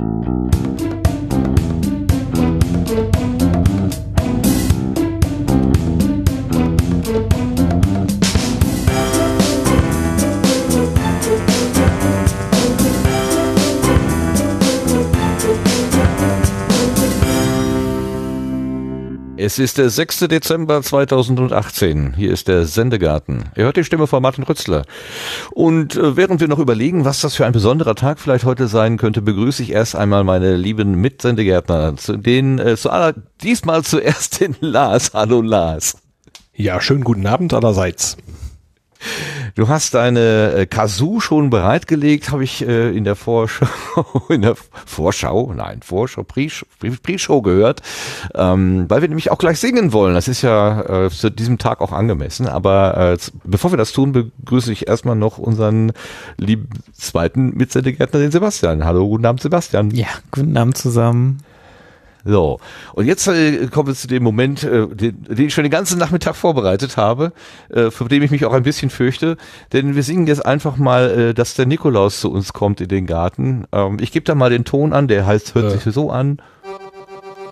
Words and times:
Mm-hmm. 0.00 0.39
Es 19.50 19.58
ist 19.58 19.78
der 19.78 19.90
6. 19.90 20.28
Dezember 20.28 20.80
2018. 20.80 22.14
Hier 22.14 22.30
ist 22.30 22.46
der 22.46 22.66
Sendegarten. 22.66 23.46
Ihr 23.56 23.64
hört 23.64 23.76
die 23.76 23.82
Stimme 23.82 24.06
von 24.06 24.22
Martin 24.22 24.44
Rützler. 24.44 24.84
Und 25.50 25.96
äh, 25.96 26.16
während 26.16 26.40
wir 26.40 26.46
noch 26.46 26.60
überlegen, 26.60 27.04
was 27.04 27.20
das 27.20 27.34
für 27.34 27.46
ein 27.46 27.52
besonderer 27.52 27.96
Tag 27.96 28.20
vielleicht 28.20 28.44
heute 28.44 28.68
sein 28.68 28.96
könnte, 28.96 29.22
begrüße 29.22 29.64
ich 29.64 29.72
erst 29.72 29.96
einmal 29.96 30.22
meine 30.22 30.54
lieben 30.54 30.94
Mitsendegärtner. 31.00 31.96
Zu 31.96 32.16
denen, 32.16 32.60
äh, 32.60 32.76
zu 32.76 32.90
aller, 32.90 33.12
diesmal 33.42 33.82
zuerst 33.82 34.40
den 34.40 34.54
Lars. 34.60 35.14
Hallo 35.14 35.42
Lars. 35.42 35.96
Ja, 36.54 36.80
schönen 36.80 37.02
guten 37.02 37.26
Abend 37.26 37.52
allerseits. 37.52 38.18
Du 39.54 39.68
hast 39.68 39.94
deine 39.94 40.52
äh, 40.52 40.66
Kazoo 40.66 41.20
schon 41.20 41.50
bereitgelegt, 41.50 42.30
habe 42.30 42.44
ich 42.44 42.66
äh, 42.66 42.90
in 42.90 43.04
der 43.04 43.16
Vorschau, 43.16 43.66
in 44.28 44.42
der 44.42 44.54
Vorschau, 44.86 45.52
nein, 45.54 45.80
Vorschau, 45.82 46.22
Pre-Show 46.22 47.42
gehört, 47.42 47.82
ähm, 48.34 48.86
weil 48.88 49.00
wir 49.00 49.08
nämlich 49.08 49.30
auch 49.30 49.38
gleich 49.38 49.58
singen 49.58 49.92
wollen. 49.92 50.14
Das 50.14 50.28
ist 50.28 50.42
ja 50.42 51.06
äh, 51.06 51.10
zu 51.10 51.30
diesem 51.30 51.58
Tag 51.58 51.80
auch 51.80 51.92
angemessen. 51.92 52.46
Aber 52.46 52.96
äh, 52.96 53.18
bevor 53.44 53.72
wir 53.72 53.78
das 53.78 53.92
tun, 53.92 54.12
begrüße 54.12 54.72
ich 54.72 54.88
erstmal 54.88 55.16
noch 55.16 55.38
unseren 55.38 55.92
lieben 56.36 56.68
zweiten 56.92 57.56
Mitsendegärtner, 57.56 58.20
den 58.20 58.30
Sebastian. 58.30 58.84
Hallo, 58.84 59.08
guten 59.08 59.26
Abend, 59.26 59.42
Sebastian. 59.42 59.90
Ja, 59.90 60.08
guten 60.30 60.56
Abend 60.56 60.76
zusammen. 60.76 61.42
So, 62.24 62.58
und 62.94 63.06
jetzt 63.06 63.26
äh, 63.28 63.66
kommen 63.68 63.88
wir 63.88 63.94
zu 63.94 64.06
dem 64.06 64.22
Moment, 64.22 64.62
äh, 64.62 64.86
den, 64.88 65.22
den 65.22 65.46
ich 65.46 65.54
schon 65.54 65.64
den 65.64 65.70
ganzen 65.70 65.98
Nachmittag 65.98 66.36
vorbereitet 66.36 66.96
habe, 66.96 67.32
äh, 67.70 67.90
vor 67.90 68.08
dem 68.08 68.22
ich 68.22 68.30
mich 68.30 68.44
auch 68.44 68.52
ein 68.52 68.62
bisschen 68.62 68.90
fürchte, 68.90 69.36
denn 69.72 69.94
wir 69.94 70.02
singen 70.02 70.26
jetzt 70.26 70.44
einfach 70.44 70.76
mal, 70.76 71.10
äh, 71.10 71.34
dass 71.34 71.54
der 71.54 71.66
Nikolaus 71.66 72.20
zu 72.20 72.30
uns 72.30 72.52
kommt 72.52 72.80
in 72.80 72.88
den 72.88 73.06
Garten. 73.06 73.64
Ähm, 73.72 73.98
ich 74.00 74.12
gebe 74.12 74.24
da 74.24 74.34
mal 74.34 74.50
den 74.50 74.64
Ton 74.64 74.92
an, 74.92 75.08
der 75.08 75.26
heißt, 75.26 75.54
hört 75.54 75.72
sich 75.72 75.94
so 75.94 76.10
an. 76.10 76.40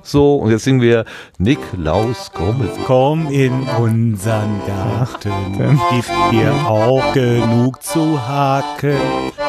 So, 0.02 0.36
und 0.36 0.50
jetzt 0.50 0.64
singen 0.64 0.80
wir 0.80 1.04
Niklaus, 1.38 2.30
komm. 2.32 2.68
Komm 2.86 3.30
in 3.30 3.52
unseren 3.78 4.60
Garten, 4.66 5.78
gib 5.90 6.04
dir 6.30 6.52
auch 6.66 7.12
genug 7.12 7.82
zu 7.82 8.18
haken. 8.26 8.96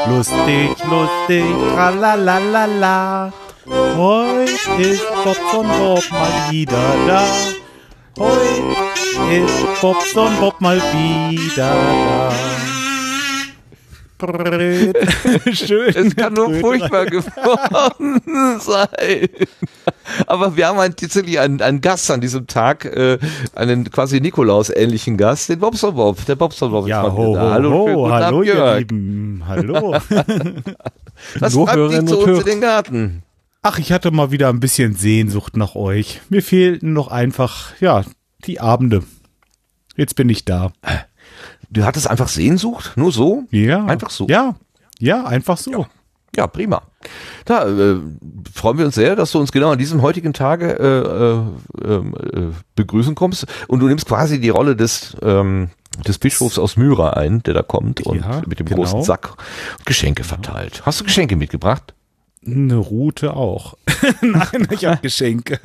Lustig, 0.10 0.76
lustig, 0.90 1.46
tralalalala. 1.76 3.32
Heute 3.70 4.52
ist 4.82 5.04
Bobson 5.24 5.68
Bob 5.68 6.04
mal 6.12 6.52
wieder 6.52 6.96
da. 7.08 7.24
Heute 8.18 9.44
ist 9.44 9.82
Bobson 9.82 10.32
Bob 10.40 10.60
mal 10.60 10.78
wieder 10.78 11.56
da. 11.56 12.32
Schön. 15.54 15.96
Es 15.96 16.16
kann 16.16 16.34
nur 16.34 16.54
furchtbar 16.56 17.06
geworden 17.06 18.20
sein. 18.60 19.30
Aber 20.26 20.58
wir 20.58 20.68
haben 20.68 20.78
tatsächlich 20.96 21.40
einen, 21.40 21.62
einen 21.62 21.80
Gast 21.80 22.10
an 22.12 22.20
diesem 22.20 22.48
Tag, 22.48 22.86
äh, 22.86 23.18
einen 23.56 23.90
quasi 23.92 24.20
Nikolaus-ähnlichen 24.20 25.16
Gast, 25.16 25.48
den 25.50 25.60
Bobson 25.60 25.96
Bob. 25.96 26.26
Der 26.26 26.36
Bobson 26.36 26.72
Bob 26.72 26.88
ja, 26.88 27.02
ist 27.02 27.08
mal 27.08 27.18
ho, 27.18 27.36
da. 27.36 27.52
Hallo, 27.52 27.72
ho, 27.72 28.12
hallo, 28.12 28.42
ihr 28.42 28.78
Lieben. 28.80 29.44
Hallo. 29.48 29.92
Was 31.40 31.54
treibt 31.54 31.94
dich 31.94 32.06
zu 32.08 32.20
uns 32.20 32.40
in 32.40 32.46
den 32.46 32.62
Garten? 32.62 33.24
Ach, 33.62 33.78
ich 33.78 33.92
hatte 33.92 34.12
mal 34.12 34.32
wieder 34.32 34.50
ein 34.50 34.62
bisschen 34.62 34.96
Sehnsucht 34.96 35.58
nach 35.58 35.76
euch. 35.76 36.22
Mir 36.30 36.42
fehlten 36.42 36.94
noch 36.94 37.10
einfach, 37.10 37.74
ja, 37.82 38.04
die 38.46 38.62
Abende. 38.62 39.04
Jetzt 39.98 40.16
bin 40.16 40.30
ich 40.30 40.46
da. 40.46 40.72
Du 41.70 41.84
hattest 41.84 42.10
einfach 42.10 42.30
Sehnsucht? 42.30 42.94
Nur 42.96 43.12
so? 43.12 43.44
Ja. 43.52 43.86
Einfach 43.86 44.12
so? 44.12 44.28
Ja. 44.28 44.56
Ja, 45.00 45.26
einfach 45.26 45.58
so. 45.58 45.72
Ja. 45.72 45.90
Ja, 46.36 46.48
prima. 46.48 46.84
Da 47.46 47.68
äh, 47.68 47.98
freuen 48.54 48.78
wir 48.78 48.86
uns 48.86 48.96
sehr, 48.96 49.16
dass 49.16 49.32
du 49.32 49.40
uns 49.40 49.52
genau 49.52 49.72
an 49.72 49.80
diesem 49.80 50.02
heutigen 50.02 50.32
Tage 50.32 50.72
äh, 50.80 51.86
äh, 51.86 51.96
äh, 51.96 52.52
begrüßen 52.76 53.16
kommst 53.16 53.46
und 53.68 53.80
du 53.80 53.88
nimmst 53.88 54.06
quasi 54.06 54.40
die 54.40 54.50
Rolle 54.50 54.76
des 54.76 55.18
ähm, 55.22 55.72
des 56.08 56.20
Bischofs 56.20 56.60
aus 56.60 56.78
Myra 56.78 57.12
ein, 57.12 57.42
der 57.44 57.56
da 57.56 57.64
kommt 57.64 58.02
und 58.06 58.22
ja, 58.22 58.42
mit 58.48 58.60
dem 58.60 58.68
genau. 58.68 58.82
großen 58.82 59.04
Sack 59.04 59.36
Geschenke 59.86 60.24
verteilt. 60.24 60.84
Hast 60.86 61.00
du 61.00 61.04
Geschenke 61.04 61.36
mitgebracht? 61.36 61.94
Eine 62.46 62.78
Route 62.78 63.36
auch. 63.36 63.76
Nein, 64.22 64.68
ich 64.72 64.86
habe 64.86 65.02
Geschenke. 65.02 65.60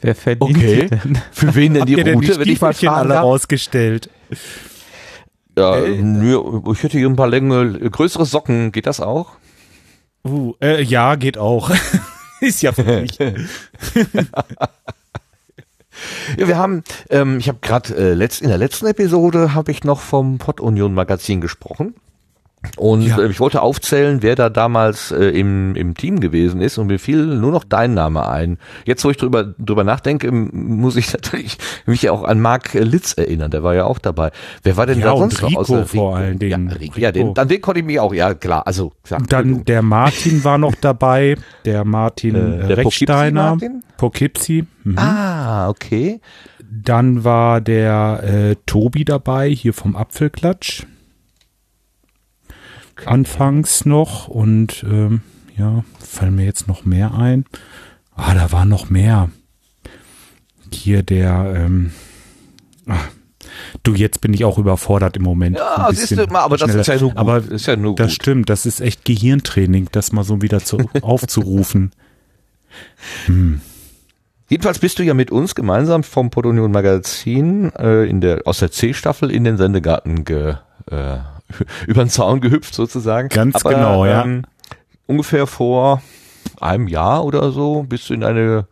Wer 0.00 0.14
verdient 0.14 0.56
okay. 0.56 0.86
denn? 0.86 1.18
Für 1.32 1.54
wen 1.54 1.74
denn 1.74 1.86
die 1.86 1.96
Habt 1.96 2.14
Route, 2.14 2.38
wenn 2.38 2.48
ich 2.48 2.60
mal 2.60 2.74
alle 2.88 3.08
darf? 3.14 3.24
rausgestellt? 3.24 4.08
Ja, 5.58 5.76
äh, 5.76 6.00
ich 6.72 6.82
hätte 6.82 6.98
hier 6.98 7.08
ein 7.08 7.16
paar 7.16 7.28
Länge, 7.28 7.78
größere 7.90 8.24
Socken, 8.24 8.72
geht 8.72 8.86
das 8.86 9.00
auch? 9.00 9.32
Uh, 10.24 10.54
äh, 10.62 10.82
ja, 10.82 11.16
geht 11.16 11.36
auch. 11.36 11.70
Ist 12.40 12.62
ja 12.62 12.72
für 12.72 12.84
mich. 12.84 13.18
ja, 13.18 13.34
wir 16.36 16.56
haben, 16.56 16.84
ähm, 17.10 17.38
ich 17.38 17.48
habe 17.48 17.58
gerade 17.60 17.94
äh, 17.94 18.14
letzt, 18.14 18.42
in 18.42 18.48
der 18.48 18.58
letzten 18.58 18.86
Episode 18.86 19.54
habe 19.54 19.70
ich 19.70 19.84
noch 19.84 20.00
vom 20.00 20.38
Pod 20.38 20.60
Union 20.60 20.94
Magazin 20.94 21.40
gesprochen. 21.40 21.94
Und 22.76 23.02
ja. 23.02 23.18
äh, 23.18 23.28
ich 23.28 23.40
wollte 23.40 23.60
aufzählen, 23.60 24.22
wer 24.22 24.34
da 24.34 24.48
damals 24.48 25.10
äh, 25.10 25.26
im, 25.26 25.74
im 25.74 25.94
Team 25.94 26.20
gewesen 26.20 26.60
ist 26.60 26.78
und 26.78 26.86
mir 26.86 26.98
fiel 26.98 27.26
nur 27.26 27.50
noch 27.50 27.64
dein 27.64 27.94
Name 27.94 28.28
ein. 28.28 28.58
Jetzt, 28.84 29.04
wo 29.04 29.10
ich 29.10 29.16
drüber, 29.16 29.54
drüber 29.58 29.84
nachdenke, 29.84 30.30
muss 30.30 30.96
ich 30.96 31.12
natürlich 31.12 31.58
mich 31.86 32.08
auch 32.08 32.24
an 32.24 32.40
Marc 32.40 32.74
Litz 32.74 33.14
erinnern, 33.14 33.50
der 33.50 33.62
war 33.62 33.74
ja 33.74 33.84
auch 33.84 33.98
dabei. 33.98 34.30
Wer 34.62 34.76
war 34.76 34.86
denn 34.86 35.00
ja, 35.00 35.06
da 35.06 35.16
sonst 35.16 35.42
Rico 35.42 35.50
noch? 35.50 35.58
Außer 35.58 35.86
vor 35.86 36.16
allen 36.16 36.38
Dingen. 36.38 36.70
Ja, 36.70 36.76
Rico, 36.76 37.00
ja 37.00 37.12
den, 37.12 37.36
an 37.36 37.48
den 37.48 37.60
konnte 37.60 37.80
ich 37.80 37.86
mich 37.86 38.00
auch, 38.00 38.14
ja 38.14 38.34
klar, 38.34 38.66
also. 38.66 38.92
Klar, 39.02 39.22
dann 39.28 39.64
der 39.64 39.82
Martin 39.82 40.44
war 40.44 40.58
noch 40.58 40.74
dabei, 40.80 41.36
der 41.64 41.84
Martin 41.84 42.34
äh, 42.34 42.68
der 42.68 42.76
Rechsteiner. 42.78 43.58
Poughkeepsie. 43.96 44.66
Mhm. 44.84 44.98
Ah, 44.98 45.68
okay. 45.68 46.20
Dann 46.60 47.22
war 47.22 47.60
der 47.60 48.22
äh, 48.24 48.56
Tobi 48.66 49.04
dabei, 49.04 49.50
hier 49.50 49.74
vom 49.74 49.94
Apfelklatsch 49.94 50.84
anfangs 53.06 53.84
noch 53.84 54.28
und 54.28 54.84
ähm, 54.88 55.22
ja, 55.56 55.84
fallen 55.98 56.34
mir 56.34 56.44
jetzt 56.44 56.68
noch 56.68 56.84
mehr 56.84 57.14
ein. 57.14 57.44
Ah, 58.14 58.34
da 58.34 58.52
war 58.52 58.64
noch 58.64 58.90
mehr. 58.90 59.30
Hier 60.72 61.02
der, 61.02 61.52
ähm, 61.56 61.92
ach, 62.86 63.08
du, 63.82 63.94
jetzt 63.94 64.20
bin 64.20 64.32
ich 64.32 64.44
auch 64.44 64.58
überfordert 64.58 65.16
im 65.16 65.22
Moment. 65.22 65.56
Ja, 65.56 65.88
siehst 65.92 66.12
du 66.12 66.26
mal, 66.26 66.40
aber 66.40 66.58
schneller. 66.58 66.78
das 66.78 66.88
ist 66.88 66.94
ja 66.94 67.00
nur 67.00 67.10
gut. 67.10 67.18
Aber 67.18 67.36
ist 67.38 67.66
ja 67.66 67.76
nur 67.76 67.94
das 67.94 68.12
stimmt, 68.12 68.48
das 68.48 68.66
ist 68.66 68.80
echt 68.80 69.04
Gehirntraining, 69.04 69.88
das 69.92 70.12
mal 70.12 70.24
so 70.24 70.42
wieder 70.42 70.60
zu, 70.60 70.78
aufzurufen. 71.02 71.92
Hm. 73.26 73.60
Jedenfalls 74.48 74.78
bist 74.78 74.98
du 74.98 75.02
ja 75.02 75.14
mit 75.14 75.30
uns 75.30 75.54
gemeinsam 75.54 76.02
vom 76.02 76.30
Podonion 76.30 76.72
Magazin 76.72 77.72
äh, 77.72 78.04
in 78.04 78.20
der, 78.20 78.42
aus 78.44 78.58
der 78.58 78.70
C-Staffel 78.70 79.30
in 79.30 79.44
den 79.44 79.56
Sendegarten 79.56 80.24
ge, 80.24 80.56
äh, 80.90 81.18
über 81.86 82.04
den 82.04 82.10
Zaun 82.10 82.40
gehüpft 82.40 82.74
sozusagen. 82.74 83.28
Ganz 83.28 83.56
Aber, 83.56 83.74
genau, 83.74 84.06
ja. 84.06 84.24
Ähm, 84.24 84.42
ungefähr 85.06 85.46
vor 85.46 86.02
einem 86.60 86.88
Jahr 86.88 87.24
oder 87.24 87.52
so 87.52 87.84
bist 87.84 88.08
du 88.08 88.14
in 88.14 88.24
eine 88.24 88.66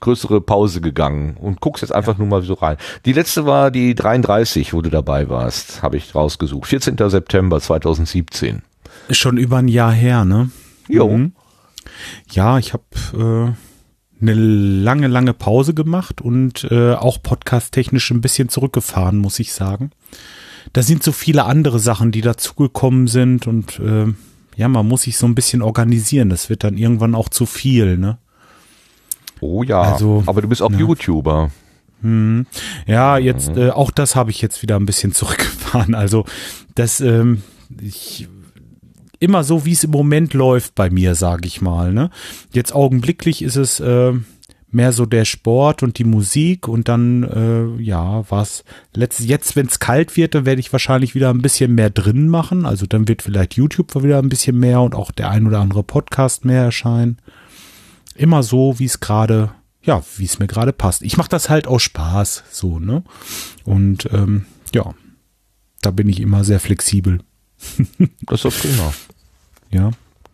größere 0.00 0.40
Pause 0.40 0.80
gegangen 0.80 1.36
und 1.36 1.60
guckst 1.60 1.82
jetzt 1.82 1.92
einfach 1.92 2.16
nur 2.16 2.26
mal 2.26 2.42
so 2.42 2.54
rein. 2.54 2.76
Die 3.04 3.12
letzte 3.12 3.44
war 3.44 3.70
die 3.70 3.94
33, 3.94 4.72
wo 4.72 4.80
du 4.80 4.90
dabei 4.90 5.28
warst, 5.28 5.82
habe 5.82 5.98
ich 5.98 6.14
rausgesucht. 6.14 6.68
14. 6.68 6.96
September 7.10 7.60
2017. 7.60 8.62
Ist 9.08 9.18
schon 9.18 9.36
über 9.36 9.58
ein 9.58 9.68
Jahr 9.68 9.92
her, 9.92 10.24
ne? 10.24 10.50
Jo. 10.88 11.08
Mhm. 11.08 11.32
Ja, 12.30 12.58
ich 12.58 12.72
habe 12.72 12.84
äh, 13.14 14.22
eine 14.22 14.34
lange, 14.34 15.08
lange 15.08 15.34
Pause 15.34 15.74
gemacht 15.74 16.20
und 16.22 16.64
äh, 16.70 16.94
auch 16.94 17.22
podcast-technisch 17.22 18.10
ein 18.10 18.20
bisschen 18.22 18.48
zurückgefahren, 18.48 19.18
muss 19.18 19.38
ich 19.38 19.52
sagen 19.52 19.90
da 20.72 20.82
sind 20.82 21.02
so 21.02 21.12
viele 21.12 21.44
andere 21.44 21.78
Sachen, 21.78 22.12
die 22.12 22.20
dazugekommen 22.20 23.06
sind 23.06 23.46
und 23.46 23.78
äh, 23.80 24.06
ja, 24.56 24.68
man 24.68 24.86
muss 24.86 25.02
sich 25.02 25.16
so 25.16 25.26
ein 25.26 25.34
bisschen 25.34 25.62
organisieren. 25.62 26.28
Das 26.28 26.50
wird 26.50 26.64
dann 26.64 26.76
irgendwann 26.76 27.14
auch 27.14 27.28
zu 27.28 27.46
viel, 27.46 27.96
ne? 27.96 28.18
Oh 29.40 29.62
ja, 29.62 29.80
also, 29.80 30.22
aber 30.26 30.42
du 30.42 30.48
bist 30.48 30.60
auch 30.60 30.70
ja. 30.70 30.78
YouTuber. 30.78 31.50
Hm. 32.02 32.46
Ja, 32.86 33.18
jetzt 33.18 33.54
mhm. 33.54 33.58
äh, 33.58 33.70
auch 33.70 33.90
das 33.90 34.16
habe 34.16 34.30
ich 34.30 34.42
jetzt 34.42 34.62
wieder 34.62 34.76
ein 34.76 34.86
bisschen 34.86 35.12
zurückgefahren. 35.14 35.94
Also 35.94 36.24
das 36.74 37.00
ähm, 37.00 37.42
ich, 37.80 38.28
immer 39.18 39.44
so, 39.44 39.64
wie 39.64 39.72
es 39.72 39.84
im 39.84 39.90
Moment 39.90 40.34
läuft 40.34 40.74
bei 40.74 40.90
mir, 40.90 41.14
sage 41.14 41.46
ich 41.46 41.60
mal. 41.60 41.92
Ne? 41.92 42.10
Jetzt 42.52 42.74
augenblicklich 42.74 43.42
ist 43.42 43.56
es 43.56 43.80
äh, 43.80 44.12
mehr 44.72 44.92
so 44.92 45.06
der 45.06 45.24
Sport 45.24 45.82
und 45.82 45.98
die 45.98 46.04
Musik 46.04 46.68
und 46.68 46.88
dann, 46.88 47.24
äh, 47.24 47.82
ja, 47.82 48.24
was 48.30 48.64
letzt, 48.94 49.20
jetzt, 49.20 49.56
wenn 49.56 49.66
es 49.66 49.80
kalt 49.80 50.16
wird, 50.16 50.34
dann 50.34 50.46
werde 50.46 50.60
ich 50.60 50.72
wahrscheinlich 50.72 51.14
wieder 51.14 51.30
ein 51.30 51.42
bisschen 51.42 51.74
mehr 51.74 51.90
drin 51.90 52.28
machen. 52.28 52.66
Also 52.66 52.86
dann 52.86 53.08
wird 53.08 53.22
vielleicht 53.22 53.54
YouTube 53.54 53.94
wieder 54.02 54.18
ein 54.18 54.28
bisschen 54.28 54.58
mehr 54.58 54.80
und 54.80 54.94
auch 54.94 55.10
der 55.10 55.30
ein 55.30 55.46
oder 55.46 55.60
andere 55.60 55.82
Podcast 55.82 56.44
mehr 56.44 56.62
erscheinen. 56.62 57.18
immer 58.14 58.42
so, 58.42 58.78
wie 58.78 58.84
es 58.84 59.00
gerade, 59.00 59.52
ja, 59.82 60.02
wie 60.16 60.24
es 60.24 60.38
mir 60.38 60.46
gerade 60.46 60.72
passt. 60.72 61.02
Ich 61.02 61.16
mache 61.16 61.30
das 61.30 61.48
halt 61.48 61.66
aus 61.66 61.82
Spaß, 61.82 62.44
so, 62.50 62.78
ne? 62.78 63.02
Und 63.64 64.08
ähm, 64.12 64.44
ja, 64.74 64.94
da 65.80 65.90
bin 65.90 66.08
ich 66.08 66.20
immer 66.20 66.44
sehr 66.44 66.60
flexibel. 66.60 67.20
das 68.20 68.44
ist 68.44 68.44
doch 68.44 68.60
prima. 68.60 68.92
Ja. 69.70 69.90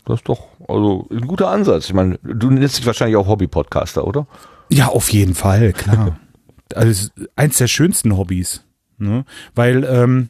Das 0.07 0.21
ist 0.21 0.29
doch 0.29 0.47
also 0.69 1.09
ein 1.11 1.27
guter 1.27 1.51
Ansatz. 1.51 1.87
Ich 1.87 1.93
meine, 1.93 2.19
du 2.23 2.49
nennst 2.49 2.79
dich 2.79 2.87
wahrscheinlich 2.87 3.17
auch 3.17 3.27
Hobby-Podcaster, 3.27 4.07
oder? 4.07 4.27
Ja, 4.71 4.87
auf 4.87 5.11
jeden 5.11 5.35
Fall, 5.35 5.73
klar. 5.73 6.19
also 6.75 7.11
eins 7.35 7.59
der 7.59 7.67
schönsten 7.67 8.17
Hobbys. 8.17 8.65
Ne? 8.99 9.25
Weil 9.55 9.85
ähm, 9.85 10.29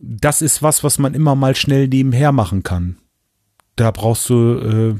das 0.00 0.42
ist 0.42 0.62
was, 0.62 0.84
was 0.84 0.98
man 0.98 1.14
immer 1.14 1.34
mal 1.34 1.56
schnell 1.56 1.88
nebenher 1.88 2.30
machen 2.30 2.62
kann. 2.62 2.98
Da 3.74 3.90
brauchst 3.90 4.30
du, 4.30 4.58
äh, 4.58 4.94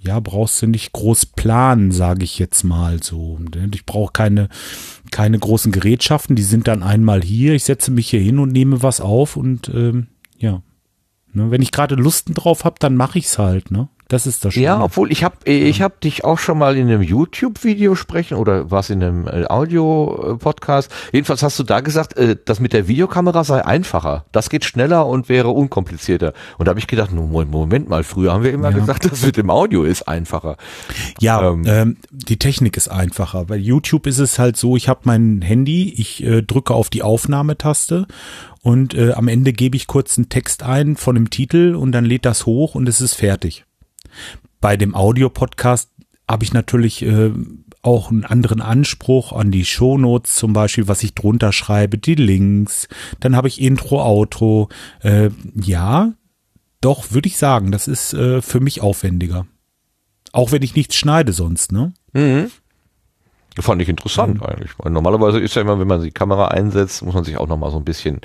ja, 0.00 0.20
brauchst 0.20 0.62
du 0.62 0.68
nicht 0.68 0.92
groß 0.92 1.26
planen, 1.26 1.90
sage 1.90 2.22
ich 2.22 2.38
jetzt 2.38 2.62
mal 2.62 3.02
so. 3.02 3.38
Ne? 3.38 3.68
Ich 3.74 3.84
brauche 3.84 4.12
keine, 4.12 4.48
keine 5.10 5.38
großen 5.40 5.72
Gerätschaften, 5.72 6.36
die 6.36 6.42
sind 6.42 6.68
dann 6.68 6.84
einmal 6.84 7.22
hier. 7.22 7.54
Ich 7.54 7.64
setze 7.64 7.90
mich 7.90 8.10
hier 8.10 8.20
hin 8.20 8.38
und 8.38 8.52
nehme 8.52 8.82
was 8.82 9.00
auf 9.00 9.36
und 9.36 9.68
ähm, 9.74 10.06
ja. 10.38 10.62
Ne? 11.36 11.50
Wenn 11.50 11.62
ich 11.62 11.70
gerade 11.70 11.94
Lusten 11.94 12.34
drauf 12.34 12.64
habe, 12.64 12.76
dann 12.78 12.96
mache 12.96 13.18
ich's 13.18 13.38
halt, 13.38 13.70
ne? 13.70 13.88
Das 14.08 14.24
ist 14.24 14.44
das 14.44 14.54
Schöne. 14.54 14.66
Ja, 14.66 14.80
obwohl 14.80 15.10
ich 15.10 15.24
habe 15.24 15.36
ich 15.50 15.82
hab 15.82 16.00
dich 16.00 16.24
auch 16.24 16.38
schon 16.38 16.58
mal 16.58 16.76
in 16.76 16.86
einem 16.86 17.02
YouTube-Video 17.02 17.96
sprechen 17.96 18.36
oder 18.36 18.70
was 18.70 18.88
in 18.88 19.02
einem 19.02 19.26
äh, 19.26 19.46
Audio-Podcast. 19.46 20.92
Jedenfalls 21.12 21.42
hast 21.42 21.58
du 21.58 21.64
da 21.64 21.80
gesagt, 21.80 22.16
äh, 22.16 22.36
das 22.44 22.60
mit 22.60 22.72
der 22.72 22.86
Videokamera 22.86 23.42
sei 23.42 23.64
einfacher. 23.64 24.24
Das 24.30 24.48
geht 24.48 24.64
schneller 24.64 25.06
und 25.06 25.28
wäre 25.28 25.48
unkomplizierter. 25.48 26.34
Und 26.56 26.66
da 26.66 26.70
habe 26.70 26.78
ich 26.78 26.86
gedacht, 26.86 27.10
Moment 27.10 27.88
mal, 27.88 28.04
früher 28.04 28.32
haben 28.32 28.44
wir 28.44 28.52
immer 28.52 28.70
ja. 28.70 28.78
gesagt, 28.78 29.10
das 29.10 29.26
mit 29.26 29.36
dem 29.36 29.50
Audio 29.50 29.82
ist 29.82 30.06
einfacher. 30.06 30.56
Ja, 31.18 31.50
ähm, 31.50 31.64
ähm, 31.66 31.96
die 32.12 32.38
Technik 32.38 32.76
ist 32.76 32.88
einfacher. 32.88 33.44
Bei 33.46 33.56
YouTube 33.56 34.06
ist 34.06 34.20
es 34.20 34.38
halt 34.38 34.56
so, 34.56 34.76
ich 34.76 34.88
habe 34.88 35.00
mein 35.02 35.42
Handy, 35.42 35.92
ich 35.96 36.22
äh, 36.22 36.42
drücke 36.42 36.74
auf 36.74 36.90
die 36.90 37.02
Aufnahmetaste 37.02 38.06
und 38.66 38.94
äh, 38.94 39.12
am 39.12 39.28
Ende 39.28 39.52
gebe 39.52 39.76
ich 39.76 39.86
kurz 39.86 40.18
einen 40.18 40.28
Text 40.28 40.64
ein 40.64 40.96
von 40.96 41.14
dem 41.14 41.30
Titel 41.30 41.76
und 41.76 41.92
dann 41.92 42.04
lädt 42.04 42.24
das 42.24 42.46
hoch 42.46 42.74
und 42.74 42.88
es 42.88 43.00
ist 43.00 43.14
fertig. 43.14 43.64
Bei 44.60 44.76
dem 44.76 44.96
Audio-Podcast 44.96 45.92
habe 46.28 46.42
ich 46.42 46.52
natürlich 46.52 47.02
äh, 47.02 47.30
auch 47.82 48.10
einen 48.10 48.24
anderen 48.24 48.60
Anspruch 48.60 49.30
an 49.30 49.52
die 49.52 49.64
Shownotes 49.64 50.34
zum 50.34 50.52
Beispiel, 50.52 50.88
was 50.88 51.04
ich 51.04 51.14
drunter 51.14 51.52
schreibe, 51.52 51.96
die 51.96 52.16
Links. 52.16 52.88
Dann 53.20 53.36
habe 53.36 53.46
ich 53.46 53.60
Intro, 53.60 54.02
Outro. 54.04 54.68
Äh, 54.98 55.30
ja, 55.54 56.14
doch, 56.80 57.12
würde 57.12 57.28
ich 57.28 57.38
sagen, 57.38 57.70
das 57.70 57.86
ist 57.86 58.14
äh, 58.14 58.42
für 58.42 58.58
mich 58.58 58.80
aufwendiger. 58.80 59.46
Auch 60.32 60.50
wenn 60.50 60.62
ich 60.62 60.74
nichts 60.74 60.96
schneide 60.96 61.32
sonst, 61.32 61.70
ne? 61.70 61.94
Mhm. 62.14 62.50
Fand 63.58 63.80
ich 63.80 63.88
interessant 63.88 64.40
mhm. 64.40 64.46
eigentlich. 64.46 64.72
Weil 64.78 64.92
normalerweise 64.92 65.40
ist 65.40 65.54
ja 65.54 65.62
immer, 65.62 65.78
wenn 65.78 65.88
man 65.88 66.02
die 66.02 66.10
Kamera 66.10 66.48
einsetzt, 66.48 67.02
muss 67.02 67.14
man 67.14 67.24
sich 67.24 67.38
auch 67.38 67.48
nochmal 67.48 67.70
so 67.70 67.78
ein 67.78 67.84
bisschen 67.84 68.20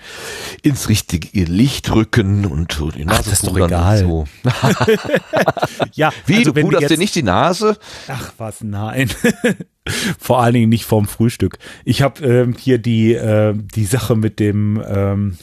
ins 0.62 0.90
richtige 0.90 1.44
Licht 1.46 1.94
rücken 1.94 2.46
und 2.46 2.72
so 2.74 2.92
die 2.92 3.06
Nase 3.06 3.20
Ach, 3.20 3.24
das 3.24 3.34
ist 3.34 3.48
doch 3.48 3.58
egal. 3.58 4.00
So. 4.00 4.26
ja, 5.94 6.12
Wie, 6.26 6.38
also 6.38 6.52
du 6.52 6.62
puderst 6.62 6.90
dir 6.90 6.98
nicht 6.98 7.16
die 7.16 7.24
Nase? 7.24 7.78
Ach 8.08 8.34
was, 8.38 8.62
nein. 8.62 9.10
Vor 10.20 10.42
allen 10.42 10.54
Dingen 10.54 10.70
nicht 10.70 10.86
vorm 10.86 11.08
Frühstück. 11.08 11.58
Ich 11.86 12.02
habe 12.02 12.24
ähm, 12.24 12.56
hier 12.58 12.78
die, 12.78 13.14
äh, 13.14 13.54
die 13.56 13.86
Sache 13.86 14.16
mit 14.16 14.40
dem 14.40 14.82
ähm, 14.86 15.38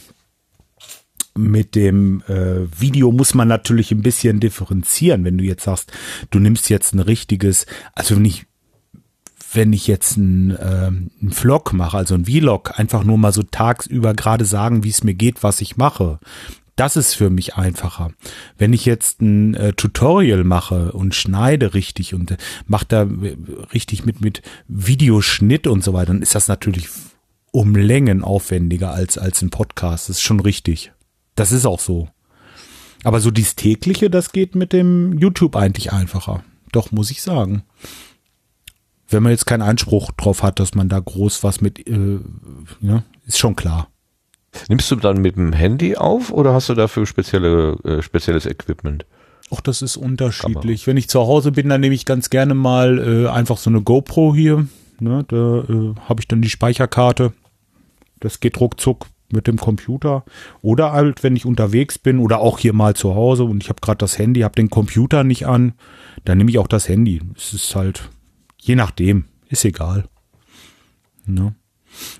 mit 1.39 1.75
dem 1.75 2.21
äh, 2.27 2.67
Video 2.79 3.11
muss 3.11 3.33
man 3.33 3.47
natürlich 3.47 3.91
ein 3.91 4.01
bisschen 4.01 4.39
differenzieren, 4.39 5.23
wenn 5.23 5.37
du 5.37 5.43
jetzt 5.43 5.63
sagst, 5.63 5.91
du 6.31 6.39
nimmst 6.39 6.69
jetzt 6.69 6.93
ein 6.93 6.99
richtiges, 6.99 7.65
also 7.93 8.17
wenn 8.17 8.25
ich 8.25 8.48
wenn 9.53 9.73
ich 9.73 9.87
jetzt 9.87 10.17
einen, 10.17 10.51
ähm, 10.61 11.11
einen 11.21 11.31
Vlog 11.31 11.73
mache, 11.73 11.97
also 11.97 12.15
ein 12.15 12.25
Vlog, 12.25 12.79
einfach 12.79 13.03
nur 13.03 13.17
mal 13.17 13.33
so 13.33 13.43
tagsüber 13.43 14.13
gerade 14.13 14.45
sagen, 14.45 14.83
wie 14.83 14.89
es 14.89 15.03
mir 15.03 15.13
geht, 15.13 15.43
was 15.43 15.61
ich 15.61 15.77
mache. 15.77 16.19
Das 16.75 16.95
ist 16.95 17.15
für 17.15 17.29
mich 17.29 17.55
einfacher. 17.55 18.11
Wenn 18.57 18.71
ich 18.71 18.85
jetzt 18.85 19.21
ein 19.21 19.53
äh, 19.55 19.73
Tutorial 19.73 20.43
mache 20.43 20.93
und 20.93 21.13
schneide 21.13 21.73
richtig 21.73 22.13
und 22.13 22.31
äh, 22.31 22.37
mache 22.67 22.85
da 22.87 23.03
äh, 23.03 23.35
richtig 23.73 24.05
mit, 24.05 24.21
mit 24.21 24.41
Videoschnitt 24.67 25.67
und 25.67 25.83
so 25.83 25.93
weiter, 25.93 26.13
dann 26.13 26.21
ist 26.21 26.35
das 26.35 26.47
natürlich 26.47 26.87
um 27.51 27.75
Längen 27.75 28.23
aufwendiger 28.23 28.93
als, 28.93 29.17
als 29.17 29.41
ein 29.41 29.49
Podcast. 29.49 30.07
Das 30.07 30.17
ist 30.17 30.23
schon 30.23 30.39
richtig. 30.39 30.93
Das 31.35 31.51
ist 31.51 31.65
auch 31.65 31.79
so. 31.79 32.07
Aber 33.03 33.19
so 33.19 33.31
dies 33.31 33.55
tägliche, 33.55 34.09
das 34.09 34.31
geht 34.31 34.55
mit 34.55 34.71
dem 34.71 35.17
YouTube 35.17 35.55
eigentlich 35.55 35.91
einfacher. 35.91 36.43
Doch, 36.71 36.91
muss 36.91 37.11
ich 37.11 37.21
sagen 37.21 37.63
wenn 39.09 39.23
man 39.23 39.31
jetzt 39.31 39.45
keinen 39.45 39.61
Anspruch 39.61 40.11
drauf 40.11 40.43
hat, 40.43 40.59
dass 40.59 40.75
man 40.75 40.89
da 40.89 40.99
groß 40.99 41.43
was 41.43 41.61
mit, 41.61 41.87
äh, 41.87 42.19
ja, 42.81 43.03
ist 43.25 43.39
schon 43.39 43.55
klar. 43.55 43.89
Nimmst 44.67 44.89
du 44.91 44.95
dann 44.95 45.21
mit 45.21 45.35
dem 45.35 45.53
Handy 45.53 45.95
auf 45.95 46.31
oder 46.31 46.53
hast 46.53 46.69
du 46.69 46.73
dafür 46.73 47.05
spezielle, 47.05 47.73
äh, 47.83 48.01
spezielles 48.01 48.45
Equipment? 48.45 49.05
Auch 49.51 49.61
das 49.61 49.81
ist 49.81 49.97
unterschiedlich. 49.97 50.81
Kamera. 50.81 50.87
Wenn 50.87 50.97
ich 50.97 51.09
zu 51.09 51.19
Hause 51.21 51.51
bin, 51.51 51.69
dann 51.69 51.81
nehme 51.81 51.95
ich 51.95 52.05
ganz 52.05 52.29
gerne 52.29 52.53
mal 52.53 52.99
äh, 52.99 53.27
einfach 53.29 53.57
so 53.57 53.69
eine 53.69 53.81
GoPro 53.81 54.35
hier. 54.35 54.67
Ne, 54.99 55.23
da 55.27 55.59
äh, 55.59 55.95
habe 56.07 56.19
ich 56.19 56.27
dann 56.27 56.41
die 56.41 56.49
Speicherkarte. 56.49 57.33
Das 58.19 58.39
geht 58.39 58.59
ruckzuck 58.59 59.07
mit 59.31 59.47
dem 59.47 59.57
Computer. 59.57 60.23
Oder 60.61 60.91
halt, 60.91 61.23
wenn 61.23 61.35
ich 61.35 61.45
unterwegs 61.45 61.97
bin 61.97 62.19
oder 62.19 62.39
auch 62.39 62.59
hier 62.59 62.73
mal 62.73 62.95
zu 62.95 63.15
Hause 63.15 63.43
und 63.43 63.63
ich 63.63 63.69
habe 63.69 63.81
gerade 63.81 63.99
das 63.99 64.17
Handy, 64.17 64.41
habe 64.41 64.55
den 64.55 64.69
Computer 64.69 65.23
nicht 65.23 65.47
an, 65.47 65.73
dann 66.25 66.37
nehme 66.37 66.49
ich 66.49 66.57
auch 66.57 66.67
das 66.67 66.89
Handy. 66.89 67.21
Es 67.35 67.53
ist 67.53 67.75
halt 67.75 68.09
Je 68.59 68.75
nachdem, 68.75 69.25
ist 69.47 69.65
egal. 69.65 70.05
Ne? 71.25 71.55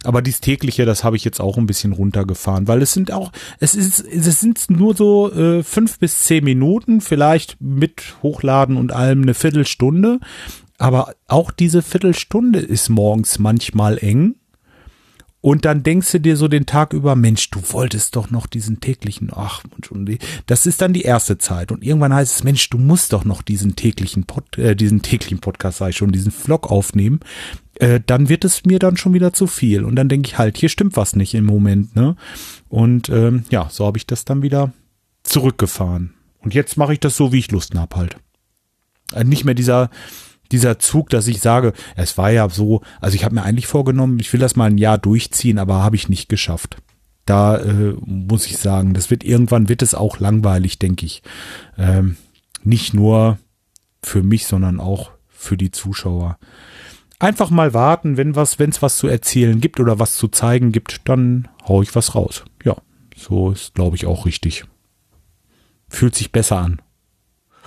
Aber 0.04 0.22
dies 0.22 0.42
tägliche, 0.42 0.86
das 0.86 1.04
habe 1.04 1.16
ich 1.16 1.24
jetzt 1.24 1.40
auch 1.40 1.58
ein 1.58 1.68
bisschen 1.68 1.94
runtergefahren, 1.94 2.68
weil 2.68 2.82
es 2.82 2.94
sind 2.94 3.12
auch, 3.12 3.32
es 3.60 3.76
ist, 3.76 4.00
es 4.00 4.40
sind 4.40 4.70
nur 4.70 4.96
so 4.96 5.32
äh, 5.32 5.64
fünf 5.64 6.00
bis 6.00 6.24
zehn 6.24 6.44
Minuten, 6.44 7.02
vielleicht 7.02 7.58
mit 7.62 8.16
Hochladen 8.24 8.78
und 8.78 8.92
allem 8.92 9.22
eine 9.22 9.34
Viertelstunde. 9.34 10.20
Aber 10.78 11.14
auch 11.28 11.52
diese 11.52 11.82
Viertelstunde 11.82 12.60
ist 12.60 12.90
morgens 12.90 13.38
manchmal 13.38 13.98
eng. 13.98 14.36
Und 15.42 15.64
dann 15.64 15.84
denkst 15.84 16.12
du 16.12 16.20
dir 16.20 16.36
so 16.36 16.50
den 16.50 16.66
Tag 16.66 16.92
über, 16.92 17.16
Mensch, 17.16 17.50
du 17.50 17.62
wolltest 17.72 18.18
doch 18.18 18.30
noch 18.30 18.46
diesen 18.46 18.82
täglichen, 18.82 19.32
ach, 19.34 19.64
das 20.48 20.66
ist 20.66 20.82
dann 20.82 20.92
die 20.92 21.04
erste 21.04 21.38
Zeit. 21.38 21.72
Und 21.72 21.82
irgendwann 21.82 22.14
heißt 22.14 22.36
es, 22.36 22.44
Mensch, 22.44 22.70
du 22.70 22.78
musst 22.78 23.14
doch 23.14 23.24
noch 23.24 23.42
diesen 23.42 23.78
täglichen 23.78 24.26
Pod, 24.26 24.58
äh, 24.58 24.76
diesen 24.76 25.02
täglichen 25.02 25.40
Podcast, 25.40 25.78
sei 25.78 25.94
schon, 25.94 26.12
diesen 26.12 26.34
Vlog 26.34 26.70
aufnehmen. 26.70 27.22
Äh, 27.76 28.02
dann 28.06 28.28
wird 28.28 28.44
es 28.44 28.66
mir 28.66 28.80
dann 28.80 28.98
schon 28.98 29.14
wieder 29.14 29.32
zu 29.32 29.48
viel. 29.48 29.86
Und 29.86 29.96
dann 29.96 30.10
denke 30.10 30.28
ich 30.28 30.38
halt, 30.38 30.58
hier 30.58 30.68
stimmt 30.68 30.98
was 30.98 31.16
nicht 31.16 31.34
im 31.34 31.46
Moment, 31.46 31.96
ne? 31.96 32.18
Und 32.68 33.08
ähm, 33.08 33.46
ja, 33.50 33.70
so 33.70 33.86
habe 33.86 33.98
ich 33.98 34.06
das 34.06 34.26
dann 34.26 34.42
wieder 34.42 34.74
zurückgefahren. 35.24 36.14
Und 36.40 36.54
jetzt 36.54 36.76
mache 36.76 36.94
ich 36.94 37.00
das 37.00 37.16
so, 37.16 37.32
wie 37.32 37.40
ich 37.40 37.52
Lust 37.52 37.74
hab 37.76 37.96
halt. 37.96 38.18
Äh, 39.14 39.24
nicht 39.24 39.46
mehr 39.46 39.56
dieser, 39.56 39.90
dieser 40.52 40.80
Zug, 40.80 41.10
dass 41.10 41.28
ich 41.28 41.42
sage, 41.42 41.74
es 41.96 42.18
war 42.18 42.32
ja 42.32 42.50
so, 42.50 42.82
also 43.00 43.16
ich 43.16 43.24
habe 43.24 43.36
mir 43.36 43.44
eigentlich 43.44 43.68
vorgenommen, 43.68 44.20
ich 44.20 44.32
will 44.34 44.40
das 44.40 44.56
mal 44.56 44.66
ein 44.66 44.78
Jahr 44.78 44.98
durchziehen, 44.98 45.60
aber 45.60 45.84
habe 45.84 45.96
ich 45.96 46.10
nicht 46.10 46.30
geschafft. 46.30 46.78
Da 47.26 47.58
äh, 47.58 47.94
muss 48.06 48.48
ich 48.48 48.58
sagen, 48.58 48.94
das 48.94 49.12
wird 49.12 49.24
irgendwann 49.24 49.70
wird 49.70 49.84
es 49.84 49.94
auch 49.94 50.20
langweilig, 50.20 50.80
denke 50.80 51.06
ich. 51.06 51.22
Ähm, 51.78 52.18
nicht 52.64 52.94
nur 52.94 53.38
für 54.02 54.24
mich, 54.24 54.48
sondern 54.48 54.80
auch 54.80 55.12
für 55.28 55.56
die 55.56 55.72
Zuschauer. 55.72 56.40
Einfach 57.20 57.50
mal 57.50 57.74
warten, 57.74 58.18
wenn 58.18 58.36
was, 58.36 58.60
wenn 58.60 58.70
es 58.70 58.82
was 58.82 58.98
zu 58.98 59.08
erzählen 59.08 59.62
gibt 59.62 59.80
oder 59.80 60.00
was 60.00 60.16
zu 60.16 60.30
zeigen 60.30 60.72
gibt, 60.72 61.08
dann 61.08 61.48
hau 61.68 61.82
ich 61.82 61.94
was 61.94 62.16
raus. 62.16 62.46
Ja, 62.64 62.78
so 63.16 63.52
ist, 63.52 63.76
glaube 63.76 63.96
ich, 63.96 64.06
auch 64.06 64.26
richtig. 64.26 64.64
Fühlt 65.90 66.16
sich 66.16 66.32
besser 66.32 66.58
an. 66.58 66.82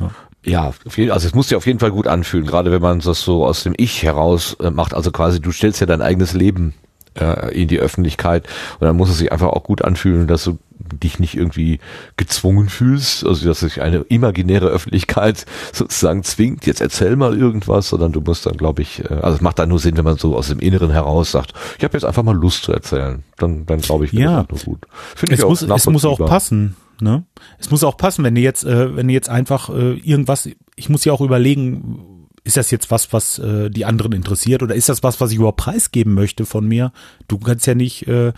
Ja. 0.01 0.11
Ja, 0.45 0.73
also 0.97 1.27
es 1.27 1.35
muss 1.35 1.49
sich 1.49 1.57
auf 1.57 1.67
jeden 1.67 1.79
Fall 1.79 1.93
gut 1.93 2.07
anfühlen, 2.07 2.47
gerade 2.47 2.73
wenn 2.73 2.83
man 2.83 2.99
das 2.99 3.23
so 3.23 3.47
aus 3.47 3.63
dem 3.63 3.75
Ich 3.77 4.03
heraus 4.03 4.57
äh, 4.61 4.71
macht. 4.71 4.95
Also 4.95 5.13
quasi, 5.13 5.41
du 5.41 5.53
stellst 5.53 5.81
ja 5.81 5.87
dein 5.87 6.03
eigenes 6.03 6.33
Leben 6.33 6.75
äh, 7.15 7.55
in 7.55 7.69
die 7.69 7.79
Öffentlichkeit 7.79 8.47
und 8.81 8.87
dann 8.87 8.97
muss 8.97 9.11
es 9.11 9.19
sich 9.19 9.31
einfach 9.31 9.49
auch 9.49 9.63
gut 9.63 9.83
anfühlen, 9.83 10.27
dass 10.27 10.45
du 10.45 10.59
dich 11.03 11.19
nicht 11.19 11.37
irgendwie 11.37 11.79
gezwungen 12.17 12.69
fühlst, 12.69 13.25
also 13.25 13.47
dass 13.47 13.61
sich 13.61 13.81
eine 13.81 13.99
imaginäre 14.09 14.67
Öffentlichkeit 14.67 15.47
sozusagen 15.73 16.23
zwingt, 16.23 16.67
jetzt 16.67 16.81
erzähl 16.81 17.17
mal 17.17 17.39
irgendwas, 17.39 17.89
sondern 17.89 18.13
du 18.13 18.21
musst 18.21 18.47
dann, 18.47 18.57
glaube 18.57 18.83
ich, 18.83 19.05
äh, 19.05 19.15
also 19.15 19.37
es 19.37 19.41
macht 19.41 19.59
dann 19.59 19.69
nur 19.69 19.79
Sinn, 19.79 19.97
wenn 19.97 20.05
man 20.05 20.17
so 20.17 20.37
aus 20.37 20.49
dem 20.49 20.59
Inneren 20.59 20.91
heraus 20.91 21.31
sagt, 21.33 21.53
ich 21.79 21.85
habe 21.85 21.95
jetzt 21.95 22.05
einfach 22.05 22.23
mal 22.23 22.37
Lust 22.37 22.65
zu 22.65 22.73
erzählen. 22.73 23.23
Dann, 23.37 23.67
dann 23.67 23.81
glaube 23.81 24.05
ich, 24.05 24.13
ja. 24.13 24.45
das 24.45 24.67
nur 24.67 24.75
gut. 24.75 24.87
Finde 25.15 25.35
ich 25.35 25.45
auch 25.45 25.51
muss, 25.51 25.63
es 25.63 25.87
muss 25.87 26.05
auch 26.05 26.19
passen. 26.19 26.77
Ne? 27.01 27.25
Es 27.59 27.71
muss 27.71 27.85
auch 27.85 27.97
passen, 27.97 28.25
wenn 28.25 28.35
du 28.35 28.41
jetzt, 28.41 28.65
äh, 28.65 28.97
wenn 28.97 29.09
du 29.09 29.15
jetzt 29.15 29.29
einfach 29.29 29.71
äh, 29.71 29.95
irgendwas, 29.95 30.49
ich 30.77 30.89
muss 30.89 31.05
ja 31.05 31.13
auch 31.13 31.21
überlegen, 31.21 32.29
ist 32.45 32.57
das 32.57 32.71
jetzt 32.71 32.91
was, 32.91 33.13
was 33.13 33.39
äh, 33.39 33.71
die 33.71 33.85
anderen 33.85 34.13
interessiert 34.13 34.63
oder 34.63 34.75
ist 34.75 34.89
das 34.89 35.03
was, 35.03 35.21
was 35.21 35.31
ich 35.31 35.37
überhaupt 35.37 35.61
preisgeben 35.61 36.15
möchte 36.15 36.45
von 36.45 36.67
mir? 36.67 36.93
Du 37.29 37.39
kannst 37.39 37.67
ja 37.67 37.75
nicht, 37.75 38.07
äh, 38.09 38.33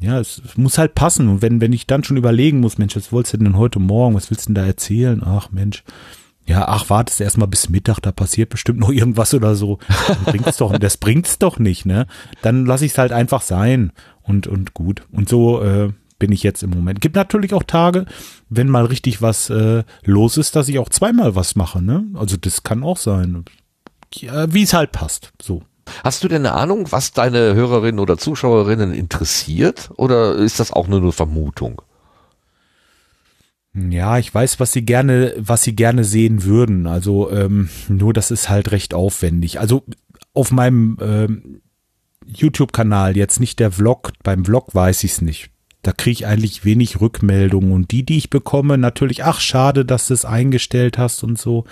ja, 0.00 0.20
es, 0.20 0.42
es 0.44 0.56
muss 0.56 0.78
halt 0.78 0.94
passen. 0.94 1.28
Und 1.28 1.42
wenn, 1.42 1.60
wenn 1.60 1.72
ich 1.72 1.86
dann 1.86 2.04
schon 2.04 2.16
überlegen 2.16 2.60
muss, 2.60 2.78
Mensch, 2.78 2.96
was 2.96 3.12
wolltest 3.12 3.34
du 3.34 3.38
denn 3.38 3.56
heute 3.56 3.78
Morgen, 3.78 4.14
was 4.14 4.30
willst 4.30 4.44
du 4.44 4.52
denn 4.52 4.62
da 4.62 4.66
erzählen? 4.66 5.22
Ach 5.24 5.50
Mensch, 5.50 5.84
ja, 6.46 6.66
ach, 6.66 6.90
wartest 6.90 7.20
erst 7.20 7.38
mal 7.38 7.46
bis 7.46 7.68
Mittag, 7.68 8.00
da 8.00 8.10
passiert 8.10 8.50
bestimmt 8.50 8.80
noch 8.80 8.90
irgendwas 8.92 9.34
oder 9.34 9.54
so. 9.54 9.78
Das 9.88 10.18
bringt's 10.24 10.56
doch, 10.56 10.76
das 10.76 10.96
bringt's 10.96 11.38
doch 11.38 11.58
nicht, 11.58 11.86
ne? 11.86 12.06
Dann 12.42 12.66
lasse 12.66 12.84
ich 12.84 12.92
es 12.92 12.98
halt 12.98 13.12
einfach 13.12 13.42
sein 13.42 13.92
und, 14.22 14.46
und 14.46 14.74
gut. 14.74 15.02
Und 15.12 15.28
so 15.28 15.62
äh, 15.62 15.90
bin 16.22 16.30
ich 16.30 16.44
jetzt 16.44 16.62
im 16.62 16.70
Moment. 16.70 17.00
Gibt 17.00 17.16
natürlich 17.16 17.52
auch 17.52 17.64
Tage, 17.64 18.06
wenn 18.48 18.68
mal 18.68 18.84
richtig 18.84 19.22
was 19.22 19.50
äh, 19.50 19.82
los 20.04 20.36
ist, 20.36 20.54
dass 20.54 20.68
ich 20.68 20.78
auch 20.78 20.88
zweimal 20.88 21.34
was 21.34 21.56
mache, 21.56 21.82
ne? 21.82 22.04
Also 22.14 22.36
das 22.36 22.62
kann 22.62 22.84
auch 22.84 22.96
sein. 22.96 23.44
Ja, 24.14 24.54
Wie 24.54 24.62
es 24.62 24.72
halt 24.72 24.92
passt. 24.92 25.32
So. 25.42 25.62
Hast 26.04 26.22
du 26.22 26.28
denn 26.28 26.46
eine 26.46 26.54
Ahnung, 26.54 26.92
was 26.92 27.10
deine 27.10 27.54
Hörerinnen 27.54 27.98
oder 27.98 28.18
Zuschauerinnen 28.18 28.94
interessiert? 28.94 29.90
Oder 29.96 30.36
ist 30.36 30.60
das 30.60 30.72
auch 30.72 30.86
nur 30.86 31.00
eine 31.00 31.10
Vermutung? 31.10 31.82
Ja, 33.74 34.16
ich 34.18 34.32
weiß, 34.32 34.60
was 34.60 34.70
sie 34.70 34.84
gerne, 34.84 35.34
was 35.38 35.64
sie 35.64 35.74
gerne 35.74 36.04
sehen 36.04 36.44
würden. 36.44 36.86
Also 36.86 37.32
ähm, 37.32 37.68
nur, 37.88 38.12
das 38.12 38.30
ist 38.30 38.48
halt 38.48 38.70
recht 38.70 38.94
aufwendig. 38.94 39.58
Also 39.58 39.82
auf 40.34 40.52
meinem 40.52 40.98
ähm, 41.00 41.62
YouTube-Kanal 42.24 43.16
jetzt 43.16 43.40
nicht 43.40 43.58
der 43.58 43.72
Vlog. 43.72 44.12
Beim 44.22 44.44
Vlog 44.44 44.72
weiß 44.72 45.02
ich 45.02 45.10
es 45.10 45.20
nicht. 45.20 45.51
Da 45.82 45.92
kriege 45.92 46.12
ich 46.12 46.26
eigentlich 46.26 46.64
wenig 46.64 47.00
Rückmeldungen 47.00 47.72
und 47.72 47.90
die, 47.90 48.04
die 48.04 48.16
ich 48.16 48.30
bekomme, 48.30 48.78
natürlich, 48.78 49.24
ach 49.24 49.40
schade, 49.40 49.84
dass 49.84 50.06
du 50.06 50.14
es 50.14 50.24
eingestellt 50.24 50.96
hast 50.96 51.24
und 51.24 51.38
so 51.38 51.64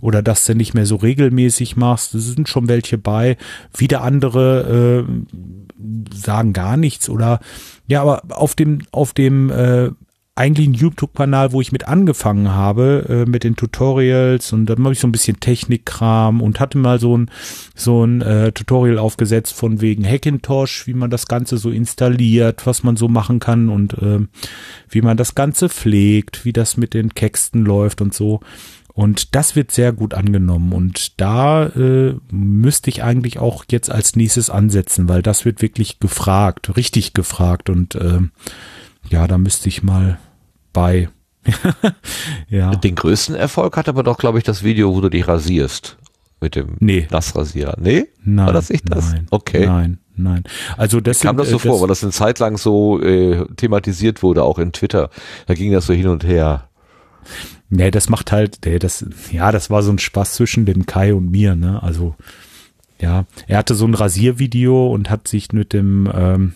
oder 0.00 0.20
dass 0.20 0.44
du 0.44 0.54
nicht 0.54 0.74
mehr 0.74 0.86
so 0.86 0.96
regelmäßig 0.96 1.76
machst. 1.76 2.14
Es 2.14 2.26
sind 2.26 2.48
schon 2.48 2.68
welche 2.68 2.98
bei. 2.98 3.36
Wieder 3.76 4.02
andere 4.02 5.06
äh, 5.06 6.14
sagen 6.14 6.52
gar 6.52 6.76
nichts 6.76 7.08
oder 7.08 7.40
ja, 7.86 8.02
aber 8.02 8.22
auf 8.30 8.54
dem 8.54 8.82
auf 8.90 9.12
dem 9.12 9.50
äh, 9.50 9.90
eigentlich 10.34 10.66
ein 10.66 10.74
YouTube-Kanal, 10.74 11.52
wo 11.52 11.60
ich 11.60 11.72
mit 11.72 11.88
angefangen 11.88 12.52
habe, 12.52 13.04
äh, 13.08 13.30
mit 13.30 13.44
den 13.44 13.54
Tutorials 13.54 14.52
und 14.52 14.64
dann 14.66 14.82
habe 14.82 14.94
ich 14.94 15.00
so 15.00 15.06
ein 15.06 15.12
bisschen 15.12 15.40
Technikkram 15.40 16.40
und 16.40 16.58
hatte 16.58 16.78
mal 16.78 16.98
so 16.98 17.18
ein, 17.18 17.30
so 17.74 18.02
ein 18.04 18.22
äh, 18.22 18.50
Tutorial 18.52 18.98
aufgesetzt 18.98 19.52
von 19.52 19.82
wegen 19.82 20.06
Hackintosh, 20.06 20.86
wie 20.86 20.94
man 20.94 21.10
das 21.10 21.26
Ganze 21.26 21.58
so 21.58 21.70
installiert, 21.70 22.66
was 22.66 22.82
man 22.82 22.96
so 22.96 23.08
machen 23.08 23.40
kann 23.40 23.68
und 23.68 23.92
äh, 23.94 24.20
wie 24.88 25.02
man 25.02 25.18
das 25.18 25.34
Ganze 25.34 25.68
pflegt, 25.68 26.46
wie 26.46 26.54
das 26.54 26.78
mit 26.78 26.94
den 26.94 27.10
Texten 27.10 27.62
läuft 27.64 28.00
und 28.00 28.14
so. 28.14 28.40
Und 28.94 29.34
das 29.34 29.56
wird 29.56 29.70
sehr 29.70 29.92
gut 29.92 30.12
angenommen. 30.12 30.72
Und 30.72 31.20
da 31.20 31.66
äh, 31.66 32.14
müsste 32.30 32.90
ich 32.90 33.02
eigentlich 33.02 33.38
auch 33.38 33.64
jetzt 33.70 33.90
als 33.90 34.16
nächstes 34.16 34.50
ansetzen, 34.50 35.08
weil 35.08 35.22
das 35.22 35.46
wird 35.46 35.62
wirklich 35.62 35.98
gefragt, 35.98 36.76
richtig 36.76 37.14
gefragt. 37.14 37.70
Und 37.70 37.94
äh, 37.94 38.20
ja, 39.12 39.28
da 39.28 39.38
müsste 39.38 39.68
ich 39.68 39.82
mal 39.82 40.18
bei. 40.72 41.08
ja. 42.48 42.74
Den 42.74 42.94
größten 42.94 43.34
Erfolg 43.34 43.76
hat 43.76 43.88
aber 43.88 44.02
doch, 44.02 44.18
glaube 44.18 44.38
ich, 44.38 44.44
das 44.44 44.62
Video, 44.62 44.94
wo 44.94 45.00
du 45.00 45.08
dich 45.08 45.28
rasierst. 45.28 45.98
Mit 46.40 46.56
dem 46.56 46.76
nee. 46.80 47.06
Nassrasierer. 47.08 47.76
Nee? 47.80 48.08
Nein. 48.24 48.46
War 48.46 48.52
das 48.52 48.70
nicht 48.70 48.84
das? 48.90 49.12
Nein, 49.12 49.28
okay. 49.30 49.64
Nein, 49.64 49.98
nein. 50.16 50.42
Also 50.76 51.00
das 51.00 51.20
Kam 51.20 51.36
das 51.36 51.50
so 51.50 51.56
äh, 51.56 51.60
vor, 51.60 51.80
weil 51.80 51.86
das 51.86 52.02
eine 52.02 52.10
Zeit 52.10 52.40
lang 52.40 52.56
so 52.56 53.00
äh, 53.00 53.46
thematisiert 53.54 54.24
wurde, 54.24 54.42
auch 54.42 54.58
in 54.58 54.72
Twitter. 54.72 55.10
Da 55.46 55.54
ging 55.54 55.70
das 55.70 55.86
so 55.86 55.92
hin 55.92 56.08
und 56.08 56.24
her. 56.24 56.68
Nee, 57.70 57.92
das 57.92 58.08
macht 58.08 58.32
halt, 58.32 58.58
nee, 58.64 58.80
das, 58.80 59.06
ja, 59.30 59.52
das 59.52 59.70
war 59.70 59.84
so 59.84 59.92
ein 59.92 60.00
Spaß 60.00 60.34
zwischen 60.34 60.66
dem 60.66 60.84
Kai 60.84 61.14
und 61.14 61.30
mir, 61.30 61.54
ne? 61.54 61.80
Also, 61.80 62.16
ja, 63.00 63.24
er 63.46 63.58
hatte 63.58 63.76
so 63.76 63.86
ein 63.86 63.94
Rasiervideo 63.94 64.88
und 64.92 65.10
hat 65.10 65.28
sich 65.28 65.52
mit 65.52 65.72
dem, 65.72 66.10
ähm, 66.12 66.54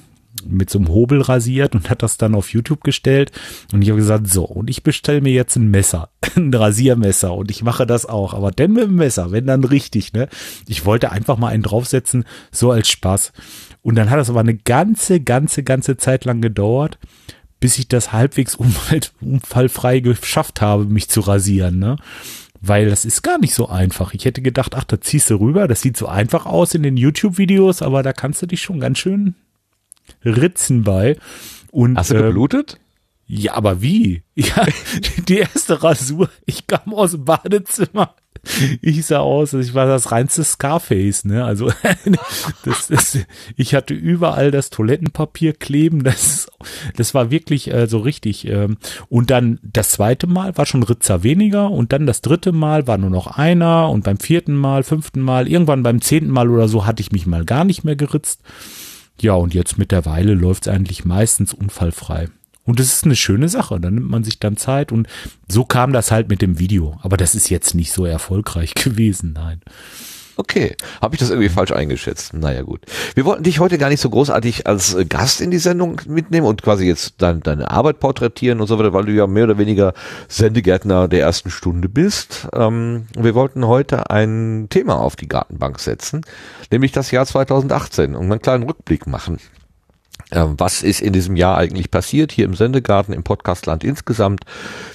mit 0.49 0.71
so 0.71 0.79
einem 0.79 0.89
Hobel 0.89 1.21
rasiert 1.21 1.75
und 1.75 1.91
hat 1.91 2.03
das 2.03 2.17
dann 2.17 2.35
auf 2.35 2.53
YouTube 2.53 2.85
gestellt. 2.85 3.33
Und 3.73 3.83
ich 3.83 3.89
habe 3.89 3.99
gesagt, 3.99 4.29
so, 4.29 4.45
und 4.45 4.71
ich 4.71 4.83
bestelle 4.83 5.21
mir 5.21 5.33
jetzt 5.33 5.57
ein 5.57 5.71
Messer, 5.71 6.11
ein 6.37 6.53
Rasiermesser 6.53 7.35
und 7.35 7.51
ich 7.51 7.63
mache 7.63 7.87
das 7.87 8.07
auch, 8.07 8.35
aber 8.35 8.51
denn 8.51 8.73
mit 8.73 8.85
dem 8.85 8.97
Messer, 8.97 9.33
wenn 9.33 9.47
dann 9.47 9.65
richtig, 9.65 10.13
ne? 10.13 10.29
Ich 10.69 10.85
wollte 10.85 11.13
einfach 11.13 11.39
mal 11.39 11.49
einen 11.49 11.63
draufsetzen, 11.63 12.25
so 12.51 12.71
als 12.71 12.89
Spaß. 12.89 13.33
Und 13.83 13.95
dann 13.95 14.11
hat 14.11 14.19
das 14.19 14.31
aber 14.31 14.41
eine 14.41 14.57
ganze, 14.57 15.21
ganze, 15.21 15.63
ganze 15.63 15.97
Zeit 15.97 16.25
lang 16.25 16.41
gedauert, 16.41 16.99
bis 17.61 17.79
ich 17.79 17.89
das 17.89 18.13
halbwegs 18.13 18.55
unfall, 18.57 19.01
unfallfrei 19.21 20.01
geschafft 20.01 20.61
habe, 20.61 20.85
mich 20.85 21.09
zu 21.09 21.21
rasieren, 21.21 21.79
ne? 21.79 21.97
Weil 22.61 22.89
das 22.89 23.05
ist 23.05 23.23
gar 23.23 23.39
nicht 23.39 23.55
so 23.55 23.69
einfach. 23.69 24.15
Ich 24.15 24.25
hätte 24.25 24.43
gedacht, 24.43 24.75
ach, 24.75 24.85
da 24.85 25.01
ziehst 25.01 25.31
du 25.31 25.37
rüber, 25.37 25.69
das 25.69 25.83
sieht 25.83 25.97
so 25.97 26.07
einfach 26.07 26.47
aus 26.47 26.75
in 26.75 26.83
den 26.83 26.97
YouTube-Videos, 26.97 27.83
aber 27.83 28.03
da 28.03 28.13
kannst 28.13 28.43
du 28.43 28.47
dich 28.47 28.63
schon 28.63 28.81
ganz 28.81 28.99
schön 28.99 29.35
Ritzen 30.25 30.83
bei. 30.83 31.17
Und, 31.71 31.97
Hast 31.97 32.11
du 32.11 32.15
äh, 32.15 32.23
geblutet? 32.23 32.79
ja, 33.27 33.55
aber 33.55 33.83
wie? 33.83 34.23
Ja, 34.39 34.67
die 35.29 35.39
erste 35.39 35.83
Rasur. 35.83 36.29
Ich 36.45 36.67
kam 36.67 36.93
aus 36.93 37.13
dem 37.13 37.25
Badezimmer. 37.25 38.15
Ich 38.81 39.07
sah 39.07 39.21
aus, 39.21 39.55
ich 39.55 39.75
war 39.75 39.87
das 39.87 40.13
reinste 40.13 40.45
Scarface, 40.45 41.25
ne? 41.25 41.45
Also 41.45 41.73
das 42.65 42.91
ist, 42.91 43.27
ich 43.57 43.75
hatte 43.75 43.95
überall 43.95 44.51
das 44.51 44.71
Toilettenpapier 44.71 45.55
kleben. 45.55 46.05
Das, 46.05 46.49
das 46.97 47.15
war 47.15 47.31
wirklich 47.31 47.73
äh, 47.73 47.87
so 47.87 47.99
richtig. 47.99 48.47
Ähm, 48.47 48.77
und 49.09 49.31
dann 49.31 49.59
das 49.63 49.91
zweite 49.91 50.27
Mal 50.27 50.57
war 50.57 50.67
schon 50.67 50.83
Ritzer 50.83 51.23
weniger 51.23 51.71
und 51.71 51.93
dann 51.93 52.07
das 52.07 52.21
dritte 52.21 52.53
Mal 52.53 52.87
war 52.87 52.99
nur 52.99 53.11
noch 53.11 53.27
einer 53.27 53.91
und 53.91 54.05
beim 54.05 54.19
vierten 54.19 54.55
Mal, 54.55 54.83
fünften 54.83 55.21
Mal, 55.21 55.49
irgendwann 55.49 55.83
beim 55.83 56.01
zehnten 56.01 56.31
Mal 56.31 56.51
oder 56.51 56.69
so 56.69 56.87
hatte 56.87 57.01
ich 57.01 57.13
mich 57.13 57.27
mal 57.27 57.45
gar 57.45 57.65
nicht 57.65 57.85
mehr 57.85 57.97
geritzt. 57.97 58.43
Ja, 59.21 59.35
und 59.35 59.55
jetzt 59.55 59.79
mittlerweile 59.79 60.35
läuft 60.35 60.67
es 60.67 60.73
eigentlich 60.73 61.05
meistens 61.05 61.55
unfallfrei. 61.55 62.29
Und 62.65 62.81
das 62.81 62.89
ist 62.93 63.05
eine 63.05 63.17
schöne 63.17 63.49
Sache. 63.49 63.81
Da 63.81 63.91
nimmt 63.91 64.11
man 64.11 64.25
sich 64.25 64.41
dann 64.41 64.57
Zeit 64.57 64.93
und 64.93 65.09
so 65.49 65.65
kam 65.65 65.93
das 65.93 66.11
halt 66.11 66.29
mit 66.29 66.43
dem 66.43 66.59
Video. 66.59 66.99
Aber 67.01 67.17
das 67.17 67.35
ist 67.35 67.49
jetzt 67.49 67.75
nicht 67.75 67.93
so 67.93 68.05
erfolgreich 68.05 68.75
gewesen, 68.75 69.33
nein. 69.35 69.61
Okay, 70.39 70.77
habe 71.01 71.15
ich 71.15 71.21
das 71.21 71.31
irgendwie 71.31 71.49
falsch 71.49 71.73
eingeschätzt? 71.73 72.35
Naja 72.35 72.61
gut. 72.63 72.83
Wir 73.15 73.25
wollten 73.25 73.43
dich 73.43 73.59
heute 73.59 73.79
gar 73.79 73.89
nicht 73.89 74.01
so 74.01 74.11
großartig 74.11 74.67
als 74.67 74.95
äh, 74.95 75.07
Gast 75.07 75.41
in 75.41 75.51
die 75.51 75.59
Sendung 75.59 76.01
mitnehmen 76.07 76.47
und 76.47 76.63
quasi 76.63 76.87
jetzt 76.87 77.15
dein, 77.19 77.41
deine 77.41 77.71
Arbeit 77.71 78.01
porträtieren 78.01 78.61
und 78.61 78.67
so 78.67 78.79
weiter, 78.79 78.93
weil 78.93 79.07
du 79.07 79.13
ja 79.13 79.27
mehr 79.27 79.45
oder 79.45 79.57
weniger 79.57 79.95
Sendegärtner 80.29 81.09
der 81.09 81.21
ersten 81.21 81.49
Stunde 81.49 81.89
bist. 81.89 82.49
Ähm, 82.53 83.07
wir 83.17 83.35
wollten 83.35 83.67
heute 83.67 84.11
ein 84.11 84.67
Thema 84.69 85.01
auf 85.01 85.17
die 85.17 85.29
Gartenbank 85.29 85.81
setzen, 85.81 86.21
nämlich 86.71 86.93
das 86.93 87.11
Jahr 87.11 87.25
2018 87.25 88.15
und 88.15 88.31
einen 88.31 88.43
kleinen 88.43 88.65
Rückblick 88.65 89.07
machen. 89.07 89.39
Ähm, 90.33 90.55
was 90.59 90.83
ist 90.83 91.01
in 91.01 91.13
diesem 91.13 91.37
Jahr 91.37 91.57
eigentlich 91.57 91.91
passiert 91.91 92.33
hier 92.33 92.47
im 92.47 92.55
Sendegarten, 92.55 93.13
im 93.13 93.23
Podcastland 93.23 93.85
insgesamt? 93.85 94.41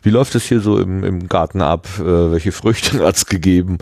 Wie 0.04 0.10
läuft 0.10 0.36
es 0.36 0.44
hier 0.44 0.60
so 0.60 0.78
im, 0.78 1.06
im 1.06 1.30
Garten 1.30 1.62
ab? 1.62 1.88
Äh, 2.00 2.32
welche 2.32 2.52
Früchte 2.52 3.00
hat 3.06 3.16
es 3.16 3.26
gegeben? 3.26 3.78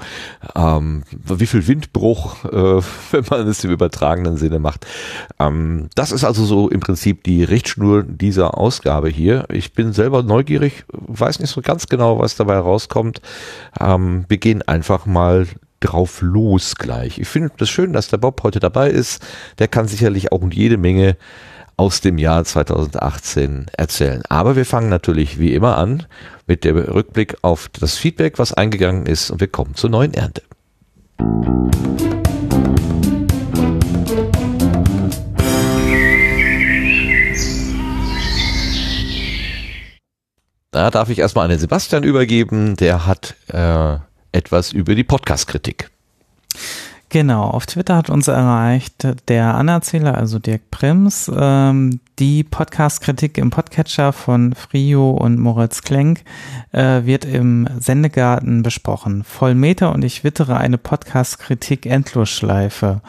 Ähm, 0.55 1.03
wie 1.09 1.47
viel 1.47 1.67
Windbruch, 1.67 2.45
äh, 2.45 2.81
wenn 3.11 3.25
man 3.29 3.47
es 3.47 3.63
im 3.63 3.71
übertragenen 3.71 4.37
Sinne 4.37 4.59
macht? 4.59 4.85
Ähm, 5.39 5.89
das 5.95 6.11
ist 6.11 6.23
also 6.23 6.45
so 6.45 6.69
im 6.69 6.81
Prinzip 6.81 7.23
die 7.23 7.43
Richtschnur 7.43 8.03
dieser 8.03 8.57
Ausgabe 8.57 9.09
hier. 9.09 9.45
Ich 9.49 9.73
bin 9.73 9.91
selber 9.91 10.21
neugierig, 10.21 10.85
weiß 10.91 11.39
nicht 11.39 11.49
so 11.49 11.61
ganz 11.61 11.87
genau, 11.87 12.19
was 12.19 12.35
dabei 12.35 12.59
rauskommt. 12.59 13.21
Ähm, 13.79 14.25
wir 14.27 14.37
gehen 14.37 14.61
einfach 14.61 15.07
mal 15.07 15.47
drauf 15.79 16.21
los 16.21 16.75
gleich. 16.75 17.19
Ich 17.19 17.27
finde 17.27 17.51
das 17.57 17.69
schön, 17.69 17.93
dass 17.93 18.09
der 18.09 18.17
Bob 18.17 18.43
heute 18.43 18.59
dabei 18.59 18.89
ist. 18.89 19.25
Der 19.59 19.67
kann 19.67 19.87
sicherlich 19.87 20.31
auch 20.31 20.41
jede 20.51 20.77
Menge 20.77 21.17
aus 21.77 22.01
dem 22.01 22.17
Jahr 22.17 22.43
2018 22.43 23.67
erzählen. 23.77 24.21
Aber 24.27 24.55
wir 24.57 24.65
fangen 24.65 24.89
natürlich 24.89 25.39
wie 25.39 25.53
immer 25.53 25.77
an 25.77 26.05
mit 26.45 26.65
dem 26.65 26.77
Rückblick 26.77 27.37
auf 27.41 27.69
das 27.69 27.95
Feedback, 27.95 28.37
was 28.37 28.53
eingegangen 28.53 29.05
ist 29.05 29.31
und 29.31 29.39
wir 29.39 29.47
kommen 29.47 29.75
zur 29.75 29.89
neuen 29.89 30.13
Ernte. 30.13 30.41
Da 40.71 40.91
darf 40.91 41.09
ich 41.09 41.19
erstmal 41.19 41.45
an 41.45 41.51
den 41.51 41.59
Sebastian 41.59 42.03
übergeben. 42.03 42.75
Der 42.75 43.05
hat 43.05 43.35
äh, 43.47 43.97
etwas 44.31 44.71
über 44.71 44.95
die 44.95 45.03
Podcast-Kritik. 45.03 45.89
Genau, 47.11 47.45
auf 47.45 47.65
Twitter 47.65 47.95
hat 47.95 48.11
uns 48.11 48.27
erreicht 48.27 49.07
der 49.27 49.55
Anerzähler, 49.55 50.15
also 50.15 50.37
Dirk 50.37 50.69
Prims, 50.69 51.29
ähm, 51.35 51.99
die 52.19 52.43
Podcast-Kritik 52.43 53.39
im 53.39 53.49
Podcatcher 53.49 54.13
von 54.13 54.53
Frio 54.53 55.09
und 55.09 55.39
Moritz 55.39 55.81
Klenk 55.81 56.23
äh, 56.71 57.05
wird 57.05 57.25
im 57.25 57.67
Sendegarten 57.79 58.61
besprochen. 58.61 59.23
Voll 59.23 59.55
Meter 59.55 59.91
und 59.91 60.03
ich 60.03 60.23
wittere 60.23 60.57
eine 60.57 60.77
Podcast-Kritik 60.77 61.87
Endlosschleife 61.87 63.01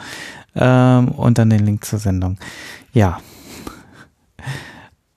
ähm, 0.55 1.09
und 1.09 1.37
dann 1.37 1.51
den 1.51 1.63
Link 1.63 1.85
zur 1.85 1.99
Sendung. 1.99 2.39
Ja. 2.93 3.19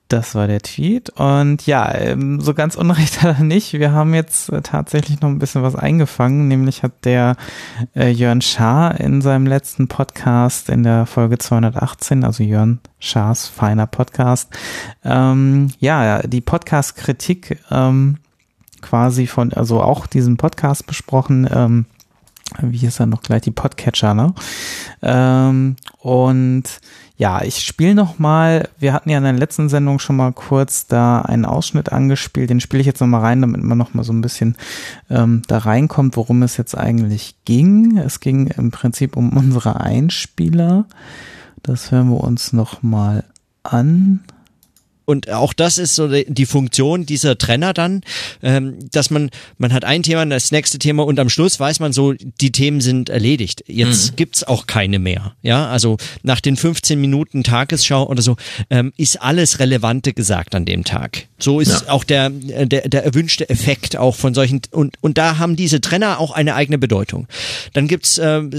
Das 0.07 0.35
war 0.35 0.45
der 0.45 0.61
Tweet. 0.61 1.09
Und 1.09 1.65
ja, 1.65 1.91
ähm, 1.95 2.39
so 2.39 2.53
ganz 2.53 2.75
unrecht 2.75 3.21
hat 3.23 3.39
er 3.39 3.43
nicht. 3.43 3.73
Wir 3.73 3.91
haben 3.91 4.13
jetzt 4.13 4.49
äh, 4.49 4.61
tatsächlich 4.61 5.21
noch 5.21 5.29
ein 5.29 5.39
bisschen 5.39 5.63
was 5.63 5.75
eingefangen. 5.75 6.47
Nämlich 6.47 6.83
hat 6.83 7.05
der 7.05 7.35
äh, 7.95 8.09
Jörn 8.09 8.41
Schaar 8.41 8.99
in 8.99 9.21
seinem 9.21 9.47
letzten 9.47 9.87
Podcast 9.87 10.69
in 10.69 10.83
der 10.83 11.07
Folge 11.07 11.39
218, 11.39 12.23
also 12.23 12.43
Jörn 12.43 12.79
Schaars 12.99 13.47
feiner 13.47 13.87
Podcast, 13.87 14.49
ähm, 15.03 15.71
ja, 15.79 16.21
die 16.21 16.41
Podcast-Kritik 16.41 17.59
ähm, 17.71 18.17
quasi 18.81 19.25
von, 19.25 19.53
also 19.53 19.81
auch 19.81 20.05
diesen 20.05 20.37
Podcast 20.37 20.85
besprochen. 20.85 21.49
Ähm, 21.51 21.85
wie 22.61 22.85
ist 22.85 22.99
er 22.99 23.07
noch 23.07 23.23
gleich? 23.23 23.41
Die 23.41 23.51
Podcatcher, 23.51 24.13
ne? 24.13 24.33
Ähm, 25.01 25.75
und 25.97 26.63
ja, 27.17 27.43
ich 27.43 27.59
spiele 27.63 27.95
noch 27.95 28.19
mal, 28.19 28.67
wir 28.77 28.91
hatten 28.91 29.09
ja 29.09 29.17
in 29.17 29.23
der 29.23 29.33
letzten 29.33 29.69
Sendung 29.69 29.99
schon 29.99 30.17
mal 30.17 30.33
kurz 30.33 30.85
da 30.87 31.21
einen 31.21 31.45
Ausschnitt 31.45 31.91
angespielt, 31.91 32.49
den 32.49 32.59
spiele 32.59 32.81
ich 32.81 32.87
jetzt 32.87 32.99
noch 32.99 33.07
mal 33.07 33.21
rein, 33.21 33.39
damit 33.39 33.63
man 33.63 33.77
noch 33.77 33.93
mal 33.93 34.03
so 34.03 34.11
ein 34.11 34.21
bisschen 34.21 34.57
ähm, 35.09 35.41
da 35.47 35.59
reinkommt, 35.59 36.17
worum 36.17 36.43
es 36.43 36.57
jetzt 36.57 36.77
eigentlich 36.77 37.35
ging. 37.45 37.97
Es 37.97 38.19
ging 38.19 38.47
im 38.47 38.71
Prinzip 38.71 39.15
um 39.15 39.29
unsere 39.37 39.79
Einspieler. 39.79 40.85
Das 41.63 41.91
hören 41.91 42.09
wir 42.09 42.21
uns 42.21 42.51
noch 42.51 42.83
mal 42.83 43.23
an. 43.63 44.19
Und 45.05 45.29
auch 45.29 45.53
das 45.53 45.77
ist 45.77 45.95
so 45.95 46.07
die 46.07 46.45
Funktion 46.45 47.05
dieser 47.05 47.37
Trenner 47.37 47.73
dann, 47.73 48.01
ähm, 48.41 48.77
dass 48.91 49.09
man, 49.09 49.29
man 49.57 49.71
hat 49.71 49.85
ein 49.85 50.03
Thema, 50.03 50.25
das 50.25 50.51
nächste 50.51 50.79
Thema 50.79 51.05
und 51.05 51.19
am 51.19 51.29
Schluss 51.29 51.59
weiß 51.59 51.79
man 51.79 51.93
so, 51.93 52.13
die 52.13 52.51
Themen 52.51 52.81
sind 52.81 53.09
erledigt. 53.09 53.63
Jetzt 53.67 54.11
mhm. 54.11 54.15
gibt's 54.15 54.43
auch 54.43 54.67
keine 54.67 54.99
mehr. 54.99 55.35
Ja, 55.41 55.67
also 55.67 55.97
nach 56.23 56.41
den 56.41 56.57
15 56.57 56.99
Minuten 56.99 57.43
Tagesschau 57.43 58.07
oder 58.07 58.21
so 58.21 58.35
ähm, 58.69 58.93
ist 58.97 59.21
alles 59.21 59.59
Relevante 59.59 60.13
gesagt 60.13 60.55
an 60.55 60.65
dem 60.65 60.83
Tag. 60.83 61.27
So 61.37 61.59
ist 61.59 61.69
ja. 61.69 61.89
auch 61.89 62.03
der, 62.03 62.29
der, 62.29 62.87
der 62.87 63.05
erwünschte 63.05 63.49
Effekt 63.49 63.97
auch 63.97 64.15
von 64.15 64.33
solchen 64.33 64.61
und, 64.71 64.95
und 65.01 65.17
da 65.17 65.37
haben 65.37 65.55
diese 65.55 65.81
Trenner 65.81 66.19
auch 66.19 66.31
eine 66.31 66.55
eigene 66.55 66.77
Bedeutung. 66.77 67.27
Dann 67.73 67.87
gibt's 67.87 68.17
ähm, 68.17 68.51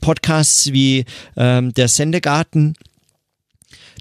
Podcasts 0.00 0.72
wie 0.72 1.04
ähm, 1.36 1.72
der 1.74 1.88
Sendegarten, 1.88 2.74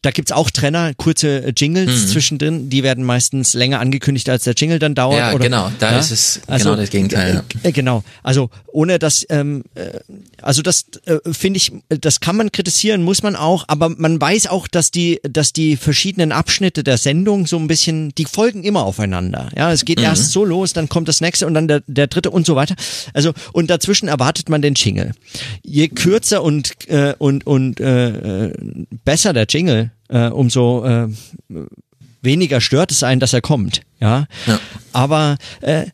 da 0.06 0.12
gibt's 0.12 0.32
auch 0.32 0.52
Trenner, 0.52 0.94
kurze 0.94 1.52
Jingles 1.58 2.04
mhm. 2.04 2.08
zwischendrin, 2.08 2.70
die 2.70 2.84
werden 2.84 3.04
meistens 3.04 3.54
länger 3.54 3.80
angekündigt, 3.80 4.30
als 4.30 4.44
der 4.44 4.54
Jingle 4.54 4.78
dann 4.78 4.94
dauert. 4.94 5.18
Ja, 5.18 5.34
oder, 5.34 5.44
genau, 5.44 5.72
da 5.80 5.94
ja? 5.94 5.98
ist 5.98 6.12
es 6.12 6.42
also, 6.46 6.70
genau 6.70 6.82
das 6.82 6.92
Gegenteil. 6.92 7.44
Äh, 7.64 7.72
genau, 7.72 8.04
also 8.22 8.52
ohne 8.68 9.00
dass, 9.00 9.26
ähm, 9.30 9.64
äh, 9.74 10.00
also 10.46 10.62
das 10.62 10.86
äh, 11.06 11.18
finde 11.32 11.58
ich, 11.58 11.72
das 11.90 12.20
kann 12.20 12.36
man 12.36 12.52
kritisieren, 12.52 13.02
muss 13.02 13.24
man 13.24 13.36
auch, 13.36 13.66
aber 13.68 13.90
man 13.90 14.22
weiß 14.22 14.46
auch, 14.46 14.68
dass 14.68 14.92
die, 14.92 15.20
dass 15.24 15.54
die 15.54 15.76
verschiedenen 15.76 16.32
Abschnitte 16.32 16.84
der 16.84 17.00
Sendung 17.00 17.48
so 17.48 17.58
ein 17.58 17.66
bisschen, 17.66 18.14
die 18.14 18.26
folgen 18.26 18.64
immer 18.64 18.84
aufeinander. 18.86 19.50
Ja, 19.58 19.72
es 19.72 19.86
geht 19.86 19.98
mhm. 19.98 20.06
erst 20.06 20.32
so 20.32 20.46
los, 20.46 20.74
dann 20.74 20.88
kommt 20.88 21.08
das 21.08 21.20
nächste 21.20 21.48
und 21.48 21.56
dann 21.56 21.68
der, 21.68 21.82
der 21.88 22.06
dritte 22.06 22.30
und 22.30 22.46
so 22.46 22.56
weiter. 22.56 22.76
Also 23.14 23.34
und 23.54 23.72
dazwischen 23.72 24.08
erwartet 24.08 24.48
man 24.48 24.62
den 24.62 24.76
Jingle. 24.76 25.14
Je 25.64 25.88
kürzer 25.88 26.44
und 26.44 26.90
äh, 26.90 27.16
und 27.18 27.48
und 27.48 27.80
äh, 27.80 28.54
besser 29.04 29.34
der 29.34 29.48
Jingle, 29.50 29.90
äh, 30.10 30.28
umso 30.28 30.86
äh, 30.86 31.08
weniger 32.22 32.62
stört 32.62 32.92
es 32.92 33.02
einen, 33.02 33.20
dass 33.20 33.34
er 33.34 33.42
kommt. 33.42 33.82
Ja, 34.00 34.28
ja. 34.46 34.60
aber 34.94 35.38
äh, 35.62 35.86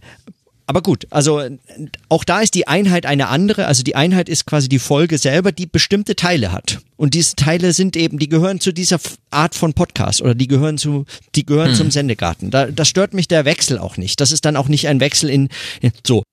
aber 0.72 0.82
gut, 0.82 1.06
also 1.10 1.44
auch 2.08 2.24
da 2.24 2.40
ist 2.40 2.56
die 2.56 2.66
Einheit 2.66 3.06
eine 3.06 3.28
andere. 3.28 3.66
Also 3.66 3.84
die 3.84 3.98
Einheit 3.98 4.30
ist 4.30 4.46
quasi 4.46 4.70
die 4.70 4.80
Folge 4.80 5.18
selber, 5.18 5.51
die 5.51 5.66
bestimmte 5.66 6.16
Teile 6.16 6.54
hat. 6.54 6.80
Und 6.96 7.13
diese 7.13 7.36
Teile 7.36 7.74
sind 7.74 7.98
eben, 7.98 8.20
die 8.20 8.30
gehören 8.30 8.62
zu 8.62 8.72
dieser 8.72 8.98
Art 9.32 9.54
von 9.54 9.74
Podcast 9.74 10.22
oder 10.22 10.34
die 10.34 10.48
gehören 10.48 10.78
zu, 10.78 11.04
die 11.36 11.46
gehören 11.46 11.72
hm. 11.72 11.75
zum 11.75 11.92
Sendegarten. 11.92 12.51
Da, 12.51 12.68
das 12.68 12.88
stört 12.88 13.13
mich 13.13 13.28
der 13.28 13.44
Wechsel 13.44 13.80
auch 13.80 13.98
nicht. 13.98 14.22
Das 14.22 14.32
ist 14.32 14.46
dann 14.46 14.56
auch 14.56 14.70
nicht 14.70 14.88
ein 14.88 15.01
Wechsel 15.01 15.30
in 15.30 15.50
so. 16.08 16.24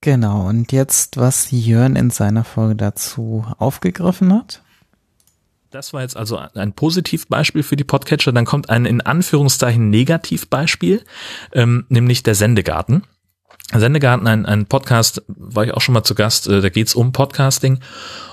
Genau, 0.00 0.46
und 0.46 0.70
jetzt, 0.70 1.16
was 1.16 1.48
Jörn 1.50 1.96
in 1.96 2.10
seiner 2.10 2.44
Folge 2.44 2.76
dazu 2.76 3.44
aufgegriffen 3.58 4.32
hat? 4.32 4.62
Das 5.70 5.92
war 5.92 6.02
jetzt 6.02 6.16
also 6.16 6.36
ein 6.36 6.72
Positivbeispiel 6.72 7.62
für 7.62 7.76
die 7.76 7.84
Podcatcher. 7.84 8.32
Dann 8.32 8.44
kommt 8.44 8.70
ein 8.70 8.86
in 8.86 9.00
Anführungszeichen 9.00 9.88
Negativbeispiel, 9.88 11.04
ähm, 11.52 11.86
nämlich 11.88 12.24
der 12.24 12.34
Sendegarten. 12.34 13.04
Sendegarten, 13.72 14.26
ein, 14.26 14.46
ein 14.46 14.66
Podcast, 14.66 15.22
war 15.28 15.64
ich 15.64 15.72
auch 15.72 15.80
schon 15.80 15.92
mal 15.92 16.02
zu 16.02 16.16
Gast, 16.16 16.48
äh, 16.48 16.60
da 16.60 16.70
geht's 16.70 16.96
um 16.96 17.12
Podcasting 17.12 17.78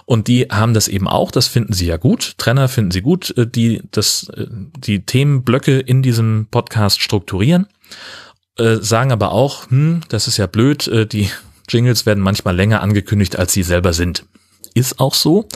und 0.05 0.27
die 0.27 0.47
haben 0.49 0.73
das 0.73 0.87
eben 0.87 1.07
auch, 1.07 1.29
das 1.29 1.47
finden 1.47 1.73
sie 1.73 1.85
ja 1.85 1.97
gut, 1.97 2.33
Trenner 2.39 2.67
finden 2.67 2.89
sie 2.89 3.03
gut, 3.03 3.37
äh, 3.37 3.45
die 3.45 3.83
das, 3.91 4.29
äh, 4.29 4.47
die 4.49 5.05
Themenblöcke 5.05 5.77
in 5.77 6.01
diesem 6.01 6.47
Podcast 6.49 7.01
strukturieren, 7.01 7.67
äh, 8.57 8.77
sagen 8.77 9.11
aber 9.11 9.31
auch, 9.31 9.69
hm, 9.69 10.01
das 10.09 10.27
ist 10.27 10.37
ja 10.37 10.47
blöd, 10.47 10.87
äh, 10.87 11.05
die 11.05 11.29
Jingles 11.69 12.07
werden 12.07 12.23
manchmal 12.23 12.55
länger 12.55 12.81
angekündigt, 12.81 13.37
als 13.37 13.53
sie 13.53 13.61
selber 13.61 13.93
sind 13.93 14.25
ist 14.77 14.99
auch 14.99 15.13
so. 15.13 15.47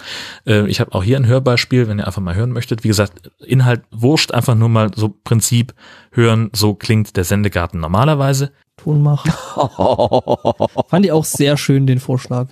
Äh, 0.46 0.68
ich 0.68 0.80
habe 0.80 0.94
auch 0.94 1.04
hier 1.04 1.18
ein 1.18 1.28
Hörbeispiel, 1.28 1.88
wenn 1.88 2.00
ihr 2.00 2.08
einfach 2.08 2.22
mal 2.22 2.36
hören 2.36 2.52
möchtet. 2.52 2.84
Wie 2.84 2.88
gesagt, 2.88 3.32
Inhalt 3.40 3.84
wurscht, 3.92 4.34
einfach 4.34 4.56
nur 4.56 4.70
mal 4.70 4.92
so 4.96 5.10
Prinzip 5.24 5.74
hören, 6.12 6.50
so 6.54 6.74
klingt 6.74 7.16
der 7.18 7.24
Sendegarten 7.24 7.80
normalerweise. 7.80 8.52
Ton 8.78 9.04
machen. 9.04 9.32
Fand 10.90 11.06
ich 11.06 11.12
auch 11.12 11.26
sehr 11.26 11.56
schön, 11.58 11.86
den 11.86 12.00
Vorschlag. 12.00 12.48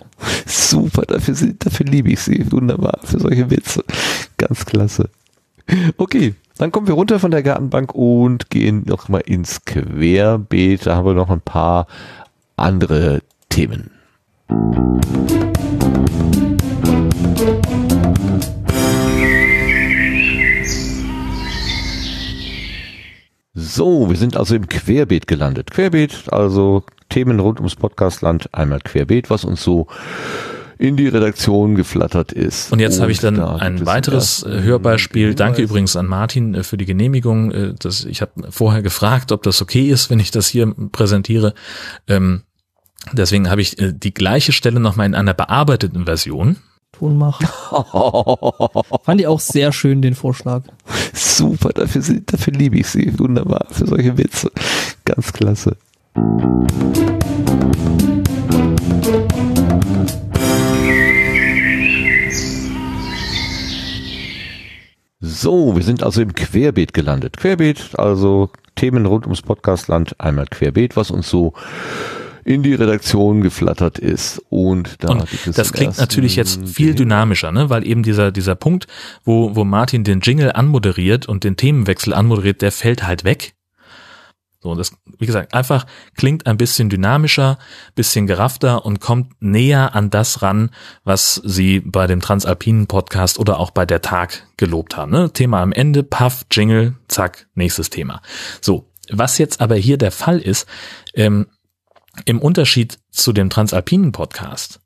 Super, 0.45 1.03
dafür, 1.03 1.35
dafür 1.57 1.85
liebe 1.87 2.11
ich 2.11 2.19
sie. 2.19 2.51
Wunderbar, 2.51 2.99
für 3.03 3.19
solche 3.19 3.49
Witze. 3.49 3.83
Ganz 4.37 4.65
klasse. 4.65 5.09
Okay, 5.97 6.35
dann 6.57 6.71
kommen 6.71 6.87
wir 6.87 6.95
runter 6.95 7.19
von 7.19 7.31
der 7.31 7.43
Gartenbank 7.43 7.93
und 7.95 8.49
gehen 8.49 8.83
nochmal 8.85 9.21
ins 9.21 9.65
Querbeet. 9.65 10.85
Da 10.85 10.95
haben 10.95 11.05
wir 11.05 11.13
noch 11.13 11.29
ein 11.29 11.41
paar 11.41 11.87
andere 12.57 13.21
Themen. 13.49 13.91
So, 23.69 24.09
wir 24.09 24.17
sind 24.17 24.35
also 24.35 24.55
im 24.55 24.67
Querbeet 24.67 25.27
gelandet. 25.27 25.69
Querbeet, 25.69 26.23
also 26.31 26.83
Themen 27.09 27.39
rund 27.39 27.59
ums 27.59 27.75
Podcastland, 27.75 28.49
einmal 28.51 28.79
Querbeet, 28.79 29.29
was 29.29 29.45
uns 29.45 29.63
so 29.63 29.85
in 30.79 30.97
die 30.97 31.07
Redaktion 31.07 31.75
geflattert 31.75 32.31
ist. 32.31 32.71
Und 32.71 32.79
jetzt 32.79 32.99
habe 32.99 33.11
ich 33.11 33.19
dann 33.19 33.35
da 33.35 33.57
ein 33.57 33.85
weiteres 33.85 34.43
äh, 34.43 34.61
Hörbeispiel. 34.61 35.35
Danke 35.35 35.61
übrigens 35.61 35.95
an 35.95 36.07
Martin 36.07 36.55
äh, 36.55 36.63
für 36.63 36.77
die 36.77 36.85
Genehmigung. 36.85 37.51
Äh, 37.51 37.73
das, 37.77 38.05
ich 38.05 38.21
habe 38.21 38.31
vorher 38.49 38.81
gefragt, 38.81 39.31
ob 39.31 39.43
das 39.43 39.61
okay 39.61 39.89
ist, 39.89 40.09
wenn 40.09 40.19
ich 40.19 40.31
das 40.31 40.47
hier 40.47 40.73
präsentiere. 40.91 41.53
Ähm, 42.07 42.41
deswegen 43.11 43.51
habe 43.51 43.61
ich 43.61 43.75
die 43.77 44.13
gleiche 44.13 44.51
Stelle 44.51 44.79
nochmal 44.79 45.05
in 45.05 45.15
einer 45.15 45.35
bearbeiteten 45.35 46.05
Version. 46.05 46.55
Ton 46.91 47.17
machen. 47.17 47.47
Fand 49.03 49.21
ich 49.21 49.27
auch 49.27 49.39
sehr 49.39 49.71
schön, 49.71 50.01
den 50.01 50.15
Vorschlag. 50.15 50.63
Super, 51.13 51.69
dafür, 51.69 52.01
dafür 52.25 52.53
liebe 52.53 52.77
ich 52.77 52.87
sie. 52.87 53.17
Wunderbar, 53.17 53.67
für 53.69 53.87
solche 53.87 54.17
Witze. 54.17 54.51
Ganz 55.05 55.31
klasse. 55.31 55.77
So, 65.21 65.75
wir 65.75 65.83
sind 65.83 66.03
also 66.03 66.21
im 66.21 66.33
Querbeet 66.33 66.93
gelandet. 66.93 67.37
Querbeet, 67.37 67.97
also 67.97 68.49
Themen 68.75 69.05
rund 69.05 69.25
ums 69.25 69.41
Podcastland, 69.41 70.19
einmal 70.19 70.45
Querbeet, 70.47 70.95
was 70.95 71.11
uns 71.11 71.29
so 71.29 71.53
in 72.49 72.63
die 72.63 72.73
Redaktion 72.73 73.41
geflattert 73.41 73.99
ist. 73.99 74.41
Und, 74.49 74.95
da 75.03 75.09
und 75.09 75.27
das 75.55 75.71
klingt 75.71 75.99
natürlich 75.99 76.35
jetzt 76.35 76.67
viel 76.67 76.95
dynamischer, 76.95 77.51
ne? 77.51 77.69
weil 77.69 77.85
eben 77.85 78.01
dieser, 78.01 78.31
dieser 78.31 78.55
Punkt, 78.55 78.87
wo, 79.23 79.55
wo 79.55 79.65
Martin 79.65 80.03
den 80.03 80.21
Jingle 80.21 80.51
anmoderiert 80.53 81.27
und 81.27 81.43
den 81.43 81.57
Themenwechsel 81.57 82.11
anmoderiert, 82.11 82.63
der 82.63 82.71
fällt 82.71 83.05
halt 83.05 83.23
weg. 83.23 83.53
So, 84.61 84.73
das, 84.73 84.93
wie 85.19 85.27
gesagt, 85.27 85.53
einfach 85.53 85.85
klingt 86.17 86.47
ein 86.47 86.57
bisschen 86.57 86.89
dynamischer, 86.89 87.59
bisschen 87.93 88.25
geraffter 88.25 88.83
und 88.83 88.99
kommt 88.99 89.39
näher 89.39 89.93
an 89.93 90.09
das 90.09 90.41
ran, 90.41 90.71
was 91.03 91.35
sie 91.45 91.81
bei 91.81 92.07
dem 92.07 92.19
Transalpinen 92.19 92.87
Podcast 92.87 93.37
oder 93.37 93.59
auch 93.59 93.69
bei 93.69 93.85
der 93.85 94.01
Tag 94.01 94.47
gelobt 94.57 94.97
haben. 94.97 95.11
Ne? 95.11 95.31
Thema 95.31 95.61
am 95.61 95.71
Ende, 95.71 96.01
Puff, 96.01 96.47
Jingle, 96.49 96.95
zack, 97.07 97.47
nächstes 97.53 97.91
Thema. 97.91 98.23
So, 98.59 98.89
was 99.11 99.37
jetzt 99.37 99.61
aber 99.61 99.75
hier 99.75 99.99
der 99.99 100.11
Fall 100.11 100.39
ist, 100.39 100.67
ähm, 101.13 101.45
im 102.25 102.39
Unterschied 102.39 102.99
zu 103.11 103.33
dem 103.33 103.49
Transalpinen 103.49 104.11
Podcast 104.11 104.79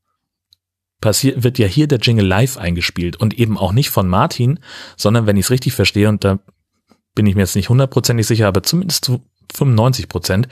passiert, 1.02 1.44
wird 1.44 1.60
ja 1.60 1.68
hier 1.68 1.88
der 1.88 2.00
Jingle 2.00 2.26
live 2.26 2.58
eingespielt 2.58 3.18
und 3.18 3.34
eben 3.34 3.58
auch 3.58 3.74
nicht 3.74 3.90
von 3.90 4.08
Martin, 4.08 4.60
sondern 4.96 5.26
wenn 5.26 5.38
ich 5.38 5.46
es 5.46 5.52
richtig 5.52 5.74
verstehe, 5.74 6.10
und 6.10 6.24
da 6.24 6.40
bin 7.14 7.26
ich 7.26 7.36
mir 7.36 7.42
jetzt 7.42 7.56
nicht 7.56 7.70
hundertprozentig 7.70 8.26
sicher, 8.26 8.48
aber 8.48 8.64
zumindest 8.64 9.06
zu 9.06 9.22
95 9.54 10.08
Prozent, 10.08 10.48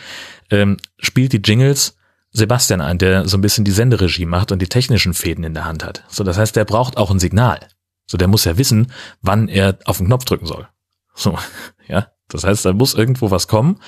ähm, 0.50 0.78
spielt 1.00 1.34
die 1.34 1.41
Jingles 1.44 1.98
Sebastian 2.34 2.82
ein, 2.82 2.98
der 2.98 3.28
so 3.28 3.38
ein 3.38 3.41
bisschen 3.41 3.65
die 3.65 3.72
Senderegie 3.72 4.26
macht 4.26 4.52
und 4.52 4.62
die 4.62 4.67
technischen 4.67 5.13
Fäden 5.13 5.44
in 5.44 5.54
der 5.54 5.65
Hand 5.65 5.84
hat. 5.84 6.04
So, 6.08 6.24
das 6.24 6.38
heißt, 6.38 6.56
der 6.56 6.65
braucht 6.65 6.98
auch 6.98 7.12
ein 7.12 7.20
Signal. 7.20 7.60
So, 8.06 8.17
der 8.17 8.28
muss 8.28 8.46
ja 8.46 8.58
wissen, 8.58 8.91
wann 9.22 9.48
er 9.48 9.80
auf 9.86 9.98
den 9.98 10.08
Knopf 10.08 10.26
drücken 10.26 10.46
soll. 10.46 10.67
So, 11.13 11.38
ja. 11.88 12.08
Das 12.28 12.46
heißt, 12.46 12.63
da 12.63 12.72
muss 12.72 12.94
irgendwo 12.94 13.30
was 13.30 13.50
kommen. 13.50 13.80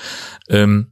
Ähm, 0.49 0.91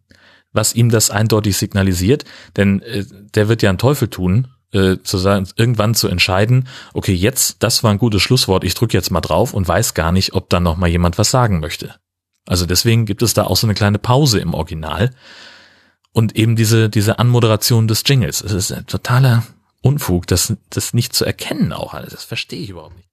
was 0.54 0.76
ihm 0.76 0.90
das 0.90 1.10
eindeutig 1.10 1.58
signalisiert, 1.58 2.26
denn 2.58 2.82
äh, 2.82 3.06
der 3.36 3.48
wird 3.48 3.62
ja 3.62 3.70
einen 3.70 3.78
Teufel 3.78 4.08
tun, 4.08 4.48
äh, 4.74 4.98
zu 5.04 5.18
sagen, 5.18 5.48
irgendwann 5.56 5.96
zu 5.96 6.08
entscheiden, 6.08 6.68
okay, 6.94 7.14
jetzt, 7.14 7.64
das 7.64 7.84
war 7.84 7.92
ein 7.92 7.98
gutes 7.98 8.22
Schlusswort, 8.22 8.64
ich 8.64 8.74
drücke 8.74 8.98
jetzt 8.98 9.12
mal 9.12 9.22
drauf 9.22 9.54
und 9.54 9.68
weiß 9.68 9.94
gar 9.94 10.12
nicht, 10.12 10.34
ob 10.34 10.50
dann 10.50 10.64
noch 10.64 10.78
mal 10.78 10.88
jemand 10.88 11.18
was 11.18 11.32
sagen 11.32 11.60
möchte. 11.60 11.96
Also 12.48 12.66
deswegen 12.66 13.06
gibt 13.06 13.22
es 13.22 13.34
da 13.34 13.44
auch 13.44 13.58
so 13.58 13.68
eine 13.68 13.76
kleine 13.76 14.00
Pause 14.00 14.40
im 14.40 14.54
Original 14.54 15.12
und 16.14 16.36
eben 16.36 16.56
diese, 16.56 16.90
diese 16.90 17.20
Anmoderation 17.20 17.88
des 17.88 18.04
Jingles. 18.06 18.42
Es 18.42 18.52
ist 18.52 18.72
ein 18.72 18.88
totaler 18.88 19.44
Unfug, 19.82 20.28
das, 20.28 20.54
das 20.70 20.94
nicht 20.94 21.14
zu 21.14 21.26
erkennen 21.26 21.74
auch 21.74 21.94
alles. 21.94 22.12
Das 22.12 22.24
verstehe 22.24 22.62
ich 22.62 22.70
überhaupt 22.70 22.98
nicht. 22.98 23.11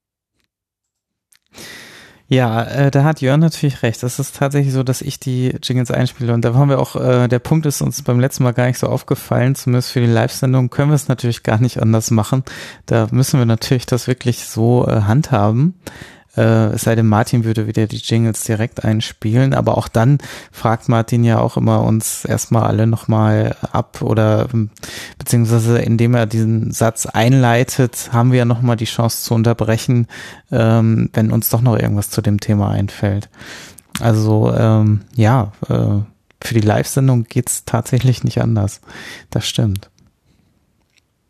Ja, 2.30 2.62
äh, 2.62 2.90
da 2.90 3.04
hat 3.04 3.22
Jörn 3.22 3.40
natürlich 3.40 3.82
recht. 3.82 4.02
Es 4.02 4.18
ist 4.18 4.36
tatsächlich 4.36 4.74
so, 4.74 4.82
dass 4.82 5.00
ich 5.00 5.18
die 5.18 5.56
Jingles 5.62 5.90
einspiele 5.90 6.34
und 6.34 6.44
da 6.44 6.54
waren 6.54 6.68
wir 6.68 6.78
auch, 6.78 6.94
äh, 6.94 7.26
der 7.26 7.38
Punkt 7.38 7.64
ist 7.64 7.80
uns 7.80 8.02
beim 8.02 8.20
letzten 8.20 8.42
Mal 8.44 8.52
gar 8.52 8.66
nicht 8.66 8.78
so 8.78 8.86
aufgefallen, 8.86 9.54
zumindest 9.54 9.92
für 9.92 10.00
die 10.00 10.06
Live-Sendung 10.06 10.68
können 10.68 10.90
wir 10.90 10.94
es 10.94 11.08
natürlich 11.08 11.42
gar 11.42 11.58
nicht 11.58 11.80
anders 11.80 12.10
machen. 12.10 12.44
Da 12.84 13.08
müssen 13.12 13.38
wir 13.38 13.46
natürlich 13.46 13.86
das 13.86 14.08
wirklich 14.08 14.44
so 14.44 14.86
äh, 14.86 15.02
handhaben. 15.02 15.74
Äh, 16.36 16.74
es 16.74 16.82
sei 16.82 16.94
denn, 16.94 17.06
Martin 17.06 17.44
würde 17.44 17.66
wieder 17.66 17.86
die 17.86 17.96
Jingles 17.96 18.44
direkt 18.44 18.84
einspielen, 18.84 19.54
aber 19.54 19.78
auch 19.78 19.88
dann 19.88 20.18
fragt 20.52 20.88
Martin 20.88 21.24
ja 21.24 21.38
auch 21.40 21.56
immer 21.56 21.82
uns 21.82 22.24
erstmal 22.24 22.64
alle 22.64 22.86
nochmal 22.86 23.56
ab 23.72 24.02
oder 24.02 24.48
ähm, 24.52 24.70
beziehungsweise 25.18 25.78
indem 25.78 26.14
er 26.14 26.26
diesen 26.26 26.70
Satz 26.70 27.06
einleitet, 27.06 28.10
haben 28.12 28.32
wir 28.32 28.40
ja 28.40 28.44
nochmal 28.44 28.76
die 28.76 28.84
Chance 28.84 29.24
zu 29.24 29.34
unterbrechen, 29.34 30.06
ähm, 30.50 31.10
wenn 31.12 31.32
uns 31.32 31.48
doch 31.48 31.60
noch 31.60 31.78
irgendwas 31.78 32.10
zu 32.10 32.22
dem 32.22 32.40
Thema 32.40 32.70
einfällt. 32.70 33.28
Also 34.00 34.54
ähm, 34.56 35.02
ja, 35.14 35.52
äh, 35.68 36.00
für 36.40 36.54
die 36.54 36.60
Live-Sendung 36.60 37.24
geht's 37.24 37.64
tatsächlich 37.64 38.22
nicht 38.22 38.40
anders. 38.40 38.80
Das 39.30 39.46
stimmt 39.46 39.90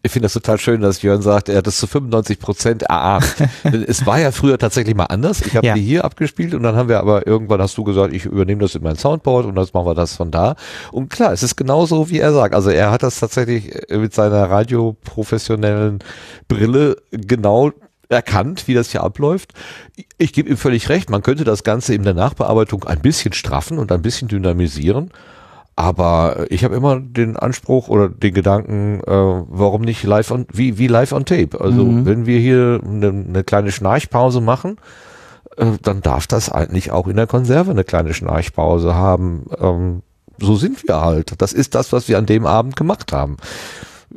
ich 0.03 0.13
finde 0.13 0.27
das 0.27 0.33
total 0.33 0.59
schön, 0.59 0.81
dass 0.81 1.03
Jörn 1.03 1.23
sagt, 1.23 1.49
er 1.49 1.59
hat 1.59 1.67
das 1.67 1.79
zu 1.79 1.87
95 1.87 2.39
Prozent 2.39 2.83
erahnt. 2.85 3.35
es 3.87 4.07
war 4.07 4.21
ja 4.21 4.31
früher 4.31 4.57
tatsächlich 4.57 4.95
mal 4.95 5.07
anders. 5.07 5.41
Ich 5.41 5.57
habe 5.57 5.67
ja. 5.67 5.75
die 5.75 5.83
hier 5.83 6.05
abgespielt 6.05 6.55
und 6.55 6.63
dann 6.63 6.77
haben 6.77 6.89
wir 6.89 7.01
aber 7.01 7.27
irgendwann 7.27 7.61
hast 7.61 7.77
du 7.77 7.85
gesagt, 7.85 8.15
ich 8.15 8.25
übernehme 8.25 8.61
das 8.61 8.75
in 8.77 8.83
mein 8.83 8.97
Soundboard 8.97 9.47
und 9.47 9.57
dann 9.57 9.67
machen 9.73 9.87
wir 9.87 9.95
das 9.95 10.15
von 10.15 10.31
da. 10.31 10.55
Und 10.93 11.11
klar, 11.11 11.33
es 11.33 11.43
ist 11.43 11.57
genauso, 11.57 12.11
wie 12.11 12.21
er 12.21 12.33
sagt. 12.33 12.55
Also 12.55 12.71
er 12.71 12.93
hat 12.93 13.03
das 13.03 13.19
tatsächlich 13.19 13.91
äh, 13.91 13.99
mit 13.99 14.15
seiner 14.15 14.49
radioprofessionellen 14.49 15.99
Brille 16.47 16.97
genau 17.11 17.73
erkannt, 18.09 18.69
wie 18.69 18.75
das 18.75 18.93
hier 18.93 19.03
abläuft. 19.03 19.53
Ich 20.17 20.33
gebe 20.33 20.49
ihm 20.49 20.57
völlig 20.57 20.89
recht, 20.89 21.11
man 21.11 21.23
könnte 21.23 21.45
das 21.45 21.65
Ganze 21.65 21.95
in 21.95 22.05
der 22.05 22.15
Nachbearbeitung 22.15 22.85
ein 22.85 23.01
bisschen 23.01 23.33
straffen 23.33 23.79
und 23.79 23.93
ein 23.93 24.03
bisschen 24.03 24.29
dynamisieren. 24.29 25.11
Aber 25.79 26.47
ich 26.49 26.65
habe 26.65 26.75
immer 26.75 26.99
den 26.99 27.37
Anspruch 27.37 27.87
oder 27.87 28.09
den 28.09 28.35
Gedanken, 28.35 28.99
äh, 29.07 29.13
warum 29.13 29.83
nicht 29.83 30.03
live 30.03 30.33
on, 30.33 30.45
wie, 30.53 30.77
wie 30.77 30.89
live 30.89 31.13
on 31.13 31.25
tape? 31.25 31.61
Also 31.61 31.85
mhm. 31.85 32.05
wenn 32.05 32.27
wir 32.27 32.41
hier 32.41 32.81
eine, 32.85 33.11
eine 33.11 33.45
kleine 33.45 33.71
Schnarchpause 33.71 34.41
machen, 34.41 34.79
äh, 35.57 35.67
dann 35.81 36.01
darf 36.01 36.27
das 36.27 36.51
eigentlich 36.51 36.91
auch 36.91 37.07
in 37.07 37.15
der 37.15 37.29
Konserve 37.29 37.71
eine 37.71 37.85
kleine 37.85 38.13
Schnarchpause 38.13 38.97
haben. 38.97 39.47
Ähm, 39.57 40.03
so 40.41 40.57
sind 40.57 40.83
wir 40.83 41.01
halt. 41.01 41.41
Das 41.41 41.53
ist 41.53 41.77
das, 41.77 41.93
was 41.93 42.09
wir 42.09 42.19
an 42.19 42.27
dem 42.27 42.45
Abend 42.45 42.75
gemacht 42.75 43.13
haben. 43.13 43.37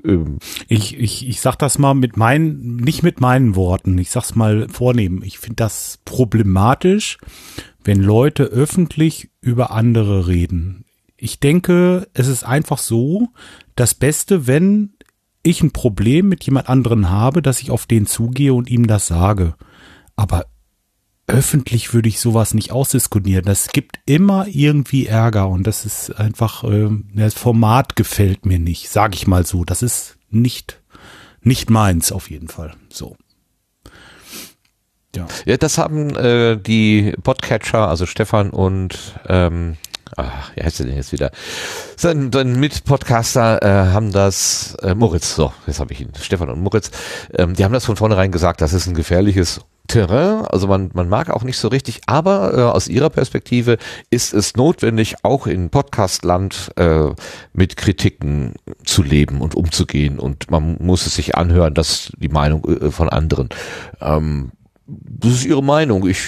Ähm. 0.03 0.39
Ich, 0.67 0.99
ich, 0.99 1.29
ich 1.29 1.41
sag 1.41 1.57
das 1.57 1.77
mal 1.77 1.93
mit 1.93 2.17
meinen, 2.17 2.77
nicht 2.77 3.03
mit 3.03 3.21
meinen 3.21 3.55
Worten, 3.55 3.99
ich 3.99 4.09
sag's 4.09 4.33
mal 4.33 4.67
vornehmen. 4.67 5.21
Ich 5.23 5.37
finde 5.37 5.57
das 5.57 5.99
problematisch, 6.05 7.19
wenn 7.83 8.01
Leute 8.01 8.45
öffentlich 8.45 9.29
über 9.41 9.69
andere 9.69 10.25
reden 10.25 10.85
ich 11.21 11.39
denke, 11.39 12.07
es 12.13 12.27
ist 12.27 12.43
einfach 12.43 12.79
so, 12.79 13.29
das 13.75 13.93
Beste, 13.93 14.47
wenn 14.47 14.93
ich 15.43 15.61
ein 15.61 15.71
Problem 15.71 16.29
mit 16.29 16.43
jemand 16.43 16.67
anderen 16.67 17.11
habe, 17.11 17.43
dass 17.43 17.61
ich 17.61 17.69
auf 17.69 17.85
den 17.85 18.07
zugehe 18.07 18.55
und 18.55 18.71
ihm 18.71 18.87
das 18.87 19.05
sage. 19.05 19.53
Aber 20.15 20.47
öffentlich 21.27 21.93
würde 21.93 22.09
ich 22.09 22.19
sowas 22.19 22.55
nicht 22.55 22.71
ausdiskutieren. 22.71 23.45
Das 23.45 23.67
gibt 23.67 23.99
immer 24.07 24.47
irgendwie 24.47 25.05
Ärger 25.05 25.47
und 25.47 25.67
das 25.67 25.85
ist 25.85 26.09
einfach, 26.09 26.63
äh, 26.63 26.89
das 27.13 27.35
Format 27.35 27.95
gefällt 27.95 28.47
mir 28.47 28.59
nicht, 28.59 28.89
sage 28.89 29.13
ich 29.13 29.27
mal 29.27 29.45
so. 29.45 29.63
Das 29.63 29.83
ist 29.83 30.17
nicht, 30.31 30.81
nicht 31.41 31.69
meins 31.69 32.11
auf 32.11 32.31
jeden 32.31 32.47
Fall. 32.47 32.73
So. 32.89 33.15
Ja. 35.15 35.27
ja, 35.45 35.57
das 35.57 35.77
haben 35.77 36.15
äh, 36.15 36.57
die 36.57 37.13
Podcatcher, 37.21 37.87
also 37.87 38.07
Stefan 38.07 38.49
und 38.49 39.19
ähm, 39.27 39.77
ach, 40.17 40.51
wie 40.55 40.63
heißt 40.63 40.79
der 40.79 40.87
denn 40.87 40.95
jetzt 40.95 41.11
wieder? 41.11 41.31
Sein, 41.95 42.31
sein 42.31 42.59
Mitpodcaster 42.59 43.61
äh, 43.61 43.93
haben 43.93 44.11
das, 44.11 44.75
äh, 44.81 44.95
Moritz, 44.95 45.35
so, 45.35 45.53
jetzt 45.67 45.79
habe 45.79 45.93
ich 45.93 46.01
ihn, 46.01 46.11
Stefan 46.19 46.49
und 46.49 46.61
Moritz, 46.61 46.91
ähm, 47.37 47.53
die 47.53 47.63
haben 47.63 47.73
das 47.73 47.85
von 47.85 47.95
vornherein 47.95 48.31
gesagt, 48.31 48.61
das 48.61 48.73
ist 48.73 48.87
ein 48.87 48.95
gefährliches 48.95 49.61
Terrain, 49.87 50.45
also 50.45 50.67
man, 50.67 50.89
man 50.93 51.09
mag 51.09 51.29
auch 51.29 51.43
nicht 51.43 51.57
so 51.57 51.67
richtig, 51.67 52.01
aber 52.05 52.53
äh, 52.53 52.61
aus 52.61 52.87
ihrer 52.87 53.09
Perspektive 53.09 53.77
ist 54.09 54.33
es 54.33 54.55
notwendig, 54.55 55.15
auch 55.23 55.47
in 55.47 55.69
Podcastland 55.69 56.71
äh, 56.77 57.09
mit 57.53 57.75
Kritiken 57.75 58.53
zu 58.85 59.03
leben 59.03 59.41
und 59.41 59.53
umzugehen. 59.53 60.17
Und 60.17 60.49
man 60.49 60.77
muss 60.79 61.05
es 61.05 61.15
sich 61.15 61.35
anhören, 61.35 61.73
dass 61.73 62.13
die 62.17 62.29
Meinung 62.29 62.63
äh, 62.63 62.89
von 62.91 63.09
anderen. 63.09 63.49
Ähm, 63.99 64.51
das 64.93 65.31
ist 65.31 65.45
ihre 65.45 65.63
Meinung. 65.63 66.07
Ich 66.07 66.19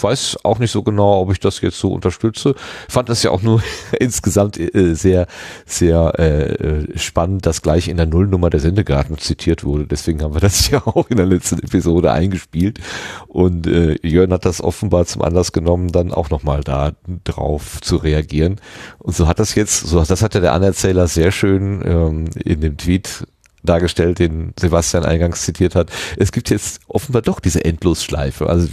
weiß 0.00 0.38
auch 0.44 0.58
nicht 0.58 0.70
so 0.70 0.82
genau, 0.82 1.20
ob 1.20 1.32
ich 1.32 1.40
das 1.40 1.60
jetzt 1.60 1.78
so 1.78 1.92
unterstütze. 1.92 2.54
Fand 2.88 3.08
das 3.08 3.22
ja 3.22 3.30
auch 3.30 3.42
nur 3.42 3.62
insgesamt 3.98 4.58
äh, 4.58 4.94
sehr, 4.94 5.26
sehr 5.66 6.18
äh, 6.18 6.98
spannend, 6.98 7.46
dass 7.46 7.62
gleich 7.62 7.88
in 7.88 7.96
der 7.96 8.06
Nullnummer 8.06 8.50
der 8.50 8.60
Sendegarten 8.60 9.18
zitiert 9.18 9.64
wurde. 9.64 9.86
Deswegen 9.86 10.22
haben 10.22 10.34
wir 10.34 10.40
das 10.40 10.70
ja 10.70 10.86
auch 10.86 11.10
in 11.10 11.16
der 11.16 11.26
letzten 11.26 11.58
Episode 11.58 12.12
eingespielt. 12.12 12.78
Und 13.26 13.66
äh, 13.66 13.96
Jörn 14.06 14.32
hat 14.32 14.44
das 14.44 14.62
offenbar 14.62 15.06
zum 15.06 15.22
Anlass 15.22 15.52
genommen, 15.52 15.90
dann 15.90 16.12
auch 16.12 16.30
nochmal 16.30 16.62
da 16.62 16.92
drauf 17.24 17.80
zu 17.80 17.96
reagieren. 17.96 18.60
Und 18.98 19.16
so 19.16 19.26
hat 19.26 19.38
das 19.38 19.54
jetzt, 19.54 19.80
so 19.80 20.02
das 20.04 20.22
hat 20.22 20.34
ja 20.34 20.40
der 20.40 20.52
Anerzähler 20.52 21.08
sehr 21.08 21.32
schön 21.32 21.82
ähm, 21.84 22.30
in 22.44 22.60
dem 22.60 22.76
Tweet 22.76 23.26
dargestellt, 23.68 24.18
den 24.18 24.54
Sebastian 24.58 25.04
eingangs 25.04 25.42
zitiert 25.42 25.74
hat. 25.74 25.90
Es 26.16 26.32
gibt 26.32 26.50
jetzt 26.50 26.80
offenbar 26.88 27.22
doch 27.22 27.40
diese 27.40 27.64
Endlosschleife. 27.64 28.48
Also 28.48 28.68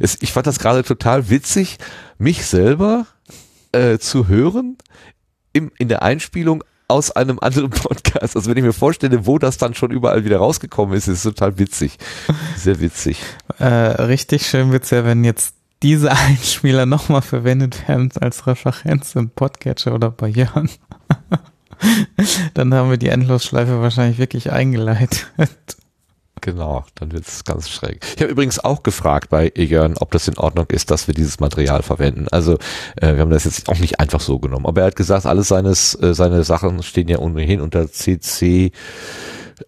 es, 0.00 0.18
ich 0.20 0.32
fand 0.32 0.46
das 0.46 0.58
gerade 0.58 0.82
total 0.82 1.30
witzig, 1.30 1.78
mich 2.18 2.46
selber 2.46 3.06
äh, 3.72 3.98
zu 3.98 4.28
hören 4.28 4.76
im, 5.52 5.70
in 5.78 5.88
der 5.88 6.02
Einspielung 6.02 6.64
aus 6.88 7.10
einem 7.10 7.38
anderen 7.38 7.70
Podcast. 7.70 8.34
Also 8.34 8.50
wenn 8.50 8.56
ich 8.56 8.64
mir 8.64 8.72
vorstelle, 8.72 9.26
wo 9.26 9.38
das 9.38 9.58
dann 9.58 9.74
schon 9.74 9.90
überall 9.90 10.24
wieder 10.24 10.38
rausgekommen 10.38 10.96
ist, 10.96 11.06
ist 11.06 11.18
es 11.18 11.22
total 11.22 11.58
witzig. 11.58 11.98
Sehr 12.56 12.80
witzig. 12.80 13.22
Äh, 13.58 13.66
richtig 13.66 14.46
schön 14.46 14.72
wird's 14.72 14.90
ja, 14.90 15.04
wenn 15.04 15.24
jetzt 15.24 15.54
diese 15.82 16.10
Einspieler 16.28 16.86
nochmal 16.86 17.22
verwendet 17.22 17.86
werden 17.88 18.10
als 18.20 18.46
Referenz 18.46 19.14
im 19.14 19.30
Podcatcher 19.30 19.94
oder 19.94 20.10
bei 20.10 20.28
Jörn. 20.28 20.70
dann 22.54 22.74
haben 22.74 22.90
wir 22.90 22.96
die 22.96 23.08
Endlosschleife 23.08 23.80
wahrscheinlich 23.80 24.18
wirklich 24.18 24.52
eingeleitet. 24.52 25.26
Genau, 26.40 26.84
dann 26.94 27.12
wird 27.12 27.26
es 27.26 27.44
ganz 27.44 27.68
schräg. 27.68 28.04
Ich 28.16 28.22
habe 28.22 28.30
übrigens 28.30 28.58
auch 28.58 28.82
gefragt 28.82 29.28
bei 29.30 29.52
Jörn, 29.56 29.96
ob 29.98 30.10
das 30.10 30.28
in 30.28 30.38
Ordnung 30.38 30.66
ist, 30.70 30.90
dass 30.90 31.06
wir 31.06 31.14
dieses 31.14 31.40
Material 31.40 31.82
verwenden. 31.82 32.26
Also 32.30 32.54
äh, 32.96 33.14
wir 33.14 33.20
haben 33.20 33.30
das 33.30 33.44
jetzt 33.44 33.68
auch 33.68 33.78
nicht 33.78 34.00
einfach 34.00 34.20
so 34.20 34.38
genommen. 34.38 34.66
Aber 34.66 34.82
er 34.82 34.86
hat 34.88 34.96
gesagt, 34.96 35.26
alles 35.26 35.48
seines, 35.48 35.94
äh, 36.00 36.14
seine 36.14 36.44
Sachen 36.44 36.82
stehen 36.82 37.08
ja 37.08 37.18
ohnehin 37.18 37.60
unter 37.60 37.90
CC 37.90 38.72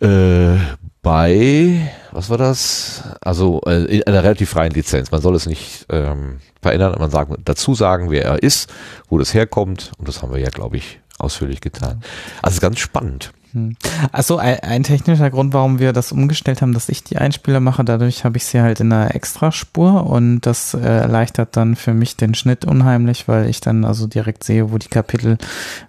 äh, 0.01 0.57
bei, 1.03 1.91
was 2.13 2.31
war 2.31 2.39
das? 2.39 3.03
Also 3.21 3.63
äh, 3.67 3.85
in 3.85 4.03
einer 4.05 4.23
relativ 4.23 4.51
freien 4.51 4.73
Lizenz. 4.73 5.11
Man 5.11 5.23
soll 5.23 5.35
es 5.35 5.47
nicht 5.47 5.87
ähm, 5.91 6.39
verändern, 6.61 6.95
man 6.99 7.11
sagt, 7.11 7.33
dazu 7.45 7.75
sagen, 7.75 8.11
wer 8.11 8.25
er 8.25 8.43
ist, 8.43 8.73
wo 9.09 9.19
das 9.19 9.35
herkommt. 9.35 9.93
Und 9.99 10.09
das 10.09 10.23
haben 10.23 10.33
wir 10.33 10.41
ja, 10.41 10.51
glaube 10.51 10.77
ich, 10.77 11.00
ausführlich 11.21 11.61
getan. 11.61 12.03
Also 12.43 12.61
ganz 12.61 12.79
spannend. 12.79 13.33
Hm. 13.53 13.77
Also 14.13 14.39
ein, 14.39 14.61
ein, 14.61 14.83
technischer 14.85 15.29
Grund, 15.31 15.53
warum 15.53 15.81
wir 15.81 15.93
das 15.93 16.13
umgestellt 16.13 16.63
haben, 16.63 16.73
dass 16.73 16.89
ich 16.89 17.03
die 17.03 17.19
Einspieler 17.19 17.59
mache, 17.59 17.83
dadurch 17.85 18.25
habe 18.25 18.37
ich 18.37 18.45
sie 18.45 18.61
halt 18.61 18.79
in 18.79 18.93
einer 18.93 19.15
Extraspur 19.15 20.07
und 20.07 20.43
das 20.43 20.75
äh, 20.75 20.79
erleichtert 20.79 21.57
dann 21.57 21.75
für 21.75 21.93
mich 21.93 22.17
den 22.17 22.35
Schnitt 22.35 22.65
unheimlich, 22.65 23.27
weil 23.27 23.49
ich 23.49 23.61
dann 23.61 23.85
also 23.85 24.07
direkt 24.07 24.45
sehe, 24.45 24.71
wo 24.71 24.79
die 24.79 24.89
Kapitel 24.89 25.37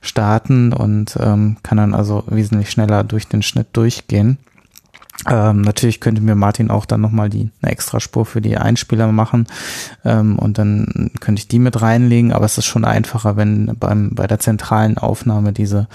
starten 0.02 0.74
und 0.74 1.18
ähm, 1.20 1.58
kann 1.62 1.78
dann 1.78 1.94
also 1.94 2.24
wesentlich 2.28 2.72
schneller 2.72 3.04
durch 3.04 3.28
den 3.28 3.44
Schnitt 3.44 3.68
durchgehen. 3.74 4.40
Ähm, 5.30 5.62
natürlich 5.62 6.00
könnte 6.00 6.22
mir 6.22 6.34
Martin 6.34 6.72
auch 6.72 6.86
dann 6.86 7.02
nochmal 7.02 7.30
die 7.30 7.52
eine 7.62 7.72
extra 7.72 8.00
Spur 8.00 8.26
für 8.26 8.42
die 8.42 8.58
Einspieler 8.58 9.12
machen 9.12 9.46
ähm, 10.04 10.40
und 10.40 10.58
dann 10.58 11.12
könnte 11.20 11.42
ich 11.42 11.48
die 11.48 11.60
mit 11.60 11.80
reinlegen, 11.80 12.34
aber 12.34 12.46
es 12.46 12.58
ist 12.58 12.66
schon 12.66 12.86
einfacher, 12.86 13.38
wenn 13.38 13.76
beim 13.80 14.16
bei 14.16 14.26
der 14.26 14.40
zentralen 14.40 14.98
Aufnahme 14.98 15.54
diese 15.54 15.88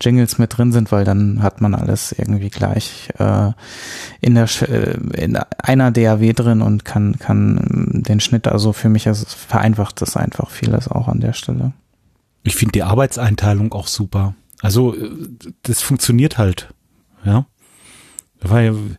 Jingles 0.00 0.38
mit 0.38 0.56
drin 0.56 0.72
sind, 0.72 0.90
weil 0.90 1.04
dann 1.04 1.44
hat 1.44 1.60
man 1.60 1.76
alles 1.76 2.10
irgendwie 2.10 2.50
gleich 2.50 3.10
äh, 3.18 3.52
in 4.20 4.34
der 4.34 4.48
äh, 4.62 4.96
in 5.16 5.36
einer 5.36 5.92
DAW 5.92 6.32
drin 6.32 6.60
und 6.60 6.84
kann 6.84 7.20
kann 7.20 8.02
den 8.04 8.18
Schnitt 8.18 8.48
also 8.48 8.72
für 8.72 8.88
mich 8.88 9.06
also 9.06 9.26
vereinfacht 9.26 10.00
das 10.00 10.16
einfach 10.16 10.50
vieles 10.50 10.88
auch 10.88 11.06
an 11.06 11.20
der 11.20 11.34
Stelle. 11.34 11.72
Ich 12.42 12.56
finde 12.56 12.72
die 12.72 12.82
Arbeitseinteilung 12.82 13.72
auch 13.72 13.86
super. 13.86 14.34
Also 14.60 14.96
äh, 14.96 15.08
das 15.62 15.82
funktioniert 15.82 16.36
halt, 16.36 16.74
ja. 17.24 17.46
Weil 18.42 18.96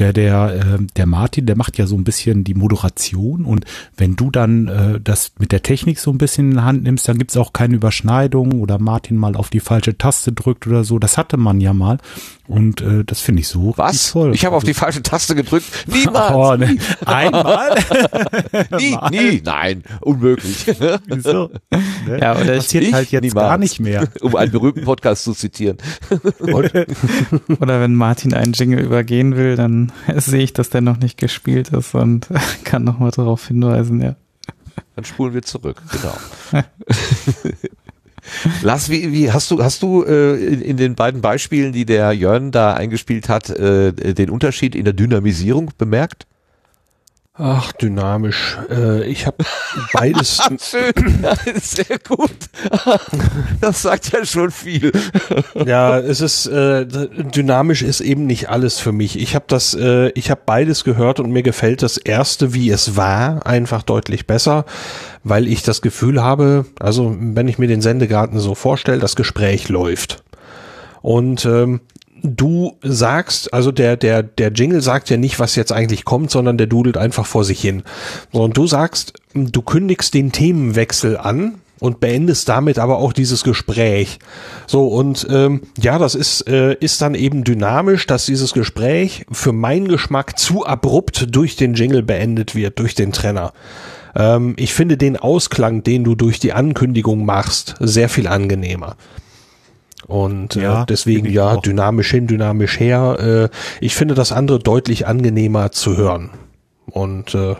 Der, 0.00 0.12
der, 0.12 0.76
äh, 0.80 0.84
der 0.96 1.06
Martin, 1.06 1.46
der 1.46 1.56
macht 1.56 1.78
ja 1.78 1.86
so 1.86 1.96
ein 1.96 2.02
bisschen 2.02 2.42
die 2.42 2.54
Moderation 2.54 3.44
und 3.44 3.64
wenn 3.96 4.16
du 4.16 4.30
dann 4.32 4.66
äh, 4.66 5.00
das 5.00 5.32
mit 5.38 5.52
der 5.52 5.62
Technik 5.62 6.00
so 6.00 6.10
ein 6.10 6.18
bisschen 6.18 6.50
in 6.50 6.56
die 6.56 6.62
Hand 6.64 6.82
nimmst, 6.82 7.06
dann 7.06 7.16
gibt's 7.18 7.36
auch 7.36 7.52
keine 7.52 7.76
Überschneidung 7.76 8.60
oder 8.60 8.80
Martin 8.80 9.16
mal 9.16 9.36
auf 9.36 9.50
die 9.50 9.60
falsche 9.60 9.96
Taste 9.96 10.32
drückt 10.32 10.66
oder 10.66 10.82
so. 10.82 10.98
Das 10.98 11.16
hatte 11.16 11.36
man 11.36 11.60
ja 11.60 11.72
mal. 11.72 11.98
Und 12.46 12.80
äh, 12.82 13.04
das 13.04 13.20
finde 13.20 13.40
ich 13.40 13.48
so 13.48 13.72
Was? 13.76 14.10
toll. 14.12 14.34
Ich 14.34 14.44
habe 14.44 14.54
auf 14.56 14.64
die 14.64 14.74
falsche 14.74 15.02
Taste 15.02 15.34
gedrückt. 15.34 15.64
Niemals. 15.86 16.24
Oh, 16.34 16.56
ne. 16.56 16.76
Einmal? 17.06 17.76
nie, 18.78 18.96
nie. 19.10 19.42
Nein, 19.44 19.82
unmöglich. 20.00 20.66
Wieso? 21.06 21.50
Ne? 22.06 22.18
Ja, 22.20 22.32
oder 22.34 22.54
ich- 22.54 22.62
passiert 22.64 22.92
halt 22.92 23.10
jetzt 23.12 23.22
niemals. 23.22 23.46
gar 23.48 23.58
nicht 23.58 23.78
mehr. 23.80 24.08
um 24.20 24.34
einen 24.36 24.50
berühmten 24.50 24.82
Podcast 24.84 25.24
zu 25.24 25.32
zitieren. 25.32 25.78
Oder 27.60 27.80
wenn 27.80 27.94
Martin 27.94 28.34
einen 28.34 28.52
Jingle 28.52 28.80
übergehen 28.80 29.36
will, 29.36 29.56
dann 29.56 29.83
sehe 30.16 30.42
ich, 30.42 30.52
dass 30.52 30.70
der 30.70 30.80
noch 30.80 30.98
nicht 30.98 31.18
gespielt 31.18 31.70
ist 31.70 31.94
und 31.94 32.28
kann 32.64 32.84
nochmal 32.84 33.10
darauf 33.10 33.48
hinweisen, 33.48 34.00
ja. 34.00 34.16
Dann 34.96 35.04
spulen 35.04 35.34
wir 35.34 35.42
zurück. 35.42 35.82
Genau. 35.92 36.62
Lars, 38.62 38.88
wie, 38.88 39.12
wie 39.12 39.30
hast 39.30 39.50
du 39.50 39.62
hast 39.62 39.82
du 39.82 40.02
äh, 40.04 40.36
in, 40.36 40.62
in 40.62 40.76
den 40.76 40.94
beiden 40.94 41.20
Beispielen, 41.20 41.72
die 41.72 41.84
der 41.84 42.12
Jörn 42.12 42.52
da 42.52 42.74
eingespielt 42.74 43.28
hat, 43.28 43.50
äh, 43.50 43.92
den 43.92 44.30
Unterschied 44.30 44.74
in 44.74 44.84
der 44.84 44.94
Dynamisierung 44.94 45.72
bemerkt? 45.76 46.26
Ach, 47.36 47.72
dynamisch. 47.72 48.56
Äh, 48.70 49.08
ich 49.08 49.26
habe 49.26 49.38
beides. 49.92 50.40
Schön, 50.60 51.26
sehr 51.60 51.98
gut. 52.06 52.30
Das 53.60 53.82
sagt 53.82 54.12
ja 54.12 54.24
schon 54.24 54.50
viel. 54.50 54.92
ja, 55.66 55.98
es 55.98 56.20
ist 56.20 56.46
äh, 56.46 56.86
dynamisch 56.86 57.82
ist 57.82 58.00
eben 58.00 58.26
nicht 58.26 58.50
alles 58.50 58.78
für 58.78 58.92
mich. 58.92 59.18
Ich 59.18 59.34
habe 59.34 59.46
das, 59.48 59.74
äh, 59.74 60.10
ich 60.10 60.30
habe 60.30 60.42
beides 60.44 60.84
gehört 60.84 61.18
und 61.18 61.30
mir 61.30 61.42
gefällt 61.42 61.82
das 61.82 61.96
erste, 61.96 62.54
wie 62.54 62.70
es 62.70 62.96
war, 62.96 63.46
einfach 63.46 63.82
deutlich 63.82 64.26
besser, 64.26 64.64
weil 65.24 65.48
ich 65.48 65.62
das 65.62 65.82
Gefühl 65.82 66.22
habe, 66.22 66.66
also 66.78 67.16
wenn 67.18 67.48
ich 67.48 67.58
mir 67.58 67.68
den 67.68 67.80
Sendegarten 67.80 68.38
so 68.38 68.54
vorstelle, 68.54 68.98
das 68.98 69.16
Gespräch 69.16 69.68
läuft 69.68 70.22
und 71.00 71.44
ähm, 71.46 71.80
du 72.24 72.76
sagst, 72.82 73.52
also 73.52 73.70
der, 73.70 73.96
der, 73.96 74.22
der 74.22 74.50
Jingle 74.50 74.80
sagt 74.80 75.10
ja 75.10 75.18
nicht, 75.18 75.38
was 75.38 75.54
jetzt 75.56 75.72
eigentlich 75.72 76.04
kommt, 76.04 76.30
sondern 76.30 76.56
der 76.56 76.66
dudelt 76.66 76.96
einfach 76.96 77.26
vor 77.26 77.44
sich 77.44 77.60
hin. 77.60 77.82
Und 78.32 78.56
du 78.56 78.66
sagst, 78.66 79.12
du 79.34 79.62
kündigst 79.62 80.14
den 80.14 80.32
Themenwechsel 80.32 81.18
an 81.18 81.56
und 81.80 82.00
beendest 82.00 82.48
damit 82.48 82.78
aber 82.78 82.96
auch 82.98 83.12
dieses 83.12 83.44
Gespräch. 83.44 84.18
So, 84.66 84.88
und 84.88 85.26
ähm, 85.30 85.62
ja, 85.78 85.98
das 85.98 86.14
ist, 86.14 86.48
äh, 86.48 86.74
ist 86.80 87.02
dann 87.02 87.14
eben 87.14 87.44
dynamisch, 87.44 88.06
dass 88.06 88.24
dieses 88.24 88.54
Gespräch 88.54 89.26
für 89.30 89.52
meinen 89.52 89.88
Geschmack 89.88 90.38
zu 90.38 90.64
abrupt 90.64 91.26
durch 91.36 91.56
den 91.56 91.74
Jingle 91.74 92.02
beendet 92.02 92.54
wird, 92.54 92.78
durch 92.78 92.94
den 92.94 93.12
Trenner. 93.12 93.52
Ähm, 94.16 94.54
ich 94.56 94.72
finde 94.72 94.96
den 94.96 95.18
Ausklang, 95.18 95.82
den 95.82 96.04
du 96.04 96.14
durch 96.14 96.40
die 96.40 96.54
Ankündigung 96.54 97.26
machst, 97.26 97.74
sehr 97.80 98.08
viel 98.08 98.28
angenehmer. 98.28 98.96
Und 100.06 100.54
Ja, 100.54 100.82
äh, 100.82 100.86
deswegen 100.86 101.26
ja, 101.30 101.52
auch. 101.52 101.62
dynamisch 101.62 102.10
hin, 102.10 102.26
dynamisch 102.26 102.78
her. 102.80 103.50
Äh, 103.52 103.56
ich 103.84 103.94
finde 103.94 104.14
das 104.14 104.32
andere 104.32 104.58
deutlich 104.58 105.06
angenehmer 105.06 105.72
zu 105.72 105.96
hören. 105.96 106.30
Und 106.86 107.34
äh, 107.34 107.56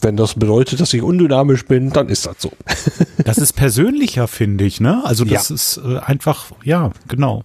wenn 0.00 0.16
das 0.16 0.34
bedeutet, 0.34 0.80
dass 0.80 0.94
ich 0.94 1.02
undynamisch 1.02 1.66
bin, 1.66 1.90
dann 1.90 2.08
ist 2.08 2.26
das 2.26 2.36
so. 2.38 2.52
Das 3.24 3.36
ist 3.38 3.52
persönlicher, 3.54 4.28
finde 4.28 4.64
ich, 4.64 4.80
ne? 4.80 5.02
Also 5.04 5.24
das 5.24 5.48
Ja. 5.50 5.54
ist 5.54 5.80
äh, 5.84 5.98
einfach, 5.98 6.46
ja, 6.64 6.90
genau. 7.08 7.42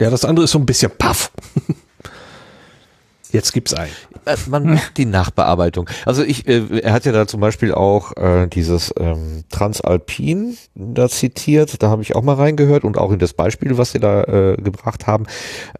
Ja, 0.00 0.08
das 0.10 0.24
andere 0.24 0.44
ist 0.44 0.52
so 0.52 0.58
ein 0.58 0.66
bisschen 0.66 0.90
paff. 0.96 1.30
Jetzt 3.32 3.52
gibt's 3.52 3.74
ein. 3.74 3.90
Äh, 4.24 4.36
Man 4.48 4.64
merkt 4.64 4.98
die 4.98 5.06
Nachbearbeitung. 5.06 5.88
Also 6.04 6.22
ich, 6.22 6.46
äh, 6.48 6.80
er 6.80 6.92
hat 6.92 7.04
ja 7.04 7.12
da 7.12 7.26
zum 7.26 7.40
Beispiel 7.40 7.72
auch 7.72 8.16
äh, 8.16 8.46
dieses 8.48 8.92
ähm, 8.98 9.44
Transalpin 9.50 10.56
da 10.74 11.08
zitiert, 11.08 11.82
da 11.82 11.90
habe 11.90 12.02
ich 12.02 12.16
auch 12.16 12.22
mal 12.22 12.34
reingehört 12.34 12.84
und 12.84 12.98
auch 12.98 13.12
in 13.12 13.18
das 13.18 13.32
Beispiel, 13.34 13.78
was 13.78 13.92
sie 13.92 14.00
da 14.00 14.24
äh, 14.24 14.56
gebracht 14.56 15.06
haben. 15.06 15.26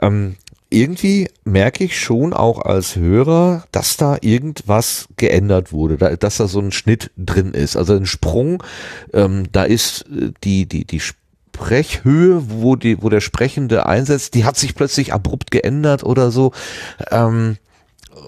Ähm, 0.01 0.37
irgendwie 0.71 1.29
merke 1.45 1.83
ich 1.83 1.99
schon 1.99 2.33
auch 2.33 2.63
als 2.63 2.95
Hörer, 2.95 3.65
dass 3.73 3.97
da 3.97 4.17
irgendwas 4.21 5.09
geändert 5.17 5.73
wurde, 5.73 5.97
da, 5.97 6.15
dass 6.15 6.37
da 6.37 6.47
so 6.47 6.61
ein 6.61 6.71
Schnitt 6.71 7.11
drin 7.17 7.53
ist, 7.55 7.77
also 7.77 7.95
ein 7.95 8.07
Sprung. 8.07 8.63
Ähm, 9.13 9.49
da 9.51 9.65
ist 9.65 10.03
äh, 10.03 10.31
die 10.45 10.67
die 10.67 10.85
die 10.85 11.01
Sprechhöhe, 11.61 12.42
wo 12.49 12.77
die 12.77 13.03
wo 13.03 13.09
der 13.09 13.20
Sprechende 13.20 13.87
einsetzt, 13.87 14.35
die 14.35 14.44
hat 14.44 14.57
sich 14.57 14.75
plötzlich 14.75 15.12
abrupt 15.12 15.51
geändert 15.51 16.03
oder 16.05 16.31
so. 16.31 16.53
Ähm, 17.11 17.57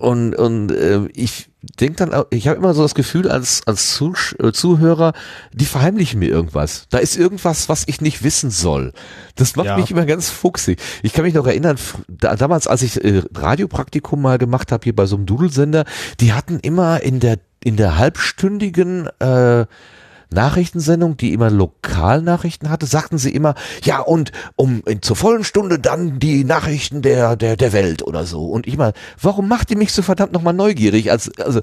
und 0.00 0.34
und 0.34 0.70
äh, 0.70 1.06
ich 1.14 1.48
denke 1.80 1.96
dann, 2.04 2.24
ich 2.30 2.48
habe 2.48 2.58
immer 2.58 2.74
so 2.74 2.82
das 2.82 2.94
Gefühl 2.94 3.28
als 3.30 3.62
als 3.66 3.94
Zusch 3.94 4.34
äh, 4.42 4.52
Zuhörer, 4.52 5.12
die 5.52 5.64
verheimlichen 5.64 6.18
mir 6.18 6.28
irgendwas. 6.28 6.86
Da 6.90 6.98
ist 6.98 7.16
irgendwas, 7.16 7.68
was 7.68 7.84
ich 7.86 8.00
nicht 8.00 8.22
wissen 8.22 8.50
soll. 8.50 8.92
Das 9.36 9.56
macht 9.56 9.66
Ja. 9.66 9.76
mich 9.76 9.90
immer 9.90 10.04
ganz 10.06 10.28
fuchsig. 10.28 10.78
Ich 11.02 11.12
kann 11.12 11.24
mich 11.24 11.34
noch 11.34 11.46
erinnern, 11.46 11.76
da, 12.08 12.36
damals, 12.36 12.66
als 12.66 12.82
ich 12.82 13.02
äh, 13.02 13.22
Radiopraktikum 13.34 14.20
mal 14.20 14.38
gemacht 14.38 14.72
habe 14.72 14.84
hier 14.84 14.94
bei 14.94 15.06
so 15.06 15.16
einem 15.16 15.26
Dudelsender, 15.26 15.84
die 16.20 16.32
hatten 16.32 16.58
immer 16.60 17.02
in 17.02 17.18
der 17.20 17.38
in 17.64 17.76
der 17.76 17.96
halbstündigen 17.96 19.08
äh, 19.20 19.66
Nachrichtensendung, 20.32 21.16
die 21.16 21.32
immer 21.32 21.50
Lokalnachrichten 21.50 22.70
hatte, 22.70 22.86
sagten 22.86 23.18
sie 23.18 23.30
immer, 23.34 23.54
ja 23.84 24.00
und 24.00 24.32
um 24.56 24.82
in, 24.86 25.02
zur 25.02 25.16
vollen 25.16 25.44
Stunde 25.44 25.78
dann 25.78 26.18
die 26.18 26.44
Nachrichten 26.44 27.02
der 27.02 27.36
der 27.36 27.56
der 27.56 27.72
Welt 27.72 28.02
oder 28.02 28.24
so. 28.24 28.46
Und 28.46 28.66
ich 28.66 28.76
mal, 28.76 28.92
warum 29.20 29.48
macht 29.48 29.70
ihr 29.70 29.78
mich 29.78 29.92
so 29.92 30.02
verdammt 30.02 30.32
nochmal 30.32 30.54
neugierig? 30.54 31.10
Als, 31.10 31.30
also 31.38 31.60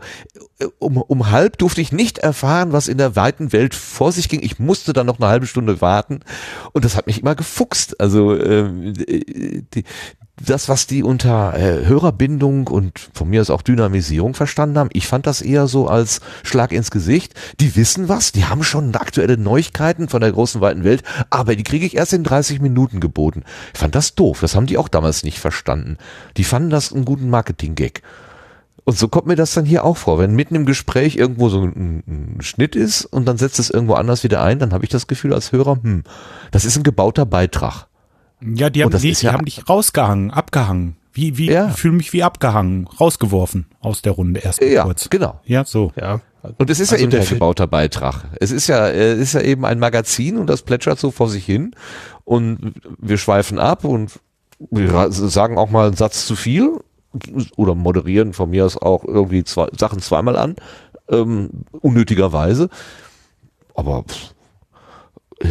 äh, 0.60 0.68
um, 0.80 0.98
um 0.98 1.32
halb 1.32 1.58
durfte 1.58 1.82
ich 1.82 1.92
nicht 1.92 2.20
erfahren, 2.20 2.72
was 2.72 2.88
in 2.88 2.98
der 2.98 3.16
weiten 3.16 3.52
Welt 3.54 3.76
vor 3.76 4.12
sich 4.12 4.30
ging. 4.30 4.42
Ich 4.44 4.60
musste 4.60 4.94
dann 4.94 5.08
noch 5.08 5.20
eine 5.20 5.28
halbe 5.28 5.48
Stunde 5.48 5.82
warten 5.82 6.20
und 6.74 6.86
das 6.86 6.96
hat 6.96 7.08
mich 7.08 7.22
immer 7.22 7.36
gefuchst. 7.36 8.00
Also 8.00 8.36
ähm, 8.36 8.94
äh, 9.08 9.64
die, 9.74 9.84
das, 10.46 10.70
was 10.70 10.88
die 10.88 11.04
unter 11.04 11.56
äh, 11.56 11.86
Hörerbindung 11.86 12.68
und 12.68 13.10
von 13.14 13.30
mir 13.30 13.42
aus 13.42 13.50
auch 13.50 13.62
Dynamisierung 13.62 14.34
verstanden 14.34 14.78
haben, 14.78 14.90
ich 14.94 15.08
fand 15.08 15.28
das 15.28 15.42
eher 15.42 15.68
so 15.68 15.88
als 15.88 16.22
Schlag 16.44 16.72
ins 16.72 16.92
Gesicht. 16.92 17.34
Die 17.60 17.76
wissen 17.76 18.10
was, 18.10 18.32
die 18.32 18.46
haben 18.46 18.64
schon 18.64 18.96
aktuelle 18.96 19.38
Neuigkeiten 19.38 20.10
von 20.10 20.22
der 20.22 20.32
großen 20.32 20.62
weiten 20.62 20.84
Welt, 20.84 21.04
aber 21.30 21.56
die 21.56 21.64
kriege 21.64 21.86
ich 21.86 21.96
erst 21.96 22.14
in 22.14 22.24
30 22.24 22.62
Minuten 22.62 23.00
geboten. 23.00 23.44
Ich 23.74 23.80
fand 23.80 23.96
das 23.96 24.16
doof, 24.16 24.40
das 24.42 24.56
haben 24.56 24.66
die 24.66 24.78
auch 24.78 24.88
damals 24.88 25.24
nicht 25.24 25.40
verstanden. 25.40 25.98
Die 26.38 26.44
fanden 26.44 26.70
das 26.70 26.94
einen 26.94 27.06
guten 27.06 27.30
Marketing-Gag. 27.30 28.02
Und 28.86 28.98
so 28.98 29.08
kommt 29.08 29.28
mir 29.28 29.36
das 29.36 29.54
dann 29.54 29.66
hier 29.66 29.84
auch 29.84 29.98
vor. 29.98 30.18
Wenn 30.18 30.34
mitten 30.34 30.56
im 30.56 30.66
Gespräch 30.66 31.16
irgendwo 31.16 31.50
so 31.50 31.62
ein, 31.62 32.04
ein 32.08 32.42
Schnitt 32.42 32.76
ist 32.76 33.06
und 33.06 33.28
dann 33.28 33.38
setzt 33.38 33.60
es 33.60 33.70
irgendwo 33.70 33.94
anders 33.94 34.24
wieder 34.24 34.42
ein, 34.42 34.58
dann 34.58 34.74
habe 34.74 34.84
ich 34.84 34.90
das 34.90 35.06
Gefühl 35.06 35.34
als 35.34 35.52
Hörer, 35.52 35.78
hm, 35.84 36.04
das 36.50 36.66
ist 36.66 36.76
ein 36.76 36.84
gebauter 36.84 37.28
Beitrag. 37.28 37.89
Ja, 38.42 38.70
die 38.70 38.84
haben, 38.84 38.92
das 38.92 39.04
nee, 39.04 39.10
ist 39.12 39.22
die 39.22 39.26
ja- 39.28 39.34
haben 39.34 39.46
dich 39.46 39.68
rausgehangen, 39.68 40.32
abgehangen. 40.32 40.96
Wie, 41.12 41.38
wie, 41.38 41.52
Ja. 41.52 41.70
ich 41.70 41.76
fühle 41.76 41.96
mich 41.96 42.14
wie 42.14 42.24
abgehangen, 42.24 42.88
rausgeworfen 43.00 43.66
aus 43.82 44.02
der 44.02 44.14
Runde 44.14 44.40
erst 44.42 44.62
Ja, 44.62 44.84
kurz. 44.84 45.10
genau. 45.10 45.40
Ja, 45.44 45.66
so. 45.66 45.92
Ja. 46.00 46.22
Und 46.58 46.70
es 46.70 46.80
ist 46.80 46.92
Also 46.94 47.02
ja 47.02 47.02
eben 47.04 47.12
der 47.12 47.26
gebauter 47.26 47.68
Beitrag. 47.68 48.24
Es 48.40 48.52
ist 48.52 48.68
ja, 48.68 48.88
äh, 48.88 49.12
es 49.14 49.20
ist 49.20 49.34
ja 49.34 49.42
eben 49.42 49.66
ein 49.66 49.80
Magazin 49.80 50.38
und 50.38 50.48
das 50.48 50.62
plätschert 50.62 50.98
so 51.00 51.12
vor 51.12 51.28
sich 51.30 51.44
hin 51.46 51.76
und 52.24 52.74
wir 53.00 53.18
schweifen 53.18 53.60
ab 53.60 53.84
und 53.84 54.20
wir 54.72 55.12
sagen 55.12 55.58
auch 55.58 55.70
mal 55.70 55.88
einen 55.88 55.98
Satz 55.98 56.26
zu 56.26 56.36
viel 56.38 56.80
oder 57.58 57.76
moderieren 57.76 58.32
von 58.34 58.52
mir 58.52 58.66
aus 58.66 58.78
auch 58.78 59.04
irgendwie 59.04 59.44
zwei, 59.44 59.68
Sachen 59.78 60.00
zweimal 60.00 60.38
an, 60.38 60.56
ähm, 61.10 61.50
unnötigerweise. 61.82 62.70
Aber 63.76 64.04
pff, 64.04 64.34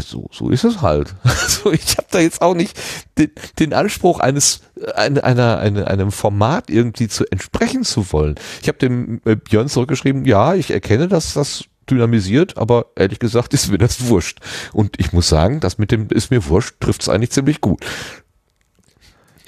so, 0.05 0.29
so 0.33 0.51
ist 0.51 0.65
es 0.65 0.83
halt. 0.83 1.15
Also 1.25 1.73
ich 1.73 1.97
habe 1.97 2.07
da 2.11 2.19
jetzt 2.21 2.43
auch 2.43 2.55
nicht 2.55 2.79
den, 3.19 3.31
den 3.59 3.73
Anspruch 3.73 4.21
eines 4.21 4.61
ein- 4.95 5.19
einer, 5.19 5.59
eine, 5.59 5.87
einem 5.87 6.13
Format 6.13 6.71
irgendwie 6.71 7.09
zu 7.09 7.25
entsprechen 7.31 7.85
zu 7.85 8.13
wollen. 8.13 8.35
Ich 8.63 8.69
habe 8.69 8.79
dem 8.79 9.21
äh, 9.25 9.35
Björn 9.37 9.69
zurückgeschrieben, 9.69 10.25
ja, 10.25 10.55
ich 10.55 10.71
erkenne, 10.71 11.09
dass 11.09 11.35
das 11.35 11.65
dynamisiert, 11.91 12.59
aber 12.59 12.87
ehrlich 12.97 13.19
gesagt 13.19 13.55
ist 13.55 13.71
mir 13.71 13.79
das 13.79 14.09
wurscht. 14.09 14.41
Und 14.75 15.01
ich 15.01 15.13
muss 15.13 15.29
sagen, 15.29 15.61
das 15.61 15.79
mit 15.79 15.91
dem 15.91 16.09
ist 16.11 16.31
mir 16.31 16.47
wurscht, 16.47 16.75
trifft 16.81 17.01
es 17.03 17.09
eigentlich 17.09 17.31
ziemlich 17.31 17.61
gut. 17.63 17.81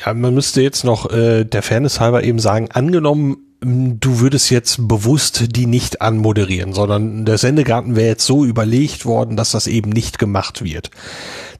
Ja, 0.04 0.14
man 0.14 0.32
müsste 0.34 0.62
jetzt 0.62 0.84
noch 0.84 1.10
äh, 1.12 1.44
der 1.44 1.62
Fairness 1.62 2.00
halber 2.00 2.24
eben 2.24 2.38
sagen, 2.38 2.70
angenommen, 2.70 3.36
du 3.62 4.20
würdest 4.20 4.50
jetzt 4.50 4.88
bewusst 4.88 5.56
die 5.56 5.66
nicht 5.66 6.00
anmoderieren, 6.00 6.72
sondern 6.72 7.26
der 7.26 7.36
Sendegarten 7.36 7.94
wäre 7.94 8.08
jetzt 8.08 8.24
so 8.24 8.44
überlegt 8.44 9.04
worden, 9.04 9.36
dass 9.36 9.50
das 9.50 9.66
eben 9.66 9.90
nicht 9.90 10.18
gemacht 10.18 10.64
wird. 10.64 10.90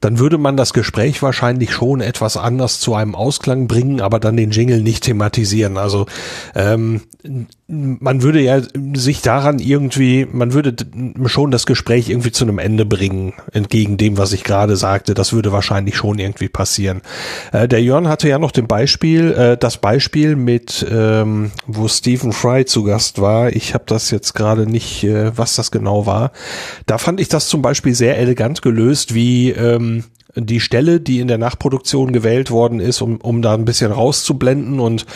Dann 0.01 0.19
würde 0.19 0.39
man 0.39 0.57
das 0.57 0.73
Gespräch 0.73 1.23
wahrscheinlich 1.23 1.73
schon 1.73 2.01
etwas 2.01 2.39
anders 2.39 2.81
zu 2.81 2.95
einem 2.95 3.15
Ausklang 3.15 3.69
bringen, 3.69 4.01
aber 4.01 4.19
dann 4.19 4.37
den 4.37 4.51
Jingle 4.51 4.83
nicht 4.83 5.05
thematisieren. 5.05 5.77
Also 5.77 6.07
ähm, 6.55 7.03
man 7.71 8.23
würde 8.23 8.41
ja 8.41 8.61
sich 8.95 9.23
daran 9.23 9.61
irgendwie, 9.61 10.27
man 10.31 10.53
würde 10.53 10.75
schon 11.27 11.51
das 11.51 11.67
Gespräch 11.67 12.09
irgendwie 12.09 12.33
zu 12.33 12.45
einem 12.45 12.59
Ende 12.59 12.85
bringen, 12.85 13.35
entgegen 13.53 13.97
dem, 13.97 14.19
was 14.19 14.33
ich 14.33 14.43
gerade 14.43 14.77
sagte. 14.77 15.15
Das 15.15 15.33
würde 15.33 15.53
wahrscheinlich 15.53 15.97
schon 15.97 16.19
irgendwie 16.19 16.49
passieren. 16.49 17.03
Äh, 17.53 17.69
der 17.69 17.83
Jörn 17.83 18.09
hatte 18.09 18.29
ja 18.29 18.39
noch 18.39 18.51
dem 18.51 18.67
Beispiel, 18.67 19.33
äh, 19.33 19.57
das 19.57 19.79
Beispiel 19.79 20.35
mit, 20.35 20.85
ähm, 20.91 21.53
wo 21.67 21.87
Stephen 21.87 22.33
Fry 22.33 22.65
zu 22.65 22.83
Gast 22.83 23.21
war. 23.21 23.55
Ich 23.55 23.73
habe 23.75 23.85
das 23.87 24.11
jetzt 24.11 24.35
gerade 24.35 24.67
nicht, 24.67 25.05
äh, 25.05 25.37
was 25.37 25.55
das 25.55 25.71
genau 25.71 26.07
war. 26.07 26.33
Da 26.87 26.99
fand 26.99 27.21
ich 27.21 27.29
das 27.29 27.49
zum 27.49 27.63
Beispiel 27.63 27.95
sehr 27.95 28.19
elegant 28.19 28.63
gelöst, 28.63 29.15
wie 29.15 29.51
ähm, 29.51 30.05
die 30.35 30.61
Stelle, 30.61 31.01
die 31.01 31.21
in 31.21 31.29
der 31.29 31.39
Nachproduktion 31.39 32.13
gewählt 32.13 32.51
worden 32.51 32.81
ist, 32.81 33.01
um, 33.01 33.17
um 33.21 33.43
da 33.43 33.55
ein 33.55 33.65
bisschen 33.65 33.93
rauszublenden 33.93 34.81
und 34.81 35.07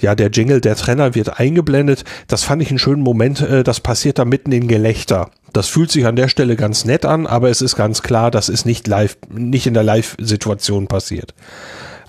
ja, 0.00 0.14
der 0.14 0.30
Jingle, 0.30 0.60
der 0.60 0.76
Trenner 0.76 1.14
wird 1.14 1.38
eingeblendet. 1.38 2.04
Das 2.26 2.44
fand 2.44 2.62
ich 2.62 2.70
einen 2.70 2.78
schönen 2.78 3.02
Moment. 3.02 3.40
Äh, 3.40 3.64
das 3.64 3.80
passiert 3.80 4.18
da 4.18 4.24
mitten 4.24 4.52
in 4.52 4.68
Gelächter. 4.68 5.30
Das 5.52 5.68
fühlt 5.68 5.90
sich 5.90 6.06
an 6.06 6.16
der 6.16 6.28
Stelle 6.28 6.56
ganz 6.56 6.84
nett 6.84 7.04
an, 7.04 7.26
aber 7.26 7.50
es 7.50 7.60
ist 7.60 7.76
ganz 7.76 8.02
klar, 8.02 8.30
das 8.30 8.48
ist 8.48 8.64
nicht 8.64 8.86
live, 8.86 9.18
nicht 9.30 9.66
in 9.66 9.74
der 9.74 9.82
Live-Situation 9.82 10.86
passiert. 10.86 11.34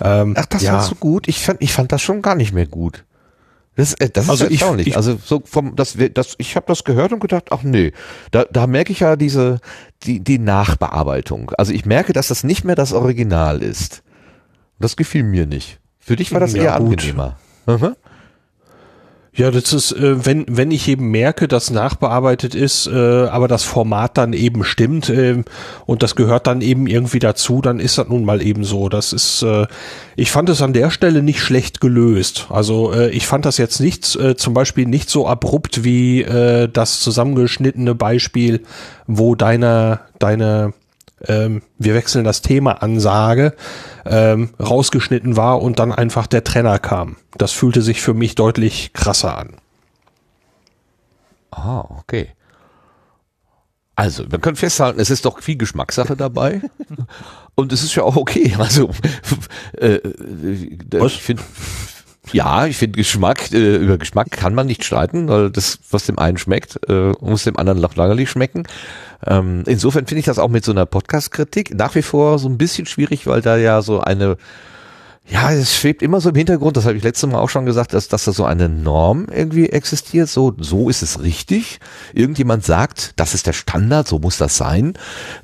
Ähm, 0.02 0.34
Ach, 0.38 0.46
das 0.46 0.64
ja. 0.64 0.72
fandst 0.72 0.92
du 0.92 0.96
gut? 0.96 1.28
Ich 1.28 1.40
fand, 1.40 1.62
ich 1.62 1.74
fand 1.74 1.92
das 1.92 2.02
schon 2.02 2.22
gar 2.22 2.36
nicht 2.36 2.54
mehr 2.54 2.68
gut. 2.68 3.04
Das, 3.76 3.94
äh, 3.96 4.10
das 4.10 4.30
also 4.30 4.46
ist 4.46 4.52
erstaunlich. 4.52 4.88
Ich, 4.88 4.98
also 4.98 5.18
so 5.24 5.42
vom 5.46 5.76
das 5.76 5.98
das 6.14 6.36
ich 6.38 6.56
habe 6.56 6.66
das 6.68 6.84
gehört 6.84 7.12
und 7.12 7.20
gedacht, 7.20 7.46
ach 7.52 7.64
nee, 7.64 7.92
da 8.32 8.46
da 8.46 8.68
merke 8.68 8.92
ich 8.92 9.00
ja 9.00 9.16
diese 9.16 9.60
die 10.04 10.20
die 10.20 10.40
Nachbearbeitung. 10.40 11.52
Also 11.58 11.74
ich 11.74 11.86
merke, 11.86 12.14
dass 12.14 12.28
das 12.28 12.44
nicht 12.44 12.64
mehr 12.64 12.76
das 12.76 12.94
Original 12.94 13.64
ist. 13.64 14.04
Das 14.80 14.96
gefiel 14.96 15.24
mir 15.24 15.46
nicht. 15.46 15.80
Für 16.00 16.16
dich 16.16 16.32
war 16.34 16.40
das 16.40 16.54
ja, 16.54 16.64
eher 16.64 16.80
gut. 16.80 17.00
angenehmer. 17.00 17.38
Mhm. 17.66 17.96
Ja, 19.36 19.50
das 19.50 19.74
ist, 19.74 19.94
äh, 19.94 20.24
wenn, 20.28 20.46
wenn 20.48 20.70
ich 20.70 20.88
eben 20.88 21.10
merke, 21.10 21.48
dass 21.48 21.72
nachbearbeitet 21.72 22.54
ist, 22.54 22.86
äh, 22.86 23.26
aber 23.26 23.48
das 23.48 23.64
Format 23.64 24.16
dann 24.16 24.32
eben 24.32 24.64
stimmt 24.64 25.10
äh, 25.10 25.44
und 25.88 26.04
das 26.04 26.16
gehört 26.16 26.46
dann 26.46 26.62
eben 26.62 26.86
irgendwie 26.86 27.18
dazu, 27.18 27.60
dann 27.60 27.80
ist 27.80 27.98
das 27.98 28.08
nun 28.08 28.26
mal 28.26 28.44
eben 28.44 28.64
so. 28.64 28.90
Das 28.90 29.12
ist, 29.12 29.44
ich 30.16 30.32
fand 30.32 30.50
es 30.50 30.62
an 30.62 30.74
der 30.74 30.92
Stelle 30.92 31.24
nicht 31.24 31.40
schlecht 31.40 31.82
gelöst. 31.82 32.48
Also 32.50 32.94
ich 32.94 33.26
fand 33.26 33.46
das 33.46 33.58
jetzt 33.58 33.80
nicht, 33.80 34.06
zum 34.06 34.54
Beispiel 34.54 34.86
nicht 34.86 35.10
so 35.10 35.28
abrupt 35.28 35.84
wie 35.84 36.26
das 36.72 37.00
zusammengeschnittene 37.02 37.96
Beispiel, 37.96 38.62
wo 39.08 39.36
deine, 39.36 40.02
deine 40.20 40.74
ähm, 41.28 41.62
wir 41.78 41.94
wechseln 41.94 42.24
das 42.24 42.42
Thema 42.42 42.82
Ansage 42.84 43.54
ähm, 44.06 44.54
rausgeschnitten 44.60 45.38
war 45.38 45.62
und 45.62 45.80
dann 45.80 45.92
einfach 45.92 46.28
der 46.28 46.44
Trenner 46.44 46.80
kam. 46.80 47.16
Das 47.38 47.52
fühlte 47.52 47.82
sich 47.82 48.02
für 48.02 48.14
mich 48.14 48.36
deutlich 48.36 48.94
krasser 48.94 49.38
an. 49.38 49.56
Ah, 51.52 51.86
okay. 52.00 52.30
Also, 53.96 54.32
wir 54.32 54.40
können 54.40 54.56
festhalten, 54.56 55.00
es 55.00 55.12
ist 55.12 55.26
doch 55.26 55.40
viel 55.42 55.56
Geschmackssache 55.56 56.16
dabei. 56.16 56.62
und 57.56 57.72
es 57.72 57.84
ist 57.84 57.94
ja 57.96 58.04
auch 58.04 58.16
okay. 58.16 58.56
Also, 58.58 58.90
äh, 59.78 59.96
äh 59.96 61.06
ich 61.06 61.22
finde, 61.22 61.44
ja, 62.32 62.68
ich 62.68 62.78
finde 62.78 62.98
Geschmack, 62.98 63.52
äh, 63.52 63.76
über 63.76 63.98
Geschmack 63.98 64.32
kann 64.32 64.56
man 64.56 64.68
nicht 64.68 64.86
streiten, 64.86 65.28
weil 65.28 65.50
das, 65.50 65.80
was 65.92 66.06
dem 66.06 66.18
einen 66.18 66.38
schmeckt, 66.38 66.80
äh, 66.90 67.12
muss 67.20 67.44
dem 67.44 67.58
anderen 67.58 67.82
noch 67.82 67.96
lange 67.96 68.16
nicht 68.16 68.30
schmecken. 68.30 68.64
Ähm, 69.26 69.64
insofern 69.66 70.08
finde 70.08 70.20
ich 70.20 70.26
das 70.26 70.40
auch 70.40 70.50
mit 70.50 70.64
so 70.64 70.72
einer 70.72 70.86
Podcast-Kritik 70.86 71.76
nach 71.76 71.96
wie 71.96 72.02
vor 72.02 72.40
so 72.40 72.48
ein 72.48 72.58
bisschen 72.58 72.86
schwierig, 72.86 73.28
weil 73.28 73.42
da 73.42 73.58
ja 73.58 73.82
so 73.82 74.00
eine 74.00 74.38
ja, 75.26 75.52
es 75.54 75.74
schwebt 75.74 76.02
immer 76.02 76.20
so 76.20 76.30
im 76.30 76.36
Hintergrund, 76.36 76.76
das 76.76 76.86
habe 76.86 76.98
ich 76.98 77.04
letztes 77.04 77.30
Mal 77.30 77.40
auch 77.40 77.50
schon 77.50 77.66
gesagt, 77.66 77.94
dass, 77.94 78.10
dass 78.10 78.26
da 78.26 78.34
so 78.34 78.44
eine 78.44 78.68
Norm 78.68 79.28
irgendwie 79.34 79.70
existiert, 79.70 80.28
so, 80.28 80.54
so 80.58 80.90
ist 80.90 81.02
es 81.02 81.22
richtig. 81.22 81.80
Irgendjemand 82.14 82.66
sagt, 82.66 83.14
das 83.16 83.34
ist 83.34 83.48
der 83.48 83.54
Standard, 83.54 84.06
so 84.06 84.20
muss 84.20 84.38
das 84.38 84.58
sein. 84.58 84.94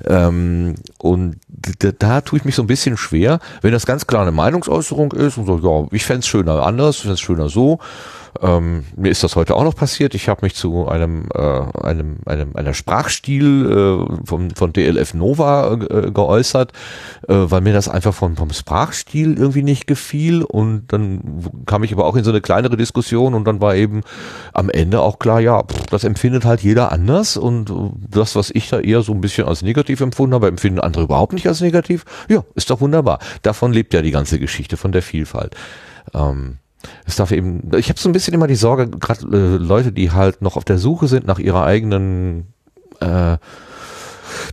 Ähm, 0.04 0.74
und 0.98 1.36
da, 1.48 1.92
da 1.92 2.20
tue 2.20 2.38
ich 2.38 2.44
mich 2.44 2.56
so 2.56 2.62
ein 2.62 2.66
bisschen 2.66 2.98
schwer, 2.98 3.40
wenn 3.62 3.72
das 3.72 3.86
ganz 3.86 4.06
klar 4.06 4.22
eine 4.22 4.32
Meinungsäußerung 4.32 5.12
ist 5.12 5.38
und 5.38 5.46
so, 5.46 5.58
ja, 5.58 5.88
ich 5.92 6.04
fände 6.04 6.26
schöner 6.26 6.62
anders, 6.62 6.96
ich 6.96 7.02
fände 7.02 7.16
schöner 7.16 7.48
so 7.48 7.78
ähm, 8.40 8.84
mir 8.96 9.10
ist 9.10 9.24
das 9.24 9.36
heute 9.36 9.56
auch 9.56 9.64
noch 9.64 9.74
passiert. 9.74 10.14
Ich 10.14 10.28
habe 10.28 10.40
mich 10.42 10.54
zu 10.54 10.88
einem, 10.88 11.28
äh, 11.34 11.62
einem, 11.82 12.18
einem 12.26 12.56
einer 12.56 12.74
Sprachstil 12.74 14.06
äh, 14.10 14.26
von, 14.26 14.50
von 14.52 14.72
DLF 14.72 15.14
Nova 15.14 15.74
äh, 15.74 16.10
geäußert, 16.10 16.72
äh, 17.28 17.34
weil 17.34 17.60
mir 17.60 17.72
das 17.72 17.88
einfach 17.88 18.14
vom, 18.14 18.36
vom 18.36 18.50
Sprachstil 18.50 19.36
irgendwie 19.36 19.62
nicht 19.62 19.86
gefiel. 19.86 20.42
Und 20.42 20.92
dann 20.92 21.64
kam 21.66 21.82
ich 21.82 21.92
aber 21.92 22.06
auch 22.06 22.16
in 22.16 22.24
so 22.24 22.30
eine 22.30 22.40
kleinere 22.40 22.76
Diskussion 22.76 23.34
und 23.34 23.44
dann 23.44 23.60
war 23.60 23.74
eben 23.74 24.02
am 24.52 24.70
Ende 24.70 25.00
auch 25.00 25.18
klar, 25.18 25.40
ja, 25.40 25.62
pff, 25.62 25.86
das 25.86 26.04
empfindet 26.04 26.44
halt 26.44 26.60
jeder 26.60 26.92
anders 26.92 27.36
und 27.36 27.72
das, 28.08 28.36
was 28.36 28.50
ich 28.50 28.68
da 28.68 28.80
eher 28.80 29.02
so 29.02 29.12
ein 29.12 29.20
bisschen 29.20 29.46
als 29.46 29.62
negativ 29.62 30.00
empfunden 30.00 30.34
habe, 30.34 30.48
empfinden 30.48 30.80
andere 30.80 31.04
überhaupt 31.04 31.32
nicht 31.32 31.46
als 31.46 31.60
negativ. 31.60 32.04
Ja, 32.28 32.44
ist 32.54 32.70
doch 32.70 32.80
wunderbar. 32.80 33.18
Davon 33.42 33.72
lebt 33.72 33.92
ja 33.94 34.02
die 34.02 34.10
ganze 34.10 34.38
Geschichte 34.38 34.76
von 34.76 34.92
der 34.92 35.02
Vielfalt. 35.02 35.54
Ähm, 36.14 36.58
es 37.04 37.16
darf 37.16 37.32
eben, 37.32 37.70
ich 37.76 37.88
habe 37.88 38.00
so 38.00 38.08
ein 38.08 38.12
bisschen 38.12 38.34
immer 38.34 38.46
die 38.46 38.54
Sorge, 38.54 38.88
gerade 38.88 39.26
äh, 39.26 39.56
Leute, 39.56 39.92
die 39.92 40.10
halt 40.10 40.42
noch 40.42 40.56
auf 40.56 40.64
der 40.64 40.78
Suche 40.78 41.08
sind 41.08 41.26
nach 41.26 41.38
ihrer 41.38 41.64
eigenen 41.64 42.52
äh, 43.00 43.36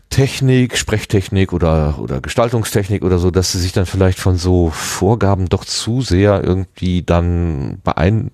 Technik, 0.09 0.77
Sprechtechnik 0.77 1.53
oder, 1.53 1.99
oder 1.99 2.21
Gestaltungstechnik 2.21 3.03
oder 3.03 3.19
so, 3.19 3.31
dass 3.31 3.51
sie 3.51 3.59
sich 3.59 3.73
dann 3.73 3.85
vielleicht 3.85 4.19
von 4.19 4.37
so 4.37 4.69
Vorgaben 4.71 5.47
doch 5.47 5.63
zu 5.63 6.01
sehr 6.01 6.43
irgendwie 6.43 7.03
dann 7.03 7.79
beeinflussen 7.83 8.31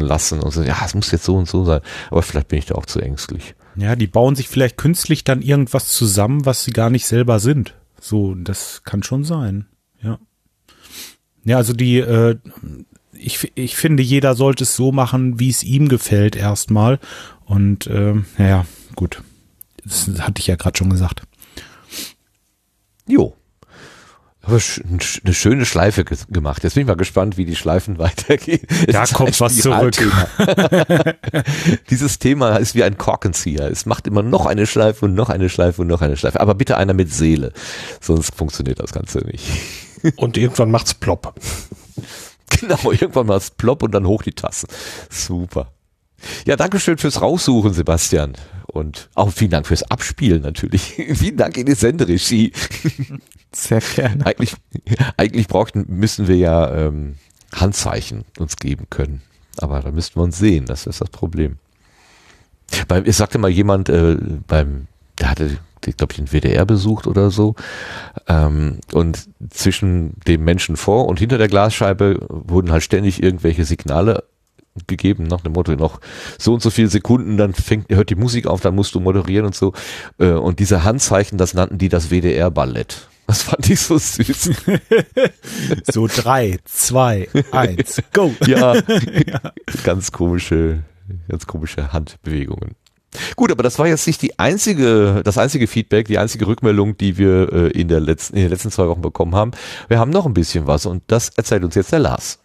lassen 0.00 0.40
und 0.40 0.52
so, 0.52 0.62
ja, 0.62 0.76
es 0.84 0.94
muss 0.94 1.10
jetzt 1.10 1.24
so 1.24 1.36
und 1.36 1.48
so 1.48 1.64
sein. 1.64 1.80
Aber 2.10 2.22
vielleicht 2.22 2.48
bin 2.48 2.58
ich 2.58 2.66
da 2.66 2.74
auch 2.74 2.84
zu 2.86 3.00
ängstlich. 3.00 3.54
Ja, 3.76 3.96
die 3.96 4.08
bauen 4.08 4.36
sich 4.36 4.48
vielleicht 4.48 4.76
künstlich 4.76 5.24
dann 5.24 5.42
irgendwas 5.42 5.88
zusammen, 5.88 6.44
was 6.44 6.64
sie 6.64 6.72
gar 6.72 6.90
nicht 6.90 7.06
selber 7.06 7.40
sind. 7.40 7.74
So, 8.00 8.34
das 8.34 8.82
kann 8.84 9.02
schon 9.02 9.24
sein. 9.24 9.66
Ja. 11.44 11.56
Also 11.56 11.72
die, 11.72 11.98
äh, 11.98 12.36
ich, 13.12 13.52
ich 13.54 13.76
finde, 13.76 14.02
jeder 14.02 14.34
sollte 14.34 14.64
es 14.64 14.76
so 14.76 14.92
machen, 14.92 15.38
wie 15.38 15.50
es 15.50 15.62
ihm 15.62 15.88
gefällt 15.88 16.36
erstmal. 16.36 16.98
Und 17.44 17.86
äh, 17.86 18.14
naja, 18.38 18.66
gut. 18.96 19.22
Das 19.84 20.08
hatte 20.20 20.40
ich 20.40 20.46
ja 20.46 20.56
gerade 20.56 20.76
schon 20.76 20.90
gesagt. 20.90 21.22
Jo. 23.06 23.34
Aber 24.42 24.58
eine 25.24 25.34
schöne 25.34 25.66
Schleife 25.66 26.04
gemacht. 26.04 26.64
Jetzt 26.64 26.74
bin 26.74 26.82
ich 26.82 26.86
mal 26.86 26.96
gespannt, 26.96 27.36
wie 27.36 27.44
die 27.44 27.56
Schleifen 27.56 27.98
weitergehen. 27.98 28.66
Da 28.86 29.04
kommt 29.04 29.38
was 29.38 29.58
zurück. 29.58 29.96
Dieses 31.90 32.18
Thema 32.18 32.56
ist 32.56 32.74
wie 32.74 32.82
ein 32.82 32.96
Korkenzieher. 32.96 33.70
Es 33.70 33.84
macht 33.84 34.06
immer 34.06 34.22
noch 34.22 34.46
eine 34.46 34.66
Schleife 34.66 35.04
und 35.04 35.14
noch 35.14 35.28
eine 35.28 35.50
Schleife 35.50 35.82
und 35.82 35.88
noch 35.88 36.00
eine 36.00 36.16
Schleife. 36.16 36.40
Aber 36.40 36.54
bitte 36.54 36.78
einer 36.78 36.94
mit 36.94 37.12
Seele. 37.12 37.52
Sonst 38.00 38.34
funktioniert 38.34 38.80
das 38.80 38.92
Ganze 38.92 39.18
nicht. 39.18 39.44
Und 40.16 40.36
irgendwann 40.36 40.70
macht's 40.70 40.94
plopp. 40.94 41.34
Genau, 42.58 42.90
irgendwann 42.90 43.26
macht's 43.26 43.52
plopp 43.52 43.84
und 43.84 43.92
dann 43.92 44.06
hoch 44.06 44.22
die 44.22 44.32
Tassen. 44.32 44.68
Super. 45.08 45.72
Ja, 46.46 46.56
Dankeschön 46.56 46.98
fürs 46.98 47.22
Raussuchen, 47.22 47.72
Sebastian. 47.72 48.34
Und 48.66 49.08
auch 49.14 49.32
vielen 49.32 49.52
Dank 49.52 49.66
fürs 49.66 49.82
Abspielen 49.84 50.42
natürlich. 50.42 50.94
vielen 51.14 51.36
Dank 51.36 51.56
in 51.56 51.66
die 51.66 51.74
Senderegie. 51.74 52.52
Sehr 53.52 53.80
gerne. 53.80 54.26
Eigentlich, 54.26 54.54
eigentlich 55.16 55.48
brauchten, 55.48 55.86
müssen 55.88 56.28
wir 56.28 56.36
ja 56.36 56.72
ähm, 56.74 57.16
Handzeichen 57.52 58.24
uns 58.38 58.56
geben 58.56 58.86
können. 58.90 59.22
Aber 59.58 59.80
da 59.80 59.90
müssten 59.90 60.18
wir 60.18 60.24
uns 60.24 60.38
sehen, 60.38 60.66
das 60.66 60.86
ist 60.86 61.00
das 61.00 61.10
Problem. 61.10 61.58
Weil, 62.88 63.08
es 63.08 63.16
sagte 63.16 63.38
mal 63.38 63.50
jemand 63.50 63.88
äh, 63.88 64.16
beim, 64.46 64.86
der 65.18 65.30
hatte 65.30 65.58
glaube 65.80 66.12
ich, 66.12 66.16
den 66.16 66.32
WDR 66.32 66.64
besucht 66.64 67.06
oder 67.06 67.30
so. 67.30 67.54
Ähm, 68.28 68.78
und 68.92 69.28
zwischen 69.50 70.14
dem 70.26 70.44
Menschen 70.44 70.76
vor 70.76 71.06
und 71.06 71.18
hinter 71.18 71.38
der 71.38 71.48
Glasscheibe 71.48 72.26
wurden 72.28 72.72
halt 72.72 72.82
ständig 72.82 73.22
irgendwelche 73.22 73.64
Signale 73.64 74.24
gegeben, 74.86 75.24
nach 75.24 75.40
dem 75.40 75.52
Motto 75.52 75.72
noch 75.72 76.00
so 76.38 76.54
und 76.54 76.62
so 76.62 76.70
viele 76.70 76.88
Sekunden, 76.88 77.36
dann 77.36 77.54
fängt, 77.54 77.90
hört 77.90 78.10
die 78.10 78.14
Musik 78.14 78.46
auf, 78.46 78.60
dann 78.60 78.74
musst 78.74 78.94
du 78.94 79.00
moderieren 79.00 79.46
und 79.46 79.54
so. 79.54 79.72
Äh, 80.18 80.30
und 80.30 80.58
diese 80.58 80.84
Handzeichen, 80.84 81.38
das 81.38 81.54
nannten 81.54 81.78
die 81.78 81.88
das 81.88 82.10
WDR-Ballett. 82.10 83.08
Das 83.26 83.42
fand 83.42 83.70
ich 83.70 83.80
so 83.80 83.96
süß. 83.96 84.50
so 85.92 86.08
drei, 86.08 86.58
zwei, 86.64 87.28
eins, 87.52 88.02
go. 88.12 88.34
Ja, 88.44 88.74
ja, 89.26 89.52
ganz 89.84 90.10
komische, 90.10 90.82
ganz 91.28 91.46
komische 91.46 91.92
Handbewegungen. 91.92 92.74
Gut, 93.36 93.50
aber 93.50 93.62
das 93.62 93.78
war 93.78 93.88
jetzt 93.88 94.06
nicht 94.06 94.22
die 94.22 94.38
einzige, 94.38 95.22
das 95.24 95.36
einzige 95.36 95.66
Feedback, 95.66 96.06
die 96.06 96.18
einzige 96.18 96.46
Rückmeldung, 96.46 96.96
die 96.96 97.18
wir 97.18 97.52
äh, 97.52 97.68
in, 97.70 97.88
der 97.88 98.00
letzten, 98.00 98.36
in 98.36 98.42
den 98.42 98.50
letzten 98.50 98.70
zwei 98.70 98.86
Wochen 98.86 99.02
bekommen 99.02 99.34
haben. 99.34 99.50
Wir 99.88 99.98
haben 99.98 100.10
noch 100.10 100.26
ein 100.26 100.34
bisschen 100.34 100.66
was 100.66 100.86
und 100.86 101.02
das 101.08 101.30
erzählt 101.30 101.64
uns 101.64 101.74
jetzt 101.74 101.92
der 101.92 101.98
Lars. 101.98 102.38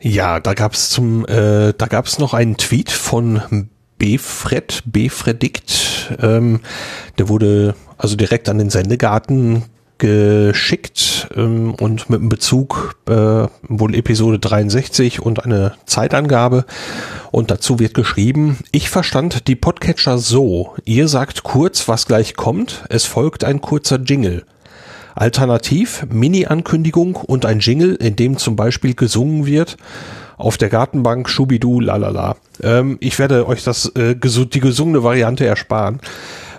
Ja, 0.00 0.40
da 0.40 0.54
gab's 0.54 0.90
zum, 0.90 1.26
äh, 1.26 1.72
da 1.76 1.86
gab's 1.86 2.18
noch 2.18 2.34
einen 2.34 2.56
Tweet 2.56 2.90
von 2.90 3.68
Bfred, 3.98 4.82
Bfredikt, 4.86 6.14
ähm, 6.20 6.60
der 7.18 7.28
wurde 7.28 7.74
also 7.96 8.16
direkt 8.16 8.48
an 8.48 8.58
den 8.58 8.70
Sendegarten 8.70 9.64
geschickt 10.04 11.28
ähm, 11.34 11.74
und 11.80 12.10
mit 12.10 12.20
einem 12.20 12.28
Bezug 12.28 12.96
äh, 13.08 13.46
wohl 13.62 13.94
Episode 13.94 14.38
63 14.38 15.22
und 15.22 15.42
eine 15.42 15.72
Zeitangabe. 15.86 16.66
Und 17.30 17.50
dazu 17.50 17.78
wird 17.78 17.94
geschrieben, 17.94 18.58
ich 18.70 18.90
verstand 18.90 19.48
die 19.48 19.56
Podcatcher 19.56 20.18
so, 20.18 20.74
ihr 20.84 21.08
sagt 21.08 21.42
kurz, 21.42 21.88
was 21.88 22.04
gleich 22.04 22.36
kommt, 22.36 22.84
es 22.90 23.06
folgt 23.06 23.44
ein 23.44 23.62
kurzer 23.62 23.98
Jingle. 23.98 24.44
Alternativ 25.14 26.04
Mini-Ankündigung 26.10 27.16
und 27.16 27.46
ein 27.46 27.60
Jingle, 27.60 27.94
in 27.94 28.14
dem 28.14 28.36
zum 28.36 28.56
Beispiel 28.56 28.94
gesungen 28.94 29.46
wird, 29.46 29.78
auf 30.36 30.58
der 30.58 30.68
Gartenbank 30.68 31.30
Schubidu 31.30 31.80
lalala. 31.80 32.36
Ähm, 32.62 32.98
ich 33.00 33.18
werde 33.18 33.48
euch 33.48 33.64
das 33.64 33.86
äh, 33.96 34.16
die 34.16 34.60
gesungene 34.60 35.02
Variante 35.02 35.46
ersparen. 35.46 36.00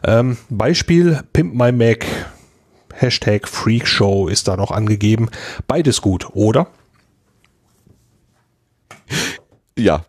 Ähm, 0.03 0.37
Beispiel 0.49 1.19
Pimp 1.31 1.53
My 1.53 1.71
Mac. 1.71 2.07
Hashtag 2.95 3.47
Freakshow 3.47 4.27
ist 4.27 4.47
da 4.47 4.57
noch 4.57 4.71
angegeben. 4.71 5.29
Beides 5.67 6.01
gut, 6.01 6.29
oder? 6.33 6.67
Ja, 9.77 10.05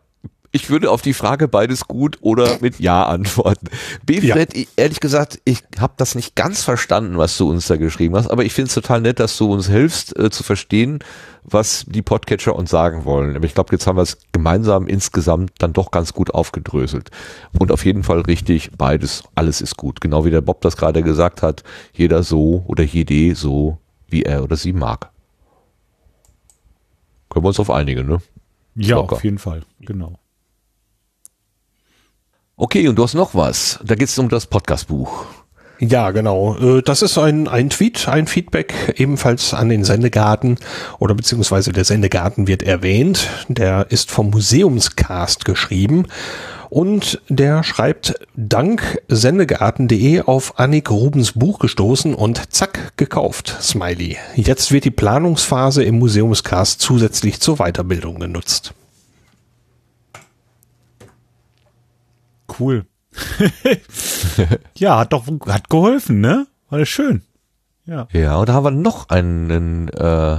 ich 0.57 0.71
würde 0.71 0.91
auf 0.91 1.03
die 1.03 1.13
Frage 1.13 1.49
beides 1.49 1.87
gut 1.87 2.17
oder 2.23 2.59
mit 2.61 2.81
Ja 2.81 3.05
antworten. 3.05 3.69
Befred, 4.07 4.57
ja. 4.57 4.65
ehrlich 4.77 5.01
gesagt, 5.01 5.39
ich 5.45 5.63
habe 5.79 5.93
das 5.99 6.15
nicht 6.15 6.35
ganz 6.35 6.65
verstanden, 6.65 7.19
was 7.19 7.37
du 7.37 7.51
uns 7.51 7.67
da 7.67 7.77
geschrieben 7.77 8.17
hast, 8.17 8.29
aber 8.29 8.45
ich 8.45 8.55
finde 8.55 8.69
es 8.69 8.75
total 8.75 9.03
nett, 9.03 9.21
dass 9.21 9.37
du 9.37 9.53
uns 9.53 9.69
hilfst 9.69 10.19
äh, 10.19 10.31
zu 10.31 10.43
verstehen, 10.43 11.01
was 11.45 11.85
die 11.87 12.01
Podcatcher 12.01 12.57
uns 12.57 12.71
sagen 12.71 13.05
wollen. 13.05 13.37
Aber 13.37 13.45
ich 13.45 13.55
glaube, 13.55 13.69
jetzt 13.73 13.87
haben 13.87 13.97
wir 13.97 14.03
es 14.03 14.17
gemeinsam 14.33 14.87
insgesamt 14.87 15.53
dann 15.59 15.75
doch 15.75 15.91
ganz 15.91 16.15
gut 16.15 16.33
aufgedröselt. 16.33 17.11
Und 17.59 17.71
auf 17.71 17.85
jeden 17.85 18.03
Fall 18.03 18.21
richtig, 18.23 18.71
beides, 18.79 19.25
alles 19.35 19.61
ist 19.61 19.77
gut. 19.77 20.01
Genau 20.01 20.25
wie 20.25 20.31
der 20.31 20.41
Bob 20.41 20.63
das 20.63 20.79
gerade 20.79 21.03
gesagt 21.03 21.43
hat, 21.43 21.65
jeder 21.93 22.23
so 22.23 22.65
oder 22.67 22.83
jede 22.83 23.35
so, 23.35 23.79
wie 24.09 24.23
er 24.23 24.43
oder 24.43 24.57
sie 24.57 24.73
mag. 24.73 25.11
Können 27.29 27.45
wir 27.45 27.49
uns 27.49 27.61
auf 27.61 27.71
einigen, 27.71 28.07
ne? 28.09 28.23
Ja, 28.75 28.97
Locker. 28.97 29.17
auf 29.17 29.25
jeden 29.25 29.39
Fall, 29.39 29.63
genau. 29.81 30.19
Okay, 32.59 32.89
und 32.89 32.97
du 32.97 33.03
hast 33.03 33.13
noch 33.13 33.35
was. 33.35 33.79
Da 33.85 33.97
geht 33.97 34.09
es 34.09 34.19
um 34.19 34.31
das 34.31 34.47
Podcastbuch. 34.47 35.27
Ja, 35.79 36.11
genau. 36.11 36.57
Äh, 36.57 36.81
das 36.81 37.03
ist 37.03 37.19
ein, 37.19 37.49
ein 37.49 37.69
Tweet, 37.69 38.09
ein 38.09 38.27
Feedback 38.27 38.95
ebenfalls 38.97 39.53
an 39.53 39.69
den 39.69 39.85
Sendegarten 39.85 40.57
oder 40.99 41.15
beziehungsweise 41.15 41.75
der 41.75 41.85
Sendegarten 41.85 42.47
wird 42.49 42.63
erwähnt. 42.63 43.29
Der 43.49 43.89
ist 43.91 44.11
vom 44.11 44.31
Museumscast 44.31 45.45
geschrieben 45.45 46.07
und 46.71 47.21
der 47.29 47.63
schreibt 47.63 48.15
dank 48.37 49.03
sendegarten.de 49.09 50.23
auf 50.23 50.59
Annik 50.59 50.91
Rubens 50.91 51.33
Buch 51.33 51.59
gestoßen 51.59 52.15
und 52.15 52.55
zack 52.55 52.97
gekauft. 52.97 53.55
Smiley. 53.61 54.17
Jetzt 54.35 54.73
wird 54.73 54.87
die 54.87 54.91
Planungsphase 54.91 55.85
im 55.85 55.99
Museumscast 55.99 56.81
zusätzlich 56.81 57.39
zur 57.39 57.57
Weiterbildung 57.57 58.19
genutzt. 58.19 58.73
Cool. 62.61 62.87
ja, 64.77 64.99
hat 64.99 65.13
doch 65.13 65.27
hat 65.47 65.71
geholfen, 65.71 66.21
ne? 66.21 66.47
War 66.69 66.79
das 66.79 66.89
schön. 66.89 67.23
Ja. 67.85 68.09
Ja, 68.13 68.37
und 68.37 68.49
da 68.49 68.55
haben 68.55 68.65
wir 68.65 68.71
noch 68.73 69.09
einen 69.09 69.89
äh, 69.89 70.39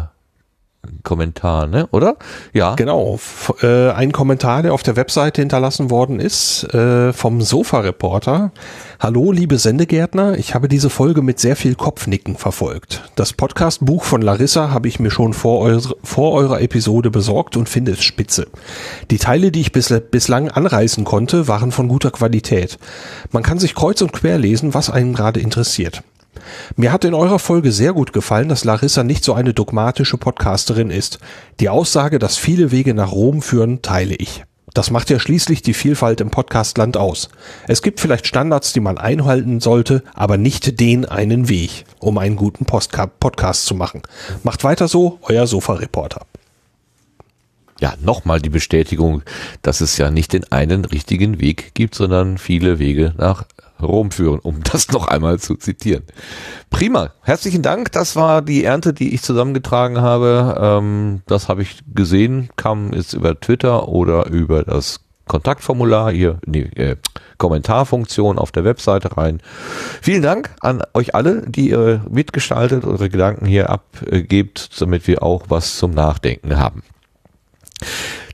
Kommentar, 1.03 1.67
ne? 1.67 1.88
Oder? 1.91 2.17
Ja. 2.53 2.75
Genau. 2.75 3.19
Äh, 3.61 3.91
ein 3.91 4.11
Kommentar, 4.11 4.63
der 4.63 4.73
auf 4.73 4.83
der 4.83 4.95
Webseite 4.95 5.41
hinterlassen 5.41 5.89
worden 5.89 6.19
ist, 6.19 6.63
äh, 6.73 7.13
vom 7.13 7.41
Sofa-Reporter. 7.41 8.51
Hallo, 8.99 9.31
liebe 9.31 9.57
Sendegärtner, 9.57 10.38
ich 10.38 10.55
habe 10.55 10.67
diese 10.67 10.89
Folge 10.89 11.21
mit 11.21 11.39
sehr 11.39 11.55
viel 11.55 11.75
Kopfnicken 11.75 12.35
verfolgt. 12.35 13.03
Das 13.15 13.33
Podcast-Buch 13.33 14.03
von 14.03 14.21
Larissa 14.21 14.71
habe 14.71 14.88
ich 14.88 14.99
mir 14.99 15.11
schon 15.11 15.33
vor, 15.33 15.59
eure, 15.59 15.95
vor 16.03 16.33
eurer 16.33 16.61
Episode 16.61 17.11
besorgt 17.11 17.57
und 17.57 17.69
finde 17.69 17.91
es 17.91 18.03
spitze. 18.03 18.47
Die 19.11 19.19
Teile, 19.19 19.51
die 19.51 19.61
ich 19.61 19.71
bis, 19.71 19.93
bislang 20.11 20.49
anreißen 20.49 21.03
konnte, 21.03 21.47
waren 21.47 21.71
von 21.71 21.88
guter 21.88 22.11
Qualität. 22.11 22.79
Man 23.31 23.43
kann 23.43 23.59
sich 23.59 23.75
kreuz 23.75 24.01
und 24.01 24.13
quer 24.13 24.38
lesen, 24.38 24.73
was 24.73 24.89
einen 24.89 25.13
gerade 25.13 25.39
interessiert. 25.39 26.01
Mir 26.75 26.91
hat 26.91 27.05
in 27.05 27.13
eurer 27.13 27.39
Folge 27.39 27.71
sehr 27.71 27.93
gut 27.93 28.13
gefallen, 28.13 28.49
dass 28.49 28.65
Larissa 28.65 29.03
nicht 29.03 29.23
so 29.23 29.33
eine 29.33 29.53
dogmatische 29.53 30.17
Podcasterin 30.17 30.89
ist. 30.89 31.19
Die 31.59 31.69
Aussage, 31.69 32.19
dass 32.19 32.38
viele 32.38 32.71
Wege 32.71 32.93
nach 32.93 33.11
Rom 33.11 33.41
führen, 33.41 33.81
teile 33.81 34.15
ich. 34.15 34.43
Das 34.73 34.91
macht 34.91 35.09
ja 35.09 35.19
schließlich 35.19 35.63
die 35.63 35.73
Vielfalt 35.73 36.21
im 36.21 36.29
Podcastland 36.29 36.97
aus. 36.97 37.29
Es 37.67 37.81
gibt 37.81 37.99
vielleicht 37.99 38.27
Standards, 38.27 38.73
die 38.73 38.79
man 38.79 38.99
einhalten 38.99 39.59
sollte, 39.59 40.03
aber 40.13 40.38
nicht 40.38 40.79
den 40.79 41.05
einen 41.05 41.49
Weg, 41.49 41.85
um 41.97 42.19
einen 42.19 42.35
guten 42.35 42.65
Postka 42.65 43.07
Podcast 43.07 43.65
zu 43.65 43.73
machen. 43.73 44.03
Macht 44.43 44.63
weiter 44.63 44.88
so, 44.88 45.17
euer 45.23 45.47
Sofa-Reporter. 45.47 46.27
Ja, 47.79 47.95
nochmal 48.01 48.39
die 48.39 48.49
Bestätigung, 48.49 49.23
dass 49.61 49.81
es 49.81 49.97
ja 49.97 50.11
nicht 50.11 50.33
den 50.33 50.51
einen 50.51 50.85
richtigen 50.85 51.39
Weg 51.39 51.73
gibt, 51.73 51.95
sondern 51.95 52.38
viele 52.38 52.77
Wege 52.77 53.13
nach 53.17 53.45
Rom 53.82 54.11
führen, 54.11 54.39
um 54.39 54.63
das 54.63 54.89
noch 54.89 55.07
einmal 55.07 55.39
zu 55.39 55.55
zitieren. 55.55 56.03
Prima, 56.69 57.11
herzlichen 57.21 57.61
Dank. 57.61 57.91
Das 57.91 58.15
war 58.15 58.41
die 58.41 58.63
Ernte, 58.63 58.93
die 58.93 59.13
ich 59.13 59.21
zusammengetragen 59.21 60.01
habe. 60.01 60.57
Ähm, 60.59 61.21
das 61.28 61.49
habe 61.49 61.61
ich 61.61 61.84
gesehen, 61.93 62.49
kam 62.55 62.93
jetzt 62.93 63.13
über 63.13 63.39
Twitter 63.39 63.88
oder 63.88 64.28
über 64.28 64.63
das 64.63 65.01
Kontaktformular 65.28 66.11
hier, 66.11 66.39
nee, 66.45 66.69
äh, 66.75 66.95
Kommentarfunktion 67.38 68.39
auf 68.39 68.51
der 68.51 68.63
Webseite 68.63 69.17
rein. 69.17 69.41
Vielen 70.01 70.21
Dank 70.21 70.51
an 70.61 70.82
euch 70.93 71.13
alle, 71.13 71.43
die 71.47 71.69
ihr 71.69 72.03
mitgestaltet, 72.09 72.86
eure 72.86 73.09
Gedanken 73.09 73.45
hier 73.45 73.69
abgebt, 73.69 74.69
damit 74.80 75.05
wir 75.07 75.21
auch 75.21 75.43
was 75.49 75.78
zum 75.78 75.91
Nachdenken 75.91 76.57
haben. 76.57 76.82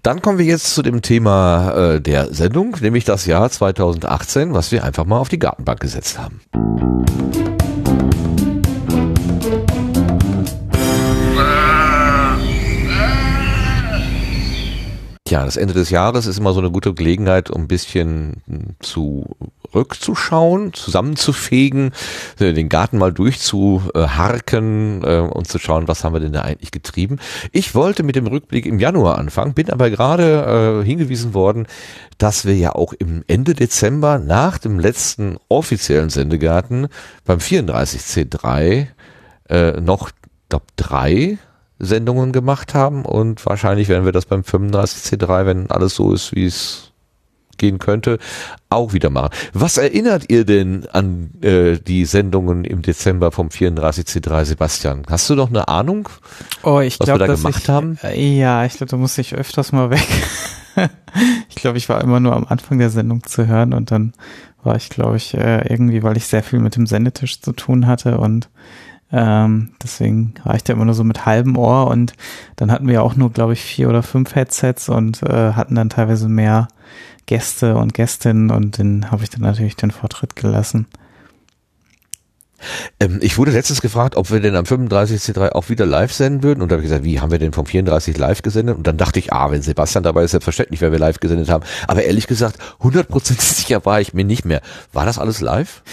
Dann 0.03 0.21
kommen 0.21 0.37
wir 0.37 0.45
jetzt 0.45 0.75
zu 0.75 0.81
dem 0.81 1.01
Thema 1.01 1.93
äh, 1.93 2.01
der 2.01 2.33
Sendung, 2.33 2.75
nämlich 2.81 3.05
das 3.05 3.25
Jahr 3.25 3.49
2018, 3.49 4.53
was 4.53 4.73
wir 4.73 4.83
einfach 4.83 5.05
mal 5.05 5.17
auf 5.17 5.29
die 5.29 5.39
Gartenbank 5.39 5.79
gesetzt 5.79 6.19
haben. 6.19 6.41
Ja, 15.33 15.45
das 15.45 15.57
Ende 15.57 15.73
des 15.73 15.89
Jahres 15.89 16.27
ist 16.27 16.37
immer 16.37 16.53
so 16.53 16.59
eine 16.59 16.69
gute 16.69 16.93
Gelegenheit, 16.93 17.49
um 17.49 17.63
ein 17.63 17.67
bisschen 17.67 18.43
zu 18.77 19.35
rückzuschauen, 19.73 20.73
zusammenzufegen, 20.73 21.89
äh, 22.39 22.53
den 22.53 22.69
Garten 22.69 22.99
mal 22.99 23.11
durchzuharken 23.11 25.03
äh, 25.03 25.17
und 25.21 25.47
zu 25.47 25.57
schauen, 25.57 25.87
was 25.87 26.03
haben 26.03 26.13
wir 26.13 26.19
denn 26.19 26.33
da 26.33 26.41
eigentlich 26.41 26.69
getrieben. 26.69 27.17
Ich 27.51 27.73
wollte 27.73 28.03
mit 28.03 28.15
dem 28.15 28.27
Rückblick 28.27 28.67
im 28.67 28.77
Januar 28.77 29.17
anfangen, 29.17 29.55
bin 29.55 29.71
aber 29.71 29.89
gerade 29.89 30.83
äh, 30.83 30.85
hingewiesen 30.85 31.33
worden, 31.33 31.65
dass 32.19 32.45
wir 32.45 32.55
ja 32.55 32.75
auch 32.75 32.93
im 32.93 33.23
Ende 33.25 33.55
Dezember 33.55 34.19
nach 34.19 34.59
dem 34.59 34.77
letzten 34.77 35.37
offiziellen 35.49 36.11
Sendegarten 36.11 36.89
beim 37.25 37.39
34C3 37.39 38.85
äh, 39.49 39.81
noch, 39.81 40.11
glaub, 40.49 40.67
drei 40.75 41.39
Sendungen 41.85 42.31
gemacht 42.31 42.73
haben 42.73 43.05
und 43.05 43.45
wahrscheinlich 43.45 43.89
werden 43.89 44.05
wir 44.05 44.11
das 44.11 44.25
beim 44.25 44.41
35C3, 44.41 45.45
wenn 45.45 45.71
alles 45.71 45.95
so 45.95 46.13
ist, 46.13 46.35
wie 46.35 46.45
es 46.45 46.93
gehen 47.57 47.79
könnte, 47.79 48.19
auch 48.69 48.93
wieder 48.93 49.09
machen. 49.09 49.29
Was 49.53 49.77
erinnert 49.77 50.29
ihr 50.29 50.45
denn 50.45 50.87
an 50.91 51.31
äh, 51.41 51.77
die 51.79 52.05
Sendungen 52.05 52.65
im 52.65 52.81
Dezember 52.81 53.31
vom 53.31 53.49
34C3, 53.49 54.45
Sebastian? 54.45 55.03
Hast 55.09 55.29
du 55.29 55.35
noch 55.35 55.49
eine 55.49 55.67
Ahnung, 55.67 56.09
oh, 56.63 56.79
ich 56.79 56.99
was 56.99 57.05
glaub, 57.05 57.19
wir 57.19 57.27
da 57.27 57.33
gemacht 57.33 57.63
ich, 57.63 57.69
haben? 57.69 57.97
Äh, 58.03 58.37
ja, 58.37 58.65
ich 58.65 58.73
glaube, 58.73 58.91
da 58.91 58.97
muss 58.97 59.17
ich 59.17 59.35
öfters 59.35 59.71
mal 59.71 59.89
weg. 59.91 60.07
ich 61.49 61.55
glaube, 61.55 61.77
ich 61.77 61.87
war 61.89 62.01
immer 62.01 62.19
nur 62.19 62.35
am 62.35 62.45
Anfang 62.45 62.79
der 62.79 62.89
Sendung 62.89 63.23
zu 63.23 63.47
hören 63.47 63.73
und 63.73 63.91
dann 63.91 64.13
war 64.63 64.75
ich, 64.75 64.89
glaube 64.89 65.17
ich, 65.17 65.33
äh, 65.33 65.67
irgendwie, 65.67 66.03
weil 66.03 66.17
ich 66.17 66.25
sehr 66.25 66.43
viel 66.43 66.59
mit 66.59 66.75
dem 66.75 66.87
Sendetisch 66.87 67.41
zu 67.41 67.51
tun 67.51 67.85
hatte 67.85 68.17
und 68.17 68.49
ähm, 69.13 69.69
deswegen 69.81 70.33
ich 70.55 70.63
da 70.63 70.73
immer 70.73 70.85
nur 70.85 70.95
so 70.95 71.03
mit 71.03 71.25
halbem 71.25 71.55
Ohr 71.55 71.87
und 71.87 72.13
dann 72.55 72.71
hatten 72.71 72.87
wir 72.87 73.03
auch 73.03 73.15
nur, 73.15 73.31
glaube 73.31 73.53
ich, 73.53 73.61
vier 73.61 73.87
oder 73.87 74.01
fünf 74.01 74.33
Headsets 74.33 74.89
und 74.89 75.21
äh, 75.21 75.53
hatten 75.53 75.75
dann 75.75 75.91
teilweise 75.91 76.27
mehr 76.27 76.67
Gäste 77.27 77.75
und 77.77 77.93
Gästinnen 77.93 78.49
und 78.49 78.79
den 78.79 79.11
habe 79.11 79.23
ich 79.23 79.29
dann 79.29 79.41
natürlich 79.41 79.75
den 79.75 79.91
Vortritt 79.91 80.35
gelassen. 80.35 80.87
Ähm, 82.99 83.19
ich 83.21 83.37
wurde 83.37 83.51
letztens 83.51 83.81
gefragt, 83.81 84.15
ob 84.15 84.31
wir 84.31 84.39
denn 84.39 84.55
am 84.55 84.65
35C3 84.65 85.51
auch 85.51 85.69
wieder 85.69 85.85
live 85.85 86.13
senden 86.13 86.43
würden. 86.43 86.61
Und 86.61 86.71
da 86.71 86.75
habe 86.75 86.83
ich 86.83 86.89
gesagt, 86.89 87.03
wie 87.03 87.19
haben 87.19 87.31
wir 87.31 87.39
denn 87.39 87.53
vom 87.53 87.65
34 87.65 88.17
live 88.17 88.41
gesendet? 88.41 88.77
Und 88.77 88.87
dann 88.87 88.97
dachte 88.97 89.19
ich, 89.19 89.33
ah, 89.33 89.51
wenn 89.51 89.61
Sebastian 89.61 90.03
dabei 90.03 90.23
ist, 90.23 90.31
selbstverständlich, 90.31 90.81
weil 90.81 90.91
wir 90.91 90.99
live 90.99 91.19
gesendet 91.19 91.49
haben. 91.49 91.63
Aber 91.87 92.03
ehrlich 92.03 92.27
gesagt, 92.27 92.57
100% 92.81 93.39
sicher 93.41 93.85
war 93.85 94.01
ich 94.01 94.13
mir 94.13 94.25
nicht 94.25 94.45
mehr. 94.45 94.61
War 94.91 95.05
das 95.05 95.19
alles 95.19 95.41
live? 95.41 95.83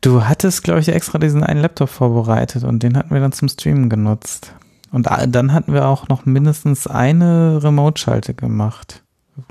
Du 0.00 0.24
hattest, 0.24 0.64
glaube 0.64 0.80
ich, 0.80 0.88
extra 0.88 1.18
diesen 1.18 1.42
einen 1.42 1.60
Laptop 1.60 1.88
vorbereitet 1.88 2.64
und 2.64 2.82
den 2.82 2.96
hatten 2.96 3.12
wir 3.12 3.20
dann 3.20 3.32
zum 3.32 3.48
Streamen 3.48 3.88
genutzt. 3.88 4.52
Und 4.90 5.06
dann 5.06 5.52
hatten 5.52 5.72
wir 5.74 5.86
auch 5.86 6.08
noch 6.08 6.24
mindestens 6.24 6.86
eine 6.86 7.62
Remote-Schalte 7.62 8.34
gemacht. 8.34 9.02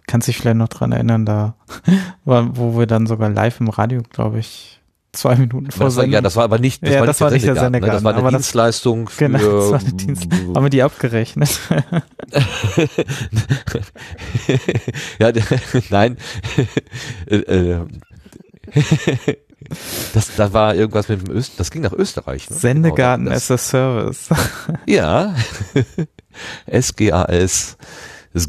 Kannst 0.07 0.27
dich 0.27 0.37
vielleicht 0.37 0.57
noch 0.57 0.67
dran 0.67 0.91
erinnern, 0.91 1.25
da, 1.25 1.55
wo 2.25 2.77
wir 2.77 2.87
dann 2.87 3.07
sogar 3.07 3.29
live 3.29 3.59
im 3.59 3.69
Radio, 3.69 4.01
glaube 4.09 4.39
ich, 4.39 4.76
zwei 5.17 5.35
Minuten 5.35 5.71
vor 5.71 5.85
Das 5.87 5.95
Sendung. 5.95 6.13
ja, 6.13 6.21
das 6.21 6.35
war 6.35 6.43
aber 6.45 6.59
nicht, 6.59 6.83
das 6.83 6.91
Ja, 6.93 6.99
war 6.99 7.07
das 7.07 7.15
nicht 7.17 7.21
war 7.21 7.31
nicht 7.31 7.45
der 7.45 7.55
Sendegarten, 7.55 7.87
ne? 7.87 7.93
Das 7.93 8.03
war 8.03 8.11
eine 8.13 8.21
aber 8.21 8.31
das- 8.31 8.41
Dienstleistung 8.41 9.09
für, 9.09 9.25
Genau, 9.25 9.39
das 9.39 9.71
war 9.71 9.79
eine 9.79 9.93
Dienst 9.93 10.27
haben 10.31 10.63
wir 10.63 10.69
die 10.69 10.83
abgerechnet. 10.83 11.59
ja, 15.19 15.31
nein. 15.89 16.17
Äh, 17.27 17.35
äh, 17.35 17.85
das, 20.13 20.35
da 20.35 20.53
war 20.53 20.75
irgendwas 20.75 21.09
mit 21.09 21.27
dem 21.27 21.35
Öst, 21.35 21.53
das 21.57 21.71
ging 21.71 21.81
nach 21.81 21.93
Österreich. 21.93 22.49
Ne? 22.49 22.55
Sendegarten 22.55 23.25
Genau, 23.25 23.35
as 23.35 23.51
a 23.51 23.57
Service. 23.57 24.29
Ja. 24.85 25.35
SGAS. 26.71 27.77
Das 28.33 28.47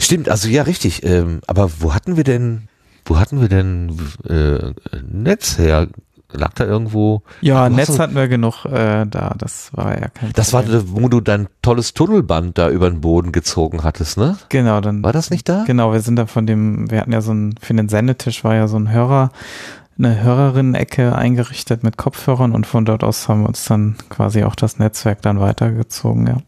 Stimmt, 0.00 0.28
also 0.28 0.48
ja, 0.48 0.62
richtig. 0.64 1.02
Ähm, 1.04 1.40
aber 1.46 1.70
wo 1.80 1.94
hatten 1.94 2.16
wir 2.16 2.24
denn, 2.24 2.68
wo 3.04 3.18
hatten 3.18 3.40
wir 3.40 3.48
denn 3.48 3.96
äh, 4.28 4.72
Netz 5.02 5.58
her? 5.58 5.88
Lag 6.32 6.52
da 6.54 6.64
irgendwo? 6.64 7.22
Ja, 7.42 7.68
Netz 7.68 7.96
hatten 7.98 8.16
wir 8.16 8.26
genug 8.26 8.64
äh, 8.64 9.06
da. 9.06 9.34
Das 9.38 9.70
war 9.72 9.96
ja 10.00 10.08
kein 10.08 10.32
Das 10.32 10.52
war, 10.52 10.62
Problem. 10.62 10.82
wo 10.86 11.08
du 11.08 11.20
dein 11.20 11.46
tolles 11.62 11.94
Tunnelband 11.94 12.58
da 12.58 12.70
über 12.70 12.90
den 12.90 13.00
Boden 13.00 13.30
gezogen 13.30 13.84
hattest, 13.84 14.18
ne? 14.18 14.36
Genau, 14.48 14.80
dann 14.80 15.04
War 15.04 15.12
das 15.12 15.30
nicht 15.30 15.48
da? 15.48 15.62
Genau, 15.64 15.92
wir 15.92 16.00
sind 16.00 16.16
da 16.16 16.26
von 16.26 16.46
dem, 16.46 16.90
wir 16.90 17.00
hatten 17.00 17.12
ja 17.12 17.20
so 17.20 17.32
ein, 17.32 17.54
für 17.60 17.74
den 17.74 17.88
Sendetisch 17.88 18.42
war 18.42 18.56
ja 18.56 18.66
so 18.66 18.76
ein 18.76 18.90
Hörer, 18.90 19.30
eine 19.96 20.20
Hörerinnen-Ecke 20.24 21.14
eingerichtet 21.14 21.84
mit 21.84 21.96
Kopfhörern 21.96 22.50
und 22.50 22.66
von 22.66 22.84
dort 22.84 23.04
aus 23.04 23.28
haben 23.28 23.42
wir 23.42 23.48
uns 23.48 23.64
dann 23.64 23.94
quasi 24.08 24.42
auch 24.42 24.56
das 24.56 24.80
Netzwerk 24.80 25.22
dann 25.22 25.38
weitergezogen, 25.38 26.26
ja. 26.26 26.38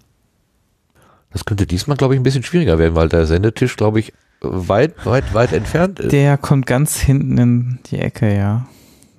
Das 1.31 1.45
könnte 1.45 1.67
diesmal, 1.67 1.97
glaube 1.97 2.15
ich, 2.15 2.21
ein 2.21 2.25
bisschen 2.25 2.43
schwieriger 2.43 2.79
werden, 2.79 2.97
weil 2.97 3.09
der 3.09 3.27
Sendetisch, 3.27 3.77
glaube 3.77 4.01
ich, 4.01 4.13
weit, 4.53 4.95
weit, 5.05 5.35
weit 5.35 5.53
entfernt 5.53 6.01
ist. 6.01 6.13
Der 6.13 6.39
kommt 6.39 6.67
ganz 6.67 6.99
hinten 6.99 7.39
in 7.39 7.79
die 7.87 7.99
Ecke, 7.99 8.35
ja. 8.35 8.67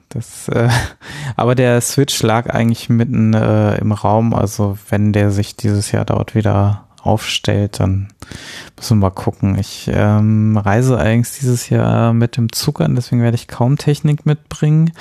Das, 0.10 0.48
äh, 0.50 0.70
aber 1.36 1.56
der 1.56 1.82
Switch 1.82 2.22
lag 2.24 2.50
eigentlich 2.50 2.90
mitten 2.90 3.34
äh, 3.34 3.78
im 3.78 3.92
Raum, 3.92 4.34
also 4.34 4.78
wenn 4.90 5.14
der 5.14 5.32
sich 5.32 5.56
dieses 5.56 5.92
Jahr 5.92 6.06
dort 6.06 6.36
wieder 6.36 6.88
aufstellt, 7.08 7.80
dann 7.80 8.10
müssen 8.76 8.98
wir 8.98 9.08
mal 9.08 9.12
gucken. 9.12 9.58
Ich 9.58 9.90
ähm, 9.92 10.58
reise 10.58 10.98
eigentlich 11.00 11.40
dieses 11.40 11.70
Jahr 11.70 12.14
mit 12.14 12.36
dem 12.36 12.52
Zug 12.52 12.82
an, 12.82 12.96
deswegen 12.96 13.22
werde 13.22 13.36
ich 13.36 13.48
kaum 13.48 13.78
Technik 13.78 14.26
mitbringen. 14.26 14.92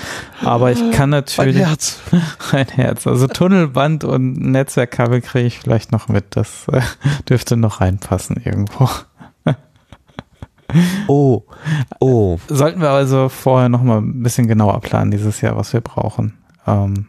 Aber 0.43 0.70
ich 0.70 0.93
kann 0.93 1.11
natürlich 1.11 1.59
Herz. 1.59 2.01
ein 2.53 2.68
Herz. 2.68 3.07
Also 3.07 3.27
Tunnelband 3.27 4.05
und 4.05 4.39
Netzwerkkabel 4.41 5.20
kriege 5.20 5.47
ich 5.47 5.59
vielleicht 5.59 5.91
noch 5.91 6.09
mit. 6.09 6.37
Das 6.37 6.68
äh, 6.68 6.81
dürfte 7.29 7.57
noch 7.57 7.81
reinpassen 7.81 8.41
irgendwo. 8.43 8.89
Oh, 11.09 11.45
oh. 12.01 12.39
Sollten 12.49 12.81
wir 12.81 12.91
also 12.91 13.29
vorher 13.29 13.69
noch 13.69 13.83
mal 13.83 13.99
ein 13.99 14.23
bisschen 14.23 14.47
genauer 14.49 14.81
planen 14.81 15.11
dieses 15.11 15.41
Jahr, 15.41 15.57
was 15.57 15.73
wir 15.73 15.81
brauchen. 15.81 16.37
Ähm, 16.67 17.07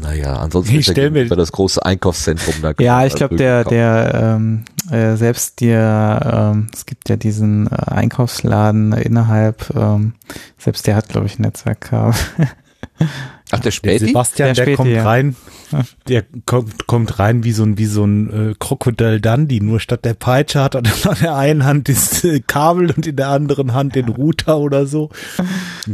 Naja, 0.00 0.36
ansonsten 0.36 0.72
Ich 0.74 0.80
ist 0.80 0.86
ja 0.88 0.92
stell 0.94 1.10
mir- 1.10 1.28
das 1.28 1.52
große 1.52 1.84
Einkaufszentrum 1.84 2.54
da. 2.62 2.72
ja, 2.78 3.04
ich 3.04 3.14
glaube, 3.14 3.36
der, 3.36 3.64
der, 3.64 4.36
ähm, 4.36 4.64
äh, 4.90 5.16
selbst 5.16 5.60
der, 5.60 6.52
ähm, 6.54 6.68
es 6.72 6.86
gibt 6.86 7.08
ja 7.10 7.16
diesen 7.16 7.66
äh, 7.66 7.74
Einkaufsladen 7.90 8.92
innerhalb, 8.94 9.74
ähm, 9.76 10.14
selbst 10.56 10.86
der 10.86 10.96
hat, 10.96 11.08
glaube 11.10 11.26
ich, 11.26 11.38
ein 11.38 11.42
Netzwerkkabel. 11.42 12.14
Ach, 13.52 13.58
der 13.58 13.64
Der 13.64 13.70
Späti? 13.70 14.06
Sebastian, 14.06 14.46
Der 14.48 14.54
der, 14.54 14.62
Späti, 14.62 14.76
kommt 14.76 14.90
ja. 14.90 15.04
rein, 15.04 15.36
der 16.08 16.24
kommt, 16.46 16.86
kommt 16.86 17.18
rein 17.18 17.44
wie 17.44 17.52
so 17.52 17.62
ein, 17.64 17.78
wie 17.78 17.84
so 17.86 18.04
ein 18.04 18.50
äh, 18.50 18.54
Krokodil 18.58 19.20
Dundee, 19.20 19.60
nur 19.60 19.78
statt 19.78 20.04
der 20.04 20.14
Peitsche 20.14 20.60
hat 20.62 20.74
er 20.74 20.82
dann 20.82 20.92
in 20.92 21.20
der 21.20 21.36
einen 21.36 21.64
Hand 21.64 21.88
das 21.88 22.24
äh, 22.24 22.40
Kabel 22.40 22.90
und 22.90 23.06
in 23.06 23.16
der 23.16 23.28
anderen 23.28 23.74
Hand 23.74 23.94
den 23.94 24.08
Router 24.08 24.58
oder 24.58 24.86
so. 24.86 25.10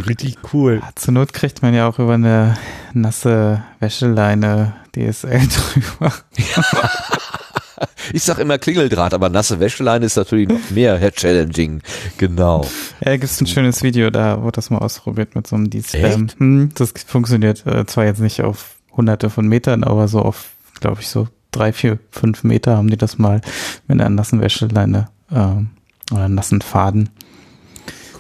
Richtig 0.06 0.38
cool. 0.52 0.80
Zur 0.94 1.14
Not 1.14 1.32
kriegt 1.32 1.60
man 1.62 1.74
ja 1.74 1.88
auch 1.88 1.98
über 1.98 2.14
eine 2.14 2.56
nasse 2.94 3.62
Wäscheleine 3.80 4.74
DSL 4.94 5.40
drüber. 5.98 6.12
Ich 8.12 8.22
sag 8.22 8.38
immer 8.38 8.58
Klingeldraht, 8.58 9.12
aber 9.12 9.28
nasse 9.28 9.60
Wäscheleine 9.60 10.06
ist 10.06 10.16
natürlich 10.16 10.48
noch 10.48 10.70
mehr 10.70 11.12
challenging. 11.12 11.82
Genau. 12.16 12.66
Ja, 13.04 13.16
gibt's 13.16 13.40
ein 13.40 13.46
schönes 13.46 13.82
Video, 13.82 14.10
da 14.10 14.42
wurde 14.42 14.56
das 14.56 14.70
mal 14.70 14.78
ausprobiert 14.78 15.34
mit 15.34 15.46
so 15.46 15.56
einem 15.56 15.68
D-Spam. 15.68 16.24
Echt? 16.24 16.40
Hm, 16.40 16.70
das 16.74 16.92
funktioniert 17.06 17.66
äh, 17.66 17.84
zwar 17.86 18.04
jetzt 18.04 18.20
nicht 18.20 18.42
auf 18.42 18.76
hunderte 18.96 19.30
von 19.30 19.46
Metern, 19.46 19.84
aber 19.84 20.08
so 20.08 20.20
auf, 20.20 20.50
glaube 20.80 21.00
ich, 21.00 21.08
so 21.08 21.28
drei, 21.50 21.72
vier, 21.72 21.98
fünf 22.10 22.44
Meter 22.44 22.76
haben 22.76 22.88
die 22.88 22.96
das 22.96 23.18
mal 23.18 23.40
mit 23.86 24.00
einer 24.00 24.10
nassen 24.10 24.40
Wäscheleine 24.40 25.08
ähm, 25.30 25.70
oder 26.10 26.24
einem 26.24 26.34
nassen 26.34 26.62
Faden. 26.62 27.10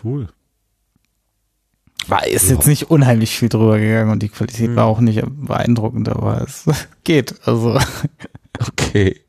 Cool. 0.04 0.28
War 2.06 2.26
ist 2.26 2.48
jetzt 2.48 2.66
nicht 2.66 2.90
unheimlich 2.90 3.36
viel 3.36 3.50
drüber 3.50 3.78
gegangen 3.78 4.10
und 4.10 4.22
die 4.22 4.30
Qualität 4.30 4.74
war 4.76 4.86
auch 4.86 5.00
nicht 5.00 5.22
beeindruckend, 5.26 6.08
aber 6.08 6.40
es 6.40 6.64
geht. 7.04 7.34
Also 7.46 7.78
Okay. 8.58 9.20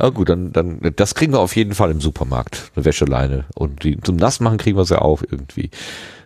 Ja 0.00 0.10
gut, 0.10 0.28
dann, 0.28 0.52
dann, 0.52 0.78
das 0.94 1.14
kriegen 1.16 1.32
wir 1.32 1.40
auf 1.40 1.56
jeden 1.56 1.74
Fall 1.74 1.90
im 1.90 2.00
Supermarkt, 2.00 2.70
eine 2.76 2.84
Wäscheleine. 2.84 3.46
Und 3.54 3.82
die, 3.82 4.00
zum 4.00 4.14
Nassmachen 4.16 4.56
kriegen 4.58 4.76
wir 4.76 4.84
sie 4.84 5.00
auch 5.00 5.22
irgendwie. 5.22 5.70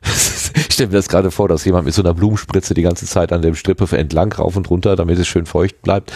Ich 0.55 0.75
stelle 0.75 0.89
mir 0.89 0.97
das 0.97 1.09
gerade 1.09 1.31
vor, 1.31 1.49
dass 1.49 1.65
jemand 1.65 1.85
mit 1.85 1.95
so 1.95 2.03
einer 2.03 2.15
Blumenspritze 2.15 2.73
die 2.75 2.83
ganze 2.83 3.07
Zeit 3.07 3.31
an 3.33 3.41
dem 3.43 3.55
Strippe 3.55 3.87
entlang 3.97 4.33
rauf 4.33 4.57
und 4.57 4.69
runter, 4.71 4.97
damit 4.97 5.19
es 5.19 5.29
schön 5.29 5.45
feucht 5.47 5.83
bleibt, 5.83 6.13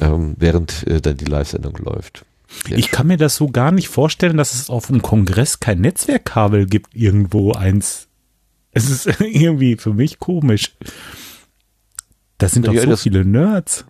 ähm, 0.00 0.34
während 0.38 0.86
äh, 0.86 1.00
dann 1.02 1.16
die 1.18 1.26
Live-Sendung 1.26 1.76
läuft. 1.76 2.24
Ich 2.68 2.90
kann 2.90 3.06
mir 3.06 3.18
das 3.18 3.36
so 3.36 3.48
gar 3.48 3.72
nicht 3.72 3.88
vorstellen, 3.88 4.36
dass 4.38 4.54
es 4.54 4.68
auf 4.70 4.86
dem 4.88 5.02
Kongress 5.02 5.60
kein 5.60 5.80
Netzwerkkabel 5.82 6.66
gibt, 6.66 6.94
irgendwo 6.96 7.52
eins. 7.52 8.08
Es 8.72 8.88
ist 8.90 9.06
irgendwie 9.20 9.76
für 9.76 9.92
mich 9.94 10.18
komisch. 10.18 10.72
Das 12.38 12.52
sind 12.52 12.66
doch 12.66 12.72
Ja, 12.72 12.82
so 12.82 12.90
das- 12.90 13.02
viele 13.02 13.24
Nerds. 13.24 13.84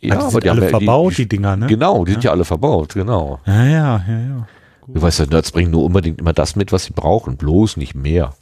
Ja, 0.00 0.18
Ah, 0.20 0.24
die 0.26 0.30
sind 0.32 0.48
alle 0.48 0.62
ja- 0.62 0.68
verbaut, 0.68 1.18
die, 1.18 1.28
Dinger, 1.28 1.56
ne? 1.56 1.66
Genau, 1.66 2.04
die 2.04 2.12
sind 2.12 2.24
ja 2.24 2.30
alle 2.30 2.44
verbaut, 2.44 2.94
genau. 2.94 3.40
Ja, 3.46 3.64
ja, 3.64 4.04
ja, 4.08 4.18
ja. 4.20 4.46
Du 4.86 5.02
weißt 5.02 5.18
ja, 5.18 5.26
Nerds 5.26 5.52
bringen 5.52 5.70
nur 5.70 5.84
unbedingt 5.84 6.20
immer 6.20 6.32
das 6.32 6.56
mit, 6.56 6.72
was 6.72 6.84
sie 6.84 6.92
brauchen, 6.92 7.36
bloß 7.36 7.76
nicht 7.76 7.94
mehr. 7.94 8.32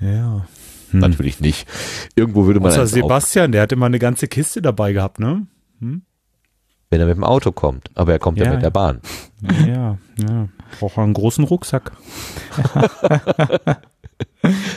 Ja. 0.00 0.46
Natürlich 0.90 1.40
nicht. 1.40 1.68
Irgendwo 2.16 2.46
würde 2.46 2.60
man 2.60 2.70
Außer 2.72 2.86
Sebastian, 2.86 3.52
der 3.52 3.62
hat 3.62 3.72
immer 3.72 3.86
eine 3.86 3.98
ganze 3.98 4.26
Kiste 4.26 4.62
dabei 4.62 4.92
gehabt, 4.92 5.18
ne? 5.20 5.46
wenn 6.90 7.00
er 7.00 7.06
mit 7.06 7.16
dem 7.16 7.24
Auto 7.24 7.52
kommt, 7.52 7.90
aber 7.94 8.12
er 8.12 8.18
kommt 8.18 8.38
ja, 8.38 8.46
Ja, 8.46 8.50
mit 8.52 8.60
ja. 8.60 8.62
der 8.62 8.70
Bahn. 8.70 9.00
Ja, 9.66 9.98
ja. 10.16 10.48
Braucht 10.80 10.96
er 10.96 11.02
einen 11.04 11.12
großen 11.12 11.44
Rucksack. 11.44 11.92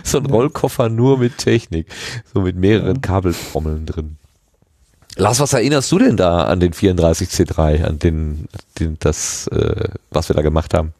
So 0.03 0.18
ein 0.20 0.26
Rollkoffer 0.26 0.89
nur 0.89 1.18
mit 1.18 1.38
Technik, 1.38 1.88
so 2.32 2.41
mit 2.41 2.55
mehreren 2.55 3.01
Kabeltrommeln 3.01 3.86
drin. 3.86 4.18
Lars, 5.22 5.39
was 5.39 5.53
erinnerst 5.53 5.91
du 5.91 5.99
denn 5.99 6.17
da 6.17 6.45
an 6.45 6.59
den 6.59 6.74
34C3, 6.74 7.84
an 7.84 7.99
den, 7.99 8.47
den 8.80 8.97
das, 8.99 9.45
äh, 9.49 9.89
was 10.09 10.30
wir 10.30 10.36
da 10.36 10.41
gemacht 10.41 10.74
haben? 10.74 10.93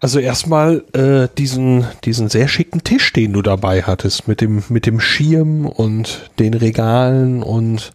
Also 0.00 0.18
erstmal 0.18 0.84
äh, 0.92 1.28
diesen, 1.38 1.86
diesen 2.04 2.28
sehr 2.28 2.46
schicken 2.46 2.84
Tisch, 2.84 3.10
den 3.14 3.32
du 3.32 3.40
dabei 3.40 3.84
hattest, 3.84 4.28
mit 4.28 4.42
dem, 4.42 4.62
mit 4.68 4.84
dem 4.84 5.00
Schirm 5.00 5.64
und 5.64 6.30
den 6.38 6.52
Regalen 6.52 7.42
und 7.42 7.94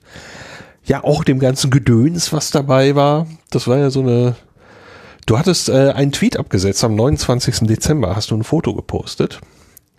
ja 0.85 1.03
auch 1.03 1.23
dem 1.23 1.37
ganzen 1.37 1.69
Gedöns, 1.69 2.33
was 2.33 2.49
dabei 2.49 2.95
war. 2.95 3.27
Das 3.51 3.67
war 3.67 3.77
ja 3.77 3.91
so 3.91 4.01
eine. 4.01 4.35
Du 5.27 5.37
hattest 5.37 5.69
äh, 5.69 5.91
einen 5.91 6.11
Tweet 6.11 6.39
abgesetzt 6.39 6.83
am 6.83 6.95
29. 6.95 7.67
Dezember, 7.67 8.15
hast 8.15 8.31
du 8.31 8.35
ein 8.35 8.43
Foto 8.43 8.73
gepostet. 8.73 9.39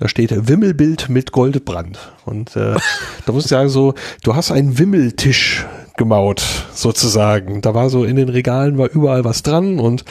Da 0.01 0.09
steht 0.09 0.49
Wimmelbild 0.49 1.11
mit 1.11 1.31
Goldebrand. 1.31 1.99
Und 2.25 2.57
äh, 2.57 2.75
da 3.27 3.33
muss 3.33 3.45
ich 3.45 3.51
sagen, 3.51 3.69
so, 3.69 3.95
du 4.25 4.35
hast 4.35 4.51
einen 4.51 4.79
Wimmeltisch 4.79 5.67
gemaut, 5.99 6.43
sozusagen. 6.73 7.61
Da 7.61 7.75
war 7.75 7.91
so 7.91 8.05
in 8.05 8.17
den 8.17 8.31
Regalen 8.31 8.79
war 8.79 8.91
überall 8.91 9.25
was 9.25 9.43
dran 9.43 9.79
und 9.79 10.07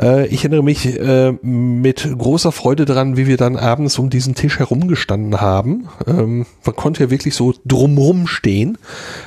äh, 0.00 0.28
ich 0.28 0.44
erinnere 0.44 0.62
mich 0.62 0.86
äh, 0.86 1.32
mit 1.42 2.08
großer 2.16 2.52
Freude 2.52 2.84
dran, 2.84 3.16
wie 3.16 3.26
wir 3.26 3.36
dann 3.36 3.56
abends 3.56 3.98
um 3.98 4.10
diesen 4.10 4.36
Tisch 4.36 4.60
herumgestanden 4.60 5.40
haben. 5.40 5.88
Ähm, 6.06 6.46
man 6.64 6.76
konnte 6.76 7.02
ja 7.02 7.10
wirklich 7.10 7.34
so 7.34 7.52
drumrum 7.64 8.28
stehen. 8.28 8.78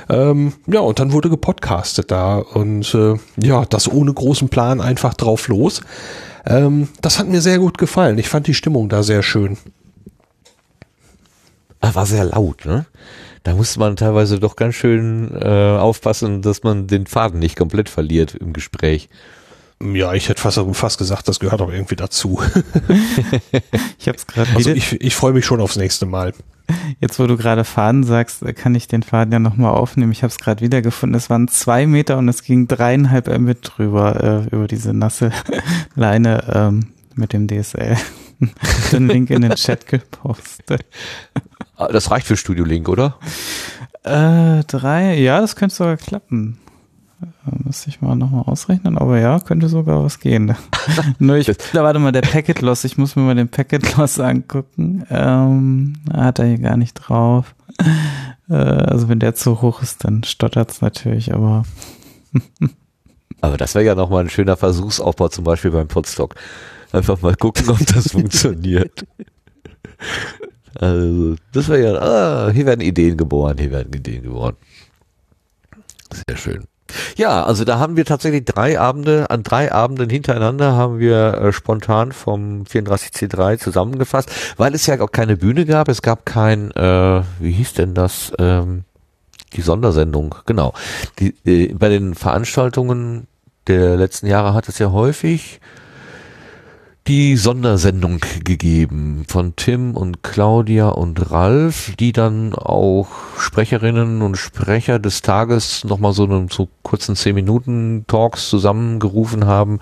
Ähm, 0.09 0.53
ja, 0.67 0.79
und 0.79 0.99
dann 0.99 1.11
wurde 1.11 1.29
gepodcastet 1.29 2.09
da 2.09 2.37
und 2.37 2.95
äh, 2.95 3.15
ja, 3.35 3.65
das 3.65 3.91
ohne 3.91 4.13
großen 4.13 4.47
Plan 4.47 4.79
einfach 4.79 5.13
drauf 5.13 5.49
los. 5.49 5.81
Ähm, 6.45 6.87
das 7.01 7.19
hat 7.19 7.27
mir 7.27 7.41
sehr 7.41 7.59
gut 7.59 7.77
gefallen. 7.77 8.17
Ich 8.17 8.29
fand 8.29 8.47
die 8.47 8.53
Stimmung 8.53 8.87
da 8.87 9.03
sehr 9.03 9.23
schön. 9.23 9.57
Ah, 11.81 11.93
war 11.93 12.05
sehr 12.05 12.25
laut, 12.25 12.65
ne? 12.65 12.85
Da 13.43 13.53
musste 13.53 13.79
man 13.79 13.95
teilweise 13.95 14.39
doch 14.39 14.55
ganz 14.55 14.75
schön 14.75 15.31
äh, 15.39 15.77
aufpassen, 15.77 16.41
dass 16.41 16.63
man 16.63 16.87
den 16.87 17.07
Faden 17.07 17.39
nicht 17.39 17.55
komplett 17.55 17.87
verliert 17.87 18.35
im 18.35 18.51
Gespräch. 18.51 19.09
Ja, 19.81 20.13
ich 20.13 20.27
hätte 20.27 20.41
fast, 20.41 20.59
fast 20.73 20.97
gesagt, 20.97 21.27
das 21.27 21.39
gehört 21.39 21.61
auch 21.61 21.71
irgendwie 21.71 21.95
dazu. 21.95 22.41
ich 23.99 24.07
habe 24.07 24.17
es 24.17 24.25
gerade 24.25 24.49
Also 24.55 24.71
ich, 24.71 24.99
ich 24.99 25.15
freue 25.15 25.33
mich 25.33 25.45
schon 25.45 25.61
aufs 25.61 25.75
nächste 25.75 26.07
Mal. 26.07 26.33
Jetzt, 26.99 27.19
wo 27.19 27.27
du 27.27 27.37
gerade 27.37 27.63
Faden 27.63 28.03
sagst, 28.03 28.43
kann 28.55 28.75
ich 28.75 28.87
den 28.87 29.03
Faden 29.03 29.31
ja 29.31 29.39
nochmal 29.39 29.73
aufnehmen. 29.73 30.11
Ich 30.11 30.23
habe 30.23 30.31
es 30.31 30.39
gerade 30.39 30.61
wiedergefunden. 30.61 31.15
Es 31.15 31.29
waren 31.29 31.47
zwei 31.47 31.85
Meter 31.85 32.17
und 32.17 32.27
es 32.27 32.43
ging 32.43 32.67
dreieinhalb 32.67 33.27
Mbit 33.27 33.59
drüber, 33.61 34.45
äh, 34.51 34.55
über 34.55 34.67
diese 34.67 34.93
nasse 34.93 35.31
Leine 35.95 36.43
ähm, 36.53 36.87
mit 37.15 37.33
dem 37.33 37.47
DSL. 37.47 37.97
den 38.91 39.07
Link 39.07 39.29
in 39.29 39.41
den 39.41 39.55
Chat 39.55 39.87
gepostet. 39.87 40.85
Ah, 41.75 41.87
Das 41.87 42.11
reicht 42.11 42.27
für 42.27 42.37
Studio 42.37 42.65
Link, 42.65 42.89
oder? 42.89 43.15
Äh, 44.03 44.63
drei, 44.65 45.15
ja, 45.17 45.41
das 45.41 45.55
könnte 45.55 45.75
sogar 45.75 45.97
klappen. 45.97 46.59
Äh, 47.21 47.25
Muss 47.63 47.87
ich 47.87 48.01
mal 48.01 48.15
nochmal 48.15 48.43
ausrechnen, 48.43 48.97
aber 48.97 49.19
ja, 49.19 49.39
könnte 49.39 49.69
sogar 49.69 50.03
was 50.03 50.19
gehen. 50.19 50.55
Nur 51.19 51.35
ich, 51.37 51.47
da 51.73 51.83
warte 51.83 51.99
mal, 51.99 52.11
der 52.11 52.21
Packet 52.21 52.61
Loss, 52.61 52.83
ich 52.83 52.97
muss 52.97 53.15
mir 53.15 53.23
mal 53.23 53.35
den 53.35 53.49
Packet 53.49 53.97
Loss 53.97 54.19
angucken. 54.19 55.05
Ähm, 55.09 55.93
hat 56.13 56.39
er 56.39 56.45
hier 56.45 56.59
gar 56.59 56.77
nicht 56.77 56.93
drauf. 56.93 57.55
Äh, 58.49 58.53
also 58.53 59.09
wenn 59.09 59.19
der 59.19 59.35
zu 59.35 59.61
hoch 59.61 59.81
ist, 59.81 60.03
dann 60.03 60.23
stottert's 60.23 60.81
natürlich, 60.81 61.33
aber 61.33 61.63
Aber 63.41 63.57
das 63.57 63.75
wäre 63.75 63.85
ja 63.85 63.95
nochmal 63.95 64.23
ein 64.23 64.29
schöner 64.29 64.57
Versuchsaufbau, 64.57 65.29
zum 65.29 65.43
Beispiel 65.43 65.71
beim 65.71 65.87
Podstock. 65.87 66.35
Einfach 66.97 67.21
mal 67.21 67.35
gucken, 67.35 67.69
ob 67.69 67.85
das 67.85 68.11
funktioniert. 68.11 69.05
Also, 70.73 71.35
das 71.53 71.69
wäre 71.69 71.93
ja, 71.93 72.01
ah, 72.01 72.51
hier 72.51 72.65
werden 72.65 72.81
Ideen 72.81 73.17
geboren, 73.17 73.57
hier 73.59 73.71
werden 73.71 73.93
Ideen 73.93 74.23
geboren. 74.23 74.55
Sehr 76.27 76.37
schön. 76.37 76.63
Ja, 77.17 77.43
also 77.43 77.65
da 77.65 77.77
haben 77.77 77.97
wir 77.97 78.05
tatsächlich 78.05 78.45
drei 78.45 78.79
Abende, 78.79 79.29
an 79.29 79.43
drei 79.43 79.71
Abenden 79.71 80.09
hintereinander 80.09 80.73
haben 80.73 80.99
wir 80.99 81.33
äh, 81.33 81.53
spontan 81.53 82.13
vom 82.13 82.63
34C3 82.63 83.59
zusammengefasst, 83.59 84.31
weil 84.57 84.73
es 84.73 84.85
ja 84.85 84.99
auch 85.01 85.11
keine 85.11 85.37
Bühne 85.37 85.65
gab, 85.65 85.89
es 85.89 86.01
gab 86.01 86.25
kein, 86.25 86.71
äh, 86.71 87.21
wie 87.39 87.51
hieß 87.51 87.73
denn 87.73 87.93
das, 87.93 88.31
ähm, 88.39 88.85
die 89.53 89.61
Sondersendung, 89.61 90.35
genau. 90.45 90.73
Die, 91.19 91.35
äh, 91.45 91.73
bei 91.73 91.89
den 91.89 92.15
Veranstaltungen 92.15 93.27
der 93.67 93.97
letzten 93.97 94.27
Jahre 94.27 94.53
hat 94.53 94.69
es 94.69 94.79
ja 94.79 94.91
häufig 94.91 95.59
die 97.07 97.37
Sondersendung 97.37 98.19
gegeben 98.43 99.23
von 99.29 99.55
Tim 99.55 99.95
und 99.95 100.23
Claudia 100.23 100.89
und 100.89 101.31
Ralf, 101.31 101.95
die 101.97 102.11
dann 102.11 102.53
auch 102.53 103.07
Sprecherinnen 103.37 104.21
und 104.21 104.35
Sprecher 104.35 104.99
des 104.99 105.21
Tages 105.21 105.85
nochmal 105.85 106.11
so 106.11 106.25
einen 106.25 106.49
so 106.49 106.67
kurzen 106.83 107.15
10 107.15 107.33
Minuten 107.33 108.03
Talks 108.07 108.49
zusammengerufen 108.49 109.45
haben. 109.45 109.79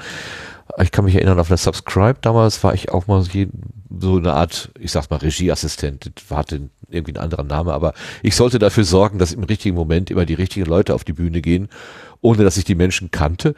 Ich 0.79 0.91
kann 0.91 1.05
mich 1.05 1.15
erinnern, 1.15 1.39
auf 1.39 1.47
der 1.47 1.57
Subscribe 1.57 2.19
damals 2.21 2.63
war 2.63 2.75
ich 2.75 2.91
auch 2.91 3.07
mal 3.07 3.23
so 3.23 4.17
eine 4.17 4.33
Art, 4.33 4.69
ich 4.79 4.91
sag's 4.91 5.09
mal, 5.09 5.17
Regieassistent. 5.17 6.11
Hatte 6.29 6.69
irgendwie 6.89 7.15
einen 7.15 7.23
anderen 7.23 7.47
Name, 7.47 7.73
aber 7.73 7.93
ich 8.21 8.35
sollte 8.35 8.59
dafür 8.59 8.83
sorgen, 8.83 9.17
dass 9.17 9.33
im 9.33 9.43
richtigen 9.43 9.75
Moment 9.75 10.11
immer 10.11 10.25
die 10.25 10.35
richtigen 10.35 10.67
Leute 10.67 10.93
auf 10.93 11.03
die 11.03 11.13
Bühne 11.13 11.41
gehen, 11.41 11.69
ohne 12.25 12.43
dass 12.43 12.57
ich 12.57 12.65
die 12.65 12.75
Menschen 12.75 13.11
kannte. 13.11 13.53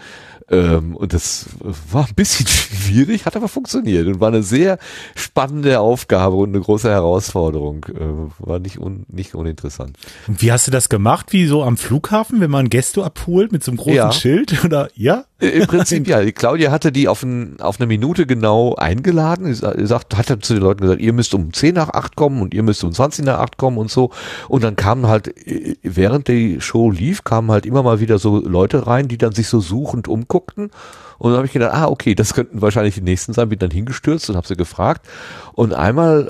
Ähm, 0.49 0.95
und 0.95 1.11
das 1.13 1.47
war 1.91 2.05
ein 2.07 2.15
bisschen 2.15 2.47
schwierig, 2.47 3.26
hat 3.26 3.36
aber 3.36 3.47
funktioniert 3.47 4.07
und 4.07 4.20
war 4.20 4.30
eine 4.30 4.43
sehr 4.43 4.78
spannende 5.15 5.80
Aufgabe 5.80 6.36
und 6.36 6.49
eine 6.49 6.61
große 6.61 6.89
Herausforderung. 6.89 7.86
Äh, 7.86 8.45
war 8.45 8.59
nicht, 8.59 8.80
un, 8.80 9.05
nicht 9.09 9.36
uninteressant. 9.36 9.97
Und 10.28 10.41
wie 10.41 10.51
hast 10.51 10.68
du 10.68 10.72
das 10.72 10.89
gemacht? 10.89 11.34
Wie 11.34 11.47
so 11.47 11.63
am 11.63 11.76
Flughafen, 11.78 12.39
wenn 12.39 12.51
man 12.51 12.70
Gäste 12.70 13.03
abholt 13.03 13.51
mit 13.51 13.63
so 13.63 13.72
einem 13.72 13.78
großen 13.78 13.95
Ja. 13.95 14.11
Schild? 14.11 14.63
Oder 14.63 14.89
ja? 14.95 15.26
Äh, 15.39 15.47
Im 15.49 15.67
Prinzip 15.67 16.07
ja. 16.07 16.23
Claudia 16.31 16.71
hatte 16.71 16.91
die 16.91 17.07
auf, 17.07 17.23
ein, 17.23 17.59
auf 17.61 17.79
eine 17.79 17.88
Minute 17.88 18.25
genau 18.25 18.75
eingeladen. 18.75 19.45
Sie 19.47 19.53
sa- 19.53 19.73
sagt, 19.85 20.17
hat 20.17 20.27
zu 20.43 20.53
den 20.53 20.63
Leuten 20.63 20.81
gesagt, 20.81 20.99
ihr 21.01 21.13
müsst 21.13 21.33
um 21.33 21.53
10 21.53 21.75
nach 21.75 21.89
8 21.89 22.15
kommen 22.15 22.41
und 22.41 22.53
ihr 22.53 22.63
müsst 22.63 22.83
um 22.83 22.91
20 22.91 23.25
nach 23.25 23.39
8 23.39 23.57
kommen 23.57 23.77
und 23.77 23.91
so. 23.91 24.09
Und 24.47 24.63
dann 24.63 24.75
kamen 24.75 25.07
halt, 25.07 25.27
äh, 25.47 25.75
während 25.83 26.27
die 26.27 26.59
Show 26.61 26.89
lief, 26.91 27.23
kamen 27.23 27.51
halt 27.51 27.65
immer 27.65 27.83
mal 27.83 27.99
wieder 27.99 28.17
so 28.19 28.39
Leute 28.39 28.88
rein, 28.88 29.07
die 29.07 29.17
dann 29.17 29.33
sich 29.33 29.47
so 29.47 29.59
suchend 29.59 30.07
umguckten. 30.07 30.71
Und 31.19 31.31
dann 31.31 31.38
habe 31.38 31.47
ich 31.47 31.53
gedacht, 31.53 31.73
ah, 31.73 31.88
okay, 31.88 32.13
das 32.13 32.35
könnten 32.35 32.61
wahrscheinlich 32.61 32.93
die 32.93 33.01
nächsten 33.01 33.33
sein, 33.33 33.49
bin 33.49 33.57
dann 33.57 33.71
hingestürzt 33.71 34.29
und 34.29 34.35
habe 34.35 34.47
sie 34.47 34.55
gefragt. 34.55 35.07
Und 35.53 35.73
einmal, 35.73 36.27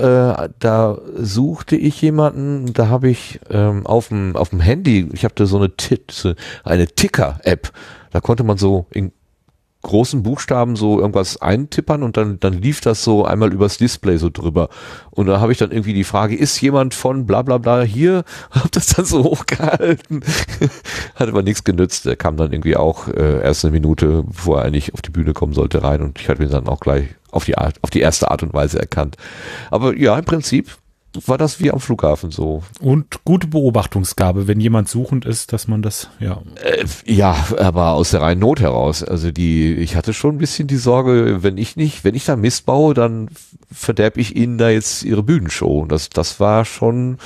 äh, 0.48 0.50
da 0.60 0.98
suchte 1.18 1.76
ich 1.76 2.02
jemanden, 2.02 2.72
da 2.74 2.88
habe 2.88 3.10
ich 3.10 3.42
ähm, 3.50 3.86
auf 3.86 4.08
dem 4.08 4.34
Handy, 4.62 5.10
ich 5.12 5.26
habe 5.26 5.34
da 5.36 5.46
so 5.46 5.58
eine, 5.58 5.72
so 6.10 6.34
eine 6.64 6.88
Ticker-App, 6.88 7.72
da 8.12 8.22
konnte 8.22 8.44
man 8.44 8.58
so 8.58 8.88
in 8.92 9.12
großen 9.84 10.24
Buchstaben 10.24 10.76
so 10.76 11.00
irgendwas 11.00 11.42
eintippern 11.42 12.04
und 12.04 12.18
dann, 12.18 12.40
dann 12.40 12.54
lief 12.54 12.82
das 12.82 13.04
so 13.04 13.26
einmal 13.26 13.54
übers 13.54 13.78
Display 13.78 14.18
so 14.18 14.30
drüber. 14.30 14.70
Und 15.12 15.28
da 15.28 15.40
habe 15.40 15.52
ich 15.52 15.58
dann 15.58 15.72
irgendwie 15.72 15.94
die 15.94 16.04
Frage, 16.04 16.36
ist 16.36 16.60
jemand 16.62 16.94
von 16.94 17.26
bla 17.26 17.42
bla 17.42 17.58
bla 17.58 17.82
hier? 17.82 18.24
Hab 18.52 18.72
das 18.72 18.88
dann 18.88 19.06
so 19.06 19.24
hochgehalten. 19.24 20.22
Hat 21.16 21.30
aber 21.30 21.44
nichts 21.44 21.64
genützt. 21.64 22.06
Der 22.06 22.16
kam 22.16 22.38
dann 22.38 22.52
irgendwie 22.52 22.76
auch 22.76 23.08
äh, 23.08 23.42
erst 23.42 23.66
eine 23.66 23.72
Minute, 23.72 24.24
bevor 24.24 24.60
er 24.60 24.66
eigentlich 24.66 24.94
auf 24.94 25.02
die 25.02 25.12
Bühne 25.12 25.34
kommen 25.34 25.54
sollte, 25.54 25.84
rein 25.84 26.02
und 26.02 26.20
ich 26.20 26.28
hatte 26.28 26.44
ihn 26.44 26.50
dann 26.50 26.68
auch 26.68 26.80
gleich 26.80 27.08
auf 27.32 27.46
die 27.46 27.58
Art, 27.58 27.76
auf 27.82 27.90
die 27.90 28.02
erste 28.02 28.32
Art 28.32 28.44
und 28.44 28.54
Weise 28.54 28.80
erkannt. 28.80 29.16
Aber 29.70 29.96
ja, 29.96 30.18
im 30.18 30.26
Prinzip 30.26 30.78
war 31.26 31.38
das 31.38 31.60
wie 31.60 31.72
am 31.72 31.80
Flughafen 31.80 32.32
so. 32.32 32.64
Und 32.80 33.24
gute 33.24 33.48
Beobachtungsgabe, 33.48 34.48
wenn 34.48 34.60
jemand 34.60 34.90
suchend 34.90 35.26
ist, 35.26 35.54
dass 35.54 35.68
man 35.68 35.82
das, 35.82 36.10
ja. 36.20 36.42
Äh, 36.62 36.86
ja, 37.06 37.36
aber 37.58 37.94
aus 37.94 38.12
der 38.12 38.22
reinen 38.22 38.42
Not 38.42 38.60
heraus. 38.60 39.04
Also 39.04 39.32
die, 39.32 39.74
ich 39.76 39.96
hatte 39.96 40.14
schon 40.14 40.36
ein 40.36 40.40
bisschen 40.40 40.68
die 40.68 40.78
Sorge, 40.78 41.44
wenn 41.44 41.58
ich 41.58 41.76
nicht, 41.76 42.04
wenn 42.04 42.16
ich 42.16 42.26
da 42.26 42.36
Mist 42.36 42.66
baue, 42.66 42.94
dann 42.94 43.30
verderb 43.72 44.18
ich 44.18 44.36
ihnen 44.36 44.58
da 44.58 44.70
jetzt 44.70 45.04
ihre 45.04 45.24
Bühnenshow. 45.24 45.86
Das, 45.86 46.10
das 46.10 46.40
war 46.40 46.66
schon 46.66 47.18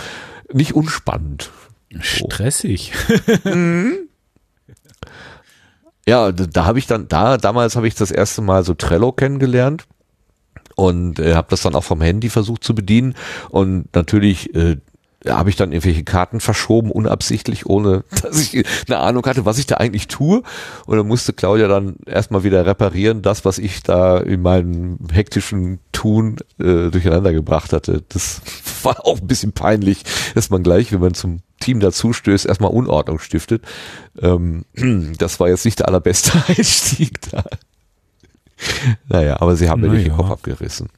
nicht 0.54 0.74
unspannend. 0.74 1.52
Stressig. 2.00 2.94
Ja, 6.08 6.32
da, 6.32 6.46
da 6.46 6.66
habe 6.66 6.80
ich 6.80 6.88
dann, 6.88 7.08
da, 7.08 7.38
damals 7.38 7.76
habe 7.76 7.88
ich 7.88 7.94
das 7.94 8.10
erste 8.10 8.42
Mal 8.42 8.64
so 8.64 8.74
Trello 8.74 9.12
kennengelernt 9.12 9.86
und 10.76 11.20
äh, 11.20 11.34
habe 11.34 11.48
das 11.50 11.62
dann 11.62 11.76
auch 11.76 11.84
vom 11.84 12.02
Handy 12.02 12.30
versucht 12.30 12.64
zu 12.64 12.76
bedienen 12.76 13.16
und 13.50 13.94
natürlich 13.94 14.54
äh, 14.56 14.78
habe 15.28 15.50
ich 15.50 15.56
dann 15.56 15.72
irgendwelche 15.72 16.04
Karten 16.04 16.40
verschoben, 16.40 16.92
unabsichtlich, 16.92 17.66
ohne 17.68 18.04
dass 18.22 18.40
ich 18.40 18.66
eine 18.88 19.00
Ahnung 19.00 19.26
hatte, 19.26 19.46
was 19.46 19.58
ich 19.58 19.68
da 19.68 19.76
eigentlich 19.76 20.08
tue. 20.08 20.42
Und 20.86 20.98
dann 20.98 21.08
musste 21.08 21.34
Claudia 21.34 21.68
dann 21.68 21.96
erstmal 22.06 22.44
wieder 22.44 22.66
reparieren, 22.66 23.22
das, 23.22 23.46
was 23.46 23.58
ich 23.58 23.84
da 23.84 24.18
in 24.18 24.42
meinem 24.42 24.98
hektischen 25.12 25.80
Tun 25.92 26.38
äh, 26.60 26.90
durcheinander 26.90 27.34
gebracht 27.34 27.74
hatte. 27.74 28.04
Das 28.10 28.42
war 28.84 29.06
auch 29.06 29.20
ein 29.20 29.28
bisschen 29.28 29.54
peinlich, 29.54 30.04
dass 30.34 30.50
man 30.50 30.64
gleich, 30.64 30.92
wenn 30.92 31.02
man 31.02 31.14
zum 31.14 31.42
Team 31.60 31.80
dazu 31.80 32.14
stößt, 32.14 32.48
erstmal 32.48 32.72
Unordnung 32.72 33.20
stiftet. 33.20 33.64
Ähm, 34.20 34.66
das 35.20 35.40
war 35.40 35.50
jetzt 35.50 35.66
nicht 35.66 35.80
der 35.80 35.88
allerbeste 35.88 36.32
Einstieg 36.48 37.22
da. 37.30 37.44
Naja, 39.10 39.40
aber 39.42 39.56
sie 39.56 39.70
haben 39.70 39.82
mir 39.82 39.90
nicht 39.90 40.06
den 40.06 40.12
Naja. 40.14 40.22
Kopf 40.24 40.32
abgerissen. 40.32 40.90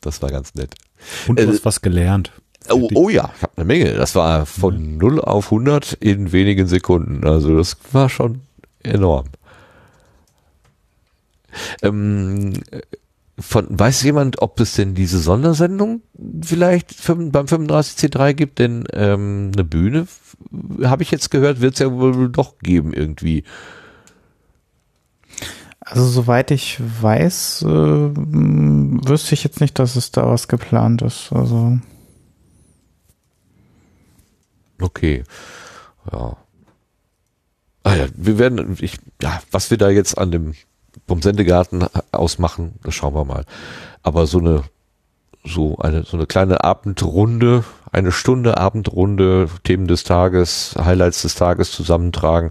Das 0.00 0.20
war 0.22 0.30
ganz 0.30 0.54
nett. 0.54 0.74
Und 1.26 1.38
Äh, 1.40 1.46
du 1.46 1.52
hast 1.52 1.64
was 1.64 1.80
gelernt. 1.82 2.32
Oh, 2.70 2.88
oh 2.94 3.08
ja, 3.08 3.30
ich 3.36 3.42
habe 3.42 3.52
eine 3.56 3.64
Menge. 3.64 3.94
Das 3.94 4.14
war 4.14 4.44
von 4.46 4.96
0 4.98 5.20
auf 5.20 5.46
100 5.46 5.94
in 5.94 6.32
wenigen 6.32 6.66
Sekunden. 6.66 7.26
Also 7.26 7.56
das 7.56 7.76
war 7.92 8.08
schon 8.08 8.42
enorm. 8.82 9.26
Ähm, 11.82 12.52
äh, 12.70 12.80
von, 13.40 13.66
weiß 13.70 14.02
jemand, 14.02 14.42
ob 14.42 14.58
es 14.60 14.74
denn 14.74 14.94
diese 14.96 15.20
Sondersendung 15.20 16.02
vielleicht 16.42 17.06
beim 17.06 17.46
35C3 17.46 18.34
gibt? 18.34 18.58
Denn 18.58 18.84
ähm, 18.92 19.52
eine 19.54 19.64
Bühne, 19.64 20.00
f- 20.02 20.36
habe 20.84 21.04
ich 21.04 21.10
jetzt 21.12 21.30
gehört, 21.30 21.60
wird 21.60 21.74
es 21.74 21.78
ja 21.80 21.90
wohl 21.92 22.28
doch 22.30 22.58
geben 22.58 22.92
irgendwie. 22.92 23.44
Also 25.90 26.06
soweit 26.06 26.50
ich 26.50 26.78
weiß, 26.80 27.62
äh, 27.62 27.66
wüsste 27.66 29.34
ich 29.34 29.44
jetzt 29.44 29.60
nicht, 29.60 29.78
dass 29.78 29.96
es 29.96 30.10
da 30.10 30.26
was 30.26 30.48
geplant 30.48 31.02
ist. 31.02 31.32
Also 31.32 31.78
Okay. 34.80 35.24
Ja. 36.12 36.36
Ah 37.82 37.94
ja, 37.94 38.06
wir 38.14 38.38
werden, 38.38 38.76
ich, 38.80 38.98
ja, 39.22 39.40
was 39.50 39.70
wir 39.70 39.78
da 39.78 39.88
jetzt 39.90 40.18
an 40.18 40.30
dem, 40.30 40.54
vom 41.06 41.22
Sendegarten 41.22 41.86
ausmachen, 42.12 42.74
das 42.82 42.94
schauen 42.94 43.14
wir 43.14 43.24
mal. 43.24 43.44
Aber 44.02 44.26
so 44.26 44.38
eine, 44.38 44.64
so 45.44 45.78
eine, 45.78 46.04
so 46.04 46.16
eine 46.16 46.26
kleine 46.26 46.64
Abendrunde, 46.64 47.64
eine 47.90 48.12
Stunde 48.12 48.58
Abendrunde, 48.58 49.48
Themen 49.64 49.86
des 49.88 50.04
Tages, 50.04 50.74
Highlights 50.78 51.22
des 51.22 51.34
Tages 51.34 51.72
zusammentragen. 51.72 52.50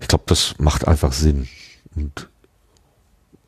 Ich 0.00 0.08
glaube, 0.08 0.24
das 0.26 0.54
macht 0.58 0.88
einfach 0.88 1.12
Sinn. 1.12 1.48
Und 1.94 2.28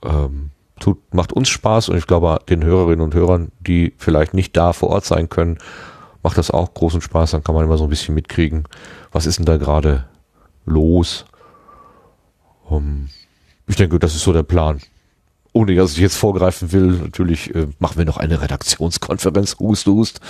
ähm, 0.04 0.50
tut, 0.78 1.14
macht 1.14 1.32
uns 1.32 1.48
Spaß 1.48 1.88
und 1.88 1.96
ich 1.96 2.06
glaube 2.06 2.38
den 2.48 2.64
Hörerinnen 2.64 3.00
und 3.00 3.14
Hörern, 3.14 3.52
die 3.60 3.94
vielleicht 3.98 4.34
nicht 4.34 4.56
da 4.56 4.72
vor 4.72 4.90
Ort 4.90 5.04
sein 5.04 5.28
können, 5.28 5.58
macht 6.22 6.38
das 6.38 6.50
auch 6.50 6.74
großen 6.74 7.00
Spaß. 7.00 7.32
Dann 7.32 7.44
kann 7.44 7.54
man 7.54 7.64
immer 7.64 7.78
so 7.78 7.84
ein 7.84 7.90
bisschen 7.90 8.14
mitkriegen, 8.14 8.64
was 9.12 9.26
ist 9.26 9.38
denn 9.38 9.46
da 9.46 9.56
gerade 9.56 10.06
los. 10.64 11.24
Um, 12.68 13.08
ich 13.66 13.76
denke, 13.76 13.98
das 13.98 14.14
ist 14.14 14.24
so 14.24 14.32
der 14.32 14.42
Plan. 14.42 14.80
Ohne 15.54 15.74
dass 15.74 15.92
ich 15.92 15.98
jetzt 15.98 16.16
vorgreifen 16.16 16.72
will, 16.72 16.98
natürlich 16.98 17.54
äh, 17.54 17.68
machen 17.78 17.96
wir 17.96 18.04
noch 18.04 18.18
eine 18.18 18.42
Redaktionskonferenz, 18.42 19.56
Hust, 19.58 19.86
Hust, 19.86 20.20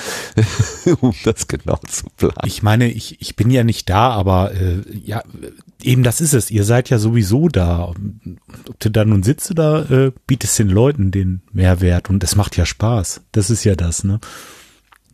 um 1.00 1.12
das 1.24 1.48
genau 1.48 1.78
zu 1.86 2.06
planen. 2.16 2.36
Ich 2.44 2.62
meine, 2.62 2.88
ich, 2.88 3.20
ich 3.20 3.34
bin 3.34 3.50
ja 3.50 3.64
nicht 3.64 3.90
da, 3.90 4.10
aber 4.10 4.52
äh, 4.52 4.82
ja, 5.04 5.22
Eben, 5.82 6.02
das 6.02 6.20
ist 6.20 6.34
es. 6.34 6.50
Ihr 6.50 6.64
seid 6.64 6.90
ja 6.90 6.98
sowieso 6.98 7.48
da. 7.48 7.92
Ob 8.68 8.80
du 8.80 8.90
da 8.90 9.04
nun 9.04 9.22
sitzt 9.22 9.50
oder 9.50 9.88
äh, 9.90 10.12
bietest 10.26 10.58
den 10.58 10.68
Leuten 10.68 11.10
den 11.10 11.42
Mehrwert 11.52 12.10
und 12.10 12.24
es 12.24 12.34
macht 12.34 12.56
ja 12.56 12.66
Spaß. 12.66 13.20
Das 13.32 13.48
ist 13.50 13.62
ja 13.64 13.76
das, 13.76 14.02
ne? 14.04 14.18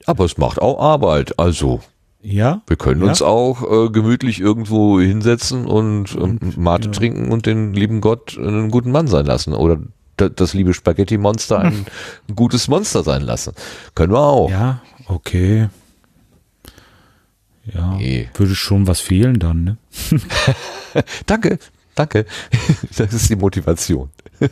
Aber 0.07 0.25
es 0.25 0.39
macht 0.39 0.61
auch 0.61 0.81
Arbeit. 0.81 1.39
Also 1.39 1.81
Ja. 2.23 2.63
wir 2.67 2.77
können 2.77 3.03
Ja. 3.03 3.09
uns 3.09 3.21
auch 3.21 3.63
äh, 3.89 3.91
gemütlich 3.91 4.41
irgendwo 4.41 4.99
hinsetzen 5.01 5.67
und, 5.67 6.15
ähm, 6.19 6.39
Mate 6.57 6.87
ja. 6.87 6.93
trinken 6.93 7.31
und 7.31 7.45
den 7.45 7.75
lieben 7.75 8.01
Gott 8.01 8.39
einen 8.39 8.71
guten 8.71 8.91
Mann 8.91 9.07
sein 9.07 9.27
lassen. 9.27 9.53
Oder 9.53 9.79
da- 10.17 10.31
das 10.31 10.55
liebe 10.55 10.73
Spaghetti-Monster 10.73 11.59
ein 11.59 11.85
gutes 12.35 12.69
Monster 12.69 13.03
sein 13.03 13.21
lassen. 13.23 13.53
Können 13.95 14.13
wir 14.15 14.21
auch. 14.21 14.51
Ja, 14.51 14.81
okay. 15.09 15.69
Ja, 17.73 17.95
Nee. 17.97 18.29
würde 18.35 18.55
schon 18.55 18.87
was 18.87 19.01
fehlen 19.01 19.39
dann, 19.39 19.65
ne? 19.65 19.77
Danke, 21.27 21.59
danke. 21.95 22.27
Das 22.97 23.13
ist 23.13 23.31
die 23.31 23.37
Motivation. 23.37 24.11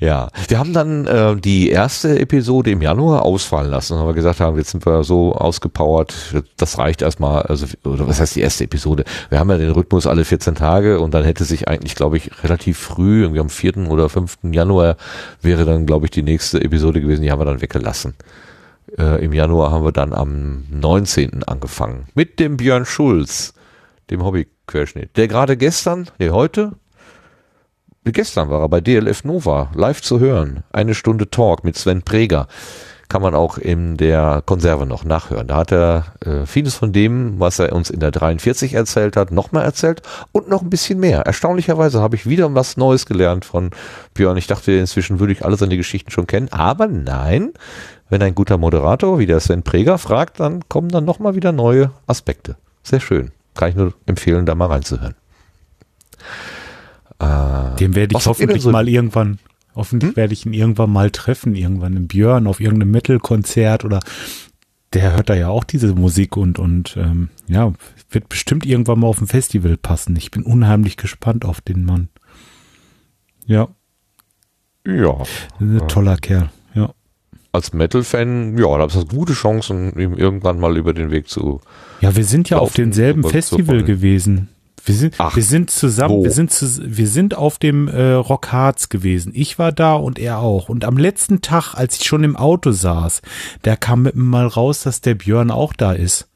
Ja, 0.00 0.28
wir 0.46 0.60
haben 0.60 0.72
dann 0.72 1.08
äh, 1.08 1.34
die 1.34 1.70
erste 1.70 2.20
Episode 2.20 2.70
im 2.70 2.80
Januar 2.82 3.24
ausfallen 3.24 3.68
lassen, 3.68 3.98
weil 3.98 4.06
wir 4.06 4.14
gesagt 4.14 4.38
haben, 4.38 4.56
jetzt 4.56 4.70
sind 4.70 4.86
wir 4.86 5.02
so 5.02 5.34
ausgepowert, 5.34 6.14
das 6.56 6.78
reicht 6.78 7.02
erstmal, 7.02 7.42
also 7.42 7.66
oder 7.84 8.06
was 8.06 8.20
heißt 8.20 8.36
die 8.36 8.40
erste 8.42 8.62
Episode? 8.62 9.02
Wir 9.28 9.40
haben 9.40 9.50
ja 9.50 9.58
den 9.58 9.72
Rhythmus 9.72 10.06
alle 10.06 10.24
14 10.24 10.54
Tage 10.54 11.00
und 11.00 11.14
dann 11.14 11.24
hätte 11.24 11.44
sich 11.44 11.66
eigentlich, 11.66 11.96
glaube 11.96 12.16
ich, 12.16 12.30
relativ 12.44 12.78
früh, 12.78 13.22
irgendwie 13.22 13.40
am 13.40 13.50
4. 13.50 13.88
oder 13.88 14.08
5. 14.08 14.38
Januar 14.52 14.96
wäre 15.42 15.64
dann, 15.64 15.84
glaube 15.84 16.06
ich, 16.06 16.12
die 16.12 16.22
nächste 16.22 16.62
Episode 16.62 17.00
gewesen, 17.00 17.22
die 17.22 17.32
haben 17.32 17.40
wir 17.40 17.44
dann 17.46 17.60
weggelassen. 17.60 18.14
Äh, 18.96 19.24
Im 19.24 19.32
Januar 19.32 19.70
haben 19.70 19.84
wir 19.84 19.92
dann 19.92 20.14
am 20.14 20.64
19. 20.70 21.44
angefangen 21.44 22.06
mit 22.14 22.38
dem 22.38 22.56
Björn 22.56 22.86
Schulz, 22.86 23.52
dem 24.10 24.24
Hobbyquerschnitt, 24.24 25.16
der 25.16 25.28
gerade 25.28 25.56
gestern, 25.56 26.08
nee, 26.18 26.30
heute, 26.30 26.72
gestern 28.04 28.48
war 28.48 28.62
er 28.62 28.68
bei 28.68 28.80
DLF 28.80 29.24
Nova, 29.24 29.70
live 29.74 30.00
zu 30.00 30.20
hören. 30.20 30.62
Eine 30.72 30.94
Stunde 30.94 31.28
Talk 31.30 31.64
mit 31.64 31.76
Sven 31.76 32.02
Preger. 32.02 32.46
Kann 33.08 33.22
man 33.22 33.34
auch 33.34 33.56
in 33.56 33.96
der 33.96 34.42
Konserve 34.44 34.84
noch 34.84 35.02
nachhören. 35.02 35.46
Da 35.46 35.56
hat 35.56 35.72
er 35.72 36.12
äh, 36.20 36.44
vieles 36.44 36.74
von 36.74 36.92
dem, 36.92 37.40
was 37.40 37.58
er 37.58 37.72
uns 37.72 37.88
in 37.88 38.00
der 38.00 38.10
43 38.10 38.74
erzählt 38.74 39.16
hat, 39.16 39.30
nochmal 39.30 39.64
erzählt 39.64 40.02
und 40.32 40.50
noch 40.50 40.60
ein 40.60 40.68
bisschen 40.68 41.00
mehr. 41.00 41.20
Erstaunlicherweise 41.22 42.02
habe 42.02 42.16
ich 42.16 42.28
wieder 42.28 42.54
was 42.54 42.76
Neues 42.76 43.06
gelernt 43.06 43.46
von 43.46 43.70
Björn. 44.12 44.36
Ich 44.36 44.46
dachte, 44.46 44.72
inzwischen 44.72 45.20
würde 45.20 45.32
ich 45.32 45.42
alle 45.42 45.56
seine 45.56 45.78
Geschichten 45.78 46.10
schon 46.10 46.26
kennen, 46.26 46.48
aber 46.50 46.86
nein. 46.86 47.52
Wenn 48.10 48.22
ein 48.22 48.34
guter 48.34 48.56
Moderator 48.58 49.18
wie 49.18 49.26
der 49.26 49.40
Sven 49.40 49.62
Preger 49.62 49.98
fragt, 49.98 50.40
dann 50.40 50.66
kommen 50.68 50.88
dann 50.88 51.04
nochmal 51.04 51.34
wieder 51.34 51.52
neue 51.52 51.90
Aspekte. 52.06 52.56
Sehr 52.82 53.00
schön. 53.00 53.30
Kann 53.54 53.70
ich 53.70 53.76
nur 53.76 53.92
empfehlen, 54.06 54.46
da 54.46 54.54
mal 54.54 54.66
reinzuhören. 54.66 55.14
Äh, 57.18 57.76
Den 57.76 57.94
werde 57.94 58.16
ich 58.16 58.26
hoffentlich 58.26 58.62
so- 58.62 58.70
mal 58.70 58.88
irgendwann, 58.88 59.38
hoffentlich 59.74 60.16
werde 60.16 60.32
ich 60.32 60.46
ihn 60.46 60.52
irgendwann 60.52 60.90
mal 60.90 61.10
treffen, 61.10 61.54
irgendwann 61.54 61.96
im 61.96 62.06
Björn 62.06 62.46
auf 62.46 62.60
irgendeinem 62.60 62.92
Metal-Konzert 62.92 63.84
oder 63.84 64.00
der 64.94 65.12
hört 65.12 65.28
da 65.28 65.34
ja 65.34 65.48
auch 65.48 65.64
diese 65.64 65.94
Musik 65.94 66.36
und, 66.36 66.58
und 66.58 66.96
ähm, 66.96 67.28
ja, 67.46 67.72
wird 68.10 68.28
bestimmt 68.30 68.64
irgendwann 68.64 69.00
mal 69.00 69.08
auf 69.08 69.18
dem 69.18 69.26
Festival 69.28 69.76
passen. 69.76 70.16
Ich 70.16 70.30
bin 70.30 70.44
unheimlich 70.44 70.96
gespannt 70.96 71.44
auf 71.44 71.60
den 71.60 71.84
Mann. 71.84 72.08
Ja, 73.46 73.68
ja. 74.86 75.14
ein 75.60 75.82
toller 75.88 76.16
Kerl. 76.16 76.48
Ja. 77.52 77.58
als 77.58 77.72
Metal-Fan, 77.72 78.58
ja, 78.58 78.78
da 78.78 78.84
hast 78.84 78.94
du 78.96 79.04
gute 79.06 79.32
Chancen, 79.32 79.98
ihm 79.98 80.14
irgendwann 80.14 80.58
mal 80.60 80.76
über 80.76 80.92
den 80.94 81.10
Weg 81.10 81.28
zu. 81.28 81.60
Ja, 82.00 82.14
wir 82.14 82.24
sind 82.24 82.50
ja 82.50 82.58
auf 82.58 82.70
Laufen, 82.70 82.76
demselben 82.82 83.20
über- 83.20 83.30
Festival 83.30 83.82
gewesen. 83.84 84.48
Wir 84.84 84.94
sind, 84.94 85.16
Ach, 85.18 85.36
wir 85.36 85.42
sind 85.42 85.70
zusammen, 85.70 86.14
wo? 86.14 86.24
wir 86.24 86.30
sind, 86.30 86.50
wir 86.80 87.08
sind 87.08 87.36
auf 87.36 87.58
dem 87.58 87.88
äh, 87.88 88.12
Rock 88.12 88.52
Harz 88.52 88.88
gewesen. 88.88 89.32
Ich 89.34 89.58
war 89.58 89.70
da 89.70 89.94
und 89.94 90.18
er 90.18 90.38
auch. 90.38 90.70
Und 90.70 90.84
am 90.86 90.96
letzten 90.96 91.42
Tag, 91.42 91.74
als 91.74 91.96
ich 92.00 92.06
schon 92.06 92.24
im 92.24 92.36
Auto 92.36 92.70
saß, 92.70 93.20
da 93.62 93.76
kam 93.76 94.02
mit 94.02 94.14
mir 94.14 94.22
mal 94.22 94.46
raus, 94.46 94.84
dass 94.84 95.02
der 95.02 95.14
Björn 95.16 95.50
auch 95.50 95.74
da 95.74 95.92
ist. 95.92 96.28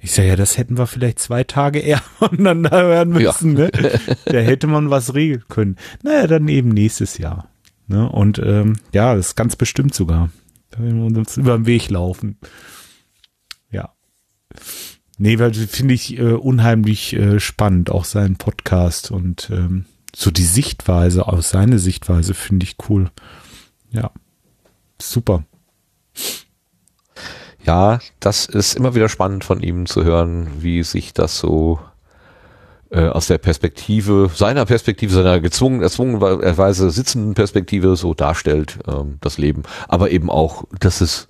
Ich 0.00 0.12
sage, 0.12 0.28
ja, 0.28 0.36
das 0.36 0.58
hätten 0.58 0.76
wir 0.76 0.86
vielleicht 0.86 1.20
zwei 1.20 1.44
Tage 1.44 1.78
eher 1.78 2.02
voneinander 2.18 2.70
hören 2.82 3.10
müssen. 3.10 3.54
Ne? 3.54 3.70
Da 4.26 4.38
hätte 4.38 4.66
man 4.66 4.90
was 4.90 5.14
regeln 5.14 5.44
können. 5.48 5.76
Naja, 6.02 6.26
dann 6.26 6.48
eben 6.48 6.68
nächstes 6.70 7.16
Jahr. 7.16 7.48
Ne? 7.92 8.10
Und 8.10 8.38
ähm, 8.38 8.78
ja, 8.94 9.14
das 9.14 9.28
ist 9.28 9.36
ganz 9.36 9.54
bestimmt 9.54 9.94
sogar. 9.94 10.30
Da 10.70 10.82
wir 10.82 10.94
uns 11.04 11.36
über 11.36 11.58
den 11.58 11.66
Weg 11.66 11.90
laufen. 11.90 12.38
Ja. 13.70 13.92
Nee, 15.18 15.38
weil 15.38 15.52
finde 15.52 15.92
ich 15.92 16.18
äh, 16.18 16.32
unheimlich 16.32 17.12
äh, 17.12 17.38
spannend, 17.38 17.90
auch 17.90 18.06
seinen 18.06 18.36
Podcast 18.36 19.10
und 19.10 19.50
ähm, 19.50 19.84
so 20.16 20.30
die 20.30 20.44
Sichtweise, 20.44 21.28
aus 21.28 21.50
seiner 21.50 21.78
Sichtweise 21.78 22.32
finde 22.32 22.64
ich 22.64 22.76
cool. 22.88 23.10
Ja. 23.90 24.10
Super. 25.00 25.44
Ja, 27.64 28.00
das 28.20 28.46
ist 28.46 28.74
immer 28.74 28.94
wieder 28.94 29.10
spannend 29.10 29.44
von 29.44 29.62
ihm 29.62 29.84
zu 29.84 30.02
hören, 30.02 30.48
wie 30.62 30.82
sich 30.82 31.12
das 31.12 31.38
so 31.38 31.78
äh, 32.92 33.08
aus 33.08 33.26
der 33.26 33.38
Perspektive, 33.38 34.30
seiner 34.34 34.66
Perspektive, 34.66 35.14
seiner 35.14 35.40
gezwungen, 35.40 35.82
erzwungenerweise 35.82 36.90
sitzenden 36.90 37.32
Perspektive 37.32 37.96
so 37.96 38.12
darstellt, 38.12 38.78
ähm, 38.86 39.16
das 39.22 39.38
Leben. 39.38 39.62
Aber 39.88 40.10
eben 40.10 40.28
auch, 40.28 40.64
dass 40.78 41.00
es, 41.00 41.26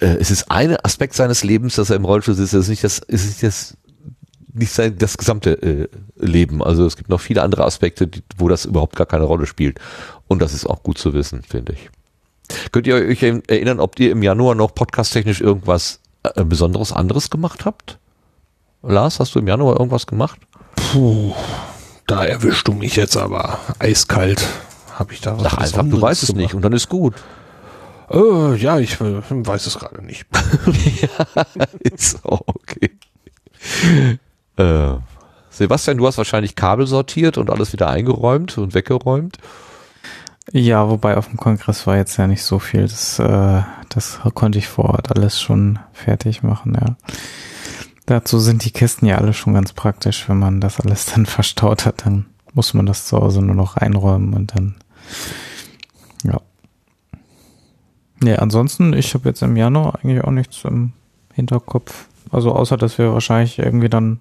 äh, 0.00 0.16
es 0.18 0.30
ist 0.30 0.50
ein 0.50 0.76
Aspekt 0.82 1.14
seines 1.14 1.44
Lebens, 1.44 1.76
dass 1.76 1.90
er 1.90 1.96
im 1.96 2.06
Rollstuhl 2.06 2.34
sitzt, 2.34 2.54
es 2.54 2.64
ist 2.64 2.68
nicht 2.70 2.84
das, 2.84 3.02
es 3.06 3.26
ist 3.26 3.42
das, 3.42 3.76
nicht 4.54 4.72
sein, 4.72 4.96
das 4.96 5.18
gesamte 5.18 5.62
äh, 5.62 5.88
Leben. 6.16 6.62
Also 6.62 6.86
es 6.86 6.96
gibt 6.96 7.10
noch 7.10 7.20
viele 7.20 7.42
andere 7.42 7.66
Aspekte, 7.66 8.06
die, 8.06 8.22
wo 8.38 8.48
das 8.48 8.64
überhaupt 8.64 8.96
gar 8.96 9.06
keine 9.06 9.24
Rolle 9.24 9.46
spielt. 9.46 9.78
Und 10.26 10.40
das 10.40 10.54
ist 10.54 10.66
auch 10.66 10.82
gut 10.82 10.96
zu 10.96 11.12
wissen, 11.12 11.42
finde 11.42 11.74
ich. 11.74 11.90
Könnt 12.72 12.86
ihr 12.86 12.94
euch 12.94 13.22
erinnern, 13.22 13.78
ob 13.78 14.00
ihr 14.00 14.10
im 14.10 14.22
Januar 14.22 14.54
noch 14.54 14.74
podcasttechnisch 14.74 15.42
irgendwas 15.42 16.00
äh, 16.22 16.44
Besonderes 16.44 16.92
anderes 16.92 17.28
gemacht 17.28 17.66
habt? 17.66 17.98
Lars, 18.82 19.20
hast 19.20 19.34
du 19.34 19.40
im 19.40 19.48
Januar 19.48 19.78
irgendwas 19.78 20.06
gemacht? 20.06 20.38
Puh, 20.92 21.34
da 22.06 22.24
erwischst 22.24 22.66
du 22.66 22.72
mich 22.72 22.96
jetzt 22.96 23.16
aber 23.16 23.58
eiskalt. 23.78 24.46
Habe 24.94 25.12
ich 25.12 25.20
da 25.20 25.36
was 25.36 25.52
Sag 25.52 25.58
einfach, 25.58 25.84
du 25.84 26.00
weißt 26.00 26.22
es 26.22 26.34
nicht 26.34 26.54
und 26.54 26.62
dann 26.62 26.72
ist 26.72 26.88
gut. 26.88 27.14
Äh, 28.10 28.56
ja, 28.56 28.78
ich 28.78 29.00
äh, 29.00 29.20
weiß 29.28 29.66
es 29.66 29.78
gerade 29.78 30.04
nicht. 30.04 30.26
ist 31.80 32.24
auch 32.24 32.42
okay. 32.46 32.90
Äh, 34.56 34.94
Sebastian, 35.50 35.98
du 35.98 36.06
hast 36.06 36.18
wahrscheinlich 36.18 36.56
Kabel 36.56 36.86
sortiert 36.86 37.36
und 37.36 37.50
alles 37.50 37.72
wieder 37.72 37.88
eingeräumt 37.90 38.56
und 38.56 38.74
weggeräumt. 38.74 39.38
Ja, 40.52 40.88
wobei 40.88 41.16
auf 41.18 41.28
dem 41.28 41.36
Kongress 41.36 41.86
war 41.86 41.96
jetzt 41.96 42.16
ja 42.16 42.26
nicht 42.26 42.42
so 42.42 42.58
viel. 42.58 42.82
Das, 42.82 43.18
äh, 43.18 43.62
das 43.90 44.20
konnte 44.34 44.58
ich 44.58 44.68
vor 44.68 44.86
Ort 44.86 45.14
alles 45.14 45.40
schon 45.40 45.78
fertig 45.92 46.42
machen, 46.42 46.78
ja. 46.80 46.96
Dazu 48.08 48.38
sind 48.38 48.64
die 48.64 48.70
Kisten 48.70 49.04
ja 49.04 49.18
alle 49.18 49.34
schon 49.34 49.52
ganz 49.52 49.74
praktisch. 49.74 50.30
Wenn 50.30 50.38
man 50.38 50.62
das 50.62 50.80
alles 50.80 51.04
dann 51.04 51.26
verstaut 51.26 51.84
hat, 51.84 52.06
dann 52.06 52.24
muss 52.54 52.72
man 52.72 52.86
das 52.86 53.04
zu 53.04 53.18
Hause 53.18 53.42
nur 53.42 53.54
noch 53.54 53.76
einräumen 53.76 54.32
und 54.32 54.54
dann, 54.54 54.76
ja. 56.24 56.40
Nee, 58.20 58.34
ansonsten, 58.34 58.94
ich 58.94 59.12
habe 59.12 59.28
jetzt 59.28 59.42
im 59.42 59.58
Januar 59.58 59.96
eigentlich 59.96 60.24
auch 60.24 60.30
nichts 60.30 60.64
im 60.64 60.94
Hinterkopf. 61.34 62.06
Also 62.30 62.54
außer, 62.54 62.78
dass 62.78 62.96
wir 62.96 63.12
wahrscheinlich 63.12 63.58
irgendwie 63.58 63.90
dann 63.90 64.20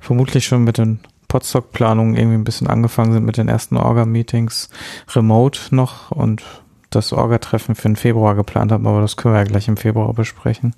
vermutlich 0.00 0.46
schon 0.46 0.64
mit 0.64 0.78
den 0.78 1.00
Podstock-Planungen 1.28 2.16
irgendwie 2.16 2.38
ein 2.38 2.44
bisschen 2.44 2.68
angefangen 2.68 3.12
sind 3.12 3.26
mit 3.26 3.36
den 3.36 3.50
ersten 3.50 3.76
Orga-Meetings 3.76 4.70
remote 5.14 5.74
noch 5.74 6.10
und 6.10 6.42
das 6.88 7.12
Orga-Treffen 7.12 7.74
für 7.74 7.88
den 7.88 7.96
Februar 7.96 8.34
geplant 8.34 8.72
haben, 8.72 8.86
aber 8.86 9.02
das 9.02 9.18
können 9.18 9.34
wir 9.34 9.40
ja 9.40 9.46
gleich 9.46 9.68
im 9.68 9.76
Februar 9.76 10.14
besprechen. 10.14 10.74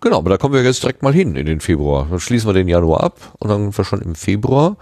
Genau, 0.00 0.18
aber 0.18 0.30
da 0.30 0.36
kommen 0.36 0.54
wir 0.54 0.62
jetzt 0.62 0.82
direkt 0.82 1.02
mal 1.02 1.12
hin 1.12 1.34
in 1.34 1.46
den 1.46 1.60
Februar. 1.60 2.06
Dann 2.08 2.20
schließen 2.20 2.48
wir 2.48 2.54
den 2.54 2.68
Januar 2.68 3.02
ab 3.02 3.34
und 3.38 3.48
dann 3.48 3.62
sind 3.62 3.76
wir 3.78 3.84
schon 3.84 4.00
im 4.00 4.14
Februar. 4.14 4.76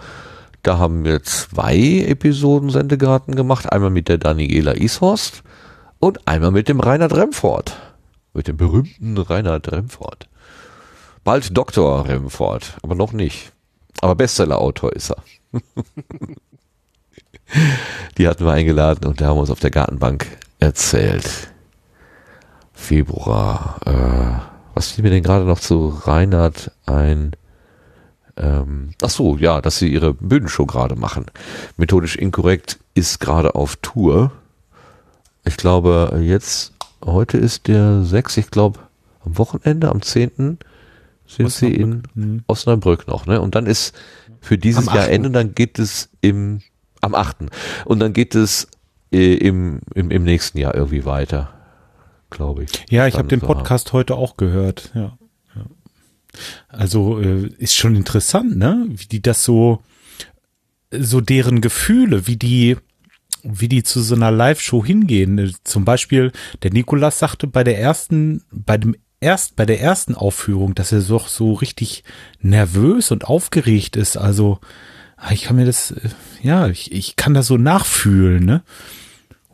Da 0.63 0.79
haben 0.79 1.05
wir 1.05 1.23
zwei 1.23 2.05
Episoden 2.07 2.71
Sendegarten 2.71 3.35
gemacht. 3.35 3.73
Einmal 3.73 3.91
mit 3.91 4.09
der 4.09 4.19
Daniela 4.19 4.75
Ishorst 4.77 5.43
und 6.01 6.27
einmal 6.29 6.51
mit 6.51 6.69
dem 6.69 6.81
Reinhard 6.81 7.15
Remford. 7.15 7.77
Mit 8.35 8.49
dem 8.49 8.57
berühmten 8.59 9.17
Reinhard 9.17 9.73
Remford. 9.73 10.29
Bald 11.25 11.57
Dr. 11.57 12.07
Remford, 12.07 12.77
aber 12.83 12.95
noch 12.95 13.13
nicht. 13.13 13.53
Aber 14.03 14.15
Bestseller-Autor 14.15 14.93
ist 14.93 15.11
er. 15.11 15.23
Die 18.19 18.29
hatten 18.29 18.45
wir 18.45 18.53
eingeladen 18.53 19.07
und 19.07 19.21
da 19.21 19.27
haben 19.27 19.37
wir 19.37 19.41
uns 19.43 19.51
auf 19.51 19.61
der 19.61 19.71
Gartenbank 19.71 20.27
erzählt. 20.59 21.53
Februar. 22.73 23.81
Äh, 23.87 24.56
was 24.77 24.93
fiel 24.93 25.03
mir 25.03 25.11
denn 25.11 25.23
gerade 25.23 25.47
noch 25.47 25.59
zu 25.59 25.89
Reinhard 25.89 26.71
ein? 26.85 27.33
Ähm, 28.37 28.91
ach 29.03 29.09
so, 29.09 29.39
ja, 29.39 29.63
dass 29.63 29.79
sie 29.79 29.89
ihre 29.89 30.13
Bühnenshow 30.13 30.67
gerade 30.67 30.95
machen. 30.97 31.25
Methodisch 31.79 32.17
inkorrekt 32.17 32.79
ist 32.95 33.19
gerade 33.19 33.55
auf 33.55 33.77
Tour. 33.77 34.33
Ich 35.47 35.57
glaube, 35.57 36.21
jetzt, 36.23 36.75
heute 37.03 37.39
ist 37.39 37.69
der 37.69 38.03
6, 38.03 38.37
ich 38.37 38.51
glaube, 38.51 38.81
am 39.25 39.39
Wochenende, 39.39 39.89
am 39.89 40.03
10. 40.03 40.59
sind 41.27 41.51
sie 41.51 41.73
in 41.75 42.03
Mhm. 42.15 42.45
Osnabrück 42.47 43.09
noch, 43.09 43.25
ne? 43.27 43.41
Und 43.41 43.55
dann 43.55 43.65
ist 43.67 43.95
für 44.41 44.59
dieses 44.59 44.89
Am 44.89 44.95
Jahr 44.95 45.05
8.. 45.05 45.11
Ende 45.11 45.29
und 45.29 45.33
dann 45.33 45.55
geht 45.55 45.79
es 45.79 46.11
im, 46.21 46.61
am 47.01 47.15
8. 47.15 47.39
Und 47.87 48.01
dann 48.01 48.13
geht 48.13 48.35
es 48.35 48.69
äh, 49.13 49.35
im, 49.35 49.81
im, 49.95 50.11
im 50.11 50.25
nächsten 50.25 50.59
Jahr 50.59 50.75
irgendwie 50.75 51.07
weiter, 51.07 51.55
glaube 52.31 52.65
ich. 52.65 52.71
Ja, 52.91 53.07
ich 53.07 53.17
habe 53.17 53.29
den 53.29 53.41
Podcast 53.41 53.93
heute 53.93 54.17
auch 54.17 54.37
gehört. 54.37 54.91
Ja. 54.95 55.19
ja. 55.55 55.67
Also 56.69 57.21
äh, 57.21 57.49
ist 57.59 57.75
schon 57.75 57.97
interessant, 57.97 58.57
ne? 58.57 58.87
Wie 58.89 59.07
die 59.07 59.23
das 59.23 59.45
so, 59.45 59.83
so 60.91 61.21
deren 61.21 61.61
Gefühle, 61.61 62.27
wie 62.27 62.37
die, 62.37 62.77
wie 63.43 63.69
die 63.69 63.83
zu 63.83 64.01
so 64.01 64.15
einer 64.15 64.31
Live-Show 64.31 64.85
hingehen. 64.85 65.39
Äh, 65.39 65.53
Zum 65.65 65.85
Beispiel, 65.85 66.33
der 66.63 66.73
Nikolas 66.73 67.19
sagte 67.19 67.47
bei 67.47 67.65
der 67.65 67.79
ersten, 67.79 68.43
bei 68.51 68.79
dem 68.79 68.97
erst, 69.21 69.57
bei 69.57 69.67
der 69.67 69.81
ersten 69.81 70.15
Aufführung, 70.15 70.75
dass 70.75 70.93
er 70.93 71.01
doch 71.01 71.29
so 71.29 71.55
richtig 71.55 72.05
nervös 72.41 73.11
und 73.11 73.25
aufgeregt 73.25 73.97
ist. 73.97 74.17
Also, 74.17 74.61
ah, 75.17 75.33
ich 75.33 75.43
kann 75.43 75.57
mir 75.57 75.67
das, 75.67 75.93
äh, 75.93 76.11
ja, 76.43 76.69
ich, 76.69 76.93
ich 76.93 77.17
kann 77.17 77.35
das 77.35 77.47
so 77.47 77.57
nachfühlen, 77.57 78.45
ne? 78.45 78.63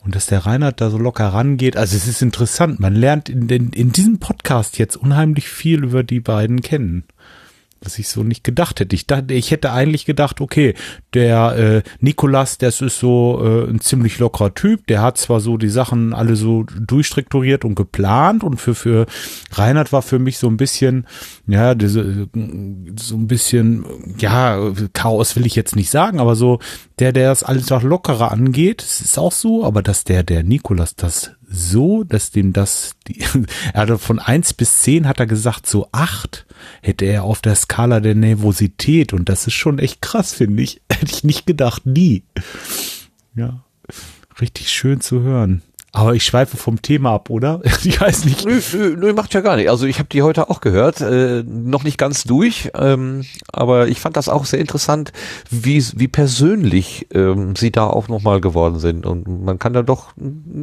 Und 0.05 0.17
dass 0.17 0.27
der 0.27 0.47
Reinhard 0.47 0.81
da 0.81 0.91
so 0.91 0.99
locker 0.99 1.29
rangeht. 1.29 1.77
Also 1.77 1.97
es 1.97 2.09
ist 2.09 2.23
interessant. 2.23 2.81
Man 2.81 2.95
lernt 2.95 3.29
in, 3.29 3.47
den, 3.47 3.71
in 3.71 3.93
diesem 3.93 4.19
Podcast 4.19 4.79
jetzt 4.79 4.97
unheimlich 4.97 5.49
viel 5.49 5.85
über 5.85 6.03
die 6.03 6.21
beiden 6.21 6.61
kennen. 6.61 7.05
Was 7.85 7.99
ich 7.99 8.09
so 8.09 8.23
nicht 8.23 8.45
gedacht 8.45 8.81
hätte. 8.81 8.95
Ich 8.95 9.07
dachte, 9.07 9.35
ich 9.35 9.51
hätte 9.51 9.73
eigentlich 9.73 10.05
gedacht, 10.05 10.41
okay, 10.41 10.75
der 11.15 11.57
äh, 11.57 11.83
Nikolas, 12.01 12.59
das 12.59 12.81
ist 12.81 12.99
so 12.99 13.41
äh, 13.43 13.71
ein 13.71 13.81
ziemlich 13.81 14.19
lockerer 14.19 14.55
Typ. 14.55 14.87
Der 14.87 15.03
hat 15.03 15.19
zwar 15.19 15.41
so 15.41 15.57
die 15.57 15.69
Sachen 15.69 16.15
alle 16.15 16.37
so 16.37 16.65
durchstrukturiert 16.65 17.65
und 17.65 17.75
geplant 17.75 18.45
und 18.45 18.59
für 18.59 18.75
für 18.75 19.07
Reinhard 19.53 19.93
war 19.93 20.03
für 20.03 20.19
mich 20.19 20.39
so 20.39 20.49
ein 20.49 20.57
bisschen, 20.57 21.07
ja, 21.47 21.75
diese, 21.75 22.29
so 22.99 23.17
ein 23.17 23.27
bisschen, 23.27 23.85
ja, 24.19 24.73
Chaos 24.93 25.37
will 25.37 25.47
ich 25.47 25.55
jetzt 25.55 25.77
nicht 25.77 25.91
sagen, 25.91 26.21
aber 26.21 26.37
so 26.37 26.59
der, 26.99 27.13
der 27.13 27.29
das 27.29 27.43
alles 27.43 27.73
auch 27.73 27.83
lockerer 27.83 28.31
angeht, 28.31 28.83
ist 28.83 29.19
auch 29.19 29.33
so, 29.33 29.65
aber 29.65 29.83
dass 29.83 30.05
der, 30.05 30.23
der 30.23 30.43
Nikolas 30.43 30.95
das 30.95 31.33
so, 31.53 32.03
dass 32.03 32.31
dem 32.31 32.53
das, 32.53 32.95
die, 33.07 33.21
er 33.73 33.75
hatte 33.83 33.99
von 33.99 34.19
eins 34.19 34.55
bis 34.55 34.79
zehn 34.79 35.07
hat 35.07 35.21
er 35.21 35.27
gesagt, 35.27 35.67
so 35.67 35.89
acht 35.93 36.47
hätte 36.81 37.05
er 37.05 37.25
auf 37.25 37.41
der 37.43 37.55
Skala 37.55 38.01
der 38.01 38.15
Nervosität 38.15 39.13
und 39.13 39.29
das 39.29 39.47
ist 39.47 39.55
schon 39.55 39.79
echt 39.79 40.01
krass, 40.01 40.33
finde 40.33 40.63
ich. 40.63 40.81
Hätte 40.91 41.13
ich 41.13 41.25
nicht 41.25 41.47
gedacht, 41.47 41.87
nie. 41.87 42.23
Ja, 43.35 43.65
richtig 44.41 44.71
schön 44.71 45.01
zu 45.01 45.21
hören. 45.21 45.63
Aber 45.95 46.15
ich 46.15 46.25
schweife 46.25 46.57
vom 46.57 46.81
Thema 46.81 47.13
ab, 47.13 47.29
oder? 47.29 47.61
Ich 47.85 48.01
weiß 48.01 48.25
nicht. 48.25 48.47
Nö, 48.47 48.61
nö, 48.73 48.97
nö, 48.97 49.13
macht 49.13 49.35
ja 49.35 49.41
gar 49.41 49.57
nicht. 49.57 49.69
Also 49.69 49.87
ich 49.87 49.99
habe 49.99 50.09
die 50.09 50.23
heute 50.23 50.49
auch 50.49 50.61
gehört, 50.61 51.01
äh, 51.01 51.43
noch 51.43 51.85
nicht 51.85 51.99
ganz 51.99 52.25
durch, 52.25 52.71
ähm, 52.75 53.25
aber 53.53 53.89
ich 53.89 54.01
fand 54.01 54.17
das 54.17 54.29
auch 54.29 54.45
sehr 54.45 54.61
interessant, 54.61 55.13
wie, 55.51 55.85
wie 55.97 56.09
persönlich 56.09 57.09
ähm, 57.13 57.57
sie 57.57 57.73
da 57.73 57.87
auch 57.89 58.09
nochmal 58.09 58.41
geworden 58.41 58.79
sind. 58.79 59.05
Und 59.05 59.45
man 59.45 59.59
kann 59.59 59.73
da 59.73 59.83
doch 59.83 60.15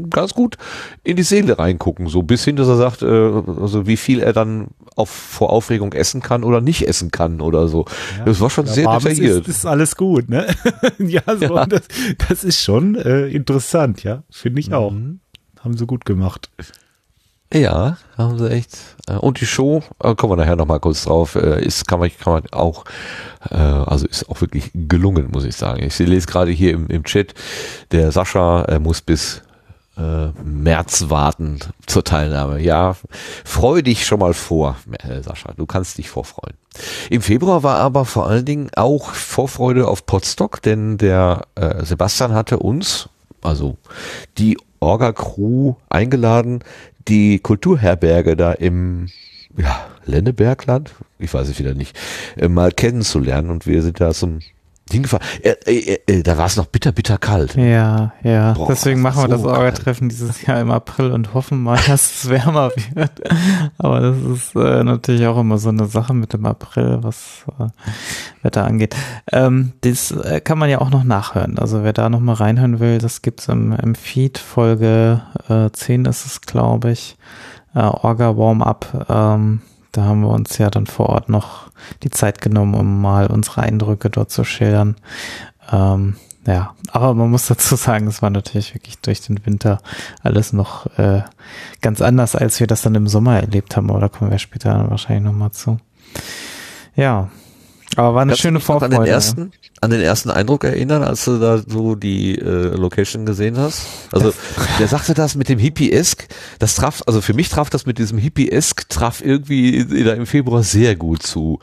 ganz 0.09 0.33
gut 0.33 0.57
in 1.03 1.17
die 1.17 1.23
Seele 1.23 1.59
reingucken, 1.59 2.07
so 2.07 2.23
bis 2.23 2.45
hin, 2.45 2.55
dass 2.55 2.67
er 2.67 2.77
sagt, 2.77 3.01
äh, 3.01 3.05
also 3.05 3.85
wie 3.85 3.97
viel 3.97 4.21
er 4.21 4.33
dann 4.33 4.69
auf, 4.95 5.09
vor 5.09 5.51
Aufregung 5.51 5.93
essen 5.93 6.21
kann 6.21 6.43
oder 6.43 6.61
nicht 6.61 6.87
essen 6.87 7.11
kann 7.11 7.41
oder 7.41 7.67
so. 7.67 7.85
das 8.25 8.39
war 8.39 8.49
schon 8.49 8.65
Ja, 8.65 8.73
sehr 8.73 8.87
detailliert. 8.87 9.47
Ist, 9.47 9.57
ist 9.57 9.65
alles 9.65 9.95
gut, 9.95 10.29
ne? 10.29 10.47
ja, 10.97 11.21
so, 11.27 11.55
Ja. 11.55 11.65
Das, 11.65 11.81
das 12.29 12.43
ist 12.43 12.61
schon 12.61 12.95
äh, 12.95 13.27
interessant, 13.27 14.03
ja. 14.03 14.23
Finde 14.29 14.59
ich 14.59 14.73
auch. 14.73 14.93
Haben 15.63 15.77
sie 15.77 15.85
gut 15.85 16.05
gemacht. 16.05 16.49
Ja, 17.53 17.97
haben 18.15 18.37
sie 18.37 18.49
echt. 18.51 18.77
Äh, 19.07 19.13
Und 19.13 19.41
die 19.41 19.47
Show, 19.47 19.81
äh, 20.03 20.13
kommen 20.13 20.33
wir 20.33 20.37
nachher 20.37 20.55
nochmal 20.55 20.79
kurz 20.79 21.05
drauf, 21.05 21.35
äh, 21.35 21.63
ist, 21.63 21.87
kann 21.87 21.99
man, 21.99 22.11
kann 22.17 22.33
man 22.33 22.43
auch, 22.51 22.85
also 23.39 24.05
ist 24.05 24.29
auch 24.29 24.41
wirklich 24.41 24.69
gelungen, 24.73 25.29
muss 25.31 25.45
ich 25.45 25.55
sagen. 25.55 25.81
Ich 25.81 25.97
lese 25.97 26.27
gerade 26.27 26.51
hier 26.51 26.73
im, 26.73 26.87
im 26.87 27.05
Chat, 27.05 27.33
der 27.91 28.11
Sascha 28.11 28.79
muss 28.79 29.01
bis 29.01 29.41
März 30.43 31.05
warten 31.09 31.59
zur 31.85 32.03
Teilnahme. 32.03 32.59
Ja, 32.59 32.97
freu 33.45 33.81
dich 33.81 34.05
schon 34.05 34.19
mal 34.19 34.33
vor, 34.33 34.75
Sascha, 35.21 35.53
du 35.55 35.65
kannst 35.65 35.97
dich 35.97 36.09
vorfreuen. 36.09 36.55
Im 37.09 37.21
Februar 37.21 37.63
war 37.63 37.77
aber 37.79 38.03
vor 38.03 38.27
allen 38.27 38.45
Dingen 38.45 38.69
auch 38.75 39.11
Vorfreude 39.11 39.87
auf 39.87 40.05
Potsdok, 40.05 40.61
denn 40.61 40.97
der 40.97 41.43
äh, 41.55 41.85
Sebastian 41.85 42.33
hatte 42.33 42.59
uns, 42.59 43.07
also 43.41 43.77
die 44.37 44.57
Orga-Crew 44.79 45.75
eingeladen, 45.89 46.63
die 47.07 47.39
Kulturherberge 47.39 48.35
da 48.35 48.53
im 48.53 49.07
ja, 49.57 49.87
Lennebergland, 50.05 50.93
ich 51.17 51.33
weiß 51.33 51.49
es 51.49 51.59
wieder 51.59 51.73
nicht, 51.73 51.97
äh, 52.37 52.47
mal 52.47 52.71
kennenzulernen. 52.71 53.49
Und 53.49 53.67
wir 53.67 53.81
sind 53.81 53.99
da 53.99 54.11
zum 54.11 54.39
hingefahren. 54.93 55.25
Äh, 55.41 55.55
äh, 55.65 55.99
äh, 56.07 56.23
da 56.23 56.37
war 56.37 56.45
es 56.45 56.57
noch 56.57 56.65
bitter, 56.65 56.91
bitter 56.91 57.17
kalt. 57.17 57.55
Ja, 57.55 58.13
ja. 58.23 58.53
Boah, 58.53 58.67
Deswegen 58.69 59.01
machen 59.01 59.17
wir 59.17 59.25
ist 59.25 59.31
das 59.31 59.41
so 59.41 59.49
Orga-Treffen 59.49 60.09
dieses 60.09 60.45
Jahr 60.45 60.59
im 60.59 60.71
April 60.71 61.11
und 61.11 61.33
hoffen 61.33 61.61
mal, 61.61 61.79
dass 61.87 62.23
es 62.23 62.29
wärmer 62.29 62.71
wird. 62.93 63.11
Aber 63.77 63.99
das 64.01 64.17
ist 64.17 64.55
äh, 64.55 64.83
natürlich 64.83 65.25
auch 65.27 65.39
immer 65.39 65.57
so 65.57 65.69
eine 65.69 65.85
Sache 65.85 66.13
mit 66.13 66.33
dem 66.33 66.45
April, 66.45 66.99
was 67.01 67.45
äh, 67.59 67.67
Wetter 68.43 68.65
angeht. 68.65 68.95
Ähm, 69.31 69.73
das 69.81 70.11
äh, 70.11 70.41
kann 70.41 70.57
man 70.57 70.69
ja 70.69 70.79
auch 70.79 70.89
noch 70.89 71.03
nachhören. 71.03 71.59
Also 71.59 71.83
wer 71.83 71.93
da 71.93 72.09
noch 72.09 72.19
mal 72.19 72.33
reinhören 72.33 72.79
will, 72.79 72.97
das 72.97 73.21
gibt's 73.21 73.47
im, 73.47 73.73
im 73.73 73.95
Feed. 73.95 74.37
Folge 74.37 75.21
äh, 75.47 75.69
10 75.71 76.05
ist 76.05 76.25
es, 76.25 76.41
glaube 76.41 76.91
ich. 76.91 77.17
Äh, 77.75 77.79
Orga 77.79 78.35
Warm-Up. 78.37 79.07
Ähm, 79.09 79.61
da 79.91 80.03
haben 80.03 80.21
wir 80.21 80.29
uns 80.29 80.57
ja 80.57 80.69
dann 80.69 80.85
vor 80.85 81.09
Ort 81.09 81.29
noch 81.29 81.69
die 82.03 82.09
Zeit 82.09 82.41
genommen, 82.41 82.75
um 82.75 83.01
mal 83.01 83.27
unsere 83.27 83.61
Eindrücke 83.61 84.09
dort 84.09 84.31
zu 84.31 84.43
schildern. 84.43 84.95
Ähm, 85.71 86.15
ja, 86.45 86.73
aber 86.91 87.13
man 87.13 87.29
muss 87.29 87.47
dazu 87.47 87.75
sagen, 87.75 88.07
es 88.07 88.21
war 88.21 88.29
natürlich 88.29 88.73
wirklich 88.73 88.99
durch 88.99 89.21
den 89.21 89.45
Winter 89.45 89.81
alles 90.23 90.53
noch 90.53 90.85
äh, 90.97 91.21
ganz 91.81 92.01
anders, 92.01 92.35
als 92.35 92.59
wir 92.59 92.67
das 92.67 92.81
dann 92.81 92.95
im 92.95 93.07
Sommer 93.07 93.39
erlebt 93.39 93.75
haben. 93.75 93.89
Aber 93.89 93.99
da 93.99 94.07
kommen 94.07 94.31
wir 94.31 94.39
später 94.39 94.89
wahrscheinlich 94.89 95.25
nochmal 95.25 95.51
zu. 95.51 95.79
Ja, 96.95 97.29
aber 97.99 98.15
war 98.15 98.21
eine 98.21 98.31
Kannst 98.31 98.41
schöne 98.41 98.59
Vorfreude. 98.59 98.97
An 98.97 99.03
den 99.03 99.11
ersten, 99.11 99.51
an 99.81 99.91
den 99.91 100.01
ersten 100.01 100.29
Eindruck 100.29 100.63
erinnern, 100.63 101.03
als 101.03 101.25
du 101.25 101.39
da 101.39 101.59
so 101.59 101.95
die 101.95 102.37
äh, 102.37 102.75
Location 102.75 103.25
gesehen 103.25 103.57
hast? 103.57 103.85
Also 104.11 104.33
der 104.79 104.87
sagte 104.87 105.13
das 105.13 105.35
mit 105.35 105.49
dem 105.49 105.59
Hippie-esk, 105.59 106.27
das 106.59 106.75
traf, 106.75 107.01
also 107.07 107.21
für 107.21 107.33
mich 107.33 107.49
traf 107.49 107.69
das 107.69 107.85
mit 107.85 107.97
diesem 107.97 108.17
Hippie-esk, 108.17 108.89
traf 108.89 109.21
irgendwie 109.21 110.03
da 110.03 110.13
im 110.13 110.25
Februar 110.25 110.63
sehr 110.63 110.95
gut 110.95 111.23
zu. 111.23 111.59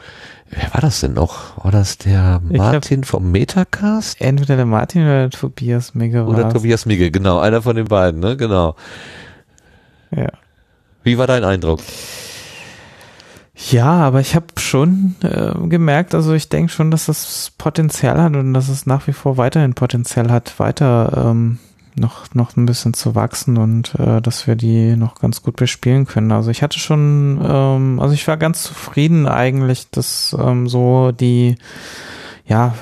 Wer 0.48 0.72
war 0.72 0.80
das 0.80 1.00
denn 1.00 1.14
noch? 1.14 1.62
War 1.64 1.72
das 1.72 1.98
der 1.98 2.40
Martin 2.40 3.02
vom 3.02 3.32
Metacast? 3.32 4.20
Entweder 4.20 4.56
der 4.56 4.66
Martin 4.66 5.02
oder 5.02 5.28
der 5.28 5.30
Tobias 5.30 5.94
Mege 5.94 6.24
Oder 6.24 6.44
war's. 6.44 6.52
Tobias 6.52 6.86
Migge, 6.86 7.10
genau, 7.10 7.40
einer 7.40 7.62
von 7.62 7.74
den 7.74 7.86
beiden, 7.86 8.20
ne? 8.20 8.36
Genau. 8.36 8.76
Ja. 10.14 10.30
Wie 11.02 11.18
war 11.18 11.26
dein 11.26 11.44
Eindruck? 11.44 11.80
Ja, 13.56 13.90
aber 13.90 14.20
ich 14.20 14.34
habe 14.34 14.46
schon 14.58 15.14
äh, 15.22 15.52
gemerkt, 15.68 16.14
also 16.14 16.34
ich 16.34 16.50
denke 16.50 16.70
schon, 16.70 16.90
dass 16.90 17.06
das 17.06 17.52
Potenzial 17.56 18.20
hat 18.20 18.36
und 18.36 18.52
dass 18.52 18.68
es 18.68 18.84
nach 18.84 19.06
wie 19.06 19.14
vor 19.14 19.38
weiterhin 19.38 19.72
Potenzial 19.72 20.30
hat, 20.30 20.58
weiter 20.60 21.30
ähm, 21.30 21.58
noch, 21.94 22.34
noch 22.34 22.54
ein 22.56 22.66
bisschen 22.66 22.92
zu 22.92 23.14
wachsen 23.14 23.56
und 23.56 23.94
äh, 23.94 24.20
dass 24.20 24.46
wir 24.46 24.56
die 24.56 24.94
noch 24.96 25.14
ganz 25.20 25.42
gut 25.42 25.56
bespielen 25.56 26.06
können. 26.06 26.32
Also 26.32 26.50
ich 26.50 26.62
hatte 26.62 26.78
schon, 26.78 27.40
ähm, 27.42 27.98
also 27.98 28.12
ich 28.12 28.28
war 28.28 28.36
ganz 28.36 28.62
zufrieden 28.62 29.26
eigentlich, 29.26 29.90
dass 29.90 30.36
ähm, 30.38 30.68
so 30.68 31.12
die 31.12 31.56
ja, 32.48 32.74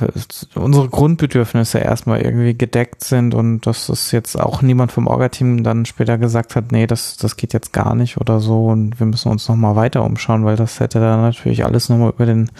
unsere 0.54 0.90
Grundbedürfnisse 0.90 1.78
erstmal 1.78 2.20
irgendwie 2.20 2.52
gedeckt 2.52 3.02
sind 3.02 3.34
und 3.34 3.62
dass 3.66 3.88
es 3.88 4.12
jetzt 4.12 4.38
auch 4.38 4.60
niemand 4.60 4.92
vom 4.92 5.06
Orga-Team 5.06 5.64
dann 5.64 5.86
später 5.86 6.18
gesagt 6.18 6.54
hat, 6.54 6.70
nee, 6.70 6.86
das, 6.86 7.16
das 7.16 7.36
geht 7.36 7.54
jetzt 7.54 7.72
gar 7.72 7.94
nicht 7.94 8.18
oder 8.18 8.40
so 8.40 8.66
und 8.66 9.00
wir 9.00 9.06
müssen 9.06 9.30
uns 9.30 9.48
nochmal 9.48 9.74
weiter 9.74 10.04
umschauen, 10.04 10.44
weil 10.44 10.56
das 10.56 10.80
hätte 10.80 11.00
dann 11.00 11.22
natürlich 11.22 11.64
alles 11.64 11.88
nochmal 11.88 12.10
über 12.10 12.26
den 12.26 12.50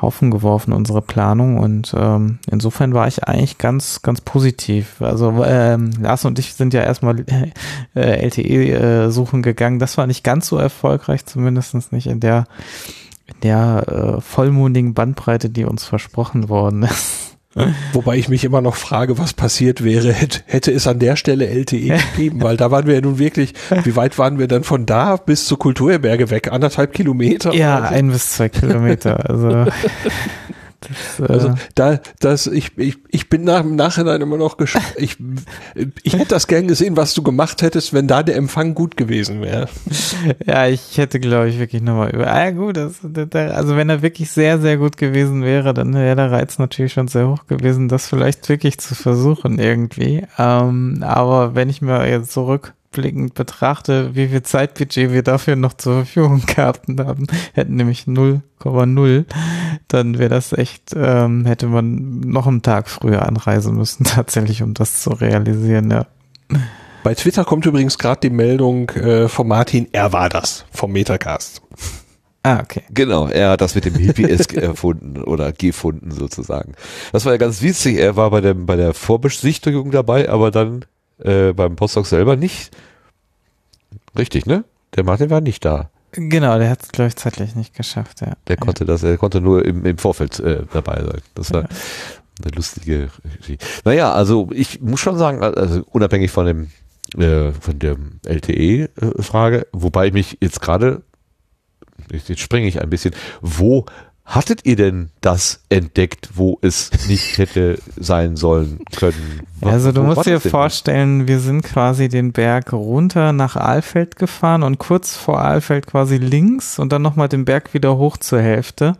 Haufen 0.00 0.30
geworfen, 0.30 0.72
unsere 0.72 1.02
Planung 1.02 1.58
und 1.58 1.94
ähm, 1.94 2.38
insofern 2.50 2.94
war 2.94 3.06
ich 3.06 3.24
eigentlich 3.24 3.58
ganz, 3.58 4.00
ganz 4.00 4.22
positiv. 4.22 5.02
Also 5.02 5.44
ähm, 5.44 5.90
Lars 6.00 6.24
und 6.24 6.38
ich 6.38 6.54
sind 6.54 6.72
ja 6.72 6.80
erstmal 6.80 7.22
äh, 7.94 8.26
LTE 8.26 8.70
äh, 8.70 9.10
suchen 9.10 9.42
gegangen, 9.42 9.78
das 9.78 9.98
war 9.98 10.06
nicht 10.06 10.24
ganz 10.24 10.46
so 10.46 10.56
erfolgreich, 10.56 11.26
zumindest 11.26 11.92
nicht 11.92 12.06
in 12.06 12.20
der 12.20 12.46
in 13.34 13.40
der 13.42 14.16
äh, 14.16 14.20
vollmondigen 14.20 14.94
Bandbreite, 14.94 15.50
die 15.50 15.64
uns 15.64 15.84
versprochen 15.84 16.48
worden 16.48 16.84
ist. 16.84 17.36
Wobei 17.92 18.16
ich 18.16 18.28
mich 18.28 18.44
immer 18.44 18.60
noch 18.60 18.76
frage, 18.76 19.18
was 19.18 19.34
passiert 19.34 19.82
wäre, 19.82 20.12
hätte, 20.12 20.70
es 20.70 20.86
an 20.86 21.00
der 21.00 21.16
Stelle 21.16 21.48
LTE 21.48 21.98
gegeben, 22.14 22.42
weil 22.42 22.56
da 22.56 22.70
waren 22.70 22.86
wir 22.86 22.94
ja 22.94 23.00
nun 23.00 23.18
wirklich, 23.18 23.54
wie 23.82 23.96
weit 23.96 24.18
waren 24.18 24.38
wir 24.38 24.46
dann 24.46 24.62
von 24.62 24.86
da 24.86 25.16
bis 25.16 25.46
zur 25.46 25.58
Kulturherberge 25.58 26.30
weg? 26.30 26.52
Anderthalb 26.52 26.92
Kilometer? 26.92 27.52
Ja, 27.52 27.78
oder 27.78 27.88
so? 27.88 27.94
ein 27.94 28.10
bis 28.12 28.30
zwei 28.30 28.48
Kilometer. 28.48 29.28
Also 29.28 29.48
Das, 30.80 31.20
äh 31.20 31.32
also 31.32 31.54
da, 31.74 32.00
das, 32.20 32.46
ich, 32.46 32.76
ich, 32.78 32.98
ich 33.08 33.28
bin 33.28 33.44
nach, 33.44 33.60
im 33.60 33.76
Nachhinein 33.76 34.20
immer 34.20 34.36
noch 34.36 34.56
gespannt. 34.56 34.86
Ich, 35.00 35.16
ich 36.02 36.14
hätte 36.14 36.28
das 36.28 36.46
gern 36.46 36.68
gesehen, 36.68 36.96
was 36.96 37.14
du 37.14 37.22
gemacht 37.22 37.62
hättest, 37.62 37.92
wenn 37.92 38.06
da 38.06 38.22
der 38.22 38.36
Empfang 38.36 38.74
gut 38.74 38.96
gewesen 38.96 39.40
wäre. 39.40 39.68
Ja, 40.44 40.66
ich 40.66 40.98
hätte, 40.98 41.20
glaube 41.20 41.48
ich, 41.48 41.58
wirklich 41.58 41.82
nochmal 41.82 42.10
über. 42.10 42.30
Ah, 42.30 42.50
gut, 42.50 42.76
das, 42.76 43.00
das, 43.02 43.52
also 43.52 43.76
wenn 43.76 43.88
er 43.88 44.02
wirklich 44.02 44.30
sehr, 44.30 44.58
sehr 44.58 44.76
gut 44.76 44.96
gewesen 44.96 45.42
wäre, 45.42 45.74
dann 45.74 45.94
wäre 45.94 46.16
der 46.16 46.30
Reiz 46.30 46.58
natürlich 46.58 46.92
schon 46.92 47.08
sehr 47.08 47.28
hoch 47.28 47.46
gewesen, 47.46 47.88
das 47.88 48.08
vielleicht 48.08 48.48
wirklich 48.48 48.78
zu 48.78 48.94
versuchen 48.94 49.58
irgendwie. 49.58 50.26
Ähm, 50.38 51.02
aber 51.02 51.54
wenn 51.54 51.68
ich 51.68 51.80
mir 51.80 52.08
jetzt 52.08 52.32
zurück 52.32 52.74
rückblickend 52.90 53.34
betrachte, 53.34 54.14
wie 54.14 54.28
viel 54.28 54.42
Zeitbudget 54.42 55.12
wir 55.12 55.22
dafür 55.22 55.56
noch 55.56 55.74
zur 55.74 56.04
Verfügung 56.04 56.42
gehabt 56.46 56.86
haben, 56.98 57.26
hätten 57.52 57.76
nämlich 57.76 58.04
0,0, 58.04 59.24
dann 59.88 60.18
wäre 60.18 60.28
das 60.28 60.52
echt, 60.52 60.94
ähm, 60.96 61.46
hätte 61.46 61.66
man 61.66 62.20
noch 62.20 62.46
einen 62.46 62.62
Tag 62.62 62.88
früher 62.88 63.26
anreisen 63.26 63.76
müssen, 63.76 64.04
tatsächlich, 64.04 64.62
um 64.62 64.74
das 64.74 65.02
zu 65.02 65.10
realisieren, 65.10 65.90
ja. 65.90 66.06
Bei 67.02 67.14
Twitter 67.14 67.44
kommt 67.44 67.64
übrigens 67.64 67.96
gerade 67.96 68.20
die 68.20 68.30
Meldung 68.30 68.90
äh, 68.90 69.28
von 69.28 69.48
Martin, 69.48 69.88
er 69.92 70.12
war 70.12 70.28
das, 70.28 70.66
vom 70.70 70.92
Metacast. 70.92 71.62
Ah, 72.42 72.60
okay. 72.60 72.82
Genau, 72.90 73.28
er 73.28 73.50
hat 73.50 73.60
das 73.60 73.74
mit 73.74 73.84
dem 73.84 73.94
Hippie-Esk 73.94 74.54
erfunden 74.56 75.22
oder 75.22 75.52
gefunden 75.52 76.10
sozusagen. 76.10 76.72
Das 77.12 77.26
war 77.26 77.32
ja 77.32 77.38
ganz 77.38 77.60
witzig. 77.60 77.98
Er 77.98 78.16
war 78.16 78.30
bei 78.30 78.40
der, 78.40 78.54
bei 78.54 78.76
der 78.76 78.94
Vorbesichtigung 78.94 79.90
dabei, 79.90 80.30
aber 80.30 80.50
dann 80.50 80.86
äh, 81.24 81.52
beim 81.52 81.76
Postdoc 81.76 82.06
selber 82.06 82.36
nicht. 82.36 82.70
Richtig, 84.16 84.46
ne? 84.46 84.64
Der 84.96 85.04
Martin 85.04 85.30
war 85.30 85.40
nicht 85.40 85.64
da. 85.64 85.90
Genau, 86.12 86.58
der 86.58 86.70
hat 86.70 86.82
es, 86.82 86.88
glaube 86.90 87.08
ich, 87.08 87.16
zeitlich 87.16 87.54
nicht 87.54 87.74
geschafft, 87.74 88.20
ja. 88.20 88.32
Der 88.48 88.56
konnte 88.56 88.84
das, 88.84 89.02
er 89.04 89.16
konnte 89.16 89.40
nur 89.40 89.64
im, 89.64 89.84
im 89.84 89.98
Vorfeld 89.98 90.40
äh, 90.40 90.64
dabei 90.72 91.02
sein. 91.02 91.20
Das 91.34 91.52
war 91.52 91.62
ja. 91.62 91.68
eine 92.42 92.56
lustige 92.56 93.10
Geschichte. 93.38 93.64
Naja, 93.84 94.12
also 94.12 94.48
ich 94.52 94.80
muss 94.80 94.98
schon 94.98 95.16
sagen, 95.16 95.42
also 95.42 95.84
unabhängig 95.92 96.32
von 96.32 96.46
dem 96.46 96.70
äh, 97.18 97.52
von 97.52 97.78
der 97.78 97.96
LTE-Frage, 98.24 99.66
wobei 99.72 100.08
ich 100.08 100.12
mich 100.12 100.38
jetzt 100.40 100.60
gerade, 100.60 101.02
jetzt 102.12 102.38
springe 102.38 102.68
ich 102.68 102.80
ein 102.80 102.90
bisschen, 102.90 103.14
wo 103.40 103.84
Hattet 104.30 104.64
ihr 104.64 104.76
denn 104.76 105.10
das 105.20 105.58
entdeckt, 105.70 106.30
wo 106.34 106.56
es 106.62 106.92
nicht 107.08 107.36
hätte 107.36 107.80
sein 107.96 108.36
sollen 108.36 108.78
können? 108.96 109.40
Also 109.60 109.90
du 109.90 110.04
musst 110.04 110.24
dir 110.24 110.38
vorstellen, 110.38 111.26
wir 111.26 111.40
sind 111.40 111.62
quasi 111.62 112.08
den 112.08 112.30
Berg 112.30 112.72
runter 112.72 113.32
nach 113.32 113.56
Aalfeld 113.56 114.14
gefahren 114.14 114.62
und 114.62 114.78
kurz 114.78 115.16
vor 115.16 115.40
Aalfeld 115.40 115.88
quasi 115.88 116.18
links 116.18 116.78
und 116.78 116.92
dann 116.92 117.02
nochmal 117.02 117.28
den 117.28 117.44
Berg 117.44 117.74
wieder 117.74 117.98
hoch 117.98 118.18
zur 118.18 118.40
Hälfte. 118.40 118.94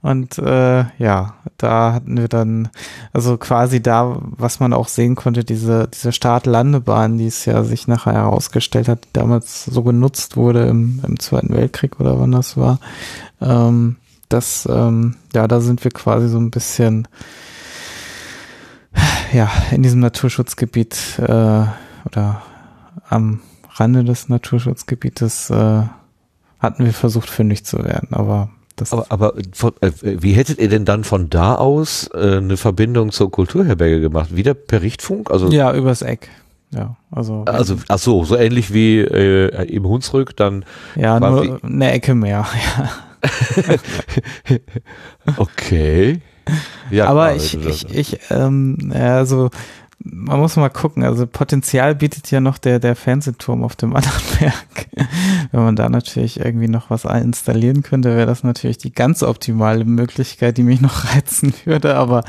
Und 0.00 0.38
äh, 0.38 0.84
ja, 0.98 1.34
da 1.56 1.92
hatten 1.94 2.16
wir 2.16 2.28
dann, 2.28 2.68
also 3.12 3.36
quasi 3.36 3.82
da, 3.82 4.16
was 4.20 4.60
man 4.60 4.72
auch 4.72 4.86
sehen 4.86 5.16
konnte, 5.16 5.42
diese, 5.42 5.88
diese 5.92 6.12
Start-Landebahn, 6.12 7.18
die 7.18 7.26
es 7.26 7.44
ja 7.46 7.64
sich 7.64 7.88
nachher 7.88 8.12
herausgestellt 8.12 8.86
hat, 8.86 9.06
die 9.06 9.12
damals 9.12 9.64
so 9.64 9.82
genutzt 9.82 10.36
wurde 10.36 10.68
im, 10.68 11.00
im 11.04 11.18
Zweiten 11.18 11.52
Weltkrieg 11.52 11.98
oder 11.98 12.20
wann 12.20 12.30
das 12.30 12.56
war. 12.56 12.78
Ähm, 13.40 13.96
das, 14.28 14.68
ähm, 14.70 15.16
ja, 15.34 15.48
da 15.48 15.60
sind 15.60 15.84
wir 15.84 15.90
quasi 15.90 16.28
so 16.28 16.38
ein 16.38 16.50
bisschen, 16.50 17.08
ja, 19.32 19.50
in 19.70 19.82
diesem 19.82 20.00
Naturschutzgebiet 20.00 21.18
äh, 21.18 21.64
oder 22.04 22.42
am 23.08 23.40
Rande 23.74 24.04
des 24.04 24.28
Naturschutzgebietes 24.28 25.50
äh, 25.50 25.82
hatten 26.58 26.84
wir 26.84 26.92
versucht, 26.92 27.30
fündig 27.30 27.64
zu 27.64 27.84
werden, 27.84 28.08
aber 28.12 28.50
das 28.78 28.92
aber, 28.92 29.06
aber 29.08 29.34
von, 29.52 29.72
äh, 29.80 29.90
wie 30.02 30.32
hättet 30.32 30.58
ihr 30.58 30.68
denn 30.68 30.84
dann 30.84 31.04
von 31.04 31.30
da 31.30 31.56
aus 31.56 32.08
äh, 32.14 32.36
eine 32.36 32.56
Verbindung 32.56 33.10
zur 33.10 33.30
Kulturherberge 33.30 34.00
gemacht? 34.00 34.34
Wieder 34.36 34.54
per 34.54 34.82
Richtfunk? 34.82 35.30
Also 35.30 35.48
ja, 35.48 35.74
übers 35.74 36.02
Eck. 36.02 36.30
Ja, 36.70 36.96
also 37.10 37.44
also 37.46 37.76
ach 37.88 37.98
so, 37.98 38.24
so 38.24 38.36
ähnlich 38.36 38.72
wie 38.72 38.98
äh, 38.98 39.64
im 39.64 39.84
Hunsrück 39.84 40.36
dann 40.36 40.64
ja 40.96 41.18
nur 41.18 41.62
eine 41.62 41.92
Ecke 41.92 42.14
mehr. 42.14 42.46
Ja. 42.78 42.88
Okay. 45.36 46.20
Ja, 46.90 47.06
aber 47.06 47.34
ich, 47.34 47.54
ich, 47.54 47.94
ich, 47.94 48.18
ähm, 48.30 48.92
also 48.94 49.50
man 50.00 50.38
muss 50.38 50.56
mal 50.56 50.68
gucken. 50.68 51.02
Also 51.02 51.26
Potenzial 51.26 51.94
bietet 51.94 52.30
ja 52.30 52.40
noch 52.40 52.58
der, 52.58 52.78
der 52.78 52.94
Fernsehturm 52.94 53.64
auf 53.64 53.76
dem 53.76 53.96
anderen 53.96 54.22
Berg. 54.38 54.88
Wenn 55.50 55.62
man 55.62 55.76
da 55.76 55.88
natürlich 55.88 56.40
irgendwie 56.40 56.68
noch 56.68 56.90
was 56.90 57.04
installieren 57.04 57.82
könnte, 57.82 58.14
wäre 58.16 58.26
das 58.26 58.44
natürlich 58.44 58.78
die 58.78 58.92
ganz 58.92 59.22
optimale 59.22 59.84
Möglichkeit, 59.84 60.56
die 60.56 60.62
mich 60.62 60.80
noch 60.80 61.04
reizen 61.14 61.52
würde. 61.64 61.96
Aber 61.96 62.24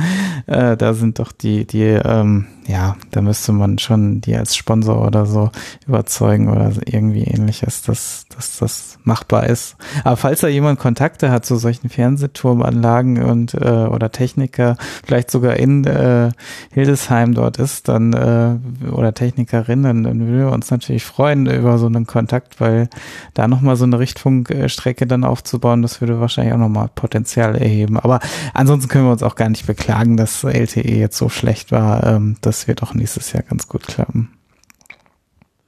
äh, 0.48 0.78
da 0.78 0.94
sind 0.94 1.20
doch 1.20 1.32
die, 1.32 1.66
die, 1.66 1.84
ähm, 1.84 2.48
ja, 2.68 2.96
da 3.12 3.22
müsste 3.22 3.52
man 3.52 3.78
schon 3.80 4.22
die 4.22 4.36
als 4.36 4.56
Sponsor 4.56 5.06
oder 5.06 5.26
so 5.26 5.52
überzeugen 5.88 6.50
oder 6.50 6.72
irgendwie 6.86 7.24
ähnliches, 7.24 7.82
dass, 7.84 8.26
dass 8.36 8.58
das 8.58 9.00
machbar 9.04 9.48
ist. 9.48 9.76
Aber 10.04 10.18
falls 10.18 10.42
da 10.42 10.48
jemand 10.48 10.80
Kontakte 10.80 11.32
hat 11.32 11.46
zu 11.46 11.56
solchen 11.56 11.90
Fernsehturmanlagen 11.90 13.24
und 13.24 13.54
äh, 13.54 13.88
oder 13.90 14.12
Techniker, 14.12 14.78
vielleicht 15.06 15.32
sogar 15.32 15.58
in 15.58 15.84
äh, 15.86 16.32
Hildesheim 16.72 17.34
dort 17.34 17.59
ist, 17.60 17.88
dann 17.88 18.14
äh, 18.14 18.90
oder 18.90 19.14
Technikerin, 19.14 19.84
dann, 19.84 20.04
dann 20.04 20.20
würden 20.20 20.40
wir 20.40 20.52
uns 20.52 20.72
natürlich 20.72 21.04
freuen 21.04 21.46
über 21.46 21.78
so 21.78 21.86
einen 21.86 22.08
Kontakt, 22.08 22.60
weil 22.60 22.90
da 23.34 23.48
nochmal 23.48 23.76
so 23.76 23.84
eine 23.84 24.00
Richtfunkstrecke 24.00 25.06
dann 25.06 25.24
aufzubauen, 25.24 25.82
das 25.82 26.02
würde 26.02 26.20
wahrscheinlich 26.20 26.54
auch 26.54 26.60
nochmal 26.60 26.90
Potenzial 26.94 27.56
erheben. 27.56 28.00
Aber 28.00 28.20
ansonsten 28.54 28.90
können 28.90 29.06
wir 29.06 29.12
uns 29.12 29.24
auch 29.24 29.36
gar 29.36 29.50
nicht 29.50 29.68
beklagen, 29.68 30.18
dass 30.18 30.44
LTE 30.44 30.98
jetzt 30.98 31.18
so 31.18 31.30
schlecht 31.30 31.72
war. 31.72 32.04
Ähm, 32.06 32.38
das 32.42 32.68
wird 32.68 32.84
auch 32.84 32.94
nächstes 32.94 33.34
Jahr 33.34 33.44
ganz 33.44 33.68
gut 33.68 33.88
klappen. 33.88 34.30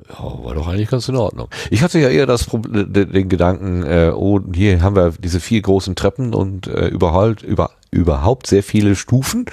Ja, 0.09 0.43
war 0.43 0.55
doch 0.55 0.67
eigentlich 0.67 0.89
ganz 0.89 1.07
in 1.07 1.15
Ordnung. 1.15 1.47
Ich 1.69 1.83
hatte 1.83 1.99
ja 1.99 2.09
eher 2.09 2.25
das 2.25 2.43
Problem, 2.43 2.91
den 2.91 3.29
Gedanken, 3.29 3.83
äh, 3.83 4.11
oh, 4.13 4.41
hier 4.53 4.81
haben 4.81 4.95
wir 4.95 5.13
diese 5.19 5.39
vier 5.39 5.61
großen 5.61 5.95
Treppen 5.95 6.33
und 6.33 6.67
äh, 6.67 6.87
überhaupt, 6.87 7.43
über, 7.43 7.71
überhaupt 7.91 8.47
sehr 8.47 8.63
viele 8.63 8.95
Stufen. 8.95 9.45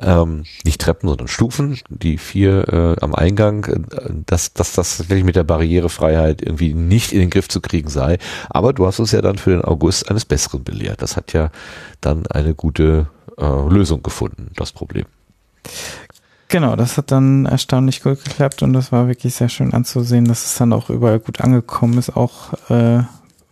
Ähm, 0.00 0.44
nicht 0.64 0.80
Treppen, 0.80 1.08
sondern 1.08 1.28
Stufen, 1.28 1.78
die 1.88 2.18
vier 2.18 2.68
äh, 2.68 3.04
am 3.04 3.14
Eingang, 3.14 3.64
äh, 3.64 4.10
dass, 4.26 4.54
dass 4.54 4.72
das 4.72 4.96
tatsächlich 4.96 5.24
mit 5.24 5.36
der 5.36 5.44
Barrierefreiheit 5.44 6.42
irgendwie 6.42 6.74
nicht 6.74 7.12
in 7.12 7.20
den 7.20 7.30
Griff 7.30 7.48
zu 7.48 7.60
kriegen 7.60 7.90
sei. 7.90 8.18
Aber 8.48 8.72
du 8.72 8.86
hast 8.86 8.98
uns 8.98 9.12
ja 9.12 9.20
dann 9.22 9.36
für 9.36 9.50
den 9.50 9.62
August 9.62 10.10
eines 10.10 10.24
Besseren 10.24 10.64
belehrt. 10.64 11.02
Das 11.02 11.16
hat 11.16 11.32
ja 11.34 11.50
dann 12.00 12.26
eine 12.26 12.54
gute 12.54 13.08
äh, 13.38 13.68
Lösung 13.68 14.02
gefunden, 14.02 14.50
das 14.56 14.72
Problem. 14.72 15.04
Genau, 16.48 16.76
das 16.76 16.96
hat 16.98 17.10
dann 17.10 17.46
erstaunlich 17.46 18.02
gut 18.02 18.22
geklappt 18.22 18.62
und 18.62 18.74
das 18.74 18.92
war 18.92 19.08
wirklich 19.08 19.34
sehr 19.34 19.48
schön 19.48 19.74
anzusehen, 19.74 20.26
dass 20.26 20.44
es 20.44 20.56
dann 20.56 20.72
auch 20.72 20.88
überall 20.88 21.18
gut 21.18 21.40
angekommen 21.40 21.98
ist, 21.98 22.16
auch 22.16 22.52
äh, 22.70 23.02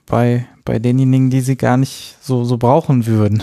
bei, 0.06 0.46
bei 0.64 0.78
denjenigen, 0.78 1.30
die 1.30 1.40
sie 1.40 1.56
gar 1.56 1.76
nicht 1.76 2.16
so, 2.20 2.44
so 2.44 2.58
brauchen 2.58 3.06
würden. 3.06 3.42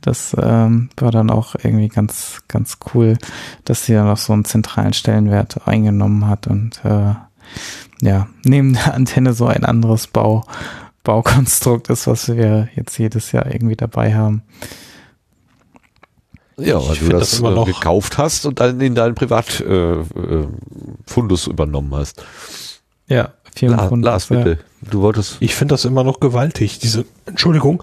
Das 0.00 0.34
ähm, 0.40 0.88
war 0.96 1.10
dann 1.10 1.30
auch 1.30 1.54
irgendwie 1.62 1.88
ganz, 1.88 2.40
ganz 2.48 2.78
cool, 2.94 3.18
dass 3.64 3.84
sie 3.84 3.92
dann 3.92 4.08
auch 4.08 4.16
so 4.16 4.32
einen 4.32 4.44
zentralen 4.44 4.94
Stellenwert 4.94 5.68
eingenommen 5.68 6.26
hat 6.26 6.46
und 6.46 6.82
äh, 6.84 7.14
ja, 8.02 8.28
neben 8.44 8.74
der 8.74 8.94
Antenne 8.94 9.34
so 9.34 9.46
ein 9.46 9.64
anderes 9.64 10.06
Bau, 10.06 10.44
Baukonstrukt 11.04 11.90
ist, 11.90 12.06
was 12.06 12.28
wir 12.28 12.68
jetzt 12.74 12.98
jedes 12.98 13.32
Jahr 13.32 13.46
irgendwie 13.46 13.76
dabei 13.76 14.14
haben. 14.14 14.42
Ja, 16.56 16.76
weil 16.86 16.96
du 16.96 17.08
das, 17.08 17.40
das 17.40 17.40
äh, 17.40 17.64
gekauft 17.64 18.18
hast 18.18 18.46
und 18.46 18.60
dann 18.60 18.80
in 18.80 18.94
deinen 18.94 19.14
Privatfundus 19.14 21.46
äh, 21.46 21.50
äh, 21.50 21.52
übernommen 21.52 21.94
hast. 21.94 22.24
Ja, 23.06 23.32
Firmenfundus. 23.56 24.06
Lars, 24.06 24.26
bitte. 24.26 24.50
Ja. 24.50 24.90
Du 24.90 25.02
wolltest. 25.02 25.36
Ich 25.40 25.54
finde 25.54 25.74
das 25.74 25.84
immer 25.84 26.04
noch 26.04 26.20
gewaltig, 26.20 26.78
diese, 26.78 27.04
Entschuldigung. 27.26 27.82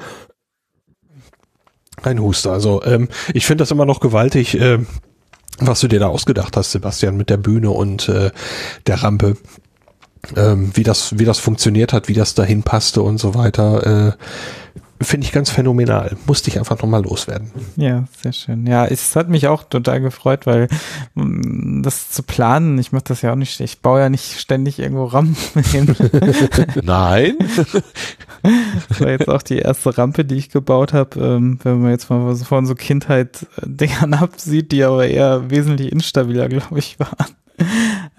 Ein 2.03 2.21
Huster. 2.21 2.51
Also, 2.51 2.83
ähm, 2.83 3.09
ich 3.33 3.45
finde 3.45 3.63
das 3.63 3.71
immer 3.71 3.85
noch 3.85 3.99
gewaltig, 3.99 4.59
äh, 4.59 4.79
was 5.59 5.79
du 5.79 5.87
dir 5.87 5.99
da 5.99 6.07
ausgedacht 6.07 6.55
hast, 6.57 6.71
Sebastian, 6.71 7.17
mit 7.17 7.29
der 7.29 7.37
Bühne 7.37 7.71
und 7.71 8.09
äh, 8.09 8.31
der 8.85 9.03
Rampe. 9.03 9.37
Ähm, 10.35 10.71
wie 10.73 10.83
das, 10.83 11.17
wie 11.19 11.25
das 11.25 11.39
funktioniert 11.39 11.93
hat, 11.93 12.07
wie 12.07 12.13
das 12.13 12.33
dahin 12.33 12.63
passte 12.63 13.01
und 13.01 13.17
so 13.17 13.33
weiter. 13.33 14.07
Äh, 14.07 14.11
finde 15.01 15.25
ich 15.25 15.31
ganz 15.31 15.49
phänomenal. 15.49 16.17
Musste 16.25 16.49
ich 16.49 16.57
einfach 16.57 16.81
nochmal 16.81 17.03
loswerden. 17.03 17.51
Ja, 17.75 18.05
sehr 18.21 18.33
schön. 18.33 18.65
Ja, 18.65 18.85
es 18.85 19.15
hat 19.15 19.29
mich 19.29 19.47
auch 19.47 19.63
total 19.63 20.01
gefreut, 20.01 20.45
weil 20.45 20.67
mm, 21.15 21.83
das 21.83 22.09
zu 22.09 22.23
planen, 22.23 22.77
ich 22.79 22.91
mache 22.91 23.05
das 23.05 23.21
ja 23.21 23.31
auch 23.31 23.35
nicht, 23.35 23.59
ich 23.59 23.81
baue 23.81 23.99
ja 23.99 24.09
nicht 24.09 24.39
ständig 24.39 24.79
irgendwo 24.79 25.05
Rampen 25.05 25.63
hin. 25.71 25.95
Nein. 26.83 27.35
Das 28.89 29.01
war 29.01 29.09
jetzt 29.09 29.29
auch 29.29 29.41
die 29.41 29.59
erste 29.59 29.97
Rampe, 29.97 30.25
die 30.25 30.35
ich 30.35 30.49
gebaut 30.49 30.93
habe. 30.93 31.19
Ähm, 31.19 31.59
wenn 31.63 31.81
man 31.81 31.91
jetzt 31.91 32.09
mal 32.09 32.35
von 32.35 32.65
so 32.65 32.75
Kindheit-Dingern 32.75 34.13
absieht, 34.13 34.71
die 34.71 34.83
aber 34.83 35.07
eher 35.07 35.49
wesentlich 35.49 35.91
instabiler, 35.91 36.49
glaube 36.49 36.79
ich, 36.79 36.99
waren. 36.99 37.35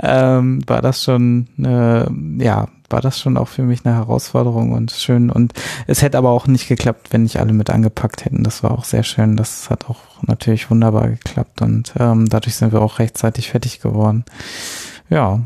Ähm, 0.01 0.63
war 0.67 0.83
das 0.83 1.05
schon 1.05 1.47
äh, 1.59 2.45
ja 2.45 2.69
war 2.91 3.01
das 3.01 3.21
schon 3.21 3.37
auch 3.37 3.49
für 3.49 3.63
mich 3.63 3.85
eine 3.85 3.95
Herausforderung 3.95 4.73
und 4.73 4.91
schön. 4.91 5.31
Und 5.31 5.53
es 5.87 6.03
hätte 6.03 6.19
aber 6.19 6.31
auch 6.31 6.47
nicht 6.47 6.69
geklappt, 6.69 7.09
wenn 7.11 7.23
nicht 7.23 7.39
alle 7.39 7.53
mit 7.53 7.71
angepackt 7.71 8.25
hätten. 8.25 8.45
Das 8.45 8.63
war 8.63 8.73
auch 8.73 8.85
sehr 8.85 9.03
schön. 9.03 9.37
Das 9.37 9.71
hat 9.71 9.89
auch 9.89 10.01
natürlich 10.23 10.71
wunderbar 10.71 11.09
geklappt 11.09 11.63
und 11.63 11.93
ähm, 11.99 12.29
dadurch 12.29 12.57
sind 12.57 12.73
wir 12.73 12.81
auch 12.81 12.99
rechtzeitig 12.99 13.51
fertig 13.51 13.81
geworden. 13.81 14.25
Ja. 15.11 15.41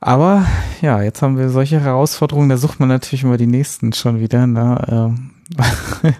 Aber 0.00 0.46
ja, 0.82 1.02
jetzt 1.02 1.22
haben 1.22 1.38
wir 1.38 1.48
solche 1.48 1.80
Herausforderungen, 1.80 2.48
da 2.48 2.56
sucht 2.56 2.80
man 2.80 2.88
natürlich 2.88 3.24
immer 3.24 3.38
die 3.38 3.46
nächsten 3.46 3.92
schon 3.92 4.20
wieder. 4.20 4.46
Ne? 4.46 5.10
Ähm. 5.10 5.30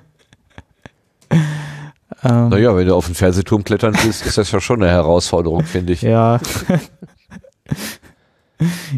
Ähm, 2.25 2.49
naja, 2.49 2.75
wenn 2.75 2.87
du 2.87 2.95
auf 2.95 3.07
den 3.07 3.15
Fernsehturm 3.15 3.63
klettern 3.63 3.95
willst, 4.03 4.25
ist 4.27 4.39
das 4.39 4.51
ja 4.51 4.61
schon 4.61 4.83
eine 4.83 4.91
Herausforderung, 4.91 5.65
finde 5.65 5.93
ich. 5.93 6.03
Ja. 6.03 6.41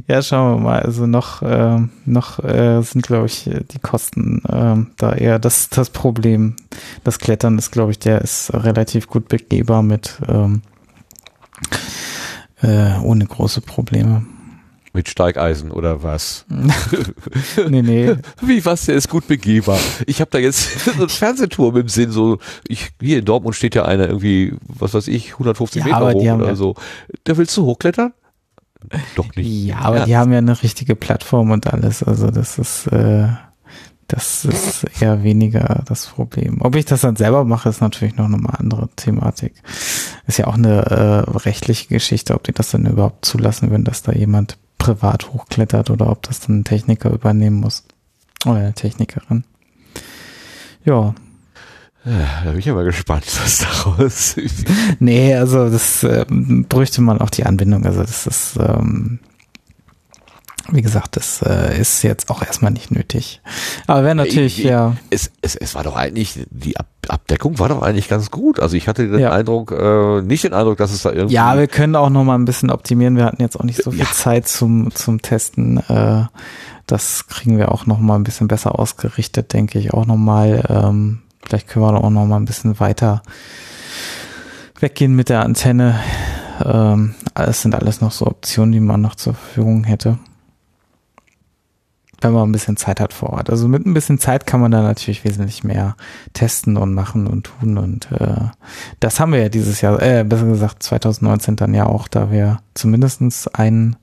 ja, 0.06 0.22
schauen 0.22 0.56
wir 0.56 0.60
mal. 0.62 0.80
Also 0.80 1.06
noch, 1.06 1.42
äh, 1.42 1.78
noch 2.04 2.42
äh, 2.44 2.80
sind, 2.82 3.06
glaube 3.06 3.26
ich, 3.26 3.50
die 3.72 3.78
Kosten 3.78 4.42
äh, 4.44 4.76
da 4.96 5.12
eher 5.14 5.38
das, 5.38 5.68
das 5.68 5.90
Problem. 5.90 6.56
Das 7.04 7.18
Klettern 7.18 7.58
ist, 7.58 7.70
glaube 7.70 7.90
ich, 7.90 7.98
der 7.98 8.22
ist 8.22 8.52
relativ 8.54 9.08
gut 9.08 9.28
begehbar 9.28 9.82
mit 9.82 10.18
ähm, 10.28 10.62
äh, 12.62 12.98
ohne 13.02 13.26
große 13.26 13.60
Probleme. 13.60 14.24
Mit 14.94 15.08
Steigeisen 15.08 15.70
oder 15.70 16.02
was? 16.02 16.46
nee, 17.68 17.82
nee. 17.82 18.16
Wie 18.42 18.64
was? 18.64 18.86
Der 18.86 18.94
ist 18.94 19.08
gut 19.08 19.28
begehbar. 19.28 19.78
Ich 20.06 20.20
habe 20.20 20.30
da 20.30 20.38
jetzt 20.38 20.80
so 20.84 20.92
einen 20.92 21.08
Fernsehturm 21.08 21.76
im 21.76 21.88
Sinn. 21.88 22.10
So, 22.10 22.38
ich, 22.66 22.90
hier 23.00 23.18
in 23.18 23.24
Dortmund 23.24 23.54
steht 23.54 23.74
ja 23.74 23.84
einer 23.84 24.06
irgendwie, 24.06 24.54
was 24.66 24.94
weiß 24.94 25.08
ich, 25.08 25.32
150 25.34 25.84
ja, 25.84 25.86
Meter 25.86 26.12
hoch 26.12 26.34
oder 26.34 26.48
ja, 26.48 26.54
so. 26.54 26.74
Da 27.24 27.36
willst 27.36 27.56
du 27.56 27.64
hochklettern? 27.64 28.12
Doch 29.16 29.34
nicht. 29.34 29.66
Ja, 29.66 29.78
aber 29.78 30.04
die 30.04 30.16
haben 30.16 30.32
ja 30.32 30.38
eine 30.38 30.62
richtige 30.62 30.94
Plattform 30.94 31.50
und 31.50 31.66
alles. 31.66 32.02
Also 32.02 32.30
das 32.30 32.58
ist, 32.58 32.86
äh, 32.88 33.28
das 34.06 34.44
ist 34.44 34.84
eher 35.00 35.22
weniger 35.22 35.82
das 35.86 36.06
Problem. 36.06 36.60
Ob 36.60 36.74
ich 36.76 36.84
das 36.84 37.02
dann 37.02 37.16
selber 37.16 37.44
mache, 37.44 37.68
ist 37.68 37.80
natürlich 37.80 38.16
noch 38.16 38.26
eine 38.26 38.38
andere 38.58 38.88
Thematik. 38.96 39.54
Ist 40.26 40.38
ja 40.38 40.46
auch 40.46 40.54
eine 40.54 40.82
äh, 40.86 41.30
rechtliche 41.38 41.88
Geschichte, 41.88 42.34
ob 42.34 42.44
die 42.44 42.52
das 42.52 42.70
dann 42.70 42.86
überhaupt 42.86 43.24
zulassen 43.24 43.70
würden, 43.70 43.84
dass 43.84 44.02
da 44.02 44.12
jemand 44.12 44.56
privat 44.78 45.32
hochklettert 45.32 45.90
oder 45.90 46.08
ob 46.10 46.22
das 46.22 46.40
dann 46.40 46.60
ein 46.60 46.64
Techniker 46.64 47.10
übernehmen 47.10 47.60
muss. 47.60 47.84
Oder 48.46 48.56
eine 48.56 48.74
Technikerin. 48.74 49.44
Ja. 50.84 51.14
Da 52.04 52.50
bin 52.50 52.58
ich 52.58 52.70
aber 52.70 52.84
gespannt, 52.84 53.24
was 53.42 53.58
daraus 53.58 54.34
ist. 54.34 54.64
nee, 55.00 55.34
also 55.34 55.68
das 55.68 56.04
äh, 56.04 56.24
bräuchte 56.28 57.02
man 57.02 57.20
auch 57.20 57.30
die 57.30 57.44
Anbindung. 57.44 57.84
Also 57.84 58.00
das 58.00 58.26
ist, 58.26 58.56
ähm, 58.56 59.18
wie 60.70 60.82
gesagt, 60.82 61.16
das 61.16 61.42
äh, 61.42 61.78
ist 61.78 62.02
jetzt 62.02 62.30
auch 62.30 62.42
erstmal 62.42 62.70
nicht 62.70 62.90
nötig. 62.90 63.42
Aber 63.86 64.04
wäre 64.04 64.14
natürlich, 64.14 64.58
ich, 64.60 64.64
ja. 64.64 64.96
Es, 65.10 65.30
es, 65.42 65.56
es 65.56 65.74
war 65.74 65.82
doch 65.82 65.96
eigentlich, 65.96 66.46
die 66.50 66.76
Ab 66.76 66.86
Abdeckung 67.08 67.58
war 67.58 67.70
doch 67.70 67.80
eigentlich 67.80 68.08
ganz 68.08 68.30
gut. 68.30 68.60
Also 68.60 68.76
ich 68.76 68.86
hatte 68.86 69.08
den 69.08 69.20
ja. 69.20 69.32
Eindruck, 69.32 69.72
äh, 69.72 70.20
nicht 70.22 70.44
den 70.44 70.52
Eindruck, 70.52 70.76
dass 70.76 70.92
es 70.92 71.02
da 71.02 71.12
irgendwie. 71.12 71.34
Ja, 71.34 71.56
wir 71.56 71.66
können 71.66 71.96
auch 71.96 72.10
noch 72.10 72.24
mal 72.24 72.34
ein 72.34 72.44
bisschen 72.44 72.70
optimieren. 72.70 73.16
Wir 73.16 73.24
hatten 73.24 73.40
jetzt 73.40 73.58
auch 73.58 73.64
nicht 73.64 73.82
so 73.82 73.92
viel 73.92 74.00
ja. 74.00 74.12
Zeit 74.12 74.46
zum, 74.46 74.94
zum 74.94 75.22
Testen. 75.22 75.78
Äh, 75.88 76.24
das 76.86 77.26
kriegen 77.28 77.58
wir 77.58 77.72
auch 77.72 77.86
noch 77.86 77.98
mal 77.98 78.16
ein 78.16 78.24
bisschen 78.24 78.48
besser 78.48 78.78
ausgerichtet, 78.78 79.52
denke 79.52 79.78
ich. 79.78 79.94
Auch 79.94 80.06
noch 80.06 80.16
mal, 80.16 80.64
ähm, 80.68 81.20
vielleicht 81.44 81.68
können 81.68 81.84
wir 81.84 81.94
auch 81.94 82.10
noch 82.10 82.26
mal 82.26 82.36
ein 82.36 82.44
bisschen 82.44 82.78
weiter 82.80 83.22
weggehen 84.80 85.14
mit 85.14 85.28
der 85.28 85.44
Antenne. 85.44 85.98
Ähm, 86.64 87.14
das 87.34 87.62
sind 87.62 87.74
alles 87.74 88.00
noch 88.00 88.12
so 88.12 88.26
Optionen, 88.26 88.72
die 88.72 88.80
man 88.80 89.00
noch 89.00 89.14
zur 89.14 89.34
Verfügung 89.34 89.84
hätte 89.84 90.18
wenn 92.20 92.32
man 92.32 92.48
ein 92.48 92.52
bisschen 92.52 92.76
Zeit 92.76 93.00
hat 93.00 93.12
vor 93.12 93.30
Ort. 93.30 93.50
Also 93.50 93.68
mit 93.68 93.86
ein 93.86 93.94
bisschen 93.94 94.18
Zeit 94.18 94.46
kann 94.46 94.60
man 94.60 94.70
da 94.70 94.82
natürlich 94.82 95.24
wesentlich 95.24 95.62
mehr 95.64 95.96
testen 96.32 96.76
und 96.76 96.94
machen 96.94 97.26
und 97.26 97.44
tun 97.44 97.78
und 97.78 98.10
äh, 98.12 98.48
das 99.00 99.20
haben 99.20 99.32
wir 99.32 99.40
ja 99.40 99.48
dieses 99.48 99.80
Jahr, 99.80 100.00
äh, 100.02 100.24
besser 100.24 100.46
gesagt 100.46 100.82
2019 100.82 101.56
dann 101.56 101.74
ja 101.74 101.86
auch, 101.86 102.08
da 102.08 102.30
wir 102.30 102.60
zumindestens 102.74 103.46
einen, 103.48 103.96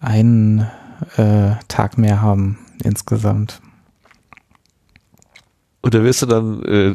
einen 0.00 0.66
äh, 1.16 1.52
Tag 1.68 1.98
mehr 1.98 2.22
haben 2.22 2.58
insgesamt. 2.82 3.60
Und 5.82 5.94
da 5.94 6.04
wirst 6.04 6.22
du 6.22 6.26
dann 6.26 6.62
äh, 6.64 6.94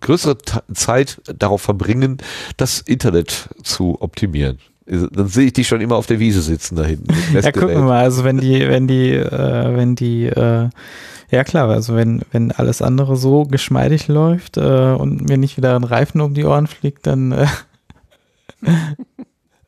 größere 0.00 0.36
Zeit 0.74 1.20
darauf 1.38 1.62
verbringen, 1.62 2.18
das 2.56 2.80
Internet 2.80 3.48
zu 3.62 4.00
optimieren. 4.00 4.58
Dann 4.86 5.28
sehe 5.28 5.46
ich 5.46 5.52
die 5.52 5.64
schon 5.64 5.80
immer 5.80 5.94
auf 5.94 6.06
der 6.06 6.18
Wiese 6.18 6.42
sitzen 6.42 6.74
da 6.74 6.84
hinten. 6.84 7.14
Ja, 7.32 7.52
gucken 7.52 7.68
wir 7.68 7.78
mal. 7.78 8.02
Also 8.02 8.24
wenn 8.24 8.38
die, 8.38 8.66
wenn 8.66 8.88
die, 8.88 9.12
äh, 9.12 9.76
wenn 9.76 9.94
die, 9.94 10.26
äh, 10.26 10.68
ja 11.30 11.44
klar, 11.44 11.68
also 11.68 11.94
wenn, 11.94 12.22
wenn 12.32 12.50
alles 12.50 12.82
andere 12.82 13.16
so 13.16 13.44
geschmeidig 13.44 14.08
läuft 14.08 14.56
äh, 14.56 14.92
und 14.92 15.28
mir 15.28 15.38
nicht 15.38 15.56
wieder 15.56 15.76
ein 15.76 15.84
Reifen 15.84 16.20
um 16.20 16.34
die 16.34 16.44
Ohren 16.44 16.66
fliegt, 16.66 17.06
dann, 17.06 17.30
äh, 17.30 17.46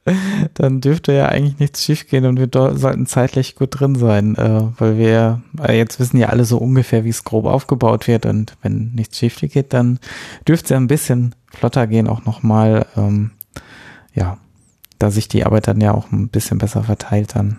dann 0.55 0.81
dürfte 0.81 1.13
ja 1.13 1.27
eigentlich 1.27 1.59
nichts 1.59 1.85
schiefgehen 1.85 2.27
und 2.27 2.39
wir 2.39 2.49
sollten 2.77 3.07
zeitlich 3.07 3.55
gut 3.55 3.81
drin 3.81 3.95
sein, 3.95 4.37
äh, 4.37 4.63
weil 4.79 4.99
wir 4.99 5.43
äh, 5.63 5.77
jetzt 5.77 6.01
wissen 6.01 6.17
ja 6.17 6.29
alle 6.29 6.45
so 6.45 6.59
ungefähr, 6.59 7.05
wie 7.05 7.11
es 7.11 7.25
grob 7.25 7.47
aufgebaut 7.47 8.09
wird 8.09 8.27
und 8.27 8.57
wenn 8.63 8.93
nichts 8.95 9.19
schief 9.19 9.39
geht, 9.41 9.73
dann 9.73 9.99
dürfte 10.47 10.65
es 10.65 10.71
ja 10.71 10.77
ein 10.77 10.89
bisschen 10.89 11.35
flotter 11.51 11.87
gehen 11.87 12.09
auch 12.09 12.25
nochmal. 12.25 12.87
Ähm, 12.97 13.33
ja, 14.15 14.39
da 14.99 15.11
sich 15.11 15.29
die 15.29 15.45
Arbeit 15.45 15.69
dann 15.69 15.81
ja 15.81 15.93
auch 15.93 16.13
ein 16.13 16.29
bisschen 16.29 16.59
besser 16.59 16.85
verteilt 16.85 17.35
dann. 17.35 17.59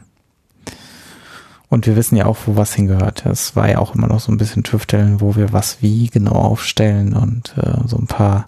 Und 1.70 1.88
wir 1.88 1.96
wissen 1.96 2.16
ja 2.16 2.28
auch, 2.28 2.38
wo 2.46 2.56
was 2.56 2.76
hingehört. 2.76 3.26
Es 3.26 3.56
war 3.56 3.68
ja 3.68 3.80
auch 3.80 3.96
immer 3.96 4.08
noch 4.08 4.20
so 4.20 4.32
ein 4.32 4.38
bisschen 4.38 4.64
tüfteln, 4.64 5.22
wo 5.22 5.36
wir 5.36 5.54
was 5.54 5.82
wie 5.82 6.08
genau 6.08 6.34
aufstellen 6.34 7.14
und 7.16 7.56
äh, 7.58 7.88
so 7.88 7.98
ein 7.98 8.06
paar 8.06 8.48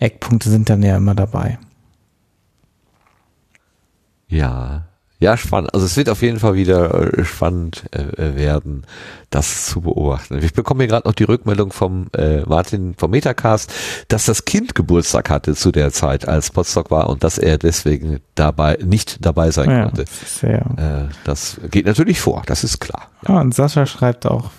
Eckpunkte 0.00 0.50
sind 0.50 0.68
dann 0.68 0.82
ja 0.82 0.96
immer 0.96 1.14
dabei. 1.14 1.58
Ja, 4.28 4.82
ja, 5.20 5.36
spannend. 5.36 5.72
Also 5.72 5.86
es 5.86 5.96
wird 5.96 6.08
auf 6.08 6.22
jeden 6.22 6.40
Fall 6.40 6.54
wieder 6.54 7.18
äh, 7.18 7.24
spannend 7.24 7.84
äh, 7.92 8.34
werden, 8.34 8.84
das 9.30 9.66
zu 9.66 9.80
beobachten. 9.82 10.38
Ich 10.42 10.52
bekomme 10.52 10.82
hier 10.82 10.88
gerade 10.88 11.06
noch 11.06 11.14
die 11.14 11.24
Rückmeldung 11.24 11.72
vom 11.72 12.08
äh, 12.16 12.40
Martin 12.40 12.94
vom 12.98 13.12
Metacast, 13.12 13.72
dass 14.08 14.26
das 14.26 14.44
Kind 14.44 14.74
Geburtstag 14.74 15.30
hatte 15.30 15.54
zu 15.54 15.70
der 15.70 15.92
Zeit, 15.92 16.26
als 16.26 16.50
Potsdok 16.50 16.90
war 16.90 17.08
und 17.08 17.22
dass 17.22 17.38
er 17.38 17.58
deswegen 17.58 18.18
dabei 18.34 18.76
nicht 18.84 19.24
dabei 19.24 19.52
sein 19.52 19.70
ja, 19.70 19.84
konnte. 19.84 20.04
Sehr. 20.08 20.60
Äh, 20.76 21.14
das 21.24 21.60
geht 21.70 21.86
natürlich 21.86 22.20
vor, 22.20 22.42
das 22.46 22.64
ist 22.64 22.80
klar. 22.80 23.08
Ja, 23.26 23.40
und 23.40 23.54
Sascha 23.54 23.86
schreibt 23.86 24.26
auch, 24.26 24.50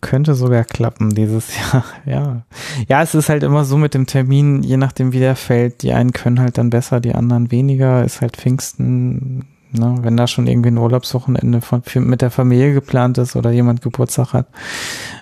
könnte 0.00 0.34
sogar 0.34 0.64
klappen 0.64 1.14
dieses 1.14 1.50
Jahr. 1.72 1.84
Ja. 2.06 2.42
Ja, 2.88 3.02
es 3.02 3.14
ist 3.14 3.28
halt 3.28 3.42
immer 3.42 3.66
so 3.66 3.76
mit 3.76 3.92
dem 3.92 4.06
Termin, 4.06 4.62
je 4.62 4.78
nachdem 4.78 5.12
wie 5.12 5.18
der 5.18 5.36
fällt, 5.36 5.82
die 5.82 5.92
einen 5.92 6.12
können 6.12 6.40
halt 6.40 6.56
dann 6.56 6.70
besser, 6.70 7.00
die 7.00 7.14
anderen 7.14 7.50
weniger, 7.50 8.04
ist 8.04 8.22
halt 8.22 8.38
Pfingsten 8.38 9.44
Ne, 9.70 9.98
wenn 10.00 10.16
da 10.16 10.26
schon 10.26 10.46
irgendwie 10.46 10.70
ein 10.70 10.78
Urlaubswochenende 10.78 11.60
von, 11.60 11.82
mit 11.96 12.22
der 12.22 12.30
Familie 12.30 12.72
geplant 12.72 13.18
ist 13.18 13.36
oder 13.36 13.50
jemand 13.50 13.82
Geburtstag 13.82 14.32
hat, 14.32 14.46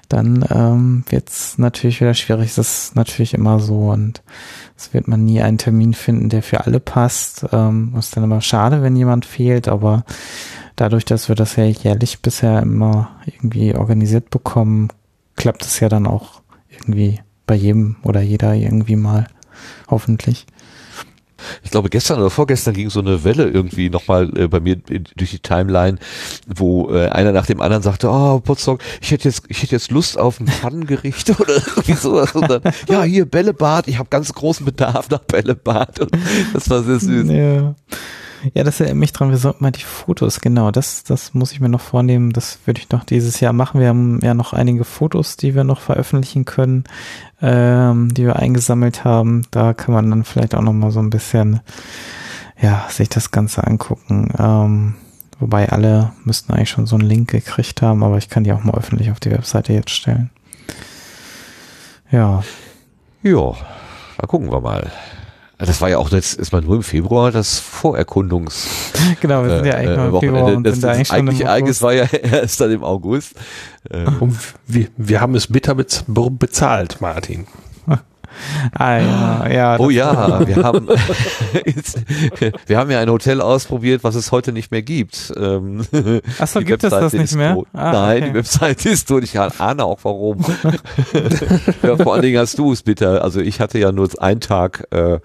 dann 0.09 0.44
ähm, 0.51 1.05
wird 1.09 1.28
es 1.28 1.59
natürlich 1.59 2.01
wieder 2.01 2.14
schwierig. 2.14 2.55
Das 2.55 2.86
ist 2.86 2.97
natürlich 2.97 3.34
immer 3.34 3.59
so 3.59 3.88
und 3.90 4.22
es 4.76 4.94
wird 4.94 5.09
man 5.09 5.24
nie 5.24 5.42
einen 5.42 5.59
Termin 5.59 5.94
finden, 5.94 6.28
der 6.28 6.44
für 6.44 6.64
alle 6.64 6.78
passt. 6.78 7.44
Ähm, 7.51 7.92
ist 7.99 8.16
dann 8.16 8.22
immer 8.22 8.40
schade, 8.40 8.82
wenn 8.82 8.94
jemand 8.94 9.26
fehlt, 9.26 9.66
aber 9.66 10.05
dadurch, 10.76 11.05
dass 11.05 11.28
wir 11.28 11.34
das 11.34 11.57
ja 11.57 11.64
jährlich 11.64 12.22
bisher 12.22 12.62
immer 12.62 13.11
irgendwie 13.26 13.74
organisiert 13.74 14.30
bekommen, 14.30 14.90
klappt 15.34 15.64
es 15.64 15.80
ja 15.80 15.88
dann 15.88 16.07
auch 16.07 16.42
irgendwie 16.70 17.20
bei 17.49 17.57
jedem 17.57 17.97
oder 18.05 18.20
jeder 18.20 18.55
irgendwie 18.55 18.97
mal, 18.97 19.26
hoffentlich 19.88 20.47
ich 21.62 21.70
glaube 21.70 21.91
gestern 21.91 22.18
oder 22.18 22.30
vorgestern 22.30 22.74
ging 22.74 22.91
so 22.91 23.01
eine 23.01 23.24
Welle 23.24 23.49
irgendwie 23.49 23.91
nochmal 23.91 24.30
äh, 24.39 24.49
bei 24.49 24.61
mir 24.61 24.76
durch 24.76 25.30
die 25.30 25.39
Timeline, 25.39 25.99
wo 26.47 26.91
äh, 26.91 27.09
einer 27.09 27.32
nach 27.32 27.47
dem 27.47 27.61
anderen 27.61 27.82
sagte, 27.82 28.09
oh 28.11 28.41
Potsdok, 28.41 28.80
ich 29.01 29.11
hätte 29.11 29.28
jetzt, 29.28 29.45
ich 29.49 29.62
hätte 29.62 29.72
jetzt 29.72 29.91
Lust 29.91 30.18
auf 30.18 30.41
ein 30.41 30.49
Pfannengericht 30.49 31.31
oder 31.40 31.55
irgendwie 31.55 31.94
sowas. 31.94 32.32
Und 32.32 32.51
dann, 32.51 32.62
ja, 32.89 33.02
hier 33.02 33.27
Bällebad, 33.27 33.89
ich 33.89 33.98
habe 33.98 34.09
ganz 34.09 34.32
großen 34.32 34.65
Bedarf 34.65 35.11
nach 35.11 35.20
Bällebad. 35.20 36.01
Und 36.01 36.11
das 36.55 36.70
war 36.70 36.82
sehr 36.82 37.01
süß. 37.01 37.31
Ja. 37.31 37.74
Ja, 38.55 38.65
das 38.65 38.81
erinnert 38.81 38.99
mich 38.99 39.13
dran, 39.13 39.31
wir 39.31 39.39
sollten 39.39 39.65
mal 39.65 39.71
die 39.71 39.83
Fotos, 39.83 40.41
genau, 40.41 40.71
das, 40.71 41.05
das 41.05 41.35
muss 41.35 41.53
ich 41.53 41.61
mir 41.61 41.69
noch 41.69 41.81
vornehmen, 41.81 42.33
das 42.33 42.59
würde 42.65 42.81
ich 42.81 42.91
noch 42.91 43.05
dieses 43.05 43.41
Jahr 43.41 43.53
machen. 43.53 43.81
Wir 43.81 43.89
haben 43.89 44.21
ja 44.23 44.35
noch 44.35 44.53
einige 44.53 44.85
Fotos, 44.85 45.37
die 45.37 45.55
wir 45.55 45.65
noch 45.65 45.81
veröffentlichen 45.81 46.45
können, 46.45 46.85
ähm, 47.41 48.13
die 48.15 48.25
wir 48.25 48.37
eingesammelt 48.37 49.05
haben. 49.05 49.47
Da 49.51 49.75
kann 49.75 49.95
man 49.95 50.11
dann 50.11 50.25
vielleicht 50.25 50.55
auch 50.55 50.63
noch 50.63 50.73
mal 50.73 50.91
so 50.91 51.01
ein 51.01 51.11
bisschen, 51.11 51.61
ja, 52.61 52.87
sich 52.89 53.09
das 53.09 53.31
Ganze 53.31 53.67
angucken. 53.67 54.33
Ähm, 54.39 54.95
wobei 55.39 55.71
alle 55.71 56.13
müssten 56.25 56.53
eigentlich 56.53 56.71
schon 56.71 56.87
so 56.87 56.97
einen 56.97 57.09
Link 57.09 57.31
gekriegt 57.31 57.83
haben, 57.83 58.03
aber 58.03 58.19
ich 58.19 58.29
kann 58.29 58.45
die 58.45 58.53
auch 58.53 58.65
mal 58.65 58.77
öffentlich 58.77 59.11
auf 59.11 59.21
die 59.21 59.31
Webseite 59.31 59.73
jetzt 59.73 59.91
stellen. 59.91 60.31
Ja. 62.11 62.43
Ja, 63.23 63.53
da 64.19 64.27
gucken 64.27 64.51
wir 64.51 64.61
mal. 64.61 64.91
Das 65.59 65.81
war 65.81 65.89
ja 65.89 65.97
auch 65.97 66.11
jetzt 66.11 66.39
ist 66.39 66.53
mal 66.53 66.61
nur 66.61 66.77
im 66.77 66.83
Februar 66.83 67.33
das 67.33 67.59
Vorerkundungs. 67.59 68.69
Genau, 69.20 69.45
wir 69.45 69.57
sind 69.57 69.66
ja 69.66 69.74
eigentlich 69.74 69.91
äh, 69.91 69.97
mal 69.97 70.07
im 70.07 70.12
Wochenende. 70.12 70.39
Februar 70.39 70.57
und 70.57 70.65
das, 70.65 70.74
sind 70.74 70.85
da 70.85 70.89
das 70.95 71.11
eigentlich 71.11 71.39
schon 71.39 71.47
Ereignis 71.47 71.83
war 71.83 71.93
ja 71.95 72.05
erst 72.23 72.61
dann 72.61 72.73
im 72.73 72.85
August. 72.85 73.35
Äh, 73.89 74.05
Und 74.20 74.37
wir, 74.66 74.89
wir 74.97 75.20
haben 75.20 75.35
es 75.35 75.47
bitter 75.47 75.74
bez 75.74 76.05
bezahlt, 76.07 77.01
Martin. 77.01 77.47
Ah, 78.73 78.99
ja, 78.99 79.49
ja. 79.49 79.79
Oh 79.79 79.91
ja, 79.91 80.47
wir 80.47 80.57
haben, 80.57 80.89
wir 82.67 82.79
haben 82.79 82.91
ja 82.91 83.01
ein 83.01 83.11
Hotel 83.11 83.41
ausprobiert, 83.41 84.05
was 84.05 84.15
es 84.15 84.33
heute 84.33 84.53
nicht 84.53 84.71
mehr 84.71 84.83
gibt. 84.83 85.33
Ähm, 85.37 85.85
Ach 86.39 86.47
so, 86.47 86.61
die 86.61 86.67
gibt 86.67 86.85
es 86.85 86.91
das 86.91 87.13
nicht 87.13 87.35
mehr? 87.35 87.57
Ah, 87.73 87.93
Nein, 87.93 88.17
okay. 88.17 88.29
die 88.29 88.35
Webseite 88.35 88.89
ist 88.89 89.09
tot. 89.09 89.25
Ich 89.25 89.39
ahne 89.39 89.85
auch 89.85 89.99
warum. 90.03 90.39
ja, 91.83 91.97
vor 91.97 92.15
allen 92.15 92.23
Dingen 92.23 92.39
hast 92.39 92.59
du 92.59 92.73
es 92.73 92.83
bitter. 92.83 93.23
Also 93.23 93.41
ich 93.41 93.61
hatte 93.61 93.79
ja 93.79 93.93
nur 93.93 94.09
einen 94.21 94.41
Tag, 94.41 94.87
äh, 94.91 95.19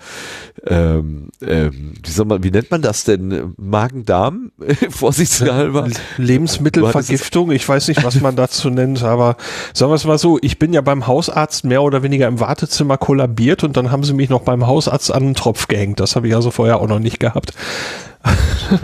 ähm, 0.67 1.29
ähm, 1.41 1.93
wie, 2.03 2.11
soll 2.11 2.25
man, 2.25 2.43
wie 2.43 2.51
nennt 2.51 2.71
man 2.71 2.81
das 2.81 3.03
denn? 3.03 3.53
Magen-Darm? 3.57 4.51
Vorsichtshalber. 4.89 5.87
Lebensmittelvergiftung, 6.17 7.51
ich 7.51 7.67
weiß 7.67 7.87
nicht, 7.87 8.03
was 8.03 8.19
man 8.21 8.35
dazu 8.35 8.69
nennt, 8.69 9.03
aber 9.03 9.37
sagen 9.73 9.91
wir 9.91 9.95
es 9.95 10.05
mal 10.05 10.17
so, 10.17 10.37
ich 10.41 10.59
bin 10.59 10.73
ja 10.73 10.81
beim 10.81 11.07
Hausarzt 11.07 11.65
mehr 11.65 11.83
oder 11.83 12.03
weniger 12.03 12.27
im 12.27 12.39
Wartezimmer 12.39 12.97
kollabiert 13.01 13.65
und 13.65 13.75
dann 13.75 13.91
haben 13.91 14.03
sie 14.03 14.13
mich 14.13 14.29
noch 14.29 14.43
beim 14.43 14.67
Hausarzt 14.67 15.11
an 15.11 15.23
den 15.23 15.33
Tropf 15.33 15.67
gehängt. 15.67 15.99
Das 15.99 16.15
habe 16.15 16.29
ich 16.29 16.35
also 16.35 16.51
vorher 16.51 16.79
auch 16.79 16.87
noch 16.87 16.99
nicht 16.99 17.19
gehabt. 17.19 17.53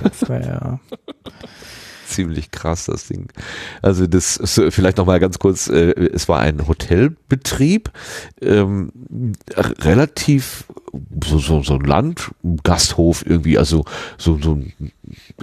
Das 0.03 0.27
war 0.27 0.41
ja. 0.41 0.79
ziemlich 2.07 2.51
krass, 2.51 2.85
das 2.85 3.07
Ding. 3.07 3.27
Also 3.81 4.07
das 4.07 4.37
ist, 4.37 4.59
vielleicht 4.69 4.97
noch 4.97 5.05
mal 5.05 5.19
ganz 5.19 5.37
kurz, 5.39 5.69
äh, 5.69 5.91
es 5.91 6.27
war 6.27 6.39
ein 6.39 6.67
Hotelbetrieb, 6.67 7.91
ähm, 8.41 8.91
relativ 9.55 10.65
so, 11.23 11.37
so, 11.39 11.63
so 11.63 11.75
ein 11.75 11.81
Land, 11.81 12.31
Gasthof 12.63 13.25
irgendwie, 13.25 13.57
also 13.57 13.85
so, 14.17 14.37
so 14.41 14.59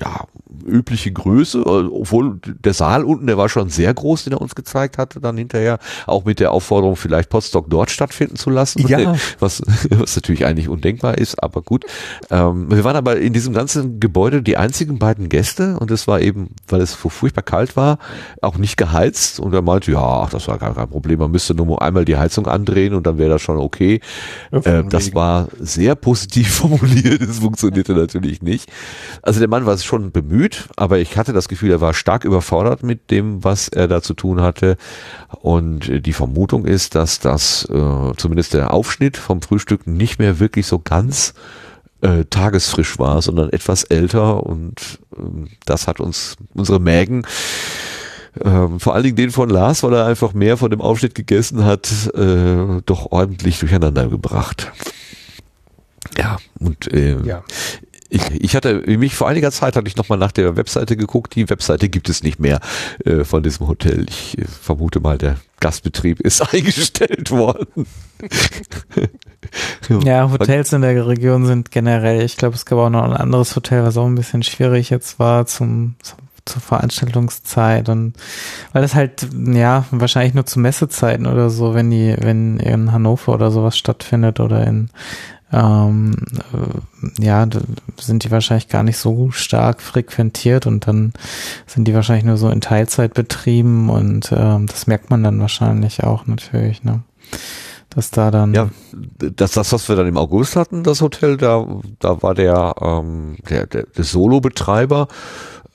ja, 0.00 0.26
übliche 0.66 1.12
Größe, 1.12 1.64
obwohl 1.66 2.38
der 2.42 2.74
Saal 2.74 3.04
unten, 3.04 3.26
der 3.26 3.36
war 3.36 3.48
schon 3.48 3.70
sehr 3.70 3.92
groß, 3.92 4.24
den 4.24 4.34
er 4.34 4.40
uns 4.40 4.54
gezeigt 4.54 4.98
hatte, 4.98 5.20
dann 5.20 5.36
hinterher, 5.36 5.78
auch 6.06 6.24
mit 6.24 6.40
der 6.40 6.52
Aufforderung, 6.52 6.96
vielleicht 6.96 7.28
Potsdok 7.30 7.68
dort 7.70 7.90
stattfinden 7.90 8.36
zu 8.36 8.50
lassen, 8.50 8.86
Ja. 8.86 9.14
was, 9.40 9.62
was 9.90 10.16
natürlich 10.16 10.46
eigentlich 10.46 10.68
undenkbar 10.68 11.18
ist, 11.18 11.42
aber 11.42 11.62
gut. 11.62 11.84
Ähm, 12.30 12.70
wir 12.70 12.84
waren 12.84 12.96
aber 12.96 13.16
in 13.18 13.32
diesem 13.32 13.54
ganzen 13.54 14.00
Gebäude 14.00 14.42
die 14.42 14.56
einzigen 14.56 14.98
beiden 14.98 15.28
Gäste 15.28 15.78
und 15.78 15.90
es 15.90 16.06
war 16.06 16.20
eben, 16.20 16.50
weil 16.68 16.80
es 16.80 16.94
furchtbar 16.94 17.42
kalt 17.42 17.76
war, 17.76 17.98
auch 18.42 18.56
nicht 18.56 18.76
geheizt 18.76 19.40
und 19.40 19.54
er 19.54 19.62
meinte, 19.62 19.92
ja, 19.92 20.00
ach, 20.02 20.30
das 20.30 20.48
war 20.48 20.58
gar 20.58 20.74
kein 20.74 20.88
Problem, 20.88 21.18
man 21.20 21.30
müsste 21.30 21.54
nur 21.54 21.80
einmal 21.82 22.04
die 22.04 22.16
Heizung 22.16 22.46
andrehen 22.46 22.94
und 22.94 23.06
dann 23.06 23.18
wäre 23.18 23.30
das 23.30 23.42
schon 23.42 23.58
okay. 23.58 24.00
Äh, 24.50 24.84
das 24.84 25.14
war 25.14 25.43
sehr 25.58 25.94
positiv 25.94 26.48
formuliert, 26.54 27.22
es 27.22 27.38
funktionierte 27.38 27.94
natürlich 27.94 28.42
nicht. 28.42 28.70
Also 29.22 29.40
der 29.40 29.48
Mann 29.48 29.66
war 29.66 29.76
schon 29.78 30.12
bemüht, 30.12 30.68
aber 30.76 30.98
ich 30.98 31.16
hatte 31.16 31.32
das 31.32 31.48
Gefühl, 31.48 31.70
er 31.70 31.80
war 31.80 31.94
stark 31.94 32.24
überfordert 32.24 32.82
mit 32.82 33.10
dem, 33.10 33.42
was 33.44 33.68
er 33.68 33.88
da 33.88 34.02
zu 34.02 34.14
tun 34.14 34.40
hatte. 34.40 34.76
Und 35.40 35.88
äh, 35.88 36.00
die 36.00 36.12
Vermutung 36.12 36.64
ist, 36.64 36.94
dass 36.94 37.20
das 37.20 37.68
äh, 37.70 38.12
zumindest 38.16 38.54
der 38.54 38.72
Aufschnitt 38.72 39.16
vom 39.16 39.42
Frühstück 39.42 39.86
nicht 39.86 40.18
mehr 40.18 40.38
wirklich 40.38 40.66
so 40.66 40.78
ganz 40.78 41.34
äh, 42.00 42.24
tagesfrisch 42.24 42.98
war, 42.98 43.22
sondern 43.22 43.50
etwas 43.50 43.84
älter 43.84 44.44
und 44.44 45.00
ähm, 45.16 45.48
das 45.64 45.88
hat 45.88 46.00
uns 46.00 46.36
unsere 46.54 46.80
Mägen 46.80 47.24
ähm, 48.42 48.80
vor 48.80 48.94
allen 48.94 49.04
Dingen 49.04 49.16
den 49.16 49.30
von 49.30 49.48
Lars, 49.48 49.82
weil 49.82 49.94
er 49.94 50.06
einfach 50.06 50.32
mehr 50.34 50.56
von 50.56 50.70
dem 50.70 50.80
Aufschnitt 50.80 51.14
gegessen 51.14 51.64
hat, 51.64 52.10
äh, 52.14 52.80
doch 52.84 53.12
ordentlich 53.12 53.60
durcheinander 53.60 54.08
gebracht. 54.08 54.72
Ja, 56.18 56.38
und 56.60 56.92
äh, 56.92 57.16
Ja. 57.24 57.42
ich, 58.08 58.22
ich 58.30 58.56
hatte 58.56 58.82
mich 58.86 59.14
vor 59.14 59.28
einiger 59.28 59.50
Zeit 59.50 59.76
hatte 59.76 59.88
ich 59.88 59.96
nochmal 59.96 60.18
nach 60.18 60.32
der 60.32 60.56
Webseite 60.56 60.96
geguckt. 60.96 61.34
Die 61.34 61.48
Webseite 61.50 61.88
gibt 61.88 62.08
es 62.08 62.22
nicht 62.22 62.38
mehr 62.38 62.60
äh, 63.04 63.24
von 63.24 63.42
diesem 63.42 63.66
Hotel. 63.68 64.06
Ich 64.08 64.38
äh, 64.38 64.44
vermute 64.44 65.00
mal, 65.00 65.18
der 65.18 65.36
Gastbetrieb 65.60 66.20
ist 66.20 66.40
eingestellt 66.54 67.30
worden. 67.30 67.86
Ja, 70.04 70.30
Hotels 70.30 70.72
in 70.72 70.80
der 70.82 71.06
Region 71.06 71.44
sind 71.46 71.70
generell, 71.70 72.22
ich 72.22 72.36
glaube, 72.38 72.56
es 72.56 72.64
gab 72.64 72.78
auch 72.78 72.88
noch 72.88 73.04
ein 73.04 73.12
anderes 73.12 73.54
Hotel, 73.54 73.84
was 73.84 73.96
auch 73.98 74.06
ein 74.06 74.14
bisschen 74.14 74.42
schwierig 74.42 74.88
jetzt 74.90 75.18
war 75.18 75.46
zum, 75.46 75.96
zum 76.02 76.18
zur 76.46 76.60
Veranstaltungszeit 76.60 77.88
und 77.88 78.12
weil 78.72 78.82
das 78.82 78.94
halt, 78.94 79.26
ja, 79.34 79.86
wahrscheinlich 79.90 80.34
nur 80.34 80.44
zu 80.44 80.60
Messezeiten 80.60 81.26
oder 81.26 81.48
so, 81.48 81.72
wenn 81.74 81.90
die, 81.90 82.14
wenn 82.18 82.58
in 82.58 82.92
Hannover 82.92 83.32
oder 83.32 83.50
sowas 83.50 83.78
stattfindet 83.78 84.40
oder 84.40 84.66
in 84.66 84.90
ähm, 85.52 86.16
äh, 86.52 87.22
ja, 87.22 87.46
sind 88.00 88.24
die 88.24 88.30
wahrscheinlich 88.30 88.68
gar 88.68 88.82
nicht 88.82 88.98
so 88.98 89.30
stark 89.30 89.82
frequentiert 89.82 90.66
und 90.66 90.86
dann 90.86 91.12
sind 91.66 91.86
die 91.86 91.94
wahrscheinlich 91.94 92.24
nur 92.24 92.36
so 92.36 92.48
in 92.48 92.60
Teilzeit 92.60 93.14
betrieben 93.14 93.90
und 93.90 94.32
ähm, 94.36 94.66
das 94.66 94.86
merkt 94.86 95.10
man 95.10 95.22
dann 95.22 95.40
wahrscheinlich 95.40 96.02
auch 96.02 96.26
natürlich, 96.26 96.82
ne? 96.82 97.02
Dass 97.90 98.10
da 98.10 98.32
dann 98.32 98.54
Ja, 98.54 98.70
das, 99.18 99.52
das, 99.52 99.72
was 99.72 99.88
wir 99.88 99.94
dann 99.94 100.08
im 100.08 100.16
August 100.16 100.56
hatten, 100.56 100.82
das 100.82 101.00
Hotel, 101.00 101.36
da, 101.36 101.64
da 102.00 102.22
war 102.22 102.34
der, 102.34 102.74
ähm, 102.80 103.36
der, 103.48 103.66
der, 103.66 103.84
der 103.84 104.04
Solo-Betreiber, 104.04 105.06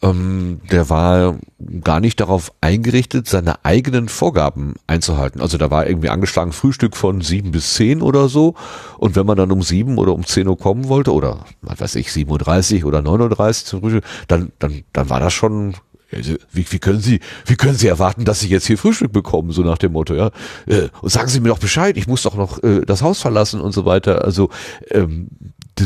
ähm, 0.01 0.61
der 0.71 0.89
war 0.89 1.37
gar 1.83 1.99
nicht 1.99 2.19
darauf 2.19 2.53
eingerichtet, 2.61 3.27
seine 3.27 3.65
eigenen 3.65 4.07
Vorgaben 4.07 4.75
einzuhalten. 4.87 5.41
Also 5.41 5.57
da 5.57 5.71
war 5.71 5.87
irgendwie 5.87 6.09
angeschlagen 6.09 6.53
Frühstück 6.53 6.95
von 6.95 7.21
sieben 7.21 7.51
bis 7.51 7.73
zehn 7.73 8.01
oder 8.01 8.29
so. 8.29 8.55
Und 8.97 9.15
wenn 9.15 9.25
man 9.25 9.37
dann 9.37 9.51
um 9.51 9.61
sieben 9.61 9.97
oder 9.97 10.13
um 10.13 10.25
zehn 10.25 10.47
Uhr 10.47 10.57
kommen 10.57 10.87
wollte, 10.87 11.13
oder 11.13 11.45
was 11.61 11.81
weiß 11.81 11.95
ich, 11.95 12.09
7.30 12.09 12.81
Uhr 12.83 12.87
oder 12.87 12.99
9.30 12.99 13.47
Uhr 13.47 13.53
zum 13.53 13.81
Frühstück, 13.81 14.05
dann, 14.27 14.51
dann, 14.59 14.83
dann 14.93 15.09
war 15.09 15.19
das 15.19 15.33
schon 15.33 15.75
also, 16.11 16.35
wie, 16.51 16.65
wie 16.71 16.79
können 16.79 17.01
Sie, 17.01 17.19
wie 17.45 17.55
können 17.55 17.75
Sie 17.75 17.87
erwarten, 17.87 18.25
dass 18.25 18.39
Sie 18.39 18.47
jetzt 18.47 18.65
hier 18.65 18.79
Frühstück 18.79 19.11
bekommen, 19.11 19.51
so 19.51 19.61
nach 19.61 19.77
dem 19.77 19.91
Motto, 19.91 20.15
ja? 20.15 20.31
Äh, 20.65 20.89
und 21.01 21.11
sagen 21.11 21.27
Sie 21.27 21.39
mir 21.39 21.49
doch 21.49 21.59
Bescheid, 21.59 21.97
ich 21.97 22.07
muss 22.07 22.23
doch 22.23 22.35
noch 22.35 22.63
äh, 22.63 22.81
das 22.81 23.03
Haus 23.03 23.21
verlassen 23.21 23.61
und 23.61 23.73
so 23.73 23.85
weiter. 23.85 24.25
Also 24.25 24.49
ähm, 24.89 25.27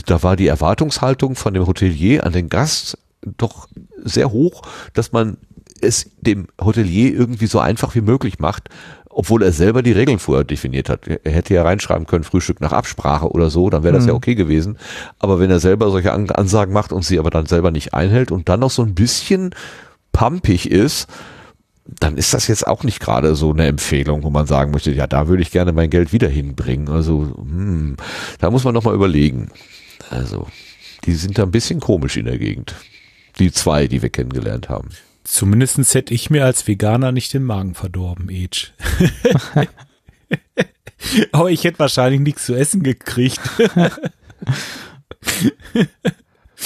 da 0.05 0.23
war 0.23 0.37
die 0.37 0.47
Erwartungshaltung 0.47 1.35
von 1.35 1.53
dem 1.53 1.67
Hotelier 1.67 2.25
an 2.25 2.31
den 2.31 2.47
Gast 2.47 2.97
doch 3.37 3.67
sehr 4.03 4.31
hoch, 4.31 4.61
dass 4.93 5.11
man 5.11 5.37
es 5.81 6.11
dem 6.21 6.47
Hotelier 6.61 7.13
irgendwie 7.13 7.47
so 7.47 7.59
einfach 7.59 7.95
wie 7.95 8.01
möglich 8.01 8.39
macht, 8.39 8.69
obwohl 9.09 9.43
er 9.43 9.51
selber 9.51 9.83
die 9.83 9.91
Regeln 9.91 10.19
vorher 10.19 10.43
definiert 10.43 10.89
hat. 10.89 11.07
Er 11.07 11.31
hätte 11.31 11.53
ja 11.53 11.63
reinschreiben 11.63 12.07
können, 12.07 12.23
Frühstück 12.23 12.61
nach 12.61 12.71
Absprache 12.71 13.29
oder 13.29 13.49
so, 13.49 13.69
dann 13.69 13.83
wäre 13.83 13.95
das 13.95 14.07
ja 14.07 14.13
okay 14.13 14.35
gewesen. 14.35 14.77
Aber 15.19 15.39
wenn 15.39 15.51
er 15.51 15.59
selber 15.59 15.91
solche 15.91 16.13
An 16.13 16.29
Ansagen 16.29 16.73
macht 16.73 16.91
und 16.91 17.03
sie 17.03 17.19
aber 17.19 17.29
dann 17.29 17.45
selber 17.45 17.71
nicht 17.71 17.93
einhält 17.93 18.31
und 18.31 18.49
dann 18.49 18.61
noch 18.61 18.71
so 18.71 18.81
ein 18.81 18.95
bisschen 18.95 19.51
pumpig 20.11 20.69
ist, 20.69 21.07
dann 21.85 22.17
ist 22.17 22.33
das 22.33 22.47
jetzt 22.47 22.65
auch 22.65 22.83
nicht 22.83 22.99
gerade 22.99 23.35
so 23.35 23.51
eine 23.51 23.67
Empfehlung, 23.67 24.23
wo 24.23 24.29
man 24.29 24.47
sagen 24.47 24.71
möchte, 24.71 24.91
ja, 24.91 25.05
da 25.05 25.27
würde 25.27 25.43
ich 25.43 25.51
gerne 25.51 25.73
mein 25.73 25.89
Geld 25.89 26.13
wieder 26.13 26.29
hinbringen. 26.29 26.89
Also, 26.89 27.33
hm, 27.35 27.97
da 28.39 28.49
muss 28.49 28.63
man 28.63 28.73
nochmal 28.73 28.95
überlegen. 28.95 29.49
Also, 30.09 30.47
die 31.05 31.13
sind 31.13 31.37
da 31.37 31.43
ein 31.43 31.51
bisschen 31.51 31.81
komisch 31.81 32.15
in 32.15 32.25
der 32.25 32.37
Gegend. 32.37 32.73
Die 33.39 33.51
zwei, 33.51 33.87
die 33.87 34.01
wir 34.01 34.09
kennengelernt 34.09 34.69
haben. 34.69 34.89
Zumindestens 35.23 35.93
hätte 35.93 36.13
ich 36.13 36.29
mir 36.29 36.45
als 36.45 36.67
Veganer 36.67 37.11
nicht 37.11 37.33
den 37.33 37.43
Magen 37.43 37.75
verdorben, 37.75 38.29
Age. 38.29 38.73
Aber 41.31 41.49
ich 41.49 41.63
hätte 41.63 41.79
wahrscheinlich 41.79 42.21
nichts 42.21 42.45
zu 42.45 42.55
essen 42.55 42.83
gekriegt. 42.83 43.39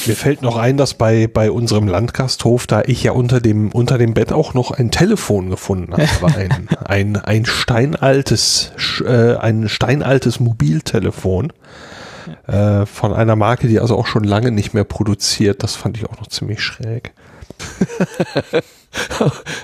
Mir 0.05 0.15
fällt 0.15 0.41
noch 0.41 0.57
ein, 0.57 0.77
dass 0.77 0.93
bei, 0.93 1.27
bei 1.27 1.49
unserem 1.51 1.87
Landgasthof, 1.87 2.67
da 2.67 2.83
ich 2.85 3.03
ja 3.03 3.11
unter 3.13 3.41
dem, 3.41 3.71
unter 3.71 3.97
dem 3.97 4.13
Bett 4.13 4.31
auch 4.31 4.53
noch 4.53 4.71
ein 4.71 4.91
Telefon 4.91 5.49
gefunden 5.49 5.93
habe, 5.93 6.35
ein, 6.35 6.67
ein, 6.85 7.15
ein 7.17 7.45
steinaltes, 7.45 8.71
äh, 9.03 9.35
ein 9.35 9.69
steinaltes 9.69 10.39
Mobiltelefon 10.39 11.51
äh, 12.47 12.85
von 12.85 13.13
einer 13.13 13.35
Marke, 13.35 13.67
die 13.67 13.79
also 13.79 13.97
auch 13.97 14.07
schon 14.07 14.23
lange 14.23 14.51
nicht 14.51 14.73
mehr 14.73 14.83
produziert. 14.83 15.63
Das 15.63 15.75
fand 15.75 15.97
ich 15.97 16.09
auch 16.09 16.19
noch 16.19 16.27
ziemlich 16.27 16.61
schräg. 16.61 17.13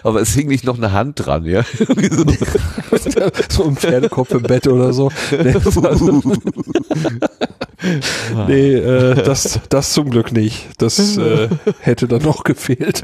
Aber 0.04 0.22
es 0.22 0.34
hing 0.34 0.48
nicht 0.48 0.64
noch 0.64 0.78
eine 0.78 0.92
Hand 0.92 1.26
dran, 1.26 1.46
ja? 1.46 1.64
so 3.50 3.66
ein 3.66 3.76
Pferdekopf 3.76 4.32
im 4.32 4.44
Bett 4.44 4.68
oder 4.68 4.94
so. 4.94 5.12
Nee, 5.44 5.52
das, 5.52 5.76
nee 8.48 8.76
äh, 8.76 9.24
das, 9.24 9.60
das 9.68 9.92
zum 9.92 10.10
Glück 10.10 10.32
nicht. 10.32 10.70
Das 10.78 11.18
äh, 11.18 11.50
hätte 11.82 12.08
dann 12.08 12.22
noch 12.22 12.46
gefehlt. 12.46 13.04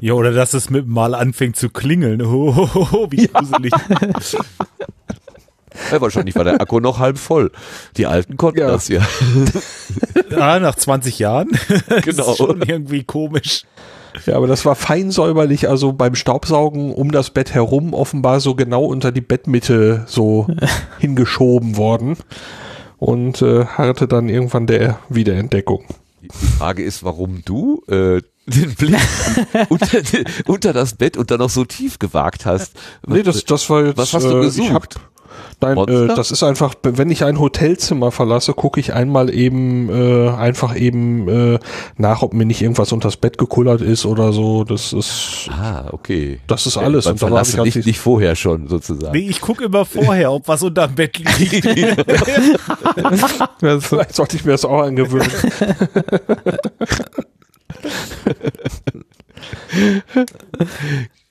Ja, 0.00 0.12
oder 0.12 0.30
dass 0.30 0.54
es 0.54 0.70
mit 0.70 0.86
mal 0.86 1.12
anfängt 1.12 1.56
zu 1.56 1.70
klingeln. 1.70 2.22
Oh, 2.22 2.54
oh, 2.56 2.68
oh, 2.74 2.88
oh, 2.92 3.06
wie 3.10 3.26
gruselig. 3.26 3.72
ja, 3.72 4.86
wahrscheinlich 5.98 6.34
war 6.34 6.44
der 6.44 6.60
Akku 6.60 6.80
noch 6.80 6.98
halb 6.98 7.18
voll. 7.18 7.50
Die 7.96 8.06
Alten 8.06 8.36
konnten 8.36 8.60
Ja. 8.60 8.68
das 8.68 8.88
ja. 8.88 9.00
Ah, 10.36 10.58
nach 10.58 10.74
20 10.74 11.18
Jahren. 11.18 11.48
Genau. 11.48 12.02
Das 12.04 12.28
ist 12.28 12.36
schon 12.36 12.62
irgendwie 12.62 13.04
komisch. 13.04 13.64
Ja, 14.24 14.36
aber 14.36 14.46
das 14.46 14.64
war 14.64 14.74
fein 14.76 15.10
säuberlich, 15.10 15.68
also 15.68 15.92
beim 15.92 16.14
Staubsaugen 16.14 16.92
um 16.92 17.10
das 17.12 17.30
Bett 17.30 17.52
herum 17.52 17.92
offenbar 17.92 18.40
so 18.40 18.54
genau 18.54 18.84
unter 18.86 19.12
die 19.12 19.20
Bettmitte 19.20 20.04
so 20.06 20.46
hingeschoben 20.98 21.76
worden. 21.76 22.16
und 22.98 23.42
äh, 23.42 23.66
harrte 23.66 24.08
dann 24.08 24.28
irgendwann 24.30 24.66
der 24.66 24.98
Wiederentdeckung. 25.10 25.84
Die 26.22 26.30
Frage 26.58 26.82
ist, 26.82 27.04
warum 27.04 27.42
du 27.44 27.82
äh, 27.88 28.22
den 28.46 28.74
Blick 28.74 28.96
unter, 29.68 29.98
unter 30.46 30.72
das 30.72 30.94
Bett 30.94 31.16
und 31.18 31.30
dann 31.30 31.38
noch 31.40 31.50
so 31.50 31.64
tief 31.66 31.98
gewagt 31.98 32.46
hast. 32.46 32.72
Nee, 33.06 33.22
das, 33.22 33.44
das 33.44 33.68
war 33.68 33.84
jetzt. 33.84 33.98
Was 33.98 34.14
hast 34.14 34.24
du 34.24 34.38
äh, 34.38 34.40
gesucht? 34.42 34.98
Nein, 35.60 35.78
äh, 35.78 36.06
das 36.08 36.30
ist 36.30 36.42
einfach, 36.42 36.74
wenn 36.82 37.10
ich 37.10 37.24
ein 37.24 37.40
Hotelzimmer 37.40 38.12
verlasse, 38.12 38.52
gucke 38.52 38.78
ich 38.78 38.92
einmal 38.92 39.32
eben 39.32 39.88
äh, 39.88 40.28
einfach 40.30 40.76
eben 40.76 41.28
äh, 41.28 41.58
nach, 41.96 42.22
ob 42.22 42.34
mir 42.34 42.44
nicht 42.44 42.62
irgendwas 42.62 42.92
unters 42.92 43.16
Bett 43.16 43.38
gekullert 43.38 43.80
ist 43.80 44.04
oder 44.06 44.32
so. 44.32 44.64
Das 44.64 44.92
ist, 44.92 45.48
Ah, 45.50 45.86
okay. 45.92 46.40
das 46.46 46.66
ist 46.66 46.76
alles. 46.76 47.06
Beim 47.06 47.14
Und 47.14 47.22
war 47.30 47.42
ich 47.42 47.56
halt 47.56 47.74
nicht, 47.74 47.86
nicht 47.86 47.98
vorher 47.98 48.36
schon 48.36 48.68
sozusagen. 48.68 49.16
Nee, 49.16 49.28
ich 49.28 49.40
gucke 49.40 49.64
immer 49.64 49.84
vorher, 49.84 50.32
ob 50.32 50.46
was 50.48 50.62
unterm 50.62 50.94
Bett 50.94 51.18
liegt. 51.18 51.66
Vielleicht 53.80 54.14
sollte 54.14 54.36
ich 54.36 54.44
mir 54.44 54.52
das 54.52 54.64
auch 54.64 54.82
angewöhnen. 54.82 55.30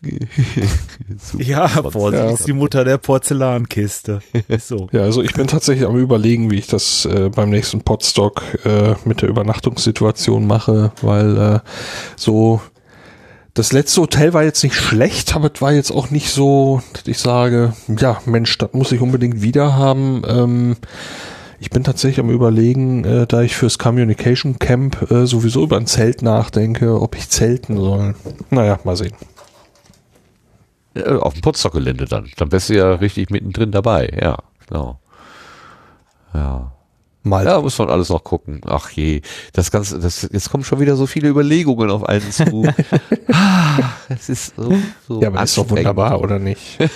ja, 1.37 1.67
Vorsicht, 1.67 2.39
ist 2.39 2.47
die 2.47 2.53
Mutter 2.53 2.83
der 2.83 2.97
Porzellankiste. 2.97 4.19
Ist 4.47 4.67
so. 4.67 4.87
Ja, 4.91 5.01
also 5.01 5.21
ich 5.21 5.33
bin 5.33 5.47
tatsächlich 5.47 5.87
am 5.87 5.97
überlegen, 5.97 6.51
wie 6.51 6.59
ich 6.59 6.67
das 6.67 7.05
äh, 7.05 7.29
beim 7.29 7.49
nächsten 7.49 7.81
Podstock 7.81 8.43
äh, 8.65 8.95
mit 9.05 9.21
der 9.21 9.29
Übernachtungssituation 9.29 10.47
mache, 10.47 10.91
weil 11.01 11.37
äh, 11.37 11.59
so 12.15 12.61
das 13.55 13.71
letzte 13.71 14.01
Hotel 14.01 14.33
war 14.33 14.43
jetzt 14.43 14.63
nicht 14.63 14.75
schlecht, 14.75 15.35
aber 15.35 15.49
es 15.53 15.61
war 15.61 15.71
jetzt 15.71 15.91
auch 15.91 16.09
nicht 16.11 16.29
so, 16.29 16.81
dass 16.91 17.07
ich 17.07 17.19
sage, 17.19 17.73
ja, 17.87 18.21
Mensch, 18.25 18.57
das 18.57 18.73
muss 18.73 18.91
ich 18.91 18.99
unbedingt 18.99 19.41
wieder 19.41 19.77
haben. 19.77 20.23
Ähm, 20.27 20.75
ich 21.59 21.69
bin 21.69 21.85
tatsächlich 21.85 22.19
am 22.19 22.29
überlegen, 22.29 23.05
äh, 23.05 23.25
da 23.25 23.41
ich 23.41 23.55
fürs 23.55 23.79
Communication 23.79 24.59
Camp 24.59 25.09
äh, 25.09 25.25
sowieso 25.25 25.63
über 25.63 25.77
ein 25.77 25.87
Zelt 25.87 26.21
nachdenke, 26.21 26.99
ob 27.01 27.15
ich 27.15 27.29
zelten 27.29 27.77
soll. 27.77 28.15
Naja, 28.49 28.77
mal 28.83 28.97
sehen. 28.97 29.13
Ja, 30.95 31.17
auf 31.17 31.33
dem 31.33 31.41
Potsdok-Gelände 31.41 32.05
dann. 32.05 32.29
Dann 32.37 32.51
wärst 32.51 32.69
du 32.69 32.75
ja 32.75 32.93
richtig 32.93 33.29
mittendrin 33.29 33.71
dabei. 33.71 34.17
Ja, 34.21 34.37
genau. 34.67 34.99
Ja. 36.33 36.71
Mal. 37.25 37.43
Ja, 37.43 37.59
muss 37.59 37.79
man 37.79 37.89
alles 37.89 38.09
noch 38.09 38.23
gucken. 38.23 38.61
Ach 38.67 38.91
je, 38.91 39.21
das 39.51 39.71
Ganze, 39.71 39.99
das, 39.99 40.29
jetzt 40.31 40.51
kommen 40.51 40.63
schon 40.63 40.79
wieder 40.79 40.95
so 40.95 41.07
viele 41.07 41.27
Überlegungen 41.27 41.89
auf 41.89 42.03
einen 42.03 42.31
zu. 42.31 42.67
ah, 43.31 43.79
es 44.09 44.29
ist 44.29 44.55
so, 44.55 44.77
so 45.07 45.21
ja, 45.21 45.29
aber 45.29 45.41
ist 45.41 45.57
doch 45.57 45.67
wunderbar, 45.67 46.21
oder 46.21 46.37
nicht? 46.39 46.77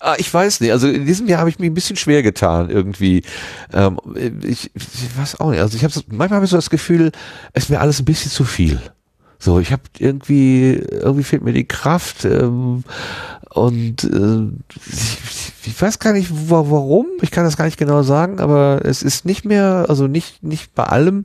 Ah, 0.00 0.16
ich 0.18 0.32
weiß 0.34 0.60
nicht. 0.60 0.72
Also 0.72 0.88
in 0.88 1.06
diesem 1.06 1.28
Jahr 1.28 1.40
habe 1.40 1.50
ich 1.50 1.60
mich 1.60 1.70
ein 1.70 1.74
bisschen 1.74 1.94
schwer 1.94 2.24
getan 2.24 2.70
irgendwie. 2.70 3.22
Ähm, 3.72 4.00
ich, 4.42 4.72
ich 4.74 5.16
weiß 5.16 5.38
auch 5.38 5.50
nicht. 5.50 5.60
Also 5.60 5.76
ich 5.76 5.84
habe 5.84 5.94
manchmal 6.08 6.38
habe 6.38 6.44
ich 6.44 6.50
so 6.50 6.56
das 6.56 6.70
Gefühl, 6.70 7.12
es 7.52 7.64
ist 7.64 7.68
mir 7.70 7.80
alles 7.80 8.00
ein 8.00 8.04
bisschen 8.04 8.32
zu 8.32 8.44
viel. 8.44 8.80
So, 9.44 9.58
ich 9.58 9.72
habe 9.72 9.82
irgendwie 9.98 10.74
irgendwie 10.74 11.24
fehlt 11.24 11.42
mir 11.42 11.52
die 11.52 11.66
Kraft 11.66 12.24
ähm, 12.24 12.84
und 13.50 14.04
äh, 14.04 14.46
ich, 14.88 15.52
ich 15.66 15.82
weiß 15.82 15.98
gar 15.98 16.12
nicht 16.12 16.30
wa- 16.48 16.64
warum. 16.68 17.06
Ich 17.22 17.32
kann 17.32 17.42
das 17.42 17.56
gar 17.56 17.64
nicht 17.64 17.76
genau 17.76 18.04
sagen, 18.04 18.38
aber 18.38 18.82
es 18.84 19.02
ist 19.02 19.24
nicht 19.24 19.44
mehr, 19.44 19.86
also 19.88 20.06
nicht 20.06 20.44
nicht 20.44 20.76
bei 20.76 20.84
allem 20.84 21.24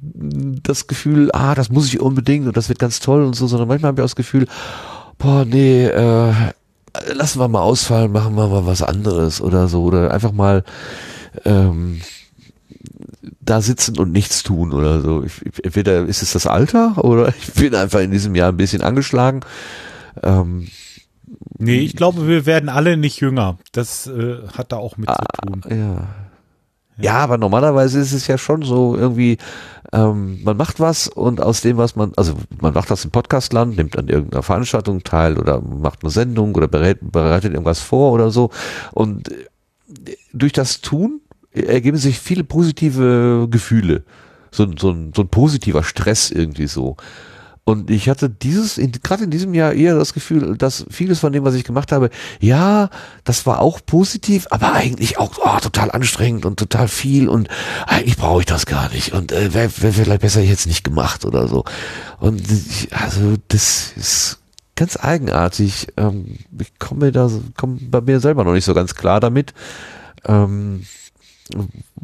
das 0.00 0.86
Gefühl, 0.86 1.28
ah, 1.34 1.54
das 1.54 1.68
muss 1.68 1.88
ich 1.88 2.00
unbedingt 2.00 2.46
und 2.46 2.56
das 2.56 2.70
wird 2.70 2.78
ganz 2.78 3.00
toll 3.00 3.22
und 3.22 3.34
so, 3.36 3.46
sondern 3.46 3.68
manchmal 3.68 3.88
habe 3.90 4.00
ich 4.00 4.02
auch 4.02 4.06
das 4.06 4.16
Gefühl, 4.16 4.46
boah, 5.18 5.44
nee, 5.44 5.84
äh, 5.84 6.32
lassen 7.12 7.38
wir 7.38 7.48
mal 7.48 7.60
ausfallen, 7.60 8.12
machen 8.12 8.34
wir 8.34 8.48
mal 8.48 8.64
was 8.64 8.82
anderes 8.82 9.42
oder 9.42 9.68
so 9.68 9.82
oder 9.84 10.10
einfach 10.10 10.32
mal 10.32 10.64
ähm, 11.44 12.00
da 13.40 13.60
sitzen 13.60 13.98
und 13.98 14.12
nichts 14.12 14.42
tun 14.42 14.72
oder 14.72 15.00
so. 15.00 15.22
Ich, 15.24 15.64
entweder 15.64 16.04
ist 16.04 16.22
es 16.22 16.32
das 16.32 16.46
Alter 16.46 17.04
oder 17.04 17.28
ich 17.40 17.52
bin 17.54 17.74
einfach 17.74 18.00
in 18.00 18.10
diesem 18.10 18.34
Jahr 18.34 18.50
ein 18.50 18.56
bisschen 18.56 18.82
angeschlagen. 18.82 19.40
Ähm, 20.22 20.68
Nee, 21.58 21.78
ich 21.78 21.96
glaube, 21.96 22.26
wir 22.26 22.44
werden 22.44 22.68
alle 22.68 22.96
nicht 22.96 23.20
jünger. 23.20 23.58
Das 23.72 24.06
äh, 24.06 24.38
hat 24.56 24.72
da 24.72 24.76
auch 24.76 24.96
mit 24.96 25.08
zu 25.08 25.46
tun. 25.46 25.62
ja. 25.70 26.08
Ja, 26.98 27.14
aber 27.18 27.38
normalerweise 27.38 27.98
ist 27.98 28.12
es 28.12 28.26
ja 28.26 28.36
schon 28.36 28.62
so 28.62 28.94
irgendwie, 28.96 29.38
ähm, 29.92 30.40
man 30.44 30.56
macht 30.56 30.78
was 30.78 31.08
und 31.08 31.40
aus 31.40 31.62
dem, 31.62 31.78
was 31.78 31.96
man, 31.96 32.12
also 32.16 32.34
man 32.60 32.74
macht 32.74 32.90
das 32.90 33.04
im 33.04 33.10
Podcastland, 33.10 33.76
nimmt 33.76 33.98
an 33.98 34.08
irgendeiner 34.08 34.42
Veranstaltung 34.42 35.02
teil 35.02 35.38
oder 35.38 35.60
macht 35.62 36.02
eine 36.02 36.10
Sendung 36.10 36.54
oder 36.54 36.68
berät, 36.68 36.98
bereitet 37.00 37.54
irgendwas 37.54 37.80
vor 37.80 38.12
oder 38.12 38.30
so. 38.30 38.50
Und 38.92 39.32
äh, 39.32 40.16
durch 40.34 40.52
das 40.52 40.82
Tun 40.82 41.21
ergeben 41.52 41.96
sich 41.96 42.18
viele 42.18 42.44
positive 42.44 43.48
Gefühle. 43.50 44.04
So, 44.50 44.64
ein- 44.64 44.76
so, 44.78 44.90
ein, 44.90 45.12
so 45.14 45.22
ein 45.22 45.28
positiver 45.28 45.82
Stress 45.82 46.30
irgendwie 46.30 46.66
so. 46.66 46.96
Und 47.64 47.90
ich 47.90 48.08
hatte 48.08 48.28
dieses, 48.28 48.80
gerade 49.04 49.22
in 49.22 49.30
diesem 49.30 49.54
Jahr 49.54 49.72
eher 49.72 49.96
das 49.96 50.14
Gefühl, 50.14 50.56
dass 50.58 50.84
vieles 50.90 51.20
von 51.20 51.32
dem, 51.32 51.44
was 51.44 51.54
ich 51.54 51.62
gemacht 51.62 51.92
habe, 51.92 52.10
ja, 52.40 52.90
das 53.22 53.46
war 53.46 53.60
auch 53.60 53.78
positiv, 53.86 54.48
aber 54.50 54.72
eigentlich 54.72 55.18
auch 55.18 55.38
oh, 55.40 55.60
total 55.60 55.92
anstrengend 55.92 56.44
und 56.44 56.58
total 56.58 56.88
viel 56.88 57.28
und 57.28 57.48
eigentlich 57.86 58.16
brauche 58.16 58.40
ich 58.40 58.46
das 58.46 58.66
gar 58.66 58.90
nicht 58.90 59.12
und 59.12 59.30
äh, 59.30 59.54
wäre 59.54 59.70
wär 59.78 59.92
vielleicht 59.92 60.22
besser 60.22 60.40
jetzt 60.40 60.66
nicht 60.66 60.82
gemacht 60.82 61.24
oder 61.24 61.46
so. 61.46 61.64
Und 62.18 62.42
ich, 62.50 62.88
also 62.92 63.36
das 63.46 63.92
ist 63.96 64.40
ganz 64.74 64.96
eigenartig. 65.00 65.86
Ähm, 65.96 66.38
ich 66.58 66.76
komme 66.80 67.12
da, 67.12 67.30
komme 67.56 67.78
bei 67.80 68.00
mir 68.00 68.18
selber 68.18 68.42
noch 68.42 68.54
nicht 68.54 68.64
so 68.64 68.74
ganz 68.74 68.96
klar 68.96 69.20
damit. 69.20 69.54
Ähm, 70.26 70.82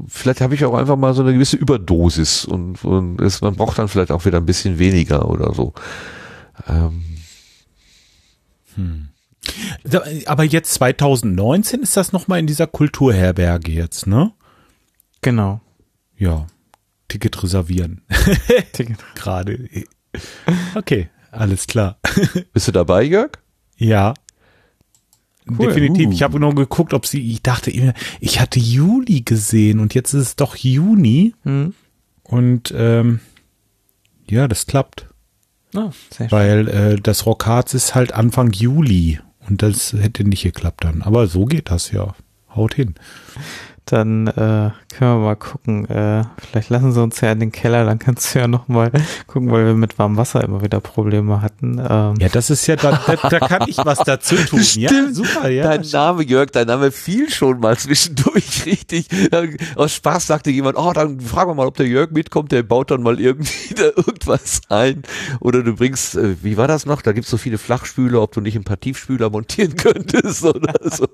vielleicht 0.06 0.40
habe 0.40 0.54
ich 0.54 0.64
auch 0.64 0.74
einfach 0.74 0.96
mal 0.96 1.14
so 1.14 1.22
eine 1.22 1.32
gewisse 1.32 1.56
Überdosis 1.56 2.44
und, 2.44 2.84
und 2.84 3.20
es, 3.20 3.40
man 3.40 3.54
braucht 3.56 3.78
dann 3.78 3.88
vielleicht 3.88 4.10
auch 4.12 4.24
wieder 4.24 4.38
ein 4.38 4.46
bisschen 4.46 4.78
weniger 4.78 5.28
oder 5.28 5.52
so. 5.54 5.72
Ähm, 6.68 7.04
Da- 9.84 10.04
Aber 10.26 10.44
jetzt 10.44 10.74
2019 10.74 11.80
ist 11.82 11.96
das 11.96 12.12
nochmal 12.12 12.38
in 12.40 12.46
dieser 12.46 12.66
Kulturherberge 12.66 13.72
jetzt, 13.72 14.06
ne? 14.06 14.32
Genau. 15.22 15.60
Ja. 16.16 16.46
Ticket 17.08 17.42
reservieren. 17.42 18.02
Ticket. 18.72 18.98
Gerade. 19.14 19.68
Okay, 20.74 21.08
alles 21.30 21.66
klar. 21.66 21.98
bist 22.52 22.68
du 22.68 22.72
dabei, 22.72 23.02
Jörg? 23.02 23.32
Ja. 23.76 24.14
Cool. 25.56 25.68
Definitiv. 25.68 26.08
Uh. 26.08 26.12
Ich 26.12 26.22
habe 26.22 26.40
nur 26.40 26.54
geguckt, 26.54 26.94
ob 26.94 27.06
sie, 27.06 27.20
ich 27.30 27.42
dachte 27.42 27.70
immer, 27.70 27.94
ich 28.20 28.40
hatte 28.40 28.58
Juli 28.58 29.22
gesehen 29.22 29.80
und 29.80 29.94
jetzt 29.94 30.14
ist 30.14 30.22
es 30.22 30.36
doch 30.36 30.56
Juni. 30.56 31.34
Hm. 31.44 31.74
Und 32.22 32.74
ähm, 32.76 33.20
ja, 34.28 34.48
das 34.48 34.66
klappt. 34.66 35.08
Oh. 35.74 35.90
Weil 36.30 36.68
äh, 36.68 36.96
das 37.00 37.26
Rockharz 37.26 37.74
ist 37.74 37.94
halt 37.94 38.12
Anfang 38.12 38.52
Juli 38.52 39.20
und 39.48 39.62
das 39.62 39.92
hätte 39.92 40.24
nicht 40.24 40.42
geklappt 40.42 40.84
dann. 40.84 41.02
Aber 41.02 41.26
so 41.26 41.44
geht 41.44 41.70
das 41.70 41.90
ja. 41.92 42.14
Haut 42.54 42.74
hin. 42.74 42.94
Dann 43.90 44.26
äh, 44.26 44.32
können 44.32 44.74
wir 44.98 45.16
mal 45.16 45.36
gucken. 45.36 45.88
Äh, 45.88 46.24
vielleicht 46.36 46.68
lassen 46.70 46.92
sie 46.92 47.02
uns 47.02 47.20
ja 47.22 47.32
in 47.32 47.40
den 47.40 47.52
Keller, 47.52 47.84
dann 47.86 47.98
kannst 47.98 48.34
du 48.34 48.38
ja 48.38 48.46
noch 48.48 48.68
mal 48.68 48.90
gucken, 49.26 49.50
weil 49.50 49.64
wir 49.64 49.74
mit 49.74 49.98
warmem 49.98 50.16
Wasser 50.18 50.44
immer 50.44 50.62
wieder 50.62 50.80
Probleme 50.80 51.40
hatten. 51.40 51.78
Ähm, 51.78 52.14
Ja, 52.18 52.28
das 52.30 52.50
ist 52.50 52.66
ja, 52.66 52.76
da, 52.76 53.00
da, 53.06 53.28
da 53.28 53.38
kann 53.40 53.64
ich 53.66 53.78
was 53.78 53.98
dazu 54.00 54.36
tun. 54.36 54.60
Ja, 54.74 54.90
super, 55.10 55.48
ja. 55.48 55.64
Dein 55.64 55.82
Name, 55.90 56.22
Jörg, 56.22 56.50
dein 56.50 56.66
Name 56.66 56.90
fiel 56.90 57.30
schon 57.30 57.60
mal 57.60 57.76
zwischendurch 57.78 58.62
richtig. 58.66 59.06
Aus 59.76 59.94
Spaß 59.94 60.26
sagte 60.26 60.50
jemand, 60.50 60.76
oh, 60.76 60.92
dann 60.92 61.20
fragen 61.20 61.50
wir 61.50 61.54
mal, 61.54 61.66
ob 61.66 61.76
der 61.76 61.86
Jörg 61.86 62.10
mitkommt, 62.10 62.52
der 62.52 62.62
baut 62.62 62.90
dann 62.90 63.02
mal 63.02 63.18
irgendwie 63.18 63.74
da 63.74 63.84
irgendwas 63.84 64.60
ein. 64.68 65.02
Oder 65.40 65.62
du 65.62 65.74
bringst, 65.74 66.16
äh, 66.16 66.36
wie 66.42 66.56
war 66.56 66.68
das 66.68 66.84
noch? 66.86 67.00
Da 67.02 67.12
gibt's 67.12 67.30
so 67.30 67.38
viele 67.38 67.56
Flachspüler, 67.58 68.20
ob 68.20 68.32
du 68.32 68.40
nicht 68.40 68.56
ein 68.56 68.64
paar 68.64 68.78
Tiefspüler 68.78 69.30
montieren 69.30 69.76
könntest 69.76 70.44
oder 70.44 70.74
so. 70.90 71.06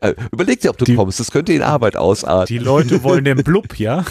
Äh, 0.00 0.14
Überleg 0.32 0.60
dir, 0.60 0.70
ob 0.70 0.78
du 0.78 0.84
Die- 0.84 0.94
kommst. 0.94 1.18
Das 1.20 1.30
könnte 1.30 1.52
in 1.52 1.62
Arbeit 1.86 1.96
ausarten. 1.96 2.46
Die 2.46 2.58
Leute 2.58 3.02
wollen 3.04 3.24
den 3.24 3.42
Blub, 3.42 3.78
ja? 3.78 4.04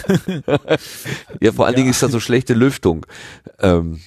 ja, 1.40 1.52
vor 1.52 1.66
allen 1.66 1.76
Dingen 1.76 1.90
ist 1.90 2.02
da 2.02 2.08
so 2.08 2.20
schlechte 2.20 2.54
Lüftung. 2.54 3.04
Ähm, 3.60 4.00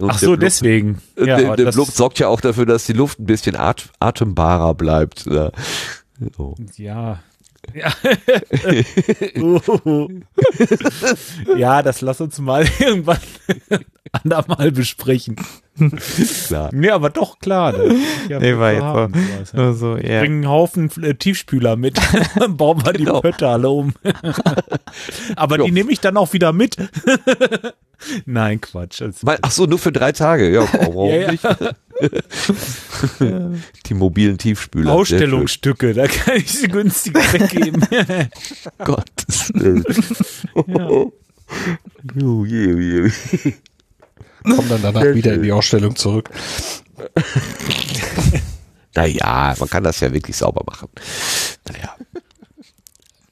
Ach 0.00 0.18
so, 0.18 0.28
Blub- 0.28 0.40
deswegen. 0.40 1.00
Und 1.16 1.26
Ja, 1.26 1.36
der, 1.36 1.56
der 1.56 1.72
Blub 1.72 1.88
sorgt 1.88 2.18
ja 2.18 2.28
auch 2.28 2.40
dafür, 2.40 2.66
dass 2.66 2.86
die 2.86 2.92
Luft 2.92 3.18
ein 3.20 3.26
bisschen 3.26 3.56
at 3.56 3.90
atembarer 4.00 4.74
bleibt. 4.74 5.26
Ja. 5.26 5.52
So. 6.36 6.56
Ja. 6.76 7.20
Ja. 7.74 7.92
ja, 11.56 11.82
das 11.82 12.00
lass 12.00 12.20
uns 12.20 12.38
mal 12.38 12.64
irgendwann 12.78 13.18
andermal 14.12 14.72
besprechen. 14.72 15.36
Klar. 16.46 16.70
Nee, 16.72 16.90
aber 16.90 17.10
doch, 17.10 17.38
klar. 17.38 17.72
Das, 17.72 17.92
ja, 18.28 18.40
Nee, 18.40 18.56
war 18.56 18.72
wir 19.12 19.20
jetzt 19.38 19.52
so- 19.52 19.58
sowas, 19.58 19.70
ja. 19.70 19.72
so, 19.74 19.96
ja. 19.96 20.20
Bringen 20.20 20.38
einen 20.44 20.48
Haufen 20.48 20.90
äh, 21.02 21.14
Tiefspüler 21.14 21.76
mit. 21.76 21.98
Dann 22.38 22.56
bauen 22.56 22.84
wir 22.84 22.92
Genau. 22.94 23.16
die 23.20 23.20
Pötte 23.28 23.48
alle 23.48 23.70
um. 23.70 23.92
aber 25.36 25.58
Ja. 25.58 25.64
die 25.64 25.70
nehme 25.72 25.92
ich 25.92 26.00
dann 26.00 26.16
auch 26.16 26.32
wieder 26.32 26.52
mit. 26.52 26.76
Nein, 28.26 28.60
Quatsch. 28.60 29.02
Mein, 29.22 29.38
ach 29.42 29.50
so, 29.52 29.66
nur 29.66 29.78
für 29.78 29.92
drei 29.92 30.10
Tage. 30.12 30.50
Ja, 30.50 30.66
warum 30.72 31.10
Ja, 31.10 31.16
ja. 31.16 31.30
nicht? 31.32 31.44
Die 33.86 33.94
mobilen 33.94 34.38
Tiefspüler. 34.38 34.92
Ausstellungsstücke, 34.92 35.94
da 35.94 36.06
kann 36.06 36.36
ich 36.36 36.52
sie 36.52 36.68
günstiger 36.68 37.20
weggeben. 37.32 37.84
Gottes 38.78 39.52
Willen. 39.54 39.84
Oh 42.22 42.44
je, 42.44 42.74
oh 42.74 42.78
je. 42.78 43.10
Kommen 44.42 44.68
dann 44.68 44.82
danach 44.82 45.14
wieder 45.14 45.32
in 45.32 45.42
die 45.42 45.50
Ausstellung 45.50 45.96
zurück. 45.96 46.28
Naja, 48.94 49.54
man 49.58 49.70
kann 49.70 49.82
das 49.82 50.00
ja 50.00 50.12
wirklich 50.12 50.36
sauber 50.36 50.62
machen. 50.66 50.90
Naja. 51.66 51.96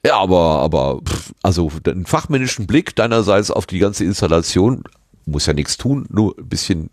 Ja, 0.06 0.18
aber, 0.18 0.60
aber, 0.60 1.02
also 1.42 1.70
einen 1.86 2.06
fachmännischen 2.06 2.66
Blick 2.66 2.96
deinerseits 2.96 3.50
auf 3.50 3.66
die 3.66 3.80
ganze 3.80 4.04
Installation, 4.04 4.84
muss 5.26 5.46
ja 5.46 5.52
nichts 5.52 5.76
tun, 5.76 6.06
nur 6.08 6.38
ein 6.38 6.48
bisschen 6.48 6.90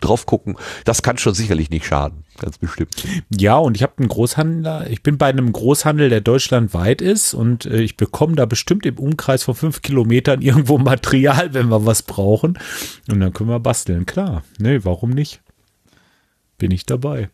drauf 0.00 0.26
gucken, 0.26 0.56
das 0.84 1.02
kann 1.02 1.18
schon 1.18 1.34
sicherlich 1.34 1.70
nicht 1.70 1.86
schaden, 1.86 2.24
ganz 2.38 2.58
bestimmt. 2.58 2.94
Ja, 3.36 3.56
und 3.56 3.76
ich 3.76 3.82
habe 3.82 3.94
einen 3.98 4.08
Großhandler, 4.08 4.90
ich 4.90 5.02
bin 5.02 5.18
bei 5.18 5.26
einem 5.26 5.52
Großhandel, 5.52 6.08
der 6.08 6.20
deutschlandweit 6.20 7.00
ist 7.00 7.34
und 7.34 7.66
äh, 7.66 7.80
ich 7.80 7.96
bekomme 7.96 8.34
da 8.34 8.46
bestimmt 8.46 8.86
im 8.86 8.98
Umkreis 8.98 9.44
von 9.44 9.54
fünf 9.54 9.82
Kilometern 9.82 10.42
irgendwo 10.42 10.78
Material, 10.86 11.54
wenn 11.54 11.68
wir 11.68 11.86
was 11.86 12.02
brauchen. 12.02 12.58
Und 13.10 13.20
dann 13.20 13.32
können 13.32 13.50
wir 13.50 13.60
basteln, 13.60 14.06
klar. 14.06 14.42
Nee, 14.58 14.80
warum 14.82 15.10
nicht? 15.10 15.40
Bin 16.58 16.70
ich 16.70 16.86
dabei. 16.86 17.30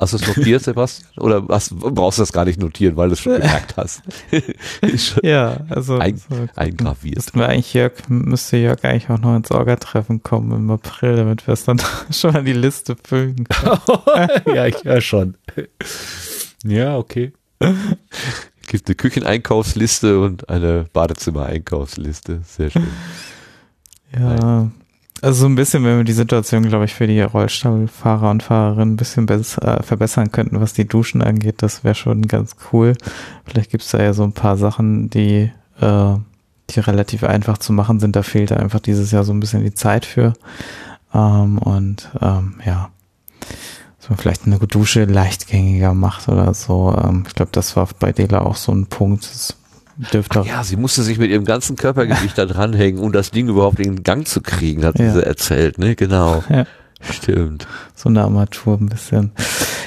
Hast 0.00 0.14
du 0.14 0.16
es 0.16 0.26
notiert, 0.26 0.62
Sebastian? 0.62 1.10
Oder 1.18 1.44
hast, 1.50 1.78
brauchst 1.78 2.18
du 2.18 2.22
das 2.22 2.32
gar 2.32 2.46
nicht 2.46 2.58
notieren, 2.58 2.96
weil 2.96 3.08
du 3.08 3.12
es 3.12 3.20
schon 3.20 3.34
gemerkt 3.40 3.76
hast? 3.76 4.02
Ja, 5.22 5.58
also 5.68 5.98
ein, 5.98 6.16
so, 6.16 6.48
eingraviert. 6.56 7.16
müssten 7.16 7.38
wir 7.38 7.48
eigentlich 7.48 7.74
Jörg, 7.74 7.92
müsste 8.08 8.56
Jörg 8.56 8.82
eigentlich 8.84 9.10
auch 9.10 9.18
noch 9.18 9.36
ins 9.36 9.50
Orga-Treffen 9.50 10.22
kommen 10.22 10.52
im 10.52 10.70
April, 10.70 11.16
damit 11.16 11.46
wir 11.46 11.52
es 11.52 11.64
dann 11.64 11.80
schon 12.10 12.34
an 12.34 12.46
die 12.46 12.54
Liste 12.54 12.96
füllen 13.02 13.44
können. 13.44 13.80
ja, 14.46 14.66
ich 14.66 14.82
höre 14.84 15.02
schon. 15.02 15.36
Ja, 16.64 16.96
okay. 16.96 17.32
gibt 18.66 18.88
eine 18.88 18.94
Kücheneinkaufsliste 18.94 20.18
und 20.20 20.48
eine 20.48 20.86
Badezimmer-Einkaufsliste. 20.94 22.40
Sehr 22.46 22.70
schön. 22.70 22.86
Ja, 24.18 24.70
also 25.22 25.40
so 25.40 25.46
ein 25.46 25.54
bisschen, 25.54 25.84
wenn 25.84 25.98
wir 25.98 26.04
die 26.04 26.12
Situation, 26.12 26.68
glaube 26.68 26.86
ich, 26.86 26.94
für 26.94 27.06
die 27.06 27.20
Rollstuhlfahrer 27.20 28.30
und 28.30 28.42
Fahrerinnen 28.42 28.94
ein 28.94 28.96
bisschen 28.96 29.26
besser, 29.26 29.80
äh, 29.80 29.82
verbessern 29.82 30.32
könnten, 30.32 30.60
was 30.60 30.72
die 30.72 30.86
Duschen 30.86 31.22
angeht, 31.22 31.56
das 31.62 31.84
wäre 31.84 31.94
schon 31.94 32.22
ganz 32.26 32.56
cool. 32.72 32.94
Vielleicht 33.44 33.70
gibt's 33.70 33.90
da 33.90 34.02
ja 34.02 34.12
so 34.12 34.24
ein 34.24 34.32
paar 34.32 34.56
Sachen, 34.56 35.10
die, 35.10 35.50
äh, 35.80 36.14
die 36.70 36.80
relativ 36.80 37.24
einfach 37.24 37.58
zu 37.58 37.72
machen 37.72 38.00
sind. 38.00 38.16
Da 38.16 38.22
fehlt 38.22 38.52
einfach 38.52 38.80
dieses 38.80 39.10
Jahr 39.10 39.24
so 39.24 39.32
ein 39.32 39.40
bisschen 39.40 39.62
die 39.62 39.74
Zeit 39.74 40.06
für. 40.06 40.32
Ähm, 41.12 41.58
und 41.58 42.10
ähm, 42.20 42.54
ja, 42.64 42.90
dass 43.98 44.08
man 44.08 44.18
vielleicht 44.18 44.46
eine 44.46 44.58
Dusche 44.58 45.04
leichtgängiger 45.04 45.92
macht 45.92 46.28
oder 46.28 46.54
so. 46.54 46.96
Ähm, 46.96 47.24
ich 47.26 47.34
glaube, 47.34 47.52
das 47.52 47.76
war 47.76 47.88
bei 47.98 48.12
Dela 48.12 48.40
auch 48.40 48.56
so 48.56 48.72
ein 48.72 48.86
Punkt. 48.86 49.24
Das 49.24 49.56
dürfte 50.12 50.44
Ja, 50.46 50.64
sie 50.64 50.76
musste 50.76 51.02
sich 51.02 51.18
mit 51.18 51.30
ihrem 51.30 51.44
ganzen 51.44 51.76
Körpergewicht 51.76 52.36
da 52.38 52.46
dranhängen, 52.46 53.00
um 53.00 53.12
das 53.12 53.30
Ding 53.30 53.48
überhaupt 53.48 53.78
in 53.80 53.96
den 53.96 54.02
Gang 54.02 54.26
zu 54.26 54.40
kriegen, 54.40 54.84
hat 54.84 54.98
Ja. 54.98 55.12
sie 55.12 55.24
erzählt, 55.24 55.78
ne? 55.78 55.94
Genau. 55.96 56.42
Ja. 56.48 56.66
Stimmt. 57.02 57.66
so 57.94 58.10
eine 58.10 58.22
Armatur 58.22 58.76
ein 58.78 58.90
bisschen. 58.90 59.32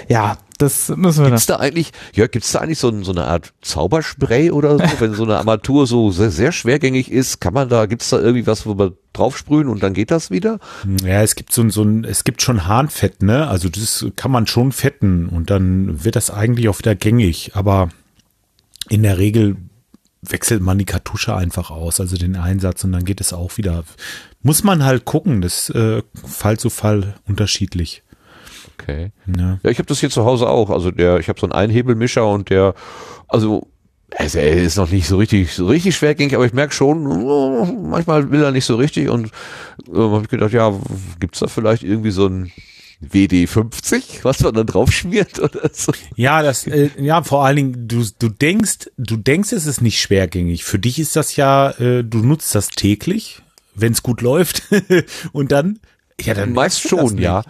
Ja, 0.09 0.37
das 0.57 0.89
müssen 0.89 1.19
wir 1.19 1.23
dann. 1.25 1.31
Gibt's 1.33 1.45
da 1.45 1.57
eigentlich, 1.57 1.91
Jörg, 2.13 2.31
gibt's 2.31 2.51
da 2.53 2.59
eigentlich 2.59 2.79
so, 2.79 3.03
so 3.03 3.11
eine 3.11 3.25
Art 3.25 3.53
Zauberspray 3.61 4.49
oder 4.49 4.77
so? 4.79 4.83
Wenn 4.99 5.13
so 5.13 5.23
eine 5.23 5.37
Armatur 5.37 5.85
so 5.85 6.09
sehr, 6.09 6.31
sehr 6.31 6.51
schwergängig 6.51 7.11
ist, 7.11 7.39
kann 7.39 7.53
man 7.53 7.69
da, 7.69 7.85
gibt's 7.85 8.09
da 8.09 8.19
irgendwie 8.19 8.47
was, 8.47 8.65
wo 8.65 8.77
wir 8.79 8.93
draufsprühen 9.13 9.67
und 9.67 9.83
dann 9.83 9.93
geht 9.93 10.09
das 10.09 10.31
wieder? 10.31 10.59
Ja, 11.05 11.21
es 11.21 11.35
gibt 11.35 11.53
so 11.53 11.61
ein, 11.61 11.69
so 11.69 11.83
ein, 11.83 12.03
es 12.03 12.23
gibt 12.23 12.41
schon 12.41 12.65
Harnfett, 12.67 13.21
ne? 13.21 13.47
Also 13.47 13.69
das 13.69 14.05
kann 14.15 14.31
man 14.31 14.47
schon 14.47 14.71
fetten 14.71 15.27
und 15.29 15.51
dann 15.51 16.03
wird 16.03 16.15
das 16.15 16.31
eigentlich 16.31 16.67
auch 16.69 16.79
wieder 16.79 16.95
gängig. 16.95 17.51
Aber 17.53 17.89
in 18.89 19.03
der 19.03 19.19
Regel 19.19 19.57
wechselt 20.29 20.61
man 20.61 20.77
die 20.77 20.85
Kartusche 20.85 21.35
einfach 21.35 21.71
aus, 21.71 21.99
also 21.99 22.17
den 22.17 22.35
Einsatz 22.35 22.83
und 22.83 22.91
dann 22.91 23.05
geht 23.05 23.21
es 23.21 23.33
auch 23.33 23.57
wieder. 23.57 23.83
Muss 24.41 24.63
man 24.63 24.83
halt 24.83 25.05
gucken, 25.05 25.41
das 25.41 25.69
äh, 25.69 26.01
Fall 26.25 26.57
zu 26.57 26.69
Fall 26.69 27.15
unterschiedlich. 27.27 28.03
Okay. 28.77 29.11
Ne? 29.25 29.59
Ja, 29.63 29.69
ich 29.69 29.77
habe 29.77 29.87
das 29.87 29.99
hier 29.99 30.09
zu 30.09 30.25
Hause 30.25 30.49
auch. 30.49 30.69
Also 30.69 30.91
der, 30.91 31.19
ich 31.19 31.29
habe 31.29 31.39
so 31.39 31.45
einen 31.45 31.53
Einhebelmischer 31.53 32.27
und 32.27 32.49
der, 32.49 32.73
also 33.27 33.67
also 34.17 34.37
er 34.37 34.61
ist 34.61 34.77
noch 34.77 34.91
nicht 34.91 35.07
so 35.07 35.17
richtig, 35.17 35.53
so 35.53 35.65
richtig 35.65 35.95
schwergängig, 35.95 36.35
aber 36.35 36.45
ich 36.45 36.53
merke 36.53 36.73
schon, 36.73 37.89
manchmal 37.89 38.29
will 38.31 38.43
er 38.43 38.51
nicht 38.51 38.65
so 38.65 38.75
richtig 38.75 39.09
und 39.09 39.31
äh, 39.91 39.97
habe 39.97 40.21
ich 40.23 40.29
gedacht, 40.29 40.53
ja, 40.53 40.71
gibt's 41.19 41.39
da 41.39 41.47
vielleicht 41.47 41.83
irgendwie 41.83 42.11
so 42.11 42.27
ein 42.27 42.51
WD50, 43.11 44.23
was 44.23 44.41
man 44.41 44.53
da 44.53 44.63
drauf 44.63 44.91
schmiert 44.91 45.39
oder 45.39 45.69
so? 45.73 45.93
Ja, 46.15 46.41
das, 46.41 46.67
äh, 46.67 46.89
ja, 46.97 47.23
vor 47.23 47.45
allen 47.45 47.55
Dingen, 47.55 47.87
du, 47.87 48.05
du 48.19 48.29
denkst, 48.29 48.89
du 48.97 49.17
denkst, 49.17 49.51
es 49.51 49.65
ist 49.65 49.81
nicht 49.81 49.99
schwergängig. 49.99 50.63
Für 50.63 50.79
dich 50.79 50.99
ist 50.99 51.15
das 51.15 51.35
ja, 51.35 51.71
äh, 51.71 52.03
du 52.03 52.19
nutzt 52.19 52.55
das 52.55 52.69
täglich, 52.69 53.41
wenn 53.75 53.93
es 53.93 54.03
gut 54.03 54.21
läuft. 54.21 54.63
und 55.31 55.51
dann, 55.51 55.79
ja, 56.21 56.33
dann 56.33 56.53
Meist 56.53 56.81
schon, 56.81 57.17
ja. 57.17 57.43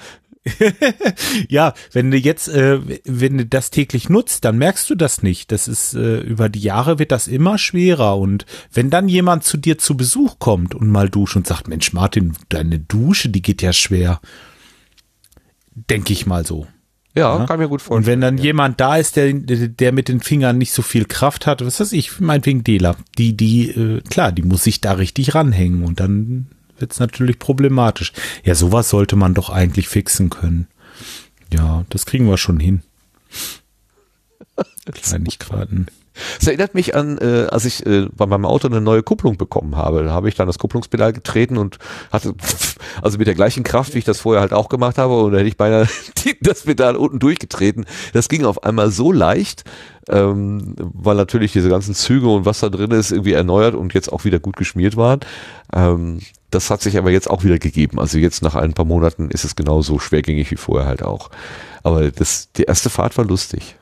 Ja, 1.50 1.74
wenn 1.92 2.12
du 2.12 2.18
jetzt, 2.18 2.48
äh, 2.50 2.80
wenn 3.06 3.38
du 3.38 3.46
das 3.46 3.70
täglich 3.70 4.10
nutzt, 4.10 4.46
dann 4.46 4.58
merkst 4.58 4.90
du 4.90 4.96
das 4.96 5.24
nicht. 5.24 5.52
Das 5.52 5.68
ist, 5.68 5.94
äh, 5.94 6.20
über 6.20 6.50
die 6.50 6.60
Jahre 6.60 7.00
wird 7.00 7.12
das 7.12 7.28
immer 7.28 7.58
schwerer. 7.58 8.18
Und 8.18 8.46
wenn 8.72 8.90
dann 8.90 9.08
jemand 9.08 9.44
zu 9.44 9.58
dir 9.58 9.78
zu 9.78 9.96
Besuch 9.96 10.40
kommt 10.40 10.76
und 10.76 10.90
mal 10.90 11.10
duscht 11.10 11.36
und 11.36 11.48
sagt, 11.48 11.68
Mensch, 11.68 11.94
Martin, 11.94 12.34
deine 12.50 12.80
Dusche, 12.80 13.30
die 13.30 13.42
geht 13.42 13.62
ja 13.62 13.74
schwer. 13.74 14.20
Denke 15.76 16.14
ich 16.14 16.26
mal 16.26 16.46
so. 16.46 16.68
Ja, 17.16 17.38
Ja. 17.40 17.46
kann 17.46 17.60
mir 17.60 17.68
gut 17.68 17.82
Und 17.82 17.86
vorstellen. 17.86 18.06
wenn 18.08 18.22
dann 18.22 18.38
jemand 18.38 18.80
da 18.80 18.98
ist, 18.98 19.16
der, 19.18 19.34
der 19.34 19.92
mit 19.92 20.08
den 20.08 20.20
Fingern 20.20 20.58
nicht 20.58 20.72
so 20.74 20.82
viel 20.82 21.06
Kraft 21.06 21.46
hat, 21.46 21.64
was 21.66 21.80
weiß 21.80 21.92
ich, 21.94 22.20
meinetwegen 22.20 22.64
Dela, 22.64 22.96
die, 23.18 23.38
die, 23.38 23.70
äh, 23.70 24.02
klar, 24.02 24.32
die 24.32 24.42
muss 24.42 24.64
sich 24.64 24.82
da 24.82 24.94
richtig 24.94 25.36
ranhängen 25.36 25.84
und 25.84 26.00
dann 26.00 26.48
wird's 26.80 27.00
natürlich 27.00 27.38
problematisch. 27.38 28.14
Ja, 28.44 28.56
sowas 28.56 28.90
sollte 28.90 29.16
man 29.16 29.34
doch 29.36 29.50
eigentlich 29.52 29.88
fixen 29.90 30.30
können. 30.32 30.68
Ja, 31.54 31.86
das 31.90 32.06
kriegen 32.08 32.28
wir 32.28 32.38
schon 32.38 32.60
hin. 32.60 32.82
Kleinigkeiten. 34.92 35.88
Es 36.40 36.48
erinnert 36.48 36.76
mich 36.76 36.96
an, 36.96 37.18
äh, 37.18 37.48
als 37.50 37.66
ich 37.66 37.86
äh, 37.86 38.08
bei 38.16 38.26
meinem 38.26 38.46
Auto 38.46 38.68
eine 38.68 38.82
neue 38.82 39.04
Kupplung 39.04 39.38
bekommen 39.38 39.76
habe. 39.76 40.04
Da 40.04 40.12
habe 40.12 40.30
ich 40.30 40.36
dann 40.36 40.48
das 40.48 40.60
Kupplungspedal 40.60 41.14
getreten 41.14 41.58
und 41.58 41.80
hatte, 42.12 42.34
also 43.02 43.18
mit 43.18 43.28
der 43.28 43.36
gleichen 43.36 43.64
Kraft, 43.64 43.94
wie 43.94 44.00
ich 44.00 44.06
das 44.06 44.20
vorher 44.20 44.42
halt 44.42 44.54
auch 44.54 44.70
gemacht 44.70 44.98
habe, 44.98 45.20
und 45.22 45.32
da 45.32 45.40
hätte 45.40 45.48
ich 45.48 45.58
beinahe 45.58 45.88
das 46.42 46.64
Pedal 46.64 46.96
unten 46.96 47.20
durchgetreten. 47.20 47.86
Das 48.14 48.30
ging 48.30 48.46
auf 48.46 48.64
einmal 48.64 48.92
so 48.92 49.12
leicht, 49.12 49.64
ähm, 50.10 50.76
weil 50.78 51.16
natürlich 51.16 51.54
diese 51.54 51.70
ganzen 51.70 51.96
Züge 51.96 52.28
und 52.28 52.46
was 52.46 52.60
da 52.60 52.70
drin 52.70 52.92
ist, 52.92 53.12
irgendwie 53.12 53.34
erneuert 53.34 53.76
und 53.76 53.94
jetzt 53.94 54.12
auch 54.12 54.26
wieder 54.26 54.40
gut 54.40 54.58
geschmiert 54.58 54.98
waren. 54.98 55.22
Ähm, 55.74 56.20
das 56.52 56.70
hat 56.70 56.82
sich 56.82 56.98
aber 56.98 57.10
jetzt 57.10 57.30
auch 57.30 57.44
wieder 57.44 57.58
gegeben. 57.58 58.00
Also 58.00 58.20
jetzt 58.20 58.44
nach 58.44 58.56
ein 58.56 58.74
paar 58.74 58.86
Monaten 58.86 59.30
ist 59.32 59.44
es 59.44 59.56
genauso 59.56 59.98
schwergängig 59.98 60.52
wie 60.52 60.56
vorher 60.56 60.88
halt 60.88 61.04
auch. 61.04 61.32
Aber 61.82 62.12
das, 62.12 62.52
die 62.56 62.64
erste 62.64 62.90
Fahrt 62.90 63.18
war 63.18 63.26
lustig. 63.26 63.76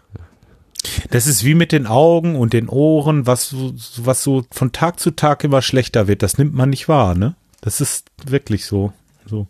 Das 1.12 1.28
ist 1.28 1.44
wie 1.44 1.56
mit 1.56 1.72
den 1.72 1.88
Augen 1.88 2.36
und 2.36 2.54
den 2.54 2.70
Ohren, 2.70 3.28
was 3.28 3.50
so, 3.50 3.74
was 3.98 4.24
so 4.24 4.44
von 4.52 4.72
Tag 4.72 5.00
zu 5.00 5.12
Tag 5.12 5.44
immer 5.44 5.62
schlechter 5.62 6.08
wird. 6.08 6.24
Das 6.24 6.38
nimmt 6.38 6.54
man 6.54 6.70
nicht 6.70 6.88
wahr, 6.88 7.16
ne? 7.16 7.36
Das 7.62 7.82
ist 7.82 8.08
wirklich 8.26 8.66
so. 8.66 8.92
So. 9.28 9.48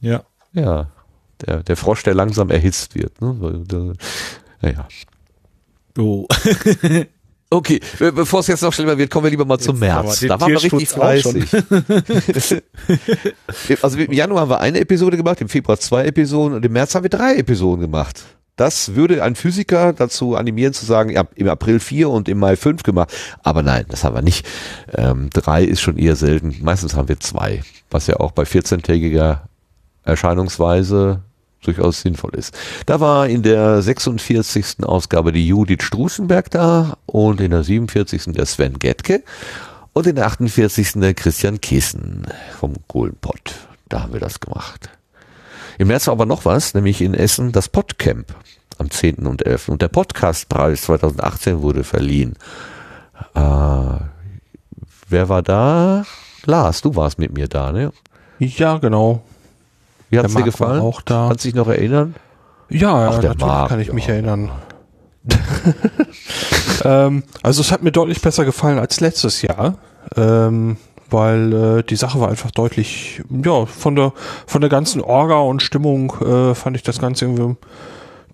Ja. 0.00 0.22
Ja, 0.54 0.90
der, 1.46 1.62
der 1.62 1.76
Frosch, 1.76 2.02
der 2.02 2.14
langsam 2.14 2.50
erhitzt 2.50 2.94
wird. 2.94 3.20
Ne? 3.20 3.94
Naja. 4.60 4.88
Oh. 5.98 6.26
Okay, 7.54 7.80
be- 7.98 8.12
bevor 8.12 8.40
es 8.40 8.46
jetzt 8.46 8.62
noch 8.62 8.72
schlimmer 8.72 8.96
wird, 8.96 9.10
kommen 9.10 9.24
wir 9.24 9.30
lieber 9.30 9.44
mal 9.44 9.58
zum 9.58 9.76
Jetzt 9.82 9.92
aber 9.92 10.04
März. 10.04 10.20
Da 10.20 10.40
waren 10.40 10.52
wir 10.52 10.62
richtig 10.62 10.88
fleißig. 10.88 11.52
also 13.82 13.98
im 13.98 14.10
Januar 14.10 14.40
haben 14.40 14.48
wir 14.50 14.60
eine 14.60 14.80
Episode 14.80 15.18
gemacht, 15.18 15.38
im 15.42 15.50
Februar 15.50 15.78
zwei 15.78 16.06
Episoden 16.06 16.56
und 16.56 16.64
im 16.64 16.72
März 16.72 16.94
haben 16.94 17.02
wir 17.02 17.10
drei 17.10 17.36
Episoden 17.36 17.82
gemacht. 17.82 18.24
Das 18.62 18.94
würde 18.94 19.24
ein 19.24 19.34
Physiker 19.34 19.92
dazu 19.92 20.36
animieren 20.36 20.72
zu 20.72 20.86
sagen, 20.86 21.10
ja, 21.10 21.24
im 21.34 21.48
April 21.48 21.80
vier 21.80 22.10
und 22.10 22.28
im 22.28 22.38
Mai 22.38 22.54
fünf 22.54 22.84
gemacht. 22.84 23.12
Aber 23.42 23.64
nein, 23.64 23.86
das 23.88 24.04
haben 24.04 24.14
wir 24.14 24.22
nicht. 24.22 24.46
Ähm, 24.96 25.30
drei 25.32 25.64
ist 25.64 25.80
schon 25.80 25.98
eher 25.98 26.14
selten. 26.14 26.54
Meistens 26.62 26.94
haben 26.94 27.08
wir 27.08 27.18
zwei, 27.18 27.64
was 27.90 28.06
ja 28.06 28.20
auch 28.20 28.30
bei 28.30 28.44
14-tägiger 28.44 29.40
Erscheinungsweise 30.04 31.22
durchaus 31.64 32.02
sinnvoll 32.02 32.36
ist. 32.36 32.56
Da 32.86 33.00
war 33.00 33.26
in 33.26 33.42
der 33.42 33.82
46. 33.82 34.84
Ausgabe 34.84 35.32
die 35.32 35.48
Judith 35.48 35.82
Strußenberg 35.82 36.48
da 36.52 36.96
und 37.06 37.40
in 37.40 37.50
der 37.50 37.64
47. 37.64 38.26
der 38.26 38.46
Sven 38.46 38.78
Getke 38.78 39.24
und 39.92 40.06
in 40.06 40.14
der 40.14 40.26
48. 40.26 40.92
der 41.00 41.14
Christian 41.14 41.60
Kissen 41.60 42.28
vom 42.60 42.74
Kohlenpott. 42.86 43.56
Da 43.88 44.02
haben 44.02 44.12
wir 44.12 44.20
das 44.20 44.38
gemacht. 44.38 44.88
Im 45.82 45.88
März 45.88 46.06
war 46.06 46.12
aber 46.12 46.26
noch 46.26 46.44
was, 46.44 46.74
nämlich 46.74 47.02
in 47.02 47.12
Essen 47.12 47.50
das 47.50 47.68
Podcamp 47.68 48.32
am 48.78 48.88
10. 48.88 49.26
und 49.26 49.44
11. 49.44 49.68
Und 49.68 49.82
der 49.82 49.88
Podcastpreis 49.88 50.82
2018 50.82 51.60
wurde 51.60 51.82
verliehen. 51.82 52.34
Äh, 53.34 53.40
wer 55.08 55.28
war 55.28 55.42
da? 55.42 56.04
Lars, 56.44 56.82
du 56.82 56.94
warst 56.94 57.18
mit 57.18 57.34
mir 57.34 57.48
da, 57.48 57.72
ne? 57.72 57.92
Ja, 58.38 58.78
genau. 58.78 59.22
Wie 60.08 60.20
hat's 60.20 60.32
Der 60.32 60.42
dir 60.42 60.52
gefallen? 60.52 60.80
auch 60.80 61.00
da. 61.00 61.26
Kannst 61.26 61.44
du 61.44 61.48
dich 61.48 61.56
noch 61.56 61.66
erinnern? 61.66 62.14
Ja, 62.68 63.08
Ach, 63.08 63.18
der 63.18 63.30
natürlich 63.30 63.40
Marc, 63.40 63.68
kann 63.68 63.80
ich 63.80 63.92
mich 63.92 64.06
ja. 64.06 64.14
erinnern. 64.14 64.52
ähm, 66.84 67.24
also 67.42 67.60
es 67.60 67.72
hat 67.72 67.82
mir 67.82 67.90
deutlich 67.90 68.22
besser 68.22 68.44
gefallen 68.44 68.78
als 68.78 69.00
letztes 69.00 69.42
Jahr, 69.42 69.78
ähm, 70.14 70.76
weil 71.12 71.52
äh, 71.52 71.82
die 71.82 71.96
Sache 71.96 72.20
war 72.20 72.28
einfach 72.28 72.50
deutlich, 72.50 73.22
ja, 73.30 73.66
von 73.66 73.96
der 73.96 74.12
von 74.46 74.60
der 74.60 74.70
ganzen 74.70 75.00
Orga 75.00 75.40
und 75.40 75.62
Stimmung 75.62 76.12
äh, 76.20 76.54
fand 76.54 76.76
ich 76.76 76.82
das 76.82 76.98
Ganze 76.98 77.26
irgendwie 77.26 77.56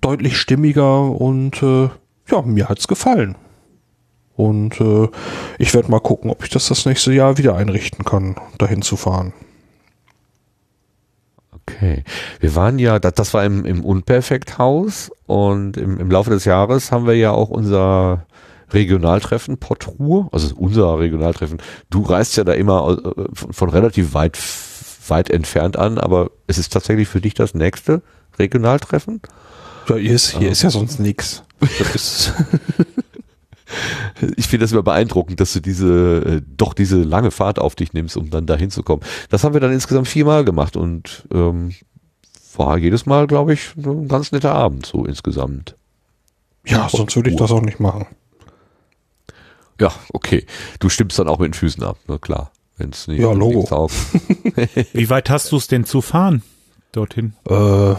deutlich 0.01 0.37
stimmiger 0.37 1.03
und 1.03 1.63
äh, 1.63 1.89
ja, 2.31 2.43
mir 2.43 2.69
hat's 2.69 2.89
gefallen. 2.89 3.37
Und 4.37 4.81
äh, 4.81 5.09
ich 5.59 5.75
werde 5.75 5.91
mal 5.91 6.01
gucken, 6.01 6.31
ob 6.31 6.45
ich 6.45 6.51
das 6.51 6.69
das 6.69 6.87
nächste 6.87 7.13
Jahr 7.13 7.39
wieder 7.39 7.57
einrichten 7.57 8.05
kann, 8.05 8.37
dahin 8.59 8.83
zu 8.83 8.97
fahren. 8.97 9.33
Okay. 11.53 12.05
Wir 12.39 12.55
waren 12.55 12.79
ja, 12.79 12.99
das, 12.99 13.15
das 13.15 13.35
war 13.35 13.45
im, 13.45 13.65
im 13.65 13.85
Unperfekthaus 13.85 15.11
und 15.27 15.77
im, 15.77 15.99
im 15.99 16.11
Laufe 16.11 16.31
des 16.31 16.45
Jahres 16.45 16.93
haben 16.93 17.07
wir 17.07 17.15
ja 17.15 17.33
auch 17.33 17.51
unser 17.51 18.27
Regionaltreffen 18.73 19.59
Portruhe, 19.59 20.29
also 20.33 20.55
unser 20.57 20.99
Regionaltreffen. 20.99 21.59
Du 21.91 22.03
reist 22.03 22.37
ja 22.37 22.45
da 22.45 22.53
immer 22.53 22.99
äh, 22.99 23.25
von, 23.33 23.53
von 23.53 23.71
relativ 23.71 24.15
weit, 24.15 24.39
weit 25.09 25.31
entfernt 25.31 25.77
an, 25.77 25.99
aber 25.99 26.31
es 26.47 26.59
ist 26.59 26.73
tatsächlich 26.73 27.09
für 27.09 27.21
dich 27.21 27.35
das 27.35 27.55
nächste 27.55 28.03
Regionaltreffen? 28.39 29.21
Ja, 29.89 29.97
hier 29.97 30.13
ist, 30.13 30.37
hier 30.37 30.51
ist 30.51 30.63
ja 30.63 30.71
sonst 30.71 31.01
ist, 31.01 31.45
Ich 34.37 34.49
finde 34.49 34.65
das 34.65 34.73
immer 34.73 34.83
beeindruckend, 34.83 35.41
dass 35.41 35.53
du 35.53 35.61
diese, 35.61 36.23
äh, 36.25 36.43
doch 36.57 36.73
diese 36.73 37.03
lange 37.03 37.31
Fahrt 37.31 37.59
auf 37.59 37.75
dich 37.75 37.93
nimmst, 37.93 38.17
um 38.17 38.31
dann 38.31 38.47
da 38.47 38.57
hinzukommen. 38.57 39.05
Das 39.29 39.45
haben 39.45 39.53
wir 39.53 39.61
dann 39.61 39.73
insgesamt 39.73 40.09
viermal 40.09 40.45
gemacht 40.45 40.77
und 40.77 41.27
ähm, 41.33 41.75
war 42.57 42.79
jedes 42.79 43.07
Mal, 43.07 43.27
glaube 43.27 43.53
ich, 43.53 43.77
ein 43.77 44.09
ganz 44.09 44.33
netter 44.33 44.55
Abend, 44.55 44.87
so 44.87 45.05
insgesamt. 45.05 45.77
ja, 46.67 46.89
sonst 46.89 47.15
würde 47.17 47.31
ich 47.31 47.37
das 47.37 47.51
auch 47.51 47.63
nicht 47.63 47.79
machen. 47.79 48.07
Ja, 49.81 49.93
okay. 50.13 50.45
Du 50.81 50.89
stimmst 50.89 51.19
dann 51.19 51.29
auch 51.29 51.39
mit 51.39 51.49
den 51.51 51.55
Füßen 51.55 51.83
ab, 51.85 51.99
na 52.07 52.19
klar. 52.19 52.51
Wenn's 52.77 53.09
nicht 53.09 53.21
Ja, 53.21 53.33
Logo. 53.33 53.89
Wie 54.93 55.11
weit 55.11 55.31
hast 55.31 55.53
du 55.53 55.57
es 55.57 55.67
denn 55.69 55.85
zu 55.85 56.01
fahren 56.01 56.43
dorthin? 56.93 57.35
Äh, 57.49 57.55
ja, 57.55 57.97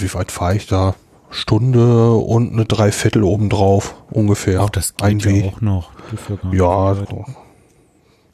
wie 0.00 0.12
weit 0.14 0.30
fahre 0.32 0.56
ich 0.56 0.66
da? 0.66 0.94
Stunde 1.30 2.12
und 2.12 2.52
eine 2.52 2.64
Dreiviertel 2.64 3.24
obendrauf 3.24 3.94
ungefähr. 4.10 4.60
Ach, 4.60 4.70
das 4.70 4.94
Ein 5.00 5.18
geht 5.18 5.26
ja 5.26 5.44
Weg. 5.44 5.52
auch 5.54 5.60
noch. 5.60 5.90
Ja 6.52 6.92
Ja. 6.92 7.24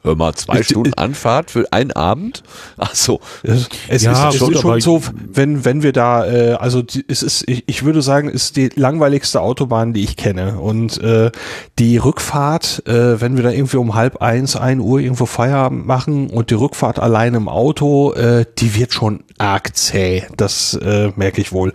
Hör 0.05 0.17
mal, 0.17 0.35
zwei 0.35 0.65
Stunden 0.65 0.95
Anfahrt 0.95 1.53
für 1.53 1.73
einen 1.73 1.93
Abend? 1.93 2.43
Ach 2.77 2.93
so. 2.95 3.21
Es, 3.45 4.03
Ja, 4.03 4.29
ist, 4.29 4.35
es 4.35 4.41
gut, 4.41 4.55
ist 4.55 4.61
schon 4.61 4.71
aber- 4.73 4.81
so, 4.81 5.01
wenn, 5.33 5.65
wenn 5.65 5.83
wir 5.85 5.93
da, 5.93 6.27
äh, 6.27 6.53
also 6.55 6.83
die, 6.83 7.05
es 7.07 7.23
ist, 7.23 7.49
ich, 7.49 7.63
ich 7.69 7.85
würde 7.85 8.03
sagen, 8.03 8.29
es 8.29 8.45
ist 8.47 8.57
die 8.57 8.71
langweiligste 8.75 9.41
Autobahn, 9.41 9.93
die 9.93 10.03
ich 10.03 10.17
kenne. 10.17 10.59
Und 10.59 11.01
äh, 11.01 11.31
die 11.79 11.99
Rückfahrt, 11.99 12.83
äh, 12.89 13.21
wenn 13.21 13.37
wir 13.37 13.45
da 13.45 13.51
irgendwie 13.51 13.77
um 13.77 13.95
halb 13.95 14.21
eins, 14.21 14.57
ein 14.57 14.81
Uhr 14.81 14.99
irgendwo 14.99 15.27
Feierabend 15.27 15.87
machen 15.87 16.31
und 16.31 16.51
die 16.51 16.55
Rückfahrt 16.55 16.99
allein 16.99 17.35
im 17.35 17.49
Auto, 17.49 18.13
äh, 18.15 18.45
die 18.59 18.75
wird 18.75 18.93
schon 18.93 19.23
arg 19.39 19.77
zäh. 19.77 20.25
Das 20.37 20.75
äh, 20.75 21.13
merke 21.15 21.41
ich 21.41 21.53
wohl. 21.53 21.73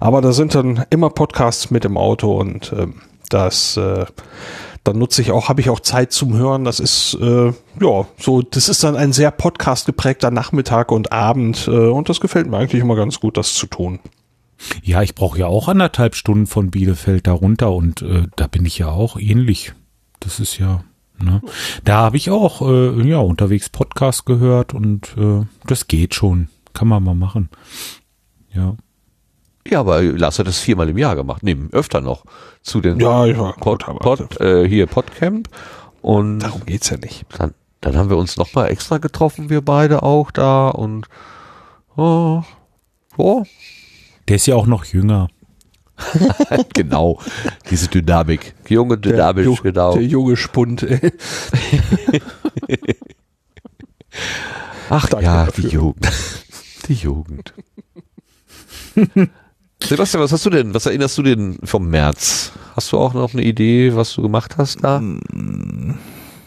Aber 0.00 0.20
da 0.20 0.32
sind 0.32 0.54
dann 0.56 0.84
immer 0.90 1.10
Podcasts 1.10 1.70
mit 1.70 1.84
im 1.84 1.96
Auto 1.96 2.36
und 2.40 2.72
ähm, 2.76 2.94
das 3.30 3.76
äh, 3.76 4.04
dann 4.84 4.98
nutze 4.98 5.22
ich 5.22 5.32
auch, 5.32 5.48
habe 5.48 5.60
ich 5.60 5.70
auch 5.70 5.80
Zeit 5.80 6.12
zum 6.12 6.34
Hören. 6.34 6.64
Das 6.64 6.80
ist 6.80 7.14
äh, 7.20 7.52
ja 7.80 8.06
so, 8.18 8.42
das 8.42 8.68
ist 8.68 8.84
dann 8.84 8.96
ein 8.96 9.12
sehr 9.12 9.30
Podcast 9.30 9.86
geprägter 9.86 10.30
Nachmittag 10.30 10.92
und 10.92 11.12
Abend 11.12 11.68
äh, 11.68 11.70
und 11.70 12.08
das 12.08 12.20
gefällt 12.20 12.48
mir 12.48 12.58
eigentlich 12.58 12.82
immer 12.82 12.96
ganz 12.96 13.20
gut, 13.20 13.36
das 13.36 13.54
zu 13.54 13.66
tun. 13.66 14.00
Ja, 14.82 15.02
ich 15.02 15.14
brauche 15.14 15.38
ja 15.38 15.46
auch 15.46 15.68
anderthalb 15.68 16.14
Stunden 16.14 16.46
von 16.46 16.70
Bielefeld 16.70 17.26
da 17.26 17.32
runter 17.32 17.72
und 17.72 18.02
äh, 18.02 18.24
da 18.36 18.46
bin 18.46 18.66
ich 18.66 18.78
ja 18.78 18.88
auch 18.88 19.18
ähnlich. 19.18 19.72
Das 20.20 20.40
ist 20.40 20.58
ja, 20.58 20.82
ne? 21.22 21.40
Da 21.84 21.98
habe 21.98 22.16
ich 22.16 22.30
auch 22.30 22.62
äh, 22.62 23.08
ja 23.08 23.18
unterwegs 23.18 23.68
Podcast 23.68 24.26
gehört 24.26 24.74
und 24.74 25.16
äh, 25.16 25.44
das 25.66 25.86
geht 25.86 26.14
schon. 26.14 26.48
Kann 26.74 26.88
man 26.88 27.02
mal 27.04 27.14
machen. 27.14 27.50
Ja. 28.52 28.76
Ja, 29.70 29.80
aber 29.80 30.02
Lars 30.02 30.38
hat 30.38 30.46
das 30.46 30.58
viermal 30.58 30.88
im 30.88 30.96
Jahr 30.98 31.14
gemacht. 31.16 31.42
Nee, 31.42 31.56
öfter 31.72 32.00
noch. 32.00 32.24
Zu 32.62 32.80
den 32.80 32.98
Ja, 33.00 33.26
ja, 33.26 33.52
Pod, 33.52 33.84
gut, 33.86 33.98
Pod, 34.00 34.40
äh, 34.40 34.66
hier 34.68 34.86
Podcamp. 34.86 35.48
Und 36.00 36.40
darum 36.40 36.64
geht's 36.64 36.90
ja 36.90 36.96
nicht. 36.96 37.26
dann, 37.38 37.54
dann 37.80 37.96
haben 37.96 38.08
wir 38.10 38.16
uns 38.16 38.36
nochmal 38.36 38.70
extra 38.70 38.98
getroffen, 38.98 39.50
wir 39.50 39.60
beide 39.62 40.02
auch 40.02 40.30
da 40.30 40.68
und 40.68 41.06
oh, 41.96 42.42
oh, 43.16 43.44
Der 44.28 44.36
ist 44.36 44.46
ja 44.46 44.54
auch 44.54 44.66
noch 44.66 44.84
jünger. 44.84 45.28
genau, 46.74 47.20
diese 47.70 47.88
Dynamik. 47.88 48.54
Junge, 48.68 48.98
dynamisch, 48.98 49.46
Ju- 49.46 49.62
genau. 49.62 49.94
Der 49.94 50.04
junge 50.04 50.36
Spund. 50.36 50.84
ey. 50.84 51.12
Ach 54.90 55.06
Danke 55.08 55.24
ja, 55.26 55.44
dafür. 55.46 55.64
die 55.64 55.74
Jugend. 55.74 56.08
Die 56.86 56.94
Jugend. 56.94 57.54
Sebastian, 59.82 60.22
was 60.22 60.32
hast 60.32 60.44
du 60.44 60.50
denn, 60.50 60.74
was 60.74 60.86
erinnerst 60.86 61.16
du 61.18 61.22
denn 61.22 61.58
vom 61.62 61.88
März? 61.88 62.52
Hast 62.74 62.92
du 62.92 62.98
auch 62.98 63.14
noch 63.14 63.32
eine 63.32 63.42
Idee, 63.42 63.94
was 63.94 64.14
du 64.14 64.22
gemacht 64.22 64.56
hast 64.58 64.82
da? 64.82 65.02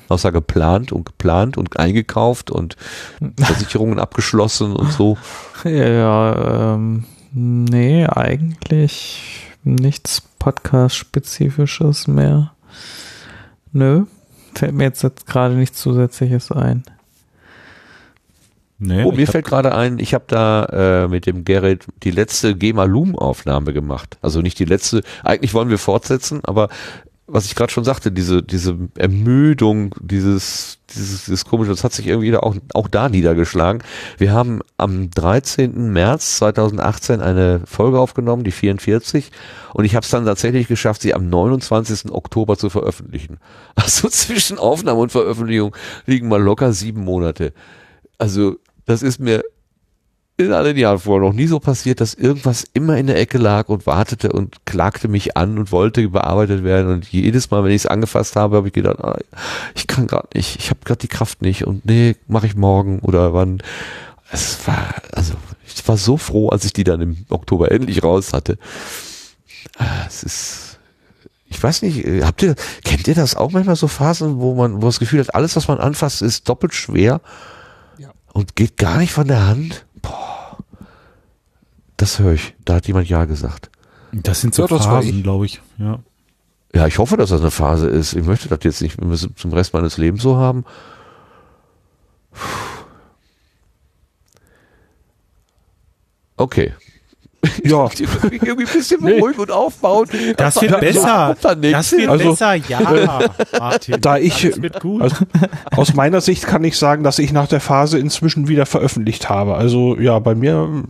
Außer 0.09 0.31
geplant 0.31 0.91
und 0.91 1.05
geplant 1.05 1.57
und 1.57 1.79
eingekauft 1.79 2.51
und 2.51 2.75
Versicherungen 3.37 3.99
abgeschlossen 3.99 4.75
und 4.75 4.91
so. 4.91 5.17
Ja, 5.63 6.73
ähm, 6.75 7.05
nee, 7.31 8.05
eigentlich 8.05 9.47
nichts 9.63 10.21
Podcast-spezifisches 10.39 12.07
mehr. 12.07 12.51
Nö, 13.71 14.05
fällt 14.53 14.73
mir 14.73 14.83
jetzt, 14.85 15.03
jetzt 15.03 15.27
gerade 15.27 15.55
nichts 15.55 15.79
Zusätzliches 15.79 16.51
ein. 16.51 16.83
Ne? 18.81 19.05
Oh, 19.05 19.11
mir 19.11 19.27
fällt 19.27 19.45
gerade 19.45 19.75
ein, 19.75 19.99
ich 19.99 20.15
habe 20.15 20.23
da 20.27 21.03
äh, 21.03 21.07
mit 21.07 21.27
dem 21.27 21.45
Gerrit 21.45 21.85
die 22.01 22.09
letzte 22.09 22.55
GEMA 22.55 22.85
Loom 22.85 23.15
Aufnahme 23.15 23.73
gemacht. 23.73 24.17
Also 24.21 24.41
nicht 24.41 24.57
die 24.57 24.65
letzte, 24.65 25.03
eigentlich 25.23 25.53
wollen 25.53 25.69
wir 25.69 25.77
fortsetzen, 25.77 26.41
aber 26.43 26.67
was 27.27 27.45
ich 27.45 27.53
gerade 27.55 27.71
schon 27.71 27.83
sagte, 27.83 28.11
diese 28.11 28.41
diese 28.41 28.77
Ermüdung, 28.97 29.95
dieses 30.01 30.79
dieses, 30.95 31.25
dieses 31.25 31.45
komische, 31.45 31.69
das 31.69 31.83
hat 31.83 31.93
sich 31.93 32.07
irgendwie 32.07 32.31
da 32.31 32.39
auch 32.39 32.55
auch 32.73 32.87
da 32.87 33.07
niedergeschlagen. 33.07 33.83
Wir 34.17 34.33
haben 34.33 34.61
am 34.77 35.11
13. 35.11 35.93
März 35.93 36.37
2018 36.37 37.21
eine 37.21 37.61
Folge 37.65 37.99
aufgenommen, 37.99 38.43
die 38.43 38.51
44, 38.51 39.31
und 39.73 39.85
ich 39.85 39.95
habe 39.95 40.03
es 40.03 40.09
dann 40.09 40.25
tatsächlich 40.25 40.67
geschafft, 40.67 41.03
sie 41.03 41.13
am 41.13 41.29
29. 41.29 42.11
Oktober 42.11 42.57
zu 42.57 42.69
veröffentlichen. 42.69 43.37
Also 43.75 44.09
zwischen 44.09 44.57
Aufnahme 44.57 44.99
und 44.99 45.11
Veröffentlichung 45.11 45.75
liegen 46.05 46.27
mal 46.27 46.41
locker 46.41 46.73
sieben 46.73 47.03
Monate. 47.03 47.53
Also 48.17 48.57
das 48.85 49.03
ist 49.03 49.19
mir 49.19 49.43
in 50.37 50.53
all 50.53 50.63
den 50.63 50.77
Jahren 50.77 50.99
vorher 50.99 51.27
noch 51.27 51.35
nie 51.35 51.47
so 51.47 51.59
passiert, 51.59 52.01
dass 52.01 52.13
irgendwas 52.13 52.65
immer 52.73 52.97
in 52.97 53.07
der 53.07 53.19
Ecke 53.19 53.37
lag 53.37 53.69
und 53.69 53.85
wartete 53.85 54.31
und 54.31 54.65
klagte 54.65 55.07
mich 55.07 55.37
an 55.37 55.57
und 55.57 55.71
wollte 55.71 56.07
bearbeitet 56.09 56.63
werden. 56.63 56.91
Und 56.91 57.07
jedes 57.07 57.51
Mal, 57.51 57.63
wenn 57.63 57.71
ich 57.71 57.83
es 57.83 57.85
angefasst 57.85 58.35
habe, 58.35 58.57
habe 58.57 58.67
ich 58.67 58.73
gedacht, 58.73 58.99
ah, 58.99 59.17
ich 59.75 59.87
kann 59.87 60.07
gerade 60.07 60.29
nicht, 60.33 60.57
ich 60.59 60.69
habe 60.69 60.79
gerade 60.83 60.99
die 60.99 61.07
Kraft 61.07 61.41
nicht 61.41 61.65
und 61.65 61.85
nee, 61.85 62.15
mache 62.27 62.47
ich 62.47 62.55
morgen 62.55 62.99
oder 62.99 63.33
wann. 63.33 63.61
Es 64.31 64.65
war, 64.65 64.95
also 65.11 65.33
ich 65.65 65.87
war 65.87 65.97
so 65.97 66.17
froh, 66.17 66.49
als 66.49 66.65
ich 66.65 66.73
die 66.73 66.83
dann 66.83 67.01
im 67.01 67.25
Oktober 67.29 67.71
endlich 67.71 68.03
raus 68.03 68.33
hatte. 68.33 68.57
Ah, 69.77 70.05
Es 70.07 70.23
ist, 70.23 70.79
ich 71.49 71.61
weiß 71.61 71.81
nicht, 71.81 72.05
habt 72.23 72.41
ihr, 72.41 72.55
kennt 72.83 73.07
ihr 73.07 73.15
das 73.15 73.35
auch 73.35 73.51
manchmal 73.51 73.75
so 73.75 73.87
Phasen, 73.87 74.39
wo 74.39 74.55
man, 74.55 74.81
wo 74.81 74.85
das 74.85 74.99
Gefühl 74.99 75.19
hat, 75.19 75.35
alles, 75.35 75.55
was 75.55 75.67
man 75.67 75.79
anfasst, 75.79 76.21
ist 76.21 76.47
doppelt 76.49 76.73
schwer 76.73 77.21
und 78.33 78.55
geht 78.55 78.77
gar 78.77 78.97
nicht 78.97 79.13
von 79.13 79.27
der 79.27 79.47
Hand? 79.47 79.85
Boah. 80.01 80.57
Das 81.97 82.19
höre 82.19 82.33
ich. 82.33 82.55
Da 82.65 82.75
hat 82.75 82.87
jemand 82.87 83.09
Ja 83.09 83.25
gesagt. 83.25 83.69
Das 84.11 84.41
sind 84.41 84.53
so 84.55 84.63
Ja, 84.63 84.79
Phasen, 84.79 85.23
glaube 85.23 85.45
ich. 85.45 85.61
Ja. 85.77 85.99
Ja, 86.73 86.87
ich 86.87 86.97
hoffe, 86.99 87.17
dass 87.17 87.29
das 87.29 87.41
eine 87.41 87.51
Phase 87.51 87.87
ist. 87.87 88.13
Ich 88.13 88.25
möchte 88.25 88.47
das 88.47 88.59
jetzt 88.63 88.81
nicht 88.81 88.97
zum 89.35 89.53
Rest 89.53 89.73
meines 89.73 89.97
Lebens 89.97 90.21
so 90.21 90.37
haben. 90.37 90.63
Okay. 96.37 96.73
Ja, 97.63 97.87
Irgendwie 98.23 98.49
ein 98.65 98.73
bisschen 98.73 99.03
ruhig 99.05 99.37
und 99.37 99.51
aufbauen. 99.51 100.07
Das 100.37 100.61
wird 100.61 100.71
Ja, 100.71 100.77
besser. 100.77 101.35
Das 101.41 101.91
wird 101.91 102.09
Also- 102.09 102.29
besser, 102.31 102.55
ja. 102.55 102.79
Martin. 103.59 103.97
da 104.01 104.17
ich, 104.17 104.41
Das 104.49 104.61
wird 104.61 104.79
gut. 104.79 105.01
also, 105.01 105.15
aus 105.75 105.93
meiner 105.93 106.21
Sicht 106.21 106.45
kann 106.47 106.63
ich 106.63 106.77
sagen, 106.77 107.03
dass 107.03 107.19
ich 107.19 107.31
nach 107.33 107.47
der 107.47 107.59
Phase 107.59 107.97
inzwischen 107.99 108.47
wieder 108.47 108.65
veröffentlicht 108.65 109.29
habe. 109.29 109.55
Also 109.55 109.97
ja, 109.99 110.19
bei 110.19 110.35
mir 110.35 110.83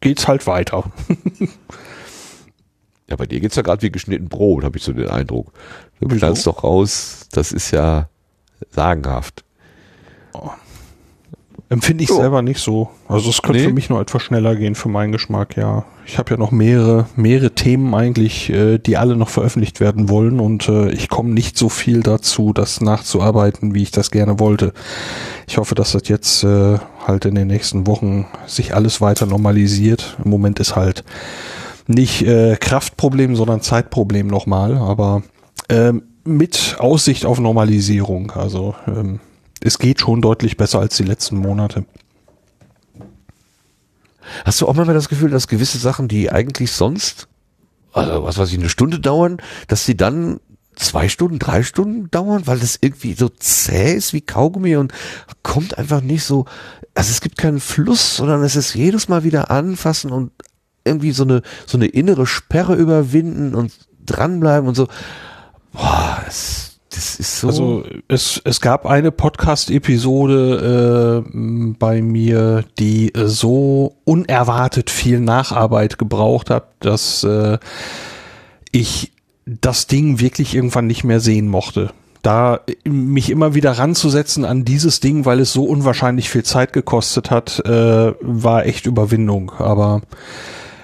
geht's 0.00 0.28
halt 0.28 0.46
weiter. 0.46 0.84
Ja, 3.08 3.16
bei 3.16 3.26
dir 3.26 3.40
geht's 3.40 3.56
ja 3.56 3.62
gerade 3.62 3.82
wie 3.82 3.90
geschnitten 3.90 4.28
Brot, 4.28 4.64
habe 4.64 4.76
ich 4.76 4.84
so 4.84 4.92
den 4.92 5.08
Eindruck. 5.08 5.52
Du 6.00 6.08
knallst 6.08 6.46
doch 6.46 6.62
raus. 6.62 7.26
Das 7.32 7.52
ist 7.52 7.70
ja 7.70 8.08
sagenhaft. 8.70 9.44
Empfinde 11.70 12.02
ich 12.04 12.08
So. 12.08 12.16
selber 12.16 12.40
nicht 12.40 12.60
so. 12.60 12.88
Also 13.08 13.28
es 13.28 13.42
könnte 13.42 13.60
Nee. 13.60 13.66
für 13.66 13.74
mich 13.74 13.90
noch 13.90 14.00
etwas 14.00 14.22
schneller 14.22 14.56
gehen 14.56 14.74
für 14.74 14.88
meinen 14.88 15.12
Geschmack, 15.12 15.56
ja. 15.56 15.84
Ich 16.06 16.16
habe 16.16 16.30
ja 16.30 16.36
noch 16.38 16.50
mehrere, 16.50 17.06
mehrere 17.14 17.50
Themen 17.50 17.94
eigentlich, 17.94 18.48
äh, 18.48 18.78
die 18.78 18.96
alle 18.96 19.16
noch 19.16 19.28
veröffentlicht 19.28 19.78
werden 19.78 20.08
wollen 20.08 20.40
und 20.40 20.66
äh, 20.70 20.90
ich 20.92 21.10
komme 21.10 21.28
nicht 21.30 21.58
so 21.58 21.68
viel 21.68 22.02
dazu, 22.02 22.54
das 22.54 22.80
nachzuarbeiten, 22.80 23.74
wie 23.74 23.82
ich 23.82 23.90
das 23.90 24.10
gerne 24.10 24.40
wollte. 24.40 24.72
Ich 25.46 25.58
hoffe, 25.58 25.74
dass 25.74 25.92
das 25.92 26.08
jetzt 26.08 26.42
äh, 26.42 26.78
halt 27.06 27.26
in 27.26 27.34
den 27.34 27.48
nächsten 27.48 27.86
Wochen 27.86 28.26
sich 28.46 28.74
alles 28.74 29.02
weiter 29.02 29.26
normalisiert. 29.26 30.16
Im 30.24 30.30
Moment 30.30 30.60
ist 30.60 30.74
halt 30.74 31.04
nicht 31.86 32.22
äh, 32.22 32.56
Kraftproblem, 32.58 33.36
sondern 33.36 33.60
Zeitproblem 33.60 34.26
nochmal, 34.26 34.78
aber 34.78 35.22
ähm, 35.68 36.02
mit 36.24 36.76
Aussicht 36.78 37.26
auf 37.26 37.40
Normalisierung. 37.40 38.30
Also 38.32 38.74
ähm, 38.86 39.20
es 39.60 39.78
geht 39.78 40.00
schon 40.00 40.20
deutlich 40.22 40.56
besser 40.56 40.80
als 40.80 40.96
die 40.96 41.04
letzten 41.04 41.36
Monate. 41.36 41.84
Hast 44.44 44.60
du 44.60 44.68
auch 44.68 44.74
manchmal 44.74 44.94
das 44.94 45.08
Gefühl, 45.08 45.30
dass 45.30 45.48
gewisse 45.48 45.78
Sachen, 45.78 46.08
die 46.08 46.30
eigentlich 46.30 46.72
sonst, 46.72 47.28
also 47.92 48.24
was 48.24 48.38
weiß 48.38 48.52
ich, 48.52 48.58
eine 48.58 48.68
Stunde 48.68 49.00
dauern, 49.00 49.38
dass 49.68 49.84
sie 49.86 49.96
dann 49.96 50.40
zwei 50.76 51.08
Stunden, 51.08 51.38
drei 51.38 51.62
Stunden 51.62 52.10
dauern, 52.10 52.46
weil 52.46 52.58
das 52.58 52.78
irgendwie 52.80 53.14
so 53.14 53.28
zäh 53.28 53.94
ist 53.94 54.12
wie 54.12 54.20
Kaugummi 54.20 54.76
und 54.76 54.92
kommt 55.42 55.76
einfach 55.76 56.00
nicht 56.00 56.24
so, 56.24 56.44
also 56.94 57.10
es 57.10 57.20
gibt 57.20 57.38
keinen 57.38 57.60
Fluss, 57.60 58.16
sondern 58.16 58.42
es 58.42 58.54
ist 58.54 58.74
jedes 58.74 59.08
Mal 59.08 59.24
wieder 59.24 59.50
anfassen 59.50 60.12
und 60.12 60.30
irgendwie 60.84 61.12
so 61.12 61.24
eine, 61.24 61.42
so 61.66 61.76
eine 61.76 61.86
innere 61.86 62.26
Sperre 62.26 62.74
überwinden 62.74 63.54
und 63.54 63.72
dranbleiben 64.04 64.68
und 64.68 64.74
so. 64.74 64.88
Boah, 65.72 66.22
das, 66.24 66.67
das 66.98 67.18
ist 67.20 67.38
so. 67.38 67.46
Also 67.46 67.84
es, 68.08 68.42
es 68.44 68.60
gab 68.60 68.84
eine 68.84 69.12
Podcast-Episode 69.12 71.24
äh, 71.24 71.28
bei 71.78 72.02
mir, 72.02 72.64
die 72.80 73.14
äh, 73.14 73.28
so 73.28 73.94
unerwartet 74.04 74.90
viel 74.90 75.20
Nacharbeit 75.20 75.98
gebraucht 75.98 76.50
hat, 76.50 76.70
dass 76.80 77.22
äh, 77.22 77.58
ich 78.72 79.12
das 79.46 79.86
Ding 79.86 80.18
wirklich 80.18 80.56
irgendwann 80.56 80.88
nicht 80.88 81.04
mehr 81.04 81.20
sehen 81.20 81.46
mochte. 81.46 81.90
Da 82.22 82.62
mich 82.84 83.30
immer 83.30 83.54
wieder 83.54 83.70
ranzusetzen 83.70 84.44
an 84.44 84.64
dieses 84.64 84.98
Ding, 84.98 85.24
weil 85.24 85.38
es 85.38 85.52
so 85.52 85.66
unwahrscheinlich 85.66 86.30
viel 86.30 86.42
Zeit 86.42 86.72
gekostet 86.72 87.30
hat, 87.30 87.64
äh, 87.64 88.12
war 88.20 88.66
echt 88.66 88.86
Überwindung. 88.86 89.52
Aber 89.52 90.00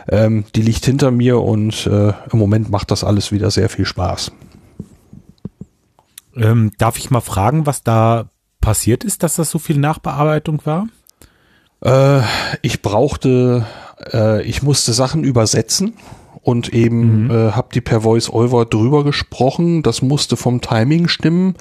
ähm, 0.08 0.44
die 0.54 0.62
liegt 0.62 0.84
hinter 0.84 1.10
mir 1.10 1.40
und 1.40 1.88
äh, 1.88 2.12
im 2.32 2.38
Moment 2.38 2.70
macht 2.70 2.92
das 2.92 3.02
alles 3.02 3.32
wieder 3.32 3.50
sehr 3.50 3.68
viel 3.68 3.84
Spaß. 3.84 4.30
Ähm, 6.36 6.72
darf 6.78 6.98
ich 6.98 7.10
mal 7.10 7.20
fragen, 7.20 7.66
was 7.66 7.82
da 7.82 8.30
passiert 8.60 9.04
ist, 9.04 9.22
dass 9.22 9.36
das 9.36 9.50
so 9.50 9.58
viel 9.58 9.78
Nachbearbeitung 9.78 10.60
war? 10.64 10.88
Äh, 11.84 12.22
ich 12.62 12.82
brauchte, 12.82 13.66
äh, 14.12 14.42
ich 14.42 14.62
musste 14.62 14.92
Sachen 14.92 15.24
übersetzen 15.24 15.94
und 16.44 16.72
eben 16.74 17.30
äh, 17.30 17.52
habe 17.52 17.68
die 17.72 17.80
per 17.80 18.02
Voice 18.02 18.30
Over 18.30 18.66
drüber 18.66 19.04
gesprochen. 19.04 19.82
Das 19.82 20.02
musste 20.02 20.36
vom 20.36 20.60
Timing 20.60 21.08
stimmen. 21.08 21.54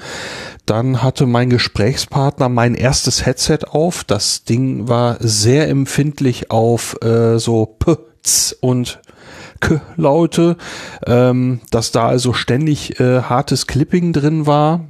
Dann 0.66 1.02
hatte 1.02 1.26
mein 1.26 1.50
Gesprächspartner 1.50 2.50
mein 2.50 2.76
erstes 2.76 3.26
Headset 3.26 3.60
auf. 3.70 4.04
Das 4.04 4.44
Ding 4.44 4.88
war 4.90 5.18
sehr 5.20 5.70
empfindlich 5.70 6.52
auf 6.52 7.02
äh, 7.02 7.40
so 7.40 7.66
P, 7.66 7.96
und 8.62 9.02
K-Laute, 9.64 10.58
ähm, 11.06 11.62
dass 11.72 11.92
da 11.92 12.08
also 12.08 12.34
ständig 12.34 13.00
äh, 13.00 13.22
hartes 13.22 13.68
Clipping 13.68 14.14
drin 14.14 14.46
war. 14.46 14.82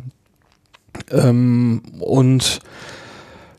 Ähm, 1.12 1.82
und 2.00 2.60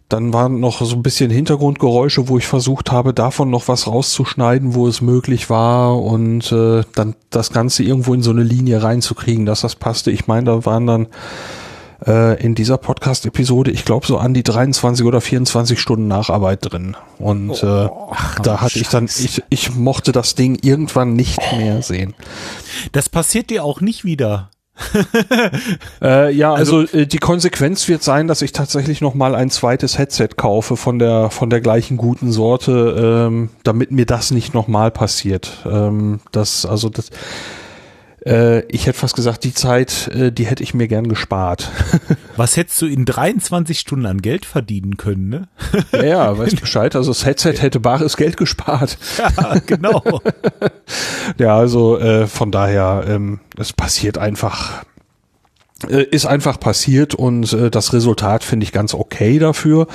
dann 0.08 0.32
waren 0.32 0.60
noch 0.60 0.84
so 0.84 0.94
ein 0.94 1.02
bisschen 1.02 1.30
Hintergrundgeräusche, 1.30 2.28
wo 2.28 2.38
ich 2.38 2.46
versucht 2.46 2.92
habe, 2.92 3.14
davon 3.14 3.50
noch 3.50 3.68
was 3.68 3.86
rauszuschneiden, 3.86 4.74
wo 4.74 4.86
es 4.86 5.00
möglich 5.00 5.50
war 5.50 6.00
und 6.00 6.52
äh, 6.52 6.82
dann 6.94 7.14
das 7.30 7.52
Ganze 7.52 7.82
irgendwo 7.82 8.14
in 8.14 8.22
so 8.22 8.30
eine 8.30 8.42
Linie 8.42 8.82
reinzukriegen, 8.82 9.46
dass 9.46 9.62
das 9.62 9.74
passte. 9.74 10.10
Ich 10.10 10.26
meine, 10.26 10.44
da 10.46 10.64
waren 10.66 10.86
dann 10.86 11.06
äh, 12.06 12.42
in 12.42 12.54
dieser 12.54 12.78
Podcast-Episode, 12.78 13.70
ich 13.70 13.84
glaube, 13.84 14.06
so 14.06 14.18
an 14.18 14.34
die 14.34 14.42
23 14.42 15.04
oder 15.04 15.20
24 15.20 15.80
Stunden 15.80 16.08
Nacharbeit 16.08 16.60
drin. 16.62 16.96
Und 17.18 17.62
äh, 17.62 17.88
da 18.42 18.60
hatte 18.60 18.78
ich 18.78 18.88
dann, 18.88 19.06
ich, 19.06 19.42
ich 19.48 19.74
mochte 19.74 20.12
das 20.12 20.34
Ding 20.34 20.58
irgendwann 20.62 21.14
nicht 21.14 21.40
mehr 21.56 21.82
sehen. 21.82 22.14
Das 22.92 23.08
passiert 23.08 23.50
dir 23.50 23.64
auch 23.64 23.80
nicht 23.80 24.04
wieder. 24.04 24.50
Äh, 26.02 26.34
ja, 26.34 26.52
also, 26.52 26.82
äh, 26.82 27.06
die 27.06 27.18
Konsequenz 27.18 27.88
wird 27.88 28.02
sein, 28.02 28.26
dass 28.26 28.42
ich 28.42 28.52
tatsächlich 28.52 29.00
noch 29.00 29.14
mal 29.14 29.34
ein 29.34 29.48
zweites 29.48 29.96
Headset 29.96 30.30
kaufe 30.36 30.76
von 30.76 30.98
der 30.98 31.30
von 31.30 31.48
der 31.48 31.60
gleichen 31.60 31.96
guten 31.96 32.32
Sorte, 32.32 33.28
ähm, 33.28 33.50
damit 33.62 33.92
mir 33.92 34.04
das 34.04 34.32
nicht 34.32 34.52
noch 34.52 34.68
mal 34.68 34.90
passiert. 34.90 35.64
Ähm, 35.64 36.20
das 36.32 36.66
also 36.66 36.88
das 36.90 37.10
äh, 38.26 38.60
ich 38.66 38.86
hätte 38.86 38.98
fast 38.98 39.14
gesagt, 39.16 39.44
die 39.44 39.54
Zeit, 39.54 40.08
äh, 40.08 40.32
die 40.32 40.46
hätte 40.46 40.62
ich 40.62 40.74
mir 40.74 40.88
gern 40.88 41.08
gespart. 41.08 41.70
Was 42.36 42.56
hättest 42.56 42.80
du 42.82 42.86
in 42.86 43.04
23 43.04 43.78
Stunden 43.78 44.06
an 44.06 44.22
Geld 44.22 44.46
verdienen 44.46 44.96
können, 44.96 45.28
ne? 45.28 45.48
ja, 45.92 46.04
ja, 46.04 46.38
weißt 46.38 46.60
Bescheid. 46.60 46.96
Also 46.96 47.10
das 47.10 47.24
Headset 47.24 47.54
hätte 47.60 47.80
bares 47.80 48.16
Geld 48.16 48.36
gespart. 48.36 48.98
Ja, 49.18 49.58
genau. 49.66 50.02
Ja, 51.38 51.56
also 51.56 51.98
äh, 51.98 52.26
von 52.26 52.50
daher, 52.50 53.04
ähm, 53.08 53.40
es 53.56 53.72
passiert 53.72 54.18
einfach, 54.18 54.84
ist 55.90 56.26
einfach 56.26 56.60
passiert 56.60 57.14
und 57.14 57.52
äh, 57.52 57.70
das 57.70 57.92
Resultat 57.92 58.44
finde 58.44 58.64
ich 58.64 58.72
ganz 58.72 58.94
okay 58.94 59.38
dafür. 59.38 59.86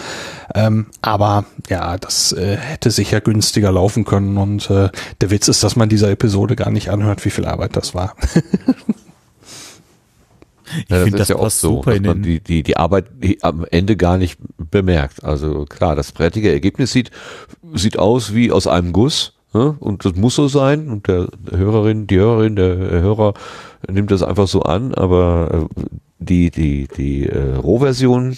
Ähm, 0.55 0.87
aber 1.01 1.45
ja, 1.69 1.97
das 1.97 2.31
äh, 2.31 2.57
hätte 2.57 2.91
sicher 2.91 3.21
günstiger 3.21 3.71
laufen 3.71 4.05
können 4.05 4.37
und 4.37 4.69
äh, 4.69 4.89
der 5.21 5.31
Witz 5.31 5.47
ist, 5.47 5.63
dass 5.63 5.75
man 5.75 5.89
dieser 5.89 6.09
Episode 6.09 6.55
gar 6.55 6.71
nicht 6.71 6.89
anhört, 6.89 7.25
wie 7.25 7.29
viel 7.29 7.45
Arbeit 7.45 7.75
das 7.75 7.93
war. 7.93 8.15
Ich 10.87 10.89
Ja, 10.89 10.97
finde, 11.03 11.17
das, 11.17 11.21
ist 11.21 11.29
ja 11.29 11.35
oft 11.35 11.45
passt 11.45 11.61
so, 11.61 11.77
super 11.77 11.91
dass 11.91 11.97
in 11.97 12.03
man 12.03 12.21
die, 12.21 12.39
die, 12.39 12.63
die 12.63 12.77
Arbeit 12.77 13.07
am 13.41 13.65
Ende 13.69 13.97
gar 13.97 14.17
nicht 14.17 14.39
bemerkt. 14.57 15.23
Also 15.23 15.65
klar, 15.65 15.95
das 15.95 16.11
fertige 16.11 16.51
Ergebnis 16.51 16.91
sieht, 16.91 17.11
sieht 17.73 17.97
aus 17.97 18.33
wie 18.33 18.51
aus 18.51 18.67
einem 18.67 18.93
Guss. 18.93 19.33
Ne? 19.53 19.75
Und 19.79 20.05
das 20.05 20.15
muss 20.15 20.35
so 20.35 20.47
sein. 20.47 20.89
Und 20.89 21.07
der, 21.07 21.27
Hörerin, 21.51 22.07
die 22.07 22.17
Hörerin, 22.17 22.55
der 22.55 22.75
Hörer 22.77 23.33
nimmt 23.89 24.11
das 24.11 24.21
einfach 24.23 24.47
so 24.47 24.61
an. 24.63 24.93
Aber 24.93 25.67
äh, 25.75 25.83
die, 26.19 26.51
die, 26.51 26.87
die 26.95 27.27
äh, 27.27 27.55
Rohversion, 27.55 28.37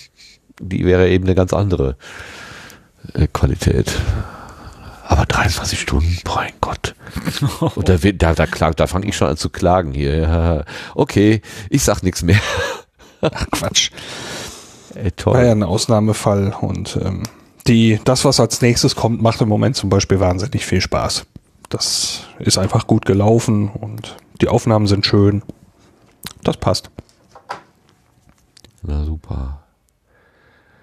die 0.61 0.85
wäre 0.85 1.09
eben 1.09 1.25
eine 1.25 1.35
ganz 1.35 1.53
andere 1.53 1.97
äh, 3.13 3.27
Qualität. 3.31 3.91
Aber 5.07 5.25
23 5.25 5.79
Stunden, 5.81 6.17
mein 6.33 6.53
Gott. 6.61 6.95
Und 7.75 7.89
da, 7.89 8.01
wird- 8.01 8.21
da, 8.21 8.33
da, 8.33 8.45
klagt, 8.45 8.79
da 8.79 8.87
fange 8.87 9.07
ich 9.07 9.17
schon 9.17 9.27
an 9.27 9.35
zu 9.37 9.49
klagen 9.49 9.91
hier. 9.93 10.63
Okay, 10.95 11.41
ich 11.69 11.83
sag 11.83 12.01
nichts 12.03 12.23
mehr. 12.23 12.39
Ach 13.21 13.45
Quatsch. 13.51 13.91
Ey, 14.95 15.11
toll. 15.11 15.33
War 15.33 15.43
ja 15.43 15.51
ein 15.51 15.63
Ausnahmefall 15.63 16.55
und 16.61 16.97
ähm, 17.03 17.23
die, 17.67 17.99
das, 18.03 18.25
was 18.25 18.39
als 18.39 18.61
nächstes 18.61 18.95
kommt, 18.95 19.21
macht 19.21 19.41
im 19.41 19.49
Moment 19.49 19.75
zum 19.75 19.89
Beispiel 19.89 20.19
wahnsinnig 20.19 20.65
viel 20.65 20.81
Spaß. 20.81 21.25
Das 21.69 22.23
ist 22.39 22.57
einfach 22.57 22.87
gut 22.87 23.05
gelaufen 23.05 23.69
und 23.69 24.17
die 24.41 24.47
Aufnahmen 24.47 24.87
sind 24.87 25.05
schön. 25.05 25.41
Das 26.43 26.57
passt. 26.57 26.89
Na 28.83 29.03
super. 29.05 29.60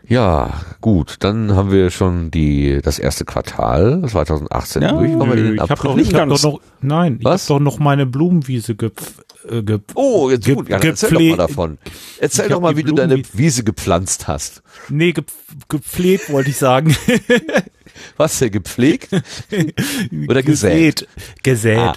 Ja, 0.08 0.60
gut, 0.80 1.16
dann 1.20 1.54
haben 1.54 1.70
wir 1.70 1.90
schon 1.90 2.30
die 2.30 2.80
das 2.82 2.98
erste 2.98 3.24
Quartal 3.26 4.02
2018 4.08 4.82
Ja, 4.82 4.92
durch. 4.92 5.10
Nö, 5.10 5.54
ich 5.54 5.60
habe 5.60 5.74
doch, 5.74 5.98
ich 5.98 6.08
hab 6.08 6.28
ganz. 6.28 6.42
doch 6.42 6.52
noch, 6.52 6.60
nein, 6.80 7.16
ich 7.18 7.24
Was? 7.24 7.48
habe 7.50 7.58
doch 7.58 7.64
noch 7.64 7.78
meine 7.78 8.06
Blumenwiese 8.06 8.74
gepf, 8.74 9.20
äh, 9.50 9.62
gep, 9.62 9.82
Oh, 9.94 10.30
jetzt 10.30 10.46
gut, 10.46 10.68
ja, 10.70 10.78
erzähl 10.78 11.10
doch 11.10 11.20
mal 11.20 11.36
davon. 11.36 11.78
Erzähl 12.18 12.46
Ich 12.46 12.48
doch 12.50 12.56
hab 12.56 12.62
mal, 12.62 12.76
wie 12.78 12.84
du 12.84 12.94
deine 12.94 13.22
Wiese 13.34 13.64
gepflanzt 13.64 14.28
hast. 14.28 14.62
nee, 14.88 15.12
gep, 15.12 15.26
gepflegt 15.68 16.30
wollte 16.32 16.50
ich 16.50 16.56
sagen. 16.56 16.96
Was 18.16 18.38
denn, 18.38 18.52
gepflegt? 18.52 19.10
Oder 20.28 20.42
gesät? 20.42 21.06
Gesät. 21.42 21.78
Ah. 21.78 21.94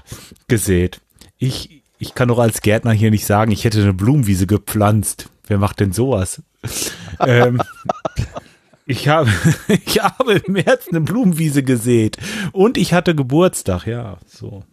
Gesät. 0.48 1.00
Ich, 1.38 1.84
ich 1.98 2.14
kann 2.16 2.28
doch 2.28 2.40
als 2.40 2.62
Gärtner 2.62 2.92
hier 2.92 3.12
nicht 3.12 3.26
sagen, 3.26 3.52
ich 3.52 3.64
hätte 3.64 3.82
eine 3.82 3.94
Blumenwiese 3.94 4.48
gepflanzt. 4.48 5.30
Wer 5.48 5.58
macht 5.58 5.80
denn 5.80 5.92
sowas? 5.92 6.42
ähm, 7.20 7.62
ich 8.86 9.08
habe, 9.08 9.30
ich 9.68 10.02
habe 10.02 10.34
im 10.34 10.54
März 10.54 10.88
eine 10.90 11.02
Blumenwiese 11.02 11.64
gesät 11.64 12.18
und 12.52 12.78
ich 12.78 12.94
hatte 12.94 13.16
Geburtstag, 13.16 13.86
ja, 13.86 14.18
so. 14.28 14.64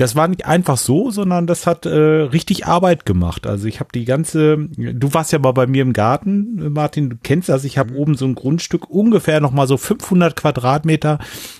Das 0.00 0.16
war 0.16 0.28
nicht 0.28 0.46
einfach 0.46 0.78
so, 0.78 1.10
sondern 1.10 1.46
das 1.46 1.66
hat 1.66 1.84
äh, 1.84 1.90
richtig 1.90 2.66
Arbeit 2.66 3.04
gemacht. 3.04 3.46
Also 3.46 3.66
ich 3.66 3.80
habe 3.80 3.90
die 3.94 4.06
ganze, 4.06 4.56
du 4.56 5.12
warst 5.12 5.30
ja 5.30 5.38
mal 5.38 5.52
bei 5.52 5.66
mir 5.66 5.82
im 5.82 5.92
Garten, 5.92 6.72
Martin, 6.72 7.10
du 7.10 7.16
kennst 7.22 7.50
das, 7.50 7.64
ich 7.64 7.76
habe 7.76 7.94
oben 7.94 8.14
so 8.14 8.24
ein 8.24 8.34
Grundstück, 8.34 8.88
ungefähr 8.88 9.40
noch 9.40 9.52
mal 9.52 9.66
so 9.66 9.76
500 9.76 10.36
Quadratmeter, 10.36 11.18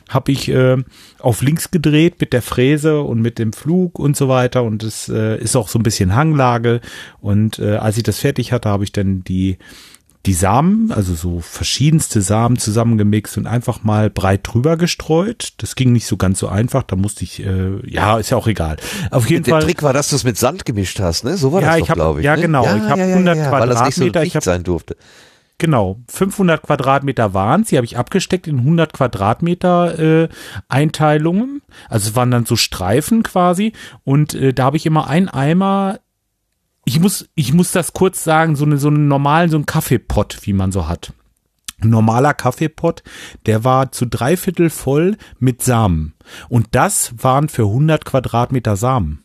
habe 0.08 0.32
ich 0.32 0.48
äh, 0.48 0.78
auf 1.18 1.42
links 1.42 1.70
gedreht 1.70 2.14
mit 2.18 2.32
der 2.32 2.40
Fräse 2.40 3.02
und 3.02 3.20
mit 3.20 3.38
dem 3.38 3.52
Flug 3.52 3.98
und 3.98 4.16
so 4.16 4.28
weiter. 4.28 4.62
Und 4.62 4.84
es 4.84 5.10
äh, 5.10 5.36
ist 5.36 5.54
auch 5.54 5.68
so 5.68 5.78
ein 5.78 5.82
bisschen 5.82 6.14
Hanglage. 6.14 6.80
Und 7.20 7.58
äh, 7.58 7.76
als 7.76 7.98
ich 7.98 8.04
das 8.04 8.20
fertig 8.20 8.52
hatte, 8.52 8.70
habe 8.70 8.84
ich 8.84 8.92
dann 8.92 9.22
die 9.22 9.58
die 10.26 10.34
Samen, 10.34 10.92
also 10.92 11.14
so 11.14 11.40
verschiedenste 11.40 12.20
Samen 12.20 12.58
zusammengemixt 12.58 13.38
und 13.38 13.46
einfach 13.46 13.84
mal 13.84 14.10
breit 14.10 14.40
drüber 14.44 14.76
gestreut. 14.76 15.54
Das 15.58 15.76
ging 15.76 15.92
nicht 15.92 16.06
so 16.06 16.18
ganz 16.18 16.38
so 16.38 16.48
einfach, 16.48 16.82
da 16.82 16.94
musste 16.96 17.24
ich, 17.24 17.42
äh, 17.44 17.78
ja, 17.88 18.18
ist 18.18 18.28
ja 18.30 18.36
auch 18.36 18.46
egal. 18.46 18.76
Auf 19.10 19.30
jeden 19.30 19.44
Der 19.44 19.54
Fall. 19.54 19.62
Trick 19.62 19.82
war, 19.82 19.94
dass 19.94 20.10
du 20.10 20.16
es 20.16 20.24
mit 20.24 20.36
Sand 20.36 20.66
gemischt 20.66 21.00
hast, 21.00 21.24
ne? 21.24 21.38
So 21.38 21.52
war 21.52 21.62
Ja, 21.62 21.68
das 21.70 21.78
ich 21.80 21.86
doch, 21.86 21.94
glaube 21.94 22.20
ich. 22.20 22.26
ja, 22.26 22.36
ne? 22.36 22.42
genau. 22.42 22.64
Ich 22.64 22.68
hab 22.82 22.98
100 22.98 23.50
Weil 23.50 23.68
das 23.68 23.82
nicht 23.84 23.94
so 23.94 24.02
Quadratmeter, 24.04 24.22
ich 24.24 24.36
hab- 24.36 24.42
sein 24.44 24.62
durfte. 24.62 24.96
Genau, 25.56 26.00
500 26.08 26.62
Quadratmeter 26.62 27.34
waren 27.34 27.64
Die 27.64 27.76
habe 27.76 27.84
ich 27.84 27.98
abgesteckt 27.98 28.46
in 28.46 28.60
100 28.60 28.94
Quadratmeter 28.94 29.98
äh, 30.24 30.28
Einteilungen. 30.70 31.62
Also 31.88 32.10
es 32.10 32.16
waren 32.16 32.30
dann 32.30 32.46
so 32.46 32.56
Streifen 32.56 33.22
quasi. 33.22 33.72
Und 34.04 34.34
äh, 34.34 34.52
da 34.54 34.64
habe 34.64 34.76
ich 34.76 34.86
immer 34.86 35.08
einen 35.08 35.28
Eimer. 35.28 36.00
Ich 36.90 36.98
muss, 36.98 37.28
ich 37.36 37.52
muss 37.52 37.70
das 37.70 37.92
kurz 37.92 38.24
sagen, 38.24 38.56
so 38.56 38.64
eine, 38.64 38.76
so 38.76 38.88
einen 38.88 39.06
normalen, 39.06 39.48
so 39.48 39.56
einen 39.56 39.64
Kaffeepott, 39.64 40.38
wie 40.42 40.52
man 40.52 40.72
so 40.72 40.88
hat. 40.88 41.12
Ein 41.80 41.90
normaler 41.90 42.34
Kaffeepott, 42.34 43.04
der 43.46 43.62
war 43.62 43.92
zu 43.92 44.08
dreiviertel 44.08 44.70
voll 44.70 45.16
mit 45.38 45.62
Samen. 45.62 46.14
Und 46.48 46.66
das 46.72 47.14
waren 47.16 47.48
für 47.48 47.66
100 47.66 48.04
Quadratmeter 48.04 48.74
Samen. 48.74 49.22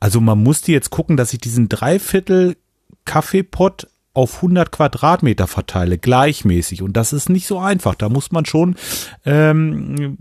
Also 0.00 0.22
man 0.22 0.42
musste 0.42 0.72
jetzt 0.72 0.88
gucken, 0.88 1.18
dass 1.18 1.34
ich 1.34 1.38
diesen 1.38 1.68
Dreiviertel 1.68 2.56
Kaffeepott 3.04 3.88
auf 4.14 4.36
100 4.36 4.70
Quadratmeter 4.70 5.46
verteile, 5.46 5.96
gleichmäßig. 5.96 6.82
Und 6.82 6.96
das 6.96 7.12
ist 7.12 7.30
nicht 7.30 7.46
so 7.46 7.58
einfach. 7.58 7.94
Da 7.94 8.08
muss 8.08 8.30
man 8.30 8.44
schon, 8.44 8.76
ähm, 9.24 10.18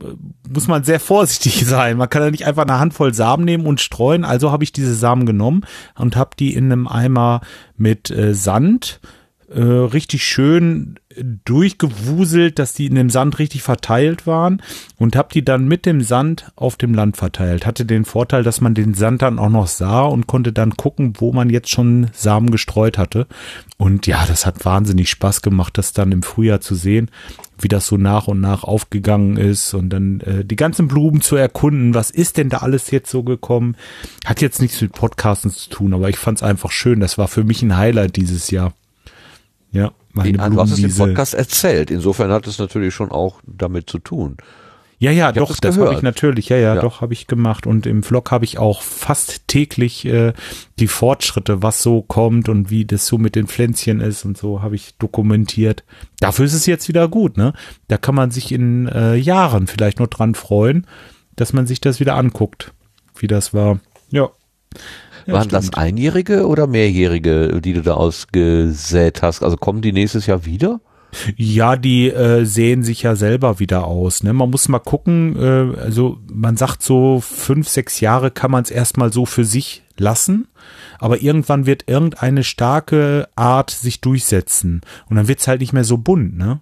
muss 0.50 0.68
man 0.68 0.84
sehr 0.84 1.00
vorsichtig 1.00 1.66
sein. 1.66 1.98
Man 1.98 2.10
kann 2.10 2.24
ja 2.24 2.32
nicht 2.32 2.46
einfach 2.46 2.64
eine 2.64 2.80
Handvoll 2.80 3.14
Samen 3.14 3.44
nehmen 3.44 3.66
und 3.66 3.82
streuen. 3.82 4.24
Also 4.24 4.52
habe 4.52 4.64
ich 4.64 4.72
diese 4.72 4.96
Samen 4.96 5.26
genommen 5.26 5.66
und 5.96 6.16
habe 6.16 6.32
die 6.40 6.54
in 6.54 6.72
einem 6.72 6.88
Eimer 6.88 7.42
mit 7.78 8.10
äh, 8.12 8.34
Sand 8.34 9.02
äh, 9.54 9.62
richtig 9.62 10.24
schön 10.24 10.96
durchgewuselt, 11.46 12.60
dass 12.60 12.74
die 12.74 12.86
in 12.86 12.96
dem 12.96 13.10
Sand 13.10 13.40
richtig 13.40 13.64
verteilt 13.64 14.26
waren 14.28 14.62
und 14.98 15.16
habe 15.16 15.30
die 15.34 15.44
dann 15.44 15.68
mit 15.68 15.86
dem 15.86 16.02
Sand 16.02 16.52
auf 16.56 16.78
dem 16.78 16.94
Land 16.94 17.18
verteilt. 17.18 17.66
Hatte 17.66 17.86
den 17.86 18.06
Vorteil, 18.06 18.44
dass 18.44 18.62
man 18.62 18.74
den 18.74 18.94
Sand 18.94 19.22
dann 19.22 19.40
auch 19.40 19.50
noch 19.50 19.68
sah 19.68 20.04
und 20.04 20.28
konnte 20.28 20.54
dann 20.54 20.78
gucken, 20.78 21.14
wo 21.18 21.34
man 21.34 21.50
jetzt 21.50 21.70
schon 21.70 22.08
Samen 22.14 22.52
gestreut 22.52 22.98
hatte. 22.98 23.28
Und 23.78 24.08
ja, 24.08 24.26
das 24.26 24.46
hat 24.46 24.64
wahnsinnig 24.64 25.10
Spaß 25.10 25.42
gemacht, 25.42 25.78
das 25.78 25.94
dann 25.94 26.12
im 26.12 26.24
Frühjahr 26.24 26.62
zu 26.62 26.76
sehen, 26.76 27.10
wie 27.60 27.68
das 27.68 27.88
so 27.88 27.98
nach 27.98 28.28
und 28.28 28.40
nach 28.40 28.64
aufgegangen 28.64 29.38
ist 29.38 29.74
und 29.74 29.90
dann 29.90 30.22
äh, 30.22 30.46
die 30.46 30.56
ganzen 30.56 30.88
Blumen 30.88 31.22
zu 31.22 31.36
erkunden. 31.36 31.94
Was 31.94 32.12
ist 32.12 32.38
denn 32.38 32.50
da 32.50 32.58
alles 32.58 32.92
jetzt 32.92 33.10
so 33.10 33.24
gekommen? 33.24 33.76
Hat 34.26 34.42
jetzt 34.42 34.62
nichts 34.62 34.82
mit 34.82 34.94
Podcasten 34.94 35.52
zu 35.52 35.70
tun, 35.70 35.94
aber 35.94 36.10
ich 36.10 36.18
fand 36.18 36.40
es 36.40 36.44
einfach 36.44 36.72
schön. 36.72 37.00
Das 37.00 37.18
war 37.18 37.28
für 37.28 37.44
mich 37.44 37.62
ein 37.62 37.78
Highlight 37.78 38.16
dieses 38.16 38.50
Jahr. 38.52 38.74
Ja, 39.72 39.92
meine 40.14 40.38
Ja, 40.38 40.50
du 40.50 40.60
hast 40.60 40.72
es 40.72 40.78
im 40.80 40.84
Blumenwiese. 40.86 41.04
Podcast 41.06 41.34
erzählt. 41.34 41.92
Insofern 41.92 42.32
hat 42.32 42.48
es 42.48 42.60
natürlich 42.60 42.94
schon 42.94 43.12
auch 43.12 43.42
damit 43.46 43.90
zu 43.90 44.00
tun. 44.00 44.38
Ja, 45.00 45.10
ja, 45.10 45.28
hab 45.28 45.34
doch, 45.34 45.48
das 45.50 45.62
das, 45.62 45.78
habe 45.80 45.96
ich 45.96 46.04
natürlich, 46.04 46.50
ja, 46.50 46.58
ja, 46.58 46.76
Ja. 46.76 46.82
doch, 46.82 47.02
habe 47.02 47.14
ich 47.14 47.26
gemacht. 47.26 47.66
Und 47.66 47.88
im 47.88 48.04
Vlog 48.04 48.30
habe 48.30 48.46
ich 48.46 48.60
auch 48.60 48.84
fast 48.84 49.48
täglich 49.48 50.06
äh, 50.06 50.34
die 50.78 50.88
Fortschritte, 50.88 51.64
was 51.64 51.82
so 51.82 52.04
kommt 52.04 52.50
und 52.50 52.70
wie 52.70 52.86
das 52.86 53.08
so 53.08 53.18
mit 53.18 53.36
den 53.36 53.48
Pflänzchen 53.48 54.00
ist 54.00 54.26
und 54.26 54.38
so, 54.38 54.62
habe 54.62 54.76
ich 54.76 54.96
dokumentiert. 55.00 55.84
Dafür 56.20 56.46
ist 56.46 56.54
es 56.54 56.68
jetzt 56.68 56.88
wieder 56.88 57.08
gut, 57.08 57.36
ne? 57.36 57.54
Da 57.88 57.98
kann 57.98 58.14
man 58.14 58.30
sich 58.30 58.52
in 58.52 58.88
äh, 58.90 59.16
Jahren 59.16 59.66
vielleicht 59.66 60.00
noch 60.00 60.06
dran 60.06 60.36
freuen, 60.36 60.86
dass 61.36 61.52
man 61.52 61.66
sich 61.66 61.82
das 61.82 62.00
wieder 62.00 62.16
anguckt, 62.16 62.72
wie 63.18 63.28
das 63.28 63.56
war. 63.56 63.80
Ja. 64.12 64.30
Ja, 65.26 65.34
Waren 65.34 65.50
das 65.50 65.68
stimmt. 65.68 65.78
Einjährige 65.78 66.48
oder 66.48 66.68
Mehrjährige, 66.68 67.62
die 67.62 67.74
du 67.74 67.82
da 67.82 67.94
ausgesät 67.94 69.22
hast? 69.22 69.44
Also 69.44 69.58
kommen 69.58 69.82
die 69.82 69.94
nächstes 69.94 70.26
Jahr 70.26 70.46
wieder? 70.46 70.80
Ja, 71.36 71.76
die 71.76 72.10
äh, 72.10 72.46
sehen 72.46 72.84
sich 72.84 73.04
ja 73.04 73.16
selber 73.16 73.60
wieder 73.60 73.86
aus. 73.86 74.24
Ne? 74.24 74.32
Man 74.34 74.50
muss 74.50 74.70
mal 74.70 74.80
gucken, 74.80 75.36
äh, 75.38 75.78
also 75.80 76.20
man 76.32 76.56
sagt 76.56 76.84
so 76.84 77.20
fünf, 77.20 77.68
sechs 77.68 78.00
Jahre 78.00 78.32
kann 78.32 78.52
man 78.52 78.64
es 78.64 78.72
erstmal 78.72 79.12
so 79.12 79.26
für 79.26 79.44
sich 79.44 79.84
lassen, 79.98 80.48
aber 81.00 81.22
irgendwann 81.22 81.66
wird 81.66 81.84
irgendeine 81.88 82.44
starke 82.44 83.28
Art 83.36 83.72
sich 83.72 84.00
durchsetzen 84.02 84.82
und 85.10 85.18
dann 85.18 85.28
wird's 85.28 85.48
halt 85.48 85.60
nicht 85.60 85.74
mehr 85.74 85.84
so 85.84 85.98
bunt, 85.98 86.38
ne? 86.38 86.62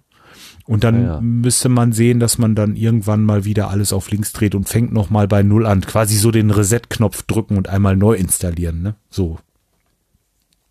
Und 0.70 0.84
dann 0.84 1.02
Ja, 1.02 1.14
ja. 1.14 1.20
müsste 1.20 1.68
man 1.68 1.90
sehen, 1.92 2.20
dass 2.20 2.38
man 2.38 2.54
dann 2.54 2.76
irgendwann 2.76 3.24
mal 3.24 3.44
wieder 3.44 3.70
alles 3.70 3.92
auf 3.92 4.08
links 4.12 4.32
dreht 4.32 4.54
und 4.54 4.68
fängt 4.68 4.92
nochmal 4.92 5.26
bei 5.26 5.42
Null 5.42 5.66
an. 5.66 5.80
Quasi 5.80 6.16
so 6.16 6.30
den 6.30 6.52
Reset-Knopf 6.52 7.24
drücken 7.24 7.56
und 7.56 7.68
einmal 7.68 7.96
neu 7.96 8.14
installieren, 8.14 8.80
ne? 8.80 8.94
So. 9.10 9.38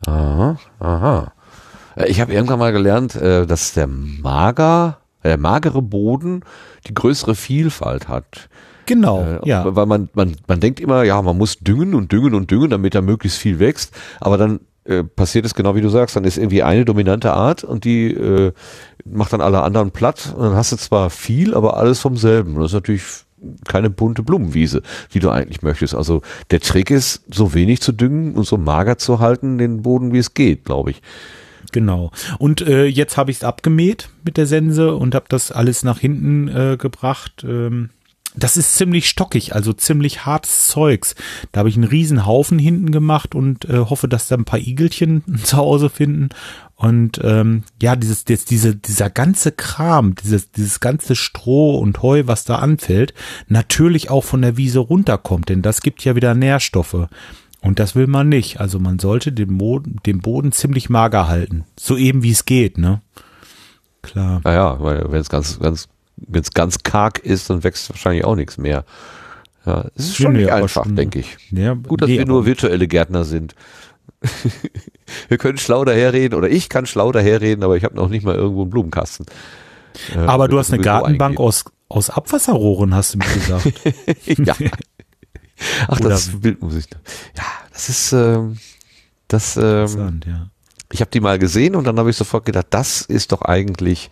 Aha, 0.05 0.57
aha. 0.80 1.34
Äh, 1.97 2.07
Ich 2.09 2.21
habe 2.21 2.31
irgendwann 2.34 2.59
mal 2.59 2.71
gelernt, 2.71 3.15
äh, 3.15 3.45
dass 3.45 3.73
der 3.73 3.88
mager, 3.88 4.99
der 5.26 5.38
magere 5.38 5.81
Boden 5.81 6.43
die 6.88 6.93
größere 6.93 7.35
Vielfalt 7.35 8.07
hat. 8.07 8.47
Genau, 8.85 9.21
Äh, 9.21 9.47
ja. 9.49 9.76
Weil 9.76 9.85
man, 9.85 10.07
man, 10.13 10.38
man 10.47 10.61
denkt 10.61 10.80
immer, 10.80 11.03
ja, 11.03 11.21
man 11.21 11.38
muss 11.38 11.57
düngen 11.59 11.93
und 11.93 12.13
düngen 12.13 12.34
und 12.35 12.49
düngen, 12.49 12.69
damit 12.69 12.95
da 12.95 13.01
möglichst 13.01 13.38
viel 13.38 13.59
wächst. 13.59 13.93
Aber 14.21 14.38
dann 14.38 14.61
äh, 14.90 15.03
passiert 15.03 15.45
es 15.45 15.53
genau 15.53 15.76
wie 15.76 15.82
du 15.82 15.90
sagst, 15.90 16.16
dann 16.16 16.24
ist 16.24 16.38
irgendwie 16.38 16.64
eine 16.64 16.84
dominante 16.84 17.32
Art 17.34 17.64
und 17.64 17.84
die 17.84 18.11
äh, 18.11 18.52
macht 19.06 19.34
dann 19.34 19.41
alle 19.41 19.61
anderen 19.61 19.91
platt. 19.91 20.34
Und 20.36 20.44
dann 20.44 20.56
hast 20.56 20.72
du 20.72 20.78
zwar 20.78 21.10
viel, 21.10 21.53
aber 21.53 21.78
alles 21.78 21.99
vom 21.99 22.18
selben. 22.18 22.56
Und 22.56 22.61
das 22.61 22.72
ist 22.72 22.76
natürlich 22.76 23.03
keine 23.68 23.90
bunte 23.90 24.24
Blumenwiese, 24.24 24.82
wie 25.11 25.20
du 25.20 25.30
eigentlich 25.30 25.61
möchtest. 25.61 25.95
Also 25.95 26.22
der 26.52 26.60
Trick 26.60 26.91
ist, 26.91 27.24
so 27.32 27.53
wenig 27.53 27.82
zu 27.82 27.91
düngen 27.91 28.36
und 28.36 28.45
so 28.45 28.57
mager 28.57 28.98
zu 28.98 29.20
halten, 29.20 29.57
den 29.57 29.84
Boden, 29.84 30.11
wie 30.11 30.18
es 30.18 30.34
geht, 30.34 30.66
glaube 30.66 30.91
ich. 30.91 31.02
Genau. 31.72 32.11
Und 32.40 32.61
äh, 32.61 32.86
jetzt 32.86 33.16
habe 33.16 33.32
ich 33.32 33.38
es 33.38 33.44
abgemäht 33.44 34.10
mit 34.24 34.38
der 34.38 34.48
Sense 34.48 34.95
und 34.95 35.14
habe 35.14 35.26
das 35.30 35.52
alles 35.52 35.84
nach 35.84 35.99
hinten 35.99 36.48
äh, 36.48 36.78
gebracht. 36.78 37.45
Ähm, 37.48 37.91
das 38.44 38.57
ist 38.57 38.76
ziemlich 38.76 39.07
stockig, 39.10 39.56
also 39.56 39.74
ziemlich 39.74 40.26
hartes 40.26 40.68
Zeugs. 40.68 41.16
Da 41.52 41.60
habe 41.60 41.70
ich 41.70 41.76
einen 41.76 41.86
riesen 41.86 42.26
Haufen 42.26 42.60
hinten 42.60 42.91
gemacht 42.91 43.36
und 43.36 43.66
äh, 43.66 43.78
hoffe, 43.78 44.07
dass 44.07 44.28
da 44.28 44.36
ein 44.36 44.45
paar 44.45 44.60
Igelchen 44.60 45.24
zu 45.44 45.57
Hause 45.57 45.90
finden. 45.90 46.30
Und 46.76 47.20
ähm, 47.24 47.64
ja, 47.82 47.95
dieses, 47.95 48.24
das, 48.24 48.45
diese, 48.45 48.76
dieser 48.76 49.10
ganze 49.10 49.52
Kram, 49.52 50.16
dieses, 50.16 50.52
dieses 50.52 50.80
ganze 50.80 51.16
Stroh 51.16 51.78
und 51.78 52.02
Heu, 52.02 52.24
was 52.26 52.45
da 52.45 52.56
anfällt, 52.56 53.14
natürlich 53.48 54.10
auch 54.10 54.24
von 54.24 54.41
der 54.41 54.56
Wiese 54.56 54.80
runterkommt, 54.80 55.49
denn 55.49 55.61
das 55.61 55.82
gibt 55.82 56.06
ja 56.06 56.16
wieder 56.16 56.36
Nährstoffe. 56.36 57.07
Und 57.61 57.80
das 57.80 57.95
will 57.95 58.07
man 58.07 58.30
nicht. 58.30 58.61
Also 58.61 58.80
man 58.80 58.99
sollte 58.99 59.34
den, 59.34 59.57
Boden, 59.57 59.98
den 60.06 60.20
Boden 60.20 60.52
ziemlich 60.52 60.90
mager 60.90 61.28
halten. 61.28 61.66
So 61.78 61.98
eben 61.98 62.24
wie 62.24 62.32
es 62.32 62.45
geht, 62.45 62.78
ne? 62.78 63.02
Klar. 64.02 64.40
Naja, 64.45 64.78
weil 64.80 65.11
wenn 65.11 65.20
es 65.20 65.30
ganz, 65.30 65.60
ganz, 65.60 65.90
wenn 66.27 66.41
es 66.41 66.51
ganz 66.51 66.83
karg 66.83 67.19
ist, 67.19 67.49
dann 67.49 67.63
wächst 67.63 67.89
wahrscheinlich 67.89 68.23
auch 68.25 68.35
nichts 68.35 68.57
mehr. 68.57 68.85
Ja, 69.65 69.85
es 69.95 70.05
ist 70.05 70.15
schon 70.17 70.31
Nee, 70.33 70.39
nee, 70.39 70.43
nicht 70.45 70.53
einfach, 70.53 70.85
schon- 70.85 70.95
denke 70.95 71.19
ich. 71.19 71.37
Ja, 71.51 71.73
Gut, 71.73 72.01
dass 72.01 72.09
nee, 72.09 72.17
wir 72.19 72.25
nur 72.25 72.45
virtuelle 72.45 72.87
Gärtner 72.87 73.23
sind. 73.25 73.55
wir 75.29 75.37
können 75.37 75.57
schlau 75.57 75.85
daherreden 75.85 76.37
oder 76.37 76.49
ich 76.49 76.69
kann 76.69 76.85
schlau 76.85 77.11
daherreden, 77.11 77.63
aber 77.63 77.77
ich 77.77 77.83
habe 77.83 77.95
noch 77.95 78.09
nicht 78.09 78.25
mal 78.25 78.35
irgendwo 78.35 78.61
einen 78.63 78.69
Blumenkasten. 78.69 79.25
Äh, 80.13 80.19
Aber 80.19 80.47
du 80.47 80.57
hast 80.59 80.71
eine 80.73 80.81
Gartenbank 80.81 81.39
aus, 81.39 81.65
aus 81.87 82.09
Abwasserrohren, 82.09 82.93
hast 82.95 83.13
du 83.13 83.17
mir 83.19 83.25
gesagt. 83.33 83.71
ja. 84.25 84.55
Ach, 85.87 85.99
Oder- 85.99 86.09
das 86.09 86.39
Bild 86.39 86.61
muss 86.61 86.75
ich. 86.75 86.85
Ja, 87.37 87.43
das 87.73 87.89
ist 87.89 88.13
ähm, 88.13 88.57
das. 89.27 89.57
Ähm, 89.57 90.21
ja. 90.25 90.49
ich 90.91 91.01
habe 91.01 91.11
die 91.11 91.19
mal 91.19 91.37
gesehen 91.39 91.75
und 91.75 91.85
dann 91.85 91.97
habe 91.99 92.09
ich 92.09 92.15
sofort 92.17 92.45
gedacht, 92.45 92.67
das 92.69 93.01
ist 93.01 93.31
doch 93.31 93.41
eigentlich 93.41 94.09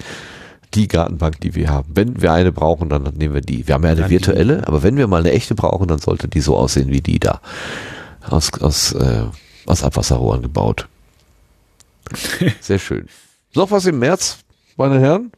die 0.73 0.87
Gartenbank, 0.87 1.39
die 1.41 1.55
wir 1.55 1.69
haben. 1.69 1.91
Wenn 1.93 2.21
wir 2.21 2.31
eine 2.31 2.51
brauchen, 2.51 2.89
dann 2.89 3.03
nehmen 3.15 3.33
wir 3.33 3.41
die. 3.41 3.67
Wir 3.67 3.75
haben 3.75 3.83
ja 3.83 3.91
eine 3.91 4.01
Dann 4.01 4.09
die. 4.09 4.15
virtuelle, 4.15 4.67
aber 4.67 4.83
wenn 4.83 4.97
wir 4.97 5.07
mal 5.07 5.21
eine 5.21 5.31
echte 5.31 5.55
brauchen, 5.55 5.87
dann 5.87 5.99
sollte 5.99 6.27
die 6.27 6.41
so 6.41 6.57
aussehen 6.57 6.89
wie 6.89 7.01
die 7.01 7.19
da. 7.19 7.41
Aus, 8.29 8.51
aus, 8.61 8.93
äh, 8.93 9.23
aus 9.65 9.83
Abwasserrohren 9.83 10.41
gebaut. 10.41 10.87
Sehr 12.61 12.79
schön. 12.79 13.07
Noch 13.55 13.71
was 13.71 13.85
im 13.85 13.99
März, 13.99 14.39
meine 14.75 14.99
Herren? 14.99 15.31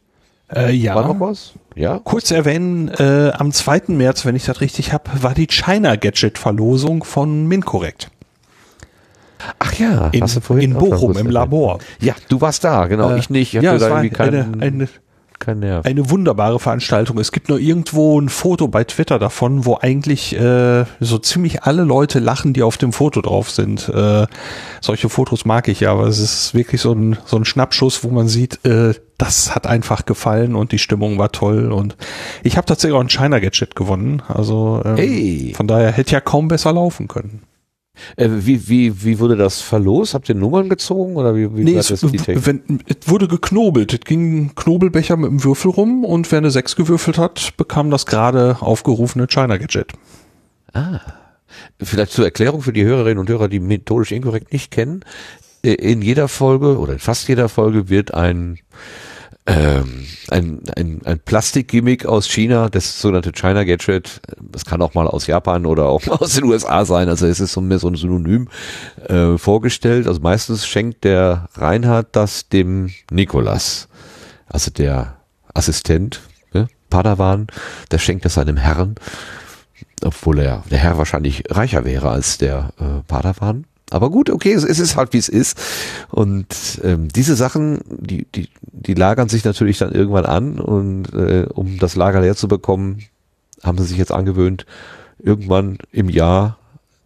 Äh, 0.54 0.72
ja. 0.72 0.96
War 0.96 1.06
noch 1.06 1.20
was? 1.20 1.52
Ja? 1.76 2.00
Kurz 2.02 2.30
erwähnen, 2.30 2.88
äh, 2.88 3.30
am 3.34 3.52
2. 3.52 3.82
März, 3.88 4.24
wenn 4.24 4.34
ich 4.34 4.44
das 4.44 4.60
richtig 4.60 4.92
habe, 4.92 5.10
war 5.22 5.34
die 5.34 5.46
China 5.46 5.96
Gadget 5.96 6.38
Verlosung 6.38 7.04
von 7.04 7.46
Mincorrect. 7.46 8.10
Ach 9.58 9.72
ja, 9.74 10.08
In, 10.08 10.26
in 10.58 10.74
Bochum 10.74 11.16
im. 11.16 11.30
Labor. 11.30 11.78
Ja, 12.00 12.14
du 12.28 12.40
warst 12.40 12.64
da, 12.64 12.86
genau. 12.88 13.10
Äh, 13.10 13.18
ich 13.18 13.30
nicht. 13.30 13.54
Ich 13.54 13.62
ja, 13.62 13.74
es 13.74 13.82
war 13.82 13.98
eine, 13.98 14.52
eine, 14.60 14.88
keinen 15.40 15.60
Nerv. 15.60 15.84
eine 15.84 16.08
wunderbare 16.10 16.60
Veranstaltung. 16.60 17.18
Es 17.18 17.32
gibt 17.32 17.48
nur 17.48 17.58
irgendwo 17.58 18.20
ein 18.20 18.28
Foto 18.28 18.68
bei 18.68 18.84
Twitter 18.84 19.18
davon, 19.18 19.64
wo 19.66 19.76
eigentlich 19.80 20.36
äh, 20.38 20.84
so 21.00 21.18
ziemlich 21.18 21.64
alle 21.64 21.82
Leute 21.82 22.20
lachen, 22.20 22.52
die 22.52 22.62
auf 22.62 22.76
dem 22.78 22.92
Foto 22.92 23.20
drauf 23.20 23.50
sind. 23.50 23.88
Äh, 23.88 24.26
solche 24.80 25.08
Fotos 25.08 25.44
mag 25.44 25.66
ich 25.68 25.80
ja, 25.80 25.90
aber 25.92 26.06
es 26.06 26.18
ist 26.18 26.54
wirklich 26.54 26.80
so 26.80 26.92
ein, 26.92 27.18
so 27.24 27.36
ein 27.36 27.44
Schnappschuss, 27.44 28.04
wo 28.04 28.08
man 28.10 28.28
sieht, 28.28 28.64
äh, 28.64 28.94
das 29.18 29.54
hat 29.54 29.66
einfach 29.66 30.06
gefallen 30.06 30.54
und 30.54 30.72
die 30.72 30.78
Stimmung 30.78 31.18
war 31.18 31.32
toll. 31.32 31.72
Und 31.72 31.96
ich 32.42 32.56
habe 32.56 32.66
tatsächlich 32.66 32.96
auch 32.96 33.02
ein 33.02 33.10
China 33.10 33.38
Gadget 33.40 33.74
gewonnen. 33.76 34.22
Also 34.28 34.80
ähm, 34.84 34.96
Hey. 34.96 35.52
von 35.56 35.66
daher 35.66 35.90
hätte 35.92 36.12
ja 36.12 36.20
kaum 36.20 36.48
besser 36.48 36.72
laufen 36.72 37.08
können. 37.08 37.42
Äh, 38.16 38.28
wie, 38.30 38.68
wie, 38.68 39.04
wie 39.04 39.18
wurde 39.18 39.36
das 39.36 39.60
verlost? 39.60 40.14
Habt 40.14 40.28
ihr 40.28 40.34
Nummern 40.34 40.68
gezogen 40.68 41.16
oder 41.16 41.34
wie, 41.36 41.54
wie 41.56 41.64
Nee, 41.64 41.72
war 41.74 41.80
es, 41.80 41.88
das 41.88 42.00
die 42.00 42.16
Technik? 42.16 42.46
wenn, 42.46 42.80
es 42.86 43.08
wurde 43.08 43.28
geknobelt. 43.28 43.92
Es 43.92 44.00
ging 44.00 44.36
ein 44.44 44.54
Knobelbecher 44.54 45.16
mit 45.16 45.30
einem 45.30 45.44
Würfel 45.44 45.70
rum 45.70 46.04
und 46.04 46.30
wer 46.32 46.38
eine 46.38 46.50
6 46.50 46.76
gewürfelt 46.76 47.18
hat, 47.18 47.54
bekam 47.56 47.90
das 47.90 48.06
gerade 48.06 48.56
aufgerufene 48.60 49.26
China 49.26 49.56
Gadget. 49.56 49.92
Vielleicht 51.82 52.12
zur 52.12 52.24
Erklärung 52.24 52.62
für 52.62 52.72
die 52.72 52.84
Hörerinnen 52.84 53.18
und 53.18 53.28
Hörer, 53.28 53.48
die 53.48 53.60
methodisch 53.60 54.12
inkorrekt 54.12 54.52
nicht 54.52 54.70
kennen. 54.70 55.04
Äh, 55.64 55.74
In 55.74 56.00
jeder 56.02 56.28
Folge 56.28 56.78
oder 56.78 56.92
in 56.94 56.98
fast 56.98 57.28
jeder 57.28 57.48
Folge 57.48 57.88
wird 57.88 58.14
ein 58.14 58.58
ähm, 59.46 60.06
ein, 60.28 60.60
ein, 60.76 61.00
ein 61.04 61.18
Plastikgimmick 61.18 62.06
aus 62.06 62.28
China, 62.28 62.68
das 62.68 63.00
sogenannte 63.00 63.32
China 63.32 63.64
Gadget, 63.64 64.20
das 64.40 64.64
kann 64.64 64.82
auch 64.82 64.94
mal 64.94 65.06
aus 65.06 65.26
Japan 65.26 65.66
oder 65.66 65.86
auch 65.86 66.04
mal 66.06 66.16
aus 66.16 66.34
den 66.34 66.44
USA 66.44 66.84
sein, 66.84 67.08
also 67.08 67.26
es 67.26 67.40
ist 67.40 67.52
so 67.52 67.60
mehr 67.60 67.78
so 67.78 67.88
ein 67.88 67.96
Synonym 67.96 68.48
äh, 69.08 69.38
vorgestellt. 69.38 70.06
Also 70.06 70.20
meistens 70.20 70.66
schenkt 70.66 71.04
der 71.04 71.48
Reinhard 71.54 72.08
das 72.12 72.48
dem 72.48 72.90
Nikolas, 73.10 73.88
also 74.46 74.70
der 74.70 75.16
Assistent, 75.54 76.20
ne? 76.52 76.68
Padawan, 76.90 77.46
der 77.90 77.98
schenkt 77.98 78.24
das 78.24 78.34
seinem 78.34 78.56
Herrn, 78.56 78.96
obwohl 80.04 80.40
er 80.40 80.64
der 80.70 80.78
Herr 80.78 80.98
wahrscheinlich 80.98 81.44
reicher 81.50 81.84
wäre 81.84 82.10
als 82.10 82.38
der 82.38 82.72
äh, 82.78 83.02
Padawan. 83.08 83.64
Aber 83.90 84.10
gut, 84.10 84.30
okay, 84.30 84.52
es, 84.52 84.64
ist 84.64 84.96
halt 84.96 85.12
wie 85.12 85.18
es 85.18 85.28
ist. 85.28 85.60
Und 86.10 86.80
ähm, 86.82 87.08
diese 87.08 87.36
Sachen, 87.36 87.80
die, 87.88 88.26
die, 88.34 88.48
die 88.62 88.94
lagern 88.94 89.28
sich 89.28 89.44
natürlich 89.44 89.78
dann 89.78 89.92
irgendwann 89.92 90.26
an 90.26 90.60
und 90.60 91.12
äh, 91.12 91.46
um 91.52 91.78
das 91.78 91.96
Lager 91.96 92.20
leer 92.20 92.36
zu 92.36 92.48
bekommen, 92.48 93.02
haben 93.62 93.78
sie 93.78 93.84
sich 93.84 93.98
jetzt 93.98 94.12
angewöhnt, 94.12 94.64
irgendwann 95.18 95.78
im 95.92 96.08
Jahr 96.08 96.58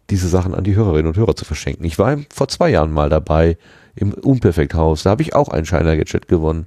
diese 0.09 0.27
Sachen 0.27 0.53
an 0.53 0.63
die 0.63 0.75
Hörerinnen 0.75 1.07
und 1.07 1.17
Hörer 1.17 1.35
zu 1.35 1.45
verschenken. 1.45 1.85
Ich 1.85 1.97
war 1.97 2.17
vor 2.33 2.47
zwei 2.47 2.69
Jahren 2.69 2.91
mal 2.91 3.09
dabei 3.09 3.57
im 3.95 4.13
Unperfekthaus. 4.13 5.03
Da 5.03 5.09
habe 5.09 5.23
ich 5.23 5.33
auch 5.33 5.49
ein 5.49 5.65
China 5.65 5.95
Gadget 5.95 6.27
gewonnen. 6.27 6.65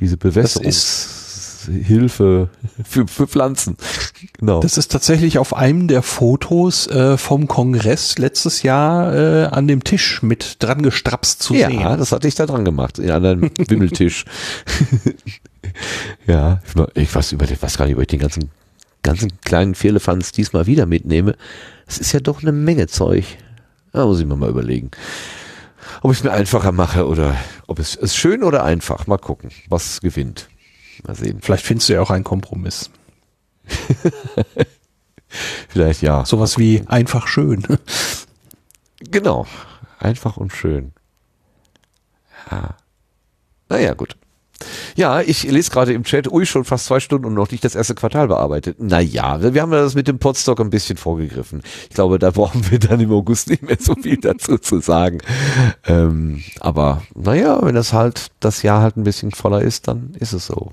Diese 0.00 0.18
Bewässerungshilfe 1.66 2.48
für, 2.84 3.06
für 3.06 3.26
Pflanzen. 3.26 3.76
Genau. 4.38 4.60
Das 4.60 4.78
ist 4.78 4.92
tatsächlich 4.92 5.38
auf 5.38 5.54
einem 5.54 5.88
der 5.88 6.02
Fotos 6.02 6.86
äh, 6.88 7.16
vom 7.16 7.48
Kongress 7.48 8.18
letztes 8.18 8.62
Jahr 8.62 9.14
äh, 9.14 9.44
an 9.46 9.68
dem 9.68 9.84
Tisch 9.84 10.22
mit 10.22 10.62
dran 10.62 10.82
gestrapst 10.82 11.42
zu 11.42 11.54
ja, 11.54 11.68
sehen. 11.68 11.82
das 11.82 12.12
hatte 12.12 12.28
ich 12.28 12.34
da 12.34 12.46
dran 12.46 12.64
gemacht, 12.64 12.98
in 12.98 13.10
einem 13.10 13.50
Wimmeltisch. 13.68 14.24
ja, 16.26 16.60
ich, 16.94 17.14
weiß, 17.14 17.32
über, 17.32 17.50
ich 17.50 17.60
weiß 17.60 17.76
gar 17.76 17.86
nicht, 17.86 17.96
ob 17.96 18.02
ich 18.02 18.08
den 18.08 18.20
ganzen, 18.20 18.50
ganzen 19.02 19.40
kleinen 19.44 19.74
Vierlefanz 19.74 20.32
diesmal 20.32 20.66
wieder 20.66 20.86
mitnehme. 20.86 21.36
Es 21.86 21.98
ist 21.98 22.12
ja 22.12 22.20
doch 22.20 22.42
eine 22.42 22.52
Menge 22.52 22.86
Zeug. 22.86 23.24
Da 23.92 24.04
muss 24.04 24.20
ich 24.20 24.26
mir 24.26 24.36
mal 24.36 24.50
überlegen. 24.50 24.90
Ob 26.02 26.12
ich 26.12 26.18
es 26.18 26.24
mir 26.24 26.32
einfacher 26.32 26.72
mache 26.72 27.06
oder 27.06 27.36
ob 27.66 27.78
es 27.78 27.94
ist 27.94 28.16
schön 28.16 28.42
oder 28.42 28.64
einfach. 28.64 29.06
Mal 29.06 29.18
gucken, 29.18 29.50
was 29.68 30.00
gewinnt. 30.00 30.48
Mal 31.06 31.14
sehen. 31.14 31.38
Vielleicht 31.40 31.64
findest 31.64 31.88
du 31.88 31.94
ja 31.94 32.00
auch 32.00 32.10
einen 32.10 32.24
Kompromiss. 32.24 32.90
Vielleicht 35.68 36.02
ja. 36.02 36.24
Sowas 36.24 36.58
wie 36.58 36.82
einfach 36.86 37.26
schön. 37.26 37.66
Genau. 39.10 39.46
Einfach 39.98 40.36
und 40.36 40.52
schön. 40.52 40.92
Ja. 42.50 42.76
Naja, 43.68 43.94
gut. 43.94 44.16
Ja, 44.94 45.20
ich 45.20 45.42
lese 45.42 45.70
gerade 45.70 45.92
im 45.92 46.04
Chat, 46.04 46.32
ui, 46.32 46.46
schon 46.46 46.64
fast 46.64 46.86
zwei 46.86 47.00
Stunden 47.00 47.26
und 47.26 47.34
noch 47.34 47.50
nicht 47.50 47.62
das 47.62 47.74
erste 47.74 47.94
Quartal 47.94 48.28
bearbeitet. 48.28 48.80
Naja, 48.80 49.52
wir 49.52 49.60
haben 49.60 49.72
ja 49.72 49.82
das 49.82 49.94
mit 49.94 50.08
dem 50.08 50.18
Podstock 50.18 50.58
ein 50.60 50.70
bisschen 50.70 50.96
vorgegriffen. 50.96 51.62
Ich 51.90 51.94
glaube, 51.94 52.18
da 52.18 52.30
brauchen 52.30 52.70
wir 52.70 52.78
dann 52.78 53.00
im 53.00 53.12
August 53.12 53.50
nicht 53.50 53.62
mehr 53.62 53.76
so 53.78 53.94
viel 53.94 54.16
dazu 54.16 54.56
zu 54.56 54.80
sagen. 54.80 55.18
Ähm, 55.86 56.42
aber 56.60 57.02
naja, 57.14 57.58
wenn 57.62 57.74
das 57.74 57.92
halt, 57.92 58.28
das 58.40 58.62
Jahr 58.62 58.80
halt 58.80 58.96
ein 58.96 59.04
bisschen 59.04 59.32
voller 59.32 59.60
ist, 59.60 59.88
dann 59.88 60.14
ist 60.18 60.32
es 60.32 60.46
so. 60.46 60.72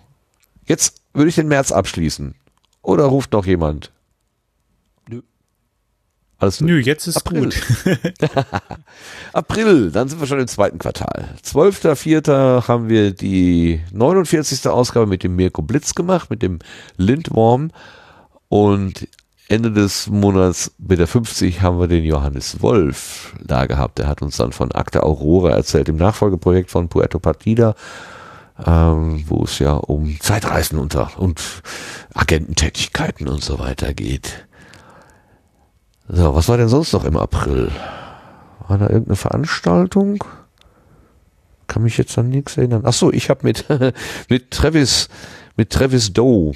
Jetzt 0.66 1.02
würde 1.14 1.30
ich 1.30 1.36
den 1.36 1.48
März 1.48 1.72
abschließen. 1.72 2.36
Oder 2.82 3.06
ruft 3.06 3.32
noch 3.34 3.46
jemand? 3.46 3.92
Nö. 5.08 5.22
Alles 6.38 6.60
gut. 6.60 6.68
Nö, 6.68 6.80
jetzt 6.80 7.08
ist 7.08 7.18
April. 7.18 7.46
gut. 7.46 7.62
April, 9.34 9.92
dann 9.92 10.10
sind 10.10 10.20
wir 10.20 10.28
schon 10.28 10.40
im 10.40 10.48
zweiten 10.48 10.80
Quartal. 10.80 11.30
12.04. 11.44 12.68
haben 12.68 12.90
wir 12.90 13.12
die 13.12 13.82
49. 13.92 14.68
Ausgabe 14.68 15.06
mit 15.06 15.24
dem 15.24 15.36
Mirko 15.36 15.62
Blitz 15.62 15.96
gemacht, 15.96 16.30
mit 16.30 16.42
dem 16.42 16.60
Lindworm. 16.98 17.72
Und 18.50 19.08
Ende 19.50 19.72
des 19.72 20.08
Monats 20.08 20.72
mit 20.78 21.00
der 21.00 21.08
50 21.08 21.62
haben 21.62 21.80
wir 21.80 21.88
den 21.88 22.04
Johannes 22.04 22.62
Wolf 22.62 23.34
da 23.44 23.66
gehabt. 23.66 24.00
Der 24.00 24.08
hat 24.08 24.22
uns 24.22 24.38
dann 24.38 24.52
von 24.52 24.72
Akte 24.72 25.04
Aurora 25.04 25.52
erzählt, 25.52 25.88
dem 25.88 25.98
Nachfolgeprojekt 25.98 26.72
von 26.72 26.90
Puerto 26.90 27.20
Partida, 27.20 27.76
ähm, 28.66 29.24
wo 29.28 29.44
es 29.44 29.60
ja 29.60 29.74
um 29.74 30.20
Zeitreisen 30.20 30.80
unter 30.80 31.20
und 31.20 31.42
Agententätigkeiten 32.14 33.28
und 33.28 33.44
so 33.44 33.60
weiter 33.60 33.94
geht. 33.94 34.48
So, 36.08 36.36
was 36.36 36.50
war 36.50 36.58
denn 36.58 36.70
sonst 36.70 36.94
noch 36.94 37.06
im 37.06 37.18
April? 37.18 37.72
War 38.68 38.78
da 38.78 38.88
irgendeine 38.88 39.16
Veranstaltung? 39.16 40.24
Kann 41.68 41.84
mich 41.84 41.98
jetzt 41.98 42.18
an 42.18 42.30
nichts 42.30 42.58
erinnern. 42.58 42.84
Ach 42.86 42.94
so, 42.94 43.12
ich 43.12 43.30
habe 43.30 43.42
mit 43.44 43.66
mit 44.30 44.52
Travis 44.52 45.10
mit 45.56 45.70
Travis 45.70 46.14
Doe, 46.14 46.54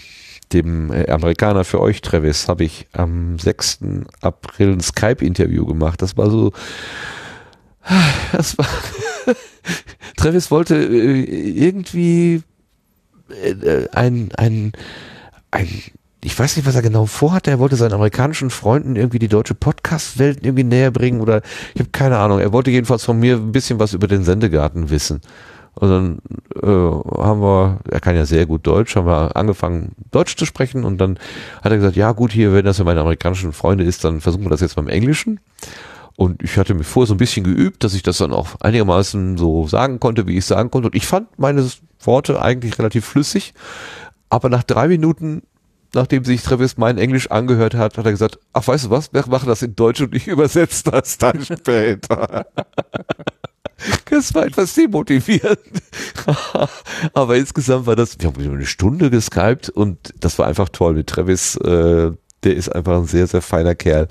dem 0.54 0.92
äh, 0.92 1.10
Amerikaner 1.10 1.64
für 1.64 1.80
euch 1.82 2.02
Travis, 2.02 2.48
habe 2.48 2.64
ich 2.64 2.88
am 2.94 3.38
6. 3.38 3.80
April 4.22 4.74
ein 4.74 4.82
Skype-Interview 4.82 5.66
gemacht. 5.66 6.02
Das 6.02 6.18
war 6.18 6.30
so 6.30 6.52
das 8.32 8.58
war 8.58 8.68
Travis 10.18 10.52
wollte 10.52 10.76
äh, 10.76 11.22
irgendwie 11.22 12.42
äh, 13.44 13.88
ein 13.92 14.30
ein 14.38 14.72
ein 15.52 15.68
ich 16.24 16.38
weiß 16.38 16.58
nicht, 16.58 16.66
was 16.66 16.76
er 16.76 16.82
genau 16.82 17.06
vorhatte. 17.06 17.52
Er 17.52 17.60
wollte 17.60 17.76
seinen 17.76 17.94
amerikanischen 17.94 18.50
Freunden 18.50 18.96
irgendwie 18.96 19.20
die 19.20 19.28
deutsche 19.28 19.54
Podcast-Welt 19.54 20.40
irgendwie 20.44 20.64
näher 20.64 20.92
bringen 20.92 21.22
oder 21.22 21.42
ich 21.74 21.80
habe 21.80 21.92
keine 21.92 22.18
Ahnung. 22.18 22.40
Er 22.40 22.52
wollte 22.52 22.72
jedenfalls 22.72 23.06
von 23.06 23.20
mir 23.20 23.36
ein 23.36 23.52
bisschen 23.52 23.80
was 23.80 23.94
über 23.94 24.08
den 24.08 24.24
Sendegarten 24.24 24.90
wissen. 24.90 25.22
Und 25.76 25.90
dann 25.90 26.18
äh, 26.56 27.22
haben 27.22 27.40
wir, 27.40 27.80
er 27.90 28.00
kann 28.00 28.16
ja 28.16 28.26
sehr 28.26 28.48
gut 28.48 28.66
Deutsch, 28.66 28.96
haben 28.96 29.06
wir 29.06 29.38
angefangen 29.38 29.92
Deutsch 30.10 30.36
zu 30.36 30.46
sprechen 30.46 30.84
und 30.84 31.00
dann 31.00 31.20
hat 31.62 31.72
er 31.72 31.78
gesagt, 31.78 31.96
ja 31.96 32.14
gut, 32.14 32.32
hier, 32.32 32.52
wenn 32.52 32.66
das 32.66 32.78
für 32.78 32.84
meine 32.84 33.02
amerikanischen 33.02 33.54
Freunde 33.54 33.84
ist, 33.84 34.04
dann 34.04 34.20
versuchen 34.20 34.44
wir 34.44 34.50
das 34.50 34.62
jetzt 34.62 34.76
beim 34.76 34.88
Englischen. 34.88 35.40
Und 36.18 36.42
ich 36.42 36.58
hatte 36.58 36.74
mir 36.74 36.84
vorher 36.84 37.08
so 37.08 37.14
ein 37.14 37.20
bisschen 37.20 37.44
geübt, 37.44 37.84
dass 37.84 37.94
ich 37.94 38.02
das 38.02 38.18
dann 38.18 38.34
auch 38.34 38.60
einigermaßen 38.60 39.38
so 39.38 39.68
sagen 39.68 40.00
konnte, 40.00 40.26
wie 40.26 40.32
ich 40.32 40.40
es 40.40 40.48
sagen 40.48 40.72
konnte. 40.72 40.88
Und 40.88 40.96
ich 40.96 41.06
fand 41.06 41.38
meine 41.38 41.70
Worte 42.02 42.42
eigentlich 42.42 42.80
relativ 42.80 43.06
flüssig. 43.06 43.54
Aber 44.28 44.50
nach 44.50 44.64
drei 44.64 44.88
Minuten, 44.88 45.44
nachdem 45.94 46.26
sich 46.26 46.42
Travis 46.42 46.76
mein 46.76 46.98
Englisch 46.98 47.30
angehört 47.30 47.76
hat, 47.76 48.00
hat 48.00 48.06
er 48.06 48.12
gesagt, 48.12 48.40
ach 48.52 48.68
weißt 48.68 48.86
du 48.86 48.90
was, 48.90 49.14
wir 49.14 49.26
machen 49.28 49.48
das 49.48 49.62
in 49.62 49.76
Deutsch 49.76 50.02
und 50.02 50.16
ich 50.16 50.28
übersetze 50.28 50.90
das 50.90 51.20
dann 51.20 51.46
später. 51.46 52.48
Das 54.10 54.34
war 54.34 54.48
etwas 54.48 54.74
demotivierend. 54.74 55.60
Aber 57.14 57.36
insgesamt 57.36 57.86
war 57.86 57.96
das, 57.96 58.20
wir 58.20 58.30
haben 58.30 58.42
über 58.42 58.56
eine 58.56 58.66
Stunde 58.66 59.12
geskypt 59.12 59.70
und 59.70 60.16
das 60.20 60.40
war 60.40 60.48
einfach 60.48 60.70
toll 60.70 60.96
mit 60.96 61.06
Travis. 61.06 61.58
Äh, 61.58 62.14
der 62.44 62.56
ist 62.56 62.70
einfach 62.70 62.98
ein 62.98 63.06
sehr, 63.06 63.28
sehr 63.28 63.42
feiner 63.42 63.76
Kerl. 63.76 64.08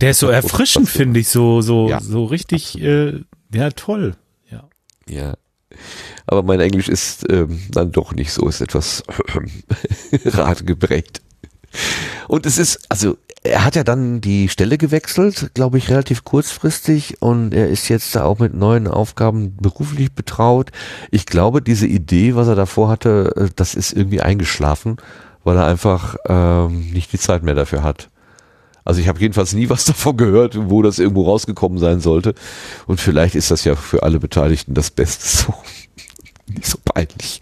Der 0.00 0.10
ist 0.10 0.20
so 0.20 0.28
erfrischend, 0.28 0.88
finde 0.88 1.20
ich, 1.20 1.28
so, 1.28 1.60
so, 1.60 1.88
Ja, 1.88 2.00
so 2.00 2.24
richtig, 2.24 2.80
äh, 2.80 3.20
ja, 3.52 3.70
toll. 3.70 4.16
Ja. 4.50 4.64
Ja. 5.08 5.34
Aber 6.26 6.42
mein 6.42 6.60
Englisch 6.60 6.88
ist 6.88 7.24
ähm, 7.30 7.60
dann 7.70 7.92
doch 7.92 8.14
nicht 8.14 8.32
so, 8.32 8.48
ist 8.48 8.60
etwas 8.60 9.02
ratgeprägt. 10.24 11.22
Und 12.26 12.46
es 12.46 12.58
ist, 12.58 12.80
also 12.88 13.16
er 13.42 13.64
hat 13.64 13.76
ja 13.76 13.84
dann 13.84 14.20
die 14.20 14.48
Stelle 14.48 14.78
gewechselt, 14.78 15.50
glaube 15.54 15.78
ich, 15.78 15.90
relativ 15.90 16.24
kurzfristig 16.24 17.22
und 17.22 17.54
er 17.54 17.68
ist 17.68 17.88
jetzt 17.88 18.14
da 18.14 18.24
auch 18.24 18.38
mit 18.38 18.54
neuen 18.54 18.86
Aufgaben 18.88 19.56
beruflich 19.56 20.12
betraut. 20.12 20.70
Ich 21.10 21.26
glaube, 21.26 21.62
diese 21.62 21.86
Idee, 21.86 22.34
was 22.34 22.48
er 22.48 22.56
davor 22.56 22.88
hatte, 22.88 23.32
äh, 23.36 23.48
das 23.54 23.74
ist 23.74 23.92
irgendwie 23.92 24.20
eingeschlafen, 24.20 24.96
weil 25.48 25.56
er 25.56 25.64
einfach 25.66 26.16
ähm, 26.28 26.90
nicht 26.92 27.10
die 27.10 27.18
Zeit 27.18 27.42
mehr 27.42 27.54
dafür 27.54 27.82
hat. 27.82 28.10
Also 28.84 29.00
ich 29.00 29.08
habe 29.08 29.18
jedenfalls 29.18 29.54
nie 29.54 29.70
was 29.70 29.84
davon 29.86 30.18
gehört, 30.18 30.58
wo 30.68 30.82
das 30.82 30.98
irgendwo 30.98 31.22
rausgekommen 31.24 31.78
sein 31.78 32.00
sollte. 32.00 32.34
Und 32.86 33.00
vielleicht 33.00 33.34
ist 33.34 33.50
das 33.50 33.64
ja 33.64 33.74
für 33.74 34.02
alle 34.02 34.20
Beteiligten 34.20 34.74
das 34.74 34.90
Beste 34.90 35.26
so. 35.46 35.54
Nicht 36.48 36.66
so 36.66 36.76
peinlich. 36.84 37.40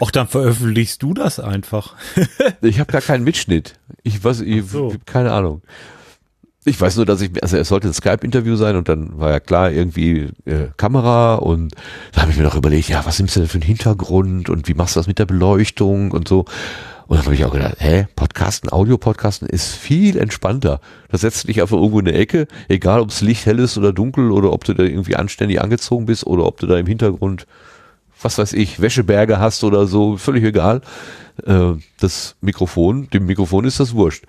Auch 0.00 0.10
dann 0.10 0.26
veröffentlichst 0.26 1.02
du 1.04 1.14
das 1.14 1.38
einfach. 1.38 1.94
Ich 2.62 2.80
habe 2.80 2.90
gar 2.90 3.00
keinen 3.00 3.22
Mitschnitt. 3.22 3.78
Ich 4.02 4.24
weiß, 4.24 4.40
ich, 4.40 4.68
so. 4.68 4.92
keine 5.04 5.32
Ahnung. 5.32 5.62
Ich 6.68 6.80
weiß 6.80 6.96
nur, 6.96 7.06
dass 7.06 7.20
ich, 7.20 7.30
also 7.44 7.56
es 7.56 7.68
sollte 7.68 7.86
ein 7.86 7.94
Skype-Interview 7.94 8.56
sein 8.56 8.74
und 8.74 8.88
dann 8.88 9.20
war 9.20 9.30
ja 9.30 9.38
klar 9.38 9.70
irgendwie 9.70 10.30
äh, 10.46 10.66
Kamera 10.76 11.36
und 11.36 11.72
da 12.10 12.22
habe 12.22 12.32
ich 12.32 12.36
mir 12.36 12.42
noch 12.42 12.56
überlegt, 12.56 12.88
ja, 12.88 13.06
was 13.06 13.20
nimmst 13.20 13.36
du 13.36 13.40
denn 13.40 13.48
für 13.48 13.58
einen 13.58 13.62
Hintergrund 13.62 14.50
und 14.50 14.66
wie 14.66 14.74
machst 14.74 14.96
du 14.96 14.98
das 14.98 15.06
mit 15.06 15.20
der 15.20 15.26
Beleuchtung 15.26 16.10
und 16.10 16.26
so. 16.26 16.44
Und 17.06 17.18
dann 17.18 17.24
habe 17.26 17.36
ich 17.36 17.44
auch 17.44 17.52
gedacht, 17.52 17.76
hä, 17.78 18.08
Podcasten, 18.16 18.72
Audio-Podcasten 18.72 19.48
ist 19.48 19.76
viel 19.76 20.18
entspannter. 20.18 20.80
Da 21.08 21.18
setzt 21.18 21.46
dich 21.46 21.62
einfach 21.62 21.76
irgendwo 21.76 22.00
in 22.00 22.08
eine 22.08 22.18
Ecke, 22.18 22.48
egal 22.66 22.98
ob 22.98 23.10
es 23.10 23.20
Licht 23.20 23.46
hell 23.46 23.60
ist 23.60 23.78
oder 23.78 23.92
dunkel 23.92 24.32
oder 24.32 24.52
ob 24.52 24.64
du 24.64 24.74
da 24.74 24.82
irgendwie 24.82 25.14
anständig 25.14 25.60
angezogen 25.60 26.06
bist 26.06 26.26
oder 26.26 26.46
ob 26.46 26.58
du 26.58 26.66
da 26.66 26.76
im 26.76 26.86
Hintergrund, 26.88 27.46
was 28.20 28.38
weiß 28.38 28.54
ich, 28.54 28.80
Wäscheberge 28.80 29.38
hast 29.38 29.62
oder 29.62 29.86
so, 29.86 30.16
völlig 30.16 30.42
egal. 30.42 30.80
Äh, 31.44 31.74
das 32.00 32.34
Mikrofon, 32.40 33.08
dem 33.10 33.26
Mikrofon 33.26 33.66
ist 33.66 33.78
das 33.78 33.94
wurscht. 33.94 34.24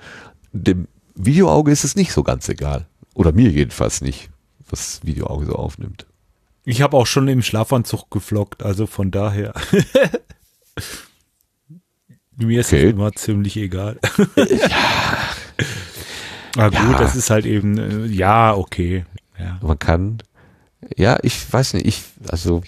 Dem 0.54 0.88
Videoauge 1.18 1.72
ist 1.72 1.84
es 1.84 1.96
nicht 1.96 2.12
so 2.12 2.24
ganz 2.24 2.48
egal. 2.50 2.86
Oder 3.14 3.32
mir 3.32 3.50
jedenfalls 3.50 4.02
nicht, 4.02 4.30
was 4.70 5.02
Videoauge 5.04 5.48
so 5.48 5.54
aufnimmt. 5.56 6.06
Ich 6.64 6.82
habe 6.82 6.96
auch 6.98 7.08
schon 7.08 7.28
im 7.28 7.42
Schlafanzug 7.42 8.12
geflockt, 8.12 8.62
also 8.64 8.86
von 8.88 9.10
daher. 9.12 9.54
Mir 12.36 12.60
ist 12.62 12.68
Okay. 12.72 12.86
es 12.88 12.92
immer 12.94 13.12
ziemlich 13.14 13.58
egal. 13.58 13.98
ja. 14.36 15.28
Na 16.56 16.70
gut, 16.70 16.74
Ja. 16.76 16.98
das 17.00 17.16
ist 17.16 17.30
halt 17.32 17.46
eben, 17.46 17.78
äh, 17.78 18.06
ja, 18.08 18.54
okay. 18.56 19.06
Ja. 19.40 19.60
Man 19.62 19.80
kann, 19.80 20.20
ja, 20.96 21.18
ich 21.24 21.52
weiß 21.52 21.74
nicht, 21.74 21.88
ich, 21.88 22.04
also, 22.30 22.62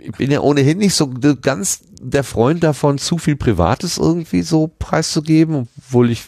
ich 0.00 0.12
bin 0.12 0.30
ja 0.30 0.40
ohnehin 0.40 0.78
nicht 0.78 0.94
so 0.94 1.08
ganz 1.40 1.82
der 2.00 2.24
Freund 2.24 2.62
davon, 2.64 2.98
zu 2.98 3.18
viel 3.18 3.36
Privates 3.36 3.98
irgendwie 3.98 4.42
so 4.42 4.68
preiszugeben, 4.78 5.68
obwohl 5.78 6.10
ich 6.10 6.24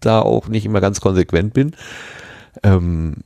da 0.00 0.20
auch 0.20 0.48
nicht 0.48 0.64
immer 0.64 0.80
ganz 0.80 1.00
konsequent 1.00 1.54
bin. 1.54 1.74
Ähm, 2.62 3.16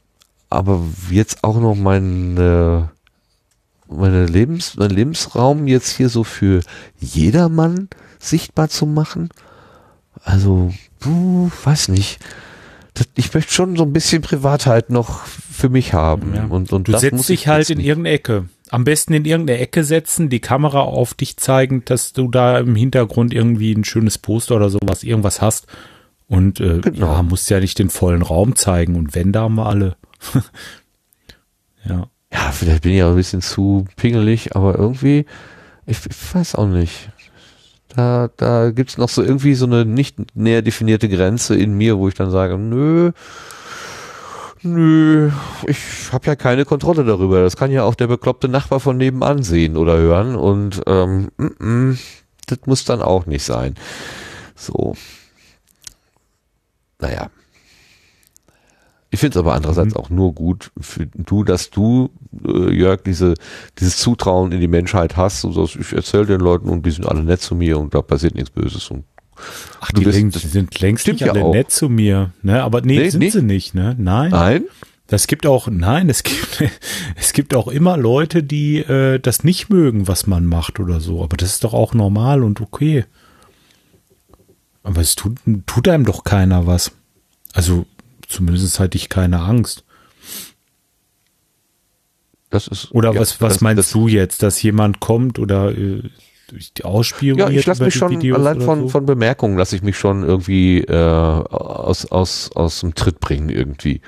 aber 0.51 0.83
jetzt 1.11 1.45
auch 1.45 1.59
noch 1.59 1.75
meine, 1.75 2.91
meine 3.89 4.27
Lebens, 4.27 4.77
mein 4.77 4.91
Lebensraum 4.91 5.67
jetzt 5.67 5.97
hier 5.97 6.09
so 6.09 6.25
für 6.25 6.61
jedermann 6.99 7.89
sichtbar 8.19 8.69
zu 8.69 8.87
machen. 8.87 9.31
Also, 10.25 10.73
puh, 11.01 11.51
weiß 11.65 11.89
nicht. 11.89 12.19
Das, 12.95 13.09
ich 13.17 13.33
möchte 13.33 13.53
schon 13.53 13.77
so 13.77 13.85
ein 13.85 13.93
bisschen 13.93 14.21
Privatheit 14.21 14.91
noch 14.91 15.25
für 15.25 15.71
mich 15.71 15.95
haben. 15.95 16.35
Ja. 16.35 16.45
Und, 16.45 16.73
und 16.73 16.89
Du 16.89 16.93
das 16.93 17.01
setzt 17.01 17.17
muss 17.17 17.27
dich 17.29 17.43
ich 17.43 17.49
halt 17.49 17.71
in 17.71 17.81
irgendeine 17.81 18.15
Ecke. 18.15 18.49
Am 18.69 18.85
besten 18.85 19.15
in 19.15 19.25
irgendeine 19.25 19.59
Ecke 19.59 19.85
setzen, 19.85 20.29
die 20.29 20.41
Kamera 20.41 20.81
auf 20.81 21.15
dich 21.15 21.37
zeigen, 21.37 21.85
dass 21.85 22.13
du 22.13 22.29
da 22.29 22.59
im 22.59 22.75
Hintergrund 22.75 23.33
irgendwie 23.33 23.73
ein 23.73 23.85
schönes 23.85 24.19
Poster 24.19 24.57
oder 24.57 24.69
sowas, 24.69 25.03
irgendwas 25.03 25.41
hast. 25.41 25.67
Und 26.33 26.61
äh, 26.61 26.81
Genau. 26.81 27.13
ja, 27.13 27.23
musst 27.23 27.51
ja 27.51 27.61
nicht 27.61 27.79
den 27.79 27.91
vollen 27.91 28.23
Raum 28.23 28.57
zeigen. 28.57 28.97
Und 28.97 29.15
wenn 29.15 29.33
da 29.33 29.49
mal 29.49 29.67
alle. 29.67 29.97
ja. 31.89 32.07
Ja, 32.33 32.51
vielleicht 32.51 32.83
bin 32.83 32.93
ich 32.93 33.03
auch 33.03 33.11
ein 33.11 33.17
bisschen 33.17 33.43
zu 33.43 33.87
pingelig, 33.97 34.57
aber 34.57 34.79
irgendwie, 34.79 35.27
ich, 35.85 35.99
ich 36.09 36.35
weiß 36.35 36.55
auch 36.55 36.67
nicht. 36.67 37.11
Da, 37.95 38.31
da 38.39 38.71
gibt's 38.71 38.97
noch 38.97 39.11
so 39.11 39.23
irgendwie 39.23 39.55
so 39.55 39.67
eine 39.67 39.85
nicht 39.85 40.35
näher 40.35 40.63
definierte 40.63 41.11
Grenze 41.11 41.55
in 41.55 41.75
mir, 41.77 41.99
wo 41.99 42.09
ich 42.09 42.15
dann 42.15 42.31
sage, 42.31 42.57
nö, 42.57 43.13
nö, 44.63 45.31
ich 45.67 46.11
habe 46.11 46.27
ja 46.27 46.37
keine 46.37 46.65
Kontrolle 46.65 47.05
darüber. 47.05 47.43
Das 47.43 47.57
kann 47.59 47.71
ja 47.71 47.83
auch 47.85 47.95
der 47.95 48.07
bekloppte 48.07 48.49
Nachbar 48.49 48.81
von 48.81 48.97
nebenan 48.97 49.43
sehen 49.43 49.77
oder 49.77 49.99
hören 49.99 50.35
und 50.35 50.81
ähm, 50.87 51.29
mm, 51.37 51.65
mm, 51.91 51.99
das 52.47 52.59
muss 52.65 52.85
dann 52.87 53.03
auch 53.03 53.27
nicht 53.27 53.45
sein. 53.45 53.75
So. 54.57 54.95
Naja. 57.03 57.31
Ich 59.11 59.21
finde 59.21 59.39
es 59.39 59.45
aber 59.45 59.53
andererseits 59.55 59.95
auch 59.95 60.09
nur 60.09 60.33
gut 60.35 60.71
für 60.81 61.05
du, 61.07 61.45
dass 61.45 61.69
du, 61.69 62.09
äh, 62.47 62.73
Jörg, 62.73 63.03
diese, 63.03 63.35
dieses 63.79 63.99
Zutrauen 63.99 64.53
in 64.53 64.61
die 64.61 64.69
Menschheit 64.69 65.19
hast. 65.19 65.45
Und 65.45 65.53
sagst, 65.53 65.77
ich 65.77 65.93
erzähle 65.93 66.25
den 66.25 66.41
Leuten 66.41 66.71
und 66.71 66.87
die 66.87 66.91
sind 66.91 67.07
alle 67.07 67.23
nett 67.23 67.43
zu 67.43 67.55
mir 67.55 67.79
und 67.79 67.93
da 67.95 68.01
passiert 68.01 68.35
nichts 68.35 68.49
Böses. 68.51 68.91
Und 68.91 69.05
Ach, 69.81 69.91
die 69.93 70.05
bist- 70.05 70.17
längst, 70.19 70.41
sind 70.51 70.81
längst 70.81 71.07
nicht 71.07 71.29
alle 71.29 71.45
auch. 71.45 71.53
nett 71.53 71.71
zu 71.71 71.91
mir, 71.91 72.33
ne? 72.43 72.63
Aber 72.63 72.81
nee, 72.81 72.99
Nee, 73.01 73.11
sind 73.11 73.19
nicht? 73.19 73.33
sie 73.35 73.43
nicht, 73.43 73.75
ne? 73.75 73.95
Nein. 73.99 74.31
nein, 74.31 74.65
Das 75.09 75.27
gibt 75.27 75.45
auch, 75.45 75.69
nein, 75.69 76.09
es 76.09 76.23
gibt, 76.23 76.65
es 77.17 77.35
gibt 77.35 77.55
auch 77.55 77.69
immer 77.69 77.99
Leute, 77.99 78.43
die 78.43 78.79
äh, 78.79 79.19
das 79.19 79.45
nicht 79.45 79.69
mögen, 79.69 80.09
was 80.09 80.27
man 80.27 80.47
macht 80.47 80.81
oder 80.81 81.01
so. 81.01 81.23
Aber 81.23 81.37
das 81.37 81.51
ist 81.51 81.65
doch 81.65 81.75
auch 81.75 81.93
normal 81.93 82.43
und 82.43 82.63
okay. 82.63 83.05
Aber 84.83 85.01
es 85.01 85.15
tut, 85.15 85.39
tut 85.67 85.89
einem 85.89 86.05
doch 86.05 86.25
keiner 86.25 86.67
was. 86.67 86.93
Also 87.53 87.87
zumindest 88.29 88.81
hatte 88.81 88.97
ich 88.97 89.09
keine 89.09 89.41
Angst. 89.41 89.85
das 92.51 92.69
ist. 92.69 92.93
Oder 92.93 93.15
ja, 93.15 93.21
was, 93.21 93.41
was 93.41 93.55
das, 93.55 93.63
meinst 93.63 93.79
das, 93.79 93.91
du 93.91 94.09
jetzt, 94.09 94.43
dass 94.43 94.63
jemand 94.63 95.01
kommt 95.01 95.39
oder 95.39 95.77
äh, 95.77 96.03
durch 96.49 96.73
die 96.75 96.85
ausspioniert 96.85 97.39
Ja, 97.39 97.49
ich 97.49 97.65
lasse 97.67 97.85
mich 97.85 97.95
schon 97.95 98.11
Videos 98.11 98.39
allein 98.39 98.61
von, 98.61 98.83
so? 98.83 98.89
von 98.89 99.07
Bemerkungen, 99.07 99.57
lasse 99.57 99.75
ich 99.77 99.83
mich 99.83 99.97
schon 99.97 100.23
irgendwie 100.23 100.83
äh, 100.83 100.95
aus, 100.95 102.07
aus, 102.07 102.51
aus 102.55 102.81
dem 102.81 102.95
Tritt 102.95 103.21
bringen 103.21 103.49
irgendwie. 103.49 104.01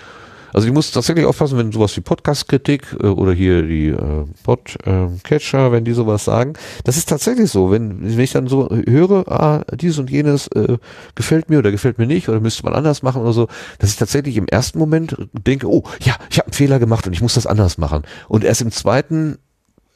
Also 0.54 0.68
ich 0.68 0.72
muss 0.72 0.92
tatsächlich 0.92 1.26
aufpassen, 1.26 1.58
wenn 1.58 1.72
sowas 1.72 1.96
wie 1.96 2.00
Podcast-Kritik 2.00 2.96
äh, 3.02 3.06
oder 3.08 3.32
hier 3.32 3.62
die 3.62 3.88
äh, 3.88 4.24
Podcatcher, 4.44 5.72
wenn 5.72 5.84
die 5.84 5.92
sowas 5.92 6.24
sagen, 6.24 6.52
das 6.84 6.96
ist 6.96 7.08
tatsächlich 7.08 7.50
so. 7.50 7.72
Wenn, 7.72 8.00
wenn 8.02 8.20
ich 8.20 8.32
dann 8.32 8.46
so 8.46 8.70
höre, 8.70 9.28
ah, 9.28 9.64
dies 9.74 9.98
und 9.98 10.10
jenes 10.10 10.46
äh, 10.48 10.78
gefällt 11.16 11.50
mir 11.50 11.58
oder 11.58 11.72
gefällt 11.72 11.98
mir 11.98 12.06
nicht 12.06 12.28
oder 12.28 12.38
müsste 12.38 12.62
man 12.62 12.72
anders 12.72 13.02
machen 13.02 13.22
oder 13.22 13.32
so, 13.32 13.48
dass 13.80 13.90
ich 13.90 13.96
tatsächlich 13.96 14.36
im 14.36 14.46
ersten 14.46 14.78
Moment 14.78 15.16
denke, 15.32 15.68
oh 15.68 15.82
ja, 16.00 16.14
ich 16.30 16.38
habe 16.38 16.46
einen 16.46 16.54
Fehler 16.54 16.78
gemacht 16.78 17.04
und 17.08 17.12
ich 17.14 17.20
muss 17.20 17.34
das 17.34 17.48
anders 17.48 17.76
machen. 17.76 18.04
Und 18.28 18.44
erst 18.44 18.62
im 18.62 18.70
zweiten 18.70 19.38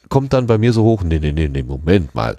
kommt 0.08 0.32
dann 0.32 0.48
bei 0.48 0.58
mir 0.58 0.72
so 0.72 0.82
hoch, 0.82 1.04
nee, 1.04 1.20
nee, 1.20 1.30
nee, 1.30 1.48
nee, 1.48 1.62
Moment 1.62 2.16
mal. 2.16 2.36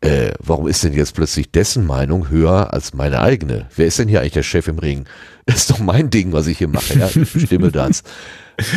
Äh, 0.00 0.32
warum 0.40 0.66
ist 0.66 0.82
denn 0.82 0.94
jetzt 0.94 1.14
plötzlich 1.14 1.52
dessen 1.52 1.86
Meinung 1.86 2.30
höher 2.30 2.72
als 2.72 2.94
meine 2.94 3.20
eigene? 3.20 3.66
Wer 3.76 3.86
ist 3.86 3.98
denn 3.98 4.08
hier 4.08 4.20
eigentlich 4.20 4.32
der 4.32 4.42
Chef 4.42 4.66
im 4.66 4.78
Ring? 4.78 5.04
Das 5.50 5.62
ist 5.62 5.70
doch 5.70 5.80
mein 5.80 6.10
Ding, 6.10 6.32
was 6.32 6.46
ich 6.46 6.58
hier 6.58 6.68
mache. 6.68 6.96
Ja, 6.96 7.08
ich 7.08 7.32
bestimme 7.32 7.72
das. 7.72 8.04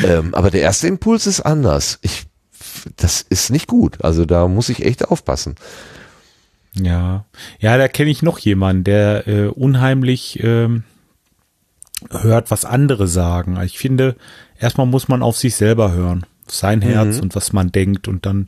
ähm, 0.04 0.34
aber 0.34 0.50
der 0.50 0.62
erste 0.62 0.88
Impuls 0.88 1.28
ist 1.28 1.42
anders. 1.42 2.00
Ich, 2.02 2.26
das 2.98 3.22
ist 3.22 3.52
nicht 3.52 3.68
gut. 3.68 4.04
Also 4.04 4.26
da 4.26 4.48
muss 4.48 4.70
ich 4.70 4.84
echt 4.84 5.08
aufpassen. 5.08 5.56
Ja, 6.74 7.26
ja, 7.60 7.78
da 7.78 7.88
kenne 7.88 8.10
ich 8.10 8.24
noch 8.24 8.40
jemanden, 8.40 8.84
der 8.86 9.28
äh, 9.28 9.46
unheimlich 9.46 10.44
ähm, 10.44 10.84
hört, 12.10 12.50
was 12.50 12.66
andere 12.66 13.08
sagen. 13.08 13.62
Ich 13.64 13.78
finde, 13.78 14.16
erstmal 14.60 14.88
muss 14.88 15.08
man 15.08 15.22
auf 15.22 15.38
sich 15.38 15.56
selber 15.56 15.92
hören, 15.92 16.26
sein 16.48 16.82
Herz 16.82 17.20
und 17.20 17.36
was 17.36 17.54
man 17.54 17.72
denkt 17.72 18.08
und 18.08 18.26
dann 18.26 18.48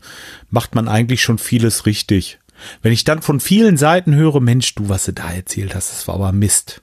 macht 0.50 0.74
man 0.74 0.88
eigentlich 0.88 1.22
schon 1.22 1.38
vieles 1.38 1.86
richtig. 1.86 2.40
Wenn 2.82 2.94
ich 2.94 3.04
dann 3.04 3.22
von 3.22 3.40
vielen 3.40 3.78
Seiten 3.78 4.16
höre, 4.16 4.40
Mensch, 4.40 4.74
du, 4.74 4.90
was 4.90 5.06
du 5.06 5.14
da 5.14 5.32
erzählt 5.32 5.76
hast, 5.76 5.92
das 5.92 6.08
war 6.08 6.16
aber 6.16 6.32
Mist. 6.32 6.82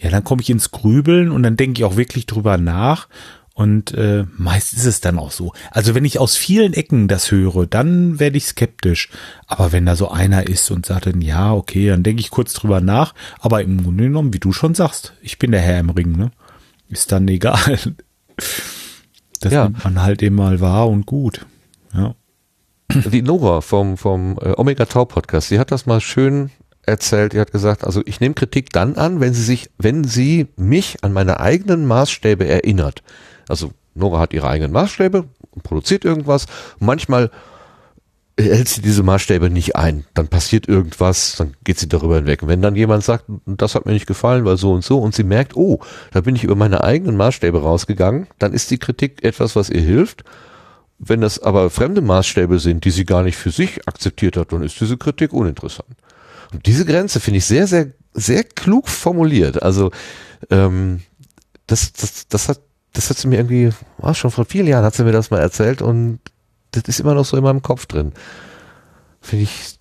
Ja, 0.00 0.10
dann 0.10 0.24
komme 0.24 0.40
ich 0.42 0.50
ins 0.50 0.70
Grübeln 0.70 1.30
und 1.30 1.42
dann 1.42 1.56
denke 1.56 1.80
ich 1.80 1.84
auch 1.84 1.96
wirklich 1.96 2.26
drüber 2.26 2.56
nach. 2.58 3.08
Und 3.52 3.92
äh, 3.92 4.24
meist 4.38 4.72
ist 4.72 4.86
es 4.86 5.02
dann 5.02 5.18
auch 5.18 5.30
so. 5.32 5.52
Also 5.70 5.94
wenn 5.94 6.06
ich 6.06 6.18
aus 6.18 6.34
vielen 6.36 6.72
Ecken 6.72 7.08
das 7.08 7.30
höre, 7.30 7.66
dann 7.66 8.18
werde 8.18 8.38
ich 8.38 8.46
skeptisch. 8.46 9.10
Aber 9.46 9.72
wenn 9.72 9.84
da 9.84 9.96
so 9.96 10.10
einer 10.10 10.46
ist 10.48 10.70
und 10.70 10.86
sagt 10.86 11.04
dann, 11.06 11.20
ja, 11.20 11.52
okay, 11.52 11.88
dann 11.88 12.02
denke 12.02 12.20
ich 12.20 12.30
kurz 12.30 12.54
drüber 12.54 12.80
nach. 12.80 13.12
Aber 13.38 13.60
im 13.62 13.82
Grunde 13.82 14.04
genommen, 14.04 14.32
wie 14.32 14.38
du 14.38 14.52
schon 14.52 14.74
sagst, 14.74 15.12
ich 15.20 15.38
bin 15.38 15.50
der 15.52 15.60
Herr 15.60 15.80
im 15.80 15.90
Ring, 15.90 16.12
ne? 16.12 16.30
Ist 16.88 17.12
dann 17.12 17.28
egal. 17.28 17.78
Das 19.40 19.52
Ja. 19.52 19.64
nimmt 19.64 19.84
man 19.84 20.00
halt 20.00 20.22
eben 20.22 20.36
mal 20.36 20.60
wahr 20.60 20.88
und 20.88 21.04
gut. 21.04 21.44
Ja. 21.92 22.14
Die 22.92 23.22
Nora 23.22 23.60
vom, 23.60 23.98
vom 23.98 24.38
äh, 24.40 24.54
Omega 24.56 24.86
Tau 24.86 25.04
Podcast, 25.04 25.50
die 25.50 25.58
hat 25.58 25.70
das 25.70 25.84
mal 25.86 26.00
schön 26.00 26.50
erzählt. 26.86 27.32
Die 27.32 27.40
hat 27.40 27.52
gesagt, 27.52 27.84
also 27.84 28.02
ich 28.06 28.20
nehme 28.20 28.34
Kritik 28.34 28.70
dann 28.70 28.96
an, 28.96 29.20
wenn 29.20 29.34
sie 29.34 29.42
sich, 29.42 29.70
wenn 29.78 30.04
sie 30.04 30.48
mich 30.56 31.02
an 31.02 31.12
meine 31.12 31.40
eigenen 31.40 31.86
Maßstäbe 31.86 32.46
erinnert. 32.46 33.02
Also 33.48 33.72
Nora 33.94 34.20
hat 34.20 34.32
ihre 34.32 34.48
eigenen 34.48 34.72
Maßstäbe, 34.72 35.24
produziert 35.62 36.04
irgendwas. 36.04 36.46
Manchmal 36.78 37.30
hält 38.38 38.68
sie 38.68 38.80
diese 38.80 39.02
Maßstäbe 39.02 39.50
nicht 39.50 39.76
ein. 39.76 40.04
Dann 40.14 40.28
passiert 40.28 40.68
irgendwas, 40.68 41.36
dann 41.36 41.54
geht 41.64 41.78
sie 41.78 41.88
darüber 41.88 42.16
hinweg. 42.16 42.46
Wenn 42.46 42.62
dann 42.62 42.76
jemand 42.76 43.04
sagt, 43.04 43.24
das 43.46 43.74
hat 43.74 43.86
mir 43.86 43.92
nicht 43.92 44.06
gefallen, 44.06 44.44
weil 44.44 44.56
so 44.56 44.72
und 44.72 44.84
so, 44.84 44.98
und 44.98 45.14
sie 45.14 45.24
merkt, 45.24 45.56
oh, 45.56 45.80
da 46.12 46.20
bin 46.20 46.36
ich 46.36 46.44
über 46.44 46.56
meine 46.56 46.82
eigenen 46.82 47.16
Maßstäbe 47.16 47.60
rausgegangen, 47.60 48.28
dann 48.38 48.52
ist 48.52 48.70
die 48.70 48.78
Kritik 48.78 49.22
etwas, 49.24 49.56
was 49.56 49.70
ihr 49.70 49.82
hilft. 49.82 50.24
Wenn 50.98 51.22
das 51.22 51.42
aber 51.42 51.70
fremde 51.70 52.02
Maßstäbe 52.02 52.58
sind, 52.58 52.84
die 52.84 52.90
sie 52.90 53.04
gar 53.04 53.22
nicht 53.22 53.36
für 53.36 53.50
sich 53.50 53.86
akzeptiert 53.88 54.36
hat, 54.36 54.52
dann 54.52 54.62
ist 54.62 54.80
diese 54.80 54.98
Kritik 54.98 55.32
uninteressant. 55.32 55.88
Und 56.52 56.66
diese 56.66 56.84
Grenze 56.84 57.20
finde 57.20 57.38
ich 57.38 57.44
sehr, 57.44 57.66
sehr, 57.66 57.88
sehr 58.12 58.44
klug 58.44 58.88
formuliert. 58.88 59.62
Also 59.62 59.90
ähm, 60.50 61.00
das, 61.66 61.92
das, 61.92 62.28
das 62.28 62.48
hat, 62.48 62.60
das 62.92 63.10
hat 63.10 63.18
sie 63.18 63.28
mir 63.28 63.36
irgendwie, 63.36 63.70
ah, 64.02 64.14
schon 64.14 64.30
vor 64.30 64.44
vielen 64.44 64.66
Jahren 64.66 64.84
hat 64.84 64.94
sie 64.94 65.04
mir 65.04 65.12
das 65.12 65.30
mal 65.30 65.40
erzählt 65.40 65.80
und 65.82 66.18
das 66.72 66.84
ist 66.84 67.00
immer 67.00 67.14
noch 67.14 67.24
so 67.24 67.36
in 67.36 67.44
meinem 67.44 67.62
Kopf 67.62 67.86
drin. 67.86 68.12
Finde 69.20 69.44
ich, 69.44 69.76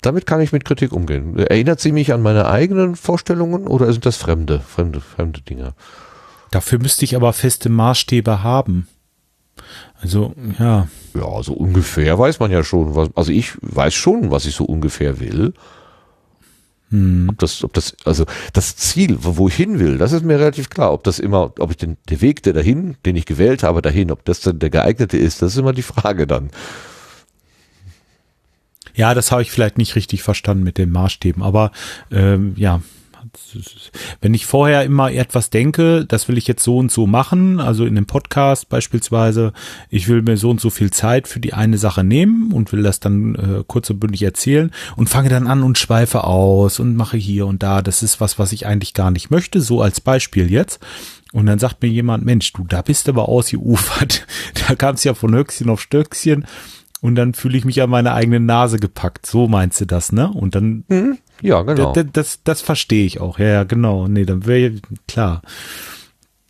damit 0.00 0.26
kann 0.26 0.40
ich 0.40 0.52
mit 0.52 0.64
Kritik 0.64 0.92
umgehen. 0.92 1.38
Erinnert 1.38 1.80
sie 1.80 1.92
mich 1.92 2.12
an 2.12 2.22
meine 2.22 2.48
eigenen 2.48 2.96
Vorstellungen 2.96 3.66
oder 3.66 3.92
sind 3.92 4.06
das 4.06 4.16
fremde, 4.16 4.60
fremde, 4.60 5.00
fremde 5.00 5.40
Dinge? 5.42 5.74
Dafür 6.50 6.78
müsste 6.78 7.04
ich 7.04 7.16
aber 7.16 7.32
feste 7.32 7.68
Maßstäbe 7.68 8.42
haben. 8.42 8.88
Also, 10.00 10.34
ja. 10.58 10.88
Ja, 11.14 11.42
so 11.42 11.54
ungefähr 11.54 12.18
weiß 12.18 12.40
man 12.40 12.50
ja 12.50 12.62
schon, 12.62 12.94
was, 12.94 13.08
also 13.14 13.32
ich 13.32 13.52
weiß 13.62 13.94
schon, 13.94 14.30
was 14.30 14.46
ich 14.46 14.54
so 14.54 14.64
ungefähr 14.64 15.20
will. 15.20 15.54
Hm. 16.90 17.28
Ob 17.28 17.38
das, 17.38 17.64
ob 17.64 17.72
das, 17.72 17.96
also 18.04 18.26
das 18.52 18.76
Ziel, 18.76 19.16
wo 19.20 19.48
ich 19.48 19.54
hin 19.54 19.78
will, 19.78 19.98
das 19.98 20.12
ist 20.12 20.24
mir 20.24 20.38
relativ 20.38 20.70
klar. 20.70 20.92
Ob 20.92 21.02
das 21.04 21.18
immer, 21.18 21.52
ob 21.58 21.70
ich 21.70 21.76
den, 21.76 21.96
der 22.08 22.20
Weg, 22.20 22.42
der 22.42 22.52
dahin, 22.52 22.96
den 23.04 23.16
ich 23.16 23.26
gewählt 23.26 23.62
habe, 23.62 23.82
dahin, 23.82 24.10
ob 24.10 24.24
das 24.24 24.40
dann 24.40 24.58
der 24.58 24.70
geeignete 24.70 25.16
ist, 25.16 25.42
das 25.42 25.52
ist 25.52 25.58
immer 25.58 25.72
die 25.72 25.82
Frage 25.82 26.26
dann. 26.26 26.50
Ja, 28.94 29.14
das 29.14 29.30
habe 29.30 29.42
ich 29.42 29.50
vielleicht 29.50 29.78
nicht 29.78 29.94
richtig 29.94 30.22
verstanden 30.22 30.62
mit 30.62 30.78
den 30.78 30.90
Maßstäben, 30.90 31.42
aber 31.42 31.70
ähm, 32.10 32.54
ja, 32.56 32.80
wenn 34.20 34.34
ich 34.34 34.46
vorher 34.46 34.84
immer 34.84 35.12
etwas 35.12 35.50
denke, 35.50 36.04
das 36.06 36.28
will 36.28 36.38
ich 36.38 36.46
jetzt 36.46 36.62
so 36.62 36.78
und 36.78 36.90
so 36.90 37.06
machen, 37.06 37.60
also 37.60 37.84
in 37.84 37.94
dem 37.94 38.06
Podcast 38.06 38.68
beispielsweise, 38.68 39.52
ich 39.90 40.08
will 40.08 40.22
mir 40.22 40.36
so 40.36 40.50
und 40.50 40.60
so 40.60 40.70
viel 40.70 40.90
Zeit 40.90 41.28
für 41.28 41.40
die 41.40 41.54
eine 41.54 41.78
Sache 41.78 42.04
nehmen 42.04 42.52
und 42.52 42.72
will 42.72 42.82
das 42.82 43.00
dann 43.00 43.34
äh, 43.34 43.64
kurz 43.66 43.90
und 43.90 44.00
bündig 44.00 44.22
erzählen 44.22 44.70
und 44.96 45.08
fange 45.08 45.28
dann 45.28 45.46
an 45.46 45.62
und 45.62 45.78
schweife 45.78 46.24
aus 46.24 46.80
und 46.80 46.96
mache 46.96 47.16
hier 47.16 47.46
und 47.46 47.62
da. 47.62 47.82
Das 47.82 48.02
ist 48.02 48.20
was, 48.20 48.38
was 48.38 48.52
ich 48.52 48.66
eigentlich 48.66 48.94
gar 48.94 49.10
nicht 49.10 49.30
möchte, 49.30 49.60
so 49.60 49.82
als 49.82 50.00
Beispiel 50.00 50.50
jetzt. 50.50 50.80
Und 51.32 51.46
dann 51.46 51.58
sagt 51.58 51.82
mir 51.82 51.88
jemand, 51.88 52.24
Mensch, 52.24 52.52
du, 52.52 52.64
da 52.66 52.82
bist 52.82 53.08
aber 53.08 53.28
ausgeufert. 53.28 54.26
Da 54.68 54.74
kam 54.74 54.94
es 54.94 55.04
ja 55.04 55.14
von 55.14 55.34
Höchstchen 55.34 55.68
auf 55.68 55.80
Stöckchen 55.80 56.46
und 57.02 57.14
dann 57.14 57.34
fühle 57.34 57.58
ich 57.58 57.64
mich 57.64 57.82
an 57.82 57.90
meine 57.90 58.14
eigene 58.14 58.40
Nase 58.40 58.78
gepackt. 58.78 59.26
So 59.26 59.48
meinst 59.48 59.80
du 59.80 59.84
das, 59.84 60.12
ne? 60.12 60.30
Und 60.30 60.54
dann. 60.54 60.84
Mhm. 60.88 61.18
Ja, 61.42 61.62
genau. 61.62 61.92
Das, 61.92 62.06
das, 62.12 62.42
das 62.42 62.60
verstehe 62.62 63.04
ich 63.04 63.20
auch. 63.20 63.38
Ja, 63.38 63.46
ja, 63.46 63.64
genau. 63.64 64.08
Nee, 64.08 64.24
dann 64.24 64.46
wäre 64.46 64.74
klar. 65.06 65.42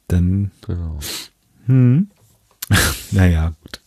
Dann. 0.09 0.52
Genau. 0.66 0.98
Hm. 1.66 2.10
naja, 3.10 3.52
gut. 3.62 3.81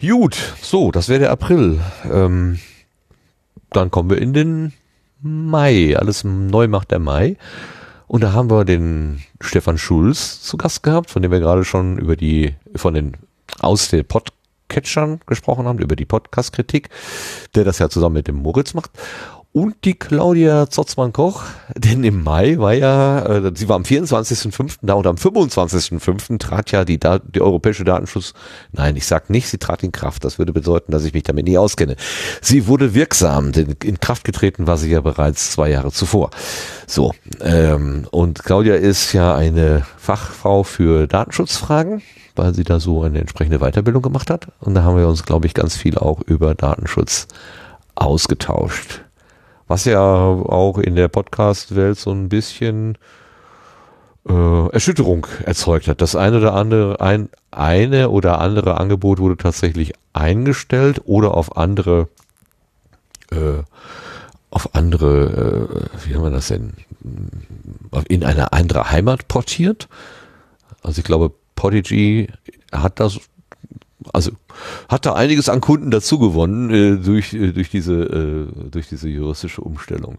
Gut, 0.00 0.36
so, 0.62 0.90
das 0.90 1.08
wäre 1.08 1.20
der 1.20 1.30
April. 1.30 1.80
Ähm, 2.10 2.58
dann 3.70 3.90
kommen 3.90 4.10
wir 4.10 4.18
in 4.18 4.32
den 4.32 4.72
Mai. 5.20 5.96
Alles 5.96 6.24
neu 6.24 6.68
macht 6.68 6.90
der 6.90 6.98
Mai. 6.98 7.36
Und 8.06 8.22
da 8.22 8.32
haben 8.32 8.50
wir 8.50 8.64
den 8.64 9.22
Stefan 9.40 9.78
Schulz 9.78 10.42
zu 10.42 10.56
Gast 10.56 10.82
gehabt, 10.82 11.10
von 11.10 11.22
dem 11.22 11.32
wir 11.32 11.40
gerade 11.40 11.64
schon 11.64 11.98
über 11.98 12.16
die, 12.16 12.54
von 12.74 12.94
den, 12.94 13.16
aus 13.58 13.88
der 13.88 14.02
Pod, 14.02 14.32
Catchern 14.68 15.20
gesprochen 15.26 15.66
haben, 15.66 15.78
über 15.78 15.96
die 15.96 16.04
Podcast-Kritik, 16.04 16.88
der 17.54 17.64
das 17.64 17.78
ja 17.78 17.88
zusammen 17.88 18.14
mit 18.14 18.28
dem 18.28 18.36
Moritz 18.36 18.74
macht. 18.74 18.90
Und 19.56 19.86
die 19.86 19.94
Claudia 19.94 20.68
Zotzmann-Koch, 20.68 21.44
denn 21.74 22.04
im 22.04 22.22
Mai 22.22 22.58
war 22.58 22.74
ja, 22.74 23.24
äh, 23.24 23.52
sie 23.54 23.70
war 23.70 23.76
am 23.76 23.84
24.05. 23.84 24.80
da 24.82 24.92
und 24.92 25.06
am 25.06 25.16
25.05. 25.16 26.38
trat 26.38 26.72
ja 26.72 26.84
die, 26.84 27.00
die 27.00 27.40
europäische 27.40 27.82
Datenschutz, 27.82 28.34
nein, 28.72 28.96
ich 28.96 29.06
sag 29.06 29.30
nicht, 29.30 29.48
sie 29.48 29.56
trat 29.56 29.82
in 29.82 29.92
Kraft, 29.92 30.26
das 30.26 30.38
würde 30.38 30.52
bedeuten, 30.52 30.92
dass 30.92 31.06
ich 31.06 31.14
mich 31.14 31.22
damit 31.22 31.46
nie 31.46 31.56
auskenne. 31.56 31.96
Sie 32.42 32.66
wurde 32.66 32.92
wirksam, 32.92 33.52
denn 33.52 33.74
in 33.82 33.98
Kraft 33.98 34.24
getreten 34.24 34.66
war 34.66 34.76
sie 34.76 34.90
ja 34.90 35.00
bereits 35.00 35.52
zwei 35.52 35.70
Jahre 35.70 35.90
zuvor. 35.90 36.28
So, 36.86 37.14
ähm, 37.40 38.06
und 38.10 38.44
Claudia 38.44 38.74
ist 38.74 39.14
ja 39.14 39.34
eine 39.34 39.86
Fachfrau 39.96 40.64
für 40.64 41.06
Datenschutzfragen 41.06 42.02
weil 42.36 42.54
sie 42.54 42.64
da 42.64 42.80
so 42.80 43.02
eine 43.02 43.20
entsprechende 43.20 43.58
Weiterbildung 43.58 44.02
gemacht 44.02 44.30
hat. 44.30 44.48
Und 44.60 44.74
da 44.74 44.82
haben 44.82 44.96
wir 44.96 45.08
uns, 45.08 45.24
glaube 45.24 45.46
ich, 45.46 45.54
ganz 45.54 45.76
viel 45.76 45.98
auch 45.98 46.20
über 46.22 46.54
Datenschutz 46.54 47.28
ausgetauscht. 47.94 49.02
Was 49.68 49.84
ja 49.84 50.00
auch 50.00 50.78
in 50.78 50.94
der 50.94 51.08
Podcast-Welt 51.08 51.98
so 51.98 52.12
ein 52.12 52.28
bisschen 52.28 52.98
äh, 54.28 54.68
Erschütterung 54.70 55.26
erzeugt 55.44 55.88
hat. 55.88 56.00
Das 56.00 56.16
eine 56.16 56.38
oder 56.38 56.54
andere, 56.54 57.00
ein, 57.00 57.28
eine 57.50 58.10
oder 58.10 58.40
andere 58.40 58.78
Angebot 58.78 59.18
wurde 59.18 59.36
tatsächlich 59.36 59.92
eingestellt 60.12 61.02
oder 61.04 61.34
auf 61.34 61.56
andere, 61.56 62.08
äh, 63.30 63.62
auf 64.50 64.74
andere, 64.74 65.88
äh, 66.02 66.06
wie 66.06 66.14
haben 66.14 66.22
wir 66.22 66.30
das 66.30 66.48
denn, 66.48 66.72
in 68.08 68.24
eine 68.24 68.52
andere 68.52 68.90
Heimat 68.90 69.28
portiert. 69.28 69.88
Also 70.82 70.98
ich 70.98 71.04
glaube, 71.04 71.32
Podigy 71.56 72.28
hat 72.70 73.00
das, 73.00 73.18
also 74.12 74.30
hat 74.88 75.04
da 75.04 75.14
einiges 75.14 75.48
an 75.48 75.60
Kunden 75.60 75.90
dazu 75.90 76.20
gewonnen 76.20 76.70
äh, 76.70 77.02
durch, 77.02 77.34
äh, 77.34 77.52
durch, 77.52 77.70
diese, 77.70 77.94
äh, 77.94 78.70
durch 78.70 78.88
diese 78.88 79.08
juristische 79.08 79.62
Umstellung. 79.62 80.18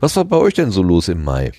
Was 0.00 0.16
war 0.16 0.24
bei 0.24 0.36
euch 0.36 0.54
denn 0.54 0.72
so 0.72 0.82
los 0.82 1.08
im 1.08 1.22
Mai? 1.22 1.52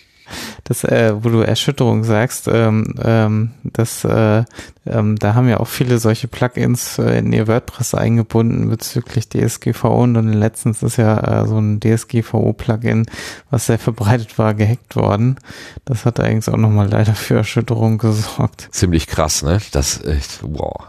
Das, 0.64 0.84
äh, 0.84 1.14
wo 1.22 1.30
du 1.30 1.42
Erschütterung 1.42 2.04
sagst, 2.04 2.48
ähm, 2.48 2.96
ähm, 3.04 3.52
das, 3.64 4.04
äh, 4.04 4.44
ähm, 4.86 5.16
da 5.18 5.36
haben 5.36 5.48
ja 5.48 5.60
auch 5.60 5.68
viele 5.68 6.00
solche 6.00 6.28
Plugins 6.28 6.98
äh, 6.98 7.20
in 7.20 7.32
ihr 7.34 7.48
WordPress 7.48 7.96
eingebunden 7.96 8.70
bezüglich 8.70 9.30
DSGVO 9.30 10.04
und 10.04 10.14
dann 10.16 10.34
letztens 10.34 10.84
ist 10.84 10.98
ja 10.98 11.44
äh, 11.44 11.48
so 11.48 11.58
ein 11.58 11.80
DSGVO-Plugin, 11.80 13.06
was 13.50 13.68
sehr 13.68 13.80
verbreitet 13.80 14.38
war, 14.38 14.54
gehackt 14.54 14.96
worden. 14.96 15.38
Das 15.86 16.06
hat 16.06 16.20
eigentlich 16.20 16.54
auch 16.54 16.58
nochmal 16.60 16.90
leider 16.90 17.16
für 17.16 17.36
Erschütterung 17.36 17.98
gesorgt. 17.98 18.68
Ziemlich 18.72 19.08
krass, 19.08 19.44
ne? 19.44 19.60
Das 19.72 20.04
echt, 20.04 20.40
wow. 20.42 20.88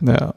Ja. 0.00 0.34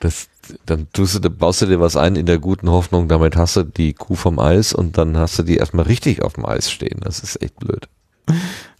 Das, 0.00 0.28
dann 0.66 0.88
tust 0.92 1.24
du, 1.24 1.30
baust 1.30 1.62
du 1.62 1.66
dir 1.66 1.80
was 1.80 1.96
ein 1.96 2.16
in 2.16 2.26
der 2.26 2.38
guten 2.38 2.70
Hoffnung, 2.70 3.08
damit 3.08 3.36
hast 3.36 3.56
du 3.56 3.62
die 3.62 3.92
Kuh 3.92 4.14
vom 4.14 4.38
Eis 4.38 4.72
und 4.72 4.98
dann 4.98 5.16
hast 5.16 5.38
du 5.38 5.42
die 5.42 5.56
erstmal 5.56 5.86
richtig 5.86 6.22
auf 6.22 6.34
dem 6.34 6.44
Eis 6.44 6.70
stehen. 6.70 7.00
Das 7.00 7.20
ist 7.20 7.40
echt 7.42 7.56
blöd. 7.58 7.88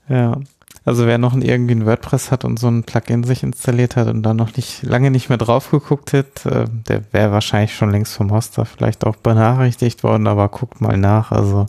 Ja. 0.09 0.41
Also 0.85 1.07
wer 1.07 1.19
noch 1.19 1.37
irgendwie 1.37 1.75
ein 1.75 1.85
WordPress 1.85 2.31
hat 2.31 2.47
und 2.47 2.59
so 2.59 2.69
ein 2.69 2.83
Plugin 2.83 3.23
sich 3.23 3.43
installiert 3.43 3.97
hat 3.97 4.09
und 4.09 4.23
da 4.23 4.33
noch 4.33 4.57
nicht 4.57 4.83
lange 4.83 5.11
nicht 5.11 5.29
mehr 5.29 5.37
drauf 5.37 5.71
geguckt 5.71 6.15
hat, 6.15 6.47
äh, 6.47 6.65
der 6.89 7.03
wäre 7.13 7.31
wahrscheinlich 7.31 7.75
schon 7.75 7.91
längst 7.91 8.15
vom 8.15 8.33
Hoster 8.33 8.65
vielleicht 8.65 9.05
auch 9.05 9.17
benachrichtigt 9.17 10.03
worden, 10.03 10.27
aber 10.27 10.49
guckt 10.49 10.81
mal 10.81 10.97
nach. 10.97 11.31
Also 11.31 11.67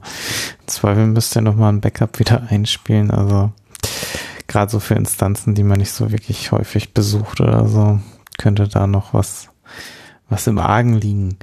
im 0.62 0.68
Zweifel 0.68 1.08
müsst 1.08 1.36
ihr 1.36 1.42
nochmal 1.42 1.74
ein 1.74 1.82
Backup 1.82 2.18
wieder 2.20 2.44
einspielen. 2.50 3.12
Also 3.12 3.52
gerade 4.48 4.72
so 4.72 4.80
für 4.80 4.96
Instanzen, 4.96 5.54
die 5.54 5.64
man 5.64 5.80
nicht 5.80 5.92
so 5.92 6.12
wirklich 6.12 6.54
häufig 6.54 6.94
besucht 6.94 7.42
oder 7.42 7.68
so, 7.68 8.00
könnte 8.38 8.70
da 8.70 8.88
noch 8.88 9.14
was 9.14 9.50
was 10.30 10.48
im 10.48 10.60
Argen 10.60 10.96
liegen. 10.96 11.38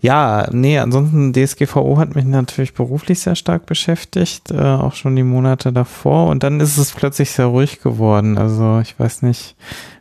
Ja, 0.00 0.48
nee, 0.52 0.78
ansonsten 0.78 1.32
DSGVO 1.32 1.96
hat 1.98 2.14
mich 2.14 2.24
natürlich 2.24 2.74
beruflich 2.74 3.20
sehr 3.20 3.36
stark 3.36 3.66
beschäftigt, 3.66 4.50
äh, 4.50 4.60
auch 4.60 4.94
schon 4.94 5.16
die 5.16 5.22
Monate 5.22 5.72
davor. 5.72 6.28
Und 6.28 6.42
dann 6.42 6.60
ist 6.60 6.76
es 6.76 6.92
plötzlich 6.92 7.30
sehr 7.30 7.46
ruhig 7.46 7.80
geworden. 7.80 8.38
Also 8.38 8.80
ich 8.80 8.98
weiß 8.98 9.22
nicht, 9.22 9.56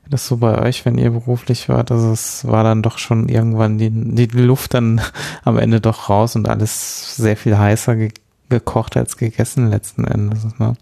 das 0.10 0.28
so 0.28 0.38
bei 0.38 0.62
euch, 0.62 0.86
wenn 0.86 0.98
ihr 0.98 1.12
beruflich 1.12 1.70
wart. 1.70 1.92
Also 1.92 2.12
es 2.12 2.46
war 2.48 2.64
dann 2.64 2.82
doch 2.82 2.98
schon 2.98 3.30
irgendwann 3.30 3.78
die, 3.78 3.90
die 3.90 4.28
Luft 4.28 4.74
dann 4.74 5.02
am 5.44 5.58
Ende 5.58 5.82
doch 5.82 6.10
raus 6.10 6.36
und 6.36 6.48
alles 6.48 7.16
sehr 7.16 7.38
viel 7.38 7.58
heißer 7.58 7.96
ge 7.96 8.10
gekocht 8.48 8.96
als 8.96 9.18
gegessen 9.18 9.72
letzten 9.72 10.06
Endes. 10.06 10.46
Ne? 10.60 10.76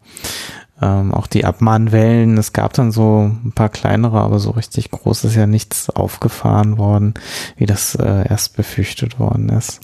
Ähm, 0.83 1.13
auch 1.13 1.27
die 1.27 1.45
Abmahnwellen. 1.45 2.37
Es 2.37 2.51
gab 2.51 2.73
dann 2.73 2.91
so 2.91 3.31
ein 3.45 3.53
paar 3.53 3.69
kleinere, 3.69 4.19
aber 4.19 4.39
so 4.39 4.51
richtig 4.51 4.91
groß 4.91 5.23
ist 5.23 5.35
ja 5.35 5.47
nichts 5.47 5.89
aufgefahren 5.89 6.77
worden, 6.77 7.13
wie 7.55 7.65
das 7.65 7.95
äh, 7.95 8.27
erst 8.27 8.57
befürchtet 8.57 9.17
worden 9.19 9.49
ist. 9.49 9.79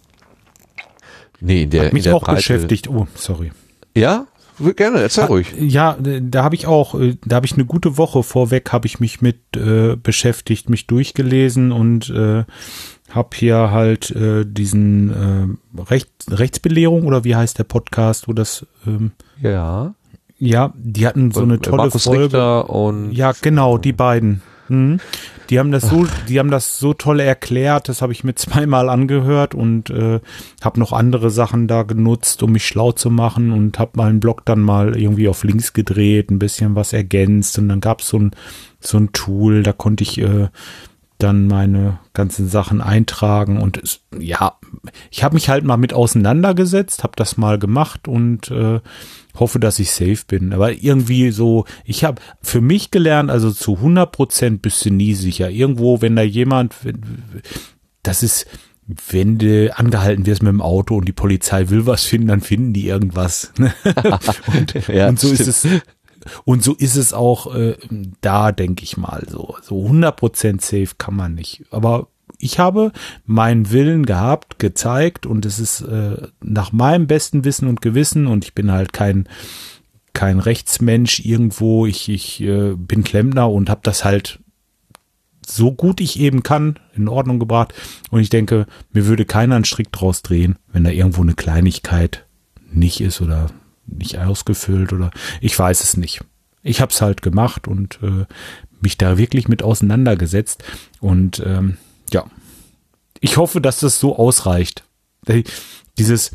Nee, 1.39 1.67
der 1.67 1.85
Hat 1.85 1.93
mich 1.93 2.03
der 2.03 2.15
auch 2.15 2.23
Breite. 2.23 2.35
beschäftigt. 2.37 2.89
Oh, 2.89 3.07
sorry. 3.15 3.51
Ja, 3.95 4.27
gerne, 4.75 4.99
erzähl 5.01 5.23
ruhig. 5.25 5.53
Ja, 5.57 5.97
da 6.01 6.43
habe 6.43 6.55
ich 6.55 6.67
auch, 6.67 6.99
äh, 6.99 7.15
da 7.25 7.37
habe 7.37 7.45
ich 7.45 7.53
eine 7.53 7.65
gute 7.65 7.97
Woche 7.97 8.23
vorweg, 8.23 8.73
habe 8.73 8.87
ich 8.87 8.99
mich 8.99 9.21
mit 9.21 9.55
äh, 9.55 9.95
beschäftigt, 9.95 10.69
mich 10.69 10.85
durchgelesen 10.87 11.71
und 11.71 12.09
äh, 12.09 12.43
habe 13.09 13.29
hier 13.35 13.71
halt 13.71 14.11
äh, 14.11 14.45
diesen 14.45 15.57
äh, 15.77 15.81
Recht, 15.81 16.09
Rechtsbelehrung 16.29 17.07
oder 17.07 17.23
wie 17.23 17.35
heißt 17.37 17.57
der 17.57 17.63
Podcast, 17.63 18.27
wo 18.27 18.33
das 18.33 18.67
ähm, 18.85 19.13
ja 19.41 19.95
ja, 20.39 20.73
die 20.75 21.05
hatten 21.05 21.31
so 21.31 21.41
eine 21.41 21.59
tolle 21.59 21.83
Markus 21.83 22.05
Folge. 22.05 22.23
Richter 22.23 22.69
und 22.69 23.11
ja, 23.11 23.33
genau, 23.41 23.77
die 23.77 23.93
beiden. 23.93 24.41
Mhm. 24.69 24.99
Die 25.49 25.57
haben 25.57 25.71
das 25.71 25.89
so, 25.89 26.05
die 26.27 26.37
haben 26.37 26.51
das 26.51 26.77
so 26.77 26.93
toll 26.93 27.19
erklärt. 27.19 27.89
Das 27.89 28.01
habe 28.01 28.13
ich 28.13 28.23
mir 28.23 28.35
zweimal 28.35 28.87
angehört 28.87 29.55
und 29.55 29.89
äh, 29.89 30.19
habe 30.63 30.79
noch 30.79 30.93
andere 30.93 31.31
Sachen 31.31 31.67
da 31.67 31.83
genutzt, 31.83 32.43
um 32.43 32.51
mich 32.51 32.65
schlau 32.65 32.91
zu 32.91 33.09
machen 33.09 33.51
und 33.51 33.79
habe 33.79 33.91
meinen 33.95 34.19
Blog 34.19 34.45
dann 34.45 34.61
mal 34.61 34.95
irgendwie 34.95 35.27
auf 35.27 35.43
links 35.43 35.73
gedreht, 35.73 36.29
ein 36.29 36.39
bisschen 36.39 36.75
was 36.75 36.93
ergänzt 36.93 37.57
und 37.57 37.67
dann 37.67 37.81
gab 37.81 38.01
es 38.01 38.09
so 38.09 38.19
ein 38.19 38.31
so 38.79 38.97
ein 38.97 39.11
Tool, 39.11 39.63
da 39.63 39.73
konnte 39.73 40.03
ich 40.03 40.19
äh, 40.19 40.47
dann 41.19 41.47
meine 41.47 41.99
ganzen 42.13 42.47
Sachen 42.47 42.81
eintragen 42.81 43.61
und 43.61 43.77
es, 43.77 43.99
ja, 44.17 44.57
ich 45.11 45.23
habe 45.23 45.35
mich 45.35 45.49
halt 45.49 45.65
mal 45.65 45.77
mit 45.77 45.93
auseinandergesetzt, 45.93 47.03
habe 47.03 47.13
das 47.17 47.37
mal 47.37 47.59
gemacht 47.59 48.07
und 48.07 48.49
äh, 48.49 48.79
hoffe, 49.35 49.59
dass 49.59 49.79
ich 49.79 49.91
safe 49.91 50.21
bin. 50.25 50.53
Aber 50.53 50.71
irgendwie 50.71 51.31
so, 51.31 51.65
ich 51.83 52.05
habe 52.05 52.21
für 52.41 52.61
mich 52.61 52.89
gelernt, 52.89 53.29
also 53.29 53.51
zu 53.51 53.75
100 53.75 54.11
Prozent 54.11 54.61
bist 54.61 54.83
du 54.85 54.91
nie 54.91 55.13
sicher. 55.13 55.49
Irgendwo, 55.49 56.01
wenn 56.01 56.15
da 56.15 56.21
jemand, 56.21 56.73
das 58.01 58.23
ist, 58.23 58.47
wenn 59.09 59.37
du 59.37 59.77
angehalten 59.77 60.25
wirst 60.25 60.41
mit 60.41 60.51
dem 60.51 60.61
Auto 60.61 60.95
und 60.95 61.05
die 61.05 61.13
Polizei 61.13 61.69
will 61.69 61.85
was 61.85 62.05
finden, 62.05 62.29
dann 62.29 62.41
finden 62.41 62.71
die 62.71 62.87
irgendwas. 62.87 63.51
und, 63.57 64.87
ja, 64.87 65.09
und 65.09 65.19
so 65.19 65.27
stimmt. 65.27 65.49
ist 65.49 65.65
es. 65.65 65.81
Und 66.45 66.63
so 66.63 66.73
ist 66.73 66.95
es 66.95 67.13
auch 67.13 67.53
äh, 67.55 67.77
da, 68.21 68.51
denke 68.51 68.83
ich 68.83 68.97
mal. 68.97 69.25
So, 69.29 69.55
so 69.61 69.85
100% 69.85 70.61
safe 70.61 70.95
kann 70.97 71.15
man 71.15 71.35
nicht. 71.35 71.63
Aber 71.71 72.07
ich 72.37 72.59
habe 72.59 72.91
meinen 73.25 73.71
Willen 73.71 74.05
gehabt, 74.05 74.59
gezeigt 74.59 75.25
und 75.25 75.45
es 75.45 75.59
ist 75.59 75.81
äh, 75.81 76.27
nach 76.41 76.71
meinem 76.71 77.07
besten 77.07 77.43
Wissen 77.43 77.67
und 77.67 77.81
Gewissen 77.81 78.27
und 78.27 78.45
ich 78.45 78.53
bin 78.53 78.71
halt 78.71 78.93
kein 78.93 79.27
kein 80.13 80.39
Rechtsmensch 80.39 81.19
irgendwo. 81.19 81.85
Ich 81.85 82.09
ich 82.09 82.41
äh, 82.41 82.75
bin 82.75 83.03
Klempner 83.03 83.49
und 83.49 83.69
habe 83.69 83.81
das 83.83 84.05
halt 84.05 84.39
so 85.45 85.71
gut 85.71 85.99
ich 85.99 86.19
eben 86.19 86.43
kann 86.43 86.79
in 86.95 87.07
Ordnung 87.07 87.39
gebracht 87.39 87.73
und 88.11 88.21
ich 88.21 88.29
denke, 88.29 88.67
mir 88.91 89.07
würde 89.07 89.25
keiner 89.25 89.55
einen 89.55 89.65
Strick 89.65 89.91
draus 89.91 90.21
drehen, 90.21 90.57
wenn 90.71 90.83
da 90.83 90.91
irgendwo 90.91 91.21
eine 91.21 91.33
Kleinigkeit 91.33 92.25
nicht 92.71 93.01
ist 93.01 93.19
oder 93.19 93.47
nicht 93.97 94.17
ausgefüllt 94.17 94.93
oder 94.93 95.11
ich 95.41 95.57
weiß 95.57 95.83
es 95.83 95.97
nicht. 95.97 96.21
Ich 96.61 96.81
habe 96.81 96.91
es 96.91 97.01
halt 97.01 97.21
gemacht 97.21 97.67
und 97.67 97.99
äh, 98.01 98.25
mich 98.81 98.97
da 98.97 99.17
wirklich 99.17 99.47
mit 99.47 99.63
auseinandergesetzt 99.63 100.63
und 100.99 101.41
ähm, 101.45 101.77
ja, 102.11 102.25
ich 103.19 103.37
hoffe, 103.37 103.61
dass 103.61 103.79
das 103.79 103.99
so 103.99 104.17
ausreicht. 104.17 104.83
Dieses, 105.97 106.31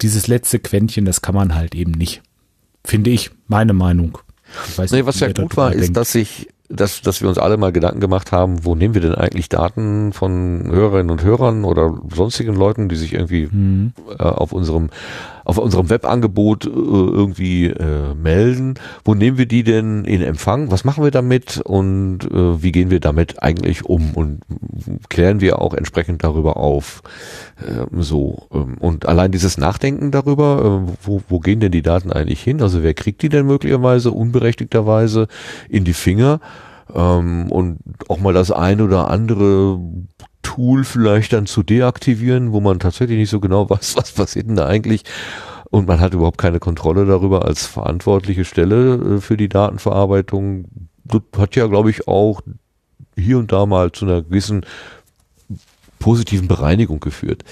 dieses 0.00 0.28
letzte 0.28 0.58
Quäntchen, 0.58 1.04
das 1.04 1.22
kann 1.22 1.34
man 1.34 1.54
halt 1.54 1.74
eben 1.74 1.92
nicht. 1.92 2.22
Finde 2.84 3.10
ich, 3.10 3.30
meine 3.48 3.72
Meinung. 3.72 4.18
Ich 4.68 4.78
weiß 4.78 4.92
nee, 4.92 5.04
was 5.04 5.20
ja 5.20 5.32
gut 5.32 5.56
war, 5.56 5.72
ist, 5.72 5.96
dass 5.96 6.14
ich 6.14 6.48
dass, 6.70 7.00
dass 7.00 7.22
wir 7.22 7.28
uns 7.28 7.38
alle 7.38 7.56
mal 7.56 7.72
Gedanken 7.72 8.00
gemacht 8.00 8.30
haben, 8.30 8.64
wo 8.64 8.74
nehmen 8.74 8.92
wir 8.92 9.00
denn 9.00 9.14
eigentlich 9.14 9.48
Daten 9.48 10.12
von 10.12 10.70
Hörerinnen 10.70 11.10
und 11.10 11.22
Hörern 11.22 11.64
oder 11.64 11.98
sonstigen 12.14 12.54
Leuten, 12.54 12.88
die 12.90 12.96
sich 12.96 13.14
irgendwie 13.14 13.48
mhm. 13.50 13.92
äh, 14.10 14.22
auf 14.22 14.52
unserem 14.52 14.90
auf 15.48 15.56
unserem 15.56 15.88
Webangebot 15.88 16.66
äh, 16.66 16.68
irgendwie 16.68 17.68
äh, 17.68 18.14
melden. 18.14 18.74
Wo 19.02 19.14
nehmen 19.14 19.38
wir 19.38 19.46
die 19.46 19.64
denn 19.64 20.04
in 20.04 20.20
Empfang? 20.20 20.70
Was 20.70 20.84
machen 20.84 21.02
wir 21.02 21.10
damit 21.10 21.62
und 21.64 22.18
äh, 22.30 22.62
wie 22.62 22.70
gehen 22.70 22.90
wir 22.90 23.00
damit 23.00 23.42
eigentlich 23.42 23.86
um 23.86 24.12
und 24.12 24.42
klären 25.08 25.40
wir 25.40 25.62
auch 25.62 25.72
entsprechend 25.72 26.22
darüber 26.22 26.58
auf? 26.58 27.02
Äh, 27.66 27.86
so 27.98 28.46
ähm, 28.52 28.76
und 28.78 29.08
allein 29.08 29.32
dieses 29.32 29.56
Nachdenken 29.56 30.10
darüber, 30.10 30.84
äh, 30.86 30.92
wo, 31.02 31.22
wo 31.30 31.40
gehen 31.40 31.60
denn 31.60 31.72
die 31.72 31.82
Daten 31.82 32.12
eigentlich 32.12 32.42
hin? 32.42 32.60
Also 32.60 32.82
wer 32.82 32.92
kriegt 32.92 33.22
die 33.22 33.30
denn 33.30 33.46
möglicherweise 33.46 34.10
unberechtigterweise 34.10 35.28
in 35.70 35.84
die 35.84 35.94
Finger? 35.94 36.40
Ähm, 36.94 37.50
und 37.50 37.78
auch 38.08 38.20
mal 38.20 38.34
das 38.34 38.50
ein 38.50 38.82
oder 38.82 39.10
andere 39.10 39.80
Tool 40.48 40.84
vielleicht 40.84 41.34
dann 41.34 41.44
zu 41.44 41.62
deaktivieren, 41.62 42.52
wo 42.52 42.60
man 42.60 42.80
tatsächlich 42.80 43.18
nicht 43.18 43.28
so 43.28 43.38
genau 43.38 43.68
weiß, 43.70 43.96
was 43.96 44.12
passiert 44.12 44.48
denn 44.48 44.56
da 44.56 44.66
eigentlich. 44.66 45.02
Und 45.70 45.86
man 45.86 46.00
hat 46.00 46.14
überhaupt 46.14 46.38
keine 46.38 46.58
Kontrolle 46.58 47.04
darüber 47.04 47.44
als 47.44 47.66
verantwortliche 47.66 48.46
Stelle 48.46 49.16
äh, 49.16 49.20
für 49.20 49.36
die 49.36 49.50
Datenverarbeitung. 49.50 50.64
Das 51.04 51.20
hat 51.36 51.54
ja, 51.54 51.66
glaube 51.66 51.90
ich, 51.90 52.08
auch 52.08 52.40
hier 53.14 53.38
und 53.38 53.52
da 53.52 53.66
mal 53.66 53.92
zu 53.92 54.06
einer 54.06 54.22
gewissen 54.22 54.64
positiven 55.98 56.48
Bereinigung 56.48 57.00
geführt. 57.00 57.44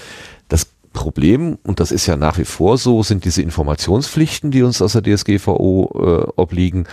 Das 0.47 0.67
Problem, 0.93 1.59
und 1.61 1.79
das 1.79 1.91
ist 1.91 2.07
ja 2.07 2.17
nach 2.17 2.39
wie 2.39 2.45
vor 2.45 2.79
so, 2.79 3.03
sind 3.03 3.25
diese 3.25 3.43
Informationspflichten, 3.43 4.49
die 4.49 4.63
uns 4.63 4.81
aus 4.81 4.93
der 4.93 5.03
DSGVO 5.03 5.91
äh, 5.93 6.31
obliegen, 6.35 6.87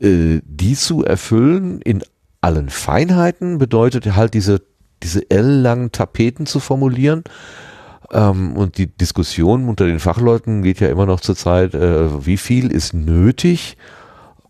äh, 0.00 0.40
die 0.44 0.74
zu 0.74 1.04
erfüllen 1.04 1.80
in 1.80 2.02
allen 2.42 2.68
Feinheiten 2.68 3.56
bedeutet 3.56 4.14
halt 4.14 4.34
diese 4.34 4.60
diese 5.02 5.30
L-langen 5.30 5.92
Tapeten 5.92 6.46
zu 6.46 6.60
formulieren. 6.60 7.24
Ähm, 8.12 8.56
und 8.56 8.78
die 8.78 8.86
Diskussion 8.86 9.68
unter 9.68 9.86
den 9.86 10.00
Fachleuten 10.00 10.62
geht 10.62 10.80
ja 10.80 10.88
immer 10.88 11.06
noch 11.06 11.20
zur 11.20 11.36
Zeit, 11.36 11.74
äh, 11.74 12.26
wie 12.26 12.36
viel 12.38 12.72
ist 12.72 12.94
nötig 12.94 13.76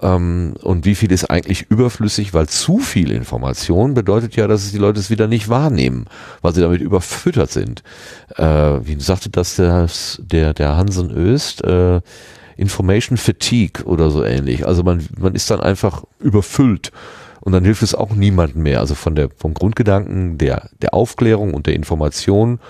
ähm, 0.00 0.54
und 0.62 0.84
wie 0.84 0.94
viel 0.94 1.10
ist 1.10 1.24
eigentlich 1.24 1.66
überflüssig, 1.70 2.34
weil 2.34 2.48
zu 2.48 2.78
viel 2.78 3.10
Information 3.10 3.94
bedeutet 3.94 4.36
ja, 4.36 4.46
dass 4.46 4.70
die 4.70 4.78
Leute 4.78 5.00
es 5.00 5.10
wieder 5.10 5.26
nicht 5.26 5.48
wahrnehmen, 5.48 6.06
weil 6.40 6.54
sie 6.54 6.60
damit 6.60 6.80
überfüttert 6.80 7.50
sind. 7.50 7.82
Äh, 8.36 8.44
wie 8.44 9.00
sagte 9.00 9.30
das 9.30 9.56
der, 9.56 9.88
der, 10.18 10.54
der 10.54 10.76
Hansen 10.76 11.10
Öst? 11.10 11.64
Äh, 11.64 12.00
Information 12.56 13.16
Fatigue 13.16 13.84
oder 13.84 14.10
so 14.10 14.24
ähnlich. 14.24 14.66
Also 14.66 14.82
man, 14.82 15.06
man 15.16 15.34
ist 15.36 15.48
dann 15.50 15.60
einfach 15.60 16.02
überfüllt 16.18 16.90
und 17.48 17.52
dann 17.52 17.64
hilft 17.64 17.82
es 17.82 17.94
auch 17.94 18.10
niemandem 18.14 18.62
mehr. 18.62 18.80
Also 18.80 18.94
von 18.94 19.14
der, 19.14 19.30
vom 19.34 19.54
Grundgedanken 19.54 20.36
der, 20.36 20.68
der 20.82 20.92
Aufklärung 20.92 21.54
und 21.54 21.66
der 21.66 21.76
Information 21.76 22.60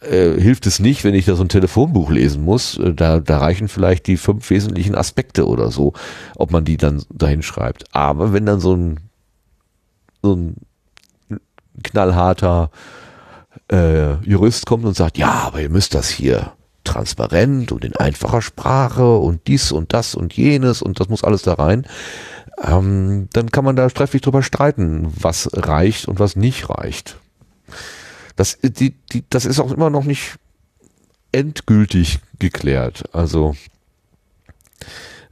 äh, 0.00 0.32
hilft 0.32 0.66
es 0.66 0.80
nicht, 0.80 1.04
wenn 1.04 1.14
ich 1.14 1.26
da 1.26 1.36
so 1.36 1.44
ein 1.44 1.48
Telefonbuch 1.48 2.10
lesen 2.10 2.44
muss. 2.44 2.76
Äh, 2.76 2.92
da, 2.92 3.20
da 3.20 3.38
reichen 3.38 3.68
vielleicht 3.68 4.08
die 4.08 4.16
fünf 4.16 4.50
wesentlichen 4.50 4.96
Aspekte 4.96 5.46
oder 5.46 5.70
so, 5.70 5.92
ob 6.34 6.50
man 6.50 6.64
die 6.64 6.76
dann 6.76 7.04
dahin 7.08 7.42
schreibt. 7.42 7.84
Aber 7.94 8.32
wenn 8.32 8.46
dann 8.46 8.58
so 8.58 8.74
ein, 8.74 8.98
so 10.24 10.34
ein 10.34 10.56
knallharter 11.84 12.72
äh, 13.70 14.14
Jurist 14.24 14.66
kommt 14.66 14.86
und 14.86 14.96
sagt, 14.96 15.18
ja, 15.18 15.30
aber 15.46 15.60
ihr 15.60 15.70
müsst 15.70 15.94
das 15.94 16.10
hier 16.10 16.50
transparent 16.88 17.70
und 17.70 17.84
in 17.84 17.94
einfacher 17.96 18.42
Sprache 18.42 19.16
und 19.16 19.46
dies 19.46 19.72
und 19.72 19.92
das 19.92 20.14
und 20.14 20.32
jenes 20.32 20.82
und 20.82 21.00
das 21.00 21.08
muss 21.08 21.22
alles 21.22 21.42
da 21.42 21.54
rein, 21.54 21.86
ähm, 22.62 23.28
dann 23.32 23.50
kann 23.50 23.64
man 23.64 23.76
da 23.76 23.88
trefflich 23.88 24.22
drüber 24.22 24.42
streiten, 24.42 25.12
was 25.14 25.50
reicht 25.52 26.08
und 26.08 26.18
was 26.18 26.34
nicht 26.34 26.68
reicht. 26.70 27.18
Das, 28.36 28.58
die, 28.62 28.94
die, 29.12 29.24
das 29.28 29.44
ist 29.44 29.60
auch 29.60 29.72
immer 29.72 29.90
noch 29.90 30.04
nicht 30.04 30.36
endgültig 31.30 32.20
geklärt. 32.38 33.04
Also 33.12 33.54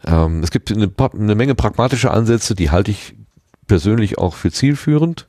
ähm, 0.06 0.42
es 0.42 0.50
gibt 0.50 0.70
eine, 0.70 0.92
eine 1.14 1.34
Menge 1.34 1.54
pragmatische 1.54 2.10
Ansätze, 2.10 2.54
die 2.54 2.70
halte 2.70 2.90
ich 2.90 3.14
persönlich 3.66 4.18
auch 4.18 4.34
für 4.34 4.52
zielführend. 4.52 5.26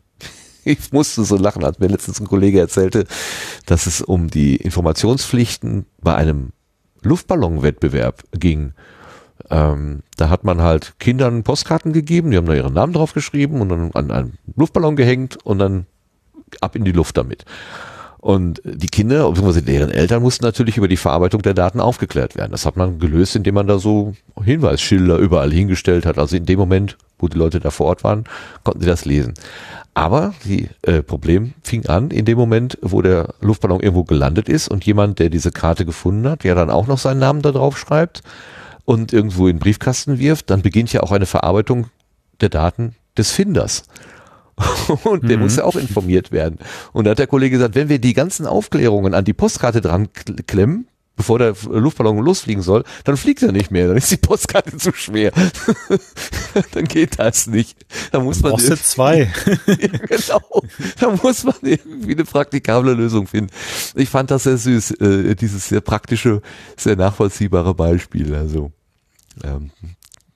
Ich 0.68 0.92
musste 0.92 1.24
so 1.24 1.38
lachen, 1.38 1.64
als 1.64 1.80
mir 1.80 1.88
letztens 1.88 2.20
ein 2.20 2.28
Kollege 2.28 2.60
erzählte, 2.60 3.06
dass 3.66 3.86
es 3.86 4.02
um 4.02 4.30
die 4.30 4.58
Informationspflichten 4.58 5.86
bei 6.02 6.14
einem 6.14 6.52
Luftballonwettbewerb 7.04 8.24
ging. 8.32 8.74
Ähm, 9.50 10.04
da 10.18 10.30
hat 10.30 10.44
man 10.44 10.62
halt 10.62 11.00
Kindern 11.00 11.44
Postkarten 11.44 11.94
gegeben, 11.94 12.32
die 12.32 12.38
haben 12.38 12.48
da 12.48 12.54
ihren 12.54 12.74
Namen 12.74 12.92
drauf 12.92 13.14
geschrieben 13.14 13.62
und 13.62 13.70
dann 13.70 13.92
an 13.94 14.12
einen 14.12 14.38
Luftballon 14.58 14.98
gehängt 14.98 15.38
und 15.46 15.60
dann 15.60 15.86
ab 16.60 16.76
in 16.76 16.84
die 16.84 16.92
Luft 16.92 17.16
damit. 17.16 17.46
Und 18.28 18.62
die 18.66 18.88
Kinder, 18.88 19.30
beziehungsweise 19.30 19.62
deren 19.62 19.90
Eltern 19.90 20.22
mussten 20.22 20.44
natürlich 20.44 20.76
über 20.76 20.90
die 20.90 20.98
Verarbeitung 20.98 21.44
der 21.44 21.54
Daten 21.54 21.80
aufgeklärt 21.80 22.36
werden. 22.36 22.52
Das 22.52 22.66
hat 22.66 22.76
man 22.76 23.00
gelöst, 23.00 23.38
indem 23.38 23.56
man 23.56 23.68
da 23.68 23.80
so 23.80 24.16
Hinweisschilder 24.44 25.16
überall 25.16 25.50
hingestellt 25.50 26.06
hat. 26.06 26.18
Also 26.18 26.36
in 26.36 26.46
dem 26.46 26.60
Moment, 26.60 26.98
wo 27.20 27.30
die 27.30 27.38
Leute 27.38 27.62
da 27.62 27.72
vor 27.72 27.86
Ort 27.86 28.04
waren, 28.04 28.26
konnten 28.66 28.82
sie 28.82 28.86
das 28.86 29.06
lesen. 29.06 29.34
Aber 29.94 30.34
die 30.44 30.68
äh, 30.82 31.04
Problem 31.04 31.54
fing 31.64 31.86
an 31.86 32.12
in 32.12 32.26
dem 32.26 32.38
Moment, 32.38 32.78
wo 32.82 33.02
der 33.02 33.34
Luftballon 33.40 33.80
irgendwo 33.80 34.04
gelandet 34.04 34.50
ist 34.50 34.68
und 34.68 34.86
jemand, 34.86 35.20
der 35.20 35.30
diese 35.30 35.52
Karte 35.52 35.86
gefunden 35.86 36.28
hat, 36.28 36.44
ja 36.44 36.54
dann 36.54 36.70
auch 36.70 36.88
noch 36.88 36.98
seinen 36.98 37.22
Namen 37.22 37.42
da 37.42 37.54
drauf 37.54 37.78
schreibt 37.78 38.24
und 38.84 39.14
irgendwo 39.14 39.48
in 39.48 39.56
den 39.56 39.62
Briefkasten 39.62 40.20
wirft, 40.20 40.50
dann 40.50 40.62
beginnt 40.62 40.92
ja 40.92 41.02
auch 41.02 41.14
eine 41.14 41.28
Verarbeitung 41.28 41.88
der 42.42 42.50
Daten 42.50 42.94
des 43.18 43.32
Finders. 43.32 43.84
Und 45.04 45.24
der 45.30 45.38
mhm. 45.38 45.44
muss 45.44 45.56
ja 45.58 45.64
auch 45.64 45.76
informiert 45.76 46.32
werden. 46.32 46.58
Und 46.94 47.06
da 47.06 47.12
hat 47.12 47.20
der 47.20 47.28
Kollege 47.28 47.58
gesagt, 47.58 47.76
wenn 47.76 47.90
wir 47.90 48.00
die 48.00 48.14
ganzen 48.14 48.46
Aufklärungen 48.46 49.14
an 49.14 49.26
die 49.26 49.34
Postkarte 49.34 49.82
dran 49.82 50.10
klemmen, 50.48 50.88
bevor 51.18 51.40
der 51.40 51.56
Luftballon 51.70 52.20
losfliegen 52.20 52.64
soll, 52.64 52.84
dann 53.04 53.18
fliegt 53.18 53.42
er 53.42 53.52
nicht 53.52 53.72
mehr. 53.72 53.88
Dann 53.88 53.98
ist 53.98 54.12
die 54.12 54.18
Postkarte 54.18 54.78
zu 54.78 54.94
schwer. 54.94 55.32
dann 56.72 56.86
geht 56.86 57.20
das 57.20 57.48
nicht. 57.48 57.86
Da 58.12 58.20
muss 58.20 58.42
man 58.42 58.52
Brauchst 58.52 58.88
zwei. 58.88 59.32
ja, 59.66 59.76
genau. 60.08 60.64
Da 61.00 61.18
muss 61.22 61.44
man 61.44 61.56
irgendwie 61.62 62.14
eine 62.14 62.24
praktikable 62.24 62.94
Lösung 62.94 63.28
finden. 63.28 63.52
Ich 63.96 64.10
fand 64.10 64.32
das 64.32 64.44
sehr 64.44 64.58
süß, 64.58 64.92
äh, 65.02 65.36
dieses 65.36 65.68
sehr 65.68 65.82
praktische, 65.82 66.42
sehr 66.78 66.96
nachvollziehbare 66.96 67.74
Beispiel. 67.74 68.36
Also 68.36 68.72
ähm, 69.44 69.72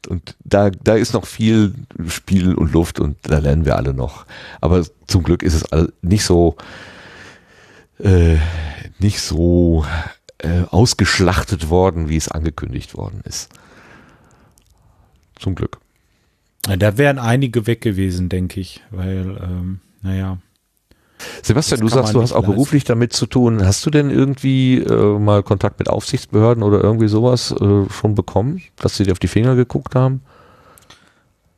und 0.08 0.36
da, 0.44 0.70
da 0.70 0.96
ist 0.96 1.14
noch 1.14 1.26
viel 1.26 1.74
Spiel 2.08 2.54
und 2.56 2.72
Luft 2.74 3.00
und 3.00 3.18
da 3.24 3.40
lernen 3.40 3.66
wir 3.66 3.76
alle 3.76 3.94
noch. 3.94 4.26
Aber 4.60 4.84
zum 5.08 5.24
Glück 5.24 5.44
ist 5.44 5.54
es 5.54 5.66
nicht 6.02 6.24
so, 6.24 6.56
äh, 8.00 8.38
nicht 9.00 9.22
so 9.22 9.86
äh, 10.40 10.64
ausgeschlachtet 10.70 11.70
worden, 11.70 12.10
wie 12.10 12.18
es 12.18 12.30
angekündigt 12.30 12.96
worden 12.96 13.22
ist. 13.26 13.50
Zum 15.38 15.56
Glück. 15.56 15.80
Da 16.64 16.98
wären 16.98 17.18
einige 17.18 17.66
weg 17.66 17.82
gewesen, 17.82 18.30
denke 18.30 18.60
ich, 18.60 18.82
weil, 18.92 19.40
ähm, 19.42 19.80
naja, 20.04 20.38
Sebastian, 21.44 21.82
du 21.82 21.88
sagst, 21.88 22.14
du 22.14 22.22
hast 22.22 22.34
auch 22.34 22.46
beruflich 22.46 22.84
damit 22.84 23.14
zu 23.14 23.26
tun. 23.26 23.66
Hast 23.66 23.86
du 23.86 23.90
denn 23.90 24.10
irgendwie 24.10 24.80
äh, 24.80 25.20
mal 25.20 25.44
Kontakt 25.44 25.80
mit 25.80 25.90
Aufsichtsbehörden 25.90 26.64
oder 26.64 26.84
irgendwie 26.84 27.08
sowas 27.08 27.54
äh, 27.60 27.90
schon 27.90 28.16
bekommen, 28.16 28.62
dass 28.78 28.98
sie 28.98 29.04
dir 29.04 29.12
auf 29.12 29.20
die 29.20 29.28
Finger 29.28 29.56
geguckt 29.56 29.96
haben? 29.96 30.22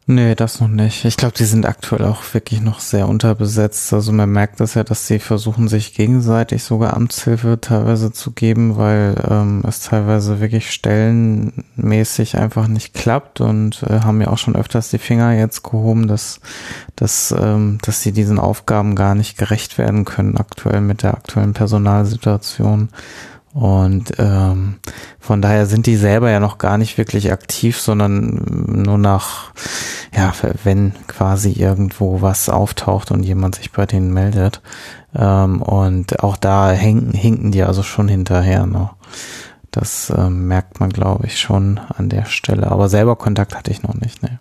Nee, 0.05 0.35
das 0.35 0.59
noch 0.59 0.67
nicht. 0.67 1.05
Ich 1.05 1.15
glaube, 1.15 1.33
die 1.37 1.45
sind 1.45 1.65
aktuell 1.65 2.03
auch 2.03 2.21
wirklich 2.33 2.59
noch 2.59 2.81
sehr 2.81 3.07
unterbesetzt. 3.07 3.93
Also 3.93 4.11
man 4.11 4.29
merkt 4.29 4.59
das 4.59 4.73
ja, 4.73 4.83
dass 4.83 5.07
sie 5.07 5.17
versuchen, 5.19 5.69
sich 5.69 5.93
gegenseitig 5.93 6.65
sogar 6.65 6.93
Amtshilfe 6.93 7.61
teilweise 7.61 8.11
zu 8.11 8.31
geben, 8.31 8.75
weil 8.75 9.15
ähm, 9.29 9.63
es 9.65 9.79
teilweise 9.79 10.41
wirklich 10.41 10.71
stellenmäßig 10.71 12.37
einfach 12.37 12.67
nicht 12.67 12.93
klappt 12.93 13.39
und 13.39 13.83
äh, 13.83 14.01
haben 14.01 14.19
ja 14.19 14.27
auch 14.27 14.37
schon 14.37 14.57
öfters 14.57 14.89
die 14.89 14.97
Finger 14.97 15.31
jetzt 15.37 15.63
gehoben, 15.63 16.09
dass, 16.09 16.41
dass, 16.97 17.33
ähm, 17.39 17.77
dass 17.81 18.01
sie 18.01 18.11
diesen 18.11 18.39
Aufgaben 18.39 18.95
gar 18.95 19.15
nicht 19.15 19.37
gerecht 19.37 19.77
werden 19.77 20.03
können 20.03 20.35
aktuell 20.35 20.81
mit 20.81 21.03
der 21.03 21.13
aktuellen 21.13 21.53
Personalsituation. 21.53 22.89
Und 23.53 24.13
ähm, 24.17 24.79
von 25.19 25.41
daher 25.41 25.67
sind 25.67 25.85
die 25.85 25.95
selber 25.95 26.31
ja 26.31 26.39
noch 26.39 26.57
gar 26.57 26.79
nicht 26.79 26.97
wirklich 26.97 27.31
aktiv, 27.31 27.79
sondern 27.79 28.83
nur 28.83 28.97
nach, 28.97 29.53
ja, 30.15 30.33
wenn 30.63 30.93
quasi 31.07 31.51
irgendwo 31.51 32.23
was 32.23 32.49
auftaucht 32.49 33.11
und 33.11 33.21
jemand 33.21 33.55
sich 33.55 33.71
bei 33.71 33.85
denen 33.85 34.11
meldet. 34.11 34.61
Ähm, 35.15 35.61
und 35.61 36.23
auch 36.23 36.35
da 36.35 36.71
hinken, 36.71 37.13
hinken 37.13 37.51
die 37.51 37.61
also 37.61 37.83
schon 37.83 38.07
hinterher 38.07 38.65
noch. 38.65 38.95
Das 39.69 40.11
ähm, 40.15 40.47
merkt 40.47 40.79
man, 40.79 40.89
glaube 40.89 41.27
ich, 41.27 41.39
schon 41.39 41.79
an 41.79 42.09
der 42.09 42.25
Stelle. 42.25 42.71
Aber 42.71 42.89
selber 42.89 43.15
Kontakt 43.15 43.55
hatte 43.55 43.71
ich 43.71 43.83
noch 43.83 43.95
nicht, 43.95 44.23
ne. 44.23 44.39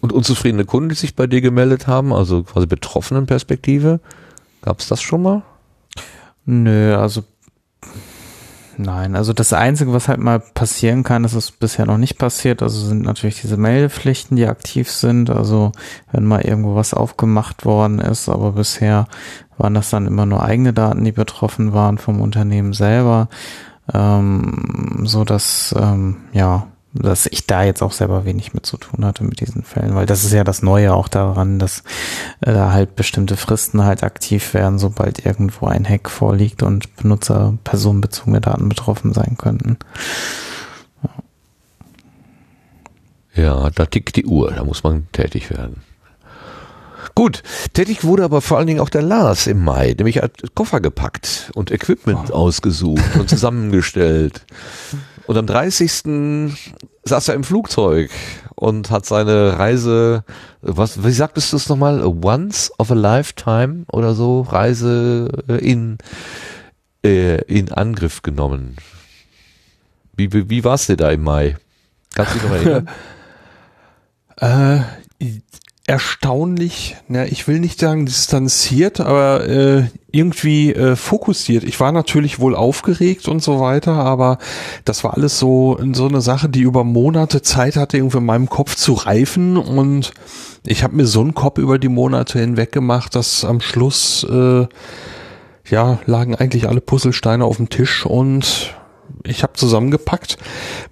Und 0.00 0.12
unzufriedene 0.12 0.64
Kunden, 0.64 0.88
die 0.88 0.94
sich 0.94 1.14
bei 1.14 1.26
dir 1.26 1.42
gemeldet 1.42 1.86
haben, 1.86 2.12
also 2.12 2.42
quasi 2.42 2.66
betroffenen 2.66 3.26
Perspektive, 3.26 4.00
gab 4.62 4.80
es 4.80 4.88
das 4.88 5.02
schon 5.02 5.22
mal? 5.22 5.42
Nö, 6.44 6.96
also 6.96 7.22
nein. 8.76 9.14
Also 9.14 9.32
das 9.32 9.52
Einzige, 9.52 9.92
was 9.92 10.08
halt 10.08 10.20
mal 10.20 10.40
passieren 10.40 11.02
kann, 11.02 11.22
das 11.22 11.34
ist 11.34 11.60
bisher 11.60 11.86
noch 11.86 11.98
nicht 11.98 12.18
passiert, 12.18 12.62
also 12.62 12.86
sind 12.86 13.02
natürlich 13.02 13.40
diese 13.40 13.56
Meldepflichten, 13.56 14.36
die 14.36 14.46
aktiv 14.46 14.90
sind. 14.90 15.30
Also 15.30 15.72
wenn 16.12 16.24
mal 16.24 16.42
irgendwo 16.42 16.74
was 16.74 16.94
aufgemacht 16.94 17.64
worden 17.64 18.00
ist, 18.00 18.28
aber 18.28 18.52
bisher 18.52 19.06
waren 19.58 19.74
das 19.74 19.90
dann 19.90 20.06
immer 20.06 20.26
nur 20.26 20.42
eigene 20.42 20.72
Daten, 20.72 21.04
die 21.04 21.12
betroffen 21.12 21.72
waren 21.72 21.98
vom 21.98 22.20
Unternehmen 22.20 22.72
selber. 22.72 23.28
Ähm, 23.92 25.02
so 25.04 25.24
dass 25.24 25.74
ähm, 25.78 26.18
ja 26.32 26.68
dass 26.92 27.26
ich 27.26 27.46
da 27.46 27.62
jetzt 27.62 27.82
auch 27.82 27.92
selber 27.92 28.24
wenig 28.24 28.52
mit 28.52 28.66
zu 28.66 28.76
tun 28.76 29.04
hatte 29.04 29.22
mit 29.22 29.40
diesen 29.40 29.62
Fällen, 29.62 29.94
weil 29.94 30.06
das 30.06 30.24
ist 30.24 30.32
ja 30.32 30.42
das 30.44 30.62
Neue 30.62 30.92
auch 30.92 31.08
daran, 31.08 31.58
dass 31.58 31.80
äh, 32.40 32.52
da 32.52 32.72
halt 32.72 32.96
bestimmte 32.96 33.36
Fristen 33.36 33.84
halt 33.84 34.02
aktiv 34.02 34.54
werden, 34.54 34.78
sobald 34.78 35.24
irgendwo 35.24 35.66
ein 35.66 35.88
Hack 35.88 36.10
vorliegt 36.10 36.62
und 36.62 36.96
Benutzer 36.96 37.54
personenbezogene 37.62 38.40
Daten 38.40 38.68
betroffen 38.68 39.12
sein 39.12 39.36
könnten. 39.38 39.78
Ja. 43.34 43.42
ja, 43.42 43.70
da 43.70 43.86
tickt 43.86 44.16
die 44.16 44.26
Uhr, 44.26 44.52
da 44.52 44.64
muss 44.64 44.82
man 44.82 45.06
tätig 45.12 45.50
werden. 45.50 45.82
Gut, 47.14 47.42
tätig 47.72 48.04
wurde 48.04 48.24
aber 48.24 48.40
vor 48.40 48.58
allen 48.58 48.66
Dingen 48.66 48.80
auch 48.80 48.88
der 48.88 49.02
Lars 49.02 49.46
im 49.46 49.64
Mai, 49.64 49.94
nämlich 49.96 50.18
hat 50.18 50.54
Koffer 50.54 50.80
gepackt 50.80 51.50
und 51.54 51.70
Equipment 51.70 52.30
oh. 52.30 52.34
ausgesucht 52.34 53.16
und 53.18 53.28
zusammengestellt. 53.28 54.44
Und 55.30 55.36
am 55.36 55.46
30. 55.46 56.56
saß 57.04 57.28
er 57.28 57.34
im 57.36 57.44
Flugzeug 57.44 58.10
und 58.56 58.90
hat 58.90 59.06
seine 59.06 59.60
Reise, 59.60 60.24
was, 60.60 61.04
wie 61.04 61.12
sagtest 61.12 61.52
du 61.52 61.56
es 61.56 61.68
nochmal? 61.68 62.02
Once 62.04 62.72
of 62.78 62.90
a 62.90 62.94
lifetime 62.94 63.84
oder 63.92 64.14
so, 64.14 64.40
Reise 64.40 65.28
in, 65.46 65.98
äh, 67.04 67.42
in 67.42 67.70
Angriff 67.70 68.22
genommen. 68.22 68.74
Wie, 70.16 70.32
wie, 70.32 70.50
wie 70.50 70.64
war 70.64 70.74
es 70.74 70.88
dir 70.88 70.96
da 70.96 71.12
im 71.12 71.22
Mai? 71.22 71.56
Kannst 72.16 72.34
du 72.34 72.38
dich 72.40 72.48
noch 72.48 72.56
erinnern? 72.56 72.90
äh, 75.20 75.30
erstaunlich, 75.90 76.94
na, 77.08 77.24
ich 77.24 77.48
will 77.48 77.58
nicht 77.58 77.80
sagen 77.80 78.06
distanziert, 78.06 79.00
aber 79.00 79.48
äh, 79.48 79.86
irgendwie 80.12 80.72
äh, 80.72 80.94
fokussiert. 80.94 81.64
Ich 81.64 81.80
war 81.80 81.90
natürlich 81.90 82.38
wohl 82.38 82.54
aufgeregt 82.54 83.26
und 83.26 83.42
so 83.42 83.58
weiter, 83.58 83.94
aber 83.94 84.38
das 84.84 85.02
war 85.02 85.14
alles 85.14 85.40
so 85.40 85.80
so 85.92 86.06
eine 86.06 86.20
Sache, 86.20 86.48
die 86.48 86.60
über 86.60 86.84
Monate 86.84 87.42
Zeit 87.42 87.74
hatte, 87.74 87.96
irgendwie 87.96 88.18
in 88.18 88.24
meinem 88.24 88.48
Kopf 88.48 88.76
zu 88.76 88.92
reifen 88.92 89.56
und 89.56 90.12
ich 90.64 90.84
habe 90.84 90.94
mir 90.94 91.06
so 91.06 91.22
einen 91.22 91.34
Kopf 91.34 91.58
über 91.58 91.80
die 91.80 91.88
Monate 91.88 92.38
hinweg 92.38 92.70
gemacht, 92.70 93.16
dass 93.16 93.44
am 93.44 93.60
Schluss 93.60 94.24
äh, 94.30 94.68
ja 95.68 95.98
lagen 96.06 96.36
eigentlich 96.36 96.68
alle 96.68 96.80
Puzzlesteine 96.80 97.44
auf 97.44 97.56
dem 97.56 97.68
Tisch 97.68 98.06
und 98.06 98.76
ich 99.24 99.42
habe 99.42 99.54
zusammengepackt. 99.54 100.38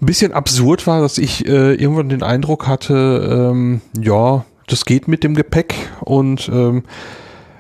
Ein 0.02 0.06
bisschen 0.06 0.32
absurd 0.32 0.88
war, 0.88 1.00
dass 1.02 1.18
ich 1.18 1.46
äh, 1.46 1.74
irgendwann 1.74 2.08
den 2.08 2.24
Eindruck 2.24 2.66
hatte, 2.66 3.52
ähm, 3.52 3.80
ja, 3.96 4.44
das 4.68 4.84
geht 4.84 5.08
mit 5.08 5.24
dem 5.24 5.34
Gepäck 5.34 5.74
und 6.00 6.48
ähm, 6.52 6.84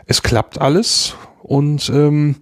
es 0.06 0.22
klappt 0.22 0.60
alles. 0.60 1.14
Und 1.42 1.90
ähm, 1.90 2.36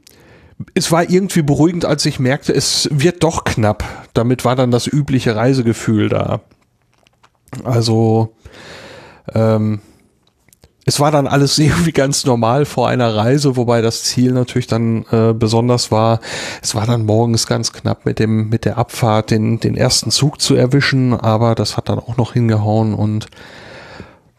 es 0.75 0.91
war 0.91 1.09
irgendwie 1.09 1.43
beruhigend, 1.43 1.85
als 1.85 2.07
ich 2.07 2.19
merkte, 2.19 2.53
es 2.55 2.89
wird 2.91 3.23
doch 3.23 3.45
knapp. 3.45 3.85
Damit 4.15 4.45
war 4.45 4.57
dann 4.57 4.71
das 4.71 4.87
übliche 4.87 5.37
Reisegefühl 5.37 6.09
da. 6.09 6.41
Also 7.65 8.35
ähm, 9.33 9.81
es 10.85 11.01
war 11.01 11.11
dann 11.11 11.27
alles 11.27 11.59
irgendwie 11.59 11.93
ganz 11.93 12.25
normal 12.25 12.65
vor 12.65 12.89
einer 12.89 13.15
Reise, 13.15 13.57
wobei 13.57 13.83
das 13.83 14.05
Ziel 14.05 14.33
natürlich 14.33 14.67
dann 14.67 15.05
äh, 15.11 15.35
besonders 15.35 15.91
war. 15.91 16.21
Es 16.63 16.75
war 16.75 16.87
dann 16.87 17.05
morgens 17.05 17.47
ganz 17.47 17.73
knapp 17.73 18.07
mit 18.07 18.19
dem 18.19 18.49
mit 18.49 18.65
der 18.65 18.79
Abfahrt 18.79 19.31
den 19.31 19.61
den 19.61 19.77
ersten 19.77 20.11
Zug 20.11 20.41
zu 20.41 20.55
erwischen, 20.55 21.13
aber 21.13 21.55
das 21.55 21.77
hat 21.77 21.89
dann 21.89 21.99
auch 21.99 22.17
noch 22.17 22.33
hingehauen 22.33 22.95
und 22.95 23.27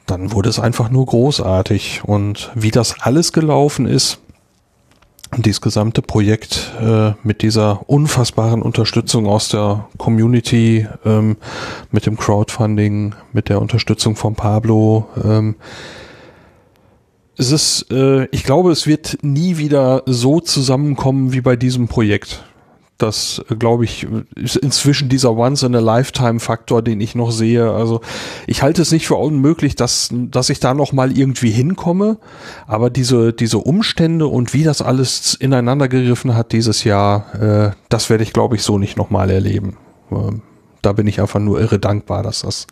dann 0.08 0.32
wurde 0.32 0.50
es 0.50 0.60
einfach 0.60 0.90
nur 0.90 1.06
großartig. 1.06 2.02
Und 2.04 2.52
wie 2.56 2.72
das 2.72 3.02
alles 3.02 3.34
gelaufen 3.34 3.86
ist, 3.86 4.20
dieses 5.36 5.62
gesamte 5.62 6.02
Projekt 6.02 6.72
äh, 6.82 7.12
mit 7.22 7.42
dieser 7.42 7.88
unfassbaren 7.90 8.62
Unterstützung 8.62 9.28
aus 9.28 9.50
der 9.50 9.88
Community, 9.98 10.88
ähm, 11.06 11.38
mit 11.92 12.06
dem 12.06 12.18
Crowdfunding, 12.18 13.14
mit 13.34 13.50
der 13.50 13.62
Unterstützung 13.62 14.16
von 14.16 14.36
Pablo, 14.36 15.08
ähm, 15.24 15.56
es 17.40 17.52
ist, 17.52 17.92
äh, 17.92 18.26
ich 18.32 18.44
glaube, 18.44 18.72
es 18.72 18.88
wird 18.88 19.20
nie 19.22 19.58
wieder 19.58 20.02
so 20.08 20.40
zusammenkommen 20.40 21.34
wie 21.34 21.42
bei 21.42 21.56
diesem 21.56 21.88
Projekt. 21.88 22.44
Das, 22.98 23.44
glaube 23.60 23.84
ich, 23.84 24.08
ist 24.36 24.56
inzwischen 24.56 25.08
dieser 25.08 25.38
Once-in-a-Lifetime-Faktor, 25.38 26.82
den 26.82 27.00
ich 27.00 27.14
noch 27.14 27.32
sehe. 27.32 27.72
Also 27.72 28.02
ich 28.48 28.64
halte 28.64 28.82
es 28.82 28.92
nicht 28.92 29.08
für 29.08 29.16
unmöglich, 29.16 29.76
dass, 29.76 30.10
dass 30.12 30.50
ich 30.50 30.60
da 30.60 30.74
noch 30.74 30.94
mal 30.94 31.16
irgendwie 31.16 31.52
hinkomme. 31.52 32.18
Aber 32.66 32.90
diese, 32.90 33.34
diese 33.34 33.60
Umstände 33.60 34.26
und 34.26 34.54
wie 34.56 34.64
das 34.64 34.82
alles 34.82 35.36
ineinander 35.36 35.88
gegriffen 35.88 36.36
hat 36.36 36.54
dieses 36.54 36.84
Jahr, 36.84 37.36
äh, 37.36 37.72
das 37.90 38.10
werde 38.10 38.24
ich, 38.24 38.34
glaube 38.34 38.56
ich, 38.56 38.64
so 38.64 38.80
nicht 38.80 38.98
noch 38.98 39.12
mal 39.12 39.30
erleben. 39.30 39.78
Ähm, 40.12 40.42
da 40.82 40.94
bin 40.94 41.06
ich 41.06 41.22
einfach 41.22 41.40
nur 41.40 41.60
irre 41.60 41.80
dankbar, 41.80 42.24
dass 42.24 42.42
das 42.42 42.66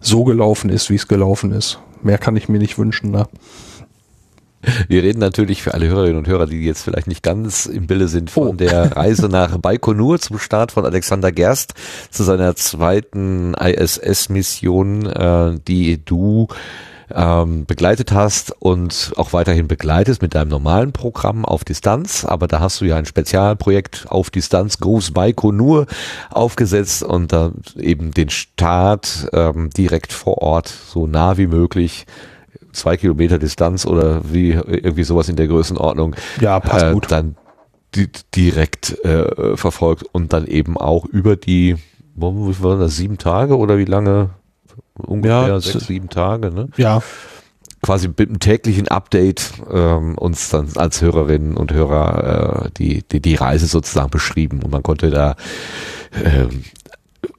so 0.00 0.24
gelaufen 0.24 0.70
ist, 0.70 0.90
wie 0.90 0.96
es 0.96 1.08
gelaufen 1.08 1.52
ist. 1.52 1.78
Mehr 2.02 2.18
kann 2.18 2.36
ich 2.36 2.48
mir 2.48 2.58
nicht 2.58 2.78
wünschen. 2.78 3.10
Ne? 3.10 3.28
Wir 4.88 5.02
reden 5.02 5.20
natürlich 5.20 5.62
für 5.62 5.74
alle 5.74 5.88
Hörerinnen 5.88 6.18
und 6.18 6.28
Hörer, 6.28 6.46
die 6.46 6.64
jetzt 6.64 6.82
vielleicht 6.82 7.06
nicht 7.06 7.22
ganz 7.22 7.66
im 7.66 7.86
Bilde 7.86 8.08
sind, 8.08 8.30
von 8.30 8.48
oh. 8.48 8.52
der 8.52 8.96
Reise 8.96 9.28
nach 9.30 9.56
Baikonur 9.58 10.18
zum 10.18 10.38
Start 10.38 10.72
von 10.72 10.84
Alexander 10.84 11.32
Gerst 11.32 11.74
zu 12.10 12.24
seiner 12.24 12.54
zweiten 12.56 13.54
ISS-Mission, 13.54 15.06
äh, 15.06 15.58
die 15.66 16.04
du 16.04 16.48
ähm, 17.14 17.66
begleitet 17.66 18.12
hast 18.12 18.54
und 18.58 19.12
auch 19.16 19.32
weiterhin 19.32 19.68
begleitest 19.68 20.22
mit 20.22 20.34
deinem 20.34 20.48
normalen 20.48 20.92
Programm 20.92 21.44
auf 21.44 21.64
Distanz. 21.64 22.24
Aber 22.24 22.46
da 22.46 22.60
hast 22.60 22.80
du 22.80 22.84
ja 22.84 22.96
ein 22.96 23.06
Spezialprojekt 23.06 24.06
auf 24.08 24.30
Distanz, 24.30 24.78
Groß 24.78 25.12
Baikonur, 25.12 25.86
aufgesetzt 26.30 27.02
und 27.02 27.32
da 27.32 27.52
eben 27.76 28.12
den 28.12 28.30
Start 28.30 29.28
ähm, 29.32 29.70
direkt 29.70 30.12
vor 30.12 30.38
Ort 30.38 30.68
so 30.68 31.06
nah 31.06 31.36
wie 31.36 31.46
möglich 31.46 32.06
zwei 32.72 32.96
Kilometer 32.96 33.38
Distanz 33.38 33.86
oder 33.86 34.20
wie 34.32 34.50
irgendwie 34.50 35.04
sowas 35.04 35.28
in 35.28 35.36
der 35.36 35.48
Größenordnung. 35.48 36.16
Ja, 36.40 36.60
passt 36.60 36.86
äh, 36.86 36.92
gut. 36.92 37.10
Dann 37.10 37.36
di 37.94 38.08
direkt 38.34 39.04
äh, 39.04 39.56
verfolgt 39.56 40.04
und 40.12 40.32
dann 40.32 40.46
eben 40.46 40.76
auch 40.76 41.06
über 41.06 41.36
die, 41.36 41.76
wie 42.14 42.62
war 42.62 42.78
das, 42.78 42.96
sieben 42.96 43.18
Tage 43.18 43.56
oder 43.56 43.78
wie 43.78 43.84
lange? 43.84 44.30
Ungefähr 44.94 45.48
ja, 45.48 45.60
sechs, 45.60 45.86
sieben 45.86 46.08
Tage, 46.08 46.50
ne? 46.50 46.68
Ja. 46.76 47.02
Quasi 47.82 48.08
mit 48.08 48.20
einem 48.28 48.38
täglichen 48.38 48.88
Update 48.88 49.54
ähm, 49.72 50.18
uns 50.18 50.50
dann 50.50 50.68
als 50.76 51.00
Hörerinnen 51.00 51.56
und 51.56 51.72
Hörer 51.72 52.66
äh, 52.66 52.70
die, 52.76 53.02
die, 53.10 53.20
die 53.20 53.34
Reise 53.34 53.66
sozusagen 53.66 54.10
beschrieben 54.10 54.62
und 54.62 54.70
man 54.70 54.82
konnte 54.82 55.08
da 55.08 55.34
ähm, 56.22 56.64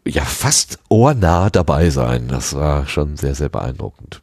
ja 0.06 0.24
fast 0.24 0.80
ohrnah 0.90 1.52
dabei 1.52 1.92
sein. 1.92 2.28
Das 2.28 2.56
war 2.56 2.88
schon 2.88 3.18
sehr, 3.18 3.36
sehr 3.36 3.50
beeindruckend. 3.50 4.22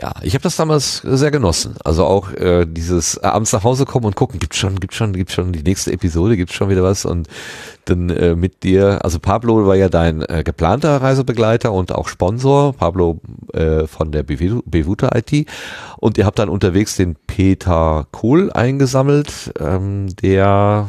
Ja, 0.00 0.14
ich 0.22 0.32
habe 0.32 0.42
das 0.42 0.56
damals 0.56 1.02
sehr 1.04 1.30
genossen. 1.30 1.74
Also 1.84 2.06
auch 2.06 2.32
äh, 2.32 2.64
dieses 2.64 3.18
abends 3.18 3.52
nach 3.52 3.64
Hause 3.64 3.84
kommen 3.84 4.06
und 4.06 4.16
gucken, 4.16 4.40
gibt's 4.40 4.56
schon, 4.56 4.80
gibt's 4.80 4.96
schon, 4.96 5.12
gibt's 5.12 5.34
schon 5.34 5.52
die 5.52 5.62
nächste 5.62 5.92
Episode, 5.92 6.38
gibt's 6.38 6.54
schon 6.54 6.70
wieder 6.70 6.82
was 6.82 7.04
und 7.04 7.28
dann 7.84 8.08
äh, 8.08 8.34
mit 8.34 8.62
dir, 8.62 9.04
also 9.04 9.18
Pablo 9.18 9.66
war 9.66 9.76
ja 9.76 9.90
dein 9.90 10.22
äh, 10.22 10.42
geplanter 10.42 11.02
Reisebegleiter 11.02 11.72
und 11.72 11.92
auch 11.92 12.08
Sponsor, 12.08 12.72
Pablo 12.72 13.20
äh, 13.52 13.86
von 13.86 14.10
der 14.10 14.22
Bevuta 14.22 15.10
IT 15.14 15.46
und 15.98 16.16
ihr 16.16 16.24
habt 16.24 16.38
dann 16.38 16.48
unterwegs 16.48 16.96
den 16.96 17.16
Peter 17.26 18.06
Kohl 18.10 18.50
eingesammelt, 18.52 19.52
ähm, 19.60 20.06
der 20.22 20.88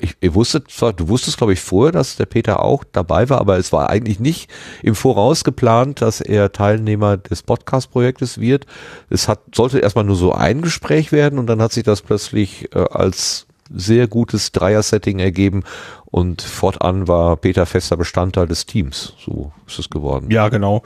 ich, 0.00 0.16
ihr 0.20 0.34
wusstet 0.34 0.70
zwar, 0.70 0.92
du 0.92 1.08
wusstest, 1.08 1.38
glaube 1.38 1.52
ich, 1.52 1.60
vorher, 1.60 1.92
dass 1.92 2.16
der 2.16 2.26
Peter 2.26 2.62
auch 2.62 2.84
dabei 2.92 3.28
war, 3.28 3.40
aber 3.40 3.58
es 3.58 3.72
war 3.72 3.90
eigentlich 3.90 4.20
nicht 4.20 4.50
im 4.82 4.94
Voraus 4.94 5.44
geplant, 5.44 6.00
dass 6.00 6.20
er 6.20 6.52
Teilnehmer 6.52 7.16
des 7.16 7.42
Podcast-Projektes 7.42 8.40
wird. 8.40 8.66
Es 9.08 9.28
hat, 9.28 9.40
sollte 9.54 9.78
erstmal 9.78 10.04
nur 10.04 10.16
so 10.16 10.32
ein 10.32 10.62
Gespräch 10.62 11.12
werden 11.12 11.38
und 11.38 11.46
dann 11.46 11.62
hat 11.62 11.72
sich 11.72 11.84
das 11.84 12.02
plötzlich 12.02 12.74
äh, 12.74 12.78
als 12.90 13.46
sehr 13.72 14.08
gutes 14.08 14.52
Dreier-Setting 14.52 15.20
ergeben 15.20 15.62
und 16.06 16.42
fortan 16.42 17.06
war 17.06 17.36
Peter 17.36 17.66
fester 17.66 17.96
Bestandteil 17.96 18.48
des 18.48 18.66
Teams. 18.66 19.14
So 19.24 19.52
ist 19.66 19.78
es 19.78 19.90
geworden. 19.90 20.30
Ja, 20.30 20.48
genau. 20.48 20.82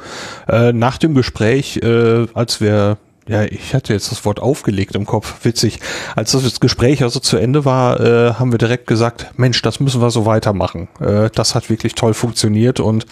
Äh, 0.46 0.72
nach 0.72 0.98
dem 0.98 1.14
Gespräch, 1.14 1.78
äh, 1.78 2.26
als 2.34 2.60
wir 2.60 2.98
ja, 3.26 3.44
ich 3.44 3.74
hatte 3.74 3.92
jetzt 3.92 4.10
das 4.10 4.24
Wort 4.24 4.40
aufgelegt 4.40 4.94
im 4.94 5.06
Kopf, 5.06 5.44
witzig. 5.44 5.80
Als 6.14 6.32
das 6.32 6.60
Gespräch 6.60 7.02
also 7.02 7.20
zu 7.20 7.38
Ende 7.38 7.64
war, 7.64 8.01
äh, 8.01 8.34
haben 8.34 8.52
wir 8.52 8.59
direkt 8.59 8.86
gesagt, 8.86 9.32
Mensch, 9.36 9.62
das 9.62 9.80
müssen 9.80 10.01
wir 10.02 10.10
so 10.10 10.26
weitermachen. 10.26 10.88
Äh, 11.01 11.30
das 11.34 11.55
hat 11.55 11.70
wirklich 11.70 11.94
toll 11.94 12.12
funktioniert 12.12 12.80
und 12.80 13.06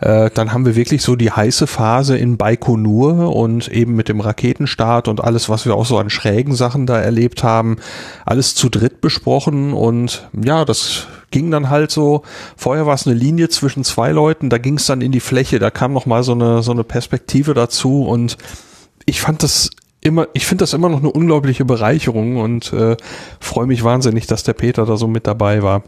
äh, 0.00 0.30
dann 0.32 0.52
haben 0.52 0.66
wir 0.66 0.76
wirklich 0.76 1.02
so 1.02 1.16
die 1.16 1.32
heiße 1.32 1.66
Phase 1.66 2.16
in 2.16 2.36
Baikonur 2.36 3.34
und 3.34 3.68
eben 3.68 3.96
mit 3.96 4.08
dem 4.08 4.20
Raketenstart 4.20 5.08
und 5.08 5.24
alles, 5.24 5.48
was 5.48 5.64
wir 5.64 5.74
auch 5.74 5.86
so 5.86 5.98
an 5.98 6.10
schrägen 6.10 6.54
Sachen 6.54 6.86
da 6.86 7.00
erlebt 7.00 7.42
haben, 7.42 7.78
alles 8.24 8.54
zu 8.54 8.68
dritt 8.68 9.00
besprochen 9.00 9.72
und 9.72 10.28
ja, 10.40 10.64
das 10.64 11.06
ging 11.30 11.50
dann 11.50 11.68
halt 11.68 11.90
so, 11.90 12.22
vorher 12.56 12.86
war 12.86 12.94
es 12.94 13.06
eine 13.06 13.16
Linie 13.16 13.48
zwischen 13.48 13.82
zwei 13.82 14.12
Leuten, 14.12 14.50
da 14.50 14.58
ging 14.58 14.76
es 14.76 14.86
dann 14.86 15.00
in 15.00 15.10
die 15.12 15.20
Fläche, 15.20 15.58
da 15.58 15.70
kam 15.70 15.92
noch 15.92 16.06
mal 16.06 16.22
so 16.22 16.32
eine, 16.32 16.62
so 16.62 16.70
eine 16.70 16.84
Perspektive 16.84 17.54
dazu 17.54 18.04
und 18.04 18.36
ich 19.08 19.22
fand 19.22 19.42
das 19.42 19.70
immer, 20.02 20.28
ich 20.34 20.46
finde 20.46 20.62
das 20.62 20.74
immer 20.74 20.90
noch 20.90 20.98
eine 20.98 21.10
unglaubliche 21.10 21.64
Bereicherung 21.64 22.36
und 22.36 22.72
äh, 22.74 22.96
freue 23.40 23.66
mich 23.66 23.82
wahnsinnig, 23.82 24.26
dass 24.26 24.42
der 24.42 24.52
Peter 24.52 24.84
da 24.84 24.96
so 24.96 25.08
mit 25.08 25.26
dabei 25.26 25.62
war. 25.62 25.82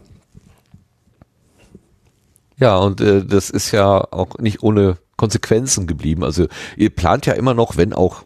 Ja, 2.57 2.77
und 2.77 2.99
äh, 2.99 3.23
das 3.23 3.49
ist 3.51 3.71
ja 3.71 4.11
auch 4.11 4.39
nicht 4.39 4.63
ohne 4.63 4.97
Konsequenzen 5.17 5.85
geblieben. 5.85 6.23
Also 6.23 6.47
ihr 6.77 6.89
plant 6.89 7.27
ja 7.27 7.33
immer 7.33 7.53
noch, 7.53 7.77
wenn 7.77 7.93
auch 7.93 8.23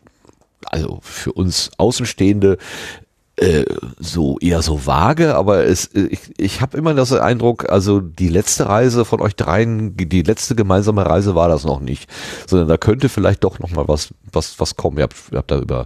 also 0.66 1.00
für 1.02 1.34
uns 1.34 1.72
Außenstehende 1.78 2.58
äh, 3.38 3.66
so 3.99 4.38
eher 4.40 4.62
so 4.62 4.86
vage, 4.86 5.36
aber 5.36 5.66
es, 5.66 5.90
ich, 5.94 6.20
ich 6.38 6.62
habe 6.62 6.78
immer 6.78 6.94
das 6.94 7.12
Eindruck, 7.12 7.70
also 7.70 7.99
die 7.99 8.30
letzte 8.30 8.68
Reise 8.68 9.03
von 9.03 9.20
euch 9.20 9.36
dreien, 9.36 9.98
die 9.98 10.22
letzte 10.22 10.56
gemeinsame 10.56 11.06
Reise 11.06 11.36
war 11.36 11.49
das 11.49 11.66
noch 11.66 11.82
nicht, 11.82 12.10
sondern 12.48 12.70
da 12.70 12.78
könnte 12.78 13.10
vielleicht 13.10 13.44
doch 13.44 13.60
noch 13.60 13.72
mal 13.72 13.88
was 13.88 14.14
was 14.32 14.60
was 14.60 14.78
kommen. 14.78 14.98
Ihr 14.98 15.03
habt, 15.03 15.16
ihr 15.32 15.38
habt 15.38 15.52
da 15.52 15.60
über 15.60 15.86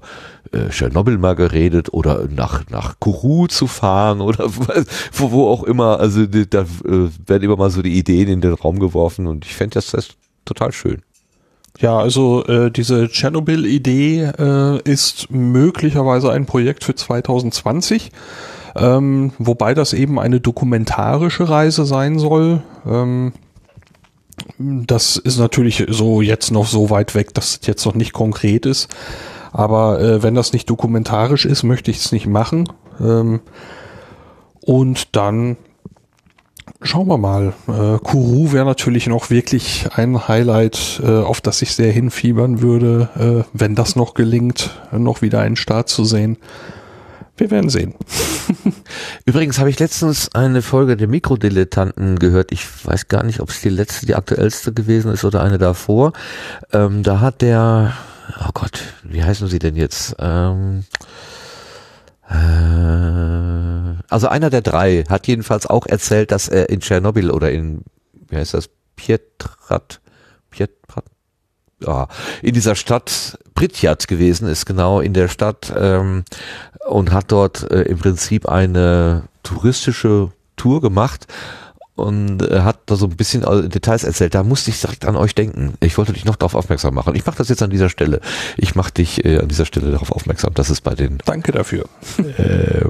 äh, 0.52 0.70
Tschernobyl 0.70 1.18
mal 1.18 1.36
geredet 1.36 1.92
oder 1.92 2.28
nach 2.28 2.70
nach 2.70 3.00
Kuru 3.00 3.48
zu 3.48 3.66
fahren 3.66 4.22
oder 4.22 4.46
wo, 5.12 5.32
wo 5.32 5.48
auch 5.50 5.64
immer. 5.64 6.00
Also 6.00 6.26
da 6.28 6.62
äh, 6.62 7.10
werden 7.26 7.44
immer 7.44 7.58
mal 7.58 7.72
so 7.72 7.82
die 7.82 7.98
Ideen 7.98 8.28
in 8.28 8.42
den 8.42 8.54
Raum 8.54 8.80
geworfen 8.80 9.26
und 9.26 9.46
ich 9.46 9.56
fände 9.56 9.76
das, 9.76 9.92
das 9.92 10.10
total 10.46 10.72
schön. 10.72 11.02
Ja, 11.80 11.98
also 11.98 12.46
äh, 12.46 12.72
diese 12.72 13.08
Tschernobyl-Idee 13.08 14.32
äh, 14.38 14.82
ist 14.84 15.32
möglicherweise 15.32 16.32
ein 16.32 16.46
Projekt 16.46 16.84
für 16.84 16.94
2020, 16.94 18.12
ähm, 18.76 19.32
wobei 19.38 19.74
das 19.74 19.94
eben 19.94 20.20
eine 20.20 20.42
dokumentarische 20.42 21.48
Reise 21.48 21.86
sein 21.86 22.20
soll. 22.20 22.64
Ähm, 22.86 23.32
das 24.58 25.16
ist 25.16 25.40
natürlich 25.40 25.86
so 25.90 26.22
jetzt 26.22 26.52
noch 26.52 26.68
so 26.68 26.90
weit 26.90 27.16
weg, 27.16 27.34
dass 27.34 27.60
es 27.62 27.68
jetzt 27.68 27.86
noch 27.86 27.96
nicht 27.96 28.12
konkret 28.12 28.66
ist. 28.66 28.90
Aber 29.54 30.02
äh, 30.02 30.22
wenn 30.22 30.36
das 30.36 30.52
nicht 30.52 30.70
dokumentarisch 30.70 31.46
ist, 31.46 31.64
möchte 31.64 31.92
ich 31.92 31.98
es 31.98 32.12
nicht 32.12 32.28
machen. 32.28 32.68
Ähm, 33.00 33.40
und 34.62 35.16
dann 35.16 35.56
Schauen 36.82 37.08
wir 37.10 37.18
mal. 37.18 37.54
Äh, 37.68 38.00
Kuru 38.00 38.54
wäre 38.54 38.66
natürlich 38.66 39.08
noch 39.08 39.30
wirklich 39.30 39.90
ein 39.96 40.30
Highlight, 40.30 41.02
äh, 41.04 41.08
auf 41.10 41.42
das 41.42 41.62
ich 41.62 41.74
sehr 41.76 41.92
hinfiebern 41.92 42.62
würde, 42.62 43.44
äh, 43.44 43.50
wenn 43.52 43.76
das 43.76 43.98
noch 43.98 44.14
gelingt, 44.14 44.80
noch 44.94 45.22
wieder 45.22 45.42
einen 45.42 45.58
Start 45.58 45.90
zu 45.90 46.06
sehen. 46.06 46.38
Wir 47.36 47.52
werden 47.52 47.70
sehen. 47.70 47.96
Übrigens 49.26 49.60
habe 49.60 49.70
ich 49.70 49.80
letztens 49.80 50.34
eine 50.34 50.62
Folge 50.62 50.96
der 50.96 51.10
Mikrodilettanten 51.10 52.18
gehört. 52.18 52.52
Ich 52.54 52.66
weiß 52.86 53.10
gar 53.10 53.24
nicht, 53.24 53.42
ob 53.42 53.50
es 53.50 53.62
die 53.62 53.70
letzte, 53.70 54.06
die 54.06 54.16
aktuellste 54.16 54.74
gewesen 54.74 55.12
ist 55.12 55.26
oder 55.26 55.44
eine 55.44 55.58
davor. 55.58 56.14
Ähm, 56.72 57.04
da 57.04 57.20
hat 57.20 57.42
der, 57.42 57.94
oh 58.42 58.52
Gott, 58.54 58.82
wie 59.04 59.24
heißen 59.24 59.50
sie 59.50 59.60
denn 59.60 59.76
jetzt? 59.76 60.16
Ähm, 60.20 60.80
äh, 60.80 61.39
also 64.10 64.28
einer 64.28 64.50
der 64.50 64.62
drei 64.62 65.04
hat 65.10 65.28
jedenfalls 65.28 65.66
auch 65.66 65.86
erzählt, 65.86 66.32
dass 66.32 66.48
er 66.48 66.70
in 66.70 66.80
Tschernobyl 66.80 67.32
oder 67.32 67.52
in, 67.52 67.84
wie 68.28 68.36
heißt 68.38 68.54
das, 68.54 68.70
Pietrat, 68.96 70.02
Pietrat, 70.50 71.06
ja, 71.82 72.08
in 72.42 72.54
dieser 72.54 72.76
Stadt 72.76 73.40
Pripyat 73.56 74.08
gewesen 74.08 74.48
ist, 74.48 74.66
genau 74.66 75.00
in 75.00 75.14
der 75.14 75.28
Stadt 75.28 75.74
ähm, 75.76 76.24
und 76.88 77.12
hat 77.12 77.32
dort 77.32 77.72
äh, 77.72 77.84
im 77.84 77.98
Prinzip 77.98 78.48
eine 78.48 79.24
touristische 79.44 80.32
Tour 80.56 80.82
gemacht 80.82 81.28
und 82.00 82.42
äh, 82.42 82.62
hat 82.62 82.80
da 82.88 82.96
so 82.96 83.06
ein 83.06 83.16
bisschen 83.16 83.42
Details 83.70 84.04
erzählt. 84.04 84.36
Da 84.36 84.44
musste 84.44 84.70
ich 84.70 84.82
direkt 84.82 85.06
an 85.06 85.16
euch 85.16 85.36
denken. 85.36 85.74
Ich 85.82 85.98
wollte 85.98 86.14
dich 86.14 86.26
noch 86.26 86.36
darauf 86.36 86.56
aufmerksam 86.56 86.94
machen. 86.94 87.16
Ich 87.16 87.26
mache 87.26 87.38
das 87.38 87.50
jetzt 87.50 87.62
an 87.62 87.70
dieser 87.70 87.90
Stelle. 87.90 88.22
Ich 88.58 88.76
mache 88.76 88.92
dich 88.92 89.26
äh, 89.26 89.40
an 89.40 89.48
dieser 89.48 89.66
Stelle 89.66 89.92
darauf 89.92 90.12
aufmerksam, 90.12 90.54
dass 90.54 90.70
es 90.70 90.82
bei 90.82 90.96
den 90.96 91.20
Danke 91.26 91.52
dafür. 91.52 91.86
Äh, 92.38 92.86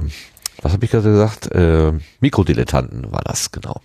was 0.62 0.72
habe 0.72 0.84
ich 0.84 0.90
gerade 0.90 1.10
gesagt? 1.10 1.50
Äh, 1.52 1.92
Mikrodilettanten 2.20 3.10
war 3.10 3.22
das, 3.24 3.50
genau. 3.50 3.80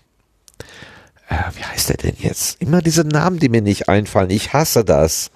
Äh, 1.29 1.35
wie 1.55 1.63
heißt 1.63 1.89
der 1.89 1.97
denn 1.97 2.15
jetzt? 2.19 2.61
Immer 2.61 2.81
diese 2.81 3.03
Namen, 3.03 3.39
die 3.39 3.49
mir 3.49 3.61
nicht 3.61 3.89
einfallen. 3.89 4.29
Ich 4.29 4.53
hasse 4.53 4.83
das. 4.83 5.31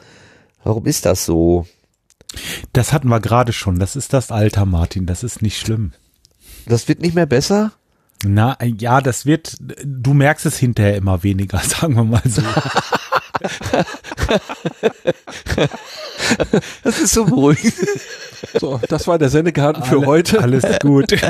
Warum 0.63 0.85
ist 0.85 1.05
das 1.05 1.25
so? 1.25 1.65
Das 2.73 2.93
hatten 2.93 3.07
wir 3.07 3.19
gerade 3.19 3.53
schon. 3.53 3.79
Das 3.79 3.95
ist 3.95 4.13
das 4.13 4.31
Alter, 4.31 4.65
Martin. 4.65 5.05
Das 5.05 5.23
ist 5.23 5.41
nicht 5.41 5.59
schlimm. 5.59 5.93
Das 6.65 6.87
wird 6.87 7.01
nicht 7.01 7.15
mehr 7.15 7.25
besser? 7.25 7.71
Na, 8.25 8.57
ja, 8.61 8.99
das 9.01 9.25
wird, 9.25 9.55
du 9.59 10.13
merkst 10.13 10.45
es 10.45 10.57
hinterher 10.57 10.97
immer 10.97 11.23
weniger, 11.23 11.59
sagen 11.63 11.95
wir 11.95 12.03
mal 12.03 12.21
so. 12.25 12.41
das 16.83 16.99
ist 16.99 17.13
so 17.13 17.25
beruhigend. 17.25 17.73
So, 18.59 18.79
das 18.89 19.07
war 19.07 19.17
der 19.17 19.29
Sendegarten 19.29 19.83
für 19.83 19.97
Alle, 19.97 20.05
heute. 20.07 20.41
Alles 20.41 20.63
gut. 20.79 21.13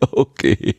okay. 0.00 0.76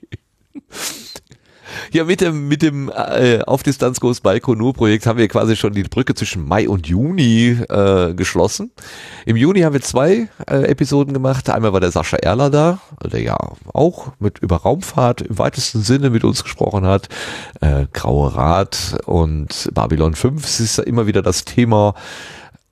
Ja, 1.92 2.04
mit 2.06 2.22
dem, 2.22 2.48
mit 2.48 2.62
dem 2.62 2.90
äh, 2.90 3.40
Auf-Distanz-Kurs 3.42 4.22
Baikonur-Projekt 4.22 5.06
haben 5.06 5.18
wir 5.18 5.28
quasi 5.28 5.56
schon 5.56 5.74
die 5.74 5.84
Brücke 5.84 6.16
zwischen 6.16 6.48
Mai 6.48 6.68
und 6.68 6.88
Juni 6.88 7.58
äh, 7.70 8.14
geschlossen. 8.14 8.72
Im 9.26 9.36
Juni 9.36 9.62
haben 9.62 9.74
wir 9.74 9.82
zwei 9.82 10.28
äh, 10.50 10.64
Episoden 10.64 11.14
gemacht. 11.14 11.50
Einmal 11.50 11.74
war 11.74 11.80
der 11.80 11.92
Sascha 11.92 12.18
Erler 12.18 12.50
da, 12.50 12.80
der 13.04 13.22
ja 13.22 13.38
auch 13.74 14.14
mit 14.20 14.40
über 14.40 14.58
Raumfahrt 14.58 15.22
im 15.22 15.38
weitesten 15.38 15.82
Sinne 15.82 16.10
mit 16.10 16.24
uns 16.24 16.44
gesprochen 16.44 16.86
hat. 16.86 17.10
Äh, 17.62 17.88
Graue 17.94 18.36
Rat 18.36 18.98
und 19.06 19.70
Babylon 19.74 20.16
5 20.16 20.60
ist 20.60 20.80
immer 20.80 21.08
wieder 21.08 21.22
das 21.22 21.46
Thema. 21.46 21.94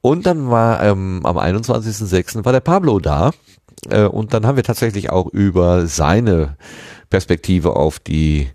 Und 0.02 0.26
dann 0.26 0.50
war 0.50 0.84
ähm, 0.84 1.22
am 1.24 1.38
21.06. 1.38 2.44
war 2.44 2.52
der 2.52 2.60
Pablo 2.60 3.00
da. 3.00 3.32
Äh, 3.90 4.04
und 4.04 4.34
dann 4.34 4.46
haben 4.46 4.56
wir 4.56 4.64
tatsächlich 4.64 5.10
auch 5.10 5.28
über 5.28 5.88
seine 5.88 6.58
Perspektive 7.10 7.76
auf 7.76 8.00
die 8.00 8.50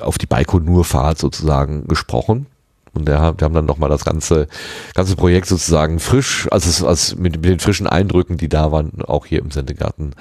auf 0.00 0.18
die 0.18 0.26
Baikonur-Fahrt 0.26 1.18
sozusagen 1.18 1.88
gesprochen. 1.88 2.46
Und 2.94 3.06
der, 3.06 3.34
wir 3.38 3.44
haben 3.44 3.54
dann 3.54 3.66
nochmal 3.66 3.90
das 3.90 4.04
ganze, 4.04 4.48
ganze 4.94 5.16
Projekt 5.16 5.46
sozusagen 5.46 5.98
frisch, 5.98 6.48
also 6.50 6.86
als 6.86 7.16
mit, 7.16 7.36
mit 7.36 7.44
den 7.44 7.60
frischen 7.60 7.86
Eindrücken, 7.86 8.36
die 8.36 8.48
da 8.48 8.72
waren, 8.72 9.02
auch 9.06 9.26
hier 9.26 9.40
im 9.40 9.50
Sendegarten 9.50 10.14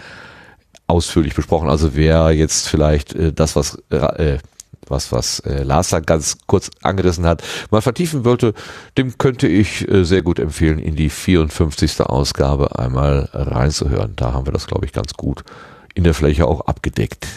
ausführlich 0.87 1.35
besprochen. 1.35 1.69
Also 1.69 1.95
wer 1.95 2.31
jetzt 2.31 2.67
vielleicht 2.67 3.13
äh, 3.13 3.33
das, 3.33 3.55
was 3.55 3.81
äh, 3.89 4.39
was, 4.89 5.11
was 5.11 5.39
äh, 5.41 5.63
Lars 5.63 5.89
da 5.89 5.99
ganz 5.99 6.37
kurz 6.47 6.71
angerissen 6.81 7.25
hat, 7.25 7.43
mal 7.71 7.81
vertiefen 7.81 8.25
wollte, 8.25 8.53
dem 8.97 9.17
könnte 9.17 9.47
ich 9.47 9.87
äh, 9.87 10.05
sehr 10.05 10.21
gut 10.21 10.39
empfehlen, 10.39 10.79
in 10.79 10.95
die 10.95 11.09
54. 11.09 12.01
Ausgabe 12.01 12.79
einmal 12.79 13.29
reinzuhören. 13.33 14.13
Da 14.15 14.33
haben 14.33 14.45
wir 14.45 14.53
das, 14.53 14.67
glaube 14.67 14.85
ich, 14.85 14.93
ganz 14.93 15.13
gut 15.13 15.43
in 15.93 16.03
der 16.03 16.13
Fläche 16.13 16.47
auch 16.47 16.61
abgedeckt. 16.61 17.27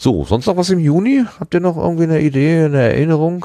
So, 0.00 0.24
sonst 0.24 0.46
noch 0.46 0.56
was 0.56 0.70
im 0.70 0.78
Juni? 0.78 1.26
Habt 1.38 1.52
ihr 1.52 1.60
noch 1.60 1.76
irgendwie 1.76 2.04
eine 2.04 2.22
Idee, 2.22 2.64
eine 2.64 2.78
Erinnerung? 2.80 3.44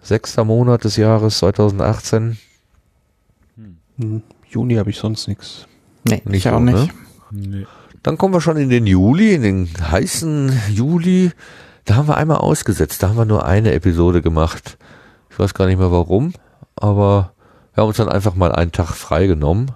Sechster 0.00 0.44
Monat 0.44 0.84
des 0.84 0.96
Jahres 0.96 1.36
2018. 1.40 2.38
Hm, 3.98 4.22
Juni 4.48 4.76
habe 4.76 4.88
ich 4.88 4.96
sonst 4.96 5.28
nichts. 5.28 5.66
Nee, 6.08 6.22
Nicht 6.24 6.46
ich 6.46 6.48
auch 6.50 6.54
so, 6.54 6.60
nicht. 6.60 6.94
ne? 7.32 7.48
Nee. 7.48 7.66
Dann 8.02 8.16
kommen 8.16 8.32
wir 8.32 8.40
schon 8.40 8.56
in 8.56 8.70
den 8.70 8.86
Juli, 8.86 9.34
in 9.34 9.42
den 9.42 9.68
heißen 9.90 10.58
Juli. 10.70 11.32
Da 11.84 11.96
haben 11.96 12.08
wir 12.08 12.16
einmal 12.16 12.38
ausgesetzt. 12.38 13.02
Da 13.02 13.10
haben 13.10 13.18
wir 13.18 13.26
nur 13.26 13.44
eine 13.44 13.72
Episode 13.72 14.22
gemacht. 14.22 14.78
Ich 15.28 15.38
weiß 15.38 15.52
gar 15.52 15.66
nicht 15.66 15.78
mehr 15.78 15.92
warum, 15.92 16.32
aber 16.76 17.34
wir 17.74 17.82
haben 17.82 17.88
uns 17.88 17.98
dann 17.98 18.08
einfach 18.08 18.36
mal 18.36 18.52
einen 18.52 18.72
Tag 18.72 18.94
freigenommen. 18.94 19.72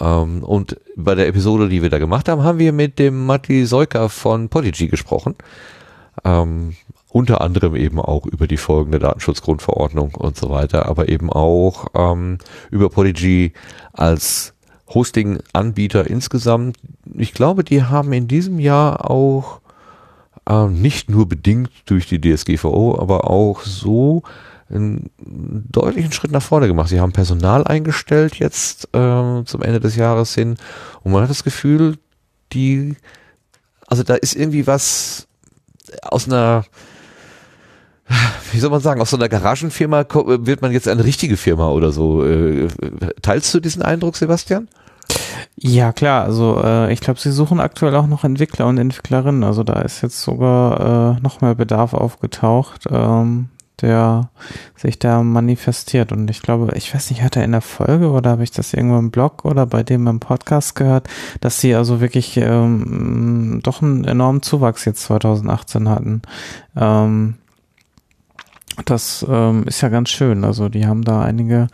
Ähm, 0.00 0.42
und 0.42 0.78
bei 0.96 1.14
der 1.14 1.28
Episode, 1.28 1.68
die 1.68 1.82
wir 1.82 1.90
da 1.90 1.98
gemacht 1.98 2.28
haben, 2.28 2.42
haben 2.42 2.58
wir 2.58 2.72
mit 2.72 2.98
dem 2.98 3.26
Matti 3.26 3.66
Seuker 3.66 4.08
von 4.08 4.48
Podigy 4.48 4.88
gesprochen. 4.88 5.34
Ähm, 6.24 6.76
unter 7.08 7.42
anderem 7.42 7.76
eben 7.76 8.00
auch 8.00 8.26
über 8.26 8.46
die 8.46 8.56
Folgen 8.56 8.90
der 8.90 9.00
Datenschutzgrundverordnung 9.00 10.14
und 10.14 10.36
so 10.36 10.48
weiter, 10.48 10.86
aber 10.86 11.08
eben 11.08 11.30
auch 11.30 11.88
ähm, 11.94 12.38
über 12.70 12.88
Podigy 12.88 13.52
als 13.92 14.54
Hosting-Anbieter 14.88 16.08
insgesamt. 16.08 16.78
Ich 17.14 17.34
glaube, 17.34 17.64
die 17.64 17.82
haben 17.84 18.12
in 18.12 18.28
diesem 18.28 18.58
Jahr 18.58 19.10
auch 19.10 19.60
ähm, 20.48 20.80
nicht 20.80 21.10
nur 21.10 21.28
bedingt 21.28 21.70
durch 21.86 22.06
die 22.06 22.20
DSGVO, 22.20 22.98
aber 22.98 23.28
auch 23.30 23.60
so 23.60 24.22
einen 24.70 25.10
deutlichen 25.70 26.12
Schritt 26.12 26.32
nach 26.32 26.42
vorne 26.42 26.66
gemacht. 26.66 26.88
Sie 26.88 27.00
haben 27.00 27.12
Personal 27.12 27.66
eingestellt 27.66 28.36
jetzt 28.36 28.88
ähm, 28.92 29.44
zum 29.46 29.62
Ende 29.62 29.80
des 29.80 29.96
Jahres 29.96 30.34
hin 30.34 30.56
und 31.02 31.12
man 31.12 31.22
hat 31.22 31.30
das 31.30 31.44
Gefühl, 31.44 31.98
die, 32.52 32.96
also 33.86 34.02
da 34.02 34.14
ist 34.14 34.34
irgendwie 34.34 34.66
was 34.66 35.26
aus 36.02 36.26
einer, 36.26 36.64
wie 38.52 38.58
soll 38.58 38.70
man 38.70 38.80
sagen, 38.80 39.00
aus 39.00 39.10
so 39.10 39.16
einer 39.16 39.28
Garagenfirma 39.28 40.06
wird 40.10 40.62
man 40.62 40.72
jetzt 40.72 40.88
eine 40.88 41.04
richtige 41.04 41.36
Firma 41.36 41.68
oder 41.68 41.92
so. 41.92 42.24
Äh, 42.24 42.68
Teilst 43.22 43.52
du 43.54 43.60
diesen 43.60 43.82
Eindruck, 43.82 44.16
Sebastian? 44.16 44.68
Ja, 45.56 45.92
klar. 45.92 46.24
Also 46.24 46.60
äh, 46.62 46.92
ich 46.92 47.00
glaube, 47.00 47.20
sie 47.20 47.30
suchen 47.30 47.60
aktuell 47.60 47.94
auch 47.94 48.06
noch 48.06 48.24
Entwickler 48.24 48.66
und 48.66 48.78
Entwicklerinnen. 48.78 49.44
Also 49.44 49.62
da 49.62 49.80
ist 49.82 50.02
jetzt 50.02 50.22
sogar 50.22 51.16
äh, 51.16 51.20
noch 51.20 51.40
mehr 51.40 51.54
Bedarf 51.54 51.94
aufgetaucht, 51.94 52.86
ähm, 52.90 53.48
der 53.80 54.30
sich 54.76 54.98
da 54.98 55.22
manifestiert. 55.22 56.12
Und 56.12 56.30
ich 56.30 56.42
glaube, 56.42 56.72
ich 56.76 56.94
weiß 56.94 57.10
nicht, 57.10 57.22
hat 57.22 57.36
er 57.36 57.44
in 57.44 57.52
der 57.52 57.60
Folge 57.60 58.10
oder 58.10 58.30
habe 58.30 58.44
ich 58.44 58.50
das 58.50 58.74
irgendwo 58.74 58.98
im 58.98 59.10
Blog 59.10 59.44
oder 59.44 59.66
bei 59.66 59.82
dem 59.82 60.06
im 60.06 60.20
Podcast 60.20 60.74
gehört, 60.74 61.08
dass 61.40 61.60
sie 61.60 61.74
also 61.74 62.00
wirklich 62.00 62.36
ähm, 62.36 63.60
doch 63.62 63.82
einen 63.82 64.04
enormen 64.04 64.42
Zuwachs 64.42 64.84
jetzt 64.84 65.02
2018 65.04 65.88
hatten. 65.88 66.22
Ähm, 66.76 67.34
das 68.84 69.24
ähm, 69.28 69.64
ist 69.64 69.80
ja 69.80 69.88
ganz 69.88 70.10
schön. 70.10 70.44
Also 70.44 70.68
die 70.68 70.86
haben 70.86 71.02
da 71.02 71.22
einige 71.22 71.68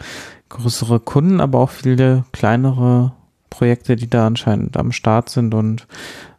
größere 0.49 1.01
Kunden, 1.01 1.41
aber 1.41 1.61
auch 1.61 1.71
viele 1.71 2.25
kleinere 2.33 3.13
Projekte, 3.51 3.97
die 3.97 4.09
da 4.09 4.27
anscheinend 4.27 4.77
am 4.77 4.93
Start 4.93 5.29
sind 5.29 5.55
und 5.55 5.87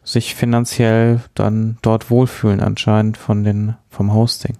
sich 0.02 0.34
finanziell 0.34 1.20
dann 1.34 1.78
dort 1.82 2.10
wohlfühlen 2.10 2.60
anscheinend 2.60 3.16
von 3.16 3.44
den 3.44 3.76
vom 3.88 4.12
Hosting. 4.12 4.56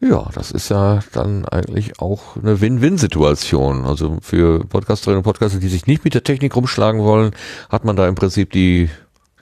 Ja, 0.00 0.28
das 0.34 0.50
ist 0.50 0.68
ja 0.68 1.00
dann 1.12 1.46
eigentlich 1.46 2.00
auch 2.00 2.36
eine 2.36 2.60
Win-Win-Situation. 2.60 3.86
Also 3.86 4.18
für 4.20 4.64
Podcasterinnen 4.66 5.18
und 5.18 5.24
Podcaster, 5.24 5.58
die 5.58 5.68
sich 5.68 5.86
nicht 5.86 6.04
mit 6.04 6.12
der 6.12 6.22
Technik 6.22 6.54
rumschlagen 6.54 7.00
wollen, 7.00 7.32
hat 7.70 7.86
man 7.86 7.96
da 7.96 8.06
im 8.06 8.14
Prinzip 8.14 8.52
die, 8.52 8.90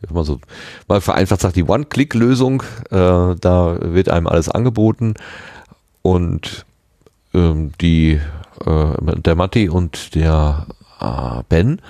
sag 0.00 0.12
mal 0.12 0.24
so, 0.24 0.38
mal 0.86 1.00
vereinfacht 1.00 1.40
sagt, 1.40 1.56
die 1.56 1.64
One-Click-Lösung. 1.64 2.62
Äh, 2.90 3.34
da 3.40 3.78
wird 3.80 4.08
einem 4.08 4.28
alles 4.28 4.48
angeboten 4.48 5.14
und 6.02 6.64
ähm, 7.34 7.72
die, 7.80 8.20
äh, 8.64 9.20
der 9.20 9.34
Matti 9.34 9.68
und 9.68 10.14
der 10.14 10.66
äh, 11.00 11.42
Ben, 11.48 11.80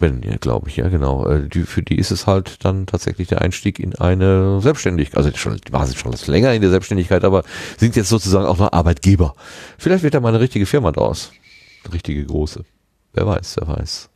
Ben, 0.00 0.22
ja, 0.22 0.36
glaube 0.38 0.70
ich, 0.70 0.76
ja, 0.76 0.88
genau. 0.88 1.26
Äh, 1.28 1.46
Die, 1.48 1.62
für 1.62 1.82
die 1.82 1.96
ist 1.96 2.10
es 2.10 2.26
halt 2.26 2.64
dann 2.64 2.86
tatsächlich 2.86 3.28
der 3.28 3.42
Einstieg 3.42 3.78
in 3.78 3.94
eine 3.96 4.60
Selbstständigkeit. 4.62 5.18
Also 5.18 5.30
schon, 5.36 5.58
die 5.58 5.72
waren 5.72 5.94
schon 5.94 6.14
länger 6.26 6.54
in 6.54 6.62
der 6.62 6.70
Selbstständigkeit, 6.70 7.22
aber 7.22 7.44
sind 7.76 7.96
jetzt 7.96 8.08
sozusagen 8.08 8.46
auch 8.46 8.58
noch 8.58 8.72
Arbeitgeber. 8.72 9.34
Vielleicht 9.78 10.02
wird 10.02 10.14
da 10.14 10.20
mal 10.20 10.30
eine 10.30 10.40
richtige 10.40 10.64
Firma 10.64 10.90
draus. 10.90 11.32
Eine 11.84 11.92
richtige 11.94 12.24
große. 12.24 12.64
Wer 13.12 13.26
weiß, 13.26 13.56
wer 13.60 13.68
weiß. 13.68 14.08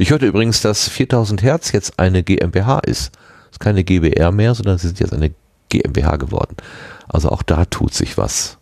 Ich 0.00 0.10
hörte 0.10 0.26
übrigens, 0.26 0.60
dass 0.60 0.88
4000 0.88 1.42
Hertz 1.42 1.70
jetzt 1.72 1.98
eine 2.00 2.24
GmbH 2.24 2.80
ist. 2.80 3.12
ist 3.50 3.60
keine 3.60 3.84
GBR 3.84 4.32
mehr, 4.32 4.54
sondern 4.54 4.78
sie 4.78 4.88
sind 4.88 4.98
jetzt 5.00 5.12
eine 5.12 5.32
GmbH 5.68 6.16
geworden. 6.16 6.56
Also 7.08 7.28
auch 7.28 7.42
da 7.42 7.64
tut 7.64 7.94
sich 7.94 8.18
was. 8.18 8.58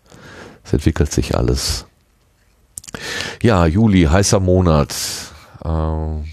Es 0.62 0.74
entwickelt 0.74 1.10
sich 1.10 1.36
alles. 1.36 1.86
Ja, 3.42 3.64
Juli, 3.66 4.04
heißer 4.04 4.40
Monat. 4.40 4.94
Ähm, 5.64 6.24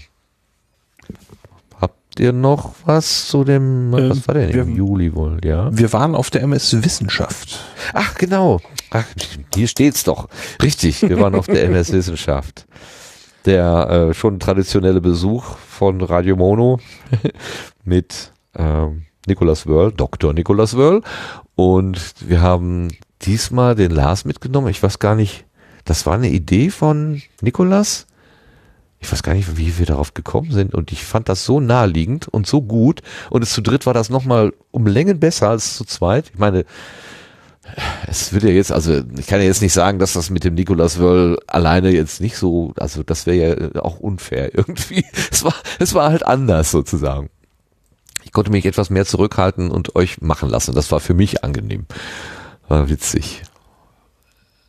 habt 2.18 2.24
ihr 2.26 2.32
noch 2.32 2.74
was 2.84 3.28
zu 3.28 3.44
dem, 3.44 3.94
Ähm, 3.96 4.10
was 4.10 4.26
war 4.26 4.34
denn 4.34 4.50
im 4.50 4.66
wir- 4.68 4.74
Juli 4.76 5.14
wohl, 5.14 5.38
ja? 5.44 5.68
Wir 5.72 5.92
waren 5.92 6.16
auf 6.16 6.30
der 6.30 6.42
MS 6.42 6.82
Wissenschaft. 6.84 7.60
Ach, 7.94 8.14
genau. 8.16 8.60
Ach, 8.90 9.04
hier 9.54 9.68
steht's 9.68 10.02
doch. 10.02 10.28
Richtig, 10.60 11.02
wir 11.02 11.20
waren 11.20 11.36
auf 11.36 11.46
der 11.46 11.62
MS 11.66 11.92
Wissenschaft. 11.92 12.66
Der 13.44 14.08
äh, 14.10 14.14
schon 14.14 14.40
traditionelle 14.40 15.00
Besuch 15.00 15.44
von 15.58 16.00
Radio 16.00 16.34
Mono 16.34 16.80
mit 17.84 18.32
ähm, 18.56 19.04
Nicolas 19.28 19.68
Wörl, 19.68 19.92
Dr. 19.92 20.32
Nicolas 20.32 20.76
Wörl. 20.76 21.02
Und 21.54 22.14
wir 22.20 22.40
haben 22.42 22.88
diesmal 23.22 23.76
den 23.76 23.92
Lars 23.92 24.24
mitgenommen. 24.24 24.68
Ich 24.68 24.82
weiß 24.82 24.98
gar 24.98 25.14
nicht, 25.14 25.44
das 25.84 26.04
war 26.04 26.14
eine 26.14 26.30
Idee 26.30 26.70
von 26.70 27.22
Nicolas. 27.42 28.07
Ich 29.00 29.12
weiß 29.12 29.22
gar 29.22 29.34
nicht, 29.34 29.56
wie 29.56 29.78
wir 29.78 29.86
darauf 29.86 30.14
gekommen 30.14 30.50
sind. 30.50 30.74
Und 30.74 30.90
ich 30.92 31.04
fand 31.04 31.28
das 31.28 31.44
so 31.44 31.60
naheliegend 31.60 32.28
und 32.28 32.46
so 32.46 32.62
gut. 32.62 33.02
Und 33.30 33.42
es 33.42 33.52
zu 33.52 33.60
dritt 33.60 33.86
war 33.86 33.94
das 33.94 34.10
nochmal 34.10 34.52
um 34.70 34.86
Längen 34.86 35.20
besser 35.20 35.50
als 35.50 35.76
zu 35.76 35.84
zweit. 35.84 36.30
Ich 36.32 36.38
meine, 36.38 36.64
es 38.06 38.32
wird 38.32 38.44
ja 38.44 38.50
jetzt, 38.50 38.72
also 38.72 39.02
ich 39.18 39.26
kann 39.26 39.40
ja 39.40 39.46
jetzt 39.46 39.62
nicht 39.62 39.72
sagen, 39.72 39.98
dass 39.98 40.14
das 40.14 40.30
mit 40.30 40.44
dem 40.44 40.54
Nicolas 40.54 40.98
Wörl 40.98 41.38
alleine 41.46 41.90
jetzt 41.90 42.20
nicht 42.20 42.36
so, 42.36 42.72
also 42.76 43.02
das 43.02 43.26
wäre 43.26 43.72
ja 43.74 43.82
auch 43.82 43.98
unfair 43.98 44.54
irgendwie. 44.56 45.04
Es 45.30 45.44
war, 45.44 45.54
es 45.78 45.94
war 45.94 46.10
halt 46.10 46.26
anders 46.26 46.70
sozusagen. 46.70 47.30
Ich 48.24 48.32
konnte 48.32 48.50
mich 48.50 48.66
etwas 48.66 48.90
mehr 48.90 49.06
zurückhalten 49.06 49.70
und 49.70 49.96
euch 49.96 50.20
machen 50.20 50.50
lassen. 50.50 50.74
Das 50.74 50.90
war 50.90 51.00
für 51.00 51.14
mich 51.14 51.44
angenehm. 51.44 51.86
War 52.66 52.88
witzig. 52.88 53.42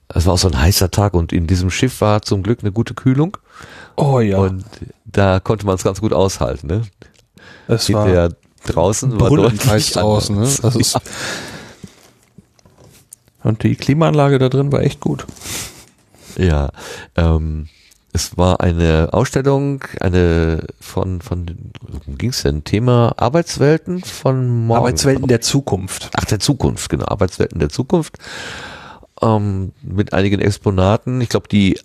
Es 0.08 0.26
war 0.26 0.34
auch 0.34 0.40
so 0.40 0.48
ein 0.48 0.60
heißer 0.60 0.92
Tag 0.92 1.14
und 1.14 1.34
in 1.34 1.46
diesem 1.46 1.70
Schiff 1.70 2.02
war 2.02 2.22
zum 2.22 2.42
Glück 2.42 2.60
eine 2.62 2.72
gute 2.72 2.94
Kühlung 2.94 3.38
Oh 3.96 4.20
ja, 4.20 4.38
und 4.38 4.66
da 5.06 5.40
konnte 5.40 5.66
man 5.66 5.76
es 5.76 5.84
ganz 5.84 6.02
gut 6.02 6.14
aushalten. 6.14 6.68
Ne? 6.68 6.82
es 7.68 7.92
war 7.92 8.06
Hinterher 8.06 8.36
draußen 8.66 9.20
war 9.20 9.30
deutlich 9.30 9.92
draußen. 9.92 10.40
Ne? 10.40 10.50
Das 10.62 10.76
ist 10.76 11.00
und 13.44 13.64
die 13.64 13.76
Klimaanlage 13.76 14.38
da 14.38 14.50
drin 14.50 14.72
war 14.72 14.82
echt 14.82 15.00
gut. 15.00 15.26
Ja, 16.38 16.70
ähm, 17.16 17.68
es 18.12 18.38
war 18.38 18.60
eine 18.60 19.10
Ausstellung, 19.12 19.84
eine 20.00 20.66
von, 20.80 21.22
von, 21.22 21.46
worum 21.82 22.18
ging's 22.18 22.42
denn? 22.42 22.64
Thema 22.64 23.14
Arbeitswelten 23.18 24.04
von 24.04 24.68
morgen. 24.68 24.80
Arbeitswelten 24.80 25.28
der 25.28 25.42
Zukunft. 25.42 26.10
Ach, 26.16 26.26
der 26.26 26.40
Zukunft, 26.40 26.90
genau. 26.90 27.06
Arbeitswelten 27.06 27.60
der 27.60 27.70
Zukunft. 27.70 28.18
Ähm, 29.22 29.74
mit 29.82 30.14
einigen 30.14 30.40
Exponaten. 30.40 31.22
Ich 31.22 31.30
glaube, 31.30 31.48
die, 31.48 31.80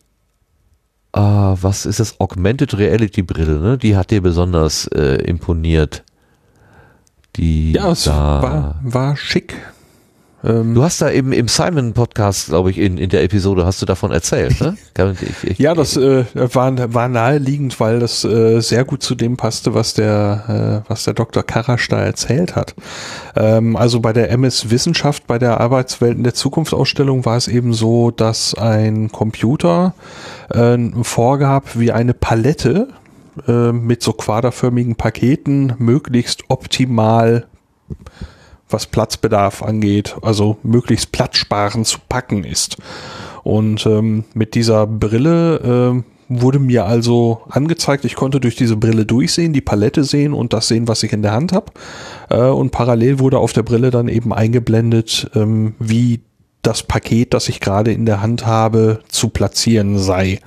äh, 1.15 1.21
was 1.21 1.87
ist 1.87 2.01
das? 2.01 2.21
Augmented 2.21 2.77
Reality 2.77 3.23
Brille, 3.23 3.61
ne? 3.61 3.79
Die 3.79 3.97
hat 3.97 4.11
dir 4.11 4.21
besonders 4.21 4.87
äh, 4.89 5.17
imponiert. 5.25 6.05
Die 7.37 7.73
Ja, 7.73 7.93
es 7.93 8.07
war, 8.07 8.81
war 8.83 9.17
schick. 9.17 9.55
Ähm, 10.45 10.75
Du 10.75 10.83
hast 10.83 11.01
da 11.01 11.11
eben 11.11 11.33
im 11.33 11.49
Simon-Podcast, 11.49 12.49
glaube 12.49 12.71
ich, 12.71 12.79
in, 12.79 12.99
in 12.99 13.09
der 13.09 13.23
Episode 13.23 13.65
hast 13.65 13.81
du 13.81 13.87
davon 13.87 14.13
erzählt, 14.13 14.61
ne? 14.61 14.77
Ich, 14.97 15.51
ich, 15.51 15.59
ja, 15.59 15.75
das 15.75 15.97
äh, 15.97 16.25
war, 16.35 16.95
war 16.95 17.09
naheliegend, 17.09 17.81
weil 17.81 17.99
das 17.99 18.25
äh, 18.25 18.61
sehr 18.61 18.85
gut 18.85 19.03
zu 19.03 19.15
dem 19.15 19.37
passte, 19.37 19.75
was 19.75 19.95
der, 19.95 20.83
äh, 20.87 20.89
was 20.89 21.05
der 21.05 21.15
Dr. 21.15 21.43
Karasch 21.43 21.89
da 21.89 22.01
erzählt 22.01 22.55
hat. 22.55 22.75
Ähm, 23.35 23.77
also 23.77 24.01
bei 24.01 24.13
der 24.13 24.31
MS 24.31 24.71
Wissenschaft, 24.71 25.27
bei 25.27 25.39
der 25.39 25.61
Arbeitswelten 25.61 26.23
der 26.23 26.35
Zukunft 26.35 26.75
Ausstellung 26.75 27.25
war 27.25 27.37
es 27.37 27.49
eben 27.49 27.73
so, 27.73 28.11
dass 28.11 28.55
ein 28.55 29.11
Computer 29.11 29.95
äh, 30.55 30.79
vorgab, 31.03 31.79
wie 31.79 31.93
eine 31.93 32.15
Palette 32.15 32.89
äh, 33.47 33.73
mit 33.73 34.03
so 34.03 34.13
quaderförmigen 34.13 34.97
Paketen 34.97 35.75
möglichst 35.79 36.45
optimal 36.49 37.47
was 38.69 38.87
Platzbedarf 38.87 39.63
angeht, 39.63 40.17
also 40.23 40.57
möglichst 40.63 41.13
platzsparend 41.13 41.87
zu 41.87 41.99
packen 42.09 42.45
ist. 42.45 42.77
Und 43.43 43.87
ähm, 43.87 44.25
mit 44.35 44.55
dieser 44.55 44.87
Brille 44.87 46.03
äh, 46.03 46.03
wurde 46.29 46.59
mir 46.59 46.87
also 46.87 47.43
angezeigt, 47.49 48.05
ich 48.05 48.15
konnte 48.15 48.41
durch 48.41 48.57
diese 48.57 48.77
Brille 48.77 49.05
durchsehen, 49.05 49.53
die 49.53 49.61
Palette 49.61 50.03
sehen 50.03 50.33
und 50.33 50.53
das 50.53 50.69
sehen, 50.69 50.89
was 50.89 51.03
ich 51.03 51.13
in 51.13 51.23
der 51.23 51.33
Hand 51.33 51.53
habe. 51.53 51.73
Äh, 52.31 52.41
und 52.41 52.71
parallel 52.71 53.19
wurde 53.19 53.39
auf 53.39 53.53
der 53.53 53.63
Brille 53.63 53.91
dann 53.91 54.09
eben 54.09 54.33
eingeblendet, 54.33 55.31
ähm, 55.35 55.75
wie 55.79 56.21
das 56.67 56.83
Paket, 56.83 57.35
das 57.35 57.49
ich 57.49 57.61
gerade 57.61 57.93
in 57.93 58.07
der 58.07 58.21
Hand 58.21 58.47
habe, 58.47 59.01
zu 59.09 59.29
platzieren 59.29 59.99
sei. 59.99 60.41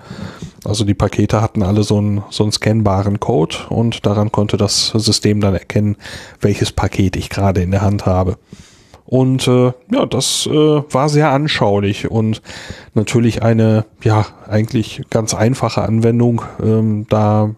Also 0.65 0.84
die 0.84 0.94
Pakete 0.94 1.41
hatten 1.41 1.64
alle 1.64 1.84
so 1.84 1.98
einen, 1.98 2.23
so 2.30 2.44
einen 2.44 2.52
scannbaren 2.52 3.19
Code 3.19 3.56
und 3.69 4.06
daran 4.06 4.31
konnte 4.31 4.57
das 4.57 4.88
System 4.89 5.39
dann 5.39 5.53
erkennen, 5.53 5.95
welches 6.41 6.72
Paket 6.72 7.15
ich 7.15 7.30
gerade 7.30 7.61
in 7.61 7.72
der 7.72 7.81
Hand 7.81 8.06
habe. 8.06 8.38
Und 9.06 9.48
äh, 9.48 9.72
ja, 9.89 10.06
das 10.06 10.48
äh, 10.52 10.52
war 10.52 11.07
sehr 11.07 11.31
anschaulich 11.31 12.11
und 12.11 12.41
natürlich 12.94 13.41
eine, 13.41 13.85
ja, 14.03 14.26
eigentlich 14.45 15.03
ganz 15.10 15.34
einfache 15.34 15.81
Anwendung. 15.81 16.41
Ähm, 16.61 17.06
da 17.10 17.52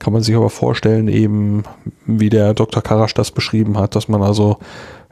kann 0.00 0.12
man 0.12 0.22
sich 0.22 0.34
aber 0.34 0.50
vorstellen, 0.50 1.06
eben 1.06 1.62
wie 2.06 2.28
der 2.28 2.54
Dr. 2.54 2.82
Karasch 2.82 3.14
das 3.14 3.30
beschrieben 3.30 3.78
hat, 3.78 3.94
dass 3.94 4.08
man 4.08 4.22
also 4.22 4.58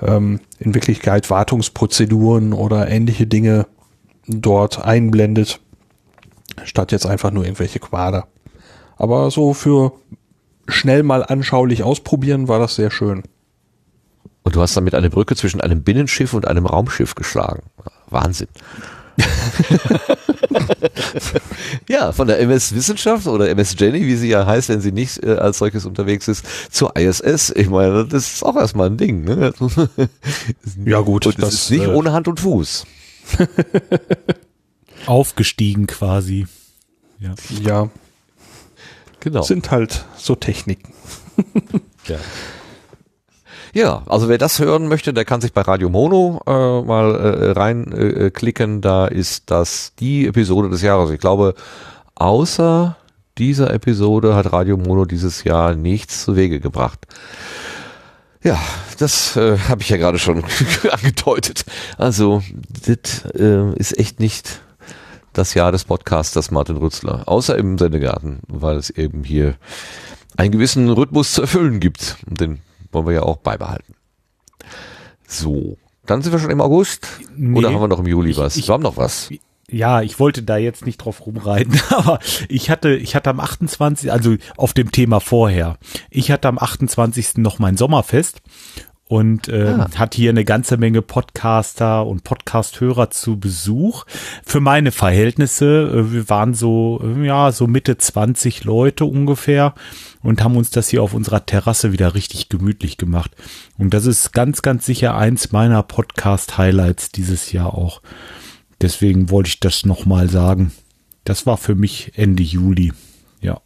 ähm, 0.01 0.41
in 0.59 0.75
Wirklichkeit 0.75 1.31
Wartungsprozeduren 1.31 2.53
oder 2.53 2.89
ähnliche 2.89 3.27
Dinge 3.27 3.67
dort 4.27 4.85
einblendet, 4.85 5.61
statt 6.65 6.93
jetzt 6.93 7.07
einfach 7.07 7.31
nur 7.31 7.45
irgendwelche 7.45 7.79
Quader. 7.79 8.27
Aber 8.97 9.31
so 9.31 9.55
für 9.55 9.93
schnell 10.69 11.03
mal 11.03 11.23
anschaulich 11.25 11.83
ausprobieren 11.83 12.49
war 12.49 12.59
das 12.59 12.75
sehr 12.75 12.91
schön. 12.91 13.23
Und 14.43 14.55
du 14.55 14.61
hast 14.61 14.77
damit 14.77 14.95
eine 14.95 15.11
Brücke 15.11 15.37
zwischen 15.37 15.61
einem 15.61 15.83
Binnenschiff 15.83 16.33
und 16.33 16.47
einem 16.47 16.67
Raumschiff 16.67 17.15
geschlagen. 17.15 17.63
Wahnsinn. 18.09 18.49
ja, 21.89 22.13
von 22.13 22.29
der 22.29 22.39
MS 22.41 22.75
Wissenschaft 22.75 23.27
oder 23.27 23.49
MS 23.49 23.77
Jenny, 23.79 24.07
wie 24.07 24.17
sie 24.17 24.29
ja 24.29 24.47
heißt, 24.47 24.69
wenn 24.69 24.81
sie 24.81 24.93
nicht 24.93 25.23
äh, 25.23 25.37
als 25.37 25.59
solches 25.59 25.87
unterwegs 25.87 26.29
ist, 26.29 26.45
zur 26.71 26.97
ISS. 26.97 27.51
Ich 27.51 27.69
meine, 27.69 28.07
das 28.07 28.35
ist 28.35 28.43
auch 28.43 28.57
erstmal 28.57 28.89
ein 28.89 28.97
Ding. 28.97 29.25
Ne? 29.25 29.53
ja 30.85 31.01
gut, 31.01 31.27
und 31.27 31.43
das 31.43 31.55
ist 31.55 31.71
nicht 31.71 31.85
äh, 31.85 31.89
ohne 31.89 32.13
Hand 32.13 32.29
und 32.29 32.41
Fuß. 32.41 32.87
Aufgestiegen 35.07 35.87
quasi. 35.87 36.47
Ja. 37.19 37.35
ja. 37.63 37.91
Genau. 39.21 39.43
Sind 39.43 39.71
halt 39.71 40.05
so 40.17 40.35
Techniken. 40.35 40.93
ja. 42.07 42.19
Ja, 43.77 44.05
also 44.07 44.31
wer 44.31 44.39
das 44.39 44.59
hören 44.59 44.89
möchte, 44.89 45.13
der 45.13 45.27
kann 45.27 45.43
sich 45.43 45.53
bei 45.53 45.61
Radio 45.61 45.91
Mono 45.91 46.41
äh, 46.47 46.51
mal 46.81 47.15
äh, 47.15 47.51
reinklicken. 47.51 48.79
Äh, 48.79 48.81
da 48.81 49.07
ist 49.07 49.51
das 49.51 49.93
die 49.99 50.27
Episode 50.27 50.71
des 50.71 50.81
Jahres. 50.81 51.11
Ich 51.11 51.21
glaube, 51.21 51.55
außer 52.15 52.97
dieser 53.37 53.75
Episode 53.75 54.35
hat 54.35 54.51
Radio 54.51 54.79
Mono 54.79 55.05
dieses 55.05 55.45
Jahr 55.45 55.75
nichts 55.75 56.25
zu 56.25 56.37
Wege 56.37 56.59
gebracht. 56.59 57.07
Ja, 58.43 58.59
das 58.97 59.37
äh, 59.37 59.59
habe 59.69 59.83
ich 59.83 59.91
ja 59.91 59.99
gerade 59.99 60.19
schon 60.19 60.43
angedeutet. 60.91 61.67
Also, 61.99 62.43
das 62.87 63.27
äh, 63.39 63.75
ist 63.75 63.99
echt 63.99 64.21
nicht 64.21 64.63
das 65.35 65.53
Jahr 65.53 65.71
des 65.71 65.85
Podcasters 65.85 66.51
Martin 66.51 66.79
Rützler, 66.79 67.25
außer 67.27 67.59
im 67.59 67.77
Sendegarten, 67.77 68.39
weil 68.49 68.79
es 68.79 68.89
eben 68.89 69.23
hier 69.23 69.57
einen 70.39 70.53
gewissen 70.53 70.89
Rhythmus 70.89 71.35
zu 71.35 71.43
erfüllen 71.43 71.79
gibt. 71.79 72.17
Den 72.27 72.63
wollen 72.93 73.07
wir 73.07 73.15
ja 73.15 73.23
auch 73.23 73.39
beibehalten. 73.39 73.95
So, 75.27 75.77
dann 76.07 76.23
sind 76.23 76.33
wir 76.33 76.39
schon 76.39 76.51
im 76.51 76.61
August. 76.61 77.07
Nee, 77.35 77.59
Oder 77.59 77.73
haben 77.73 77.81
wir 77.81 77.89
noch 77.89 77.99
im 77.99 78.07
Juli 78.07 78.37
was? 78.37 78.57
Ich, 78.57 78.69
wir 78.69 78.75
haben 78.75 78.83
noch 78.83 78.97
was. 78.97 79.31
Ja, 79.69 80.01
ich 80.01 80.21
wollte 80.21 80.45
da 80.45 80.57
jetzt 80.57 80.87
nicht 80.87 80.99
drauf 80.99 81.27
rumreiten, 81.27 81.81
aber 81.91 82.21
ich 82.49 82.71
hatte, 82.71 82.95
ich 82.95 83.17
hatte 83.17 83.31
am 83.31 83.41
28., 83.41 84.13
also 84.13 84.37
auf 84.57 84.75
dem 84.75 84.93
Thema 84.93 85.21
vorher, 85.21 85.77
ich 86.09 86.31
hatte 86.31 86.47
am 86.47 86.59
28. 86.59 87.39
noch 87.39 87.59
mein 87.59 87.77
Sommerfest 87.77 88.43
und 89.09 89.49
äh, 89.49 89.77
ah. 89.79 89.89
hat 89.97 90.15
hier 90.15 90.31
eine 90.31 90.45
ganze 90.45 90.77
Menge 90.77 91.01
Podcaster 91.01 92.05
und 92.05 92.25
Podcasthörer 92.25 93.11
zu 93.11 93.39
Besuch. 93.39 94.05
Für 94.45 94.61
meine 94.61 94.91
Verhältnisse, 94.91 95.93
äh, 95.95 96.13
wir 96.13 96.29
waren 96.29 96.55
so, 96.55 97.01
äh, 97.03 97.25
ja, 97.25 97.53
so 97.53 97.69
Mitte 97.69 97.99
20 97.99 98.65
Leute 98.65 99.05
ungefähr 99.05 99.75
und 100.23 100.43
haben 100.43 100.57
uns 100.57 100.71
das 100.71 100.89
hier 100.89 101.03
auf 101.03 101.15
unserer 101.15 101.47
Terrasse 101.47 101.93
wieder 101.93 102.15
richtig 102.15 102.49
gemütlich 102.49 102.97
gemacht. 102.97 103.31
Und 103.79 103.95
das 103.95 104.07
ist 104.07 104.33
ganz, 104.33 104.63
ganz 104.63 104.85
sicher 104.87 105.17
eins 105.17 105.53
meiner 105.53 105.85
Podcast-Highlights 105.85 107.11
dieses 107.11 107.53
Jahr 107.53 107.75
auch. 107.75 108.03
Deswegen 108.81 109.31
wollte 109.31 109.49
ich 109.49 109.61
das 109.61 109.87
nochmal 109.87 110.29
sagen. 110.29 110.73
Das 111.23 111.47
war 111.47 111.57
für 111.57 111.77
mich 111.77 112.13
Ende 112.17 112.43
Juli. 112.43 112.93
Ja. 113.41 113.61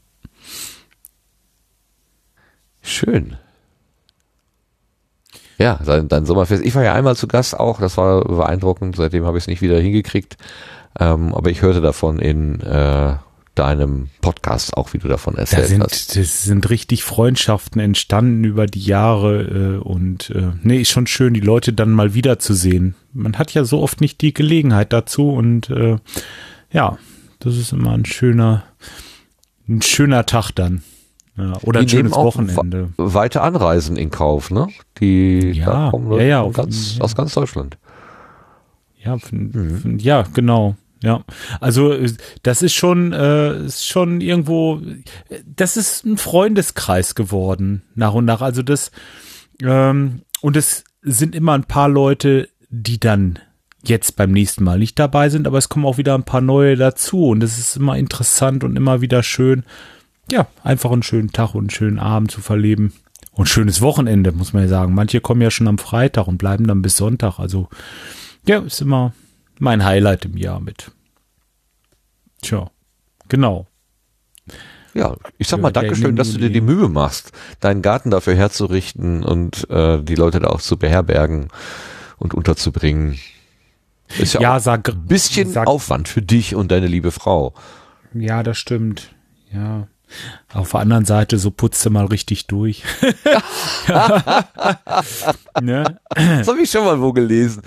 Schön. 2.82 3.36
Ja, 5.60 5.78
dein, 5.84 6.08
dein 6.08 6.24
Sommerfest. 6.24 6.64
Ich 6.64 6.74
war 6.74 6.82
ja 6.82 6.94
einmal 6.94 7.16
zu 7.16 7.28
Gast 7.28 7.58
auch, 7.58 7.80
das 7.80 7.98
war 7.98 8.24
beeindruckend. 8.24 8.96
Seitdem 8.96 9.26
habe 9.26 9.36
ich 9.36 9.44
es 9.44 9.48
nicht 9.48 9.60
wieder 9.60 9.78
hingekriegt. 9.78 10.38
Ähm, 10.98 11.34
aber 11.34 11.50
ich 11.50 11.60
hörte 11.60 11.82
davon 11.82 12.18
in 12.18 12.60
äh, 12.62 13.16
deinem 13.54 14.08
Podcast 14.22 14.74
auch, 14.74 14.94
wie 14.94 14.98
du 14.98 15.06
davon 15.06 15.36
erzählt 15.36 15.64
da 15.64 15.68
sind, 15.68 15.82
hast. 15.82 16.16
Das 16.16 16.44
sind 16.44 16.70
richtig 16.70 17.04
Freundschaften 17.04 17.78
entstanden 17.78 18.42
über 18.44 18.66
die 18.66 18.82
Jahre 18.82 19.42
äh, 19.42 19.86
und 19.86 20.30
äh, 20.30 20.52
nee, 20.62 20.80
ist 20.80 20.90
schon 20.90 21.06
schön, 21.06 21.34
die 21.34 21.40
Leute 21.40 21.74
dann 21.74 21.90
mal 21.90 22.14
wiederzusehen. 22.14 22.94
Man 23.12 23.36
hat 23.36 23.52
ja 23.52 23.64
so 23.64 23.82
oft 23.82 24.00
nicht 24.00 24.22
die 24.22 24.32
Gelegenheit 24.32 24.94
dazu 24.94 25.30
und 25.30 25.68
äh, 25.68 25.98
ja, 26.72 26.96
das 27.38 27.58
ist 27.58 27.74
immer 27.74 27.92
ein 27.92 28.06
schöner, 28.06 28.64
ein 29.68 29.82
schöner 29.82 30.24
Tag 30.24 30.52
dann. 30.52 30.82
Ja, 31.36 31.54
oder 31.62 31.80
die 31.80 31.86
ein 31.86 31.88
schönes 31.88 32.12
Wochenende. 32.12 32.90
Weite 32.96 33.40
Anreisen 33.40 33.96
in 33.96 34.10
Kauf, 34.10 34.50
ne? 34.50 34.68
Die 35.00 35.52
ja, 35.52 35.90
kommen 35.90 36.12
ja, 36.12 36.22
ja, 36.22 36.48
ganz, 36.48 36.96
ja. 36.96 37.04
aus 37.04 37.14
ganz 37.14 37.34
Deutschland. 37.34 37.78
Ja, 39.02 39.16
mhm. 39.30 39.98
ja, 39.98 40.24
genau. 40.34 40.76
Ja, 41.02 41.24
also 41.60 41.92
äh, 41.92 42.12
das 42.42 42.60
ist 42.60 42.74
schon, 42.74 43.12
äh, 43.12 43.64
ist 43.64 43.86
schon 43.86 44.20
irgendwo, 44.20 44.82
das 45.46 45.78
ist 45.78 46.04
ein 46.04 46.18
Freundeskreis 46.18 47.14
geworden 47.14 47.82
nach 47.94 48.12
und 48.12 48.26
nach. 48.26 48.42
Also 48.42 48.62
das 48.62 48.90
ähm, 49.62 50.22
und 50.42 50.56
es 50.56 50.84
sind 51.02 51.34
immer 51.34 51.52
ein 51.52 51.64
paar 51.64 51.88
Leute, 51.88 52.48
die 52.68 53.00
dann 53.00 53.38
jetzt 53.82 54.16
beim 54.16 54.30
nächsten 54.30 54.64
Mal 54.64 54.78
nicht 54.78 54.98
dabei 54.98 55.30
sind, 55.30 55.46
aber 55.46 55.56
es 55.56 55.70
kommen 55.70 55.86
auch 55.86 55.96
wieder 55.96 56.14
ein 56.14 56.24
paar 56.24 56.42
neue 56.42 56.76
dazu 56.76 57.28
und 57.28 57.42
es 57.42 57.58
ist 57.58 57.76
immer 57.76 57.96
interessant 57.96 58.62
und 58.62 58.76
immer 58.76 59.00
wieder 59.00 59.22
schön, 59.22 59.64
ja, 60.30 60.46
einfach 60.62 60.90
einen 60.90 61.02
schönen 61.02 61.32
Tag 61.32 61.54
und 61.54 61.62
einen 61.62 61.70
schönen 61.70 61.98
Abend 61.98 62.30
zu 62.30 62.40
verleben. 62.40 62.92
Und 63.32 63.48
schönes 63.48 63.80
Wochenende, 63.80 64.32
muss 64.32 64.52
man 64.52 64.64
ja 64.64 64.68
sagen. 64.68 64.94
Manche 64.94 65.20
kommen 65.20 65.40
ja 65.40 65.50
schon 65.50 65.68
am 65.68 65.78
Freitag 65.78 66.26
und 66.26 66.38
bleiben 66.38 66.66
dann 66.66 66.82
bis 66.82 66.96
Sonntag. 66.96 67.38
Also, 67.38 67.68
ja, 68.46 68.58
ist 68.58 68.80
immer 68.80 69.12
mein 69.58 69.84
Highlight 69.84 70.24
im 70.24 70.36
Jahr 70.36 70.60
mit. 70.60 70.90
Tja, 72.42 72.70
genau. 73.28 73.66
Ja, 74.94 75.16
ich 75.38 75.46
sag 75.46 75.60
mal 75.60 75.70
Dankeschön, 75.70 76.16
dass 76.16 76.32
du 76.32 76.38
dir 76.38 76.50
die 76.50 76.60
Mühe 76.60 76.88
machst, 76.88 77.32
deinen 77.60 77.82
Garten 77.82 78.10
dafür 78.10 78.34
herzurichten 78.34 79.22
und 79.22 79.70
äh, 79.70 80.02
die 80.02 80.16
Leute 80.16 80.40
da 80.40 80.48
auch 80.48 80.60
zu 80.60 80.76
beherbergen 80.76 81.48
und 82.18 82.34
unterzubringen. 82.34 83.18
Ist 84.18 84.34
ja, 84.34 84.40
ja 84.40 84.56
auch 84.56 84.60
sag, 84.60 84.88
ein 84.88 85.06
bisschen 85.06 85.50
sag, 85.52 85.68
Aufwand 85.68 86.08
für 86.08 86.22
dich 86.22 86.56
und 86.56 86.72
deine 86.72 86.88
liebe 86.88 87.12
Frau. 87.12 87.54
Ja, 88.12 88.42
das 88.42 88.58
stimmt. 88.58 89.14
Ja. 89.52 89.86
Auf 90.52 90.72
der 90.72 90.80
anderen 90.80 91.04
Seite, 91.04 91.38
so 91.38 91.50
putzt 91.50 91.84
du 91.86 91.90
mal 91.90 92.06
richtig 92.06 92.46
durch. 92.46 92.82
ne? 95.60 95.98
Das 96.08 96.48
habe 96.48 96.60
ich 96.62 96.70
schon 96.70 96.84
mal 96.84 97.00
wo 97.00 97.12
gelesen. 97.12 97.62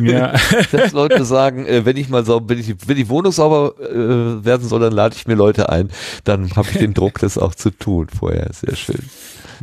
Ja. 0.00 0.34
Dass 0.70 0.92
Leute 0.92 1.24
sagen, 1.24 1.66
äh, 1.66 1.84
wenn 1.84 1.96
ich 1.96 2.08
mal 2.08 2.24
sauber, 2.24 2.48
wenn 2.50 2.58
ich, 2.58 2.74
wenn 2.86 2.96
die 2.96 3.08
Wohnung 3.08 3.32
sauber 3.32 3.74
äh, 3.80 4.44
werden 4.44 4.66
soll, 4.66 4.80
dann 4.80 4.92
lade 4.92 5.14
ich 5.16 5.26
mir 5.26 5.34
Leute 5.34 5.68
ein. 5.68 5.90
Dann 6.24 6.56
habe 6.56 6.68
ich 6.70 6.78
den 6.78 6.94
Druck, 6.94 7.18
das 7.18 7.36
auch 7.36 7.54
zu 7.54 7.70
tun 7.70 8.08
vorher. 8.08 8.48
Sehr 8.52 8.76
schön. 8.76 9.00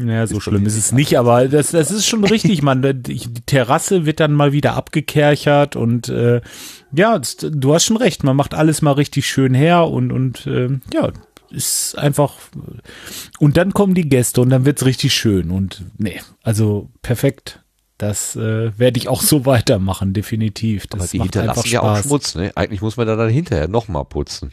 Ja, 0.08 0.26
so 0.28 0.38
ist 0.38 0.44
schlimm 0.44 0.66
ist 0.66 0.78
es 0.78 0.92
nicht, 0.92 1.18
aber 1.18 1.48
das, 1.48 1.72
das 1.72 1.92
ist 1.92 2.06
schon 2.08 2.24
richtig, 2.24 2.62
man. 2.62 2.82
Die 3.04 3.20
Terrasse 3.46 4.06
wird 4.06 4.20
dann 4.20 4.34
mal 4.34 4.52
wieder 4.52 4.74
abgekerchert 4.74 5.76
und 5.76 6.10
äh, 6.10 6.42
ja, 6.92 7.20
du 7.42 7.74
hast 7.74 7.86
schon 7.86 7.98
recht, 7.98 8.24
man 8.24 8.36
macht 8.36 8.54
alles 8.54 8.82
mal 8.82 8.94
richtig 8.94 9.28
schön 9.28 9.54
her 9.54 9.88
und, 9.88 10.12
und 10.12 10.48
äh, 10.48 10.70
ja, 10.94 11.12
ist 11.52 11.98
einfach. 11.98 12.36
Und 13.40 13.58
dann 13.58 13.74
kommen 13.74 13.96
die 13.96 14.08
Gäste 14.08 14.42
und 14.42 14.50
dann 14.50 14.66
wird's 14.66 14.86
richtig 14.86 15.14
schön. 15.14 15.52
Und 15.52 15.84
nee, 15.98 16.22
also 16.44 16.90
perfekt. 17.02 17.64
Das 17.98 18.36
äh, 18.38 18.78
werde 18.78 18.98
ich 18.98 19.10
auch 19.10 19.22
so 19.22 19.46
weitermachen, 19.46 20.14
definitiv. 20.14 20.88
Das 20.88 21.02
Aber 21.02 21.08
die 21.08 21.22
hinterlassen 21.22 21.68
ja 21.68 21.82
auch 21.82 22.02
Schmutz, 22.02 22.36
ne? 22.36 22.52
Eigentlich 22.56 22.82
muss 22.82 22.98
man 22.98 23.08
da 23.08 23.16
dann 23.16 23.30
hinterher 23.30 23.68
nochmal 23.68 24.06
putzen. 24.06 24.52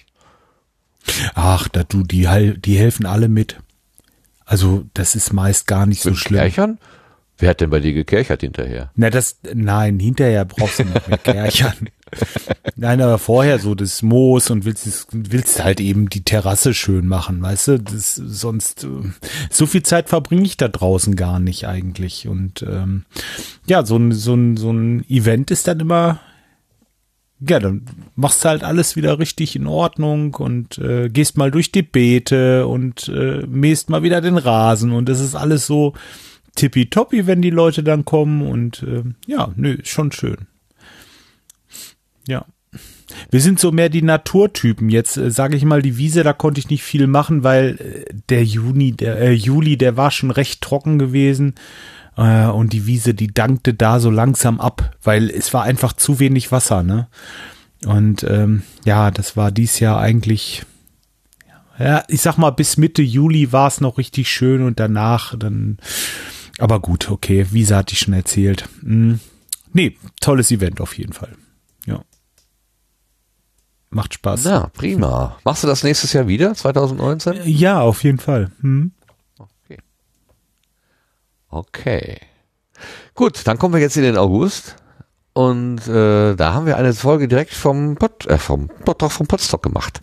Ach, 1.35 1.69
da 1.69 1.85
du, 1.85 2.03
die, 2.03 2.55
die 2.59 2.79
helfen 2.79 3.07
alle 3.07 3.29
mit. 3.29 3.59
Also, 4.45 4.85
das 4.95 5.15
ist 5.15 5.33
meist 5.33 5.67
gar 5.67 5.87
nicht 5.87 6.05
Mit 6.05 6.15
so 6.15 6.19
schlimm. 6.19 6.41
Kerchern? 6.41 6.79
Wer 7.39 7.51
hat 7.51 7.61
denn 7.61 7.71
bei 7.71 7.81
dir 7.81 7.93
gekerchert 7.93 8.41
hinterher? 8.41 8.91
Na, 8.95 9.11
das, 9.11 9.39
nein, 9.55 10.01
hinterher 10.01 10.45
brauchst 10.45 10.79
du 10.79 10.85
nicht 10.85 11.07
mehr 11.07 11.19
kerchern. 11.23 11.91
Nein, 12.77 13.01
aber 13.01 13.19
vorher 13.19 13.59
so 13.59 13.75
das 13.75 14.03
Moos 14.03 14.51
und 14.51 14.65
willst, 14.65 15.09
willst 15.13 15.63
halt 15.63 15.81
eben 15.81 16.09
die 16.09 16.23
Terrasse 16.23 16.75
schön 16.75 17.07
machen, 17.07 17.43
weißt 17.43 17.69
du? 17.69 17.79
Das, 17.81 18.15
sonst 18.15 18.85
äh, 18.85 19.11
so 19.51 19.67
viel 19.67 19.83
Zeit 19.83 20.09
verbringe 20.09 20.45
ich 20.45 20.57
da 20.57 20.69
draußen 20.69 21.17
gar 21.17 21.41
nicht 21.41 21.67
eigentlich. 21.67 22.29
Und 22.29 22.63
ähm, 22.63 23.05
ja, 23.67 23.85
so 23.85 23.97
ein, 23.97 24.13
so, 24.13 24.35
ein, 24.35 24.57
so 24.57 24.71
ein 24.73 25.05
Event 25.09 25.51
ist 25.51 25.69
dann 25.69 25.81
immer, 25.81 26.21
ja, 27.41 27.59
dann 27.59 27.83
machst 28.15 28.45
du 28.45 28.49
halt 28.49 28.65
alles 28.65 28.97
wieder 28.97 29.19
richtig 29.19 29.57
in 29.57 29.67
Ordnung 29.67 30.35
und 30.35 30.79
äh, 30.79 31.09
gehst 31.09 31.37
mal 31.37 31.51
durch 31.51 31.73
die 31.73 31.83
Beete 31.83 32.67
und 32.67 33.09
äh, 33.09 33.47
mähst 33.47 33.91
mal 33.91 34.03
wieder 34.03 34.21
den 34.21 34.39
Rasen 34.39 34.93
und 34.93 35.09
das 35.09 35.21
ist 35.21 35.35
alles 35.35 35.67
so 35.67 35.93
tippitoppi, 36.55 37.27
wenn 37.27 37.43
die 37.43 37.51
Leute 37.51 37.83
dann 37.83 38.05
kommen 38.05 38.43
und 38.43 38.83
äh, 38.83 39.03
ja, 39.27 39.53
nö, 39.57 39.79
schon 39.83 40.13
schön. 40.13 40.47
Ja. 42.27 42.45
Wir 43.31 43.41
sind 43.41 43.61
so 43.61 43.73
mehr 43.73 43.89
die 43.89 44.03
Naturtypen. 44.03 44.91
Jetzt 44.91 45.17
äh, 45.17 45.31
sage 45.31 45.57
ich 45.57 45.65
mal, 45.65 45.83
die 45.83 45.97
Wiese, 45.97 46.23
da 46.23 46.33
konnte 46.33 46.61
ich 46.61 46.71
nicht 46.71 46.83
viel 46.83 47.07
machen, 47.07 47.45
weil 47.45 47.79
äh, 47.79 48.15
der 48.29 48.45
Juni, 48.45 48.93
der 48.93 49.19
äh, 49.21 49.33
Juli, 49.33 49.77
der 49.77 49.97
war 49.97 50.11
schon 50.11 50.31
recht 50.31 50.61
trocken 50.61 50.99
gewesen 50.99 51.55
äh, 52.17 52.47
und 52.47 52.73
die 52.73 52.87
Wiese, 52.87 53.15
die 53.15 53.29
dankte 53.29 53.75
da 53.75 54.01
so 54.01 54.11
langsam 54.11 54.61
ab, 54.61 54.97
weil 55.03 55.31
es 55.31 55.55
war 55.55 55.63
einfach 55.63 55.93
zu 55.93 56.19
wenig 56.19 56.53
Wasser, 56.53 56.83
ne? 56.83 57.09
Und 57.85 58.25
ähm, 58.25 58.63
ja, 58.85 59.11
das 59.11 59.37
war 59.37 59.53
dies 59.53 59.81
Jahr 59.81 60.01
eigentlich, 60.01 60.63
ja, 61.79 62.03
ich 62.09 62.23
sag 62.23 62.39
mal, 62.39 62.51
bis 62.51 62.79
Mitte 62.79 63.03
Juli 63.03 63.53
war 63.53 63.69
es 63.69 63.83
noch 63.83 63.99
richtig 63.99 64.31
schön 64.31 64.63
und 64.63 64.81
danach 64.81 65.37
dann, 65.39 65.79
aber 66.59 66.81
gut, 66.81 67.11
okay, 67.11 67.47
Wiese 67.51 67.77
hatte 67.77 67.93
ich 67.93 68.01
schon 68.01 68.15
erzählt. 68.15 68.69
Hm. 68.83 69.21
Nee, 69.75 69.97
tolles 70.21 70.51
Event 70.51 70.81
auf 70.81 70.97
jeden 70.97 71.13
Fall. 71.13 71.37
Macht 73.97 74.13
Spaß. 74.13 74.45
Na, 74.45 74.71
prima. 74.75 75.39
Machst 75.43 75.65
du 75.65 75.67
das 75.67 75.83
nächstes 75.83 76.13
Jahr 76.13 76.29
wieder, 76.29 76.55
2019? 76.55 77.41
Ja, 77.47 77.81
auf 77.81 78.05
jeden 78.05 78.19
Fall. 78.19 78.51
Hm. 78.61 78.93
Okay. 79.39 79.79
Okay. 81.49 82.19
Gut, 83.15 83.47
dann 83.47 83.59
kommen 83.59 83.73
wir 83.73 83.81
jetzt 83.81 83.97
in 83.97 84.03
den 84.03 84.19
August. 84.19 84.77
Und 85.33 85.89
äh, 85.89 86.35
da 86.35 86.53
haben 86.53 86.67
wir 86.67 86.77
eine 86.77 86.93
Folge 86.93 87.27
direkt 87.27 87.55
vom 87.55 87.97
Pod, 87.97 88.27
äh, 88.27 88.37
vom 88.37 88.69
Pod, 88.69 89.03
vom 89.11 89.27
Podstock 89.27 89.63
gemacht. 89.63 90.03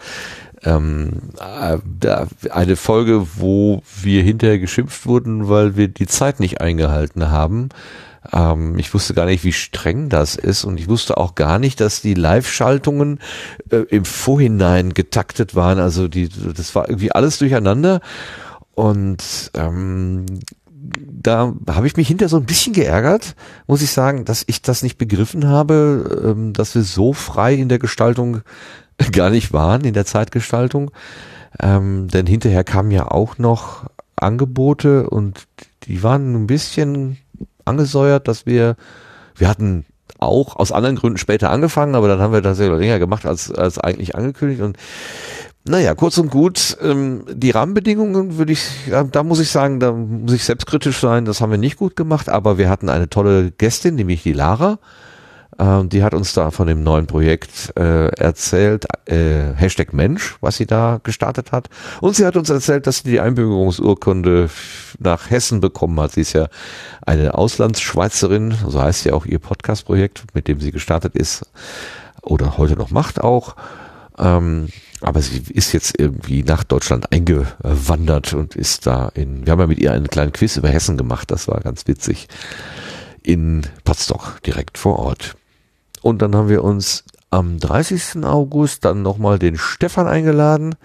Ähm, 0.64 1.30
äh, 1.40 1.78
eine 2.50 2.76
Folge, 2.76 3.28
wo 3.36 3.84
wir 4.02 4.24
hinterher 4.24 4.58
geschimpft 4.58 5.06
wurden, 5.06 5.50
weil 5.50 5.76
wir 5.76 5.88
die 5.88 6.08
Zeit 6.08 6.40
nicht 6.40 6.62
eingehalten 6.62 7.30
haben. 7.30 7.70
Ähm, 8.32 8.78
ich 8.78 8.94
wusste 8.94 9.14
gar 9.14 9.26
nicht, 9.26 9.44
wie 9.44 9.54
streng 9.54 10.10
das 10.10 10.36
ist 10.36 10.64
und 10.64 10.80
ich 10.80 10.88
wusste 10.88 11.18
auch 11.18 11.36
gar 11.36 11.60
nicht, 11.60 11.80
dass 11.82 12.02
die 12.02 12.14
Live-Schaltungen 12.14 13.20
äh, 13.70 13.78
im 13.90 14.06
Vorhinein 14.06 14.94
getaktet 14.94 15.56
waren. 15.56 15.80
Also 15.80 16.08
die, 16.08 16.30
das 16.30 16.76
war 16.76 16.88
irgendwie 16.88 17.12
alles 17.12 17.40
durcheinander 17.40 18.02
und 18.76 19.52
ähm, 19.56 20.26
da 20.96 21.54
habe 21.70 21.88
ich 21.88 21.96
mich 21.96 22.08
hinter 22.08 22.28
so 22.28 22.38
ein 22.38 22.46
bisschen 22.46 22.74
geärgert, 22.74 23.36
muss 23.68 23.82
ich 23.82 23.92
sagen, 23.92 24.26
dass 24.26 24.44
ich 24.48 24.62
das 24.62 24.84
nicht 24.84 24.98
begriffen 24.98 25.48
habe, 25.48 26.22
ähm, 26.24 26.54
dass 26.54 26.76
wir 26.76 26.84
so 26.84 27.14
frei 27.14 27.54
in 27.54 27.70
der 27.70 27.80
Gestaltung 27.80 28.42
gar 29.12 29.30
nicht 29.30 29.54
waren, 29.54 29.86
in 29.86 29.94
der 29.94 30.06
Zeitgestaltung. 30.06 30.92
Ähm, 31.60 32.08
denn 32.08 32.26
hinterher 32.26 32.64
kamen 32.64 32.92
ja 32.92 33.10
auch 33.10 33.38
noch 33.38 33.86
Angebote 34.16 35.10
und 35.10 35.48
die 35.84 36.04
waren 36.04 36.34
ein 36.34 36.48
bisschen 36.48 37.18
angesäuert, 37.66 38.28
dass 38.28 38.46
wir, 38.46 38.76
wir 39.36 39.48
hatten 39.48 39.86
auch 40.20 40.56
aus 40.56 40.72
anderen 40.72 40.96
Gründen 40.96 41.18
später 41.18 41.50
angefangen, 41.50 41.96
aber 41.96 42.08
dann 42.08 42.20
haben 42.20 42.34
wir 42.34 42.42
das 42.42 42.60
ja 42.60 42.74
länger 42.74 43.00
gemacht 43.00 43.26
als, 43.26 43.52
als 43.52 43.78
eigentlich 43.78 44.16
angekündigt 44.16 44.62
und 44.62 44.78
naja, 45.66 45.96
kurz 45.96 46.18
und 46.18 46.30
gut, 46.30 46.78
ähm, 46.82 47.24
die 47.32 47.52
Rahmenbedingungen 47.52 48.38
würde 48.38 48.52
ich, 48.52 48.68
da 49.12 49.24
muss 49.24 49.40
ich 49.40 49.50
sagen, 49.50 49.80
da 49.80 49.94
muss 49.94 50.34
ich 50.34 50.44
selbstkritisch 50.44 51.00
sein, 51.00 51.24
das 51.24 51.40
haben 51.40 51.52
wir 51.52 51.58
nicht 51.58 51.78
gut 51.78 51.96
gemacht, 51.96 52.28
aber 52.28 52.58
wir 52.58 52.70
hatten 52.70 52.90
eine 52.90 53.10
tolle 53.10 53.52
Gästin, 53.52 53.96
nämlich 53.96 54.24
die 54.24 54.34
Lara. 54.34 54.80
Ähm, 55.60 55.90
die 55.90 56.04
hat 56.04 56.14
uns 56.14 56.34
da 56.34 56.52
von 56.52 56.68
dem 56.68 56.84
neuen 56.84 57.06
Projekt 57.06 57.74
äh, 57.78 58.08
erzählt, 58.10 58.86
äh, 59.06 59.54
Hashtag 59.56 59.94
Mensch, 59.94 60.36
was 60.42 60.58
sie 60.58 60.66
da 60.66 61.00
gestartet 61.04 61.52
hat. 61.52 61.70
Und 62.02 62.16
sie 62.16 62.26
hat 62.26 62.36
uns 62.38 62.50
erzählt, 62.50 62.88
dass 62.88 63.00
sie 63.00 63.12
die 63.12 63.20
Einbürgerungsurkunde 63.20 64.50
nach 65.00 65.30
Hessen 65.30 65.62
bekommen 65.62 66.00
hat. 66.00 66.14
Sie 66.14 66.22
ist 66.22 66.34
ja 66.34 66.48
eine 67.06 67.36
Auslandsschweizerin, 67.36 68.56
so 68.68 68.82
heißt 68.82 69.06
ja 69.06 69.14
auch 69.14 69.26
ihr 69.26 69.40
Podcast-Projekt, 69.40 70.24
mit 70.34 70.48
dem 70.48 70.60
sie 70.60 70.72
gestartet 70.72 71.16
ist 71.16 71.46
oder 72.22 72.58
heute 72.58 72.76
noch 72.76 72.90
macht 72.90 73.22
auch. 73.22 73.56
Ähm, 74.18 74.70
aber 75.02 75.22
sie 75.22 75.44
ist 75.50 75.74
jetzt 75.74 76.00
irgendwie 76.00 76.44
nach 76.44 76.64
Deutschland 76.64 77.12
eingewandert 77.12 78.34
und 78.34 78.56
ist 78.56 78.88
da 78.88 79.10
in, 79.14 79.46
wir 79.46 79.52
haben 79.52 79.60
ja 79.60 79.68
mit 79.68 79.80
ihr 79.80 79.92
einen 79.92 80.08
kleinen 80.08 80.32
Quiz 80.32 80.56
über 80.56 80.70
Hessen 80.70 80.98
gemacht, 80.98 81.30
das 81.30 81.48
war 81.48 81.60
ganz 81.60 81.88
witzig, 81.88 82.28
in 83.22 83.64
Potsdok 83.84 84.42
direkt 84.46 84.78
vor 84.78 85.00
Ort. 85.00 85.36
Und 86.04 86.22
dann 86.22 86.36
haben 86.36 86.50
wir 86.50 86.64
uns 86.64 87.06
am 87.32 87.60
30. 87.60 88.24
August 88.26 88.86
dann 88.86 89.02
nochmal 89.02 89.40
den 89.40 89.58
Stefan 89.58 90.06
eingeladen, 90.06 90.76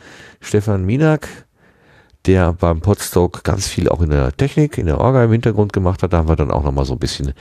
Stefan 0.41 0.87
Minak, 0.87 1.29
der 2.25 2.53
beim 2.53 2.81
Podstock 2.81 3.43
ganz 3.43 3.67
viel 3.67 3.89
auch 3.89 4.01
in 4.01 4.11
der 4.11 4.37
Technik, 4.37 4.79
in 4.79 4.87
der 4.87 5.01
Orga 5.01 5.25
im 5.25 5.33
Hintergrund 5.33 5.73
gemacht 5.73 6.03
hat. 6.03 6.13
Da 6.13 6.19
haben 6.19 6.29
wir 6.29 6.37
dann 6.37 6.53
auch 6.53 6.63
nochmal 6.63 6.85
so 6.85 6.93
ein 6.93 7.01
bisschen 7.01 7.33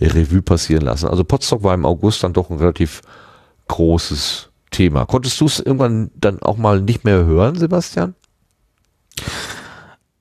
Revue 0.00 0.42
passieren 0.42 0.84
lassen. 0.84 1.08
Also 1.08 1.24
Podstock 1.24 1.64
war 1.64 1.74
im 1.74 1.84
August 1.84 2.22
dann 2.22 2.32
doch 2.32 2.50
ein 2.50 2.58
relativ 2.58 3.02
großes 3.66 4.50
Thema. 4.70 5.06
Konntest 5.06 5.40
du 5.40 5.46
es 5.46 5.58
irgendwann 5.58 6.12
dann 6.14 6.40
auch 6.40 6.56
mal 6.56 6.80
nicht 6.80 7.04
mehr 7.04 7.24
hören, 7.24 7.56
Sebastian? 7.56 8.14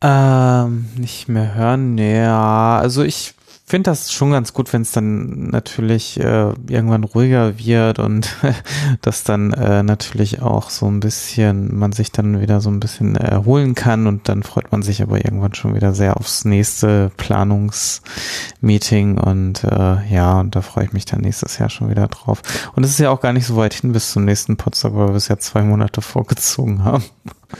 Ähm, 0.01 0.87
nicht 0.95 1.29
mehr 1.29 1.53
hören, 1.53 1.97
ja. 1.99 2.79
Also 2.79 3.03
ich 3.03 3.35
finde 3.73 3.89
das 3.89 4.13
schon 4.13 4.29
ganz 4.29 4.53
gut, 4.53 4.71
wenn 4.71 4.83
es 4.83 4.91
dann 4.91 5.47
natürlich 5.47 6.19
äh, 6.19 6.53
irgendwann 6.69 7.03
ruhiger 7.03 7.57
wird 7.57 7.97
und 7.97 8.29
dass 9.01 9.23
dann 9.23 9.51
äh, 9.53 9.81
natürlich 9.81 10.43
auch 10.43 10.69
so 10.69 10.85
ein 10.85 10.99
bisschen, 10.99 11.75
man 11.75 11.91
sich 11.91 12.11
dann 12.11 12.39
wieder 12.39 12.61
so 12.61 12.69
ein 12.69 12.79
bisschen 12.79 13.15
erholen 13.15 13.73
kann 13.73 14.05
und 14.05 14.29
dann 14.29 14.43
freut 14.43 14.71
man 14.71 14.83
sich 14.83 15.01
aber 15.01 15.25
irgendwann 15.25 15.55
schon 15.55 15.73
wieder 15.73 15.95
sehr 15.95 16.17
aufs 16.17 16.45
nächste 16.45 17.11
Planungsmeeting 17.17 19.17
und 19.17 19.63
äh, 19.63 20.07
ja, 20.07 20.39
und 20.39 20.55
da 20.55 20.61
freue 20.61 20.85
ich 20.85 20.93
mich 20.93 21.05
dann 21.05 21.21
nächstes 21.21 21.57
Jahr 21.57 21.71
schon 21.71 21.89
wieder 21.89 22.07
drauf. 22.07 22.43
Und 22.75 22.83
es 22.83 22.91
ist 22.91 22.99
ja 22.99 23.09
auch 23.09 23.21
gar 23.21 23.33
nicht 23.33 23.47
so 23.47 23.55
weit 23.55 23.73
hin 23.73 23.91
bis 23.91 24.11
zum 24.11 24.25
nächsten 24.25 24.55
Potsdam, 24.55 24.93
weil 24.93 25.07
wir 25.07 25.15
es 25.15 25.29
ja 25.29 25.39
zwei 25.39 25.63
Monate 25.63 26.03
vorgezogen 26.03 26.83
haben. 26.83 27.05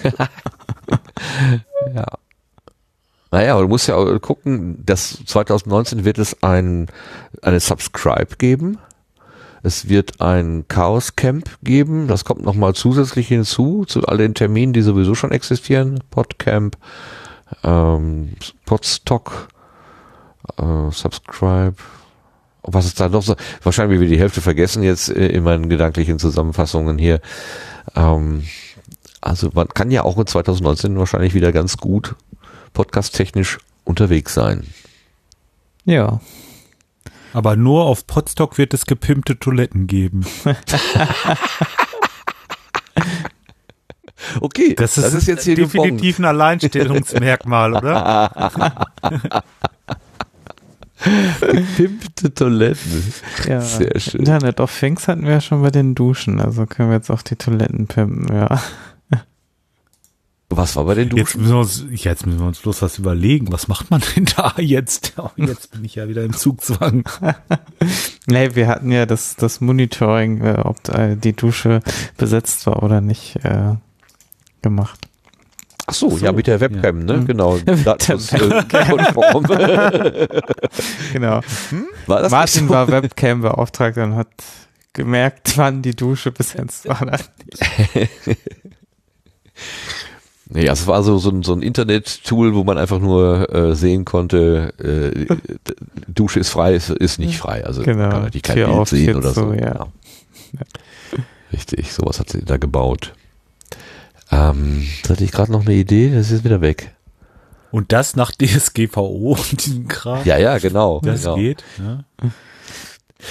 ja. 1.96 2.06
Naja, 3.34 3.54
aber 3.54 3.64
du 3.64 3.68
musst 3.68 3.88
ja 3.88 4.20
gucken, 4.20 4.86
dass 4.86 5.26
2019 5.26 6.06
wird 6.06 6.20
es 6.20 6.44
ein, 6.44 6.86
eine 7.42 7.60
Subscribe 7.60 8.36
geben. 8.38 8.78
Es 9.64 9.90
wird 9.90 10.22
ein 10.22 10.66
Chaos 10.68 11.16
Camp 11.16 11.50
geben. 11.64 12.08
Das 12.08 12.26
kommt 12.26 12.44
nochmal 12.44 12.76
zusätzlich 12.76 13.28
hinzu, 13.28 13.86
zu 13.88 14.04
all 14.04 14.20
den 14.20 14.36
Terminen, 14.36 14.74
die 14.74 14.84
sowieso 14.84 15.16
schon 15.16 15.32
existieren. 15.32 16.04
Podcamp, 16.12 16.78
ähm, 17.64 18.34
Podstock, 18.68 19.48
äh, 20.60 20.92
Subscribe. 20.92 21.74
Was 22.62 22.86
ist 22.86 23.00
da 23.00 23.10
noch 23.10 23.24
so? 23.24 23.36
Wahrscheinlich 23.64 24.00
wir 24.00 24.08
die 24.08 24.20
Hälfte 24.20 24.42
vergessen 24.42 24.84
jetzt 24.84 25.10
äh, 25.10 25.26
in 25.30 25.44
meinen 25.44 25.70
gedanklichen 25.70 26.20
Zusammenfassungen 26.20 27.00
hier. 27.00 27.20
Ähm, 27.96 28.44
also 29.22 29.50
man 29.56 29.70
kann 29.70 29.90
ja 29.90 30.04
auch 30.04 30.20
in 30.20 30.28
2019 30.28 31.00
wahrscheinlich 31.00 31.34
wieder 31.34 31.52
ganz 31.52 31.78
gut 31.78 32.16
podcast-technisch 32.74 33.60
unterwegs 33.84 34.34
sein. 34.34 34.66
Ja. 35.86 36.20
Aber 37.34 37.56
nur 37.56 37.86
auf 37.86 38.06
Podstock 38.08 38.58
wird 38.58 38.74
es 38.74 38.86
gepimpte 38.86 39.40
Toiletten 39.40 39.88
geben. 39.88 40.26
okay, 44.42 44.76
das 44.76 44.98
ist, 44.98 45.06
das 45.06 45.14
ist 45.14 45.28
jetzt 45.28 45.44
hier 45.44 45.56
definitiv 45.56 46.20
ein 46.20 46.26
Alleinstellungsmerkmal, 46.26 47.74
oder? 47.74 48.52
Gepimpte 51.42 52.34
Toiletten. 52.34 53.14
Ja. 53.48 53.62
Sehr 53.62 54.00
schön. 54.00 54.22
Internet 54.22 54.60
of 54.60 54.78
Things 54.78 55.08
hatten 55.08 55.24
wir 55.24 55.32
ja 55.32 55.42
schon 55.42 55.62
bei 55.62 55.72
den 55.72 55.96
Duschen, 55.96 56.40
also 56.40 56.66
können 56.66 56.90
wir 56.90 56.96
jetzt 56.96 57.10
auch 57.10 57.22
die 57.24 57.36
Toiletten 57.36 57.88
pimpen, 57.88 58.34
ja. 58.34 58.62
Was 60.58 60.76
war 60.76 60.86
bei 60.86 60.96
den 60.96 61.10
Duschen? 61.10 61.20
Jetzt 61.20 61.38
müssen, 61.38 61.52
wir 61.52 61.60
uns, 61.60 61.86
jetzt 62.04 62.26
müssen 62.26 62.40
wir 62.40 62.48
uns 62.48 62.60
bloß 62.60 62.82
was 62.82 62.98
überlegen. 62.98 63.52
Was 63.52 63.68
macht 63.68 63.92
man 63.92 64.02
denn 64.16 64.26
da 64.26 64.54
jetzt? 64.58 65.14
Oh, 65.24 65.30
jetzt 65.38 65.72
bin 65.72 65.86
ich 65.86 65.96
ja 65.96 66.10
wieder 66.10 66.24
im 66.24 66.34
Zugzwang. 66.34 67.04
nee, 68.26 68.56
wir 68.56 68.68
hatten 68.68 68.92
ja 68.92 69.06
das, 69.06 69.36
das 69.36 69.62
Monitoring, 69.62 70.42
äh, 70.42 70.60
ob 70.64 70.78
die 71.22 71.34
Dusche 71.34 71.82
besetzt 72.18 72.66
war 72.66 72.84
oder 72.84 73.00
nicht, 73.00 73.38
äh, 73.44 73.76
gemacht. 74.62 75.08
Ach 75.86 75.94
so, 75.94 76.10
so, 76.10 76.26
ja, 76.26 76.32
mit 76.32 76.48
der 76.48 76.60
Webcam, 76.60 77.00
ja. 77.02 77.06
ne? 77.06 77.22
Mhm. 77.22 77.28
Genau. 77.28 77.58
Datenschutzkonform. 77.86 79.44
genau. 81.14 81.42
Hm? 81.70 81.86
War 82.08 82.30
Martin 82.30 82.70
war 82.70 82.88
Webcam 82.88 83.42
beauftragt 83.42 83.98
und 83.98 84.16
hat 84.16 84.30
gemerkt, 84.94 85.58
wann 85.58 85.82
die 85.82 85.96
Dusche 85.96 86.32
bis 86.32 86.54
jetzt 86.54 86.88
war. 86.88 87.20
Nee, 90.54 90.70
also 90.70 90.84
es 90.84 90.88
war 90.88 91.02
so, 91.02 91.18
so, 91.18 91.32
ein, 91.32 91.42
so 91.42 91.54
ein 91.54 91.64
Internet-Tool, 91.64 92.54
wo 92.54 92.64
man 92.64 92.78
einfach 92.78 93.00
nur 93.00 93.52
äh, 93.54 93.76
sehen 93.76 94.06
konnte, 94.06 94.74
äh, 94.78 95.26
Dusche 96.08 96.40
ist 96.40 96.50
frei, 96.50 96.76
ist, 96.76 96.92
ist 96.92 97.18
nicht 97.18 97.40
frei. 97.40 97.66
Also 97.66 97.82
Genau, 97.82 98.04
man 98.04 98.10
kann 98.12 98.22
natürlich 98.22 98.44
kein 98.44 98.58
Tür 98.58 98.68
Bild 98.68 98.78
auf, 98.78 98.90
sehen 98.90 99.16
oder 99.16 99.34
so. 99.34 99.52
zu, 99.52 99.54
ja. 99.56 99.88
Richtig, 101.52 101.92
sowas 101.92 102.20
hat 102.20 102.30
sie 102.30 102.46
da 102.46 102.58
gebaut. 102.58 103.14
Ähm, 104.32 104.86
jetzt 104.98 105.10
hatte 105.10 105.24
ich 105.24 105.32
gerade 105.32 105.52
noch 105.52 105.66
eine 105.66 105.74
Idee, 105.74 106.14
das 106.14 106.30
ist 106.30 106.44
wieder 106.44 106.62
weg. 106.62 106.94
Und 107.72 107.92
das 107.92 108.16
nach 108.16 108.32
DSGVO 108.38 109.34
und 109.34 109.66
diesem 109.66 109.88
Kram. 109.88 110.24
Ja, 110.24 110.38
ja, 110.38 110.60
genau. 110.60 111.02
Das 111.04 111.24
genau. 111.24 111.36
geht. 111.36 111.64
Ja. 111.80 112.04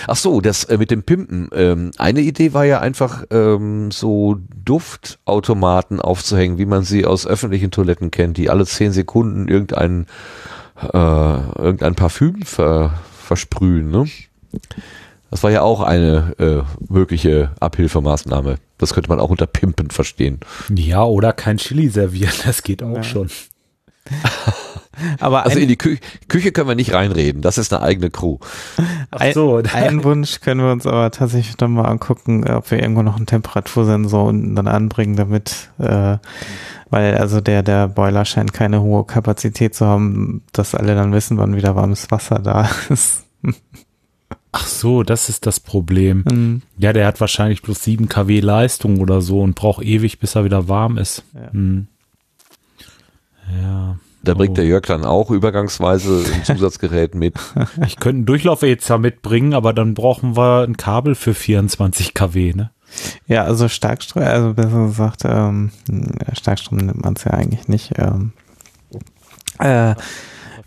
Ach 0.06 0.16
so, 0.16 0.40
das 0.40 0.64
äh, 0.64 0.78
mit 0.78 0.90
dem 0.90 1.02
Pimpen. 1.02 1.48
Ähm, 1.52 1.90
eine 1.98 2.20
Idee 2.20 2.52
war 2.54 2.64
ja 2.64 2.80
einfach 2.80 3.24
ähm, 3.30 3.90
so 3.90 4.36
Duftautomaten 4.64 6.00
aufzuhängen, 6.00 6.58
wie 6.58 6.66
man 6.66 6.82
sie 6.84 7.04
aus 7.06 7.26
öffentlichen 7.26 7.70
Toiletten 7.70 8.10
kennt, 8.10 8.36
die 8.36 8.50
alle 8.50 8.66
zehn 8.66 8.92
Sekunden 8.92 9.48
irgendein 9.48 10.06
äh, 10.80 10.86
irgendein 10.96 11.94
Parfüm 11.94 12.42
ver, 12.42 12.94
versprühen. 13.22 13.90
Ne? 13.90 14.06
Das 15.30 15.42
war 15.42 15.50
ja 15.50 15.62
auch 15.62 15.80
eine 15.80 16.34
äh, 16.38 16.92
mögliche 16.92 17.52
Abhilfemaßnahme. 17.60 18.56
Das 18.78 18.92
könnte 18.92 19.08
man 19.08 19.20
auch 19.20 19.30
unter 19.30 19.46
Pimpen 19.46 19.90
verstehen. 19.90 20.40
ja, 20.74 21.04
oder 21.04 21.32
kein 21.32 21.56
Chili 21.58 21.88
servieren, 21.88 22.32
das 22.44 22.62
geht 22.62 22.82
auch 22.82 22.96
Ja. 22.96 23.02
schon. 23.02 23.28
Aber 25.20 25.44
Also 25.44 25.56
ein, 25.56 25.62
in 25.62 25.68
die 25.68 25.76
Kü 25.76 25.96
Küche 26.28 26.52
können 26.52 26.68
wir 26.68 26.74
nicht 26.74 26.92
reinreden. 26.92 27.42
Das 27.42 27.58
ist 27.58 27.72
eine 27.72 27.82
eigene 27.82 28.10
Crew. 28.10 28.38
ein, 29.10 29.32
so. 29.32 29.56
einen 29.72 30.04
Wunsch 30.04 30.40
können 30.40 30.60
wir 30.60 30.72
uns 30.72 30.86
aber 30.86 31.10
tatsächlich 31.10 31.58
noch 31.58 31.68
mal 31.68 31.84
angucken, 31.84 32.48
ob 32.48 32.70
wir 32.70 32.80
irgendwo 32.80 33.02
noch 33.02 33.16
einen 33.16 33.26
Temperatursensor 33.26 34.24
unten 34.24 34.54
dann 34.54 34.68
anbringen, 34.68 35.16
damit, 35.16 35.70
äh, 35.78 36.18
weil 36.90 37.16
also 37.16 37.40
der, 37.40 37.62
der 37.62 37.88
Boiler 37.88 38.24
scheint 38.24 38.52
keine 38.52 38.82
hohe 38.82 39.04
Kapazität 39.04 39.74
zu 39.74 39.86
haben, 39.86 40.42
dass 40.52 40.74
alle 40.74 40.94
dann 40.94 41.12
wissen, 41.12 41.38
wann 41.38 41.56
wieder 41.56 41.74
warmes 41.74 42.10
Wasser 42.10 42.38
da 42.38 42.68
ist. 42.88 43.24
Ach 44.54 44.66
so, 44.66 45.02
das 45.02 45.30
ist 45.30 45.46
das 45.46 45.60
Problem. 45.60 46.24
Mhm. 46.30 46.62
Ja, 46.76 46.92
der 46.92 47.06
hat 47.06 47.20
wahrscheinlich 47.20 47.62
bloß 47.62 47.82
7 47.82 48.08
kW 48.10 48.40
Leistung 48.40 49.00
oder 49.00 49.22
so 49.22 49.40
und 49.40 49.54
braucht 49.54 49.82
ewig, 49.82 50.18
bis 50.18 50.34
er 50.34 50.44
wieder 50.44 50.68
warm 50.68 50.98
ist. 50.98 51.24
Ja. 51.34 51.52
Hm. 51.52 51.86
Ja. 53.60 53.96
Da 54.25 54.34
bringt 54.34 54.52
Oh. 54.52 54.55
der 54.55 54.67
Jörg 54.67 54.83
dann 54.86 55.05
auch 55.05 55.31
übergangsweise 55.31 56.25
ein 56.33 56.44
Zusatzgerät 56.57 57.15
mit. 57.15 57.34
Ich 57.86 57.97
könnte 57.97 58.18
einen 58.18 58.26
Durchlauferhitzer 58.26 58.99
mitbringen, 58.99 59.52
aber 59.55 59.73
dann 59.73 59.94
brauchen 59.94 60.36
wir 60.36 60.62
ein 60.62 60.76
Kabel 60.76 61.15
für 61.15 61.34
24 61.34 62.15
kW, 62.15 62.52
ne? 62.55 62.70
Ja, 63.26 63.44
also 63.44 63.68
Starkstrom, 63.68 64.23
also 64.23 64.52
besser 64.55 64.86
gesagt, 64.86 65.23
ähm, 65.25 65.70
Starkstrom 66.39 66.78
nimmt 66.78 67.02
man 67.02 67.15
es 67.15 67.25
ja 67.25 67.31
eigentlich 67.33 67.67
nicht. 67.67 67.92
Ähm, 67.99 68.33
äh, 69.59 69.94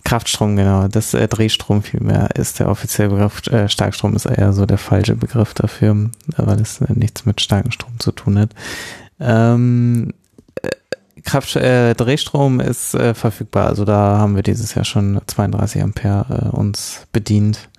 Kraftstrom, 0.03 0.55
genau. 0.55 0.87
Das 0.87 1.13
äh, 1.13 1.27
Drehstrom 1.27 1.81
vielmehr 1.81 2.29
ist 2.35 2.59
der 2.59 2.69
offizielle 2.69 3.09
Begriff. 3.09 3.45
Äh, 3.47 3.69
Starkstrom 3.69 4.15
ist 4.15 4.25
eher 4.25 4.53
so 4.53 4.65
der 4.65 4.77
falsche 4.77 5.15
Begriff 5.15 5.53
dafür, 5.53 6.09
weil 6.37 6.59
es 6.61 6.81
äh, 6.81 6.93
nichts 6.93 7.25
mit 7.25 7.41
starkem 7.41 7.71
Strom 7.71 7.99
zu 7.99 8.11
tun 8.11 8.37
hat. 8.39 8.49
Ähm, 9.19 10.09
äh, 10.09 10.24
Kraft, 11.25 11.55
äh, 11.55 11.93
Drehstrom 11.95 12.59
ist 12.59 12.93
äh, 12.93 13.13
verfügbar. 13.13 13.67
Also 13.67 13.83
da 13.83 14.17
haben 14.17 14.35
wir 14.35 14.43
dieses 14.43 14.75
Jahr 14.75 14.85
schon 14.85 15.19
32 15.25 15.81
Ampere 15.81 16.51
äh, 16.53 16.55
uns 16.55 17.07
bedient. 17.11 17.69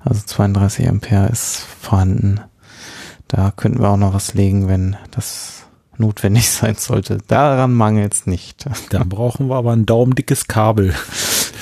Also 0.00 0.22
32 0.24 0.88
Ampere 0.88 1.28
ist 1.28 1.64
vorhanden. 1.80 2.40
Da 3.28 3.52
könnten 3.54 3.80
wir 3.80 3.90
auch 3.90 3.96
noch 3.96 4.14
was 4.14 4.34
legen, 4.34 4.68
wenn 4.68 4.96
das 5.10 5.64
notwendig 5.98 6.50
sein 6.50 6.76
sollte. 6.76 7.18
Daran 7.28 7.74
mangelt 7.74 8.14
es 8.14 8.26
nicht. 8.26 8.64
Da 8.90 9.04
brauchen 9.04 9.48
wir 9.48 9.56
aber 9.56 9.72
ein 9.72 9.86
daumendickes 9.86 10.48
Kabel. 10.48 10.94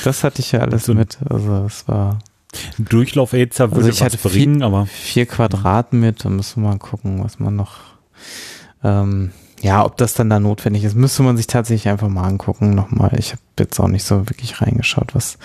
Das 0.05 0.25
hatte 0.25 0.41
ich 0.41 0.53
ja 0.53 0.61
alles 0.61 0.85
So 0.85 0.95
mit. 0.95 1.19
Also 1.29 1.65
es 1.67 1.89
war 1.89 2.19
Durchlauferhitzer 2.79 3.71
würde 3.71 3.87
Also 3.87 3.89
ich 3.89 4.01
was 4.01 4.15
hatte 4.15 4.29
bringen, 4.29 4.63
aber 4.63 4.87
vier 4.87 5.27
Quadrat 5.27 5.93
mit. 5.93 6.25
Da 6.25 6.29
müssen 6.29 6.63
wir 6.63 6.71
mal 6.71 6.79
gucken, 6.79 7.25
was 7.25 7.39
man 7.41 7.57
noch. 7.57 7.79
Ähm, 8.83 9.33
ja, 9.65 9.83
ob 9.83 9.97
das 9.97 10.13
dann 10.13 10.29
da 10.29 10.39
notwendig 10.39 10.85
ist, 10.85 10.95
müsste 10.95 11.23
man 11.23 11.39
sich 11.39 11.47
tatsächlich 11.47 11.89
einfach 11.89 12.09
mal 12.09 12.25
angucken. 12.25 12.75
Nochmal, 12.75 13.13
ich 13.19 13.33
habe 13.33 13.41
jetzt 13.59 13.81
auch 13.81 13.89
nicht 13.89 14.05
so 14.05 14.29
wirklich 14.29 14.61
reingeschaut, 14.61 15.15
was, 15.15 15.39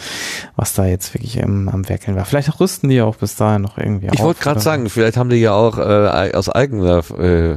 was 0.58 0.74
da 0.74 0.86
jetzt 0.86 1.14
wirklich 1.14 1.38
ähm, 1.38 1.70
am 1.70 1.88
Werkeln 1.88 2.18
war. 2.18 2.26
Vielleicht 2.26 2.60
rüsten 2.60 2.90
die 2.90 2.98
ja 2.98 3.06
auch 3.06 3.16
bis 3.16 3.38
dahin 3.38 3.62
noch 3.62 3.78
irgendwie 3.78 4.10
Ich 4.12 4.20
wollte 4.20 4.42
gerade 4.42 4.60
sagen, 4.60 4.90
vielleicht 4.90 5.16
haben 5.16 5.30
die 5.30 5.38
ja 5.38 5.54
auch 5.54 5.78
äh, 5.78 6.34
aus 6.34 6.50
eigener 6.50 7.02
äh, 7.18 7.56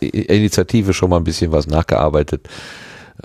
Initiative 0.00 0.92
schon 0.92 1.08
mal 1.08 1.16
ein 1.16 1.24
bisschen 1.24 1.52
was 1.52 1.66
nachgearbeitet. 1.66 2.50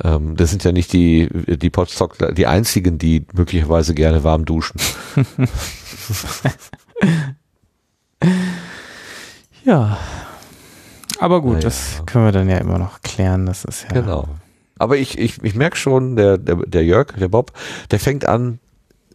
Ähm, 0.02 0.38
das 0.38 0.50
sind 0.50 0.64
ja 0.64 0.72
nicht 0.72 0.94
die, 0.94 1.28
die 1.58 1.70
Podstock, 1.70 2.16
die 2.34 2.48
einzigen, 2.48 2.98
die 2.98 3.26
möglicherweise 3.34 3.94
gerne 3.94 4.24
warm 4.24 4.46
duschen. 4.46 4.80
Ja. 9.66 9.98
Aber 11.24 11.42
gut, 11.42 11.54
Naja. 11.54 11.64
das 11.64 12.04
können 12.06 12.26
wir 12.26 12.32
dann 12.34 12.50
ja 12.50 12.58
immer 12.58 12.78
noch 12.78 13.02
klären. 13.02 13.46
Das 13.46 13.64
ist 13.64 13.84
ja. 13.84 14.02
Genau. 14.02 14.28
Aber 14.78 14.98
ich, 14.98 15.18
ich, 15.18 15.42
ich 15.42 15.56
merke 15.56 15.78
schon, 15.78 16.18
der, 16.18 16.38
der, 16.38 16.58
der 16.58 16.84
Jörg, 16.84 17.14
der 17.18 17.30
Bob, 17.30 17.54
der 17.92 18.00
fängt 18.02 18.26
an 18.26 18.60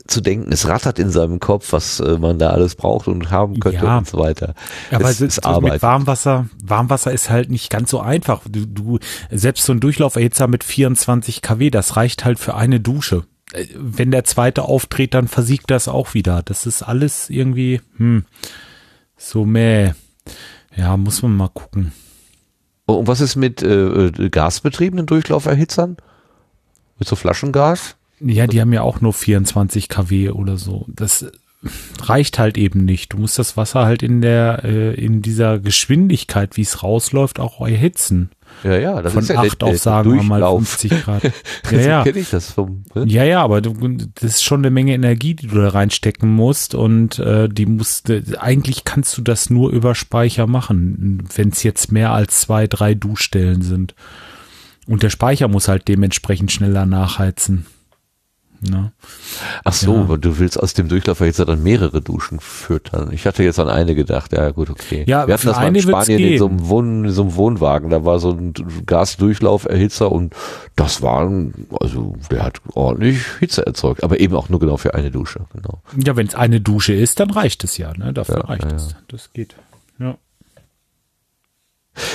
zu 0.07 0.23
denken. 0.23 0.51
Es 0.51 0.67
rattert 0.67 0.99
in 0.99 1.11
seinem 1.11 1.39
Kopf, 1.39 1.71
was 1.73 2.01
äh, 2.01 2.17
man 2.19 2.39
da 2.39 2.49
alles 2.49 2.77
braucht 2.77 3.09
und 3.09 3.31
haben 3.31 3.61
könnte 3.61 3.85
Ja. 3.85 3.99
und 3.99 4.09
so 4.09 4.19
weiter. 4.19 4.55
Aber 4.91 5.05
es 5.11 5.19
das, 5.19 5.21
ist 5.21 5.37
das 5.39 5.45
Arbeit. 5.45 5.73
mit 5.75 5.83
Warmwasser, 5.83 6.49
Warmwasser 6.65 7.13
ist 7.13 7.29
halt 7.29 7.51
nicht 7.51 7.69
ganz 7.69 7.91
so 7.91 8.01
einfach. 8.01 8.41
Du, 8.49 8.65
du 8.65 8.99
selbst 9.31 9.67
so 9.67 9.75
ein 9.75 9.81
Durchlauferhitzer 9.81 10.47
mit 10.47 10.65
24 10.65 11.43
kW, 11.43 11.69
das 11.69 11.97
reicht 11.97 12.25
halt 12.25 12.39
für 12.39 12.55
eine 12.55 12.81
Dusche. 12.81 13.25
Äh, 13.53 13.67
Wenn 13.77 14.11
der 14.11 14.25
zweite 14.25 14.63
auftritt, 14.63 15.13
dann 15.13 15.29
versiegt 15.29 15.71
das 15.71 15.89
auch 15.89 16.15
wieder. 16.15 16.41
Das 16.43 16.65
ist 16.65 16.83
alles 16.83 17.29
irgendwie 17.29 17.83
hm, 17.99 18.25
so 19.19 19.45
mäh. 19.45 19.93
Ja, 20.79 20.97
muss 20.97 21.23
man 21.23 21.37
mal 21.37 21.49
gucken. 21.49 21.93
Und 22.87 23.09
was 23.09 23.21
ist 23.21 23.35
mit 23.35 23.63
äh, 23.63 24.07
äh, 24.07 24.31
gasbetriebenen 24.31 25.07
Durchlauferhitzern? 25.07 25.97
Mit 26.99 27.09
so 27.09 27.17
Flaschengas? 27.17 27.97
Ja, 28.21 28.47
die 28.47 28.61
haben 28.61 28.73
ja 28.73 28.83
auch 28.83 29.01
nur 29.01 29.13
24 29.13 29.89
kW 29.89 30.31
oder 30.31 30.57
so. 30.57 30.87
Das 30.89 31.27
reicht 32.01 32.39
halt 32.39 32.57
eben 32.57 32.85
nicht. 32.85 33.13
Du 33.13 33.19
musst 33.19 33.39
das 33.39 33.57
Wasser 33.57 33.85
halt 33.85 34.05
in 34.05 34.21
der 34.21 34.65
äh, 34.65 34.95
in 34.95 35.21
dieser 35.21 35.59
Geschwindigkeit, 35.59 36.57
wie 36.57 36.63
es 36.63 36.83
rausläuft, 36.83 37.41
auch 37.41 37.61
erhitzen. 37.61 38.31
Ja, 38.65 38.77
ja, 38.77 39.03
das 39.03 39.13
Von 39.13 39.23
ist 39.23 39.29
ja 39.29 39.41
8 39.41 39.63
der, 39.63 39.69
auf 39.69 39.79
sagen 39.79 40.13
wir 40.13 40.23
mal 40.23 40.41
Durchlauf. 40.41 40.69
50 40.69 41.05
Grad. 41.05 41.23
Ja, 41.71 41.81
ja. 41.81 42.03
kenne 42.03 42.19
ich 42.19 42.31
das 42.31 42.53
vom. 42.53 42.85
Ne? 42.95 43.05
Ja, 43.07 43.25
ja, 43.25 43.43
aber 43.43 43.61
du, 43.61 43.75
das 44.15 44.25
ist 44.25 44.45
schon 44.45 44.61
eine 44.61 44.71
Menge 44.71 44.95
Energie, 44.95 45.35
die 45.35 45.47
du 45.47 45.57
da 45.57 45.69
reinstecken 45.69 46.29
musst 46.31 46.75
und 46.75 47.19
äh, 47.19 47.49
die 47.49 47.67
musst 47.67 48.11
äh, 48.11 48.23
eigentlich 48.39 48.85
kannst 48.85 49.17
du 49.19 49.23
das 49.23 49.51
nur 49.51 49.71
über 49.71 49.95
Speicher 49.95 50.47
machen, 50.47 51.23
wenn 51.35 51.51
es 51.51 51.63
jetzt 51.63 51.93
mehr 51.93 52.13
als 52.13 52.41
zwei, 52.41 52.67
drei 52.67 52.95
Duschstellen 52.95 53.63
sind. 53.63 53.95
Und 54.87 55.03
der 55.03 55.11
Speicher 55.11 55.49
muss 55.49 55.69
halt 55.69 55.87
dementsprechend 55.87 56.51
schneller 56.51 56.87
nachheizen. 56.87 57.67
Ne? 58.61 58.93
Ach 59.65 59.73
so, 59.73 59.95
Ja. 59.95 60.01
aber 60.01 60.19
du 60.19 60.39
willst 60.39 60.59
aus 60.61 60.75
dem 60.75 60.89
Durchlauferhitzer 60.89 61.45
dann 61.45 61.63
mehrere 61.63 62.01
Duschen 62.01 62.41
füttern. 62.41 63.11
Ich 63.13 63.25
hatte 63.27 63.45
jetzt 63.45 63.59
an 63.61 63.69
eine 63.69 63.95
gedacht. 63.95 64.33
Ja, 64.33 64.51
gut, 64.51 64.69
okay. 64.71 65.05
Ja, 65.07 65.27
Wir 65.29 65.35
hatten 65.35 65.47
das 65.47 65.57
mal 65.57 65.75
in 65.77 65.81
Spanien 65.83 66.19
in 66.19 66.39
so, 66.39 66.49
einem 66.49 66.69
Wohn, 66.69 67.11
so 67.11 67.23
einem 67.23 67.35
Wohnwagen. 67.37 67.91
Da 67.91 68.05
war 68.05 68.19
so 68.19 68.31
ein 68.33 68.53
Gasdurchlauferhitzer 68.87 70.11
und 70.11 70.35
das 70.77 71.03
war, 71.03 71.21
ein- 71.29 71.67
also 71.81 72.17
der 72.31 72.43
hat 72.45 72.61
ordentlich 72.75 73.25
Hitze 73.39 73.67
erzeugt, 73.67 74.03
aber 74.05 74.21
eben 74.21 74.35
auch 74.35 74.49
nur 74.49 74.61
genau 74.61 74.77
für 74.77 74.95
eine 74.95 75.11
Dusche. 75.11 75.41
Genau. 75.55 75.81
Ja, 76.05 76.17
wenn 76.17 76.27
es 76.27 76.35
eine 76.35 76.61
Dusche 76.61 76.95
ist, 76.95 77.21
dann 77.21 77.31
reicht 77.31 77.65
es 77.65 77.79
ja, 77.79 77.93
ne? 77.97 78.13
Dafür 78.13 78.37
Ja, 78.39 78.45
reicht 78.47 78.73
es. 78.73 78.95
Das 79.09 79.33
geht. 79.33 79.55
Ja. 79.99 80.17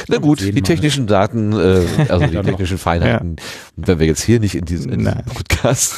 Na 0.07 0.17
gut, 0.17 0.41
die 0.41 0.61
technischen 0.61 1.07
Daten, 1.07 1.53
äh, 1.53 1.85
also 2.09 2.27
die 2.27 2.37
technischen 2.41 2.77
Feinheiten, 2.77 3.37
wenn 3.75 3.99
wir 3.99 4.07
jetzt 4.07 4.23
hier 4.23 4.39
nicht 4.39 4.55
in 4.55 4.65
diesem, 4.65 4.91
in 4.91 4.99
diesem 4.99 5.13
Nein. 5.13 5.25
Podcast 5.25 5.95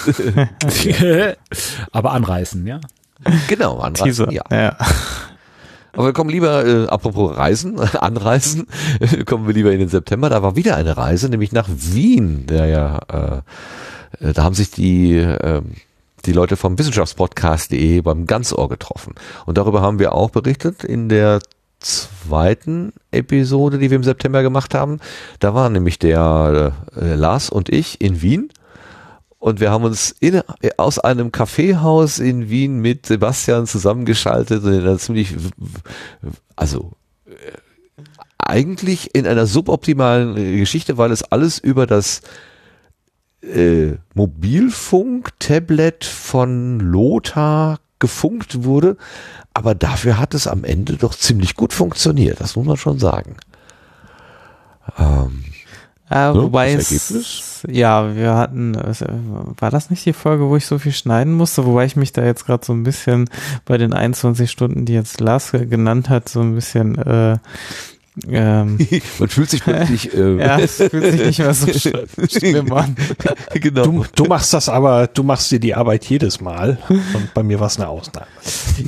Aber 1.92 2.12
anreißen, 2.12 2.66
ja. 2.66 2.80
genau 3.48 3.80
anreißen, 3.80 4.06
Teaser. 4.06 4.32
ja. 4.32 4.44
ja. 4.52 4.78
Aber 5.96 6.08
wir 6.08 6.14
kommen 6.14 6.30
lieber, 6.30 6.66
äh, 6.66 6.88
apropos 6.88 7.36
Reisen, 7.38 7.80
Anreisen, 8.00 8.68
äh, 9.00 9.24
kommen 9.24 9.48
wir 9.48 9.54
lieber 9.54 9.72
in 9.72 9.80
den 9.80 9.90
September. 9.90 10.30
Da 10.30 10.44
war 10.44 10.56
wieder 10.56 10.76
eine 10.76 10.98
Reise, 10.98 11.30
nämlich 11.30 11.52
nach 11.52 11.70
Wien. 11.70 12.46
Der 12.48 12.66
ja, 12.66 13.00
äh, 13.12 14.26
äh, 14.26 14.34
da 14.34 14.44
haben 14.44 14.56
sich 14.56 14.72
die, 14.72 15.16
äh, 15.16 15.62
die 16.26 16.34
Leute 16.34 16.58
vom 16.58 16.78
Wissenschaftspodcast.de 16.78 18.02
beim 18.02 18.26
Ganzohr 18.26 18.68
getroffen. 18.68 19.16
Und 19.46 19.58
darüber 19.58 19.82
haben 19.82 20.00
wir 20.00 20.14
auch 20.14 20.32
berichtet 20.32 20.84
in 20.84 21.08
der 21.08 21.40
zweiten 21.80 22.94
Episode, 23.12 23.78
die 23.78 23.90
wir 23.90 23.98
im 23.98 24.04
September 24.04 24.42
gemacht 24.42 24.74
haben. 24.74 25.00
Da 25.40 25.54
waren 25.54 25.74
nämlich 25.74 26.00
der 26.00 26.74
äh, 26.96 27.16
Lars 27.16 27.50
und 27.50 27.70
ich 27.70 28.02
in 28.02 28.22
Wien. 28.22 28.50
und 29.40 29.60
wir 29.60 29.70
haben 29.72 29.84
uns 29.84 30.16
in, 30.20 30.42
aus 30.78 30.98
einem 31.00 31.32
Kaffeehaus 31.32 32.20
in 32.20 32.50
Wien 32.50 32.80
mit 32.80 33.06
Sebastian 33.06 33.68
zusammengeschaltet 33.68 34.64
und 34.64 34.74
in 34.74 34.82
einer 34.82 34.98
ziemlich, 34.98 35.36
also 36.56 36.94
äh, 37.28 37.52
eigentlich 38.38 39.14
in 39.14 39.28
einer 39.28 39.46
suboptimalen 39.46 40.38
äh, 40.38 40.58
Geschichte, 40.58 40.98
weil 40.98 41.12
es 41.12 41.24
alles 41.24 41.60
über 41.60 41.86
das 41.86 42.22
äh, 43.42 43.94
Mobilfunk-Tablet 44.14 46.06
von 46.06 46.80
Lothar 46.80 47.80
gefunkt 48.06 48.64
wurde, 48.64 48.98
aber 49.54 49.74
dafür 49.74 50.20
hat 50.20 50.34
es 50.36 50.48
am 50.48 50.64
Ende 50.64 50.94
doch 50.94 51.16
ziemlich 51.16 51.56
gut 51.56 51.74
funktioniert, 51.74 52.40
das 52.40 52.56
muss 52.56 52.68
man 52.68 52.78
schon 52.78 53.00
sagen. 53.00 53.38
Ähm, 55.00 55.44
äh, 56.10 56.34
wobei 56.36 56.74
es, 56.74 57.66
ja, 57.68 58.16
wir 58.16 58.36
hatten, 58.36 58.76
war 58.76 59.72
das 59.72 59.90
nicht 59.90 60.06
die 60.06 60.14
Folge, 60.14 60.48
wo 60.48 60.56
ich 60.56 60.68
so 60.68 60.78
viel 60.78 60.92
schneiden 60.92 61.34
musste, 61.34 61.66
wobei 61.66 61.86
ich 61.86 61.96
mich 61.96 62.14
da 62.14 62.24
jetzt 62.24 62.46
gerade 62.46 62.64
so 62.64 62.74
ein 62.74 62.84
bisschen 62.84 63.28
bei 63.66 63.80
den 63.80 63.92
21 63.92 64.52
Stunden, 64.52 64.86
die 64.86 64.94
jetzt 64.94 65.20
Lars 65.20 65.52
genannt 65.52 66.10
hat, 66.10 66.30
so 66.30 66.42
ein 66.42 66.54
bisschen 66.54 66.96
äh, 67.00 67.40
ähm, 68.30 68.78
Man 69.20 69.30
fühlt 69.30 69.50
sich 69.50 69.64
plötzlich. 69.64 70.06
Äh, 70.16 70.38
ja, 70.38 70.60
es 70.60 70.76
fühlt 70.78 71.12
sich 71.12 71.26
nicht 71.26 71.40
mehr 71.40 71.54
so 71.54 71.68
schlimm 72.30 72.72
an. 72.72 72.96
genau. 73.54 73.84
Du, 73.84 74.06
du, 74.16 74.26
machst 74.26 74.54
das 74.54 74.70
aber, 74.70 75.08
du 75.08 75.24
machst 75.24 75.52
dir 75.52 75.60
die 75.60 75.74
Arbeit 75.74 76.06
jedes 76.06 76.40
Mal 76.40 76.78
und 76.90 77.34
bei 77.34 77.44
mir 77.44 77.60
war 77.60 77.68
es 77.68 77.78
eine 77.78 77.88
Ausnahme. 77.88 78.28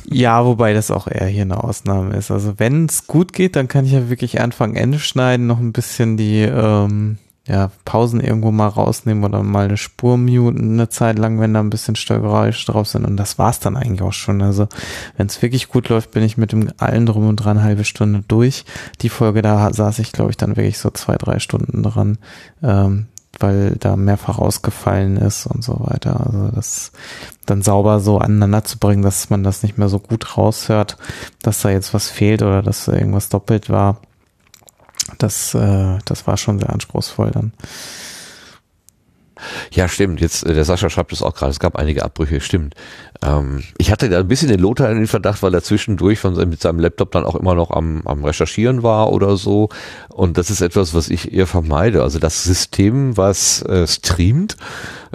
Ja, 0.06 0.46
wobei 0.46 0.74
das 0.74 0.92
auch 0.92 1.08
eher 1.08 1.26
hier 1.26 1.42
eine 1.42 1.64
Ausnahme 1.64 2.16
ist. 2.16 2.32
Also 2.32 2.54
wenn 2.58 2.86
es 2.86 3.08
gut 3.08 3.34
geht, 3.34 3.56
dann 3.56 3.68
kann 3.68 3.86
ich 3.86 3.92
ja 3.92 4.10
wirklich 4.10 4.40
Anfang 4.40 4.76
Ende 4.76 5.00
schneiden, 5.00 5.48
noch 5.48 5.60
ein 5.60 5.74
bisschen 5.74 6.18
die 6.18 6.42
ähm, 6.42 7.18
ja, 7.48 7.72
Pausen 7.86 8.20
irgendwo 8.20 8.52
mal 8.52 8.68
rausnehmen 8.68 9.24
oder 9.24 9.42
mal 9.42 9.66
eine 9.66 9.78
Spur 9.78 10.18
muten 10.18 10.74
eine 10.74 10.90
Zeit 10.90 11.18
lang, 11.18 11.40
wenn 11.40 11.54
da 11.54 11.62
ein 11.62 11.70
bisschen 11.70 11.96
Störgeräusche 11.96 12.70
drauf 12.72 12.88
sind. 12.88 13.06
Und 13.06 13.16
das 13.16 13.40
war's 13.40 13.60
dann 13.60 13.78
eigentlich 13.78 14.02
auch 14.02 14.14
schon. 14.14 14.42
Also 14.42 14.68
wenn 15.16 15.28
es 15.28 15.42
wirklich 15.42 15.70
gut 15.70 15.88
läuft, 15.88 16.12
bin 16.12 16.24
ich 16.24 16.38
mit 16.38 16.52
dem 16.52 16.70
allen 16.78 17.06
drum 17.06 17.28
und 17.28 17.38
dran 17.38 17.64
halbe 17.64 17.86
Stunde 17.86 18.24
durch. 18.28 18.66
Die 19.02 19.10
Folge, 19.10 19.42
da 19.42 19.72
saß 19.72 20.00
ich, 20.00 20.12
glaube 20.12 20.32
ich, 20.32 20.38
dann 20.38 20.58
wirklich 20.58 20.78
so 20.78 20.90
zwei, 20.90 21.16
drei 21.16 21.40
Stunden 21.40 21.84
dran, 21.84 22.18
ähm, 22.62 23.08
weil 23.40 23.78
da 23.80 23.96
mehrfach 23.96 24.40
ausgefallen 24.40 25.16
ist 25.16 25.46
und 25.46 25.64
so 25.64 25.80
weiter. 25.80 26.26
Also 26.26 26.50
das 26.54 26.92
dann 27.46 27.62
sauber 27.62 28.02
so 28.02 28.18
aneinander 28.18 28.66
zu 28.66 28.78
bringen, 28.78 29.04
dass 29.04 29.30
man 29.30 29.44
das 29.44 29.64
nicht 29.64 29.78
mehr 29.78 29.88
so 29.88 30.00
gut 30.00 30.38
raushört, 30.38 30.98
dass 31.42 31.62
da 31.62 31.70
jetzt 31.70 31.94
was 31.94 32.10
fehlt 32.10 32.42
oder 32.42 32.62
dass 32.62 32.90
irgendwas 32.90 33.30
doppelt 33.30 33.70
war 33.70 34.02
das, 35.18 35.54
äh, 35.54 35.98
das 36.06 36.28
war 36.28 36.38
schon 36.38 36.60
sehr 36.60 36.72
anspruchsvoll 36.72 37.32
dann. 37.32 37.54
Ja, 39.72 39.88
stimmt. 39.88 40.22
Jetzt, 40.22 40.46
äh, 40.46 40.54
der 40.54 40.66
Sascha 40.66 40.90
schreibt 40.90 41.14
es 41.14 41.22
auch 41.22 41.36
gerade, 41.36 41.52
es 41.52 41.60
gab 41.60 41.76
einige 41.76 42.04
Abbrüche, 42.04 42.42
stimmt. 42.42 42.76
Ähm, 43.24 43.64
ich 43.78 43.92
hatte 43.92 44.10
da 44.10 44.20
ein 44.20 44.28
bisschen 44.28 44.50
den 44.50 44.60
Lothar 44.60 44.90
in 44.92 44.98
den 44.98 45.08
Verdacht, 45.08 45.44
weil 45.44 45.54
er 45.54 45.64
zwischendurch 45.64 46.20
von, 46.20 46.36
mit 46.50 46.62
seinem 46.62 46.80
Laptop 46.80 47.12
dann 47.12 47.24
auch 47.24 47.36
immer 47.36 47.56
noch 47.56 47.72
am, 47.72 48.02
am 48.06 48.24
Recherchieren 48.24 48.84
war 48.84 49.12
oder 49.12 49.38
so. 49.38 49.70
Und 50.10 50.38
das 50.38 50.50
ist 50.50 50.62
etwas, 50.62 50.94
was 50.94 51.10
ich 51.10 51.34
eher 51.34 51.48
vermeide. 51.48 52.04
Also 52.04 52.20
das 52.20 52.44
System, 52.44 53.18
was 53.18 53.62
äh, 53.64 53.88
streamt, 53.88 54.58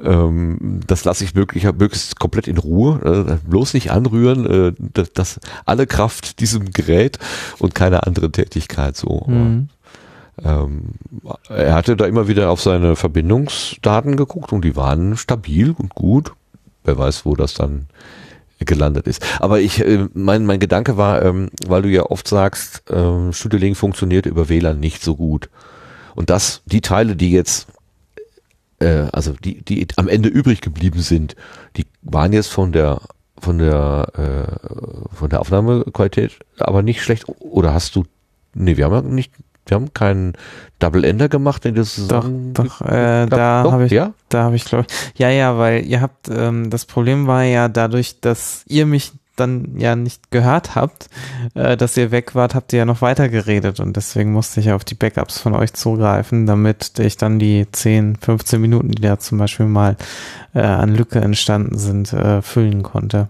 ähm, 0.02 0.80
das 0.86 1.04
lasse 1.04 1.24
ich 1.24 1.34
möglich, 1.34 1.64
möglichst 1.64 2.18
komplett 2.18 2.48
in 2.48 2.58
Ruhe. 2.58 3.00
Äh, 3.28 3.48
bloß 3.48 3.74
nicht 3.74 3.90
anrühren, 3.90 4.46
äh, 4.46 4.72
das, 4.78 5.12
das 5.12 5.40
alle 5.64 5.86
Kraft 5.86 6.40
diesem 6.40 6.70
Gerät 6.70 7.18
und 7.58 7.74
keine 7.74 8.06
andere 8.06 8.30
Tätigkeit 8.30 8.96
so. 8.96 9.24
Mhm. 9.26 9.68
Ähm, 10.42 10.92
er 11.48 11.74
hatte 11.74 11.96
da 11.96 12.06
immer 12.06 12.28
wieder 12.28 12.50
auf 12.50 12.60
seine 12.60 12.96
Verbindungsdaten 12.96 14.16
geguckt 14.16 14.52
und 14.52 14.64
die 14.64 14.76
waren 14.76 15.16
stabil 15.16 15.74
und 15.76 15.94
gut. 15.94 16.32
Wer 16.84 16.98
weiß, 16.98 17.24
wo 17.24 17.36
das 17.36 17.54
dann 17.54 17.86
gelandet 18.64 19.06
ist. 19.06 19.24
Aber 19.40 19.60
ich, 19.60 19.80
äh, 19.80 20.08
mein, 20.14 20.46
mein 20.46 20.60
Gedanke 20.60 20.96
war, 20.96 21.22
ähm, 21.22 21.50
weil 21.66 21.82
du 21.82 21.88
ja 21.88 22.04
oft 22.04 22.26
sagst, 22.28 22.84
ähm, 22.90 23.32
Studio 23.32 23.58
Link 23.58 23.76
funktioniert 23.76 24.26
über 24.26 24.48
WLAN 24.48 24.80
nicht 24.80 25.02
so 25.02 25.16
gut. 25.16 25.48
Und 26.14 26.30
das, 26.30 26.62
die 26.66 26.80
Teile, 26.80 27.16
die 27.16 27.30
jetzt, 27.30 27.68
äh, 28.78 29.06
also 29.12 29.32
die, 29.32 29.62
die 29.62 29.86
am 29.96 30.08
Ende 30.08 30.28
übrig 30.28 30.60
geblieben 30.60 31.00
sind, 31.00 31.36
die 31.76 31.86
waren 32.02 32.32
jetzt 32.32 32.48
von 32.48 32.72
der 32.72 33.00
von 33.38 33.58
der 33.58 34.06
äh, 34.14 35.16
von 35.16 35.28
der 35.28 35.40
Aufnahmequalität 35.40 36.38
aber 36.58 36.82
nicht 36.82 37.02
schlecht. 37.02 37.24
Oder 37.40 37.74
hast 37.74 37.96
du, 37.96 38.04
nee, 38.54 38.76
wir 38.76 38.84
haben 38.84 38.94
ja 38.94 39.02
nicht 39.02 39.32
wir 39.66 39.76
haben 39.76 39.94
keinen 39.94 40.34
Double 40.78 41.04
Ender 41.04 41.28
gemacht, 41.28 41.64
den 41.64 41.74
das 41.74 41.94
zusammen. 41.94 42.52
Doch, 42.54 42.80
doch, 42.80 42.86
äh, 42.86 43.26
da 43.26 43.64
habe 43.70 43.86
ich, 43.86 43.92
ja? 43.92 44.12
da 44.28 44.44
habe 44.44 44.56
ich 44.56 44.64
glaube 44.64 44.86
ich, 44.88 45.18
ja, 45.18 45.30
ja, 45.30 45.56
weil 45.58 45.84
ihr 45.84 46.00
habt, 46.00 46.28
ähm, 46.28 46.70
das 46.70 46.84
Problem 46.84 47.26
war 47.26 47.44
ja 47.44 47.68
dadurch, 47.68 48.20
dass 48.20 48.64
ihr 48.66 48.86
mich 48.86 49.12
dann 49.36 49.78
ja 49.78 49.96
nicht 49.96 50.30
gehört 50.30 50.74
habt, 50.74 51.08
äh, 51.54 51.76
dass 51.76 51.96
ihr 51.96 52.10
weg 52.10 52.34
wart, 52.34 52.54
habt 52.54 52.72
ihr 52.72 52.80
ja 52.80 52.84
noch 52.84 53.00
weiter 53.00 53.28
geredet 53.28 53.80
und 53.80 53.96
deswegen 53.96 54.32
musste 54.32 54.60
ich 54.60 54.72
auf 54.72 54.84
die 54.84 54.94
Backups 54.94 55.38
von 55.38 55.54
euch 55.54 55.72
zugreifen, 55.72 56.46
damit 56.46 56.98
ich 56.98 57.16
dann 57.16 57.38
die 57.38 57.66
10, 57.70 58.16
15 58.16 58.60
Minuten, 58.60 58.90
die 58.90 59.02
da 59.02 59.18
zum 59.18 59.38
Beispiel 59.38 59.66
mal 59.66 59.96
äh, 60.54 60.60
an 60.60 60.94
Lücke 60.94 61.20
entstanden 61.20 61.78
sind, 61.78 62.12
äh, 62.12 62.42
füllen 62.42 62.82
konnte 62.82 63.28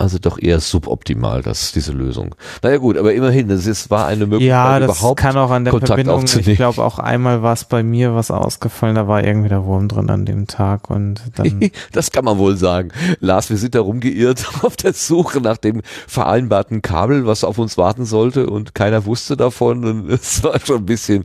also 0.00 0.18
doch 0.18 0.38
eher 0.40 0.60
suboptimal, 0.60 1.42
das, 1.42 1.72
diese 1.72 1.92
Lösung. 1.92 2.34
Naja 2.62 2.78
gut, 2.78 2.96
aber 2.96 3.12
immerhin, 3.12 3.50
es 3.50 3.66
ist, 3.66 3.90
war 3.90 4.06
eine 4.06 4.26
Möglichkeit, 4.26 4.48
ja, 4.48 4.80
das 4.80 4.98
überhaupt 4.98 5.20
kann 5.20 5.36
auch 5.36 5.50
an 5.50 5.64
der 5.64 5.72
Kontakt 5.72 6.06
Verbindung, 6.06 6.24
ich 6.24 6.56
glaube 6.56 6.82
auch 6.82 6.98
einmal 6.98 7.42
war 7.42 7.52
es 7.52 7.64
bei 7.64 7.82
mir 7.82 8.14
was 8.14 8.30
ausgefallen, 8.30 8.94
da 8.94 9.08
war 9.08 9.22
irgendwie 9.22 9.50
der 9.50 9.64
Wurm 9.64 9.88
drin 9.88 10.08
an 10.08 10.24
dem 10.24 10.46
Tag 10.46 10.88
und 10.88 11.20
dann. 11.36 11.70
das 11.92 12.12
kann 12.12 12.24
man 12.24 12.38
wohl 12.38 12.56
sagen. 12.56 12.92
Lars, 13.20 13.50
wir 13.50 13.58
sind 13.58 13.74
da 13.74 13.80
rumgeirrt 13.80 14.46
auf 14.62 14.76
der 14.76 14.94
Suche 14.94 15.40
nach 15.40 15.58
dem 15.58 15.82
vereinbarten 16.06 16.80
Kabel, 16.80 17.26
was 17.26 17.44
auf 17.44 17.58
uns 17.58 17.76
warten 17.76 18.06
sollte 18.06 18.48
und 18.48 18.74
keiner 18.74 19.04
wusste 19.04 19.36
davon 19.36 19.84
und 19.84 20.10
es 20.10 20.42
war 20.42 20.58
schon 20.60 20.78
ein 20.78 20.86
bisschen, 20.86 21.24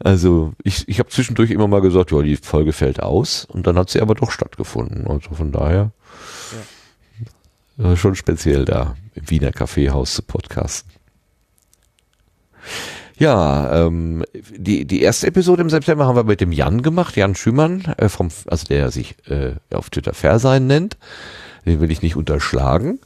also 0.00 0.52
ich, 0.64 0.88
ich 0.88 0.98
habe 0.98 1.10
zwischendurch 1.10 1.52
immer 1.52 1.68
mal 1.68 1.80
gesagt, 1.80 2.10
ja, 2.10 2.22
die 2.22 2.36
Folge 2.36 2.72
fällt 2.72 3.00
aus 3.00 3.46
und 3.52 3.68
dann 3.68 3.78
hat 3.78 3.90
sie 3.90 4.00
aber 4.00 4.16
doch 4.16 4.32
stattgefunden. 4.32 5.06
Also 5.06 5.30
von 5.34 5.52
daher. 5.52 5.92
Schon 7.94 8.14
speziell 8.14 8.64
da 8.64 8.96
im 9.14 9.28
Wiener 9.28 9.52
Kaffeehaus 9.52 10.14
zu 10.14 10.22
podcasten. 10.22 10.90
Ja, 13.18 13.86
ähm, 13.86 14.24
die, 14.34 14.84
die 14.84 15.00
erste 15.00 15.26
Episode 15.26 15.62
im 15.62 15.70
September 15.70 16.06
haben 16.06 16.16
wir 16.16 16.24
mit 16.24 16.40
dem 16.40 16.52
Jan 16.52 16.82
gemacht, 16.82 17.16
Jan 17.16 17.34
Schümann, 17.34 17.82
äh, 17.96 18.08
vom, 18.08 18.28
also 18.46 18.66
der 18.66 18.90
sich 18.90 19.16
äh, 19.28 19.52
auf 19.72 19.88
Twitter 19.88 20.12
Fairsein 20.12 20.66
nennt. 20.66 20.98
Den 21.64 21.80
will 21.80 21.90
ich 21.90 22.02
nicht 22.02 22.16
unterschlagen. 22.16 23.00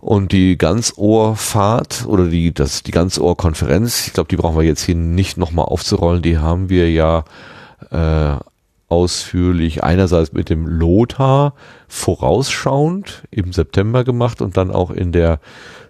Und 0.00 0.32
die 0.32 0.56
Ganzohrfahrt 0.58 2.06
oder 2.06 2.26
die, 2.26 2.52
das, 2.52 2.82
die 2.82 2.90
Ganzohrkonferenz, 2.90 4.06
ich 4.08 4.12
glaube, 4.14 4.28
die 4.28 4.36
brauchen 4.36 4.56
wir 4.56 4.64
jetzt 4.64 4.82
hier 4.82 4.94
nicht 4.94 5.36
nochmal 5.36 5.66
aufzurollen, 5.66 6.22
die 6.22 6.38
haben 6.38 6.68
wir 6.68 6.90
ja 6.90 7.24
äh, 7.90 8.36
ausführlich 8.90 9.82
einerseits 9.82 10.32
mit 10.32 10.50
dem 10.50 10.66
Lothar 10.66 11.54
vorausschauend 11.88 13.22
im 13.30 13.52
September 13.52 14.04
gemacht 14.04 14.42
und 14.42 14.56
dann 14.56 14.70
auch 14.70 14.90
in 14.90 15.12
der 15.12 15.40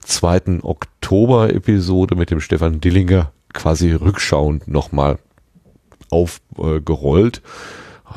zweiten 0.00 0.60
Oktober-Episode 0.62 2.14
mit 2.14 2.30
dem 2.30 2.40
Stefan 2.40 2.80
Dillinger 2.80 3.32
quasi 3.52 3.92
rückschauend 3.92 4.68
nochmal 4.68 5.18
aufgerollt. 6.10 7.42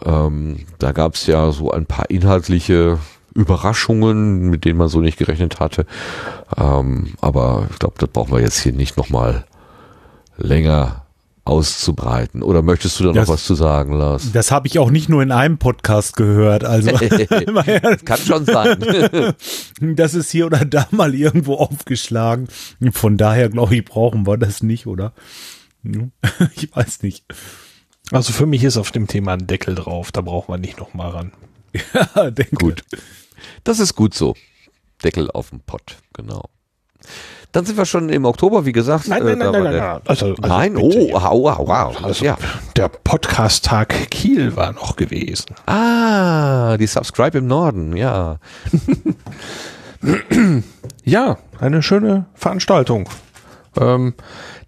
Äh, 0.05 0.09
ähm, 0.09 0.65
da 0.79 0.91
gab 0.91 1.15
es 1.15 1.27
ja 1.27 1.51
so 1.51 1.71
ein 1.71 1.85
paar 1.85 2.09
inhaltliche 2.09 2.99
Überraschungen, 3.33 4.49
mit 4.49 4.65
denen 4.65 4.77
man 4.77 4.89
so 4.89 4.99
nicht 4.99 5.17
gerechnet 5.17 5.59
hatte. 5.59 5.85
Ähm, 6.57 7.13
aber 7.21 7.67
ich 7.71 7.79
glaube, 7.79 7.95
das 7.99 8.09
brauchen 8.09 8.33
wir 8.33 8.41
jetzt 8.41 8.59
hier 8.59 8.73
nicht 8.73 8.97
nochmal 8.97 9.45
länger 10.37 11.02
auszubreiten. 11.45 12.41
Oder 12.41 12.61
möchtest 12.61 12.99
du 12.99 13.05
da 13.05 13.13
noch 13.13 13.27
was 13.27 13.43
zu 13.43 13.55
sagen, 13.55 13.93
Lars? 13.93 14.31
Das 14.31 14.51
habe 14.51 14.67
ich 14.67 14.79
auch 14.79 14.91
nicht 14.91 15.09
nur 15.09 15.21
in 15.21 15.31
einem 15.31 15.57
Podcast 15.57 16.15
gehört. 16.15 16.63
Also 16.63 16.91
kann 18.05 18.19
schon 18.19 18.45
sein. 18.45 19.33
das 19.95 20.13
ist 20.13 20.31
hier 20.31 20.45
oder 20.45 20.63
da 20.65 20.87
mal 20.91 21.13
irgendwo 21.13 21.55
aufgeschlagen. 21.55 22.47
Von 22.91 23.17
daher 23.17 23.49
glaube 23.49 23.75
ich, 23.75 23.83
brauchen 23.83 24.25
wir 24.25 24.37
das 24.37 24.63
nicht, 24.63 24.87
oder? 24.87 25.13
Ich 26.55 26.73
weiß 26.73 27.03
nicht. 27.03 27.25
Also 28.11 28.31
für 28.31 28.45
mich 28.45 28.63
ist 28.63 28.77
auf 28.77 28.91
dem 28.91 29.07
Thema 29.07 29.33
ein 29.33 29.47
Deckel 29.47 29.75
drauf. 29.75 30.11
Da 30.11 30.21
brauchen 30.21 30.53
wir 30.53 30.57
nicht 30.57 30.79
noch 30.79 30.93
mal 30.93 31.09
ran. 31.09 31.33
ja, 32.15 32.31
denke. 32.31 32.55
Gut. 32.55 32.83
Das 33.65 33.79
ist 33.79 33.95
gut 33.95 34.13
so. 34.13 34.35
Deckel 35.03 35.29
auf 35.29 35.49
dem 35.49 35.59
Pott, 35.59 35.97
genau. 36.13 36.49
Dann 37.53 37.65
sind 37.65 37.77
wir 37.77 37.85
schon 37.85 38.09
im 38.09 38.25
Oktober, 38.25 38.65
wie 38.65 38.71
gesagt. 38.71 39.07
Nein, 39.07 39.23
nein, 39.23 39.39
äh, 39.39 39.51
nein, 39.51 39.63
nein, 39.63 39.77
nein. 39.77 40.01
Also, 40.05 40.25
also 40.25 40.41
nein, 40.41 40.75
oh, 40.75 41.11
wow, 41.13 41.59
wow. 41.59 42.03
Also, 42.03 42.25
ja. 42.25 42.35
Der 42.75 42.89
Podcast-Tag 42.89 44.09
Kiel 44.09 44.55
war 44.55 44.73
noch 44.73 44.95
gewesen. 44.95 45.55
Ah, 45.67 46.77
die 46.77 46.87
Subscribe 46.87 47.37
im 47.37 47.47
Norden, 47.47 47.95
ja. 47.95 48.37
ja, 51.05 51.37
eine 51.59 51.83
schöne 51.83 52.25
Veranstaltung. 52.33 53.07
Ähm, 53.79 54.15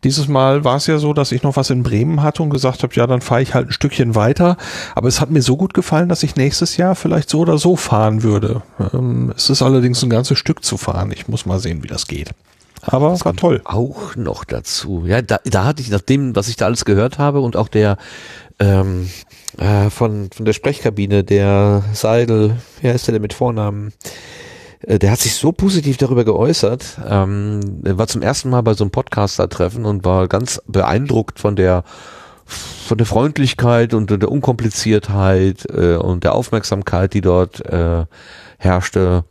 Dieses 0.03 0.27
Mal 0.27 0.63
war 0.63 0.75
es 0.77 0.85
ja 0.85 0.99
so, 0.99 1.13
dass 1.13 1.31
ich 1.31 1.41
noch 1.41 1.55
was 1.55 1.71
in 1.71 1.81
Bremen 1.81 2.21
hatte 2.21 2.43
und 2.43 2.51
gesagt 2.51 2.83
habe, 2.83 2.93
ja, 2.93 3.07
dann 3.07 3.21
fahre 3.21 3.41
ich 3.41 3.55
halt 3.55 3.69
ein 3.69 3.71
Stückchen 3.71 4.13
weiter. 4.13 4.57
Aber 4.93 5.07
es 5.07 5.19
hat 5.19 5.31
mir 5.31 5.41
so 5.41 5.57
gut 5.57 5.73
gefallen, 5.73 6.09
dass 6.09 6.21
ich 6.21 6.35
nächstes 6.35 6.77
Jahr 6.77 6.93
vielleicht 6.93 7.31
so 7.31 7.39
oder 7.39 7.57
so 7.57 7.75
fahren 7.75 8.21
würde. 8.21 8.61
Ähm, 8.93 9.33
es 9.35 9.49
ist 9.49 9.63
allerdings 9.63 10.03
ein 10.03 10.11
ganzes 10.11 10.37
Stück 10.37 10.63
zu 10.63 10.77
fahren. 10.77 11.11
Ich 11.11 11.27
muss 11.27 11.47
mal 11.47 11.59
sehen, 11.59 11.81
wie 11.83 11.87
das 11.87 12.05
geht. 12.05 12.29
Aber 12.85 13.09
Das 13.11 13.25
war 13.25 13.35
toll. 13.35 13.61
Auch 13.65 14.15
noch 14.15 14.43
dazu. 14.43 15.03
Ja, 15.05 15.21
da, 15.21 15.39
da 15.43 15.65
hatte 15.65 15.81
ich 15.81 15.89
nach 15.89 16.01
dem, 16.01 16.35
was 16.35 16.47
ich 16.47 16.55
da 16.55 16.65
alles 16.65 16.85
gehört 16.85 17.17
habe 17.17 17.41
und 17.41 17.55
auch 17.55 17.67
der 17.67 17.97
ähm, 18.59 19.09
äh, 19.57 19.89
von, 19.89 20.29
von 20.33 20.45
der 20.45 20.53
Sprechkabine, 20.53 21.23
der 21.23 21.83
Seidel, 21.93 22.57
wer 22.81 22.93
ist 22.95 23.07
der 23.07 23.13
denn 23.13 23.21
mit 23.21 23.33
Vornamen? 23.33 23.93
Äh, 24.81 24.99
Der 24.99 25.11
hat 25.11 25.19
sich 25.19 25.35
so 25.35 25.51
positiv 25.51 25.97
darüber 25.97 26.23
geäußert. 26.25 26.99
Ähm, 27.07 27.81
er 27.83 27.97
war 27.97 28.07
zum 28.07 28.21
ersten 28.21 28.49
Mal 28.49 28.61
bei 28.61 28.73
so 28.73 28.83
einem 28.83 28.91
Podcaster-Treffen 28.91 29.85
und 29.85 30.05
war 30.05 30.27
ganz 30.27 30.61
beeindruckt 30.67 31.39
von 31.39 31.55
der 31.55 31.83
von 32.47 32.99
der 32.99 33.07
Freundlichkeit 33.07 33.95
und 33.95 34.11
der 34.11 34.31
Unkompliziertheit 34.31 35.65
äh, 35.65 35.95
und 35.95 36.23
der 36.23 36.35
Aufmerksamkeit, 36.35 37.15
die 37.15 37.21
dort 37.21 37.65
äh, 37.65 38.05
herrschte. 38.59 39.23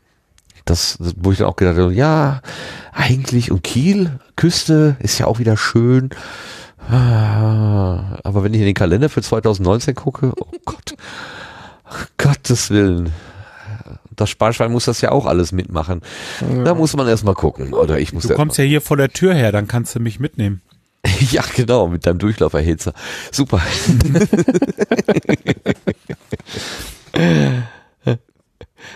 Das, 0.65 0.97
das, 0.99 1.15
wo 1.18 1.31
ich 1.33 1.39
dann 1.39 1.47
auch 1.47 1.57
gedacht 1.57 1.76
habe, 1.76 1.93
ja, 1.93 2.41
eigentlich 2.93 3.51
und 3.51 3.62
Kiel, 3.62 4.18
Küste 4.36 4.97
ist 5.01 5.18
ja 5.18 5.26
auch 5.26 5.39
wieder 5.39 5.57
schön. 5.57 6.10
Ah, 6.91 8.18
Aber 8.25 8.44
wenn 8.44 8.52
ich 8.55 8.60
in 8.60 8.67
den 8.67 8.75
Kalender 8.75 9.09
für 9.09 9.23
2019 9.23 9.94
gucke, 9.94 10.33
oh 10.39 10.47
Gott, 10.65 10.94
Gottes 12.18 12.70
Willen. 12.70 13.12
Das 14.17 14.31
Sparschwein 14.31 14.70
muss 14.70 14.84
das 14.84 15.01
ja 15.01 15.10
auch 15.10 15.26
alles 15.26 15.51
mitmachen. 15.52 16.01
Da 16.65 16.75
muss 16.75 16.94
man 16.94 17.09
erstmal 17.09 17.34
gucken. 17.34 17.75
Oder 17.75 17.99
ich 17.99 18.12
muss 18.12 18.23
Du 18.26 18.34
kommst 18.34 18.59
ja 18.59 18.65
hier 18.65 18.81
vor 18.81 18.97
der 18.97 19.09
Tür 19.10 19.34
her, 19.34 19.51
dann 19.51 19.67
kannst 19.67 19.94
du 19.94 20.01
mich 20.01 20.20
mitnehmen. 20.20 20.60
Ja, 21.31 21.43
genau, 21.55 21.89
mit 21.89 22.07
deinem 22.07 22.18
Durchlauferhitzer. 22.18 22.94
Super. 23.31 23.60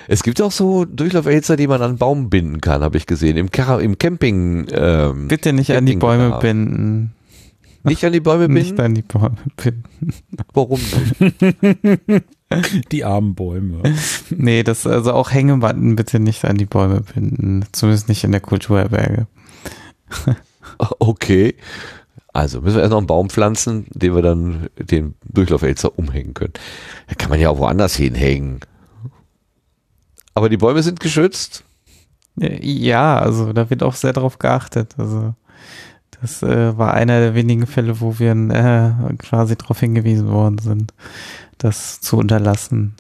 es 0.09 0.23
gibt 0.23 0.41
auch 0.43 0.51
so 0.53 0.85
Durchlauferhitzer, 0.87 1.57
die 1.57 1.67
man 1.67 1.83
an 1.83 1.91
einen 1.91 1.99
Baum 1.99 2.31
binden 2.31 2.61
kann, 2.61 2.83
habe 2.83 2.97
ich 2.97 3.07
gesehen. 3.07 3.37
Im, 3.37 3.51
Kara 3.51 3.79
im 3.81 3.99
Camping. 3.99 4.67
Ähm, 4.73 5.29
Bitte 5.29 5.53
nicht 5.53 5.71
an 5.73 5.87
die 5.87 5.97
Bäume 5.97 6.31
Campingbedarf. 6.31 6.43
binden. 6.43 7.13
Nicht 7.85 8.05
an 8.05 8.13
die 8.13 8.21
Bäume 8.21 8.49
Nicht 8.53 8.77
binden? 8.77 8.81
an 8.85 8.95
die 8.95 9.03
Bäume 9.03 9.37
binden. 9.57 9.85
Warum 10.55 10.81
nicht? 10.81 12.25
Die 12.93 13.05
armen 13.05 13.35
Bäume. 13.35 13.83
Nee, 14.31 14.63
das, 14.63 14.87
also 14.87 15.13
auch 15.13 15.31
Hängematten 15.31 15.97
bitte 15.97 16.19
nicht 16.19 16.47
an 16.47 16.57
die 16.57 16.65
Bäume 16.65 17.03
binden. 17.03 17.67
Zumindest 17.73 18.09
nicht 18.09 18.25
in 18.25 18.33
der 18.33 18.41
Kulturherberge. 18.41 19.27
Okay. 20.99 21.57
Also 22.33 22.63
müssen 22.63 22.77
wir 22.77 22.81
erst 22.83 22.93
noch 22.93 22.99
einen 22.99 23.07
Baum 23.07 23.29
pflanzen, 23.29 23.85
den 23.91 24.15
wir 24.15 24.23
dann 24.23 24.69
den 24.79 25.15
Durchlauferhitzer 25.31 25.99
umhängen 25.99 26.33
können. 26.33 26.55
Da 27.09 27.17
kann 27.17 27.29
man 27.29 27.39
ja 27.39 27.51
auch 27.51 27.59
woanders 27.59 27.95
hinhängen. 27.97 28.61
Aber 30.39 30.49
die 30.49 30.57
Bäume 30.57 30.85
sind 30.85 31.01
geschützt. 31.01 31.65
Ja, 32.37 33.19
also 33.19 33.53
da 33.53 33.71
wird 33.71 33.83
auch 33.83 33.95
sehr 33.95 34.13
drauf 34.13 34.39
geachtet. 34.39 34.95
Also 34.97 35.35
das 36.21 36.45
äh, 36.45 36.79
war 36.79 36.95
einer 36.95 37.19
der 37.19 37.35
wenigen 37.35 37.67
Fälle, 37.67 38.01
wo 38.01 38.21
wir 38.21 38.31
äh, 38.31 39.17
quasi 39.17 39.57
darauf 39.57 39.81
hingewiesen 39.81 40.29
worden 40.29 40.59
sind, 40.59 40.95
das 41.59 42.01
zu 42.01 42.19
unterlassen. 42.19 42.95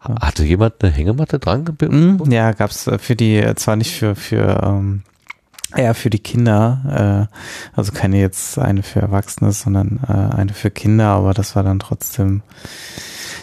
Hatte 0.00 0.44
jemand 0.44 0.74
eine 0.84 0.92
Hängematte 0.92 1.38
dran 1.38 1.64
gebunden? 1.64 2.22
Mhm, 2.22 2.30
ja, 2.30 2.52
gab's 2.52 2.86
äh, 2.86 2.98
für 2.98 3.16
die, 3.16 3.36
äh, 3.36 3.54
zwar 3.54 3.76
nicht 3.76 3.96
für, 3.96 4.14
für 4.14 4.60
ähm, 4.62 5.02
eher 5.74 5.94
für 5.94 6.10
die 6.10 6.18
Kinder, 6.18 7.28
äh, 7.32 7.34
also 7.74 7.92
keine 7.92 8.20
jetzt 8.20 8.58
eine 8.58 8.82
für 8.82 9.00
Erwachsene, 9.00 9.52
sondern 9.52 10.00
äh, 10.06 10.36
eine 10.36 10.52
für 10.52 10.70
Kinder, 10.70 11.06
aber 11.06 11.32
das 11.32 11.56
war 11.56 11.62
dann 11.62 11.78
trotzdem, 11.78 12.42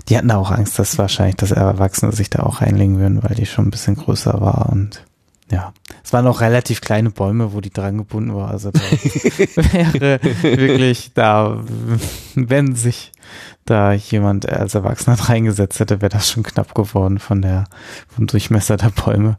die 0.09 0.17
hatten 0.17 0.29
da 0.29 0.37
auch 0.37 0.51
Angst, 0.51 0.79
dass 0.79 0.97
wahrscheinlich 0.97 1.35
das 1.35 1.51
Erwachsene 1.51 2.11
sich 2.11 2.29
da 2.29 2.43
auch 2.43 2.61
einlegen 2.61 2.99
würden, 2.99 3.23
weil 3.23 3.35
die 3.35 3.45
schon 3.45 3.67
ein 3.67 3.71
bisschen 3.71 3.95
größer 3.95 4.39
war 4.39 4.69
und 4.69 5.03
ja, 5.49 5.73
es 6.03 6.11
waren 6.11 6.27
auch 6.27 6.41
relativ 6.41 6.81
kleine 6.81 7.09
Bäume, 7.09 7.53
wo 7.53 7.61
die 7.61 7.69
dran 7.69 7.97
gebunden 7.97 8.35
war. 8.35 8.51
Also 8.51 8.71
da 8.71 8.81
wäre 9.71 10.19
wirklich 10.41 11.13
da, 11.13 11.63
wenn 12.35 12.75
sich 12.75 13.13
da 13.63 13.93
jemand 13.93 14.49
als 14.49 14.75
Erwachsener 14.75 15.15
reingesetzt 15.29 15.79
hätte, 15.79 16.01
wäre 16.01 16.09
das 16.09 16.29
schon 16.29 16.43
knapp 16.43 16.75
geworden 16.75 17.17
von 17.19 17.41
der 17.41 17.63
vom 18.09 18.27
Durchmesser 18.27 18.77
der 18.77 18.89
Bäume. 18.89 19.37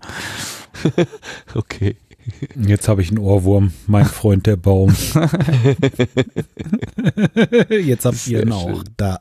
Okay. 1.54 1.96
Jetzt 2.54 2.88
habe 2.88 3.00
ich 3.00 3.08
einen 3.08 3.18
Ohrwurm, 3.18 3.72
mein 3.86 4.04
Freund 4.04 4.46
der 4.46 4.56
Baum. 4.56 4.94
Jetzt 7.70 8.04
habt 8.04 8.26
ihr 8.28 8.42
ihn 8.42 8.52
auch 8.52 8.84
da. 8.98 9.20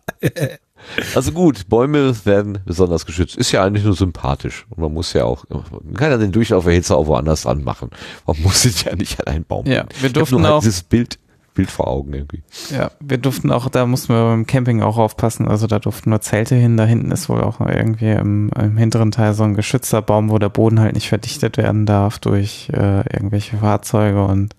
Also 1.15 1.31
gut, 1.31 1.67
Bäume 1.69 2.13
werden 2.25 2.59
besonders 2.65 3.05
geschützt. 3.05 3.35
Ist 3.35 3.51
ja 3.51 3.63
eigentlich 3.63 3.83
nur 3.85 3.95
sympathisch. 3.95 4.65
Und 4.69 4.79
man 4.81 4.93
muss 4.93 5.13
ja 5.13 5.25
auch, 5.25 5.45
man 5.49 5.93
kann 5.95 6.11
ja 6.11 6.17
den 6.17 6.31
Durchlauferhitzer 6.31 6.97
auch 6.97 7.07
woanders 7.07 7.45
anmachen. 7.45 7.89
Man 8.25 8.41
muss 8.41 8.65
es 8.65 8.83
ja 8.83 8.95
nicht 8.95 9.19
an 9.19 9.33
einen 9.33 9.45
Baum. 9.45 9.65
Ja, 9.65 9.85
wir 10.01 10.09
durften 10.09 10.37
nur 10.41 10.49
auch- 10.49 10.53
halt 10.55 10.63
dieses 10.63 10.83
Bild, 10.83 11.19
Bild 11.53 11.71
vor 11.71 11.87
Augen 11.87 12.13
irgendwie. 12.13 12.43
Ja, 12.71 12.91
wir 12.99 13.17
durften 13.17 13.51
auch, 13.51 13.67
da 13.69 13.87
mussten 13.87 14.13
wir 14.13 14.23
beim 14.23 14.45
Camping 14.45 14.83
auch 14.83 14.97
aufpassen, 14.99 15.47
also 15.47 15.65
da 15.65 15.79
durften 15.79 16.11
nur 16.11 16.21
Zelte 16.21 16.53
hin, 16.53 16.77
da 16.77 16.85
hinten 16.85 17.09
ist 17.09 17.29
wohl 17.29 17.41
auch 17.41 17.59
irgendwie 17.59 18.11
im, 18.11 18.51
im 18.59 18.77
hinteren 18.77 19.09
Teil 19.09 19.33
so 19.33 19.41
ein 19.43 19.55
geschützter 19.55 20.03
Baum, 20.03 20.29
wo 20.29 20.37
der 20.37 20.49
Boden 20.49 20.79
halt 20.79 20.93
nicht 20.93 21.09
verdichtet 21.09 21.57
werden 21.57 21.87
darf 21.87 22.19
durch 22.19 22.69
äh, 22.73 22.99
irgendwelche 23.11 23.57
Fahrzeuge 23.57 24.23
und 24.25 24.55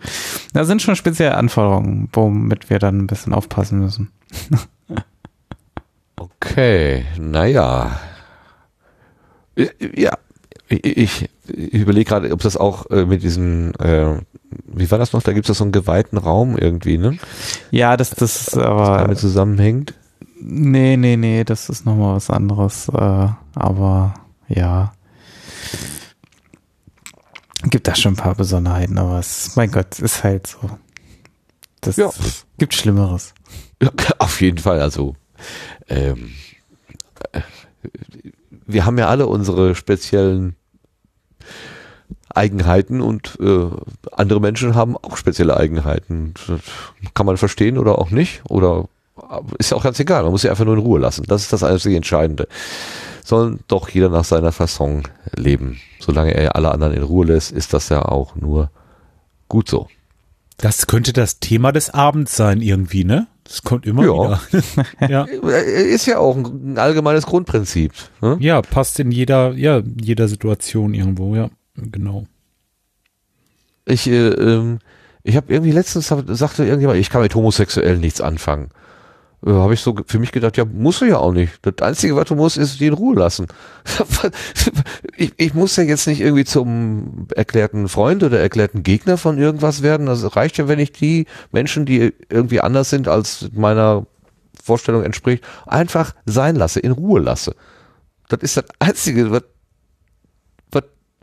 da 0.55 0.65
sind 0.65 0.83
schon 0.83 0.97
spezielle 0.97 1.37
Anforderungen, 1.37 2.09
womit 2.13 2.69
wir 2.69 2.81
dann 2.81 2.99
ein 2.99 3.07
bisschen 3.07 3.33
aufpassen 3.33 3.79
müssen. 3.79 4.11
Okay, 6.19 7.05
naja. 7.19 7.99
Ja, 9.97 10.19
ich, 10.69 10.85
ich, 10.85 11.29
überlege 11.73 12.09
gerade, 12.09 12.33
ob 12.33 12.41
das 12.43 12.57
auch 12.57 12.91
äh, 12.91 13.05
mit 13.07 13.23
diesem, 13.23 13.73
äh, 13.81 14.19
wie 14.67 14.91
war 14.91 14.99
das 14.99 15.13
noch? 15.13 15.23
Da 15.23 15.33
gibt 15.33 15.49
es 15.49 15.59
so 15.59 15.65
einen 15.65 15.73
geweihten 15.73 16.19
Raum 16.19 16.57
irgendwie, 16.57 16.99
ne? 16.99 17.19
Ja, 17.71 17.97
das, 17.97 18.11
das 18.11 18.49
ist 18.49 18.57
Was 18.57 18.65
aber, 18.65 18.99
damit 18.99 19.19
zusammenhängt. 19.19 19.95
nee, 20.41 20.97
nee, 20.97 21.17
nee, 21.17 21.45
das 21.45 21.69
ist 21.69 21.87
nochmal 21.87 22.17
was 22.17 22.31
anderes, 22.31 22.89
äh, 22.89 23.29
aber 23.55 24.15
ja. 24.49 24.93
Gibt 27.65 27.89
da 27.89 27.95
schon 27.97 28.13
ein 28.13 28.17
paar 28.17 28.35
Besonderheiten, 28.37 28.99
aber 28.99 29.19
es, 29.19 29.57
mein 29.57 29.71
Gott, 29.73 29.99
ist 29.99 30.23
halt 30.23 30.47
so. 30.47 30.59
Das 31.81 31.97
Ja. 31.97 32.11
gibt 32.59 32.75
Schlimmeres. 32.75 33.35
Ja, 33.83 33.91
auf 34.19 34.41
jeden 34.41 34.59
Fall. 34.59 34.81
Also 34.81 35.17
ähm, 35.89 36.33
äh, 37.33 37.41
wir 38.67 38.85
haben 38.85 38.99
ja 38.99 39.09
alle 39.09 39.27
unsere 39.27 39.75
speziellen 39.75 40.57
Eigenheiten 42.35 43.01
und 43.01 43.39
äh, 43.41 43.69
andere 44.13 44.41
Menschen 44.41 44.75
haben 44.75 44.97
auch 44.97 45.17
spezielle 45.17 45.57
Eigenheiten. 45.57 46.35
Das 46.47 46.61
kann 47.15 47.27
man 47.27 47.37
verstehen 47.37 47.79
oder 47.79 47.99
auch 47.99 48.11
nicht. 48.11 48.43
Oder 48.49 48.89
ist 49.59 49.71
ja 49.71 49.77
auch 49.77 49.83
ganz 49.83 49.99
egal. 49.99 50.23
Man 50.23 50.33
muss 50.33 50.43
sie 50.43 50.51
einfach 50.51 50.65
nur 50.65 50.75
in 50.75 50.81
Ruhe 50.81 51.01
lassen. 51.01 51.25
Das 51.27 51.43
ist 51.43 51.53
das 51.53 51.65
einzige 51.65 51.97
Entscheidende. 51.97 52.49
Soll 53.25 53.59
doch 53.69 53.89
jeder 53.89 54.09
nach 54.09 54.25
seiner 54.25 54.53
Fasson 54.53 55.03
leben. 55.35 55.81
Solange 56.01 56.33
er 56.33 56.57
alle 56.57 56.71
anderen 56.73 56.95
in 56.95 57.03
Ruhe 57.03 57.27
lässt, 57.27 57.51
ist 57.51 57.75
das 57.75 57.89
ja 57.89 58.03
auch 58.03 58.37
nur 58.37 58.71
gut 59.49 59.69
so. 59.69 59.89
Das 60.59 60.87
könnte 60.87 61.13
das 61.13 61.39
Thema 61.39 61.73
des 61.73 61.91
Abends 61.91 62.37
sein 62.37 62.61
irgendwie, 62.61 63.05
ne? 63.05 63.27
Das 63.49 63.63
kommt 63.63 63.87
immer 63.87 64.05
Ja. 64.05 64.41
wieder. 64.51 64.63
ja. 65.09 65.25
Ist 65.25 66.05
ja 66.07 66.19
auch 66.19 66.37
ein 66.37 66.77
allgemeines 66.77 67.25
Grundprinzip. 67.25 67.93
Ne? 68.21 68.37
ja, 68.41 68.61
passt 68.61 69.01
in 69.01 69.11
jeder, 69.11 69.53
ja, 69.53 69.81
jeder 70.01 70.29
Situation 70.29 70.93
irgendwo, 70.93 71.35
ja, 71.35 71.49
genau. 71.75 72.27
Ich, 73.87 74.07
äh, 74.07 74.29
ähm, 74.29 74.81
ich 75.23 75.35
habe 75.37 75.51
irgendwie 75.51 75.73
letztens 75.73 76.11
hab, 76.11 76.25
sagte 76.27 76.65
irgendjemand, 76.65 76.99
ich 77.01 77.09
kann 77.09 77.23
mit 77.23 77.35
Homosexuellen 77.35 78.01
nichts 78.01 78.21
anfangen. 78.21 78.69
Äh, 79.47 79.51
habe 79.51 79.75
ich 79.75 79.81
so 79.81 79.95
für 80.07 80.19
mich 80.19 80.33
gedacht, 80.33 80.57
ja, 80.57 80.65
musst 80.65 81.01
du 81.01 81.05
ja 81.05 81.19
auch 81.19 81.33
nicht. 81.33 81.53
Das 81.63 81.87
Einzige, 81.87 82.17
was 82.17 82.27
du 82.27 82.35
musst, 82.35 82.57
ist 82.57 82.81
die 82.81 82.87
in 82.87 82.95
Ruhe 82.95 83.17
lassen. 83.17 83.47
ich, 85.17 85.33
ich 85.37 85.55
muss 85.55 85.77
ja 85.77 85.85
jetzt 85.85 86.07
nicht 86.07 86.21
irgendwie 86.21 86.45
zum 86.45 87.29
erklärten 87.35 87.89
Freund 87.89 88.23
oder 88.23 88.41
erklärten 88.41 88.83
Gegner 88.83 89.17
von 89.17 89.39
irgendwas 89.39 89.83
werden. 89.83 90.07
Das 90.07 90.37
reicht 90.37 90.59
ja, 90.59 90.69
wenn 90.69 90.79
ich 90.79 90.93
die 90.93 91.27
Menschen, 91.53 91.87
die 91.87 92.15
irgendwie 92.29 92.61
anders 92.61 92.91
sind 92.91 93.09
als 93.09 93.49
meiner 93.53 94.07
Vorstellung 94.63 95.05
entspricht, 95.05 95.45
einfach 95.67 96.15
sein 96.27 96.57
lasse, 96.57 96.81
in 96.81 96.93
Ruhe 96.93 97.21
lasse. 97.21 97.55
Das 98.29 98.41
ist 98.43 98.57
das 98.57 98.65
Einzige, 98.81 99.31
was 99.31 99.45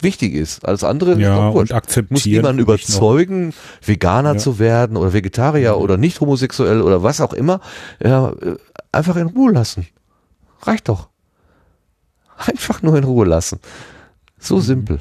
wichtig 0.02 0.34
ist. 0.34 0.66
Alles 0.66 0.84
andere 0.84 1.20
Ja, 1.20 1.50
und 1.50 1.72
akzeptieren. 1.72 2.44
muss 2.44 2.54
noch. 2.56 2.62
überzeugen, 2.62 3.54
Veganer 3.82 4.34
Ja. 4.34 4.38
zu 4.38 4.60
werden 4.60 4.98
oder 4.98 5.14
Vegetarier 5.14 5.78
oder 5.78 5.98
nicht 5.98 6.20
homosexuell 6.20 6.82
oder 6.82 7.02
was 7.04 7.22
auch 7.22 7.34
immer. 7.34 7.60
Ja, 8.04 8.32
äh, 8.32 8.58
einfach 8.92 9.16
in 9.16 9.28
Ruhe 9.28 9.52
lassen. 9.54 9.88
Reicht 10.62 10.90
doch. 10.90 11.10
Einfach 12.38 12.82
nur 12.82 12.98
in 12.98 13.04
Ruhe 13.06 13.26
lassen. 13.26 13.60
Mhm. 13.64 14.32
So 14.40 14.60
simpel. 14.60 15.00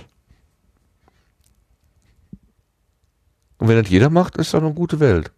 Und 3.58 3.68
wenn 3.68 3.80
das 3.82 3.90
jeder 3.90 4.10
macht, 4.10 4.36
ist 4.36 4.54
das 4.54 4.62
eine 4.62 4.72
gute 4.74 5.00
Welt. 5.00 5.32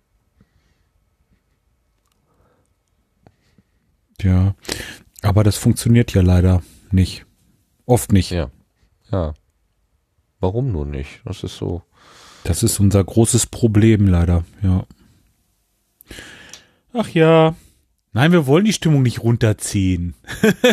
Ja, 4.21 4.55
aber 5.23 5.45
das 5.45 5.57
funktioniert 5.57 6.13
ja 6.15 6.23
leider 6.23 6.63
nicht. 6.91 7.27
Oft 7.85 8.13
nicht. 8.13 8.31
Ja. 8.31 8.51
Ja. 9.13 9.35
Warum 10.41 10.73
nun 10.73 10.91
nicht? 10.91 11.21
Das 11.25 11.43
ist 11.43 11.57
so. 11.57 11.83
Das 12.45 12.63
ist 12.63 12.79
unser 12.79 13.03
großes 13.03 13.47
Problem 13.47 14.07
leider, 14.07 14.45
ja. 14.63 14.85
Ach 16.93 17.09
ja. 17.09 17.55
Nein, 18.17 18.33
wir 18.33 18.47
wollen 18.47 18.65
die 18.65 18.73
Stimmung 18.73 19.03
nicht 19.03 19.23
runterziehen. 19.23 20.15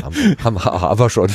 haben, 0.02 0.16
haben, 0.44 0.64
haben 0.64 1.00
wir 1.00 1.10
schon. 1.10 1.30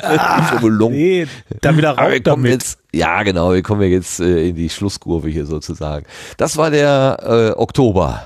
Ah, 0.00 0.58
nee, 0.62 1.26
da 1.60 1.76
wieder 1.76 1.90
raus 1.90 2.12
wir 2.12 2.22
kommen 2.22 2.44
damit. 2.44 2.52
Jetzt, 2.52 2.78
ja, 2.94 3.22
genau, 3.24 3.52
wir 3.52 3.62
kommen 3.62 3.90
jetzt 3.90 4.20
äh, 4.20 4.48
in 4.48 4.56
die 4.56 4.70
Schlusskurve 4.70 5.28
hier 5.28 5.44
sozusagen. 5.44 6.06
Das 6.38 6.56
war 6.56 6.70
der 6.70 7.18
äh, 7.56 7.60
Oktober. 7.60 8.24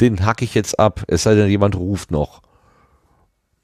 Den 0.00 0.26
hacke 0.26 0.44
ich 0.44 0.54
jetzt 0.54 0.80
ab, 0.80 1.04
es 1.06 1.22
sei 1.22 1.36
denn, 1.36 1.48
jemand 1.48 1.76
ruft 1.76 2.10
noch. 2.10 2.42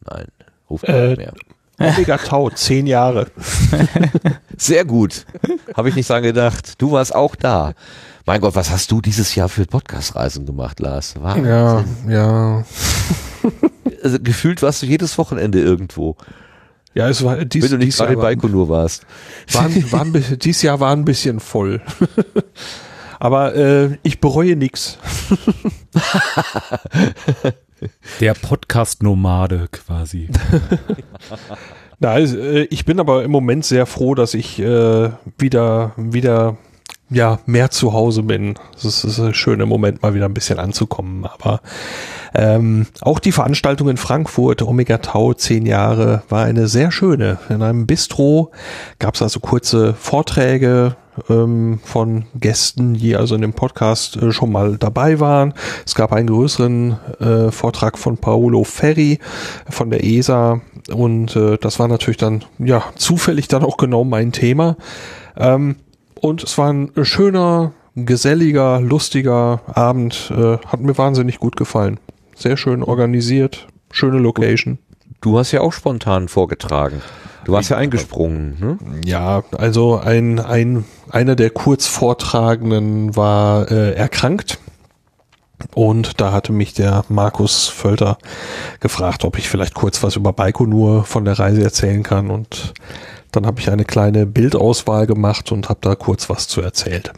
Nein, 0.08 0.28
ruft 0.68 0.84
äh, 0.84 1.08
nicht 1.08 1.18
mehr. 1.18 1.34
Omega 1.80 2.18
Tau, 2.18 2.50
zehn 2.50 2.86
Jahre. 2.86 3.26
Sehr 4.56 4.84
gut. 4.84 5.24
Habe 5.74 5.88
ich 5.88 5.96
nicht 5.96 6.08
dran 6.08 6.22
gedacht. 6.22 6.74
Du 6.80 6.92
warst 6.92 7.14
auch 7.14 7.34
da. 7.34 7.72
Mein 8.26 8.40
Gott, 8.40 8.54
was 8.54 8.70
hast 8.70 8.90
du 8.90 9.00
dieses 9.00 9.34
Jahr 9.34 9.48
für 9.48 9.64
Podcastreisen 9.64 10.44
gemacht, 10.46 10.78
Lars? 10.78 11.14
Wahnsinn. 11.20 11.46
Ja, 11.46 11.84
ja. 12.08 12.64
Also, 14.02 14.18
gefühlt 14.18 14.62
warst 14.62 14.80
du 14.80 14.86
jedes 14.86 15.18
Wochenende 15.18 15.60
irgendwo. 15.60 16.16
Ja, 16.94 17.10
es 17.10 17.22
war 17.22 17.44
dies, 17.44 17.64
Wenn 17.64 17.72
du 17.72 17.84
nicht 17.84 17.98
gerade 17.98 18.14
in 18.14 18.18
Baikonur 18.18 18.68
warst. 18.70 19.04
War, 19.52 19.68
war 19.92 20.00
ein 20.00 20.12
bisschen, 20.12 20.38
dieses 20.38 20.62
Jahr 20.62 20.80
war 20.80 20.92
ein 20.92 21.04
bisschen 21.04 21.38
voll. 21.38 21.82
Aber 23.18 23.54
äh, 23.54 23.98
ich 24.02 24.20
bereue 24.20 24.56
nichts. 24.56 24.96
Der 28.20 28.34
Podcast-Nomade 28.34 29.68
quasi. 29.70 30.28
Na, 31.98 32.18
äh, 32.18 32.62
ich 32.64 32.84
bin 32.84 33.00
aber 33.00 33.24
im 33.24 33.30
Moment 33.30 33.64
sehr 33.64 33.86
froh, 33.86 34.14
dass 34.14 34.34
ich 34.34 34.58
äh, 34.58 35.10
wieder, 35.38 35.92
wieder 35.96 36.56
ja, 37.10 37.40
mehr 37.44 37.70
zu 37.70 37.92
Hause 37.92 38.22
bin. 38.22 38.54
Es 38.76 39.04
ist 39.04 39.18
ein 39.18 39.34
schöner 39.34 39.66
Moment, 39.66 40.02
mal 40.02 40.14
wieder 40.14 40.26
ein 40.26 40.34
bisschen 40.34 40.58
anzukommen. 40.58 41.26
Aber 41.26 41.60
ähm, 42.34 42.86
auch 43.00 43.18
die 43.18 43.32
Veranstaltung 43.32 43.88
in 43.88 43.96
Frankfurt, 43.96 44.62
Omega 44.62 44.98
Tau, 44.98 45.34
zehn 45.34 45.66
Jahre, 45.66 46.22
war 46.28 46.44
eine 46.44 46.68
sehr 46.68 46.90
schöne. 46.92 47.38
In 47.48 47.62
einem 47.62 47.86
Bistro 47.86 48.52
gab 48.98 49.16
es 49.16 49.22
also 49.22 49.40
kurze 49.40 49.94
Vorträge, 49.94 50.96
ähm, 51.28 51.80
von 51.84 52.24
Gästen, 52.34 52.94
die 52.94 53.16
also 53.16 53.34
in 53.34 53.42
dem 53.42 53.52
Podcast 53.52 54.16
äh, 54.16 54.32
schon 54.32 54.52
mal 54.52 54.76
dabei 54.76 55.20
waren. 55.20 55.54
Es 55.86 55.94
gab 55.94 56.12
einen 56.12 56.28
größeren 56.28 56.98
äh, 57.20 57.50
Vortrag 57.50 57.98
von 57.98 58.16
Paolo 58.16 58.64
Ferri 58.64 59.18
von 59.68 59.90
der 59.90 60.04
ESA 60.04 60.60
und 60.92 61.36
äh, 61.36 61.58
das 61.58 61.78
war 61.78 61.88
natürlich 61.88 62.18
dann 62.18 62.44
ja 62.58 62.84
zufällig 62.96 63.48
dann 63.48 63.64
auch 63.64 63.76
genau 63.76 64.04
mein 64.04 64.32
Thema. 64.32 64.76
Ähm, 65.36 65.76
und 66.20 66.42
es 66.42 66.58
war 66.58 66.72
ein 66.72 66.90
schöner, 67.02 67.72
geselliger, 67.96 68.80
lustiger 68.80 69.62
Abend. 69.66 70.32
Äh, 70.36 70.58
hat 70.66 70.80
mir 70.80 70.96
wahnsinnig 70.96 71.38
gut 71.38 71.56
gefallen. 71.56 71.98
Sehr 72.34 72.56
schön 72.56 72.82
organisiert, 72.82 73.66
schöne 73.90 74.18
Location. 74.18 74.78
Du 75.20 75.38
hast 75.38 75.52
ja 75.52 75.60
auch 75.60 75.72
spontan 75.72 76.28
vorgetragen. 76.28 77.02
Du 77.44 77.52
warst 77.52 77.70
ja 77.70 77.76
eingesprungen, 77.76 78.56
ne? 78.60 78.78
Ja, 79.04 79.42
also 79.56 79.98
ein, 79.98 80.38
ein, 80.38 80.84
einer 81.10 81.36
der 81.36 81.50
Kurzvortragenden 81.50 83.16
war 83.16 83.70
äh, 83.70 83.94
erkrankt. 83.94 84.58
Und 85.74 86.20
da 86.20 86.32
hatte 86.32 86.52
mich 86.52 86.72
der 86.72 87.04
Markus 87.08 87.68
Völter 87.68 88.18
gefragt, 88.80 89.24
ob 89.24 89.38
ich 89.38 89.48
vielleicht 89.48 89.74
kurz 89.74 90.02
was 90.02 90.16
über 90.16 90.32
Baikonur 90.32 91.04
von 91.04 91.24
der 91.24 91.38
Reise 91.38 91.62
erzählen 91.62 92.02
kann. 92.02 92.30
Und 92.30 92.72
dann 93.32 93.46
habe 93.46 93.60
ich 93.60 93.70
eine 93.70 93.84
kleine 93.84 94.26
Bildauswahl 94.26 95.06
gemacht 95.06 95.52
und 95.52 95.68
habe 95.68 95.80
da 95.82 95.94
kurz 95.94 96.30
was 96.30 96.48
zu 96.48 96.60
erzählt. 96.60 97.12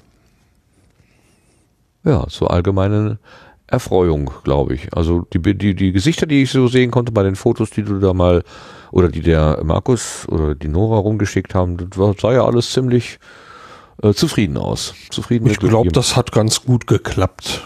Ja, 2.05 2.27
zur 2.27 2.51
allgemeinen 2.51 3.19
Erfreuung, 3.69 4.31
glaube 4.45 4.75
ich. 4.75 4.95
Also 4.95 5.27
die, 5.33 5.41
die, 5.57 5.75
die 5.75 5.93
Gesichter, 5.93 6.27
die 6.27 6.43
ich 6.43 6.51
so 6.51 6.67
sehen 6.67 6.91
konnte 6.91 7.13
bei 7.13 7.23
den 7.23 7.37
Fotos, 7.37 7.71
die 7.71 7.83
du 7.83 8.01
da 8.01 8.13
mal 8.13 8.43
oder 8.93 9.09
die 9.09 9.23
der 9.23 9.61
Markus 9.65 10.29
oder 10.29 10.55
die 10.55 10.69
Nora 10.69 10.99
rumgeschickt 10.99 11.55
haben, 11.55 11.77
das 11.77 12.21
sah 12.21 12.33
ja 12.33 12.45
alles 12.45 12.71
ziemlich 12.71 13.19
äh, 14.03 14.13
zufrieden 14.13 14.57
aus. 14.57 14.95
Zufrieden 15.11 15.49
ich 15.49 15.59
glaube, 15.59 15.91
das 15.91 16.15
hat 16.15 16.31
ganz 16.31 16.63
gut 16.63 16.87
geklappt. 16.87 17.63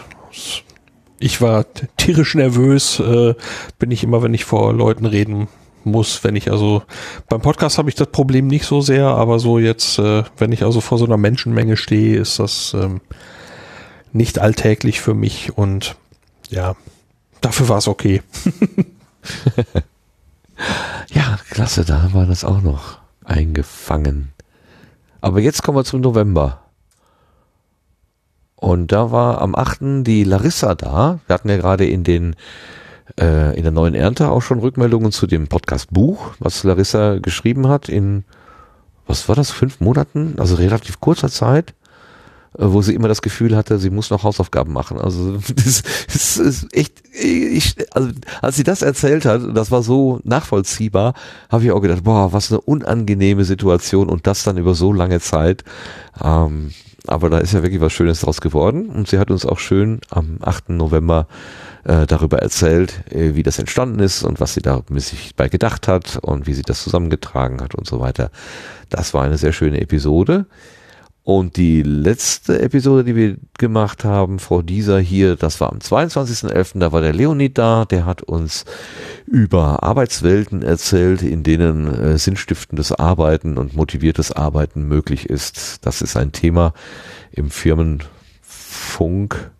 Ich 1.19 1.41
war 1.41 1.65
tierisch 1.97 2.33
nervös, 2.33 2.99
äh, 2.99 3.35
bin 3.77 3.91
ich 3.91 4.03
immer, 4.03 4.23
wenn 4.23 4.33
ich 4.33 4.45
vor 4.45 4.73
Leuten 4.73 5.05
reden 5.05 5.47
muss, 5.83 6.23
wenn 6.23 6.35
ich 6.35 6.51
also 6.51 6.83
beim 7.27 7.41
Podcast 7.41 7.77
habe 7.77 7.89
ich 7.89 7.95
das 7.95 8.07
Problem 8.07 8.47
nicht 8.47 8.65
so 8.65 8.81
sehr, 8.81 9.07
aber 9.07 9.39
so 9.39 9.59
jetzt, 9.59 9.99
äh, 9.99 10.23
wenn 10.37 10.51
ich 10.51 10.63
also 10.63 10.79
vor 10.79 10.97
so 10.97 11.05
einer 11.05 11.17
Menschenmenge 11.17 11.75
stehe, 11.75 12.17
ist 12.19 12.39
das 12.39 12.73
ähm, 12.73 13.01
nicht 14.13 14.39
alltäglich 14.39 15.01
für 15.01 15.13
mich 15.13 15.57
und 15.57 15.95
ja, 16.49 16.75
dafür 17.41 17.67
war 17.67 17.79
es 17.79 17.87
okay. 17.87 18.21
Ja, 21.09 21.37
klasse, 21.49 21.85
da 21.85 22.09
war 22.13 22.25
das 22.25 22.43
auch 22.43 22.61
noch 22.61 22.99
eingefangen. 23.23 24.33
Aber 25.21 25.39
jetzt 25.39 25.63
kommen 25.63 25.77
wir 25.77 25.83
zum 25.83 26.01
November. 26.01 26.61
Und 28.55 28.91
da 28.91 29.11
war 29.11 29.41
am 29.41 29.55
8. 29.55 30.03
die 30.03 30.23
Larissa 30.23 30.75
da. 30.75 31.19
Wir 31.27 31.33
hatten 31.33 31.49
ja 31.49 31.57
gerade 31.57 31.85
in 31.85 32.03
den 32.03 32.35
äh, 33.19 33.55
in 33.55 33.63
der 33.63 33.71
neuen 33.71 33.93
Ernte 33.93 34.29
auch 34.29 34.41
schon 34.41 34.59
Rückmeldungen 34.59 35.11
zu 35.11 35.27
dem 35.27 35.47
Podcast 35.47 35.93
Buch, 35.93 36.33
was 36.39 36.63
Larissa 36.63 37.19
geschrieben 37.19 37.67
hat 37.67 37.87
in 37.87 38.25
was 39.05 39.29
war 39.29 39.35
das, 39.35 39.51
fünf 39.51 39.79
Monaten, 39.79 40.35
also 40.37 40.55
relativ 40.55 40.99
kurzer 40.99 41.29
Zeit. 41.29 41.73
Äh, 42.57 42.73
wo 42.73 42.81
sie 42.81 42.95
immer 42.95 43.07
das 43.07 43.21
Gefühl 43.21 43.55
hatte, 43.55 43.77
sie 43.77 43.89
muss 43.89 44.09
noch 44.09 44.23
Hausaufgaben 44.23 44.73
machen. 44.73 44.99
Also 44.99 45.37
das, 45.55 45.83
das 46.11 46.37
ist 46.37 46.75
echt, 46.75 47.03
ich, 47.13 47.75
also 47.91 48.09
als 48.41 48.55
sie 48.55 48.63
das 48.63 48.81
erzählt 48.81 49.25
hat, 49.25 49.41
das 49.55 49.71
war 49.71 49.83
so 49.83 50.19
nachvollziehbar, 50.23 51.13
habe 51.49 51.63
ich 51.63 51.71
auch 51.71 51.81
gedacht, 51.81 52.03
boah, 52.03 52.33
was 52.33 52.51
eine 52.51 52.61
unangenehme 52.61 53.43
Situation 53.43 54.09
und 54.09 54.27
das 54.27 54.43
dann 54.43 54.57
über 54.57 54.75
so 54.75 54.91
lange 54.91 55.19
Zeit. 55.19 55.63
Ähm, 56.23 56.71
aber 57.05 57.29
da 57.29 57.37
ist 57.37 57.53
ja 57.53 57.63
wirklich 57.63 57.79
was 57.79 57.93
Schönes 57.93 58.19
draus 58.19 58.41
geworden 58.41 58.89
und 58.89 59.07
sie 59.07 59.17
hat 59.17 59.31
uns 59.31 59.45
auch 59.45 59.59
schön 59.59 60.01
am 60.09 60.39
8. 60.41 60.69
November 60.69 61.27
äh, 61.85 62.05
darüber 62.05 62.39
erzählt, 62.39 63.01
äh, 63.11 63.35
wie 63.35 63.43
das 63.43 63.59
entstanden 63.59 63.99
ist 63.99 64.23
und 64.23 64.41
was 64.41 64.55
sie 64.55 64.61
da 64.61 64.81
sich 64.95 65.33
bei 65.35 65.47
gedacht 65.47 65.87
hat 65.87 66.17
und 66.21 66.47
wie 66.47 66.53
sie 66.53 66.63
das 66.63 66.83
zusammengetragen 66.83 67.61
hat 67.61 67.75
und 67.75 67.87
so 67.87 68.01
weiter. 68.01 68.29
Das 68.89 69.13
war 69.13 69.23
eine 69.23 69.37
sehr 69.37 69.53
schöne 69.53 69.79
Episode. 69.79 70.47
Und 71.27 71.57
die 71.57 71.83
letzte 71.83 72.61
Episode, 72.61 73.03
die 73.03 73.17
wir 73.17 73.35
gemacht 73.57 74.05
haben 74.05 74.39
vor 74.39 74.63
dieser 74.63 74.97
hier, 74.97 75.35
das 75.35 75.59
war 75.59 75.73
am 75.73 75.79
22.11., 75.79 76.79
da 76.79 76.93
war 76.93 77.01
der 77.01 77.11
Leonid 77.11 77.57
da, 77.57 77.83
der 77.83 78.05
hat 78.05 78.21
uns 78.21 78.63
über 79.25 79.83
Arbeitswelten 79.83 80.61
erzählt, 80.61 81.23
in 81.23 81.43
denen 81.43 81.93
äh, 81.93 82.17
sinnstiftendes 82.17 82.93
Arbeiten 82.93 83.57
und 83.57 83.75
motiviertes 83.75 84.31
Arbeiten 84.31 84.87
möglich 84.87 85.29
ist. 85.29 85.85
Das 85.85 86.01
ist 86.01 86.15
ein 86.15 86.31
Thema 86.31 86.73
im 87.31 87.49
Firmenfunk. 87.49 89.51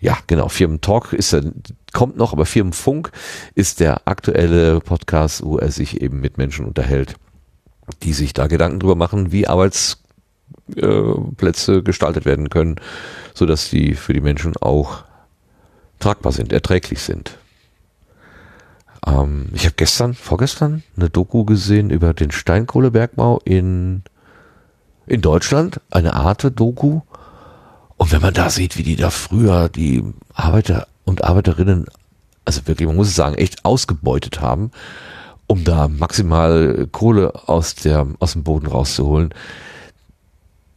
Ja, 0.00 0.18
genau, 0.26 0.48
Firmentalk 0.48 1.12
ist 1.12 1.34
er, 1.34 1.52
kommt 1.92 2.16
noch, 2.16 2.32
aber 2.32 2.46
Firmenfunk 2.46 3.12
ist 3.54 3.78
der 3.78 4.08
aktuelle 4.08 4.80
Podcast, 4.80 5.44
wo 5.44 5.56
er 5.56 5.70
sich 5.70 6.00
eben 6.00 6.20
mit 6.20 6.36
Menschen 6.36 6.66
unterhält, 6.66 7.14
die 8.02 8.12
sich 8.12 8.32
da 8.32 8.48
Gedanken 8.48 8.80
drüber 8.80 8.96
machen, 8.96 9.30
wie 9.30 9.46
Arbeits 9.46 10.00
Plätze 11.36 11.82
gestaltet 11.82 12.24
werden 12.24 12.50
können, 12.50 12.76
so 13.34 13.46
dass 13.46 13.70
die 13.70 13.94
für 13.94 14.12
die 14.12 14.20
Menschen 14.20 14.56
auch 14.56 15.04
tragbar 15.98 16.32
sind, 16.32 16.52
erträglich 16.52 17.00
sind. 17.00 17.36
Ähm, 19.06 19.48
ich 19.52 19.64
habe 19.64 19.74
gestern, 19.76 20.14
vorgestern, 20.14 20.82
eine 20.96 21.10
Doku 21.10 21.44
gesehen 21.44 21.90
über 21.90 22.14
den 22.14 22.30
Steinkohlebergbau 22.30 23.40
in 23.44 24.02
in 25.06 25.20
Deutschland, 25.20 25.80
eine 25.90 26.14
Art 26.14 26.50
Doku. 26.58 27.00
Und 27.96 28.12
wenn 28.12 28.22
man 28.22 28.34
da 28.34 28.50
sieht, 28.50 28.76
wie 28.76 28.82
die 28.82 28.96
da 28.96 29.10
früher 29.10 29.68
die 29.68 30.02
Arbeiter 30.32 30.86
und 31.04 31.24
Arbeiterinnen, 31.24 31.86
also 32.44 32.66
wirklich, 32.66 32.86
man 32.86 32.96
muss 32.96 33.08
es 33.08 33.14
sagen, 33.14 33.36
echt 33.36 33.64
ausgebeutet 33.64 34.40
haben, 34.40 34.70
um 35.46 35.64
da 35.64 35.88
maximal 35.88 36.88
Kohle 36.90 37.32
aus 37.48 37.74
der 37.74 38.06
aus 38.18 38.32
dem 38.32 38.44
Boden 38.44 38.66
rauszuholen, 38.66 39.30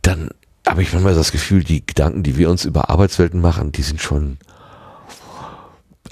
dann 0.07 0.29
habe 0.65 0.81
ich 0.81 0.93
manchmal 0.93 1.15
das 1.15 1.31
Gefühl, 1.31 1.63
die 1.63 1.85
Gedanken, 1.85 2.23
die 2.23 2.37
wir 2.37 2.49
uns 2.49 2.65
über 2.65 2.89
Arbeitswelten 2.89 3.41
machen, 3.41 3.71
die 3.71 3.81
sind 3.81 4.01
schon, 4.01 4.37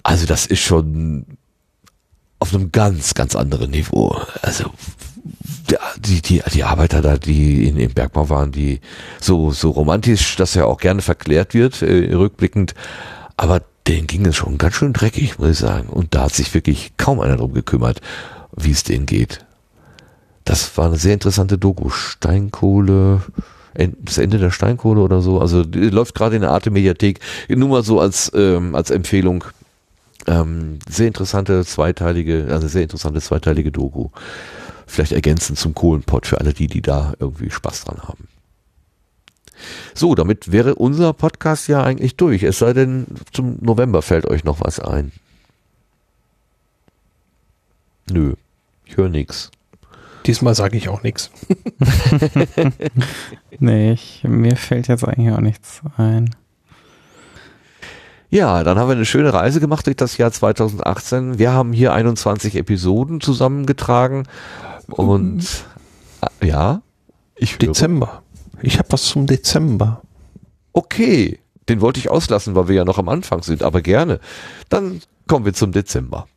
also 0.03 0.25
das 0.25 0.45
ist 0.45 0.59
schon 0.59 1.25
auf 2.39 2.53
einem 2.53 2.71
ganz, 2.71 3.13
ganz 3.13 3.35
anderen 3.35 3.71
Niveau. 3.71 4.21
Also 4.41 4.71
die, 5.97 6.21
die, 6.21 6.43
die 6.53 6.63
Arbeiter 6.63 7.01
da, 7.01 7.17
die 7.17 7.67
in, 7.67 7.77
im 7.77 7.93
Bergbau 7.93 8.29
waren, 8.29 8.51
die 8.51 8.81
so, 9.19 9.51
so 9.51 9.71
romantisch, 9.71 10.35
dass 10.35 10.53
ja 10.53 10.65
auch 10.65 10.77
gerne 10.77 11.01
verklärt 11.01 11.53
wird, 11.53 11.81
äh, 11.81 12.13
rückblickend, 12.13 12.75
aber 13.37 13.61
denen 13.87 14.07
ging 14.07 14.25
es 14.25 14.35
schon 14.35 14.57
ganz 14.57 14.75
schön 14.75 14.93
dreckig, 14.93 15.39
muss 15.39 15.49
ich 15.49 15.57
sagen. 15.57 15.87
Und 15.87 16.15
da 16.15 16.23
hat 16.23 16.33
sich 16.33 16.53
wirklich 16.53 16.93
kaum 16.97 17.19
einer 17.19 17.37
drum 17.37 17.53
gekümmert, 17.53 18.01
wie 18.55 18.71
es 18.71 18.83
denen 18.83 19.05
geht. 19.05 19.45
Das 20.43 20.77
war 20.77 20.87
eine 20.87 20.97
sehr 20.97 21.13
interessante 21.13 21.57
Doku. 21.57 21.89
Steinkohle, 21.89 23.21
das 23.99 24.17
Ende 24.17 24.37
der 24.37 24.51
Steinkohle 24.51 25.01
oder 25.01 25.21
so. 25.21 25.39
Also 25.39 25.63
läuft 25.63 26.15
gerade 26.15 26.35
in 26.35 26.41
der 26.41 26.51
Arte 26.51 26.71
Mediathek. 26.71 27.19
Nur 27.49 27.69
mal 27.69 27.83
so 27.83 27.99
als, 27.99 28.31
ähm, 28.33 28.75
als 28.75 28.89
Empfehlung. 28.89 29.43
Ähm, 30.27 30.79
sehr 30.89 31.07
interessante 31.07 31.63
zweiteilige, 31.65 32.47
also 32.49 32.67
sehr 32.67 32.83
interessante 32.83 33.21
zweiteilige 33.21 33.71
Doku. 33.71 34.09
Vielleicht 34.87 35.11
ergänzend 35.11 35.59
zum 35.59 35.75
Kohlenpott 35.75 36.25
für 36.25 36.39
alle 36.39 36.53
die, 36.53 36.67
die 36.67 36.81
da 36.81 37.13
irgendwie 37.19 37.51
Spaß 37.51 37.85
dran 37.85 37.99
haben. 38.03 38.27
So, 39.93 40.15
damit 40.15 40.51
wäre 40.51 40.75
unser 40.75 41.13
Podcast 41.13 41.67
ja 41.67 41.83
eigentlich 41.83 42.15
durch. 42.17 42.43
Es 42.43 42.59
sei 42.59 42.73
denn, 42.73 43.05
zum 43.31 43.57
November 43.61 44.01
fällt 44.01 44.25
euch 44.25 44.43
noch 44.43 44.61
was 44.61 44.79
ein. 44.79 45.11
Nö, 48.09 48.33
ich 48.85 48.97
höre 48.97 49.09
nix. 49.09 49.51
Diesmal 50.25 50.55
sage 50.55 50.77
ich 50.77 50.89
auch 50.89 51.03
nichts. 51.03 51.31
nee, 53.59 53.91
ich, 53.91 54.23
mir 54.23 54.55
fällt 54.55 54.87
jetzt 54.87 55.07
eigentlich 55.07 55.33
auch 55.33 55.41
nichts 55.41 55.81
ein. 55.97 56.35
Ja, 58.29 58.63
dann 58.63 58.79
haben 58.79 58.89
wir 58.89 58.95
eine 58.95 59.05
schöne 59.05 59.33
Reise 59.33 59.59
gemacht 59.59 59.85
durch 59.85 59.97
das 59.97 60.17
Jahr 60.17 60.31
2018. 60.31 61.37
Wir 61.37 61.53
haben 61.53 61.73
hier 61.73 61.93
21 61.93 62.55
Episoden 62.55 63.21
zusammengetragen 63.21 64.27
und 64.87 65.65
äh, 66.41 66.47
ja, 66.47 66.81
ich 67.35 67.57
Dezember. 67.57 68.23
Ich 68.61 68.79
habe 68.79 68.91
was 68.91 69.03
zum 69.03 69.27
Dezember. 69.27 70.01
Okay, 70.73 71.39
den 71.69 71.81
wollte 71.81 71.99
ich 71.99 72.09
auslassen, 72.09 72.55
weil 72.55 72.67
wir 72.67 72.75
ja 72.75 72.85
noch 72.85 72.97
am 72.97 73.09
Anfang 73.09 73.43
sind, 73.43 73.63
aber 73.63 73.81
gerne. 73.81 74.19
Dann 74.69 75.01
kommen 75.27 75.45
wir 75.45 75.53
zum 75.53 75.71
Dezember. 75.71 76.27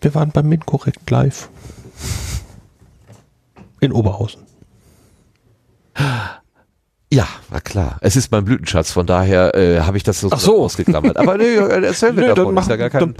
Wir 0.00 0.14
waren 0.14 0.32
beim 0.32 0.48
Minkorrekt 0.48 1.08
live. 1.10 1.48
In 3.80 3.92
Oberhausen. 3.92 4.42
Ja, 7.12 7.26
war 7.48 7.60
klar. 7.60 7.98
Es 8.00 8.14
ist 8.14 8.30
mein 8.30 8.44
Blütenschatz, 8.44 8.92
von 8.92 9.04
daher 9.04 9.54
äh, 9.56 9.80
habe 9.80 9.96
ich 9.96 10.04
das 10.04 10.20
so, 10.20 10.28
so. 10.28 10.62
ausgeklammert. 10.62 11.16
Aber 11.16 11.36
nee, 11.36 11.56
erzähl 11.56 12.12
mir 12.12 12.20
nee, 12.20 12.26
davon. 12.28 12.46
Dann 12.46 12.54
mach, 12.54 12.68
ja 12.68 12.76
gar 12.76 12.90
kein, 12.90 13.00
dann, 13.00 13.14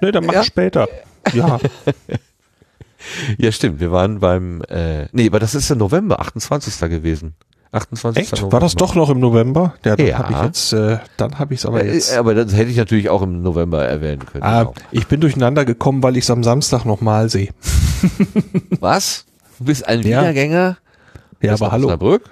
nee, 0.00 0.10
dann 0.10 0.26
mach 0.26 0.34
ja? 0.34 0.42
später. 0.42 0.88
Ja. 1.32 1.60
ja, 3.38 3.52
stimmt. 3.52 3.78
Wir 3.78 3.92
waren 3.92 4.18
beim, 4.18 4.62
äh, 4.68 5.06
nee, 5.12 5.28
aber 5.28 5.38
das 5.38 5.54
ist 5.54 5.70
der 5.70 5.76
November, 5.76 6.18
28. 6.20 6.80
gewesen. 6.90 7.34
28. 7.70 8.22
Echt? 8.22 8.32
November. 8.32 8.52
War 8.52 8.60
das 8.60 8.74
doch 8.74 8.96
noch 8.96 9.08
im 9.08 9.20
November? 9.20 9.74
Ja, 9.84 9.94
dann 9.94 10.06
ja. 10.06 10.18
habe 10.18 10.32
ich 10.32 10.42
jetzt, 10.42 10.72
äh, 10.72 10.98
dann 11.16 11.38
habe 11.38 11.54
ich 11.54 11.60
es 11.60 11.66
aber 11.66 11.84
jetzt. 11.84 12.16
Aber 12.16 12.34
das 12.34 12.52
hätte 12.54 12.70
ich 12.70 12.76
natürlich 12.76 13.08
auch 13.08 13.22
im 13.22 13.40
November 13.42 13.84
erwähnen 13.84 14.26
können. 14.26 14.42
Ah, 14.42 14.64
genau. 14.64 14.74
Ich 14.90 15.06
bin 15.06 15.20
durcheinander 15.20 15.64
gekommen, 15.64 16.02
weil 16.02 16.16
ich 16.16 16.24
es 16.24 16.30
am 16.30 16.42
Samstag 16.42 16.84
nochmal 16.84 17.30
sehe. 17.30 17.50
Was? 18.80 19.26
Du 19.62 19.66
bist 19.66 19.86
ein 19.86 20.00
ja. 20.00 20.22
Wiedergänger? 20.22 20.76
Ja, 21.40 21.52
aber 21.52 21.70
hallo. 21.70 21.86
Osnabrück? 21.86 22.28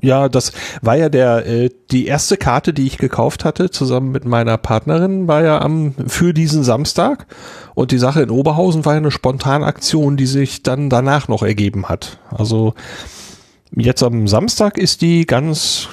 Ja, 0.00 0.28
das 0.28 0.50
war 0.82 0.96
ja 0.96 1.08
der 1.08 1.46
äh, 1.46 1.70
die 1.92 2.06
erste 2.06 2.36
Karte, 2.36 2.72
die 2.72 2.84
ich 2.84 2.98
gekauft 2.98 3.44
hatte, 3.44 3.70
zusammen 3.70 4.10
mit 4.10 4.24
meiner 4.24 4.56
Partnerin, 4.56 5.28
war 5.28 5.44
ja 5.44 5.60
am 5.60 5.94
für 6.08 6.34
diesen 6.34 6.64
Samstag. 6.64 7.26
Und 7.76 7.92
die 7.92 7.98
Sache 7.98 8.22
in 8.22 8.30
Oberhausen 8.30 8.84
war 8.84 8.94
ja 8.94 8.98
eine 8.98 9.12
Spontanaktion, 9.12 10.16
die 10.16 10.26
sich 10.26 10.64
dann 10.64 10.90
danach 10.90 11.28
noch 11.28 11.44
ergeben 11.44 11.88
hat. 11.88 12.18
Also 12.28 12.74
Jetzt 13.76 14.02
am 14.02 14.26
Samstag 14.28 14.78
ist 14.78 15.02
die 15.02 15.26
ganz 15.26 15.88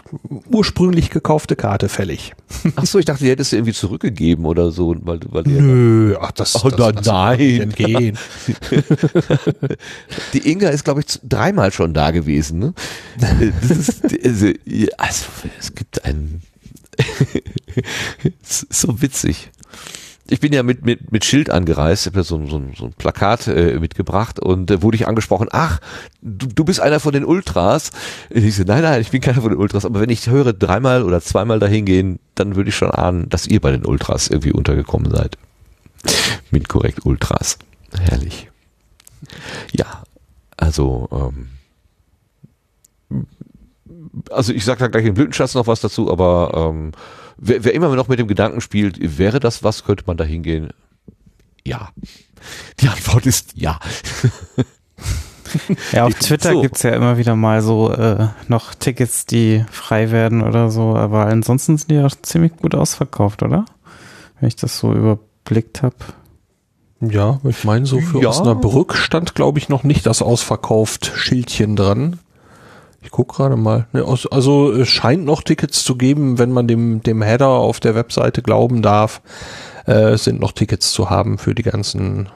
ursprünglich 0.49 1.09
gekaufte 1.09 1.55
Karte 1.55 1.89
fällig. 1.89 2.33
Ach 2.75 2.85
so, 2.85 2.99
ich 2.99 3.05
dachte, 3.05 3.23
die 3.23 3.29
hättest 3.29 3.51
du 3.51 3.57
irgendwie 3.57 3.73
zurückgegeben 3.73 4.45
oder 4.45 4.71
so, 4.71 4.95
weil, 5.01 5.19
weil 5.29 5.43
Nö, 5.43 6.15
ach 6.19 6.31
das, 6.31 6.63
oh, 6.63 6.69
das, 6.69 6.95
das 6.95 7.05
nein, 7.05 7.61
entgehen. 7.61 8.17
die 10.33 10.51
Inga 10.51 10.69
ist 10.69 10.85
glaube 10.85 11.01
ich 11.01 11.19
dreimal 11.23 11.71
schon 11.71 11.93
da 11.93 12.11
gewesen. 12.11 12.59
Ne? 12.59 12.73
Das 13.19 13.89
ist, 13.89 14.03
also, 14.03 14.47
also 14.97 15.25
es 15.59 15.75
gibt 15.75 16.05
einen 16.05 16.41
so 18.43 19.01
witzig 19.01 19.51
ich 20.27 20.39
bin 20.39 20.53
ja 20.53 20.63
mit, 20.63 20.85
mit, 20.85 21.11
mit 21.11 21.23
Schild 21.23 21.49
angereist, 21.49 22.07
habe 22.07 22.17
ja 22.17 22.23
so, 22.23 22.43
so, 22.47 22.61
so 22.75 22.85
ein 22.85 22.93
Plakat 22.93 23.47
äh, 23.47 23.79
mitgebracht 23.79 24.39
und 24.39 24.71
äh, 24.71 24.81
wurde 24.81 24.95
ich 24.95 25.07
angesprochen, 25.07 25.49
ach, 25.51 25.79
du, 26.21 26.47
du 26.47 26.65
bist 26.65 26.79
einer 26.79 26.99
von 26.99 27.13
den 27.13 27.25
Ultras. 27.25 27.91
Ich 28.29 28.55
so, 28.55 28.63
nein, 28.63 28.81
nein, 28.81 29.01
ich 29.01 29.11
bin 29.11 29.21
keiner 29.21 29.41
von 29.41 29.51
den 29.51 29.59
Ultras, 29.59 29.85
aber 29.85 29.99
wenn 30.01 30.09
ich 30.09 30.27
höre, 30.27 30.53
dreimal 30.53 31.03
oder 31.03 31.21
zweimal 31.21 31.59
dahin 31.59 31.85
gehen, 31.85 32.19
dann 32.33 32.55
würde 32.55 32.69
ich 32.69 32.75
schon 32.75 32.89
ahnen, 32.89 33.29
dass 33.29 33.45
ihr 33.45 33.61
bei 33.61 33.71
den 33.71 33.85
Ultras 33.85 34.27
irgendwie 34.29 34.51
untergekommen 34.51 35.11
seid. 35.11 35.37
mit 36.51 36.69
korrekt 36.69 37.05
Ultras. 37.05 37.59
Herrlich. 37.99 38.49
Ja, 39.73 40.03
also, 40.57 41.07
ähm, 43.11 43.23
also 44.31 44.53
ich 44.53 44.65
sag 44.65 44.79
da 44.79 44.87
gleich 44.87 45.05
im 45.05 45.13
Blütenschatz 45.13 45.53
noch 45.53 45.67
was 45.67 45.81
dazu, 45.81 46.11
aber 46.11 46.71
ähm, 46.73 46.91
wer, 47.37 47.63
wer 47.63 47.73
immer 47.73 47.93
noch 47.95 48.07
mit 48.07 48.19
dem 48.19 48.27
Gedanken 48.27 48.61
spielt, 48.61 49.17
wäre 49.17 49.39
das 49.39 49.63
was, 49.63 49.83
könnte 49.83 50.03
man 50.07 50.17
da 50.17 50.23
hingehen? 50.23 50.69
Ja. 51.65 51.89
Die 52.79 52.89
Antwort 52.89 53.25
ist 53.25 53.53
ja. 53.55 53.79
Ja, 55.91 56.05
auf 56.05 56.13
Twitter 56.15 56.51
so. 56.53 56.61
gibt's 56.61 56.83
ja 56.83 56.91
immer 56.91 57.17
wieder 57.17 57.35
mal 57.35 57.61
so 57.61 57.91
äh, 57.91 58.27
noch 58.47 58.73
Tickets, 58.73 59.25
die 59.25 59.63
frei 59.71 60.11
werden 60.11 60.41
oder 60.41 60.69
so, 60.69 60.95
aber 60.95 61.27
ansonsten 61.27 61.77
sind 61.77 61.91
die 61.91 61.95
ja 61.95 62.07
ziemlich 62.21 62.57
gut 62.57 62.75
ausverkauft, 62.75 63.43
oder? 63.43 63.65
Wenn 64.39 64.47
ich 64.47 64.55
das 64.55 64.77
so 64.79 64.93
überblickt 64.93 65.81
habe. 65.81 65.95
Ja, 67.01 67.39
ich 67.43 67.63
meine, 67.63 67.85
so 67.85 67.99
für 67.99 68.21
ja. 68.21 68.29
Osnabrück 68.29 68.95
stand, 68.95 69.35
glaube 69.35 69.59
ich, 69.59 69.69
noch 69.69 69.83
nicht 69.83 70.05
das 70.05 70.21
ausverkauft 70.21 71.11
Schildchen 71.15 71.75
dran. 71.75 72.19
Ich 73.05 73.11
guck 73.11 73.35
gerade 73.35 73.55
mal. 73.55 73.87
Ne, 73.93 74.03
also 74.03 74.71
es 74.73 74.89
scheint 74.89 75.23
noch 75.23 75.43
Tickets 75.43 75.83
zu 75.83 75.95
geben, 75.95 76.39
wenn 76.39 76.51
man 76.51 76.67
dem, 76.67 77.01
dem 77.01 77.21
Header 77.21 77.47
auf 77.47 77.79
der 77.79 77.95
Webseite 77.95 78.41
glauben 78.41 78.81
darf. 78.81 79.21
Äh, 79.87 80.13
es 80.13 80.23
sind 80.23 80.41
noch 80.41 80.51
Tickets 80.51 80.91
zu 80.91 81.09
haben 81.09 81.37
für 81.37 81.53
die 81.53 81.63
ganzen, 81.63 82.29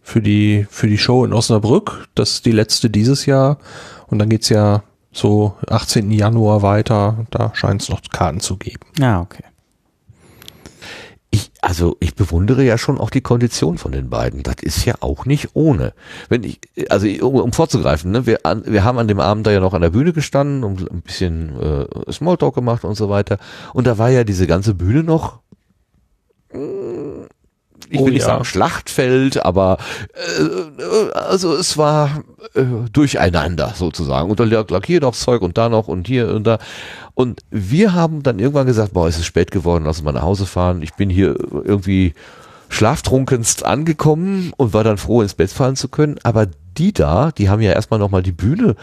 für 0.00 0.22
die, 0.22 0.66
für 0.70 0.88
die 0.88 0.98
Show 0.98 1.24
in 1.24 1.34
Osnabrück. 1.34 2.08
Das 2.14 2.32
ist 2.32 2.46
die 2.46 2.52
letzte 2.52 2.88
dieses 2.88 3.26
Jahr. 3.26 3.58
Und 4.06 4.18
dann 4.18 4.30
geht's 4.30 4.48
ja 4.48 4.82
so 5.12 5.54
18. 5.68 6.10
Januar 6.10 6.62
weiter. 6.62 7.26
Da 7.30 7.52
scheint 7.54 7.82
es 7.82 7.90
noch 7.90 8.00
Karten 8.10 8.40
zu 8.40 8.56
geben. 8.56 8.86
Ah, 9.00 9.20
okay 9.20 9.44
also 11.64 11.96
ich 11.98 12.14
bewundere 12.14 12.62
ja 12.62 12.76
schon 12.76 12.98
auch 12.98 13.08
die 13.08 13.22
Kondition 13.22 13.78
von 13.78 13.90
den 13.90 14.10
beiden. 14.10 14.42
Das 14.42 14.56
ist 14.60 14.84
ja 14.84 14.96
auch 15.00 15.24
nicht 15.24 15.50
ohne. 15.54 15.94
Wenn 16.28 16.44
ich, 16.44 16.60
also 16.90 17.06
um, 17.26 17.36
um 17.36 17.52
vorzugreifen, 17.54 18.10
ne, 18.10 18.26
wir, 18.26 18.44
an, 18.44 18.64
wir 18.66 18.84
haben 18.84 18.98
an 18.98 19.08
dem 19.08 19.18
Abend 19.18 19.46
da 19.46 19.50
ja 19.50 19.60
noch 19.60 19.72
an 19.72 19.80
der 19.80 19.88
Bühne 19.88 20.12
gestanden 20.12 20.62
und 20.62 20.90
ein 20.90 21.00
bisschen 21.00 21.58
äh, 21.58 22.12
Smalltalk 22.12 22.54
gemacht 22.54 22.84
und 22.84 22.96
so 22.96 23.08
weiter. 23.08 23.38
Und 23.72 23.86
da 23.86 23.96
war 23.96 24.10
ja 24.10 24.24
diese 24.24 24.46
ganze 24.46 24.74
Bühne 24.74 25.02
noch 25.02 25.38
ich 27.90 27.98
will 27.98 28.06
oh, 28.06 28.10
nicht 28.10 28.20
ja. 28.20 28.26
sagen 28.26 28.44
Schlachtfeld, 28.44 29.44
aber 29.44 29.78
äh, 30.14 31.12
also 31.12 31.54
es 31.54 31.76
war 31.76 32.24
äh, 32.54 32.64
durcheinander 32.92 33.72
sozusagen. 33.76 34.30
Und 34.30 34.40
da 34.40 34.44
lag 34.44 34.86
hier 34.86 35.00
noch 35.00 35.14
Zeug 35.14 35.42
und 35.42 35.58
da 35.58 35.68
noch 35.68 35.88
und 35.88 36.06
hier 36.06 36.28
und 36.28 36.44
da. 36.44 36.58
Und 37.14 37.40
wir 37.50 37.92
haben 37.92 38.22
dann 38.22 38.38
irgendwann 38.38 38.66
gesagt, 38.66 38.92
boah, 38.92 39.08
es 39.08 39.18
ist 39.18 39.26
spät 39.26 39.50
geworden, 39.50 39.84
lass 39.84 39.98
uns 39.98 40.04
mal 40.04 40.12
nach 40.12 40.22
Hause 40.22 40.46
fahren. 40.46 40.82
Ich 40.82 40.94
bin 40.94 41.10
hier 41.10 41.36
irgendwie 41.52 42.14
schlaftrunkenst 42.68 43.64
angekommen 43.64 44.52
und 44.56 44.72
war 44.72 44.84
dann 44.84 44.98
froh, 44.98 45.22
ins 45.22 45.34
Bett 45.34 45.50
fallen 45.50 45.76
zu 45.76 45.88
können. 45.88 46.16
Aber 46.22 46.46
die 46.76 46.92
da, 46.92 47.30
die 47.30 47.48
haben 47.48 47.62
ja 47.62 47.72
erstmal 47.72 48.00
nochmal 48.00 48.22
die 48.22 48.32
Bühne 48.32 48.74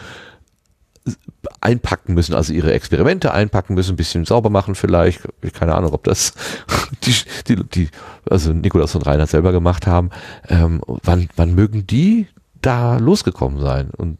einpacken 1.60 2.14
müssen, 2.14 2.34
also 2.34 2.52
ihre 2.52 2.72
Experimente 2.72 3.32
einpacken 3.32 3.74
müssen, 3.74 3.94
ein 3.94 3.96
bisschen 3.96 4.24
sauber 4.24 4.50
machen 4.50 4.74
vielleicht. 4.74 5.20
Keine 5.54 5.74
Ahnung, 5.74 5.92
ob 5.92 6.04
das 6.04 6.34
die, 7.04 7.14
die, 7.48 7.64
die 7.64 7.88
also 8.28 8.52
Nikolaus 8.52 8.94
und 8.94 9.06
Reinhard 9.06 9.30
selber 9.30 9.52
gemacht 9.52 9.86
haben. 9.86 10.10
Ähm, 10.48 10.82
wann, 10.86 11.28
wann 11.36 11.54
mögen 11.54 11.86
die 11.86 12.28
da 12.60 12.98
losgekommen 12.98 13.60
sein? 13.60 13.90
Und 13.90 14.18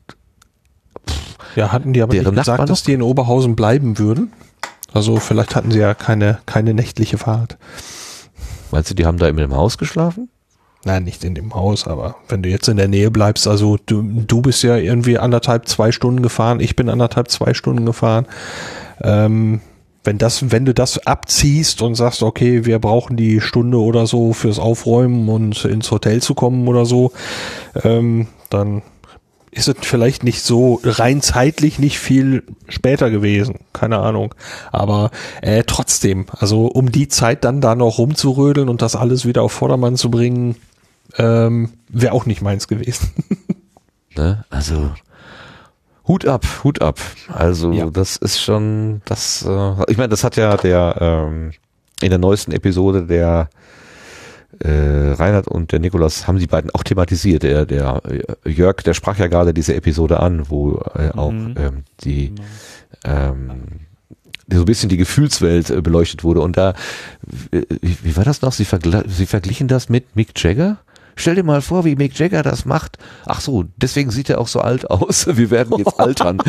pff, 1.08 1.36
ja, 1.56 1.72
hatten 1.72 1.92
die 1.92 2.02
aber 2.02 2.14
nicht 2.14 2.34
gesagt, 2.34 2.68
dass 2.68 2.82
die 2.82 2.92
in 2.92 3.02
Oberhausen 3.02 3.56
bleiben 3.56 3.98
würden? 3.98 4.32
Also 4.92 5.16
vielleicht 5.16 5.56
hatten 5.56 5.70
sie 5.70 5.78
ja 5.78 5.94
keine, 5.94 6.40
keine 6.46 6.74
nächtliche 6.74 7.18
Fahrt. 7.18 7.56
Meinst 8.70 8.90
du, 8.90 8.94
die 8.94 9.06
haben 9.06 9.18
da 9.18 9.28
in 9.28 9.36
dem 9.36 9.54
Haus 9.54 9.78
geschlafen? 9.78 10.28
Nein, 10.84 11.04
nicht 11.04 11.22
in 11.22 11.34
dem 11.34 11.54
Haus, 11.54 11.86
aber 11.86 12.16
wenn 12.28 12.42
du 12.42 12.48
jetzt 12.48 12.68
in 12.68 12.76
der 12.76 12.88
Nähe 12.88 13.10
bleibst, 13.12 13.46
also 13.46 13.78
du, 13.86 14.02
du 14.02 14.42
bist 14.42 14.64
ja 14.64 14.76
irgendwie 14.76 15.16
anderthalb, 15.16 15.68
zwei 15.68 15.92
Stunden 15.92 16.22
gefahren, 16.22 16.58
ich 16.58 16.74
bin 16.74 16.88
anderthalb, 16.88 17.30
zwei 17.30 17.54
Stunden 17.54 17.86
gefahren. 17.86 18.26
Ähm, 19.00 19.60
wenn 20.04 20.18
das, 20.18 20.50
wenn 20.50 20.64
du 20.64 20.74
das 20.74 21.06
abziehst 21.06 21.82
und 21.82 21.94
sagst, 21.94 22.24
okay, 22.24 22.64
wir 22.64 22.80
brauchen 22.80 23.16
die 23.16 23.40
Stunde 23.40 23.78
oder 23.78 24.08
so 24.08 24.32
fürs 24.32 24.58
Aufräumen 24.58 25.28
und 25.28 25.64
ins 25.64 25.90
Hotel 25.92 26.20
zu 26.20 26.34
kommen 26.34 26.66
oder 26.66 26.84
so, 26.84 27.12
ähm, 27.84 28.26
dann 28.50 28.82
ist 29.52 29.68
es 29.68 29.76
vielleicht 29.82 30.24
nicht 30.24 30.42
so 30.42 30.80
rein 30.82 31.20
zeitlich 31.20 31.78
nicht 31.78 31.98
viel 31.98 32.42
später 32.68 33.10
gewesen, 33.10 33.60
keine 33.72 33.98
Ahnung. 33.98 34.34
Aber 34.72 35.10
äh, 35.42 35.62
trotzdem, 35.66 36.26
also 36.36 36.66
um 36.66 36.90
die 36.90 37.06
Zeit 37.08 37.44
dann 37.44 37.60
da 37.60 37.74
noch 37.74 37.98
rumzurödeln 37.98 38.68
und 38.68 38.82
das 38.82 38.96
alles 38.96 39.26
wieder 39.26 39.42
auf 39.42 39.52
Vordermann 39.52 39.96
zu 39.96 40.10
bringen, 40.10 40.56
ähm, 41.18 41.70
wäre 41.88 42.12
auch 42.12 42.26
nicht 42.26 42.42
meins 42.42 42.68
gewesen. 42.68 43.10
ne? 44.16 44.44
Also 44.50 44.92
Hut 46.06 46.26
ab, 46.26 46.44
Hut 46.64 46.82
ab. 46.82 46.98
Also 47.28 47.72
ja. 47.72 47.88
das 47.90 48.16
ist 48.16 48.40
schon, 48.40 49.02
das, 49.04 49.44
äh, 49.46 49.90
ich 49.90 49.96
meine, 49.96 50.08
das 50.08 50.24
hat 50.24 50.36
ja 50.36 50.56
der 50.56 50.96
ähm, 51.00 51.52
in 52.00 52.10
der 52.10 52.18
neuesten 52.18 52.52
Episode 52.52 53.06
der 53.06 53.48
äh, 54.58 55.12
Reinhard 55.12 55.48
und 55.48 55.72
der 55.72 55.78
Nikolas 55.78 56.26
haben 56.26 56.38
die 56.38 56.46
beiden 56.46 56.70
auch 56.70 56.82
thematisiert. 56.82 57.42
Der, 57.42 57.66
der 57.66 58.02
äh, 58.44 58.50
Jörg, 58.50 58.82
der 58.82 58.94
sprach 58.94 59.18
ja 59.18 59.28
gerade 59.28 59.54
diese 59.54 59.74
Episode 59.74 60.20
an, 60.20 60.50
wo 60.50 60.82
äh, 60.94 61.10
auch 61.10 61.30
mhm. 61.30 61.54
ähm, 61.56 61.84
die 62.02 62.34
ähm, 63.04 63.62
so 64.50 64.60
ein 64.60 64.64
bisschen 64.64 64.88
die 64.88 64.96
Gefühlswelt 64.96 65.70
äh, 65.70 65.80
beleuchtet 65.80 66.24
wurde. 66.24 66.40
Und 66.40 66.56
da, 66.56 66.74
wie, 67.50 67.96
wie 68.02 68.16
war 68.16 68.24
das 68.24 68.42
noch? 68.42 68.52
Sie, 68.52 68.64
vergl 68.64 69.04
sie 69.08 69.26
verglichen 69.26 69.68
das 69.68 69.88
mit 69.88 70.16
Mick 70.16 70.32
Jagger? 70.36 70.78
Stell 71.16 71.34
dir 71.34 71.42
mal 71.42 71.62
vor, 71.62 71.84
wie 71.84 71.96
Mick 71.96 72.18
Jagger 72.18 72.42
das 72.42 72.64
macht. 72.64 72.98
Ach 73.26 73.40
so, 73.40 73.64
deswegen 73.76 74.10
sieht 74.10 74.30
er 74.30 74.40
auch 74.40 74.48
so 74.48 74.60
alt 74.60 74.90
aus. 74.90 75.26
Wir 75.36 75.50
werden 75.50 75.78
jetzt 75.78 76.00
altern. 76.00 76.38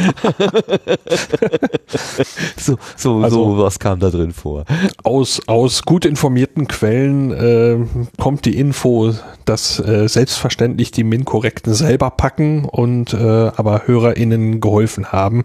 so, 2.58 2.77
so, 2.95 3.17
also, 3.19 3.56
so 3.56 3.58
was 3.64 3.80
kam 3.80 4.00
da 4.00 4.09
drin 4.09 4.32
vor. 4.32 4.66
Aus, 5.03 5.42
aus 5.48 5.83
gut 5.83 6.06
informierten 6.06 6.67
Quellen 6.67 7.32
äh, 7.32 7.77
kommt 8.19 8.45
die 8.45 8.58
Info, 8.58 9.14
dass 9.45 9.80
äh, 9.80 10.08
selbstverständlich 10.08 10.92
die 10.92 11.03
Min-Korrekten 11.03 11.74
selber 11.74 12.09
packen 12.11 12.66
und 12.66 13.14
äh, 13.14 13.17
aber 13.17 13.83
HörerInnen 13.85 14.61
geholfen 14.61 15.11
haben 15.11 15.43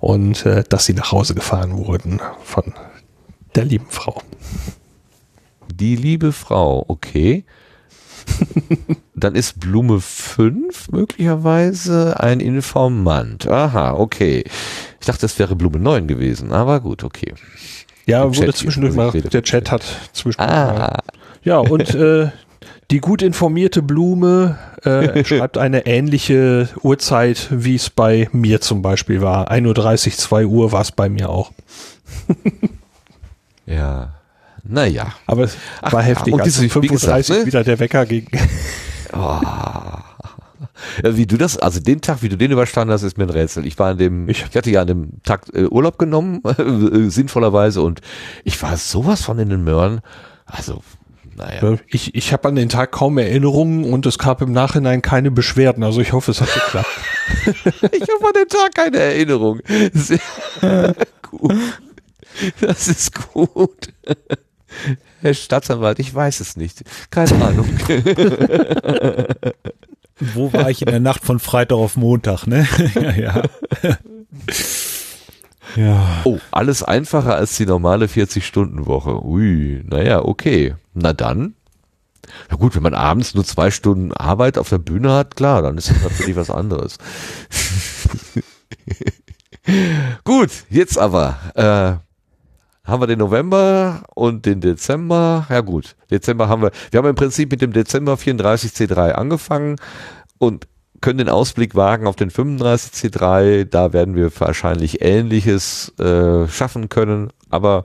und 0.00 0.44
äh, 0.46 0.64
dass 0.68 0.86
sie 0.86 0.94
nach 0.94 1.12
Hause 1.12 1.34
gefahren 1.34 1.76
wurden 1.76 2.20
von 2.42 2.74
der 3.54 3.64
lieben 3.64 3.86
Frau. 3.88 4.22
Die 5.72 5.96
liebe 5.96 6.32
Frau, 6.32 6.84
okay. 6.88 7.44
Dann 9.14 9.34
ist 9.34 9.60
Blume 9.60 10.00
5 10.00 10.90
möglicherweise 10.92 12.20
ein 12.20 12.40
Informant. 12.40 13.48
Aha, 13.48 13.94
okay. 13.94 14.44
Ich 15.00 15.06
dachte, 15.06 15.22
das 15.22 15.38
wäre 15.38 15.56
Blume 15.56 15.78
9 15.78 16.06
gewesen, 16.06 16.52
aber 16.52 16.80
gut, 16.80 17.04
okay. 17.04 17.34
Ja, 18.06 18.22
Im 18.22 18.36
wurde 18.36 18.46
Chat 18.46 18.56
zwischendurch 18.56 18.94
mal, 18.94 19.10
der 19.10 19.42
Chat 19.42 19.70
hat 19.70 19.84
zwischendurch 20.12 20.50
ah. 20.50 20.72
mal. 20.72 20.98
Ja, 21.42 21.58
und 21.58 21.94
äh, 21.94 22.30
die 22.90 23.00
gut 23.00 23.22
informierte 23.22 23.82
Blume 23.82 24.58
äh, 24.82 25.24
schreibt 25.26 25.58
eine 25.58 25.86
ähnliche 25.86 26.68
Uhrzeit, 26.82 27.48
wie 27.50 27.74
es 27.74 27.90
bei 27.90 28.28
mir 28.32 28.60
zum 28.60 28.82
Beispiel 28.82 29.20
war. 29.20 29.50
1.30 29.50 30.06
Uhr, 30.06 30.12
2 30.12 30.46
Uhr 30.46 30.72
war 30.72 30.80
es 30.80 30.92
bei 30.92 31.08
mir 31.08 31.28
auch. 31.28 31.52
ja. 33.66 34.17
Naja. 34.68 35.14
Aber 35.26 35.44
es 35.44 35.56
Ach, 35.80 35.92
war 35.92 36.02
heftig, 36.02 36.34
und 36.34 36.44
diese, 36.44 36.62
als 36.62 36.72
35 36.72 37.26
gesagt, 37.26 37.40
ne? 37.40 37.46
wieder 37.46 37.64
der 37.64 37.78
Wecker 37.80 38.06
ging. 38.06 38.26
Oh. 39.10 39.40
Ja, 41.02 41.16
wie 41.16 41.26
du 41.26 41.38
das, 41.38 41.56
also 41.56 41.80
den 41.80 42.02
Tag, 42.02 42.22
wie 42.22 42.28
du 42.28 42.36
den 42.36 42.50
überstanden 42.50 42.92
hast, 42.92 43.02
ist 43.02 43.16
mir 43.16 43.24
ein 43.24 43.30
Rätsel. 43.30 43.66
Ich 43.66 43.78
war 43.78 43.92
an 43.92 43.96
dem, 43.96 44.28
ich, 44.28 44.44
ich 44.48 44.54
hatte 44.54 44.70
ja 44.70 44.82
an 44.82 44.86
dem 44.86 45.22
Tag 45.22 45.46
äh, 45.54 45.64
Urlaub 45.64 45.98
genommen, 45.98 46.42
äh, 46.44 47.08
sinnvollerweise, 47.08 47.80
und 47.80 48.02
ich 48.44 48.62
war 48.62 48.76
sowas 48.76 49.22
von 49.22 49.38
in 49.38 49.48
den 49.48 49.64
Möhren. 49.64 50.02
Also, 50.44 50.82
naja. 51.36 51.78
Ich, 51.86 52.14
ich 52.14 52.32
habe 52.34 52.48
an 52.48 52.56
den 52.56 52.68
Tag 52.68 52.92
kaum 52.92 53.16
Erinnerungen 53.16 53.90
und 53.90 54.04
es 54.04 54.18
gab 54.18 54.42
im 54.42 54.52
Nachhinein 54.52 55.00
keine 55.00 55.30
Beschwerden. 55.30 55.84
Also 55.84 56.00
ich 56.00 56.12
hoffe, 56.12 56.32
es 56.32 56.40
hat 56.40 56.52
geklappt. 56.52 56.88
ich 57.92 58.02
habe 58.02 58.26
an 58.26 58.32
den 58.34 58.48
Tag 58.48 58.74
keine 58.74 58.98
Erinnerung. 58.98 59.60
Sehr 59.94 60.20
gut. 61.22 61.54
Das 62.60 62.88
ist 62.88 63.14
gut. 63.32 63.92
Herr 65.20 65.34
Staatsanwalt, 65.34 65.98
ich 65.98 66.14
weiß 66.14 66.40
es 66.40 66.56
nicht. 66.56 66.82
Keine 67.10 67.44
Ahnung. 67.44 67.68
Wo 70.20 70.52
war 70.52 70.68
ich 70.70 70.82
in 70.82 70.88
der 70.88 71.00
Nacht 71.00 71.24
von 71.24 71.38
Freitag 71.38 71.76
auf 71.76 71.96
Montag, 71.96 72.46
ne? 72.46 72.66
ja, 72.94 73.10
ja. 73.12 73.42
ja. 75.76 76.22
Oh, 76.24 76.38
alles 76.50 76.82
einfacher 76.82 77.36
als 77.36 77.56
die 77.56 77.66
normale 77.66 78.06
40-Stunden-Woche. 78.06 79.24
Ui, 79.24 79.84
naja, 79.86 80.24
okay. 80.24 80.74
Na 80.94 81.12
dann. 81.12 81.54
Na 82.50 82.56
gut, 82.56 82.74
wenn 82.74 82.82
man 82.82 82.94
abends 82.94 83.34
nur 83.34 83.44
zwei 83.44 83.70
Stunden 83.70 84.12
Arbeit 84.12 84.58
auf 84.58 84.68
der 84.68 84.78
Bühne 84.78 85.12
hat, 85.12 85.36
klar, 85.36 85.62
dann 85.62 85.78
ist 85.78 85.90
das 85.90 86.02
natürlich 86.02 86.36
was 86.36 86.50
anderes. 86.50 86.98
gut, 90.24 90.50
jetzt 90.68 90.98
aber. 90.98 91.38
Äh, 91.54 92.07
haben 92.88 93.02
wir 93.02 93.06
den 93.06 93.18
November 93.18 94.02
und 94.14 94.46
den 94.46 94.60
Dezember. 94.60 95.46
Ja 95.50 95.60
gut, 95.60 95.94
Dezember 96.10 96.48
haben 96.48 96.62
wir. 96.62 96.70
Wir 96.90 96.98
haben 96.98 97.08
im 97.08 97.14
Prinzip 97.14 97.50
mit 97.50 97.60
dem 97.60 97.72
Dezember 97.72 98.14
34C3 98.14 99.12
angefangen 99.12 99.76
und 100.38 100.66
können 101.00 101.18
den 101.18 101.28
Ausblick 101.28 101.74
wagen 101.74 102.06
auf 102.06 102.16
den 102.16 102.30
35C3. 102.30 103.64
Da 103.64 103.92
werden 103.92 104.14
wir 104.14 104.30
wahrscheinlich 104.40 105.02
Ähnliches 105.02 105.92
äh, 105.98 106.48
schaffen 106.48 106.88
können, 106.88 107.30
aber 107.50 107.84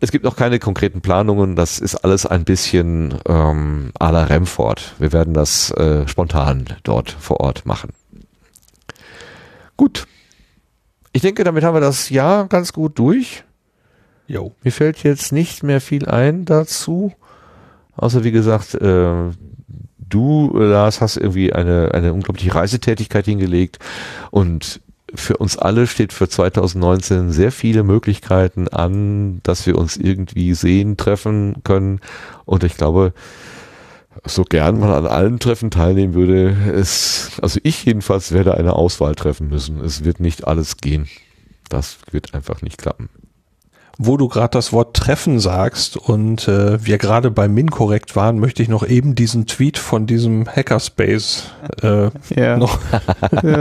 es 0.00 0.10
gibt 0.10 0.24
noch 0.24 0.36
keine 0.36 0.58
konkreten 0.58 1.00
Planungen. 1.00 1.54
Das 1.54 1.78
ist 1.78 1.96
alles 1.96 2.26
ein 2.26 2.44
bisschen 2.44 3.14
ähm, 3.26 3.92
à 3.98 4.10
la 4.10 4.24
Remford. 4.24 4.94
Wir 4.98 5.12
werden 5.12 5.34
das 5.34 5.70
äh, 5.72 6.06
spontan 6.08 6.64
dort 6.82 7.10
vor 7.10 7.40
Ort 7.40 7.66
machen. 7.66 7.90
Gut. 9.76 10.06
Ich 11.12 11.22
denke, 11.22 11.44
damit 11.44 11.62
haben 11.62 11.74
wir 11.74 11.80
das 11.80 12.08
Jahr 12.08 12.46
ganz 12.48 12.72
gut 12.72 12.98
durch. 12.98 13.44
Jo. 14.32 14.54
Mir 14.64 14.72
fällt 14.72 15.02
jetzt 15.02 15.30
nicht 15.30 15.62
mehr 15.62 15.82
viel 15.82 16.08
ein 16.08 16.46
dazu. 16.46 17.12
Außer 17.96 18.24
wie 18.24 18.32
gesagt, 18.32 18.74
äh, 18.74 19.30
du, 19.98 20.56
Lars, 20.56 21.02
hast 21.02 21.18
irgendwie 21.18 21.52
eine, 21.52 21.90
eine 21.92 22.14
unglaubliche 22.14 22.54
Reisetätigkeit 22.54 23.26
hingelegt 23.26 23.78
und 24.30 24.80
für 25.14 25.36
uns 25.36 25.58
alle 25.58 25.86
steht 25.86 26.14
für 26.14 26.30
2019 26.30 27.30
sehr 27.30 27.52
viele 27.52 27.82
Möglichkeiten 27.82 28.68
an, 28.68 29.40
dass 29.42 29.66
wir 29.66 29.76
uns 29.76 29.98
irgendwie 29.98 30.54
sehen, 30.54 30.96
treffen 30.96 31.56
können. 31.62 32.00
Und 32.46 32.64
ich 32.64 32.78
glaube, 32.78 33.12
so 34.24 34.44
gern 34.44 34.80
man 34.80 34.92
an 34.92 35.06
allen 35.06 35.40
Treffen 35.40 35.70
teilnehmen 35.70 36.14
würde, 36.14 36.56
es, 36.72 37.32
also 37.42 37.60
ich 37.64 37.84
jedenfalls 37.84 38.32
werde 38.32 38.54
eine 38.54 38.72
Auswahl 38.72 39.14
treffen 39.14 39.50
müssen. 39.50 39.78
Es 39.84 40.04
wird 40.04 40.20
nicht 40.20 40.46
alles 40.46 40.78
gehen. 40.78 41.10
Das 41.68 41.98
wird 42.10 42.32
einfach 42.32 42.62
nicht 42.62 42.78
klappen 42.78 43.10
wo 44.06 44.16
du 44.16 44.28
gerade 44.28 44.52
das 44.52 44.72
Wort 44.72 44.96
Treffen 44.96 45.40
sagst 45.40 45.96
und 45.96 46.48
äh, 46.48 46.84
wir 46.84 46.98
gerade 46.98 47.30
bei 47.30 47.48
MinCorrect 47.48 48.16
waren, 48.16 48.38
möchte 48.38 48.62
ich 48.62 48.68
noch 48.68 48.86
eben 48.86 49.14
diesen 49.14 49.46
Tweet 49.46 49.78
von 49.78 50.06
diesem 50.06 50.46
Hackerspace 50.46 51.50
äh, 51.82 52.10
ja. 52.36 52.56
noch 52.56 52.78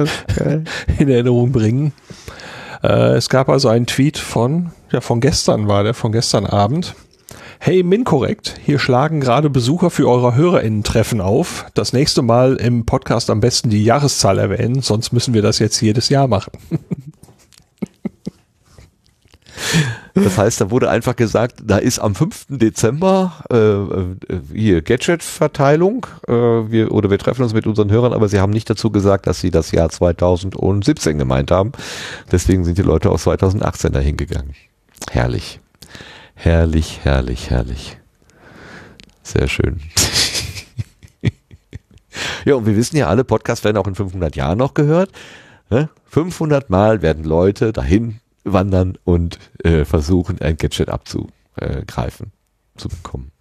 in 0.99 1.09
Erinnerung 1.09 1.51
bringen. 1.51 1.93
Äh, 2.83 3.15
es 3.15 3.29
gab 3.29 3.49
also 3.49 3.69
einen 3.69 3.85
Tweet 3.85 4.17
von, 4.17 4.71
ja 4.91 5.01
von 5.01 5.21
gestern 5.21 5.67
war 5.67 5.83
der, 5.83 5.93
von 5.93 6.11
gestern 6.11 6.45
Abend. 6.45 6.95
Hey 7.59 7.83
MinCorrect, 7.83 8.55
hier 8.65 8.79
schlagen 8.79 9.21
gerade 9.21 9.51
Besucher 9.51 9.91
für 9.91 10.09
eure 10.09 10.35
HörerInnen-Treffen 10.35 11.21
auf. 11.21 11.67
Das 11.75 11.93
nächste 11.93 12.23
Mal 12.23 12.55
im 12.55 12.87
Podcast 12.87 13.29
am 13.29 13.39
besten 13.39 13.69
die 13.69 13.83
Jahreszahl 13.83 14.39
erwähnen, 14.39 14.81
sonst 14.81 15.11
müssen 15.11 15.35
wir 15.35 15.43
das 15.43 15.59
jetzt 15.59 15.79
jedes 15.79 16.09
Jahr 16.09 16.27
machen. 16.27 16.53
Das 20.13 20.37
heißt, 20.37 20.59
da 20.59 20.71
wurde 20.71 20.89
einfach 20.89 21.15
gesagt, 21.15 21.55
da 21.63 21.77
ist 21.77 21.99
am 21.99 22.15
5. 22.15 22.47
Dezember 22.49 23.43
äh, 23.49 23.55
äh, 23.55 24.41
hier 24.53 24.81
Gadget-Verteilung 24.81 26.05
äh, 26.27 26.31
wir, 26.31 26.91
oder 26.91 27.09
wir 27.09 27.17
treffen 27.17 27.43
uns 27.43 27.53
mit 27.53 27.65
unseren 27.65 27.91
Hörern, 27.91 28.13
aber 28.13 28.27
sie 28.27 28.39
haben 28.39 28.51
nicht 28.51 28.69
dazu 28.69 28.91
gesagt, 28.91 29.27
dass 29.27 29.39
sie 29.39 29.51
das 29.51 29.71
Jahr 29.71 29.89
2017 29.89 31.17
gemeint 31.17 31.51
haben. 31.51 31.71
Deswegen 32.31 32.65
sind 32.65 32.77
die 32.77 32.83
Leute 32.83 33.09
aus 33.09 33.23
2018 33.23 33.93
dahin 33.93 34.17
gegangen. 34.17 34.53
Herrlich. 35.09 35.59
Herrlich, 36.35 36.99
herrlich, 37.03 37.49
herrlich. 37.49 37.97
Sehr 39.23 39.47
schön. 39.47 39.79
ja, 42.45 42.55
und 42.55 42.65
wir 42.65 42.75
wissen 42.75 42.97
ja, 42.97 43.07
alle 43.07 43.23
Podcasts 43.23 43.63
werden 43.63 43.77
auch 43.77 43.87
in 43.87 43.95
500 43.95 44.35
Jahren 44.35 44.57
noch 44.57 44.73
gehört. 44.73 45.11
500 46.07 46.69
Mal 46.69 47.01
werden 47.01 47.23
Leute 47.23 47.71
dahin 47.71 48.20
wandern 48.43 48.97
und 49.03 49.39
äh, 49.63 49.85
versuchen, 49.85 50.41
ein 50.41 50.57
Gadget 50.57 50.89
abzugreifen, 50.89 52.31
zu 52.77 52.89
bekommen. 52.89 53.31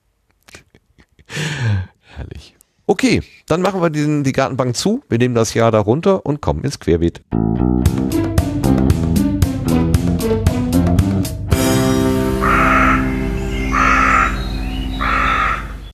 Herrlich. 2.16 2.56
Okay, 2.86 3.22
dann 3.46 3.62
machen 3.62 3.80
wir 3.80 3.90
diesen, 3.90 4.24
die 4.24 4.32
Gartenbank 4.32 4.76
zu. 4.76 5.02
Wir 5.08 5.18
nehmen 5.18 5.34
das 5.34 5.54
Jahr 5.54 5.70
darunter 5.70 6.26
und 6.26 6.40
kommen 6.40 6.64
ins 6.64 6.80
Querbeet. 6.80 7.22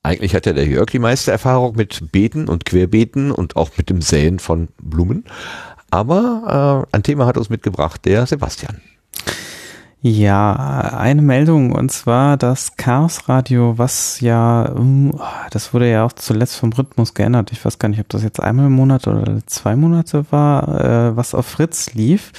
Eigentlich 0.01 0.33
hat 0.33 0.45
ja 0.45 0.53
der 0.53 0.65
Jörg 0.65 0.89
die 0.89 0.99
meiste 0.99 1.31
Erfahrung 1.31 1.75
mit 1.75 2.13
Beeten 2.13 2.47
und 2.47 2.63
Querbeeten 2.63 3.29
und 3.29 3.57
auch 3.57 3.71
mit 3.77 3.89
dem 3.89 4.01
Säen 4.01 4.39
von 4.39 4.69
Blumen. 4.81 5.25
Aber 5.91 6.85
äh, 6.91 6.95
ein 6.95 7.03
Thema 7.03 7.25
hat 7.25 7.37
uns 7.37 7.49
mitgebracht, 7.49 8.05
der 8.05 8.25
Sebastian. 8.25 8.81
Ja, 10.01 10.53
eine 10.95 11.23
Meldung 11.23 11.71
und 11.71 11.91
zwar 11.91 12.37
das 12.37 12.77
Chaos 12.77 13.27
Radio, 13.27 13.79
was 13.79 14.21
ja, 14.21 14.71
hm, 14.75 15.19
das 15.49 15.73
wurde 15.73 15.89
ja 15.89 16.05
auch 16.05 16.13
zuletzt 16.13 16.55
vom 16.55 16.71
Rhythmus 16.71 17.15
geändert. 17.15 17.51
Ich 17.51 17.65
weiß 17.65 17.79
gar 17.79 17.89
nicht, 17.89 17.99
ob 17.99 18.07
das 18.09 18.21
jetzt 18.21 18.39
einmal 18.39 18.67
im 18.67 18.73
Monat 18.73 19.07
oder 19.07 19.41
zwei 19.47 19.75
Monate 19.75 20.25
war, 20.29 21.09
äh, 21.09 21.17
was 21.17 21.33
auf 21.33 21.47
Fritz 21.47 21.93
lief. 21.95 22.31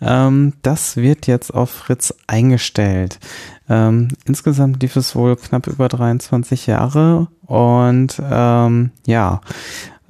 Ähm, 0.00 0.54
das 0.62 0.96
wird 0.96 1.26
jetzt 1.26 1.52
auf 1.52 1.70
Fritz 1.70 2.14
eingestellt. 2.26 3.20
Ähm, 3.68 4.08
insgesamt 4.24 4.82
lief 4.82 4.96
es 4.96 5.14
wohl 5.14 5.36
knapp 5.36 5.66
über 5.66 5.88
23 5.88 6.66
Jahre 6.66 7.28
und 7.46 8.20
ähm, 8.24 8.90
ja, 9.06 9.42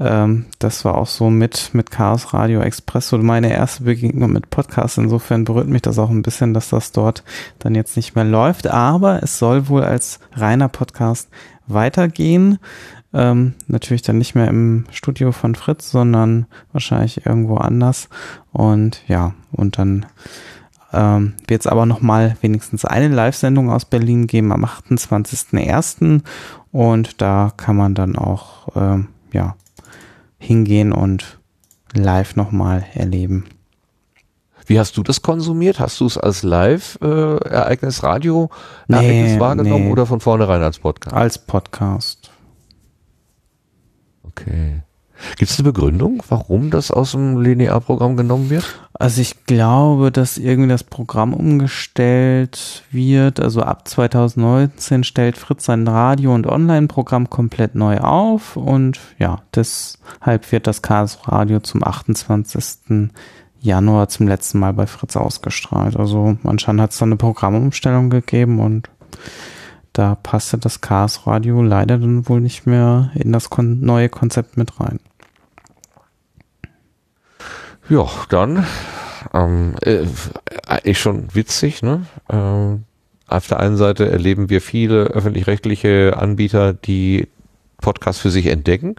ähm, 0.03 0.47
das 0.59 0.85
war 0.85 0.97
auch 0.97 1.07
so 1.07 1.31
mit, 1.31 1.71
mit 1.75 1.91
Chaos 1.91 2.35
Radio 2.35 2.61
Express 2.61 3.13
und 3.13 3.25
meine 3.25 3.53
erste 3.53 3.85
Begegnung 3.85 4.33
mit 4.33 4.51
Podcasts. 4.51 4.99
Insofern 4.99 5.45
berührt 5.45 5.69
mich 5.69 5.83
das 5.83 5.99
auch 5.99 6.11
ein 6.11 6.23
bisschen, 6.23 6.55
dass 6.55 6.71
das 6.71 6.93
dort 6.93 7.23
dann 7.61 7.75
jetzt 7.75 7.97
nicht 7.97 8.17
mehr 8.17 8.25
läuft. 8.25 8.67
Aber 8.67 9.23
es 9.23 9.39
soll 9.39 9.69
wohl 9.69 9.85
als 9.85 10.19
reiner 10.33 10.69
Podcast 10.69 11.29
weitergehen. 11.67 12.59
Ähm, 13.15 13.55
natürlich 13.69 14.03
dann 14.03 14.19
nicht 14.19 14.35
mehr 14.35 14.49
im 14.49 14.87
Studio 14.91 15.33
von 15.33 15.55
Fritz, 15.55 15.91
sondern 15.91 16.47
wahrscheinlich 16.73 17.25
irgendwo 17.25 17.57
anders. 17.57 18.09
Und 18.53 19.03
ja, 19.07 19.35
und 19.53 19.79
dann 19.79 20.07
ähm, 20.93 21.35
wird 21.47 21.61
es 21.61 21.67
aber 21.67 21.87
nochmal 21.87 22.37
wenigstens 22.41 22.85
eine 22.85 23.09
Live-Sendung 23.09 23.71
aus 23.71 23.85
Berlin 23.85 24.27
geben 24.27 24.53
am 24.53 24.65
28.01. 24.65 26.23
Und 26.73 27.21
da 27.21 27.53
kann 27.57 27.77
man 27.77 27.95
dann 27.95 28.17
auch, 28.17 28.69
ähm, 28.75 29.09
ja, 29.33 29.55
hingehen 30.43 30.93
und 30.93 31.39
live 31.95 32.37
nochmal 32.37 32.85
erleben. 32.95 33.47
Wie 34.67 34.79
hast 34.79 34.97
du 34.97 35.03
das 35.03 35.23
konsumiert? 35.23 35.81
Hast 35.81 36.01
du 36.01 36.07
es 36.07 36.17
als 36.19 36.43
Live-Ereignis, 36.43 38.01
äh, 38.01 38.07
Radio, 38.07 38.51
Ereignis 38.89 39.33
nee, 39.33 39.41
wahrgenommen 39.41 39.87
nee. 39.87 39.93
oder 39.93 40.07
von 40.07 40.21
vornherein 40.21 40.63
als 40.63 40.79
Podcast? 40.79 41.17
Als 41.17 41.39
Podcast. 41.39 42.31
Okay. 44.23 44.83
Gibt 45.37 45.51
es 45.51 45.59
eine 45.59 45.73
Begründung, 45.73 46.23
warum 46.29 46.71
das 46.71 46.91
aus 46.91 47.13
dem 47.13 47.41
Linearprogramm 47.41 48.17
genommen 48.17 48.51
wird? 48.51 48.65
Also 48.95 49.21
ich 49.21 49.47
glaube, 49.47 50.13
dass 50.13 50.39
irgendwie 50.39 50.69
das 50.69 50.85
Programm 50.85 51.35
umgestellt 51.35 52.85
wird. 52.91 53.41
Also 53.41 53.63
ab 53.63 53.89
2019 53.89 55.05
stellt 55.05 55.37
Fritz 55.37 55.65
sein 55.65 55.87
Radio- 55.89 56.35
und 56.35 56.47
Online-Programm 56.47 57.31
komplett 57.31 57.75
neu 57.75 57.99
auf 57.99 58.57
und 58.57 59.01
ja, 59.19 59.43
deshalb 59.55 60.51
wird 60.53 60.67
das 60.67 60.83
Chaos 60.83 61.19
Radio 61.27 61.61
zum 61.61 61.83
28. 61.85 63.11
Januar 63.61 64.09
zum 64.09 64.27
letzten 64.27 64.59
Mal 64.59 64.73
bei 64.73 64.87
Fritz 64.87 65.17
ausgestrahlt. 65.17 65.97
Also 65.97 66.37
anscheinend 66.45 66.83
hat 66.83 66.91
es 66.91 66.99
da 66.99 67.05
eine 67.05 67.17
Programmumstellung 67.17 68.11
gegeben 68.11 68.59
und 68.59 68.89
da 69.93 70.15
passte 70.15 70.59
das 70.59 70.81
Chaos 70.81 71.27
Radio 71.27 71.63
leider 71.63 71.99
dann 71.99 72.29
wohl 72.29 72.41
nicht 72.41 72.67
mehr 72.67 73.11
in 73.15 73.33
das 73.33 73.51
kon 73.51 73.81
neue 73.81 74.09
Konzept 74.09 74.57
mit 74.57 74.81
rein. 74.81 74.99
Ja, 77.89 78.09
dann 78.29 78.67
ähm, 79.35 79.75
äh, 79.83 80.05
eigentlich 80.67 81.01
schon 81.01 81.35
witzig, 81.35 81.83
ne? 81.83 82.07
Ähm, 82.31 82.85
auf 83.27 83.49
der 83.49 83.61
einen 83.61 83.77
Seite 83.77 84.11
erleben 84.11 84.51
wir 84.51 84.61
viele 84.61 85.05
öffentlich-rechtliche 85.05 86.17
Anbieter, 86.19 86.75
die 86.75 87.29
Podcasts 87.81 88.21
für 88.21 88.31
sich 88.31 88.47
entdecken. 88.47 88.97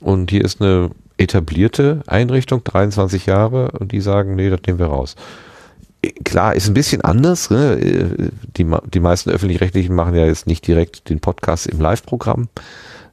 Und 0.00 0.30
hier 0.30 0.44
ist 0.44 0.60
eine 0.60 0.90
etablierte 1.16 2.02
Einrichtung, 2.06 2.62
23 2.64 3.24
Jahre, 3.26 3.70
und 3.72 3.92
die 3.92 4.00
sagen, 4.00 4.34
nee, 4.34 4.50
das 4.50 4.60
nehmen 4.66 4.78
wir 4.78 4.86
raus. 4.86 5.16
Klar, 6.24 6.54
ist 6.54 6.68
ein 6.68 6.74
bisschen 6.74 7.00
anders. 7.00 7.48
Ne? 7.48 8.30
Die, 8.58 8.66
die 8.92 9.00
meisten 9.00 9.30
öffentlich-rechtlichen 9.30 9.94
machen 9.94 10.14
ja 10.14 10.26
jetzt 10.26 10.46
nicht 10.46 10.66
direkt 10.66 11.08
den 11.08 11.20
Podcast 11.20 11.66
im 11.66 11.80
Live-Programm, 11.80 12.48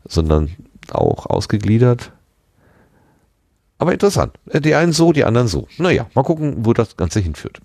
sondern 0.06 0.50
auch 0.92 1.26
ausgegliedert. 1.26 2.12
Aber 3.82 3.94
interessant. 3.94 4.34
Äh, 4.52 4.62
die 4.62 4.76
einen 4.76 4.94
so, 4.94 5.12
die 5.12 5.26
anderen 5.26 5.48
so. 5.48 5.68
Naja, 5.80 6.06
mal 6.14 6.22
gucken, 6.22 6.58
wo 6.60 6.72
das 6.72 6.98
Ganze 6.98 7.20
hinführt. 7.20 7.60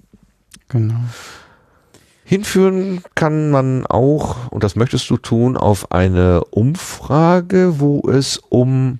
Genau. 0.68 0.94
Hinführen 2.24 3.02
kann 3.14 3.50
man 3.50 3.84
auch, 3.84 4.50
und 4.50 4.64
das 4.64 4.76
möchtest 4.76 5.10
du 5.10 5.18
tun, 5.18 5.58
auf 5.58 5.92
eine 5.92 6.42
Umfrage, 6.44 7.80
wo 7.80 8.08
es 8.08 8.38
um 8.38 8.96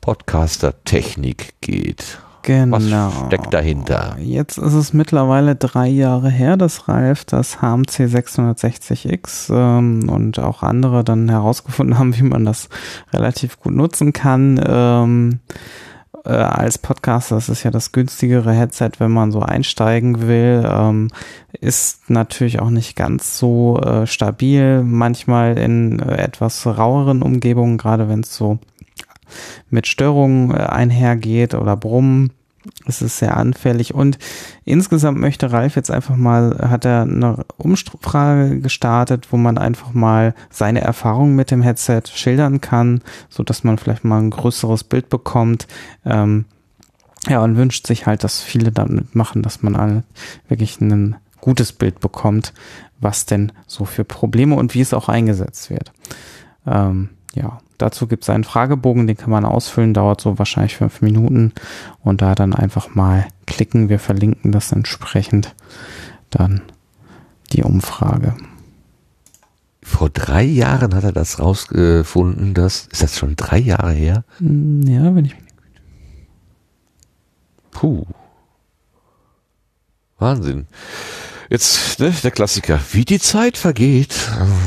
Podcaster-Technik 0.00 1.60
geht. 1.60 2.20
Genau. 2.42 2.76
Was 2.76 3.26
steckt 3.26 3.52
dahinter? 3.52 4.16
Jetzt 4.20 4.56
ist 4.56 4.74
es 4.74 4.92
mittlerweile 4.92 5.56
drei 5.56 5.88
Jahre 5.88 6.30
her, 6.30 6.56
dass 6.56 6.86
Ralf 6.86 7.24
das 7.24 7.60
HMC 7.60 8.04
660X 8.04 9.52
ähm, 9.52 10.08
und 10.08 10.38
auch 10.38 10.62
andere 10.62 11.02
dann 11.02 11.28
herausgefunden 11.28 11.98
haben, 11.98 12.16
wie 12.16 12.22
man 12.22 12.44
das 12.44 12.68
relativ 13.12 13.58
gut 13.58 13.74
nutzen 13.74 14.12
kann. 14.12 14.62
Ähm, 14.64 15.40
äh, 16.24 16.30
als 16.30 16.78
Podcaster, 16.78 17.34
das 17.34 17.48
ist 17.48 17.62
ja 17.62 17.70
das 17.70 17.92
günstigere 17.92 18.52
Headset, 18.52 18.90
wenn 18.98 19.10
man 19.10 19.32
so 19.32 19.40
einsteigen 19.40 20.26
will, 20.26 20.64
ähm, 20.68 21.08
ist 21.52 22.10
natürlich 22.10 22.60
auch 22.60 22.70
nicht 22.70 22.96
ganz 22.96 23.38
so 23.38 23.80
äh, 23.80 24.06
stabil, 24.06 24.82
manchmal 24.82 25.58
in 25.58 25.98
äh, 25.98 26.16
etwas 26.16 26.66
raueren 26.66 27.22
Umgebungen, 27.22 27.78
gerade 27.78 28.08
wenn 28.08 28.20
es 28.20 28.36
so 28.36 28.58
mit 29.70 29.86
Störungen 29.86 30.50
äh, 30.50 30.58
einhergeht 30.58 31.54
oder 31.54 31.76
Brummen 31.76 32.32
es 32.86 33.00
ist 33.00 33.18
sehr 33.18 33.36
anfällig 33.36 33.94
und 33.94 34.18
insgesamt 34.64 35.18
möchte 35.18 35.50
Ralf 35.52 35.76
jetzt 35.76 35.90
einfach 35.90 36.16
mal, 36.16 36.58
hat 36.70 36.84
er 36.84 37.02
eine 37.02 37.44
Umfrage 37.56 38.60
gestartet, 38.60 39.28
wo 39.30 39.36
man 39.36 39.58
einfach 39.58 39.92
mal 39.94 40.34
seine 40.50 40.82
Erfahrungen 40.82 41.36
mit 41.36 41.50
dem 41.50 41.62
Headset 41.62 42.02
schildern 42.12 42.60
kann, 42.60 43.00
so 43.28 43.42
dass 43.42 43.64
man 43.64 43.78
vielleicht 43.78 44.04
mal 44.04 44.20
ein 44.20 44.30
größeres 44.30 44.84
Bild 44.84 45.08
bekommt. 45.08 45.66
Ähm, 46.04 46.44
ja, 47.28 47.42
und 47.42 47.56
wünscht 47.56 47.86
sich 47.86 48.06
halt, 48.06 48.24
dass 48.24 48.40
viele 48.40 48.72
damit 48.72 49.14
machen, 49.14 49.42
dass 49.42 49.62
man 49.62 49.76
alle 49.76 50.04
wirklich 50.48 50.80
ein 50.80 51.16
gutes 51.40 51.72
Bild 51.72 52.00
bekommt, 52.00 52.52
was 52.98 53.26
denn 53.26 53.52
so 53.66 53.84
für 53.84 54.04
Probleme 54.04 54.54
und 54.56 54.74
wie 54.74 54.80
es 54.80 54.94
auch 54.94 55.08
eingesetzt 55.08 55.70
wird. 55.70 55.92
Ähm, 56.66 57.10
ja, 57.34 57.58
dazu 57.78 58.06
gibt 58.06 58.24
es 58.24 58.30
einen 58.30 58.44
Fragebogen, 58.44 59.06
den 59.06 59.16
kann 59.16 59.30
man 59.30 59.44
ausfüllen, 59.44 59.94
dauert 59.94 60.20
so 60.20 60.38
wahrscheinlich 60.38 60.76
fünf 60.76 61.00
Minuten 61.00 61.52
und 62.02 62.22
da 62.22 62.34
dann 62.34 62.54
einfach 62.54 62.94
mal 62.94 63.26
klicken. 63.46 63.88
Wir 63.88 63.98
verlinken 63.98 64.52
das 64.52 64.72
entsprechend 64.72 65.54
dann 66.30 66.62
die 67.52 67.62
Umfrage. 67.62 68.34
Vor 69.82 70.10
drei 70.10 70.42
Jahren 70.42 70.94
hat 70.94 71.04
er 71.04 71.12
das 71.12 71.38
rausgefunden, 71.40 72.54
dass, 72.54 72.86
ist 72.90 73.02
das 73.02 73.18
schon 73.18 73.36
drei 73.36 73.58
Jahre 73.58 73.92
her? 73.92 74.24
Hm, 74.38 74.82
ja, 74.82 75.14
wenn 75.14 75.24
ich 75.24 75.34
mich 75.34 75.50
Puh. 77.70 78.04
Wahnsinn. 80.18 80.66
Jetzt, 81.48 81.98
ne, 81.98 82.12
der 82.22 82.30
Klassiker. 82.30 82.78
Wie 82.92 83.04
die 83.04 83.18
Zeit 83.18 83.56
vergeht. 83.56 84.14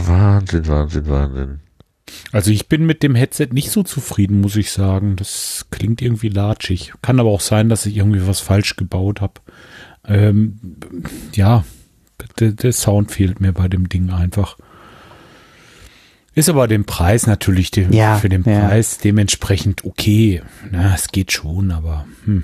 Wahnsinn, 0.06 0.68
Wahnsinn, 0.68 1.08
Wahnsinn. 1.08 1.60
Also 2.32 2.52
ich 2.52 2.68
bin 2.68 2.86
mit 2.86 3.04
dem 3.04 3.16
Headset 3.16 3.50
nicht 3.52 3.72
so 3.72 3.84
zufrieden, 3.84 4.42
muss 4.42 4.56
ich 4.56 4.72
sagen. 4.72 5.16
Das 5.16 5.66
klingt 5.72 6.02
irgendwie 6.02 6.30
latschig. 6.30 6.94
Kann 7.02 7.20
aber 7.20 7.30
auch 7.30 7.42
sein, 7.42 7.70
dass 7.70 7.86
ich 7.86 7.98
irgendwie 7.98 8.28
was 8.28 8.40
falsch 8.40 8.76
gebaut 8.76 9.22
habe. 9.22 9.42
Ähm, 10.06 10.78
ja, 11.34 11.64
der, 12.40 12.52
der, 12.52 12.74
Sound 12.74 13.12
fehlt 13.12 13.40
mir 13.40 13.54
bei 13.54 13.68
dem 13.68 13.90
Ding 13.90 14.10
einfach. 14.10 14.58
Ist 16.36 16.50
aber 16.50 16.68
dem 16.68 16.86
Preis 16.86 17.28
natürlich 17.28 17.72
dem, 17.72 17.94
ja, 17.94 18.18
für 18.18 18.30
den 18.30 18.44
ja. 18.44 18.68
Preis 18.68 18.98
dementsprechend 18.98 19.86
okay. 19.86 20.42
Na, 20.72 20.96
es 20.96 21.10
geht 21.10 21.32
schon, 21.32 21.72
aber 21.72 22.06
hm. 22.26 22.44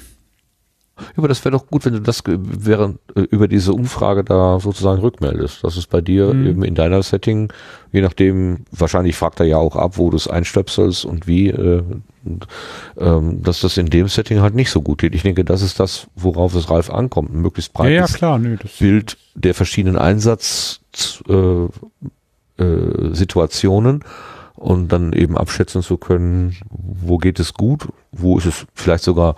Aber 1.15 1.27
das 1.27 1.43
wäre 1.43 1.51
doch 1.51 1.67
gut, 1.67 1.85
wenn 1.85 1.93
du 1.93 2.01
das 2.01 2.23
während 2.25 2.99
äh, 3.15 3.21
über 3.21 3.47
diese 3.47 3.73
Umfrage 3.73 4.23
da 4.23 4.59
sozusagen 4.59 5.01
rückmeldest. 5.01 5.63
Das 5.63 5.77
ist 5.77 5.89
bei 5.89 6.01
dir 6.01 6.33
mhm. 6.33 6.47
eben 6.47 6.63
in 6.63 6.75
deiner 6.75 7.01
Setting, 7.03 7.51
je 7.91 8.01
nachdem, 8.01 8.65
wahrscheinlich 8.71 9.15
fragt 9.15 9.39
er 9.39 9.45
ja 9.45 9.57
auch 9.57 9.75
ab, 9.75 9.97
wo 9.97 10.09
du 10.09 10.17
es 10.17 10.27
einstöpselst 10.27 11.05
und 11.05 11.27
wie, 11.27 11.47
äh, 11.49 11.83
ähm, 12.97 13.43
dass 13.43 13.61
das 13.61 13.77
in 13.77 13.87
dem 13.87 14.07
Setting 14.07 14.41
halt 14.41 14.55
nicht 14.55 14.71
so 14.71 14.81
gut 14.81 14.99
geht. 14.99 15.15
Ich 15.15 15.23
denke, 15.23 15.43
das 15.45 15.61
ist 15.61 15.79
das, 15.79 16.07
worauf 16.15 16.55
es 16.55 16.69
Ralf 16.69 16.89
ankommt. 16.89 17.33
Ein 17.33 17.41
möglichst 17.41 17.73
breites 17.73 17.93
ja, 17.93 18.05
ja, 18.05 18.07
klar, 18.07 18.39
nö, 18.39 18.57
Bild 18.79 19.17
der 19.35 19.53
verschiedenen 19.53 19.97
Einsatz 19.97 20.81
äh, 21.27 21.65
äh, 22.63 23.13
Situationen 23.13 24.03
und 24.59 24.91
dann 24.91 25.13
eben 25.13 25.37
abschätzen 25.37 25.81
zu 25.81 25.97
können, 25.97 26.57
wo 26.69 27.17
geht 27.17 27.39
es 27.39 27.53
gut, 27.53 27.87
wo 28.11 28.37
ist 28.37 28.45
es 28.45 28.67
vielleicht 28.75 29.05
sogar 29.05 29.35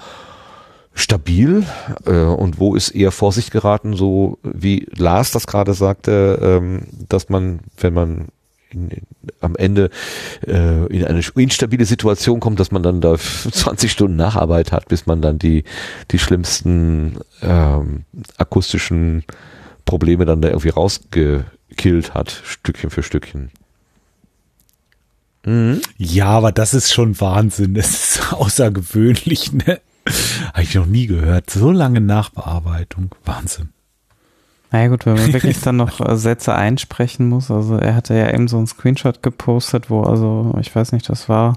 stabil 0.93 1.65
äh, 2.05 2.11
und 2.11 2.59
wo 2.59 2.75
ist 2.75 2.89
eher 2.89 3.11
Vorsicht 3.11 3.51
geraten, 3.51 3.95
so 3.95 4.37
wie 4.43 4.87
Lars 4.95 5.31
das 5.31 5.47
gerade 5.47 5.73
sagte, 5.73 6.39
ähm, 6.41 6.87
dass 7.07 7.29
man, 7.29 7.59
wenn 7.77 7.93
man 7.93 8.27
in, 8.71 8.89
in, 8.89 9.03
am 9.39 9.55
Ende 9.55 9.89
äh, 10.45 10.85
in 10.87 11.05
eine 11.05 11.21
instabile 11.35 11.85
Situation 11.85 12.39
kommt, 12.39 12.59
dass 12.59 12.71
man 12.71 12.83
dann 12.83 13.01
da 13.01 13.17
20 13.17 13.91
Stunden 13.91 14.15
Nacharbeit 14.15 14.71
hat, 14.71 14.87
bis 14.87 15.05
man 15.05 15.21
dann 15.21 15.39
die, 15.39 15.63
die 16.11 16.19
schlimmsten 16.19 17.19
ähm, 17.41 18.05
akustischen 18.37 19.23
Probleme 19.85 20.25
dann 20.25 20.41
da 20.41 20.49
irgendwie 20.49 20.69
rausgekillt 20.69 22.13
hat, 22.13 22.31
Stückchen 22.43 22.89
für 22.89 23.03
Stückchen. 23.03 23.51
Mhm. 25.45 25.81
Ja, 25.97 26.27
aber 26.27 26.51
das 26.51 26.73
ist 26.73 26.93
schon 26.93 27.19
Wahnsinn. 27.19 27.73
Das 27.81 27.89
ist 27.89 28.33
außergewöhnlich, 28.33 29.53
ne? 29.53 29.81
Habe 30.53 30.63
ich 30.63 30.75
noch 30.75 30.85
nie 30.85 31.07
gehört. 31.07 31.49
So 31.49 31.71
lange 31.71 32.01
Nachbearbeitung. 32.01 33.13
Wahnsinn. 33.23 33.69
Naja 34.71 34.87
gut, 34.87 35.05
wenn 35.05 35.15
man 35.15 35.33
wirklich 35.33 35.59
dann 35.61 35.77
noch 35.77 35.99
äh, 35.99 36.17
Sätze 36.17 36.55
einsprechen 36.55 37.29
muss. 37.29 37.51
Also 37.51 37.75
er 37.75 37.95
hatte 37.95 38.15
ja 38.15 38.33
eben 38.33 38.47
so 38.47 38.57
einen 38.57 38.67
Screenshot 38.67 39.21
gepostet, 39.21 39.89
wo 39.89 40.01
also, 40.03 40.55
ich 40.59 40.73
weiß 40.75 40.93
nicht, 40.93 41.09
das 41.09 41.29
war 41.29 41.55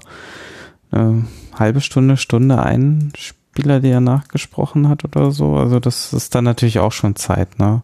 eine 0.91 1.25
halbe 1.57 1.81
Stunde, 1.81 2.17
Stunde 2.17 2.61
ein 2.61 3.11
Spieler, 3.17 3.79
die 3.79 3.89
er 3.89 4.01
nachgesprochen 4.01 4.89
hat 4.89 5.03
oder 5.03 5.31
so. 5.31 5.55
Also 5.55 5.79
das 5.79 6.13
ist 6.13 6.35
dann 6.35 6.43
natürlich 6.43 6.79
auch 6.79 6.91
schon 6.91 7.15
Zeit, 7.15 7.57
ne? 7.57 7.81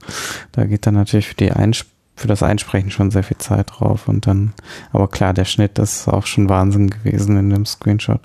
Da 0.51 0.65
geht 0.65 0.85
dann 0.85 0.95
natürlich 0.95 1.27
für 1.27 1.35
die 1.35 1.51
Einsp 1.51 1.87
für 2.13 2.27
das 2.27 2.43
Einsprechen 2.43 2.91
schon 2.91 3.09
sehr 3.09 3.23
viel 3.23 3.37
Zeit 3.37 3.71
drauf 3.71 4.07
und 4.07 4.27
dann, 4.27 4.53
aber 4.91 5.07
klar, 5.07 5.33
der 5.33 5.45
Schnitt 5.45 5.79
ist 5.79 6.07
auch 6.07 6.27
schon 6.27 6.49
Wahnsinn 6.49 6.91
gewesen 6.91 7.35
in 7.35 7.49
dem 7.49 7.65
Screenshot. 7.65 8.19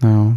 Ja 0.00 0.36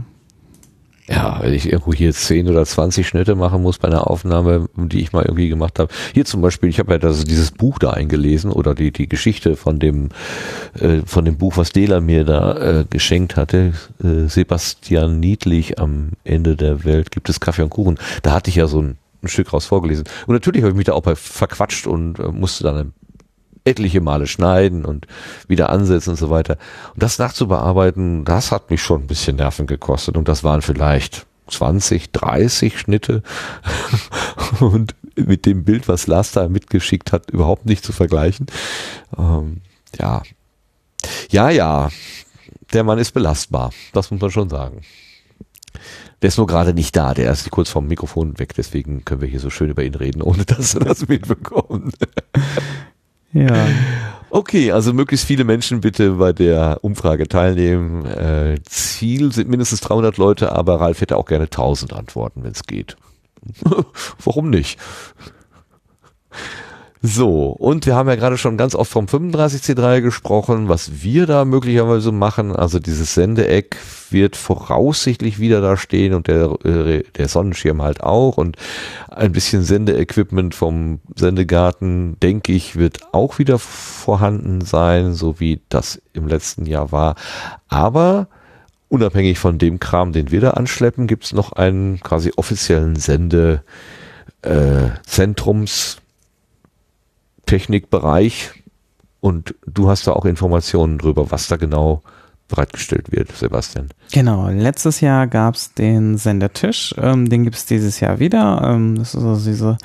ja, 1.09 1.39
wenn 1.41 1.53
ich 1.53 1.71
irgendwo 1.71 1.93
hier 1.93 2.13
10 2.13 2.49
oder 2.49 2.65
20 2.65 3.07
Schnitte 3.07 3.35
machen 3.35 3.61
muss 3.61 3.77
bei 3.77 3.87
einer 3.87 4.09
Aufnahme, 4.09 4.67
die 4.75 4.99
ich 4.99 5.13
mal 5.13 5.23
irgendwie 5.23 5.47
gemacht 5.47 5.79
habe. 5.79 5.93
Hier 6.13 6.25
zum 6.25 6.41
Beispiel, 6.41 6.69
ich 6.69 6.79
habe 6.79 6.91
ja 6.91 6.97
das, 6.97 7.23
dieses 7.23 7.51
Buch 7.51 7.79
da 7.79 7.91
eingelesen 7.91 8.51
oder 8.51 8.75
die, 8.75 8.91
die 8.91 9.07
Geschichte 9.07 9.55
von 9.55 9.79
dem, 9.79 10.09
äh, 10.79 11.01
von 11.05 11.23
dem 11.23 11.37
Buch, 11.37 11.55
was 11.55 11.71
Dela 11.71 12.01
mir 12.01 12.25
da 12.25 12.57
äh, 12.57 12.85
geschenkt 12.89 13.37
hatte. 13.37 13.73
Äh, 14.03 14.27
Sebastian 14.27 15.21
Niedlich 15.21 15.79
am 15.79 16.11
Ende 16.25 16.57
der 16.57 16.83
Welt 16.83 17.11
gibt 17.11 17.29
es 17.29 17.39
Kaffee 17.39 17.63
und 17.63 17.69
Kuchen. 17.69 17.97
Da 18.21 18.33
hatte 18.33 18.49
ich 18.49 18.57
ja 18.57 18.67
so 18.67 18.81
ein, 18.81 18.97
ein 19.23 19.29
Stück 19.29 19.53
raus 19.53 19.65
vorgelesen. 19.65 20.03
Und 20.25 20.33
natürlich 20.33 20.61
habe 20.61 20.71
ich 20.71 20.77
mich 20.77 20.87
da 20.87 20.93
auch 20.93 21.03
bei 21.03 21.15
verquatscht 21.15 21.87
und 21.87 22.19
äh, 22.19 22.27
musste 22.27 22.65
dann 22.65 22.93
etliche 23.67 24.01
Male 24.01 24.27
schneiden 24.27 24.85
und 24.85 25.07
wieder 25.47 25.69
ansetzen 25.69 26.11
und 26.11 26.15
so 26.15 26.29
weiter. 26.29 26.57
Und 26.93 27.03
das 27.03 27.19
nachzubearbeiten, 27.19 28.25
das 28.25 28.51
hat 28.51 28.69
mich 28.69 28.81
schon 28.81 29.03
ein 29.03 29.07
bisschen 29.07 29.35
Nerven 29.35 29.67
gekostet 29.67 30.17
und 30.17 30.27
das 30.27 30.43
waren 30.43 30.61
vielleicht 30.61 31.25
20, 31.47 32.11
30 32.11 32.79
Schnitte 32.79 33.23
und 34.59 34.95
mit 35.15 35.45
dem 35.45 35.63
Bild, 35.63 35.87
was 35.87 36.07
Lars 36.07 36.31
da 36.31 36.47
mitgeschickt 36.47 37.11
hat, 37.11 37.31
überhaupt 37.31 37.65
nicht 37.65 37.83
zu 37.83 37.91
vergleichen. 37.91 38.47
Ähm, 39.17 39.61
ja. 39.99 40.21
Ja, 41.29 41.49
ja. 41.49 41.89
Der 42.73 42.83
Mann 42.83 42.99
ist 42.99 43.13
belastbar. 43.13 43.71
Das 43.93 44.11
muss 44.11 44.21
man 44.21 44.31
schon 44.31 44.49
sagen. 44.49 44.81
Der 46.21 46.29
ist 46.29 46.37
nur 46.37 46.47
gerade 46.47 46.73
nicht 46.73 46.95
da, 46.95 47.13
der 47.13 47.31
ist 47.31 47.49
kurz 47.51 47.69
vom 47.69 47.87
Mikrofon 47.87 48.39
weg, 48.39 48.55
deswegen 48.55 49.05
können 49.05 49.21
wir 49.21 49.27
hier 49.27 49.39
so 49.39 49.51
schön 49.51 49.69
über 49.69 49.83
ihn 49.83 49.93
reden, 49.93 50.23
ohne 50.23 50.45
dass 50.45 50.73
er 50.73 50.83
das 50.83 51.07
mitbekommt. 51.07 51.95
Ja. 53.33 53.67
Okay, 54.29 54.71
also 54.71 54.93
möglichst 54.93 55.25
viele 55.25 55.43
Menschen 55.45 55.79
bitte 55.81 56.11
bei 56.11 56.33
der 56.33 56.79
Umfrage 56.81 57.27
teilnehmen. 57.27 58.05
Äh, 58.05 58.59
Ziel 58.63 59.31
sind 59.31 59.49
mindestens 59.49 59.81
300 59.81 60.17
Leute, 60.17 60.51
aber 60.51 60.81
Ralf 60.81 61.01
hätte 61.01 61.17
auch 61.17 61.25
gerne 61.25 61.45
1000 61.45 61.93
Antworten, 61.93 62.43
wenn 62.43 62.51
es 62.51 62.63
geht. 62.63 62.97
Warum 64.23 64.49
nicht? 64.49 64.79
So, 67.01 67.49
und 67.49 67.85
wir 67.85 67.95
haben 67.95 68.09
ja 68.09 68.15
gerade 68.15 68.37
schon 68.37 68.57
ganz 68.57 68.73
oft 68.73 68.91
vom 68.91 69.05
35C3 69.05 70.01
gesprochen, 70.01 70.67
was 70.67 71.03
wir 71.03 71.27
da 71.27 71.45
möglicherweise 71.45 72.11
machen. 72.11 72.55
Also 72.55 72.79
dieses 72.79 73.13
Sendeeck 73.13 73.77
wird 74.09 74.35
voraussichtlich 74.35 75.39
wieder 75.39 75.61
da 75.61 75.77
stehen 75.77 76.15
und 76.15 76.27
der, 76.27 76.57
äh, 76.65 77.03
der 77.15 77.27
Sonnenschirm 77.27 77.83
halt 77.83 78.01
auch 78.01 78.37
und 78.37 78.57
ein 79.09 79.31
bisschen 79.31 79.63
Sendeequipment 79.63 80.55
vom 80.55 80.99
Sendegarten, 81.15 82.19
denke 82.19 82.53
ich, 82.53 82.75
wird 82.75 83.13
auch 83.13 83.37
wieder 83.37 83.59
vorhanden 83.59 84.61
sein, 84.61 85.13
so 85.13 85.39
wie 85.39 85.61
das 85.69 86.01
im 86.13 86.27
letzten 86.27 86.65
Jahr 86.65 86.91
war. 86.91 87.15
Aber 87.67 88.27
unabhängig 88.89 89.37
von 89.37 89.59
dem 89.59 89.79
Kram, 89.79 90.13
den 90.13 90.31
wir 90.31 90.41
da 90.41 90.51
anschleppen, 90.51 91.05
gibt 91.05 91.25
es 91.25 91.33
noch 91.33 91.51
einen 91.51 91.99
quasi 91.99 92.31
offiziellen 92.37 92.95
Sende 92.95 93.61
äh, 94.41 94.89
Zentrums 95.05 95.97
Technikbereich. 97.47 98.51
Und 99.19 99.55
du 99.65 99.89
hast 99.89 100.05
da 100.05 100.13
auch 100.13 100.25
Informationen 100.25 100.99
drüber, 100.99 101.31
was 101.31 101.47
da 101.47 101.57
genau 101.57 102.03
bereitgestellt 102.47 103.11
wird, 103.11 103.31
Sebastian. 103.35 103.89
Genau, 104.11 104.47
letztes 104.49 105.01
Jahr 105.01 105.27
gab 105.27 105.55
es 105.55 105.73
den 105.73 106.17
Sendertisch, 106.17 106.95
ähm, 106.97 107.29
den 107.29 107.43
gibt 107.43 107.57
es 107.57 107.65
dieses 107.65 107.99
Jahr 107.99 108.19
wieder. 108.19 108.61
Ähm, 108.63 108.95
das 108.97 109.13
ist 109.13 109.23
also 109.23 109.49
diese 109.49 109.77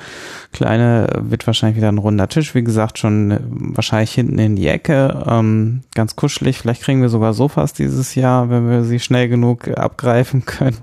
kleine, 0.53 1.07
wird 1.19 1.45
wahrscheinlich 1.45 1.77
wieder 1.77 1.89
ein 1.89 1.97
runder 1.97 2.29
Tisch, 2.29 2.55
wie 2.55 2.63
gesagt, 2.63 2.99
schon 2.99 3.31
äh, 3.31 3.39
wahrscheinlich 3.43 4.13
hinten 4.13 4.39
in 4.39 4.55
die 4.55 4.67
Ecke, 4.67 5.23
ähm, 5.27 5.81
ganz 5.93 6.15
kuschelig. 6.15 6.59
Vielleicht 6.59 6.83
kriegen 6.83 7.01
wir 7.01 7.09
sogar 7.09 7.33
Sofas 7.33 7.73
dieses 7.73 8.15
Jahr, 8.15 8.49
wenn 8.49 8.69
wir 8.69 8.83
sie 8.83 8.99
schnell 8.99 9.27
genug 9.27 9.67
abgreifen 9.77 10.45
können. 10.45 10.77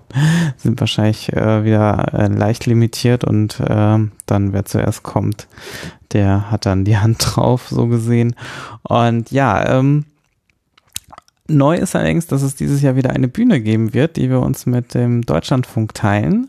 Sind 0.58 0.80
wahrscheinlich 0.80 1.32
äh, 1.32 1.64
wieder 1.64 2.12
äh, 2.12 2.26
leicht 2.26 2.66
limitiert 2.66 3.24
und 3.24 3.58
äh, 3.60 3.98
dann, 4.26 4.52
wer 4.52 4.64
zuerst 4.66 5.02
kommt, 5.02 5.48
der 6.12 6.50
hat 6.50 6.66
dann 6.66 6.84
die 6.84 6.98
Hand 6.98 7.18
drauf, 7.24 7.68
so 7.70 7.86
gesehen. 7.86 8.34
Und 8.82 9.30
ja, 9.30 9.78
ähm, 9.78 10.04
Neu 11.50 11.76
ist 11.76 11.94
allerdings, 11.96 12.26
dass 12.26 12.42
es 12.42 12.54
dieses 12.54 12.82
Jahr 12.82 12.96
wieder 12.96 13.10
eine 13.10 13.28
Bühne 13.28 13.60
geben 13.60 13.94
wird, 13.94 14.16
die 14.16 14.30
wir 14.30 14.40
uns 14.40 14.66
mit 14.66 14.94
dem 14.94 15.22
Deutschlandfunk 15.22 15.94
teilen. 15.94 16.48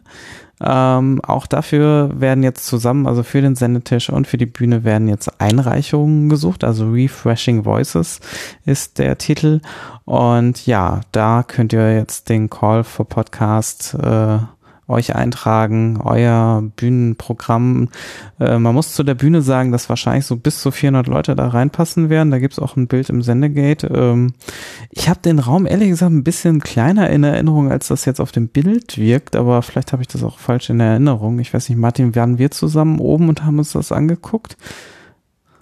Ähm, 0.64 1.22
auch 1.24 1.48
dafür 1.48 2.12
werden 2.14 2.44
jetzt 2.44 2.68
zusammen, 2.68 3.08
also 3.08 3.24
für 3.24 3.42
den 3.42 3.56
Sendetisch 3.56 4.10
und 4.12 4.28
für 4.28 4.38
die 4.38 4.46
Bühne 4.46 4.84
werden 4.84 5.08
jetzt 5.08 5.42
Einreichungen 5.42 6.30
gesucht. 6.30 6.64
Also 6.64 6.90
Refreshing 6.92 7.66
Voices 7.66 8.20
ist 8.66 9.00
der 9.00 9.18
Titel. 9.18 9.62
Und 10.06 10.66
ja, 10.68 11.02
da 11.12 11.44
könnt 11.44 11.74
ihr 11.74 11.96
jetzt 11.96 12.30
den 12.30 12.50
Call 12.50 12.84
for 12.84 13.08
Podcast 13.08 13.96
äh, 13.96 14.38
euch 14.92 15.16
eintragen, 15.16 16.00
euer 16.04 16.64
Bühnenprogramm. 16.76 17.90
Äh, 18.40 18.60
man 18.60 18.76
muss 18.76 18.94
zu 18.94 19.04
der 19.04 19.16
Bühne 19.16 19.42
sagen, 19.42 19.72
dass 19.72 19.90
wahrscheinlich 19.90 20.26
so 20.26 20.36
bis 20.36 20.62
zu 20.62 20.72
400 20.72 21.08
Leute 21.08 21.36
da 21.36 21.48
reinpassen 21.48 22.10
werden. 22.10 22.32
Da 22.32 22.40
gibt's 22.40 22.60
auch 22.60 22.76
ein 22.76 22.88
Bild 22.88 23.10
im 23.10 23.22
Sendegate. 23.22 23.88
Ähm, 23.88 24.34
ich 24.90 25.10
habe 25.10 25.22
den 25.22 25.40
Raum 25.40 25.66
ehrlich 25.66 25.90
gesagt 25.90 26.12
ein 26.12 26.24
bisschen 26.24 26.62
kleiner 26.62 27.10
in 27.10 27.24
Erinnerung, 27.24 27.72
als 27.72 27.88
das 27.88 28.06
jetzt 28.06 28.20
auf 28.20 28.32
dem 28.32 28.50
Bild 28.50 28.98
wirkt, 28.98 29.36
aber 29.36 29.62
vielleicht 29.62 29.94
habe 29.94 30.02
ich 30.02 30.08
das 30.08 30.24
auch 30.24 30.38
falsch 30.38 30.70
in 30.70 30.80
Erinnerung. 30.80 31.40
Ich 31.40 31.54
weiß 31.54 31.70
nicht, 31.70 31.78
Martin, 31.78 32.16
waren 32.16 32.38
wir 32.38 32.52
zusammen 32.52 33.00
oben 33.00 33.30
und 33.30 33.44
haben 33.44 33.58
uns 33.58 33.72
das 33.72 33.92
angeguckt? 33.92 34.58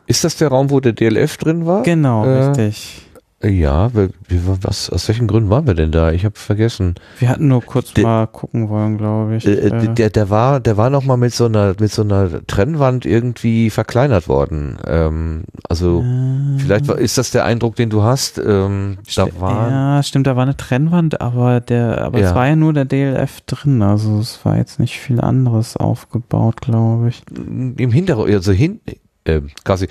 Ist 0.07 0.23
das 0.23 0.37
der 0.37 0.47
Raum, 0.47 0.71
wo 0.71 0.79
der 0.79 0.93
DLF 0.93 1.37
drin 1.37 1.67
war? 1.67 1.83
Genau, 1.83 2.25
äh, 2.25 2.45
richtig. 2.45 3.08
Ja, 3.41 3.89
was, 3.93 4.89
aus 4.89 5.07
welchen 5.07 5.27
Gründen 5.27 5.49
waren 5.49 5.65
wir 5.65 5.73
denn 5.73 5.91
da? 5.91 6.11
Ich 6.11 6.25
habe 6.25 6.37
vergessen. 6.37 6.95
Wir 7.19 7.29
hatten 7.29 7.47
nur 7.47 7.61
kurz 7.61 7.93
der, 7.93 8.03
mal 8.03 8.27
gucken 8.27 8.67
wollen, 8.67 8.97
glaube 8.97 9.37
ich. 9.37 9.47
Äh, 9.47 9.53
äh, 9.53 9.93
der, 9.93 10.09
der 10.09 10.29
war, 10.29 10.59
der 10.59 10.75
war 10.75 10.89
noch 10.89 11.05
mal 11.05 11.15
mit 11.15 11.33
so 11.33 11.45
einer, 11.45 11.73
mit 11.79 11.89
so 11.89 12.01
einer 12.01 12.45
Trennwand 12.47 13.05
irgendwie 13.05 13.69
verkleinert 13.69 14.27
worden. 14.27 14.77
Ähm, 14.85 15.43
also 15.69 16.01
äh, 16.01 16.59
vielleicht 16.59 16.89
war, 16.89 16.97
ist 16.97 17.17
das 17.17 17.31
der 17.31 17.45
Eindruck, 17.45 17.77
den 17.77 17.89
du 17.89 18.03
hast. 18.03 18.39
Ähm, 18.39 18.97
da 19.15 19.27
war, 19.39 19.71
ja, 19.71 20.03
stimmt, 20.03 20.27
da 20.27 20.35
war 20.35 20.43
eine 20.43 20.57
Trennwand, 20.57 21.21
aber 21.21 21.61
der, 21.61 22.01
aber 22.01 22.19
ja. 22.19 22.27
es 22.27 22.35
war 22.35 22.45
ja 22.45 22.57
nur 22.57 22.73
der 22.73 22.83
DLF 22.83 23.39
drin. 23.45 23.81
Also 23.81 24.19
es 24.19 24.43
war 24.43 24.57
jetzt 24.57 24.81
nicht 24.81 24.99
viel 24.99 25.21
anderes 25.21 25.77
aufgebaut, 25.77 26.59
glaube 26.59 27.07
ich. 27.07 27.23
Im 27.37 27.91
Hintergrund, 27.91 28.33
also 28.33 28.51
hin, 28.51 28.81
äh, 29.23 29.39
quasi 29.63 29.85
äh, 29.85 29.87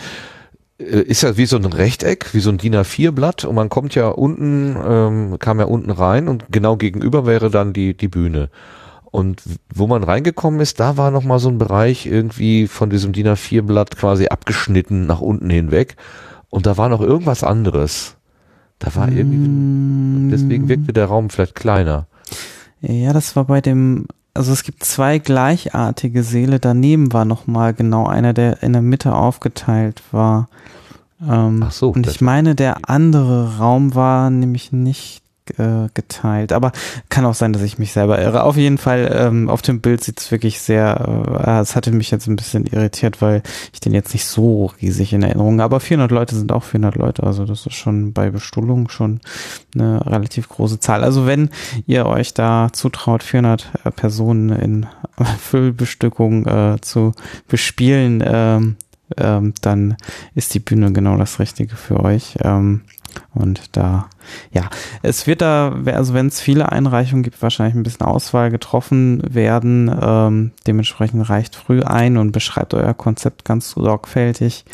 ist 0.78 1.22
ja 1.22 1.36
wie 1.36 1.46
so 1.46 1.56
ein 1.56 1.64
Rechteck, 1.64 2.32
wie 2.34 2.40
so 2.40 2.50
ein 2.50 2.58
DIN 2.58 2.76
A4-Blatt 2.76 3.44
und 3.44 3.54
man 3.54 3.68
kommt 3.68 3.94
ja 3.94 4.08
unten, 4.08 4.76
ähm, 4.82 5.38
kam 5.38 5.58
ja 5.58 5.66
unten 5.66 5.90
rein 5.90 6.28
und 6.28 6.44
genau 6.50 6.76
gegenüber 6.76 7.26
wäre 7.26 7.50
dann 7.50 7.72
die, 7.72 7.96
die 7.96 8.08
Bühne. 8.08 8.48
Und 9.10 9.42
wo 9.74 9.86
man 9.86 10.04
reingekommen 10.04 10.60
ist, 10.60 10.80
da 10.80 10.96
war 10.96 11.10
nochmal 11.10 11.38
so 11.38 11.48
ein 11.48 11.58
Bereich 11.58 12.06
irgendwie 12.06 12.68
von 12.68 12.90
diesem 12.90 13.12
DIN 13.12 13.26
A4-Blatt 13.26 13.96
quasi 13.96 14.26
abgeschnitten 14.26 15.06
nach 15.06 15.20
unten 15.20 15.50
hinweg. 15.50 15.96
Und 16.50 16.66
da 16.66 16.76
war 16.76 16.88
noch 16.88 17.00
irgendwas 17.00 17.42
anderes. 17.42 18.16
Da 18.78 18.94
war 18.94 19.10
irgendwie, 19.10 20.30
deswegen 20.30 20.68
wirkte 20.68 20.92
der 20.92 21.06
Raum 21.06 21.30
vielleicht 21.30 21.56
kleiner. 21.56 22.06
Ja, 22.80 23.12
das 23.12 23.34
war 23.34 23.44
bei 23.44 23.60
dem, 23.60 24.06
also 24.38 24.52
es 24.52 24.62
gibt 24.62 24.84
zwei 24.84 25.18
gleichartige 25.18 26.22
Seele. 26.22 26.60
Daneben 26.60 27.12
war 27.12 27.24
nochmal 27.24 27.74
genau 27.74 28.06
einer, 28.06 28.32
der 28.32 28.62
in 28.62 28.72
der 28.72 28.82
Mitte 28.82 29.14
aufgeteilt 29.14 30.00
war. 30.12 30.48
Ähm, 31.20 31.64
Ach 31.66 31.72
so. 31.72 31.90
Und 31.90 32.06
ich 32.06 32.20
meine, 32.20 32.54
der 32.54 32.88
andere 32.88 33.58
Raum 33.58 33.96
war 33.96 34.30
nämlich 34.30 34.70
nicht 34.70 35.22
äh, 35.58 35.88
geteilt. 35.94 36.52
Aber 36.52 36.72
kann 37.08 37.24
auch 37.24 37.34
sein, 37.34 37.52
dass 37.52 37.62
ich 37.62 37.78
mich 37.78 37.92
selber 37.92 38.20
irre. 38.20 38.42
Auf 38.42 38.56
jeden 38.56 38.78
Fall, 38.78 39.10
ähm, 39.14 39.48
auf 39.48 39.62
dem 39.62 39.80
Bild 39.80 40.02
sieht 40.04 40.20
es 40.20 40.30
wirklich 40.30 40.60
sehr, 40.60 41.44
äh, 41.46 41.60
es 41.60 41.76
hatte 41.76 41.92
mich 41.92 42.10
jetzt 42.10 42.26
ein 42.26 42.36
bisschen 42.36 42.66
irritiert, 42.66 43.22
weil 43.22 43.42
ich 43.72 43.80
den 43.80 43.94
jetzt 43.94 44.12
nicht 44.12 44.26
so 44.26 44.66
riesig 44.80 45.12
in 45.12 45.22
Erinnerung 45.22 45.60
habe. 45.60 45.76
Aber 45.76 45.80
400 45.80 46.10
Leute 46.10 46.34
sind 46.34 46.52
auch 46.52 46.64
400 46.64 46.96
Leute. 46.96 47.22
Also 47.22 47.44
das 47.44 47.66
ist 47.66 47.74
schon 47.74 48.12
bei 48.12 48.30
Bestuhlung 48.30 48.88
schon 48.88 49.20
eine 49.74 50.04
relativ 50.06 50.48
große 50.48 50.80
Zahl. 50.80 51.04
Also 51.04 51.26
wenn 51.26 51.50
ihr 51.86 52.06
euch 52.06 52.34
da 52.34 52.68
zutraut, 52.72 53.22
400 53.22 53.70
äh, 53.84 53.90
Personen 53.90 54.50
in 54.50 54.86
Füllbestückung 55.38 56.46
äh, 56.46 56.76
zu 56.80 57.12
bespielen, 57.48 58.22
ähm, 58.26 58.76
ähm, 59.16 59.54
dann 59.62 59.96
ist 60.34 60.54
die 60.54 60.60
Bühne 60.60 60.92
genau 60.92 61.16
das 61.16 61.38
Richtige 61.38 61.76
für 61.76 62.00
euch. 62.00 62.36
Ähm, 62.42 62.82
und 63.34 63.76
da, 63.76 64.08
ja, 64.52 64.68
es 65.02 65.26
wird 65.26 65.42
da, 65.42 65.74
also 65.86 66.14
wenn 66.14 66.26
es 66.26 66.40
viele 66.40 66.70
Einreichungen 66.72 67.22
gibt, 67.22 67.42
wahrscheinlich 67.42 67.74
ein 67.74 67.82
bisschen 67.82 68.06
Auswahl 68.06 68.50
getroffen 68.50 69.22
werden. 69.28 69.94
Ähm, 70.00 70.52
dementsprechend 70.66 71.28
reicht 71.28 71.56
früh 71.56 71.82
ein 71.82 72.16
und 72.16 72.32
beschreibt 72.32 72.74
euer 72.74 72.94
Konzept 72.94 73.44
ganz 73.44 73.70
sorgfältig, 73.70 74.64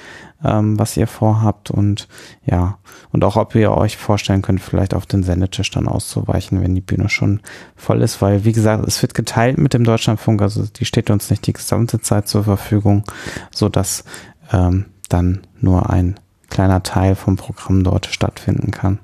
ähm, 0.44 0.78
was 0.78 0.96
ihr 0.96 1.06
vorhabt 1.06 1.70
und 1.70 2.08
ja, 2.44 2.78
und 3.10 3.24
auch 3.24 3.36
ob 3.36 3.54
ihr 3.54 3.72
euch 3.72 3.96
vorstellen 3.96 4.42
könnt, 4.42 4.60
vielleicht 4.60 4.94
auf 4.94 5.06
den 5.06 5.22
Sendetisch 5.22 5.70
dann 5.70 5.88
auszuweichen, 5.88 6.62
wenn 6.62 6.74
die 6.74 6.80
Bühne 6.80 7.08
schon 7.08 7.40
voll 7.76 8.02
ist, 8.02 8.20
weil 8.20 8.44
wie 8.44 8.52
gesagt, 8.52 8.86
es 8.86 9.00
wird 9.02 9.14
geteilt 9.14 9.58
mit 9.58 9.74
dem 9.74 9.84
Deutschlandfunk, 9.84 10.42
also 10.42 10.64
die 10.64 10.84
steht 10.84 11.10
uns 11.10 11.30
nicht 11.30 11.46
die 11.46 11.52
gesamte 11.52 12.00
Zeit 12.00 12.28
zur 12.28 12.44
Verfügung, 12.44 13.04
so 13.50 13.68
dass 13.68 14.04
ähm, 14.52 14.86
dann 15.08 15.46
nur 15.60 15.90
ein 15.90 16.16
kleiner 16.50 16.82
Teil 16.82 17.14
vom 17.14 17.36
Programm 17.36 17.82
dort 17.82 18.06
stattfinden 18.06 18.70
kann. 18.70 18.98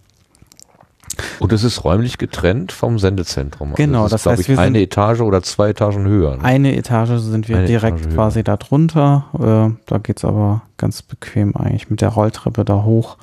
Und 1.38 1.52
es 1.52 1.64
ist 1.64 1.84
räumlich 1.84 2.18
getrennt 2.18 2.72
vom 2.72 2.98
Sendezentrum. 2.98 3.70
Also 3.70 3.82
genau, 3.82 4.04
das, 4.04 4.20
ist, 4.20 4.26
das 4.26 4.38
heißt, 4.38 4.48
ich, 4.48 4.58
eine 4.58 4.80
Etage 4.80 5.20
oder 5.20 5.42
zwei 5.42 5.70
Etagen 5.70 6.06
höher. 6.06 6.36
Ne? 6.36 6.44
Eine 6.44 6.76
Etage 6.76 7.20
sind 7.20 7.48
wir 7.48 7.58
eine 7.58 7.66
direkt 7.66 8.12
quasi 8.14 8.44
da 8.44 8.56
drunter. 8.56 9.26
Äh, 9.34 9.76
da 9.86 9.98
geht's 9.98 10.24
aber 10.24 10.62
ganz 10.76 11.02
bequem 11.02 11.56
eigentlich 11.56 11.90
mit 11.90 12.00
der 12.00 12.10
Rolltreppe 12.10 12.64
da 12.64 12.82
hoch. 12.84 13.16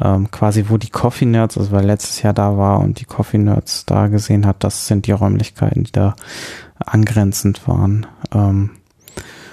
Ähm, 0.00 0.30
quasi 0.30 0.66
wo 0.68 0.76
die 0.76 0.90
Coffee 0.90 1.24
Nerds, 1.24 1.56
also 1.56 1.72
weil 1.72 1.86
letztes 1.86 2.20
Jahr 2.20 2.34
da 2.34 2.58
war 2.58 2.80
und 2.80 3.00
die 3.00 3.06
Coffee 3.06 3.38
Nerds 3.38 3.86
da 3.86 4.08
gesehen 4.08 4.44
hat, 4.44 4.62
das 4.62 4.86
sind 4.88 5.06
die 5.06 5.12
Räumlichkeiten, 5.12 5.84
die 5.84 5.92
da 5.92 6.16
angrenzend 6.78 7.66
waren. 7.66 8.06
Ähm, 8.34 8.70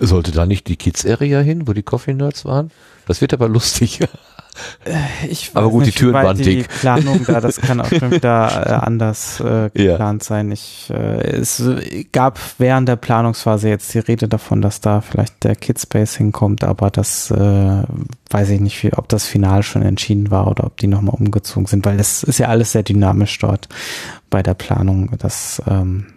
Sollte 0.02 0.32
da 0.32 0.46
nicht 0.46 0.68
die 0.68 0.76
Kids 0.76 1.06
Area 1.06 1.40
hin, 1.40 1.66
wo 1.68 1.72
die 1.72 1.84
Coffee 1.84 2.14
Nerds 2.14 2.44
waren? 2.44 2.72
Das 3.08 3.22
wird 3.22 3.34
aber 3.34 3.48
lustig. 3.50 4.00
Äh, 4.86 5.28
ich 5.28 5.52
aber 5.54 5.70
gut, 5.70 5.86
nicht, 5.86 5.96
die 5.96 6.00
Türen 6.00 6.14
waren 6.14 6.38
die 6.38 6.44
dick. 6.44 6.70
Planung 6.70 7.26
da, 7.26 7.42
das 7.42 7.60
kann 7.60 7.80
auch 7.82 7.90
schon 7.90 8.12
wieder 8.12 8.66
äh, 8.68 8.86
anders 8.86 9.40
äh, 9.40 9.70
geplant 9.74 10.24
ja. 10.24 10.28
sein. 10.28 10.52
Ich, 10.52 10.90
äh, 10.90 11.38
es 11.38 11.64
gab 12.12 12.40
während 12.58 12.88
der 12.88 12.96
Planungsphase 12.96 13.70
jetzt 13.70 13.94
die 13.94 14.00
Rede 14.00 14.28
davon, 14.28 14.62
dass 14.62 14.82
da 14.82 15.02
vielleicht 15.02 15.44
der 15.44 15.56
Kidspace 15.56 16.16
hinkommt, 16.16 16.64
aber 16.64 16.90
das 16.90 17.32
äh, 17.32 17.84
weiß 18.30 18.50
ich 18.50 18.60
nicht, 18.60 18.84
wie, 18.84 18.94
ob 18.94 19.10
das 19.10 19.26
final 19.26 19.64
schon 19.64 19.82
entschieden 19.82 20.32
war 20.32 20.48
oder 20.48 20.66
ob 20.66 20.78
die 20.78 20.88
nochmal 20.88 21.16
umgezogen 21.16 21.68
sind, 21.68 21.86
weil 21.86 21.98
das 21.98 22.24
ist 22.24 22.40
ja 22.40 22.48
alles 22.48 22.72
sehr 22.72 22.84
dynamisch 22.84 23.38
dort 23.40 23.70
bei 24.30 24.44
der 24.44 24.54
Planung. 24.54 25.12
Das 25.20 25.62
ähm, 25.68 26.13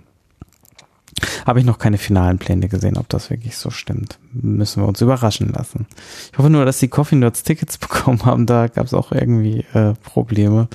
habe 1.47 1.61
ich 1.61 1.67
noch 1.67 1.79
keine 1.79 1.99
finalen 1.99 2.39
Pläne 2.39 2.69
gesehen, 2.69 2.97
ob 2.97 3.09
das 3.09 3.31
wirklich 3.31 3.57
so 3.57 3.71
stimmt. 3.71 4.19
Müssen 4.33 4.83
wir 4.83 4.89
uns 4.89 5.01
überraschen 5.01 5.53
lassen. 5.53 5.87
Ich 6.33 6.39
hoffe 6.39 6.51
nur, 6.51 6.65
dass 6.65 6.79
die 6.79 6.89
Coffee 6.89 7.17
Nerds 7.17 7.43
Tickets 7.43 7.79
bekommen 7.79 8.25
haben. 8.25 8.47
Da 8.47 8.69
gab 8.69 8.87
es 8.87 8.95
auch 8.95 9.13
irgendwie 9.13 9.65
äh, 9.73 9.95
Probleme. 10.05 10.69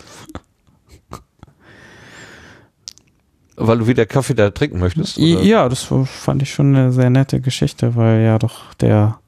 Weil 3.57 3.79
du 3.79 3.87
wieder 3.87 4.05
Kaffee 4.05 4.33
da 4.33 4.49
trinken 4.49 4.79
möchtest? 4.79 5.17
Oder? 5.17 5.43
Ja, 5.43 5.69
das 5.69 5.83
fand 5.83 6.41
ich 6.41 6.51
schon 6.51 6.75
eine 6.75 6.91
sehr 6.91 7.09
nette 7.09 7.41
Geschichte, 7.41 7.95
weil 7.95 8.21
ja 8.21 8.39
doch 8.39 8.73
der, 8.75 9.19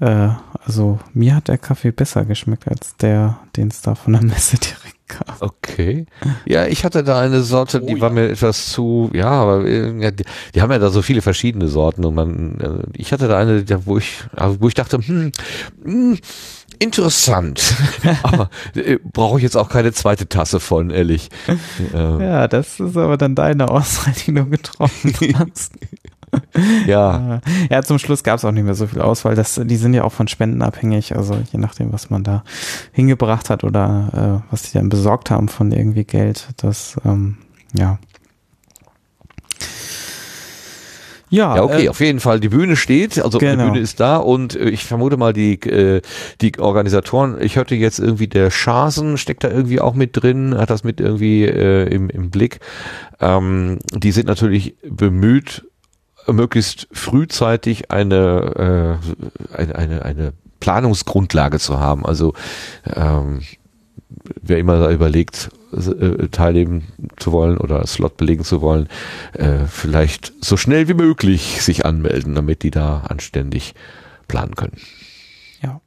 äh, 0.00 0.28
also 0.64 0.98
mir 1.12 1.34
hat 1.36 1.48
der 1.48 1.58
Kaffee 1.58 1.90
besser 1.90 2.24
geschmeckt 2.24 2.68
als 2.68 2.96
der, 2.96 3.38
den 3.56 3.68
es 3.68 3.82
da 3.82 3.94
von 3.94 4.14
der 4.14 4.22
Messe 4.24 4.56
direkt 4.56 4.83
Okay. 5.40 6.06
Ja, 6.46 6.66
ich 6.66 6.84
hatte 6.84 7.04
da 7.04 7.20
eine 7.20 7.42
Sorte, 7.42 7.80
die 7.80 7.96
oh, 7.96 8.00
war 8.00 8.10
mir 8.10 8.30
etwas 8.30 8.70
zu, 8.72 9.10
ja, 9.12 9.28
aber 9.28 9.68
ja, 9.68 10.10
die, 10.10 10.24
die, 10.54 10.62
haben 10.62 10.72
ja 10.72 10.78
da 10.78 10.90
so 10.90 11.02
viele 11.02 11.20
verschiedene 11.20 11.68
Sorten 11.68 12.04
und 12.04 12.14
man, 12.14 12.60
äh, 12.60 12.98
ich 12.98 13.12
hatte 13.12 13.28
da 13.28 13.38
eine, 13.38 13.64
wo 13.86 13.98
ich, 13.98 14.24
also 14.34 14.60
wo 14.60 14.68
ich 14.68 14.74
dachte, 14.74 14.98
hm, 14.98 15.32
hm 15.84 16.18
interessant, 16.78 17.76
aber 18.22 18.50
äh, 18.74 18.98
brauche 19.02 19.38
ich 19.38 19.42
jetzt 19.42 19.56
auch 19.56 19.68
keine 19.68 19.92
zweite 19.92 20.28
Tasse 20.28 20.60
von, 20.60 20.90
ehrlich. 20.90 21.28
Ja, 21.92 22.48
das 22.48 22.80
ist 22.80 22.96
aber 22.96 23.16
dann 23.16 23.34
deine 23.34 23.68
Auswahl, 23.68 24.14
die 24.26 24.34
du 24.34 24.46
getroffen 24.46 25.14
hast. 25.38 25.72
ja. 26.86 27.40
Ja, 27.70 27.82
zum 27.82 27.98
Schluss 27.98 28.22
gab 28.22 28.38
es 28.38 28.44
auch 28.44 28.52
nicht 28.52 28.64
mehr 28.64 28.74
so 28.74 28.86
viel 28.86 29.00
Auswahl. 29.00 29.34
Das, 29.34 29.60
die 29.62 29.76
sind 29.76 29.94
ja 29.94 30.04
auch 30.04 30.12
von 30.12 30.28
Spenden 30.28 30.62
abhängig, 30.62 31.16
also 31.16 31.36
je 31.52 31.58
nachdem, 31.58 31.92
was 31.92 32.10
man 32.10 32.24
da 32.24 32.44
hingebracht 32.92 33.50
hat 33.50 33.64
oder 33.64 34.42
äh, 34.46 34.52
was 34.52 34.62
die 34.62 34.72
dann 34.78 34.88
besorgt 34.88 35.30
haben 35.30 35.48
von 35.48 35.72
irgendwie 35.72 36.04
Geld. 36.04 36.48
Das, 36.56 36.96
ähm, 37.04 37.38
ja. 37.72 37.98
Ja, 41.34 41.56
ja 41.56 41.64
okay, 41.64 41.86
äh, 41.86 41.88
auf 41.88 42.00
jeden 42.00 42.20
Fall. 42.20 42.38
Die 42.38 42.48
Bühne 42.48 42.76
steht, 42.76 43.20
also 43.20 43.38
genau. 43.38 43.64
die 43.64 43.70
Bühne 43.70 43.80
ist 43.80 43.98
da 43.98 44.16
und 44.18 44.54
äh, 44.54 44.68
ich 44.68 44.84
vermute 44.84 45.16
mal, 45.16 45.32
die, 45.32 45.54
äh, 45.54 46.00
die 46.40 46.58
Organisatoren, 46.58 47.40
ich 47.40 47.56
hörte 47.56 47.74
jetzt 47.74 47.98
irgendwie, 47.98 48.28
der 48.28 48.50
Schasen 48.50 49.18
steckt 49.18 49.42
da 49.42 49.50
irgendwie 49.50 49.80
auch 49.80 49.94
mit 49.94 50.10
drin, 50.12 50.56
hat 50.56 50.70
das 50.70 50.84
mit 50.84 51.00
irgendwie 51.00 51.44
äh, 51.44 51.88
im, 51.88 52.08
im 52.08 52.30
Blick. 52.30 52.60
Ähm, 53.20 53.78
die 53.92 54.12
sind 54.12 54.28
natürlich 54.28 54.76
bemüht, 54.88 55.64
möglichst 56.26 56.88
frühzeitig 56.92 57.90
eine, 57.90 59.00
äh, 59.52 59.56
eine, 59.56 59.74
eine, 59.76 60.04
eine 60.04 60.32
Planungsgrundlage 60.60 61.58
zu 61.58 61.78
haben. 61.78 62.06
Also 62.06 62.34
ähm, 62.94 63.40
wer 64.40 64.58
immer 64.58 64.78
da 64.78 64.90
überlegt, 64.90 65.50
äh, 65.72 66.28
teilnehmen 66.28 66.84
zu 67.16 67.32
wollen 67.32 67.58
oder 67.58 67.86
Slot 67.86 68.16
belegen 68.16 68.44
zu 68.44 68.60
wollen, 68.60 68.88
äh, 69.32 69.66
vielleicht 69.68 70.32
so 70.40 70.56
schnell 70.56 70.88
wie 70.88 70.94
möglich 70.94 71.62
sich 71.62 71.84
anmelden, 71.84 72.34
damit 72.34 72.62
die 72.62 72.70
da 72.70 73.00
anständig 73.00 73.74
planen 74.28 74.54
können. 74.54 74.76
Ja. 75.60 75.80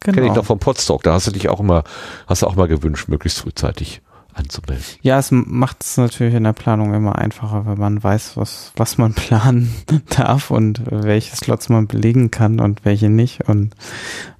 Genau. 0.00 0.14
Kenne 0.14 0.26
ich 0.28 0.34
noch 0.34 0.46
vom 0.46 0.58
Podstock, 0.58 1.02
da 1.02 1.12
hast 1.12 1.26
du 1.26 1.32
dich 1.32 1.48
auch 1.48 1.60
immer, 1.60 1.84
hast 2.26 2.42
du 2.42 2.46
auch 2.46 2.56
mal 2.56 2.68
gewünscht, 2.68 3.08
möglichst 3.08 3.40
frühzeitig 3.40 4.00
anzumelden. 4.34 4.84
Ja, 5.02 5.18
es 5.18 5.30
macht 5.30 5.82
es 5.82 5.96
natürlich 5.96 6.34
in 6.34 6.44
der 6.44 6.52
Planung 6.52 6.94
immer 6.94 7.16
einfacher, 7.16 7.66
wenn 7.66 7.78
man 7.78 8.02
weiß, 8.02 8.36
was, 8.36 8.72
was 8.76 8.98
man 8.98 9.14
planen 9.14 9.74
darf 10.16 10.50
und 10.50 10.82
welche 10.90 11.36
Slots 11.36 11.68
man 11.68 11.86
belegen 11.86 12.30
kann 12.30 12.60
und 12.60 12.84
welche 12.84 13.08
nicht 13.08 13.48
und 13.48 13.74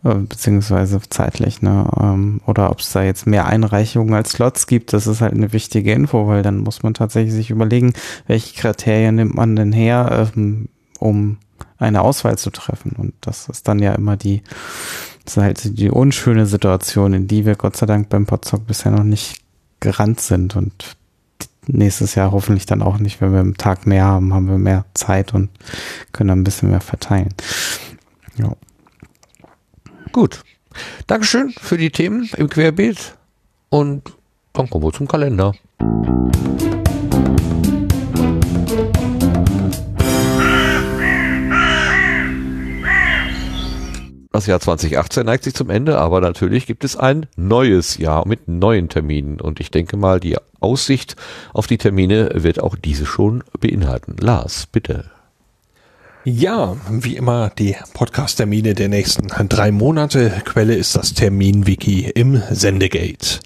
äh, 0.04 0.14
beziehungsweise 0.14 1.00
zeitlich, 1.08 1.62
ne? 1.62 1.90
Ähm, 2.00 2.40
oder 2.46 2.70
ob 2.70 2.80
es 2.80 2.92
da 2.92 3.02
jetzt 3.02 3.26
mehr 3.26 3.46
Einreichungen 3.46 4.14
als 4.14 4.30
Slots 4.32 4.66
gibt, 4.66 4.92
das 4.92 5.06
ist 5.06 5.20
halt 5.20 5.34
eine 5.34 5.52
wichtige 5.52 5.92
Info, 5.92 6.26
weil 6.26 6.42
dann 6.42 6.58
muss 6.58 6.82
man 6.82 6.94
tatsächlich 6.94 7.34
sich 7.34 7.50
überlegen, 7.50 7.92
welche 8.26 8.58
Kriterien 8.58 9.16
nimmt 9.16 9.34
man 9.34 9.56
denn 9.56 9.72
her, 9.72 10.30
ähm, 10.36 10.68
um 10.98 11.38
eine 11.78 12.02
Auswahl 12.02 12.38
zu 12.38 12.50
treffen. 12.50 12.92
Und 12.96 13.14
das 13.20 13.48
ist 13.48 13.66
dann 13.66 13.78
ja 13.78 13.94
immer 13.94 14.16
die, 14.16 14.42
das 15.24 15.36
halt 15.36 15.78
die 15.78 15.90
unschöne 15.90 16.46
Situation, 16.46 17.12
in 17.12 17.26
die 17.26 17.46
wir 17.46 17.56
Gott 17.56 17.76
sei 17.76 17.86
Dank 17.86 18.08
beim 18.08 18.26
Podstock 18.26 18.66
bisher 18.66 18.92
noch 18.92 19.04
nicht 19.04 19.39
gerannt 19.80 20.20
sind 20.20 20.56
und 20.56 20.96
nächstes 21.66 22.14
Jahr 22.14 22.32
hoffentlich 22.32 22.66
dann 22.66 22.82
auch 22.82 22.98
nicht, 22.98 23.20
wenn 23.20 23.32
wir 23.32 23.40
einen 23.40 23.56
Tag 23.56 23.86
mehr 23.86 24.04
haben, 24.04 24.34
haben 24.34 24.48
wir 24.48 24.58
mehr 24.58 24.84
Zeit 24.94 25.34
und 25.34 25.50
können 26.12 26.30
ein 26.30 26.44
bisschen 26.44 26.70
mehr 26.70 26.80
verteilen. 26.80 27.34
Ja. 28.36 28.54
Gut. 30.12 30.42
Dankeschön 31.06 31.52
für 31.60 31.76
die 31.76 31.90
Themen 31.90 32.28
im 32.36 32.48
Querbeet 32.48 33.16
und 33.68 34.02
dann 34.52 34.70
kommen 34.70 34.84
wir 34.84 34.92
zum 34.92 35.08
Kalender. 35.08 35.54
Das 44.32 44.46
Jahr 44.46 44.60
2018 44.60 45.26
neigt 45.26 45.42
sich 45.42 45.54
zum 45.54 45.70
Ende, 45.70 45.98
aber 45.98 46.20
natürlich 46.20 46.66
gibt 46.66 46.84
es 46.84 46.96
ein 46.96 47.26
neues 47.36 47.98
Jahr 47.98 48.28
mit 48.28 48.46
neuen 48.46 48.88
Terminen. 48.88 49.40
Und 49.40 49.58
ich 49.58 49.72
denke 49.72 49.96
mal, 49.96 50.20
die 50.20 50.36
Aussicht 50.60 51.16
auf 51.52 51.66
die 51.66 51.78
Termine 51.78 52.30
wird 52.34 52.60
auch 52.60 52.76
diese 52.76 53.06
schon 53.06 53.42
beinhalten. 53.58 54.14
Lars, 54.20 54.66
bitte. 54.70 55.10
Ja, 56.24 56.76
wie 56.90 57.16
immer 57.16 57.50
die 57.58 57.74
Podcast-Termine 57.94 58.74
der 58.74 58.88
nächsten 58.88 59.26
drei 59.48 59.72
Monate. 59.72 60.30
Quelle 60.44 60.76
ist 60.76 60.94
das 60.94 61.14
Termin-Wiki 61.14 62.10
im 62.14 62.40
Sendegate. 62.50 63.40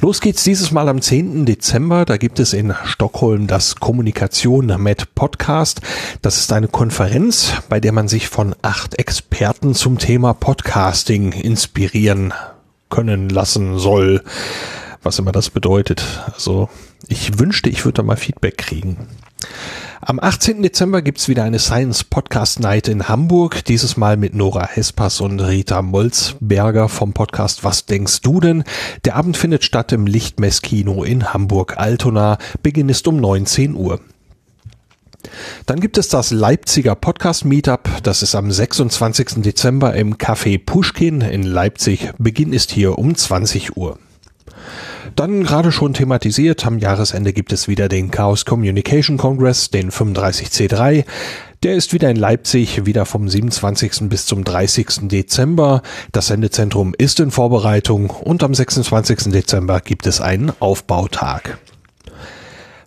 Los 0.00 0.20
geht's 0.20 0.44
dieses 0.44 0.70
Mal 0.70 0.88
am 0.88 1.00
10. 1.00 1.46
Dezember. 1.46 2.04
Da 2.04 2.16
gibt 2.16 2.38
es 2.40 2.52
in 2.52 2.74
Stockholm 2.84 3.46
das 3.46 3.76
Kommunikation 3.76 4.66
mit 4.82 5.14
Podcast. 5.14 5.80
Das 6.20 6.38
ist 6.38 6.52
eine 6.52 6.68
Konferenz, 6.68 7.52
bei 7.68 7.80
der 7.80 7.92
man 7.92 8.08
sich 8.08 8.28
von 8.28 8.54
acht 8.62 8.98
Experten 8.98 9.74
zum 9.74 9.98
Thema 9.98 10.34
Podcasting 10.34 11.32
inspirieren 11.32 12.34
können 12.90 13.28
lassen 13.28 13.78
soll. 13.78 14.22
was 15.02 15.18
immer 15.18 15.32
das 15.32 15.50
bedeutet. 15.50 16.02
Also 16.32 16.68
ich 17.08 17.38
wünschte, 17.38 17.68
ich 17.68 17.84
würde 17.84 17.96
da 17.96 18.02
mal 18.02 18.16
Feedback 18.16 18.56
kriegen. 18.58 19.06
Am 20.00 20.20
18. 20.20 20.62
Dezember 20.62 21.00
gibt's 21.00 21.28
wieder 21.28 21.44
eine 21.44 21.58
Science 21.58 22.04
Podcast 22.04 22.60
Night 22.60 22.88
in 22.88 23.08
Hamburg, 23.08 23.64
dieses 23.64 23.96
Mal 23.96 24.18
mit 24.18 24.34
Nora 24.34 24.68
Hespas 24.68 25.22
und 25.22 25.40
Rita 25.40 25.80
Molzberger 25.80 26.90
vom 26.90 27.14
Podcast 27.14 27.64
Was 27.64 27.86
denkst 27.86 28.20
du 28.20 28.38
denn? 28.40 28.64
Der 29.06 29.16
Abend 29.16 29.36
findet 29.38 29.64
statt 29.64 29.92
im 29.92 30.06
Lichtmesskino 30.06 31.04
in 31.04 31.32
Hamburg-Altona. 31.32 32.36
Beginn 32.62 32.90
ist 32.90 33.08
um 33.08 33.16
19 33.16 33.74
Uhr. 33.74 34.00
Dann 35.64 35.80
gibt 35.80 35.96
es 35.96 36.08
das 36.08 36.30
Leipziger 36.30 36.94
Podcast 36.94 37.46
Meetup. 37.46 37.88
Das 38.02 38.22
ist 38.22 38.34
am 38.34 38.52
26. 38.52 39.42
Dezember 39.42 39.94
im 39.94 40.18
Café 40.18 40.60
Pushkin 40.62 41.22
in 41.22 41.44
Leipzig. 41.44 42.10
Beginn 42.18 42.52
ist 42.52 42.70
hier 42.70 42.98
um 42.98 43.14
20 43.14 43.76
Uhr. 43.76 43.98
Dann 45.16 45.44
gerade 45.44 45.70
schon 45.70 45.94
thematisiert, 45.94 46.66
am 46.66 46.78
Jahresende 46.78 47.32
gibt 47.32 47.52
es 47.52 47.68
wieder 47.68 47.88
den 47.88 48.10
Chaos 48.10 48.44
Communication 48.44 49.16
Congress, 49.16 49.70
den 49.70 49.92
35C3. 49.92 51.04
Der 51.62 51.76
ist 51.76 51.92
wieder 51.92 52.10
in 52.10 52.16
Leipzig, 52.16 52.84
wieder 52.84 53.06
vom 53.06 53.28
27. 53.28 54.08
bis 54.08 54.26
zum 54.26 54.42
30. 54.42 55.08
Dezember. 55.08 55.82
Das 56.10 56.26
Sendezentrum 56.26 56.94
ist 56.98 57.20
in 57.20 57.30
Vorbereitung 57.30 58.10
und 58.10 58.42
am 58.42 58.54
26. 58.54 59.32
Dezember 59.32 59.80
gibt 59.80 60.06
es 60.06 60.20
einen 60.20 60.52
Aufbautag. 60.58 61.58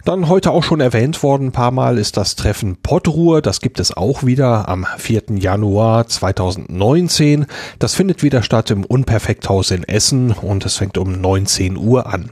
Dann 0.07 0.29
heute 0.29 0.51
auch 0.51 0.63
schon 0.63 0.79
erwähnt 0.79 1.21
worden, 1.21 1.47
ein 1.47 1.51
paar 1.51 1.71
Mal 1.71 1.97
ist 1.97 2.15
das 2.15 2.37
Treffen 2.37 2.77
Pottruhe. 2.81 3.41
Das 3.41 3.59
gibt 3.59 3.77
es 3.81 3.91
auch 3.91 4.23
wieder 4.23 4.69
am 4.69 4.87
4. 4.97 5.23
Januar 5.31 6.07
2019. 6.07 7.45
Das 7.77 7.93
findet 7.93 8.23
wieder 8.23 8.41
statt 8.41 8.71
im 8.71 8.85
Unperfekthaus 8.85 9.69
in 9.71 9.83
Essen 9.83 10.31
und 10.31 10.65
es 10.65 10.77
fängt 10.77 10.97
um 10.97 11.19
19 11.19 11.75
Uhr 11.75 12.07
an. 12.07 12.29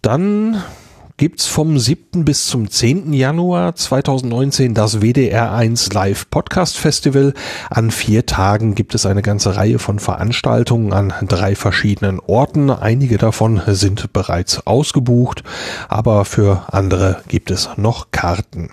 Dann 0.00 0.62
gibt's 1.18 1.46
vom 1.46 1.80
7. 1.80 2.24
bis 2.24 2.46
zum 2.46 2.70
10. 2.70 3.12
Januar 3.12 3.74
2019 3.74 4.72
das 4.72 5.00
WDR1 5.00 5.92
Live 5.92 6.30
Podcast 6.30 6.78
Festival. 6.78 7.34
An 7.70 7.90
vier 7.90 8.24
Tagen 8.24 8.76
gibt 8.76 8.94
es 8.94 9.04
eine 9.04 9.20
ganze 9.20 9.56
Reihe 9.56 9.80
von 9.80 9.98
Veranstaltungen 9.98 10.92
an 10.92 11.12
drei 11.26 11.56
verschiedenen 11.56 12.20
Orten. 12.20 12.70
Einige 12.70 13.18
davon 13.18 13.60
sind 13.66 14.12
bereits 14.12 14.64
ausgebucht, 14.64 15.42
aber 15.88 16.24
für 16.24 16.72
andere 16.72 17.20
gibt 17.26 17.50
es 17.50 17.68
noch 17.76 18.12
Karten. 18.12 18.70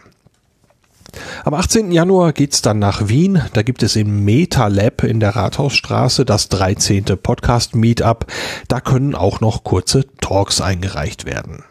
Am 1.45 1.55
18. 1.55 1.91
Januar 1.91 2.31
geht's 2.31 2.61
dann 2.61 2.77
nach 2.77 3.07
Wien. 3.07 3.41
Da 3.53 3.63
gibt 3.63 3.81
es 3.81 3.95
im 3.95 4.23
MetaLab 4.23 5.03
in 5.03 5.19
der 5.19 5.35
Rathausstraße 5.35 6.25
das 6.25 6.49
13. 6.49 7.05
Podcast 7.23 7.75
Meetup. 7.75 8.27
Da 8.67 8.81
können 8.81 9.15
auch 9.15 9.39
noch 9.39 9.63
kurze 9.63 10.05
Talks 10.21 10.61
eingereicht 10.61 11.25
werden. 11.25 11.63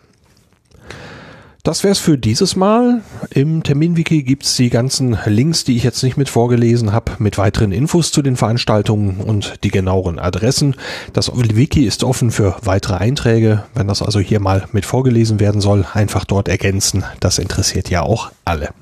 Das 1.65 1.83
wär's 1.83 1.99
für 1.99 2.19
dieses 2.19 2.57
Mal. 2.57 3.01
Im 3.31 3.63
Terminwiki 3.63 4.23
gibt's 4.23 4.55
die 4.55 4.69
ganzen 4.69 5.17
Links, 5.25 5.65
die 5.65 5.79
ich 5.79 5.83
jetzt 5.83 6.03
nicht 6.03 6.19
mit 6.19 6.29
vorgelesen 6.29 6.93
habe, 6.93 7.13
mit 7.19 7.39
weiteren 7.39 7.73
Infos 7.73 8.13
zu 8.13 8.21
den 8.21 8.37
Veranstaltungen 8.37 9.17
und 9.17 9.65
die 9.65 9.71
genaueren 9.71 10.19
Adressen. 10.19 10.77
Das 11.15 11.33
Wiki 11.35 11.87
ist 11.87 12.05
offen 12.05 12.31
für 12.31 12.57
weitere 12.63 12.97
Einträge. 12.97 13.65
Wenn 13.75 13.89
das 13.89 14.03
also 14.03 14.21
hier 14.21 14.41
mal 14.41 14.69
mit 14.73 14.85
vorgelesen 14.85 15.41
werden 15.41 15.63
soll, 15.63 15.87
einfach 15.91 16.27
dort 16.27 16.49
ergänzen. 16.49 17.03
Das 17.21 17.39
interessiert 17.39 17.89
ja 17.89 18.03
auch 18.03 18.31
alle. 18.45 18.75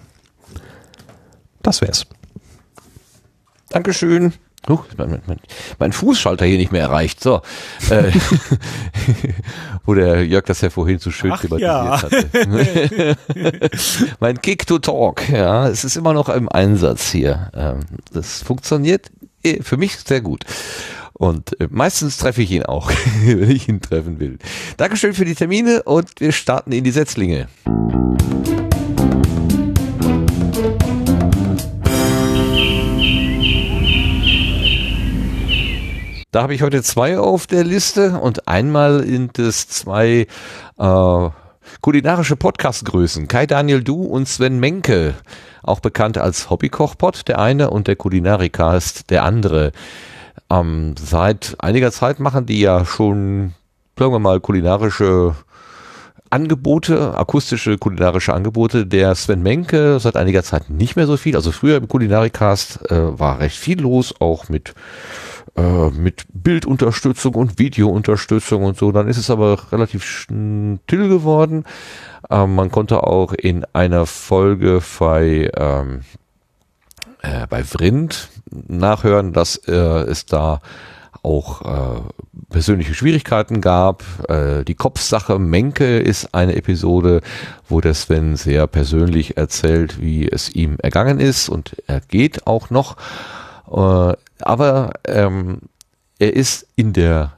Das 1.62 1.82
wär's. 1.82 2.06
Dankeschön. 3.68 4.32
Uh, 4.68 4.78
mein, 4.96 5.20
mein, 5.26 5.40
mein 5.78 5.92
Fußschalter 5.92 6.44
hier 6.44 6.58
nicht 6.58 6.70
mehr 6.70 6.82
erreicht. 6.82 7.20
So. 7.20 7.42
Äh, 7.90 8.12
wo 9.84 9.94
der 9.94 10.24
Jörg 10.24 10.44
das 10.44 10.60
ja 10.60 10.70
vorhin 10.70 10.98
so 10.98 11.10
schön 11.10 11.32
Ach 11.32 11.40
thematisiert 11.40 11.70
ja. 11.70 12.02
hatte. 12.02 13.16
mein 14.20 14.40
Kick 14.40 14.66
to 14.66 14.78
Talk, 14.78 15.28
ja, 15.28 15.68
es 15.68 15.84
ist 15.84 15.96
immer 15.96 16.12
noch 16.12 16.28
im 16.28 16.48
Einsatz 16.48 17.10
hier. 17.10 17.50
Ähm, 17.54 17.80
das 18.12 18.42
funktioniert 18.42 19.10
eh 19.42 19.62
für 19.62 19.76
mich 19.76 19.96
sehr 19.96 20.20
gut. 20.20 20.44
Und 21.14 21.60
äh, 21.60 21.68
meistens 21.70 22.16
treffe 22.16 22.42
ich 22.42 22.50
ihn 22.50 22.64
auch, 22.64 22.90
wenn 23.24 23.50
ich 23.50 23.68
ihn 23.68 23.80
treffen 23.80 24.20
will. 24.20 24.38
Dankeschön 24.76 25.14
für 25.14 25.24
die 25.24 25.34
Termine 25.34 25.82
und 25.82 26.20
wir 26.20 26.32
starten 26.32 26.72
in 26.72 26.84
die 26.84 26.90
Setzlinge. 26.90 27.48
Da 36.32 36.44
habe 36.44 36.54
ich 36.54 36.62
heute 36.62 36.82
zwei 36.82 37.18
auf 37.18 37.46
der 37.46 37.62
Liste 37.62 38.18
und 38.18 38.48
einmal 38.48 39.04
sind 39.04 39.38
es 39.38 39.68
zwei 39.68 40.26
äh, 40.78 41.28
kulinarische 41.82 42.36
Podcast-Größen. 42.36 43.28
Kai 43.28 43.44
Daniel 43.44 43.84
Du 43.84 44.02
und 44.04 44.26
Sven 44.26 44.58
Menke, 44.58 45.12
auch 45.62 45.80
bekannt 45.80 46.16
als 46.16 46.48
Hobbykochpot, 46.48 47.28
der 47.28 47.38
eine 47.38 47.68
und 47.68 47.86
der 47.86 47.96
Kulinarikast, 47.96 49.10
der 49.10 49.24
andere. 49.24 49.72
Ähm, 50.48 50.94
seit 50.98 51.56
einiger 51.58 51.92
Zeit 51.92 52.18
machen 52.18 52.46
die 52.46 52.60
ja 52.60 52.86
schon, 52.86 53.52
sagen 53.98 54.12
wir 54.12 54.18
mal, 54.18 54.40
kulinarische 54.40 55.36
Angebote, 56.30 57.14
akustische 57.14 57.76
kulinarische 57.76 58.32
Angebote. 58.32 58.86
Der 58.86 59.14
Sven 59.16 59.42
Menke 59.42 60.00
seit 60.00 60.16
einiger 60.16 60.42
Zeit 60.42 60.70
nicht 60.70 60.96
mehr 60.96 61.06
so 61.06 61.18
viel. 61.18 61.36
Also 61.36 61.52
früher 61.52 61.76
im 61.76 61.88
Kulinarikast 61.88 62.90
äh, 62.90 63.18
war 63.18 63.38
recht 63.40 63.58
viel 63.58 63.82
los, 63.82 64.14
auch 64.18 64.48
mit 64.48 64.72
äh, 65.56 65.90
mit 65.90 66.24
Bildunterstützung 66.32 67.34
und 67.34 67.58
Videounterstützung 67.58 68.64
und 68.64 68.78
so. 68.78 68.92
Dann 68.92 69.08
ist 69.08 69.18
es 69.18 69.30
aber 69.30 69.72
relativ 69.72 70.04
still 70.04 70.78
geworden. 70.86 71.64
Ähm, 72.30 72.54
man 72.54 72.70
konnte 72.70 73.02
auch 73.04 73.32
in 73.32 73.64
einer 73.72 74.06
Folge 74.06 74.80
bei, 74.98 75.50
ähm, 75.56 76.00
äh, 77.20 77.46
bei 77.48 77.64
Vrind 77.64 78.28
nachhören, 78.50 79.32
dass 79.32 79.56
äh, 79.56 79.72
es 79.72 80.26
da 80.26 80.60
auch 81.22 81.62
äh, 81.62 82.00
persönliche 82.50 82.94
Schwierigkeiten 82.94 83.60
gab. 83.60 84.02
Äh, 84.28 84.64
die 84.64 84.74
Kopfsache 84.74 85.38
Menke 85.38 85.98
ist 85.98 86.34
eine 86.34 86.56
Episode, 86.56 87.20
wo 87.68 87.80
der 87.80 87.94
Sven 87.94 88.36
sehr 88.36 88.66
persönlich 88.66 89.36
erzählt, 89.36 90.00
wie 90.00 90.28
es 90.28 90.54
ihm 90.54 90.76
ergangen 90.82 91.20
ist 91.20 91.48
und 91.48 91.76
er 91.86 92.00
geht 92.00 92.46
auch 92.46 92.70
noch. 92.70 92.96
Äh, 93.72 94.14
aber 94.40 94.92
ähm, 95.06 95.60
er 96.18 96.34
ist 96.34 96.66
in 96.76 96.92
der 96.92 97.32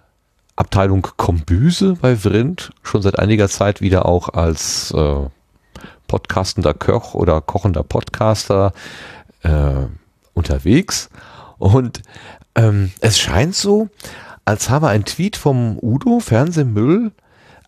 Abteilung 0.56 1.06
Kombüse 1.16 1.94
bei 2.00 2.16
Vrind 2.16 2.70
schon 2.82 3.02
seit 3.02 3.18
einiger 3.18 3.48
Zeit 3.48 3.80
wieder 3.80 4.06
auch 4.06 4.28
als 4.28 4.92
äh, 4.92 5.26
podcastender 6.06 6.74
Koch 6.74 7.14
oder 7.14 7.40
kochender 7.40 7.82
Podcaster 7.82 8.72
äh, 9.42 9.86
unterwegs. 10.32 11.08
Und 11.58 12.02
ähm, 12.54 12.92
es 13.00 13.18
scheint 13.18 13.54
so, 13.54 13.88
als 14.44 14.70
habe 14.70 14.88
ein 14.88 15.04
Tweet 15.04 15.36
vom 15.36 15.78
Udo 15.80 16.20
Fernsehmüll 16.20 17.12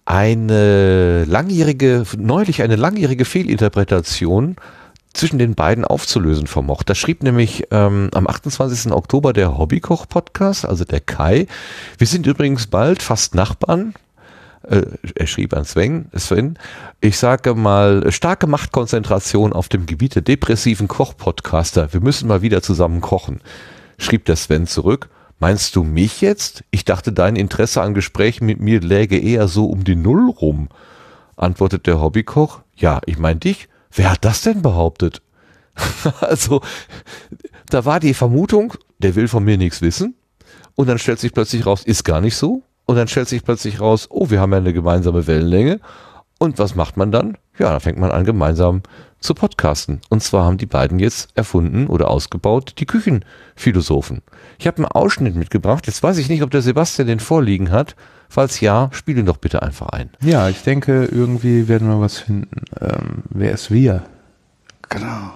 eine 0.04 1.24
langjährige, 1.24 2.04
neulich 2.16 2.62
eine 2.62 2.76
langjährige 2.76 3.24
Fehlinterpretation 3.24 4.56
zwischen 5.16 5.38
den 5.38 5.54
beiden 5.54 5.84
aufzulösen 5.84 6.46
vermocht. 6.46 6.88
Da 6.88 6.94
schrieb 6.94 7.22
nämlich 7.22 7.66
ähm, 7.70 8.10
am 8.14 8.26
28. 8.26 8.92
Oktober 8.92 9.32
der 9.32 9.56
Hobbykoch-Podcast, 9.56 10.66
also 10.66 10.84
der 10.84 11.00
Kai. 11.00 11.46
Wir 11.98 12.06
sind 12.06 12.26
übrigens 12.26 12.66
bald 12.66 13.02
fast 13.02 13.34
Nachbarn. 13.34 13.94
Äh, 14.62 14.82
er 15.14 15.26
schrieb 15.26 15.54
an 15.54 15.64
Sven, 15.64 16.06
Sven, 16.14 16.58
ich 17.00 17.18
sage 17.18 17.54
mal, 17.54 18.10
starke 18.12 18.46
Machtkonzentration 18.46 19.52
auf 19.52 19.68
dem 19.68 19.86
Gebiet 19.86 20.14
der 20.14 20.22
depressiven 20.22 20.88
Koch-Podcaster. 20.88 21.92
Wir 21.92 22.00
müssen 22.00 22.28
mal 22.28 22.42
wieder 22.42 22.62
zusammen 22.62 23.00
kochen. 23.00 23.40
Schrieb 23.98 24.24
der 24.24 24.36
Sven 24.36 24.66
zurück. 24.66 25.08
Meinst 25.38 25.76
du 25.76 25.84
mich 25.84 26.20
jetzt? 26.20 26.64
Ich 26.70 26.84
dachte, 26.84 27.12
dein 27.12 27.36
Interesse 27.36 27.82
an 27.82 27.94
Gesprächen 27.94 28.46
mit 28.46 28.60
mir 28.60 28.80
läge 28.80 29.18
eher 29.18 29.48
so 29.48 29.66
um 29.66 29.84
die 29.84 29.96
Null 29.96 30.30
rum. 30.30 30.68
Antwortet 31.36 31.86
der 31.86 32.00
Hobbykoch. 32.00 32.60
Ja, 32.74 33.00
ich 33.04 33.18
mein 33.18 33.38
dich. 33.38 33.68
Wer 33.96 34.12
hat 34.12 34.24
das 34.24 34.42
denn 34.42 34.62
behauptet? 34.62 35.22
also, 36.20 36.60
da 37.70 37.84
war 37.84 37.98
die 37.98 38.14
Vermutung, 38.14 38.74
der 38.98 39.14
will 39.14 39.26
von 39.26 39.44
mir 39.44 39.58
nichts 39.58 39.82
wissen. 39.82 40.14
Und 40.74 40.88
dann 40.88 40.98
stellt 40.98 41.18
sich 41.18 41.32
plötzlich 41.32 41.66
raus, 41.66 41.82
ist 41.84 42.04
gar 42.04 42.20
nicht 42.20 42.36
so. 42.36 42.62
Und 42.84 42.96
dann 42.96 43.08
stellt 43.08 43.28
sich 43.28 43.42
plötzlich 43.42 43.80
raus, 43.80 44.06
oh, 44.10 44.30
wir 44.30 44.40
haben 44.40 44.52
ja 44.52 44.58
eine 44.58 44.72
gemeinsame 44.72 45.26
Wellenlänge. 45.26 45.80
Und 46.38 46.58
was 46.58 46.74
macht 46.74 46.96
man 46.98 47.10
dann? 47.10 47.38
Ja, 47.58 47.70
dann 47.70 47.80
fängt 47.80 47.98
man 47.98 48.10
an, 48.10 48.24
gemeinsam 48.24 48.82
zu 49.20 49.34
podcasten. 49.34 50.02
Und 50.10 50.22
zwar 50.22 50.44
haben 50.44 50.58
die 50.58 50.66
beiden 50.66 50.98
jetzt 50.98 51.30
erfunden 51.34 51.86
oder 51.86 52.10
ausgebaut 52.10 52.74
die 52.78 52.86
Küchenphilosophen. 52.86 54.20
Ich 54.58 54.66
habe 54.66 54.76
einen 54.76 54.86
Ausschnitt 54.86 55.34
mitgebracht. 55.34 55.86
Jetzt 55.86 56.02
weiß 56.02 56.18
ich 56.18 56.28
nicht, 56.28 56.42
ob 56.42 56.50
der 56.50 56.60
Sebastian 56.60 57.08
den 57.08 57.20
vorliegen 57.20 57.70
hat. 57.70 57.96
Falls 58.28 58.60
ja, 58.60 58.88
spiele 58.92 59.20
ihn 59.20 59.26
doch 59.26 59.36
bitte 59.38 59.62
einfach 59.62 59.88
ein. 59.88 60.10
Ja, 60.20 60.48
ich 60.48 60.62
denke, 60.62 61.04
irgendwie 61.04 61.68
werden 61.68 61.88
wir 61.88 62.00
was 62.00 62.18
finden. 62.18 62.62
Ähm, 62.80 63.22
wer 63.30 63.52
ist 63.52 63.70
wir? 63.70 64.02
Genau. 64.88 65.32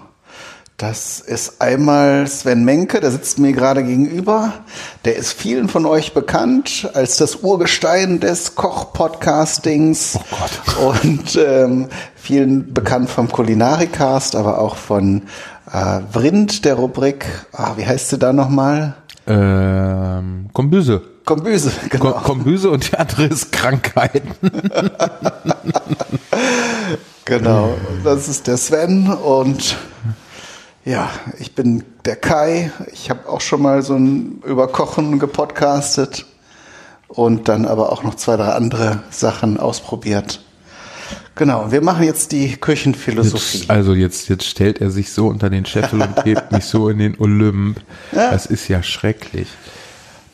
Das 0.81 1.21
ist 1.21 1.61
einmal 1.61 2.27
Sven 2.27 2.65
Menke, 2.65 3.01
der 3.01 3.11
sitzt 3.11 3.39
mir 3.39 3.53
gerade 3.53 3.85
gegenüber. 3.85 4.55
Der 5.05 5.15
ist 5.17 5.35
vielen 5.35 5.69
von 5.69 5.85
euch 5.85 6.15
bekannt 6.15 6.89
als 6.95 7.19
das 7.19 7.37
Urgestein 7.37 8.19
des 8.19 8.55
Koch-Podcastings. 8.55 10.19
Oh 10.19 10.25
Gott. 10.31 10.97
Und 10.97 11.37
ähm, 11.37 11.89
vielen 12.17 12.73
bekannt 12.73 13.11
vom 13.11 13.29
Kulinarikast, 13.29 14.35
aber 14.35 14.59
auch 14.59 14.77
von 14.77 15.25
äh, 15.71 16.01
Vrind, 16.13 16.65
der 16.65 16.77
Rubrik. 16.77 17.27
Ah, 17.53 17.73
wie 17.77 17.85
heißt 17.85 18.09
sie 18.09 18.19
da 18.19 18.33
nochmal? 18.33 18.95
Ähm, 19.27 20.49
Kombüse. 20.55 21.03
Kombüse, 21.31 21.71
genau. 21.91 22.11
Kombüse 22.11 22.71
und 22.71 22.91
die 22.91 22.99
andere 22.99 23.27
ist 23.27 23.53
Krankheiten. 23.53 24.33
genau, 27.25 27.73
das 28.03 28.27
ist 28.27 28.49
der 28.49 28.57
Sven 28.57 29.07
und 29.07 29.77
ja, 30.85 31.09
ich 31.39 31.55
bin 31.55 31.85
der 32.05 32.17
Kai. 32.17 32.73
Ich 32.93 33.11
habe 33.11 33.29
auch 33.29 33.41
schon 33.43 33.63
mal 33.63 33.83
so 33.83 33.95
ein 33.95 34.43
Überkochen 34.45 35.21
gepodcastet 35.21 36.27
und 37.07 37.49
dann 37.49 37.65
aber 37.65 37.93
auch 37.93 38.03
noch 38.03 38.17
zwei, 38.17 38.37
drei 38.37 38.49
andere 38.49 39.05
Sachen 39.11 39.61
ausprobiert. 39.61 40.41
Genau, 41.37 41.71
wir 41.71 41.81
machen 41.81 42.03
jetzt 42.03 42.33
die 42.33 42.57
Küchenphilosophie. 42.57 43.59
Jetzt, 43.59 43.71
also 43.71 43.95
jetzt, 43.95 44.29
jetzt 44.29 44.47
stellt 44.47 44.81
er 44.81 44.91
sich 44.91 45.13
so 45.13 45.29
unter 45.29 45.49
den 45.49 45.65
Scheffel 45.65 46.03
und 46.03 46.25
hebt 46.25 46.51
mich 46.51 46.65
so 46.65 46.89
in 46.89 46.99
den 46.99 47.21
Olymp. 47.21 47.81
Ja. 48.11 48.33
Das 48.33 48.47
ist 48.47 48.67
ja 48.67 48.83
schrecklich. 48.83 49.47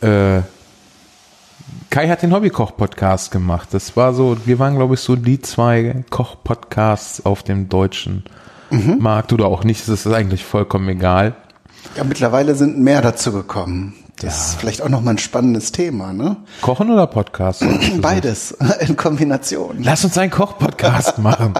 Äh, 0.00 0.40
Kai 1.96 2.10
hat 2.10 2.20
den 2.20 2.34
Hobbykoch-Podcast 2.34 3.30
gemacht. 3.30 3.70
Das 3.72 3.96
war 3.96 4.12
so, 4.12 4.36
wir 4.44 4.58
waren, 4.58 4.76
glaube 4.76 4.92
ich, 4.92 5.00
so 5.00 5.16
die 5.16 5.40
zwei 5.40 6.04
Koch-Podcasts 6.10 7.24
auf 7.24 7.42
dem 7.42 7.70
deutschen 7.70 8.24
mhm. 8.68 8.98
Markt 8.98 9.32
oder 9.32 9.46
auch 9.46 9.64
nicht. 9.64 9.88
Das 9.88 10.04
ist 10.04 10.12
eigentlich 10.12 10.44
vollkommen 10.44 10.90
egal. 10.90 11.36
Ja, 11.96 12.04
mittlerweile 12.04 12.54
sind 12.54 12.78
mehr 12.78 13.00
dazu 13.00 13.32
gekommen. 13.32 13.94
Das 14.16 14.24
ja. 14.24 14.28
ist 14.28 14.60
vielleicht 14.60 14.82
auch 14.82 14.90
nochmal 14.90 15.14
ein 15.14 15.18
spannendes 15.18 15.72
Thema, 15.72 16.12
ne? 16.12 16.36
Kochen 16.60 16.90
oder 16.90 17.06
Podcast? 17.06 17.64
Beides 18.02 18.50
in 18.80 18.94
Kombination. 18.98 19.78
Lass 19.82 20.04
uns 20.04 20.18
einen 20.18 20.30
Koch-Podcast 20.30 21.18
machen. 21.18 21.54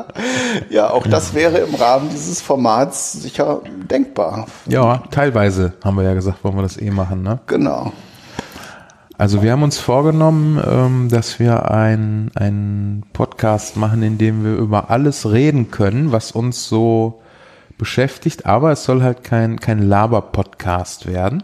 ja, 0.68 0.90
auch 0.90 1.06
ja. 1.06 1.10
das 1.10 1.32
wäre 1.32 1.56
im 1.56 1.74
Rahmen 1.74 2.10
dieses 2.10 2.42
Formats 2.42 3.12
sicher 3.12 3.62
denkbar. 3.90 4.44
Ja, 4.66 5.04
teilweise 5.10 5.72
haben 5.82 5.96
wir 5.96 6.04
ja 6.04 6.12
gesagt, 6.12 6.44
wollen 6.44 6.56
wir 6.56 6.62
das 6.64 6.78
eh 6.78 6.90
machen, 6.90 7.22
ne? 7.22 7.40
Genau. 7.46 7.94
Also 9.20 9.42
wir 9.42 9.52
haben 9.52 9.62
uns 9.62 9.76
vorgenommen, 9.76 10.58
ähm, 10.66 11.10
dass 11.10 11.38
wir 11.38 11.70
einen 11.70 13.02
Podcast 13.12 13.76
machen, 13.76 14.02
in 14.02 14.16
dem 14.16 14.44
wir 14.44 14.56
über 14.56 14.88
alles 14.88 15.30
reden 15.30 15.70
können, 15.70 16.10
was 16.10 16.32
uns 16.32 16.66
so 16.66 17.20
beschäftigt, 17.76 18.46
aber 18.46 18.72
es 18.72 18.84
soll 18.84 19.02
halt 19.02 19.22
kein, 19.22 19.60
kein 19.60 19.82
Laber-Podcast 19.82 21.06
werden. 21.06 21.42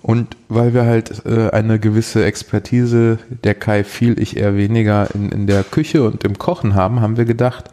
Und 0.00 0.38
weil 0.48 0.72
wir 0.72 0.86
halt 0.86 1.26
äh, 1.26 1.50
eine 1.50 1.78
gewisse 1.78 2.24
Expertise, 2.24 3.18
der 3.44 3.54
Kai 3.54 3.84
viel, 3.84 4.18
ich 4.18 4.38
eher 4.38 4.56
weniger 4.56 5.14
in, 5.14 5.28
in 5.28 5.46
der 5.46 5.62
Küche 5.62 6.04
und 6.04 6.24
im 6.24 6.38
Kochen 6.38 6.74
haben, 6.74 7.02
haben 7.02 7.18
wir 7.18 7.26
gedacht, 7.26 7.66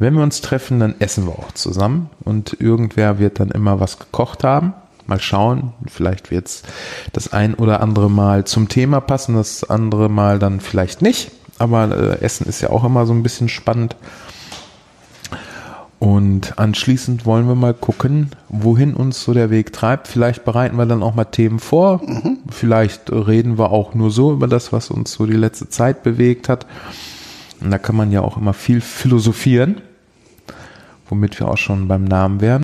wenn 0.00 0.14
wir 0.14 0.24
uns 0.24 0.40
treffen, 0.40 0.80
dann 0.80 0.96
essen 0.98 1.26
wir 1.26 1.38
auch 1.38 1.52
zusammen 1.52 2.10
und 2.24 2.56
irgendwer 2.58 3.20
wird 3.20 3.38
dann 3.38 3.52
immer 3.52 3.78
was 3.78 4.00
gekocht 4.00 4.42
haben. 4.42 4.74
Mal 5.08 5.20
schauen, 5.20 5.72
vielleicht 5.86 6.30
wird 6.30 6.46
es 6.46 6.62
das 7.12 7.32
ein 7.32 7.54
oder 7.54 7.80
andere 7.80 8.10
Mal 8.10 8.44
zum 8.44 8.68
Thema 8.68 9.00
passen, 9.00 9.34
das 9.34 9.64
andere 9.68 10.08
Mal 10.08 10.38
dann 10.38 10.60
vielleicht 10.60 11.00
nicht. 11.00 11.32
Aber 11.58 11.90
äh, 11.90 12.20
Essen 12.20 12.46
ist 12.46 12.60
ja 12.60 12.70
auch 12.70 12.84
immer 12.84 13.06
so 13.06 13.14
ein 13.14 13.22
bisschen 13.22 13.48
spannend. 13.48 13.96
Und 15.98 16.58
anschließend 16.58 17.26
wollen 17.26 17.48
wir 17.48 17.56
mal 17.56 17.74
gucken, 17.74 18.30
wohin 18.48 18.94
uns 18.94 19.24
so 19.24 19.34
der 19.34 19.50
Weg 19.50 19.72
treibt. 19.72 20.06
Vielleicht 20.06 20.44
bereiten 20.44 20.76
wir 20.76 20.86
dann 20.86 21.02
auch 21.02 21.14
mal 21.14 21.24
Themen 21.24 21.58
vor. 21.58 22.00
Mhm. 22.04 22.38
Vielleicht 22.50 23.10
reden 23.10 23.58
wir 23.58 23.72
auch 23.72 23.94
nur 23.94 24.10
so 24.10 24.32
über 24.32 24.46
das, 24.46 24.72
was 24.72 24.90
uns 24.90 25.12
so 25.12 25.26
die 25.26 25.32
letzte 25.32 25.68
Zeit 25.68 26.04
bewegt 26.04 26.48
hat. 26.48 26.66
Und 27.60 27.70
da 27.70 27.78
kann 27.78 27.96
man 27.96 28.12
ja 28.12 28.20
auch 28.20 28.36
immer 28.36 28.54
viel 28.54 28.80
philosophieren, 28.80 29.80
womit 31.08 31.40
wir 31.40 31.48
auch 31.48 31.56
schon 31.56 31.88
beim 31.88 32.04
Namen 32.04 32.40
wären. 32.40 32.62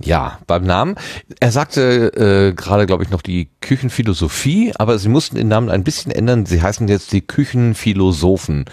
Ja, 0.00 0.38
beim 0.46 0.62
Namen. 0.62 0.94
Er 1.40 1.50
sagte 1.50 2.12
äh, 2.14 2.52
gerade, 2.54 2.86
glaube 2.86 3.02
ich, 3.02 3.10
noch 3.10 3.22
die 3.22 3.48
Küchenphilosophie, 3.60 4.72
aber 4.76 4.96
sie 4.98 5.08
mussten 5.08 5.34
den 5.34 5.48
Namen 5.48 5.70
ein 5.70 5.82
bisschen 5.82 6.12
ändern. 6.12 6.46
Sie 6.46 6.62
heißen 6.62 6.86
jetzt 6.86 7.10
die 7.12 7.20
Küchenphilosophen. 7.20 8.66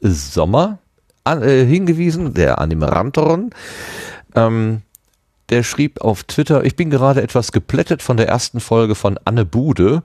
Sommer 0.00 0.78
an, 1.24 1.42
äh, 1.42 1.64
hingewiesen, 1.64 2.32
der 2.34 2.60
Animerantoron. 2.60 3.50
Ähm, 4.36 4.82
der 5.50 5.62
schrieb 5.62 6.00
auf 6.00 6.24
Twitter, 6.24 6.64
ich 6.64 6.76
bin 6.76 6.90
gerade 6.90 7.22
etwas 7.22 7.52
geplättet 7.52 8.02
von 8.02 8.16
der 8.16 8.28
ersten 8.28 8.60
Folge 8.60 8.94
von 8.94 9.18
Anne 9.24 9.44
Bude. 9.44 10.02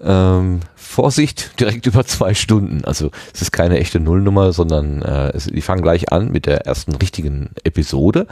Ähm, 0.00 0.60
Vorsicht, 0.74 1.52
direkt 1.60 1.86
über 1.86 2.04
zwei 2.04 2.34
Stunden. 2.34 2.84
Also 2.84 3.10
es 3.34 3.42
ist 3.42 3.52
keine 3.52 3.78
echte 3.78 4.00
Nullnummer, 4.00 4.52
sondern 4.52 5.02
äh, 5.02 5.30
es, 5.30 5.46
die 5.46 5.62
fangen 5.62 5.82
gleich 5.82 6.12
an 6.12 6.30
mit 6.30 6.46
der 6.46 6.66
ersten 6.66 6.94
richtigen 6.94 7.50
Episode. 7.64 8.26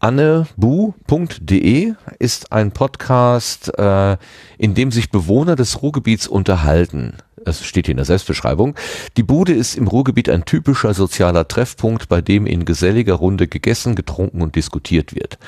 Annebu.de 0.00 1.94
ist 2.18 2.52
ein 2.52 2.70
Podcast, 2.70 3.76
äh, 3.78 4.16
in 4.56 4.74
dem 4.74 4.92
sich 4.92 5.10
Bewohner 5.10 5.56
des 5.56 5.82
Ruhrgebiets 5.82 6.28
unterhalten 6.28 7.14
es 7.48 7.64
steht 7.64 7.86
hier 7.86 7.92
in 7.92 7.98
der 7.98 8.04
Selbstbeschreibung, 8.06 8.74
die 9.16 9.22
Bude 9.22 9.52
ist 9.52 9.76
im 9.76 9.88
Ruhrgebiet 9.88 10.28
ein 10.28 10.44
typischer 10.44 10.94
sozialer 10.94 11.48
Treffpunkt, 11.48 12.08
bei 12.08 12.20
dem 12.20 12.46
in 12.46 12.64
geselliger 12.64 13.14
Runde 13.14 13.48
gegessen, 13.48 13.94
getrunken 13.94 14.42
und 14.42 14.56
diskutiert 14.56 15.14
wird. 15.14 15.38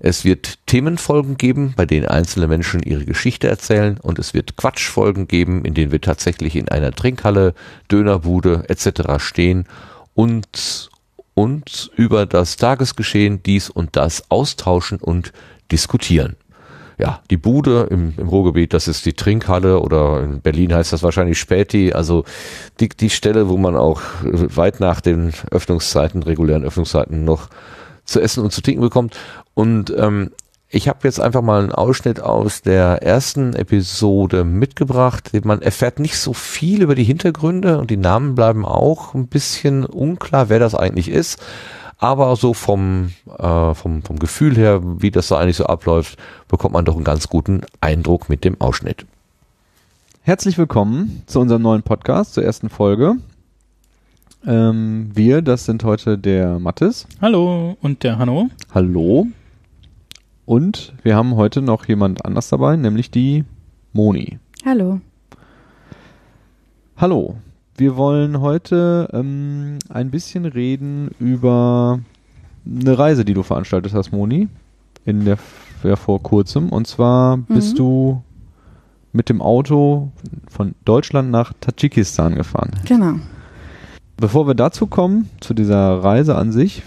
Es 0.00 0.24
wird 0.24 0.58
Themenfolgen 0.66 1.36
geben, 1.36 1.74
bei 1.76 1.84
denen 1.84 2.06
einzelne 2.06 2.46
Menschen 2.46 2.82
ihre 2.82 3.04
Geschichte 3.04 3.48
erzählen 3.48 3.98
und 4.00 4.18
es 4.18 4.32
wird 4.32 4.56
Quatschfolgen 4.56 5.26
geben, 5.26 5.64
in 5.64 5.74
denen 5.74 5.92
wir 5.92 6.00
tatsächlich 6.00 6.54
in 6.56 6.68
einer 6.68 6.92
Trinkhalle, 6.92 7.54
Dönerbude 7.90 8.64
etc. 8.68 9.18
stehen 9.18 9.66
und 10.14 10.90
uns 11.34 11.90
über 11.96 12.26
das 12.26 12.56
Tagesgeschehen 12.56 13.42
dies 13.42 13.70
und 13.70 13.96
das 13.96 14.30
austauschen 14.30 14.98
und 14.98 15.32
diskutieren 15.70 16.36
ja, 16.98 17.20
die 17.30 17.36
Bude 17.36 17.86
im, 17.90 18.12
im 18.16 18.28
Ruhrgebiet, 18.28 18.74
das 18.74 18.88
ist 18.88 19.06
die 19.06 19.12
Trinkhalle 19.12 19.80
oder 19.80 20.22
in 20.22 20.40
Berlin 20.40 20.74
heißt 20.74 20.92
das 20.92 21.02
wahrscheinlich 21.02 21.38
Späti, 21.38 21.92
also 21.92 22.24
die, 22.80 22.88
die 22.88 23.10
Stelle, 23.10 23.48
wo 23.48 23.56
man 23.56 23.76
auch 23.76 24.02
weit 24.22 24.80
nach 24.80 25.00
den 25.00 25.32
Öffnungszeiten, 25.50 26.24
regulären 26.24 26.64
Öffnungszeiten 26.64 27.24
noch 27.24 27.48
zu 28.04 28.20
essen 28.20 28.42
und 28.42 28.52
zu 28.52 28.62
trinken 28.62 28.80
bekommt. 28.80 29.16
Und 29.54 29.94
ähm, 29.96 30.30
ich 30.70 30.88
habe 30.88 31.00
jetzt 31.04 31.20
einfach 31.20 31.40
mal 31.40 31.62
einen 31.62 31.72
Ausschnitt 31.72 32.20
aus 32.20 32.62
der 32.62 33.02
ersten 33.02 33.54
Episode 33.54 34.44
mitgebracht. 34.44 35.30
Man 35.44 35.62
erfährt 35.62 35.98
nicht 35.98 36.18
so 36.18 36.34
viel 36.34 36.82
über 36.82 36.94
die 36.94 37.04
Hintergründe 37.04 37.78
und 37.78 37.90
die 37.90 37.96
Namen 37.96 38.34
bleiben 38.34 38.66
auch 38.66 39.14
ein 39.14 39.28
bisschen 39.28 39.86
unklar, 39.86 40.48
wer 40.48 40.58
das 40.58 40.74
eigentlich 40.74 41.08
ist. 41.08 41.40
Aber 41.98 42.36
so 42.36 42.54
vom, 42.54 43.10
äh, 43.38 43.74
vom, 43.74 44.02
vom 44.02 44.18
Gefühl 44.20 44.56
her, 44.56 44.80
wie 45.02 45.10
das 45.10 45.28
so 45.28 45.34
eigentlich 45.34 45.56
so 45.56 45.66
abläuft, 45.66 46.16
bekommt 46.46 46.72
man 46.72 46.84
doch 46.84 46.94
einen 46.94 47.04
ganz 47.04 47.28
guten 47.28 47.62
Eindruck 47.80 48.28
mit 48.28 48.44
dem 48.44 48.60
Ausschnitt. 48.60 49.04
Herzlich 50.22 50.56
willkommen 50.58 51.22
zu 51.26 51.40
unserem 51.40 51.62
neuen 51.62 51.82
Podcast, 51.82 52.34
zur 52.34 52.44
ersten 52.44 52.68
Folge. 52.68 53.16
Ähm, 54.46 55.10
wir, 55.12 55.42
das 55.42 55.64
sind 55.64 55.82
heute 55.82 56.18
der 56.18 56.60
Mattes. 56.60 57.08
Hallo 57.20 57.76
und 57.80 58.04
der 58.04 58.18
Hanno. 58.18 58.48
Hallo. 58.72 59.26
Und 60.46 60.94
wir 61.02 61.16
haben 61.16 61.34
heute 61.34 61.62
noch 61.62 61.88
jemand 61.88 62.24
anders 62.24 62.48
dabei, 62.48 62.76
nämlich 62.76 63.10
die 63.10 63.44
Moni. 63.92 64.38
Hallo. 64.64 65.00
Hallo. 66.96 67.36
Wir 67.78 67.96
wollen 67.96 68.40
heute 68.40 69.08
ähm, 69.12 69.78
ein 69.88 70.10
bisschen 70.10 70.44
reden 70.46 71.12
über 71.20 72.00
eine 72.66 72.98
Reise, 72.98 73.24
die 73.24 73.34
du 73.34 73.44
veranstaltet 73.44 73.94
hast, 73.94 74.10
Moni, 74.10 74.48
in 75.04 75.24
der 75.24 75.38
ja, 75.84 75.94
vor 75.94 76.20
kurzem. 76.20 76.70
Und 76.70 76.88
zwar 76.88 77.36
mhm. 77.36 77.44
bist 77.46 77.78
du 77.78 78.20
mit 79.12 79.28
dem 79.28 79.40
Auto 79.40 80.10
von 80.50 80.74
Deutschland 80.84 81.30
nach 81.30 81.52
Tadschikistan 81.60 82.34
gefahren. 82.34 82.72
Genau. 82.84 83.14
Bevor 84.16 84.48
wir 84.48 84.54
dazu 84.54 84.88
kommen, 84.88 85.30
zu 85.40 85.54
dieser 85.54 86.02
Reise 86.02 86.34
an 86.34 86.50
sich, 86.50 86.82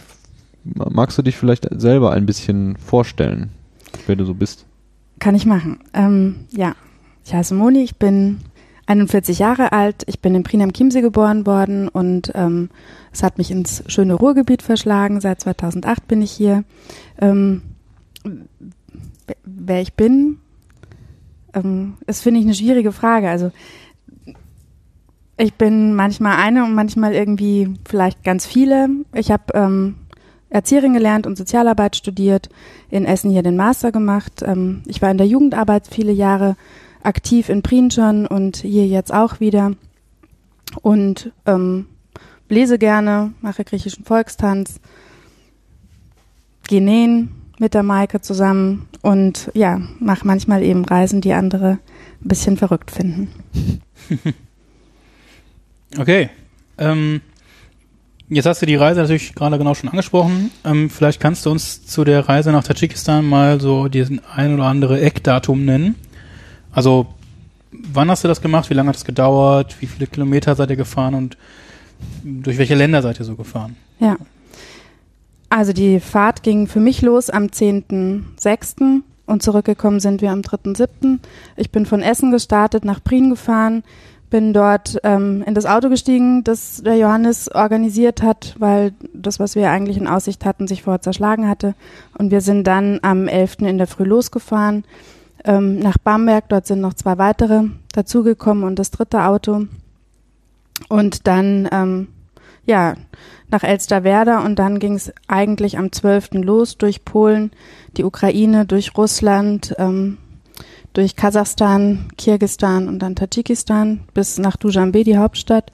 magst 0.66 1.18
du 1.18 1.22
dich 1.22 1.38
vielleicht 1.38 1.70
selber 1.72 2.12
ein 2.12 2.26
bisschen 2.26 2.76
vorstellen, 2.76 3.52
wer 4.08 4.18
du 4.18 4.26
so 4.26 4.34
bist? 4.34 4.66
Kann 5.20 5.36
ich 5.36 5.46
machen. 5.46 5.80
Ähm, 5.94 6.48
ja, 6.52 6.76
ich 7.24 7.34
heiße 7.34 7.54
Moni, 7.54 7.82
ich 7.82 7.96
bin 7.96 8.42
41 8.92 9.40
Jahre 9.40 9.72
alt. 9.72 10.04
Ich 10.08 10.20
bin 10.20 10.36
in 10.36 10.44
Prien 10.44 10.62
am 10.62 10.74
Chiemsee 10.74 11.02
geboren 11.02 11.46
worden 11.46 11.88
und 11.88 12.32
ähm, 12.36 12.70
es 13.14 13.24
hat 13.24 13.38
mich 13.38 13.50
ins 13.50 13.84
schöne 13.88 14.16
Ruhrgebiet 14.16 14.62
verschlagen. 14.62 15.22
Seit 15.22 15.40
2008 15.40 16.08
bin 16.08 16.22
ich 16.22 16.32
hier. 16.32 16.66
Ähm, 17.18 17.62
wer 19.46 19.82
ich 19.82 19.94
bin, 19.94 20.40
ähm, 21.54 21.94
ist, 22.06 22.22
finde 22.22 22.42
ich, 22.42 22.46
eine 22.46 22.54
schwierige 22.54 22.92
Frage. 22.92 23.30
Also 23.30 23.52
ich 25.38 25.54
bin 25.54 25.96
manchmal 25.96 26.38
eine 26.38 26.66
und 26.66 26.76
manchmal 26.76 27.14
irgendwie 27.14 27.74
vielleicht 27.86 28.26
ganz 28.26 28.46
viele. 28.46 28.90
Ich 29.14 29.32
habe 29.32 29.54
ähm, 29.54 29.96
Erzieherin 30.50 30.94
gelernt 30.94 31.26
und 31.26 31.38
Sozialarbeit 31.38 31.96
studiert, 31.96 32.50
in 32.90 33.06
Essen 33.06 33.32
hier 33.32 33.42
den 33.42 33.56
Master 33.56 33.94
gemacht. 33.94 34.44
Ähm, 34.46 34.84
ich 34.86 35.02
war 35.02 35.10
in 35.10 35.18
der 35.18 35.28
Jugendarbeit 35.28 35.88
viele 35.88 36.12
Jahre 36.12 36.58
aktiv 37.04 37.50
in 37.50 37.62
Prien 37.62 37.92
schon 37.92 38.26
und 38.28 38.58
hier 38.58 38.88
jetzt 38.88 39.14
auch 39.14 39.40
wieder. 39.40 39.74
Und 40.82 41.32
ähm, 41.46 41.88
lese 42.50 42.78
gerne, 42.78 43.34
mache 43.42 43.64
griechischen 43.64 44.06
Volkstanz, 44.06 44.80
gehe 46.68 46.82
nähen 46.82 47.32
mit 47.60 47.74
der 47.74 47.84
Maike 47.84 48.22
zusammen 48.22 48.88
und 49.02 49.52
ja, 49.54 49.82
mache 50.00 50.26
manchmal 50.26 50.64
eben 50.64 50.86
Reisen, 50.86 51.22
die 51.22 51.34
andere 51.34 51.80
ein 52.24 52.28
bisschen 52.28 52.58
verrückt 52.58 52.92
finden. 52.92 53.30
Okay. 55.98 56.30
Ähm, 56.78 57.22
jetzt 58.30 58.46
hast 58.46 58.62
du 58.62 58.66
die 58.66 58.76
Reise 58.76 59.02
natürlich 59.02 59.36
gerade 59.36 59.58
genau 59.58 59.74
schon 59.74 59.90
angesprochen. 59.90 60.52
Ähm, 60.64 60.90
vielleicht 60.90 61.20
kannst 61.20 61.46
du 61.46 61.52
uns 61.52 61.86
zu 61.86 62.04
der 62.04 62.30
Reise 62.30 62.52
nach 62.52 62.64
Tadschikistan 62.64 63.26
mal 63.26 63.60
so 63.60 63.88
diesen 63.88 64.22
ein 64.34 64.54
oder 64.54 64.66
andere 64.66 65.02
Eckdatum 65.02 65.66
nennen. 65.66 65.96
Also, 66.74 67.08
wann 67.72 68.10
hast 68.10 68.24
du 68.24 68.28
das 68.28 68.42
gemacht? 68.42 68.70
Wie 68.70 68.74
lange 68.74 68.90
hat 68.90 68.96
es 68.96 69.06
gedauert? 69.06 69.76
Wie 69.80 69.88
viele 69.88 70.08
Kilometer 70.08 70.56
seid 70.56 70.70
ihr 70.70 70.76
gefahren 70.76 71.16
und 71.16 71.38
durch 72.24 72.58
welche 72.58 72.76
Länder 72.76 73.02
seid 73.02 73.20
ihr 73.20 73.26
so 73.26 73.36
gefahren? 73.36 73.76
Ja. 74.00 74.18
Also 75.50 75.74
die 75.74 76.00
Fahrt 76.00 76.44
ging 76.44 76.68
für 76.68 76.80
mich 76.80 77.02
los 77.02 77.30
am 77.30 77.48
10.06. 77.48 79.02
und 79.26 79.44
zurückgekommen 79.44 80.00
sind 80.00 80.22
wir 80.22 80.32
am 80.32 80.40
3.07. 80.40 81.20
Ich 81.58 81.72
bin 81.72 81.86
von 81.86 82.02
Essen 82.02 82.32
gestartet, 82.32 82.86
nach 82.86 83.04
Prien 83.04 83.30
gefahren, 83.30 83.84
bin 84.30 84.54
dort 84.54 84.98
ähm, 85.04 85.44
in 85.46 85.54
das 85.54 85.66
Auto 85.66 85.90
gestiegen, 85.90 86.46
das 86.46 86.82
der 86.84 86.96
Johannes 86.96 87.54
organisiert 87.54 88.24
hat, 88.24 88.56
weil 88.60 88.94
das, 89.14 89.42
was 89.42 89.56
wir 89.56 89.70
eigentlich 89.70 89.98
in 89.98 90.08
Aussicht 90.08 90.46
hatten, 90.46 90.68
sich 90.68 90.84
vorher 90.84 91.02
zerschlagen 91.02 91.50
hatte. 91.50 91.76
Und 92.18 92.32
wir 92.32 92.40
sind 92.40 92.66
dann 92.66 93.00
am 93.02 93.28
11. 93.28 93.58
in 93.60 93.78
der 93.78 93.88
Früh 93.88 94.06
losgefahren 94.06 94.86
ähm, 95.46 95.80
nach 95.80 95.98
Bamberg. 95.98 96.50
Dort 96.50 96.68
sind 96.68 96.82
noch 96.82 96.94
zwei 96.94 97.18
weitere 97.18 97.64
dazugekommen 97.94 98.64
und 98.64 98.78
das 98.80 98.92
dritte 98.92 99.24
Auto. 99.26 99.68
Und 100.90 101.28
dann, 101.28 101.68
ähm, 101.72 102.08
ja, 102.66 102.96
nach 103.50 103.64
Elsterwerda 103.64 104.44
und 104.46 104.58
dann 104.58 104.80
ging 104.80 104.96
es 104.96 105.12
eigentlich 105.28 105.78
am 105.78 105.92
12. 105.92 106.30
los 106.36 106.78
durch 106.78 107.04
Polen, 107.04 107.52
die 107.98 108.04
Ukraine, 108.04 108.66
durch 108.66 108.98
Russland, 108.98 109.76
ähm, 109.78 110.18
durch 110.94 111.16
Kasachstan, 111.16 112.10
Kirgistan 112.18 112.88
und 112.88 113.00
dann 113.00 113.16
Tadschikistan 113.16 114.02
bis 114.14 114.38
nach 114.38 114.58
Dushanbe, 114.58 115.04
die 115.04 115.18
Hauptstadt. 115.18 115.72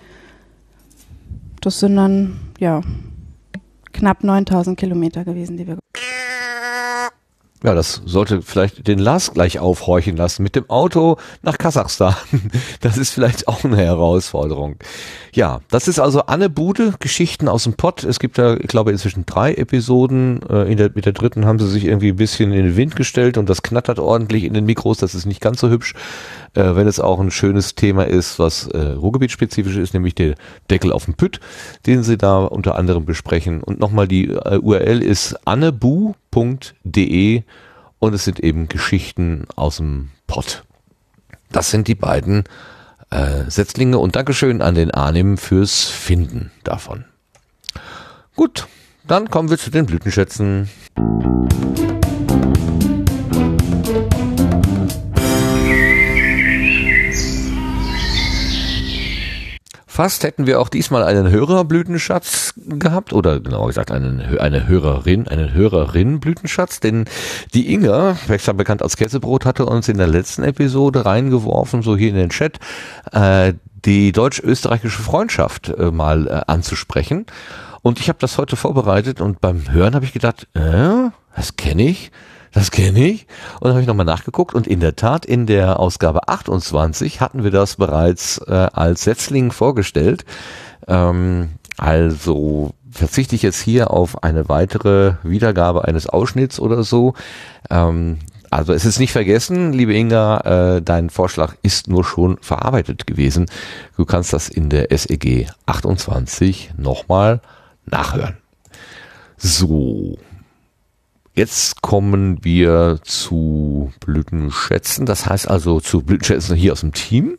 Das 1.61 1.79
sind 1.79 1.95
dann, 1.95 2.39
ja, 2.59 2.81
knapp 3.93 4.23
9000 4.23 4.77
Kilometer 4.77 5.23
gewesen, 5.23 5.57
die 5.57 5.67
wir. 5.67 5.77
Ja, 7.63 7.73
das 7.73 8.03
sollte 8.05 8.43
vielleicht 8.43 8.87
den 8.87 8.99
Lars 8.99 9.33
gleich 9.33 9.57
aufhorchen 9.57 10.15
lassen 10.15 10.43
mit 10.43 10.55
dem 10.55 10.69
Auto 10.69 11.17
nach 11.41 11.57
Kasachstan. 11.57 12.15
Das 12.81 12.97
ist 12.97 13.11
vielleicht 13.11 13.47
auch 13.47 13.63
eine 13.63 13.77
Herausforderung. 13.77 14.75
Ja, 15.33 15.61
das 15.69 15.87
ist 15.87 15.99
also 15.99 16.21
Anne 16.21 16.49
Bude, 16.49 16.93
Geschichten 16.99 17.47
aus 17.47 17.63
dem 17.63 17.73
Pott. 17.73 18.03
Es 18.03 18.19
gibt 18.19 18.37
da, 18.37 18.55
ich 18.55 18.67
glaube, 18.67 18.91
inzwischen 18.91 19.25
drei 19.25 19.53
Episoden. 19.53 20.41
Äh, 20.49 20.71
in 20.71 20.77
der, 20.77 20.91
mit 20.93 21.05
der 21.05 21.13
dritten 21.13 21.45
haben 21.45 21.59
sie 21.59 21.67
sich 21.67 21.85
irgendwie 21.85 22.09
ein 22.09 22.15
bisschen 22.15 22.53
in 22.53 22.63
den 22.63 22.75
Wind 22.75 22.95
gestellt 22.95 23.37
und 23.37 23.49
das 23.49 23.63
knattert 23.63 23.99
ordentlich 23.99 24.43
in 24.43 24.53
den 24.53 24.65
Mikros. 24.65 24.99
Das 24.99 25.15
ist 25.15 25.25
nicht 25.25 25.41
ganz 25.41 25.59
so 25.59 25.69
hübsch, 25.69 25.95
äh, 26.57 26.75
wenn 26.75 26.87
es 26.87 26.99
auch 26.99 27.19
ein 27.19 27.29
schönes 27.29 27.75
Thema 27.75 28.07
ist, 28.07 28.39
was 28.39 28.67
äh, 28.67 28.79
Ruhrgebietspezifisch 28.79 29.77
ist, 29.77 29.93
nämlich 29.93 30.15
der 30.15 30.35
Deckel 30.71 30.91
auf 30.91 31.05
dem 31.05 31.13
Pütt, 31.13 31.39
den 31.85 32.01
sie 32.03 32.17
da 32.17 32.39
unter 32.39 32.75
anderem 32.75 33.05
besprechen. 33.05 33.61
Und 33.61 33.79
nochmal 33.79 34.07
die 34.07 34.29
äh, 34.29 34.57
URL 34.57 35.03
ist 35.03 35.35
annebu.de 35.45 37.43
und 37.99 38.13
es 38.13 38.25
sind 38.25 38.39
eben 38.39 38.67
Geschichten 38.67 39.45
aus 39.55 39.77
dem 39.77 40.09
Pott. 40.25 40.63
Das 41.51 41.69
sind 41.69 41.87
die 41.87 41.95
beiden 41.95 42.43
äh, 43.11 43.49
Setzlinge 43.49 43.99
und 43.99 44.15
Dankeschön 44.15 44.61
an 44.61 44.75
den 44.75 44.91
Arnim 44.91 45.37
fürs 45.37 45.85
Finden 45.85 46.51
davon. 46.63 47.05
Gut, 48.35 48.67
dann 49.07 49.29
kommen 49.29 49.49
wir 49.49 49.57
zu 49.57 49.69
den 49.69 49.85
Blütenschätzen. 49.85 50.69
Fast 59.97 60.23
hätten 60.23 60.45
wir 60.45 60.61
auch 60.61 60.69
diesmal 60.69 61.01
einen 61.01 61.31
Hörerblütenschatz 61.31 62.53
gehabt 62.55 63.13
oder 63.13 63.39
genauer 63.39 63.65
gesagt 63.65 63.89
einen, 63.89 64.37
eine 64.37 64.67
Hörerin, 64.67 65.27
einen 65.27 65.55
Hörerin-Blütenschatz, 65.55 66.79
denn 66.79 67.05
die 67.55 67.73
Inga, 67.73 68.15
besser 68.27 68.53
bekannt 68.53 68.83
als 68.83 68.95
Käsebrot, 68.95 69.43
hatte 69.43 69.65
uns 69.65 69.89
in 69.89 69.97
der 69.97 70.05
letzten 70.05 70.43
Episode 70.43 71.03
reingeworfen, 71.03 71.81
so 71.81 71.97
hier 71.97 72.09
in 72.09 72.15
den 72.15 72.29
Chat, 72.29 72.59
äh, 73.11 73.55
die 73.85 74.11
deutsch-österreichische 74.11 75.01
Freundschaft 75.01 75.69
äh, 75.69 75.89
mal 75.89 76.27
äh, 76.27 76.41
anzusprechen. 76.45 77.25
Und 77.81 77.99
ich 77.99 78.07
habe 78.07 78.19
das 78.19 78.37
heute 78.37 78.55
vorbereitet 78.55 79.19
und 79.19 79.41
beim 79.41 79.71
Hören 79.71 79.95
habe 79.95 80.05
ich 80.05 80.13
gedacht, 80.13 80.47
äh, 80.53 81.09
das 81.35 81.55
kenne 81.57 81.87
ich 81.87 82.11
das 82.57 82.71
kenne 82.71 83.05
ich. 83.05 83.27
Und 83.59 83.69
habe 83.69 83.81
ich 83.81 83.87
nochmal 83.87 84.05
nachgeguckt 84.05 84.55
und 84.55 84.65
in 84.67 84.79
der 84.79 84.95
Tat 84.95 85.25
in 85.25 85.45
der 85.45 85.79
Ausgabe 85.79 86.27
28 86.27 87.21
hatten 87.21 87.43
wir 87.43 87.51
das 87.51 87.75
bereits 87.75 88.39
äh, 88.47 88.51
als 88.51 89.03
Setzling 89.03 89.51
vorgestellt. 89.51 90.25
Ähm, 90.87 91.49
also 91.77 92.73
verzichte 92.89 93.35
ich 93.35 93.43
jetzt 93.43 93.61
hier 93.61 93.91
auf 93.91 94.23
eine 94.23 94.49
weitere 94.49 95.13
Wiedergabe 95.21 95.85
eines 95.85 96.07
Ausschnitts 96.07 96.59
oder 96.59 96.83
so. 96.83 97.13
Ähm, 97.69 98.17
also 98.49 98.73
es 98.73 98.85
ist 98.85 98.97
nicht 98.97 99.11
vergessen, 99.11 99.71
liebe 99.73 99.93
Inga, 99.93 100.77
äh, 100.77 100.81
dein 100.81 101.11
Vorschlag 101.11 101.53
ist 101.61 101.87
nur 101.87 102.03
schon 102.03 102.37
verarbeitet 102.41 103.05
gewesen. 103.05 103.45
Du 103.97 104.05
kannst 104.05 104.33
das 104.33 104.49
in 104.49 104.69
der 104.69 104.87
SEG 104.97 105.47
28 105.67 106.71
nochmal 106.75 107.41
nachhören. 107.85 108.37
So, 109.37 110.17
Jetzt 111.37 111.83
kommen 111.83 112.43
wir 112.43 112.97
zu 113.03 113.93
Blütenschätzen, 113.99 115.05
das 115.05 115.27
heißt 115.27 115.47
also 115.47 115.79
zu 115.79 116.01
Blütenschätzen 116.01 116.55
hier 116.55 116.71
aus 116.71 116.79
dem 116.79 116.93
Team. 116.93 117.37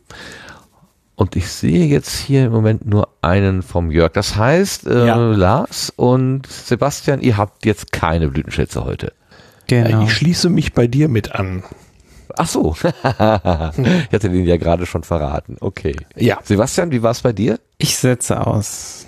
Und 1.15 1.35
ich 1.35 1.49
sehe 1.49 1.85
jetzt 1.85 2.15
hier 2.15 2.45
im 2.45 2.53
Moment 2.53 2.87
nur 2.87 3.09
einen 3.21 3.61
vom 3.61 3.91
Jörg. 3.91 4.13
Das 4.13 4.37
heißt, 4.37 4.87
äh, 4.87 5.05
ja. 5.05 5.17
Lars 5.17 5.91
und 5.97 6.47
Sebastian, 6.47 7.19
ihr 7.19 7.35
habt 7.35 7.65
jetzt 7.65 7.91
keine 7.91 8.29
Blütenschätze 8.29 8.85
heute. 8.85 9.11
Genau. 9.67 10.03
Ich 10.03 10.13
schließe 10.13 10.49
mich 10.49 10.71
bei 10.71 10.87
dir 10.87 11.09
mit 11.09 11.35
an. 11.35 11.63
Ach 12.37 12.47
so. 12.47 12.77
ich 12.83 13.03
hatte 13.03 14.29
den 14.29 14.45
ja 14.45 14.55
gerade 14.55 14.85
schon 14.85 15.03
verraten. 15.03 15.57
Okay. 15.59 15.97
Ja. 16.15 16.39
Sebastian, 16.45 16.91
wie 16.91 17.03
war 17.03 17.11
es 17.11 17.19
bei 17.19 17.33
dir? 17.33 17.59
Ich 17.77 17.97
setze 17.97 18.47
aus. 18.47 19.05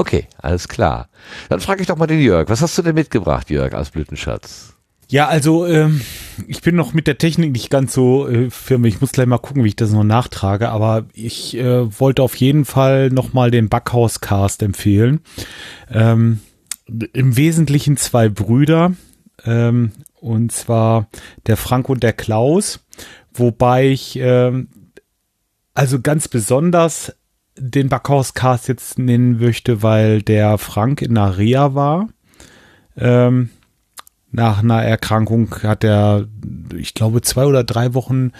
Okay, 0.00 0.26
alles 0.38 0.66
klar. 0.66 1.10
Dann 1.50 1.60
frage 1.60 1.82
ich 1.82 1.86
doch 1.86 1.98
mal 1.98 2.06
den 2.06 2.20
Jörg. 2.20 2.48
Was 2.48 2.62
hast 2.62 2.78
du 2.78 2.80
denn 2.80 2.94
mitgebracht, 2.94 3.50
Jörg, 3.50 3.74
als 3.74 3.90
Blütenschatz? 3.90 4.72
Ja, 5.10 5.28
also 5.28 5.66
ähm, 5.66 6.00
ich 6.48 6.62
bin 6.62 6.74
noch 6.74 6.94
mit 6.94 7.06
der 7.06 7.18
Technik 7.18 7.52
nicht 7.52 7.68
ganz 7.68 7.92
so 7.92 8.26
äh, 8.26 8.48
firm. 8.48 8.86
Ich 8.86 9.02
muss 9.02 9.12
gleich 9.12 9.26
mal 9.26 9.36
gucken, 9.36 9.62
wie 9.62 9.68
ich 9.68 9.76
das 9.76 9.92
noch 9.92 10.02
nachtrage. 10.02 10.70
Aber 10.70 11.04
ich 11.12 11.54
äh, 11.54 12.00
wollte 12.00 12.22
auf 12.22 12.34
jeden 12.36 12.64
Fall 12.64 13.10
noch 13.10 13.34
mal 13.34 13.50
den 13.50 13.68
Backhaus-Cast 13.68 14.62
empfehlen. 14.62 15.20
Ähm, 15.90 16.40
Im 16.86 17.36
Wesentlichen 17.36 17.98
zwei 17.98 18.30
Brüder. 18.30 18.94
Ähm, 19.44 19.92
und 20.14 20.50
zwar 20.50 21.10
der 21.46 21.58
Frank 21.58 21.90
und 21.90 22.02
der 22.02 22.14
Klaus. 22.14 22.80
Wobei 23.34 23.88
ich 23.88 24.16
ähm, 24.18 24.68
also 25.74 26.00
ganz 26.00 26.26
besonders 26.26 27.14
den 27.56 27.88
Backhaus-Cast 27.88 28.68
jetzt 28.68 28.98
nennen 28.98 29.38
möchte, 29.38 29.82
weil 29.82 30.22
der 30.22 30.58
Frank 30.58 31.02
in 31.02 31.16
einer 31.16 31.36
Reha 31.36 31.74
war. 31.74 32.08
Ähm, 32.96 33.50
nach 34.32 34.62
einer 34.62 34.82
Erkrankung 34.82 35.54
hat 35.62 35.84
er, 35.84 36.28
ich 36.76 36.94
glaube, 36.94 37.22
zwei 37.22 37.46
oder 37.46 37.64
drei 37.64 37.94
Wochen 37.94 38.32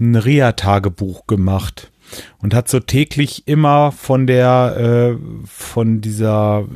ein 0.00 0.16
Reha-Tagebuch 0.16 1.26
gemacht 1.26 1.90
und 2.38 2.54
hat 2.54 2.68
so 2.68 2.80
täglich 2.80 3.46
immer 3.46 3.92
von 3.92 4.26
der, 4.26 4.76
äh, 5.16 5.46
von 5.46 6.00
dieser 6.00 6.66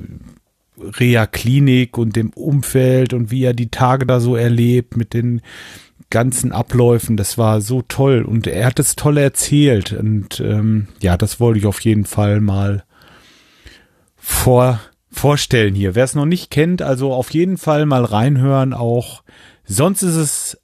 Reha-Klinik 0.79 1.99
und 1.99 2.17
dem 2.17 2.31
Umfeld 2.31 3.13
und 3.13 3.31
wie 3.31 3.45
er 3.45 3.55
die 3.55 3.71
Tage 3.71 4.07
da 4.07 4.21
so 4.21 4.37
erlebt 4.37 4.97
mit 4.97 5.15
den 5.15 5.41
ganzen 6.13 6.53
Abläufen, 6.53 7.17
das 7.17 7.39
war 7.39 7.63
so 7.63 7.81
toll 7.83 8.23
und 8.23 8.47
er 8.47 8.67
hat 8.67 8.79
es 8.79 8.97
toll 8.97 9.17
erzählt 9.17 9.93
und 9.95 10.41
ähm, 10.41 10.89
ja, 11.01 11.17
das 11.17 11.41
wollte 11.41 11.59
ich 11.59 11.67
auf 11.67 11.81
jeden 11.81 12.05
Fall 12.05 12.41
mal 12.41 12.85
vor, 14.15 14.79
vorstellen 15.11 15.75
hier. 15.75 15.95
Wer 15.95 16.05
es 16.05 16.15
noch 16.15 16.27
nicht 16.27 16.51
kennt, 16.51 16.83
also 16.83 17.15
auf 17.15 17.31
jeden 17.31 17.57
Fall 17.57 17.87
mal 17.87 18.05
reinhören 18.05 18.75
auch. 18.75 19.25
Sonst 19.65 20.03
ist 20.03 20.17
es, 20.17 20.61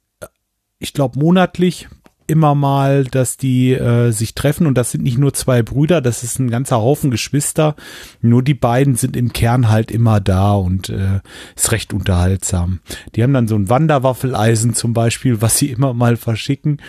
ich 0.77 0.93
glaube, 0.93 1.17
monatlich 1.17 1.87
immer 2.29 2.55
mal, 2.55 3.03
dass 3.05 3.37
die 3.37 3.73
äh, 3.73 4.11
sich 4.11 4.35
treffen 4.35 4.67
und 4.67 4.77
das 4.77 4.91
sind 4.91 5.03
nicht 5.03 5.17
nur 5.17 5.33
zwei 5.33 5.61
Brüder, 5.63 6.01
das 6.01 6.23
ist 6.23 6.39
ein 6.39 6.49
ganzer 6.49 6.77
Haufen 6.77 7.11
Geschwister. 7.11 7.75
Nur 8.21 8.43
die 8.43 8.53
beiden 8.53 8.95
sind 8.95 9.17
im 9.17 9.33
Kern 9.33 9.69
halt 9.69 9.91
immer 9.91 10.19
da 10.19 10.53
und 10.53 10.89
äh, 10.89 11.19
ist 11.55 11.71
recht 11.71 11.93
unterhaltsam. 11.93 12.79
Die 13.15 13.23
haben 13.23 13.33
dann 13.33 13.47
so 13.47 13.55
ein 13.55 13.69
Wanderwaffeleisen 13.69 14.73
zum 14.73 14.93
Beispiel, 14.93 15.41
was 15.41 15.57
sie 15.57 15.69
immer 15.69 15.93
mal 15.93 16.17
verschicken. 16.17 16.81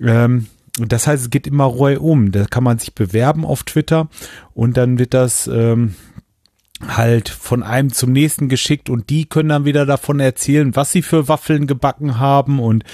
Ähm, 0.00 0.46
und 0.78 0.92
das 0.92 1.06
heißt, 1.06 1.24
es 1.24 1.30
geht 1.30 1.46
immer 1.46 1.64
reu 1.64 1.98
um. 1.98 2.30
Da 2.32 2.44
kann 2.44 2.64
man 2.64 2.78
sich 2.78 2.94
bewerben 2.94 3.44
auf 3.44 3.64
Twitter 3.64 4.08
und 4.54 4.76
dann 4.76 4.98
wird 4.98 5.14
das 5.14 5.46
ähm, 5.46 5.94
halt 6.86 7.28
von 7.28 7.62
einem 7.62 7.92
zum 7.92 8.12
nächsten 8.12 8.48
geschickt 8.48 8.88
und 8.88 9.10
die 9.10 9.26
können 9.26 9.48
dann 9.48 9.64
wieder 9.64 9.86
davon 9.86 10.20
erzählen, 10.20 10.76
was 10.76 10.92
sie 10.92 11.02
für 11.02 11.28
Waffeln 11.28 11.66
gebacken 11.66 12.18
haben 12.18 12.60
und 12.60 12.84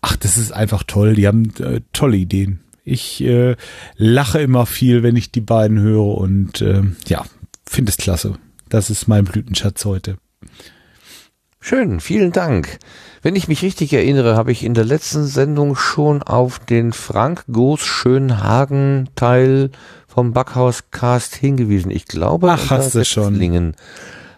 ach, 0.00 0.16
das 0.16 0.36
ist 0.36 0.52
einfach 0.52 0.82
toll. 0.82 1.14
Die 1.14 1.26
haben 1.26 1.52
äh, 1.60 1.80
tolle 1.92 2.16
Ideen. 2.16 2.60
Ich 2.84 3.22
äh, 3.22 3.56
lache 3.96 4.40
immer 4.40 4.66
viel, 4.66 5.02
wenn 5.02 5.16
ich 5.16 5.30
die 5.30 5.40
beiden 5.40 5.78
höre 5.78 6.18
und 6.18 6.60
äh, 6.62 6.82
ja, 7.06 7.24
finde 7.68 7.90
es 7.90 7.96
klasse. 7.96 8.34
Das 8.68 8.90
ist 8.90 9.08
mein 9.08 9.24
Blütenschatz 9.24 9.84
heute. 9.84 10.16
Schön, 11.60 12.00
vielen 12.00 12.32
Dank. 12.32 12.78
Wenn 13.20 13.36
ich 13.36 13.48
mich 13.48 13.62
richtig 13.62 13.92
erinnere, 13.92 14.36
habe 14.36 14.52
ich 14.52 14.64
in 14.64 14.74
der 14.74 14.84
letzten 14.84 15.26
Sendung 15.26 15.74
schon 15.76 16.22
auf 16.22 16.60
den 16.60 16.92
Frank 16.92 17.44
Goos 17.50 17.80
Schönhagen 17.80 19.10
Teil 19.16 19.70
vom 20.08 20.32
Backhauscast 20.32 21.36
hingewiesen. 21.36 21.90
Ich 21.90 22.06
glaube, 22.06 22.50
Ach, 22.50 22.70
hast 22.70 22.94
du 22.94 23.04
schon. 23.04 23.40
Äh, 23.40 23.72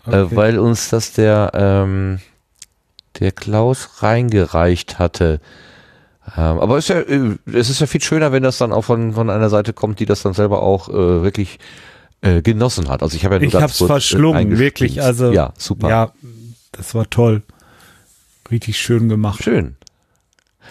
okay. 0.05 0.17
Äh, 0.17 0.37
weil 0.37 0.59
uns 0.59 0.91
das 0.91 1.13
der, 1.13 1.53
ähm, 1.55 2.19
der 3.21 3.33
Klaus 3.33 4.03
reingereicht 4.03 4.99
hatte. 4.99 5.41
Ähm, 6.37 6.59
aber 6.59 6.77
es 6.77 6.91
ist, 6.91 6.91
ja, 6.91 7.01
äh, 7.01 7.37
es 7.53 7.71
ist 7.71 7.81
ja 7.81 7.87
viel 7.87 8.03
schöner, 8.03 8.33
wenn 8.33 8.43
das 8.43 8.59
dann 8.59 8.73
auch 8.73 8.83
von, 8.83 9.15
von 9.15 9.31
einer 9.31 9.49
Seite 9.49 9.73
kommt, 9.73 10.01
die 10.01 10.07
das 10.07 10.23
dann 10.23 10.35
selber 10.35 10.63
auch 10.63 10.89
äh, 10.89 11.23
wirklich 11.23 11.59
äh, 12.21 12.43
genossen 12.43 12.89
hat. 12.89 13.03
Also 13.03 13.17
ich 13.17 13.25
habe 13.25 13.37
ja 13.37 13.41
nur 13.41 13.49
ich 13.49 13.55
hab's 13.55 13.79
verschlungen, 13.79 14.59
wirklich. 14.59 15.03
Also 15.03 15.33
ja, 15.33 15.53
super. 15.57 15.89
Ja, 15.89 16.13
das 16.73 16.95
war 16.95 17.09
toll. 17.09 17.43
Richtig 18.51 18.79
schön 18.79 19.09
gemacht. 19.09 19.43
Schön. 19.43 19.77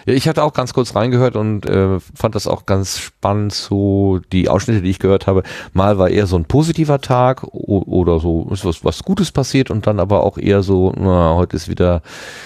Ja, 0.05 0.13
ich 0.13 0.27
hatte 0.27 0.43
auch 0.43 0.53
ganz 0.53 0.73
kurz 0.73 0.95
reingehört 0.95 1.35
und 1.35 1.65
äh, 1.65 1.99
fand 1.99 2.35
das 2.35 2.47
auch 2.47 2.65
ganz 2.65 2.99
spannend, 2.99 3.53
so 3.53 4.19
die 4.31 4.49
Ausschnitte, 4.49 4.81
die 4.81 4.89
ich 4.89 4.99
gehört 4.99 5.27
habe. 5.27 5.43
Mal 5.73 5.97
war 5.97 6.09
eher 6.09 6.27
so 6.27 6.37
ein 6.37 6.45
positiver 6.45 7.01
Tag 7.01 7.43
oder 7.43 8.19
so 8.19 8.47
ist 8.51 8.65
was, 8.65 8.83
was 8.83 9.03
Gutes 9.03 9.31
passiert 9.31 9.69
und 9.69 9.87
dann 9.87 9.99
aber 9.99 10.23
auch 10.23 10.37
eher 10.37 10.63
so, 10.63 10.93
na, 10.97 11.35
heute 11.35 11.55
ist 11.55 11.67
wieder 11.67 12.01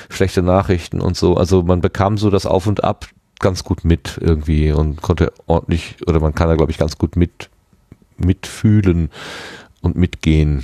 schlechte 0.10 0.42
Nachrichten 0.42 1.02
und 1.02 1.16
so. 1.16 1.36
Also 1.36 1.64
man 1.64 1.82
bekam 1.82 2.18
so 2.18 2.30
das 2.30 2.46
Auf 2.46 2.68
und 2.68 2.84
Ab 2.84 3.08
ganz 3.40 3.64
gut 3.64 3.84
mit 3.84 4.18
irgendwie 4.22 4.72
und 4.72 5.02
konnte 5.02 5.34
ordentlich, 5.48 5.98
oder 6.08 6.20
man 6.20 6.34
kann 6.34 6.48
da 6.48 6.56
glaube 6.56 6.72
ich 6.72 6.78
ganz 6.78 6.98
gut 6.98 7.16
mit 7.16 7.50
mitfühlen 8.18 9.10
und 9.82 9.96
mitgehen 9.96 10.64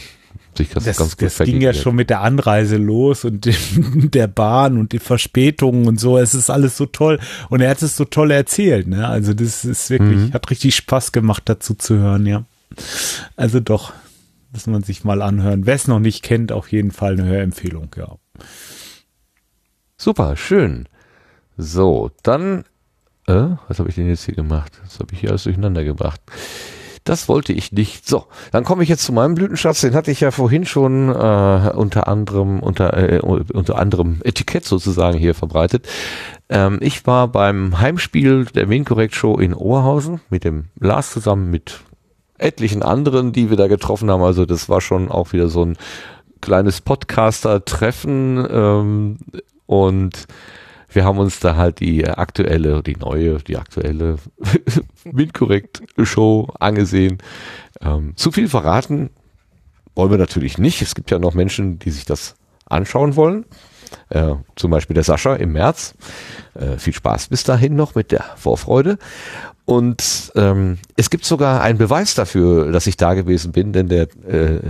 sich 0.59 0.69
das, 0.69 0.83
das 0.83 0.97
ganz 0.97 1.17
gut 1.17 1.25
Das 1.25 1.37
ging 1.39 1.61
ja 1.61 1.73
schon 1.73 1.95
mit 1.95 2.09
der 2.09 2.21
Anreise 2.21 2.77
los 2.77 3.25
und 3.25 3.49
der 4.13 4.27
Bahn 4.27 4.77
und 4.77 4.91
die 4.91 4.99
Verspätungen 4.99 5.87
und 5.87 5.99
so. 5.99 6.17
Es 6.17 6.33
ist 6.33 6.49
alles 6.49 6.77
so 6.77 6.85
toll. 6.85 7.19
Und 7.49 7.61
er 7.61 7.71
hat 7.71 7.81
es 7.81 7.97
so 7.97 8.05
toll 8.05 8.31
erzählt, 8.31 8.87
ne? 8.87 9.07
Also 9.07 9.33
das 9.33 9.65
ist 9.65 9.89
wirklich, 9.89 10.17
mhm. 10.17 10.33
hat 10.33 10.49
richtig 10.49 10.75
Spaß 10.75 11.11
gemacht, 11.11 11.43
dazu 11.45 11.73
zu 11.73 11.97
hören, 11.97 12.25
ja. 12.25 12.45
Also 13.35 13.59
doch, 13.59 13.93
muss 14.51 14.67
man 14.67 14.83
sich 14.83 15.03
mal 15.03 15.21
anhören. 15.21 15.65
Wer 15.65 15.75
es 15.75 15.87
noch 15.87 15.99
nicht 15.99 16.23
kennt, 16.23 16.51
auf 16.51 16.71
jeden 16.71 16.91
Fall 16.91 17.13
eine 17.13 17.25
Hörempfehlung, 17.25 17.89
ja. 17.97 18.15
Super, 19.97 20.37
schön. 20.37 20.87
So, 21.57 22.11
dann, 22.23 22.63
äh, 23.27 23.49
was 23.67 23.79
habe 23.79 23.89
ich 23.89 23.95
denn 23.95 24.07
jetzt 24.07 24.23
hier 24.23 24.35
gemacht? 24.35 24.79
Das 24.83 24.99
habe 24.99 25.13
ich 25.13 25.19
hier 25.19 25.29
alles 25.29 25.43
durcheinander 25.43 25.83
gebracht. 25.83 26.21
Das 27.03 27.27
wollte 27.27 27.53
ich 27.53 27.71
nicht. 27.71 28.07
So, 28.07 28.25
dann 28.51 28.63
komme 28.63 28.83
ich 28.83 28.89
jetzt 28.89 29.03
zu 29.03 29.13
meinem 29.13 29.35
Blütenschatz. 29.35 29.81
Den 29.81 29.95
hatte 29.95 30.11
ich 30.11 30.19
ja 30.19 30.31
vorhin 30.31 30.65
schon 30.65 31.09
äh, 31.09 31.71
unter 31.75 32.07
anderem 32.07 32.59
unter 32.59 32.95
äh, 32.95 33.19
unter 33.19 33.77
anderem 33.77 34.19
Etikett 34.23 34.65
sozusagen 34.65 35.17
hier 35.17 35.33
verbreitet. 35.33 35.87
Ähm, 36.49 36.77
ich 36.81 37.05
war 37.07 37.27
beim 37.27 37.79
Heimspiel 37.79 38.45
der 38.45 38.67
Minkorrekt 38.67 39.15
Show 39.15 39.37
in 39.37 39.53
Oberhausen 39.53 40.21
mit 40.29 40.43
dem 40.43 40.65
Lars 40.79 41.11
zusammen 41.11 41.49
mit 41.49 41.79
etlichen 42.37 42.83
anderen, 42.83 43.31
die 43.31 43.49
wir 43.49 43.57
da 43.57 43.67
getroffen 43.67 44.09
haben. 44.09 44.23
Also 44.23 44.45
das 44.45 44.69
war 44.69 44.81
schon 44.81 45.09
auch 45.09 45.33
wieder 45.33 45.47
so 45.47 45.65
ein 45.65 45.77
kleines 46.41 46.81
Podcaster-Treffen 46.81 48.47
ähm, 48.49 49.17
und 49.65 50.25
wir 50.91 51.05
haben 51.05 51.19
uns 51.19 51.39
da 51.39 51.55
halt 51.55 51.79
die 51.79 52.07
aktuelle, 52.07 52.81
die 52.83 52.95
neue, 52.95 53.37
die 53.37 53.57
aktuelle 53.57 54.17
Windkorrekt-Show 55.03 56.49
angesehen. 56.59 57.19
Ähm, 57.81 58.13
zu 58.15 58.31
viel 58.31 58.47
verraten 58.47 59.09
wollen 59.95 60.11
wir 60.11 60.17
natürlich 60.17 60.57
nicht. 60.57 60.81
Es 60.81 60.95
gibt 60.95 61.11
ja 61.11 61.19
noch 61.19 61.33
Menschen, 61.33 61.79
die 61.79 61.91
sich 61.91 62.05
das 62.05 62.35
anschauen 62.65 63.15
wollen. 63.15 63.45
Äh, 64.09 64.35
zum 64.55 64.71
Beispiel 64.71 64.93
der 64.93 65.03
Sascha 65.03 65.35
im 65.35 65.51
März. 65.53 65.95
Äh, 66.53 66.77
viel 66.77 66.93
Spaß 66.93 67.27
bis 67.27 67.43
dahin 67.43 67.75
noch 67.75 67.95
mit 67.95 68.11
der 68.11 68.23
Vorfreude. 68.35 68.97
Und 69.69 70.31
ähm, 70.33 70.79
es 70.95 71.11
gibt 71.11 71.25
sogar 71.25 71.61
einen 71.61 71.77
Beweis 71.77 72.15
dafür, 72.15 72.71
dass 72.71 72.87
ich 72.87 72.97
da 72.97 73.13
gewesen 73.13 73.51
bin, 73.51 73.71
denn 73.71 73.87
der 73.87 74.07
äh, 74.27 74.61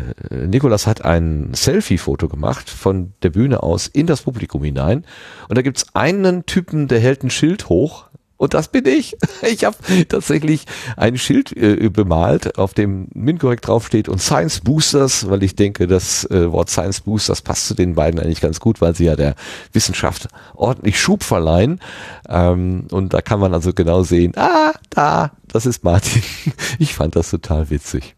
Nikolas 0.45 0.87
hat 0.87 1.05
ein 1.05 1.51
Selfie-Foto 1.53 2.27
gemacht 2.27 2.69
von 2.69 3.13
der 3.23 3.29
Bühne 3.29 3.63
aus 3.63 3.87
in 3.87 4.07
das 4.07 4.23
Publikum 4.23 4.61
hinein. 4.61 5.05
Und 5.47 5.57
da 5.57 5.61
gibt's 5.61 5.85
einen 5.93 6.45
Typen, 6.45 6.89
der 6.89 6.99
hält 6.99 7.23
ein 7.23 7.29
Schild 7.29 7.69
hoch 7.69 8.08
und 8.39 8.53
das 8.53 8.69
bin 8.69 8.85
ich. 8.85 9.15
Ich 9.41 9.63
habe 9.63 9.77
tatsächlich 10.07 10.65
ein 10.95 11.17
Schild 11.17 11.55
äh, 11.55 11.89
bemalt, 11.89 12.57
auf 12.57 12.73
dem 12.73 13.07
MinCorrect 13.13 13.67
draufsteht 13.67 14.07
und 14.09 14.21
Science 14.21 14.61
Boosters, 14.61 15.29
weil 15.29 15.43
ich 15.43 15.55
denke, 15.55 15.87
das 15.87 16.23
äh, 16.25 16.51
Wort 16.51 16.69
Science 16.69 17.01
Boosters 17.01 17.41
passt 17.41 17.67
zu 17.67 17.73
den 17.73 17.95
beiden 17.95 18.19
eigentlich 18.19 18.41
ganz 18.41 18.59
gut, 18.59 18.79
weil 18.81 18.95
sie 18.95 19.05
ja 19.05 19.15
der 19.15 19.35
Wissenschaft 19.73 20.27
ordentlich 20.53 20.99
Schub 20.99 21.23
verleihen. 21.23 21.79
Ähm, 22.27 22.87
und 22.91 23.13
da 23.13 23.21
kann 23.21 23.39
man 23.39 23.53
also 23.53 23.73
genau 23.73 24.03
sehen, 24.03 24.33
ah, 24.35 24.73
da, 24.89 25.31
das 25.47 25.65
ist 25.65 25.83
Martin. 25.83 26.23
Ich 26.79 26.93
fand 26.95 27.15
das 27.15 27.31
total 27.31 27.69
witzig. 27.69 28.15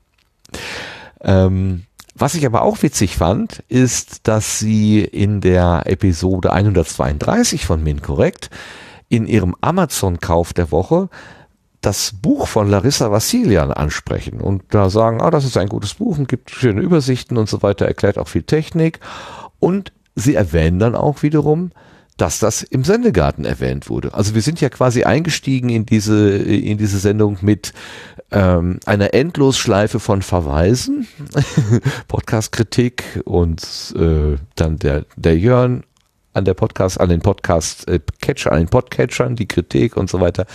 Ähm, 1.22 1.84
was 2.14 2.36
ich 2.36 2.46
aber 2.46 2.62
auch 2.62 2.82
witzig 2.84 3.16
fand, 3.16 3.64
ist, 3.70 4.28
dass 4.28 4.60
sie 4.60 5.02
in 5.02 5.42
der 5.42 5.84
Episode 5.86 6.52
132 6.52 7.66
von 7.66 7.84
MinCorrect 7.84 8.50
in 9.12 9.28
ihrem 9.28 9.56
Amazon-Kauf 9.60 10.54
der 10.54 10.72
Woche 10.72 11.10
das 11.82 12.14
Buch 12.22 12.48
von 12.48 12.70
Larissa 12.70 13.12
Vassilian 13.12 13.72
ansprechen 13.74 14.40
und 14.40 14.64
da 14.70 14.90
sagen, 14.90 15.20
ah, 15.22 15.32
das 15.32 15.44
ist 15.44 15.58
ein 15.58 15.68
gutes 15.68 15.96
Buch 15.96 16.18
und 16.18 16.30
gibt 16.30 16.52
schöne 16.52 16.82
Übersichten 16.82 17.38
und 17.38 17.50
so 17.50 17.62
weiter, 17.62 17.86
erklärt 17.86 18.18
auch 18.18 18.30
viel 18.30 18.44
Technik 18.44 19.00
und 19.60 19.92
sie 20.16 20.36
erwähnen 20.36 20.80
dann 20.80 20.96
auch 20.96 21.24
wiederum, 21.24 21.72
dass 22.16 22.40
das 22.40 22.62
im 22.62 22.84
Sendegarten 22.84 23.44
erwähnt 23.44 23.90
wurde. 23.90 24.14
Also 24.14 24.36
wir 24.36 24.42
sind 24.42 24.62
ja 24.62 24.70
quasi 24.70 25.04
eingestiegen 25.04 25.70
in 25.70 25.86
diese 25.86 26.38
in 26.38 26.78
diese 26.78 27.00
Sendung 27.00 27.40
mit 27.42 27.74
ähm, 28.32 28.80
einer 28.86 29.14
Endlosschleife 29.14 30.00
von 30.00 30.22
Verweisen, 30.22 31.08
Podcast-Kritik 32.08 33.22
und 33.26 33.94
äh, 33.98 34.38
dann 34.56 34.78
der 34.78 35.06
der 35.18 35.38
Jörn 35.38 35.84
an 36.34 36.46
der 36.46 36.54
Podcast, 36.54 37.00
an 37.00 37.10
den 37.10 37.22
Podcast-Catcher, 37.22 38.52
äh, 38.52 38.54
an 38.54 38.60
den 38.60 38.70
Podcatchern, 38.70 39.36
die 39.36 39.48
Kritik 39.48 39.98
und 39.98 40.10
so 40.10 40.20
weiter. 40.20 40.46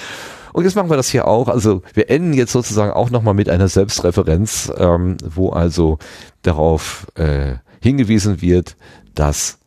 Und 0.52 0.64
jetzt 0.64 0.74
machen 0.74 0.88
wir 0.88 0.96
das 0.96 1.10
hier 1.10 1.28
auch. 1.28 1.48
Also 1.48 1.82
wir 1.92 2.08
enden 2.08 2.32
jetzt 2.32 2.52
sozusagen 2.52 2.92
auch 2.92 3.10
nochmal 3.10 3.34
mit 3.34 3.50
einer 3.50 3.68
Selbstreferenz, 3.68 4.72
ähm, 4.78 5.18
wo 5.22 5.50
also 5.50 5.98
darauf 6.42 7.06
äh, 7.16 7.56
hingewiesen 7.82 8.40
wird, 8.40 8.76
dass 9.14 9.58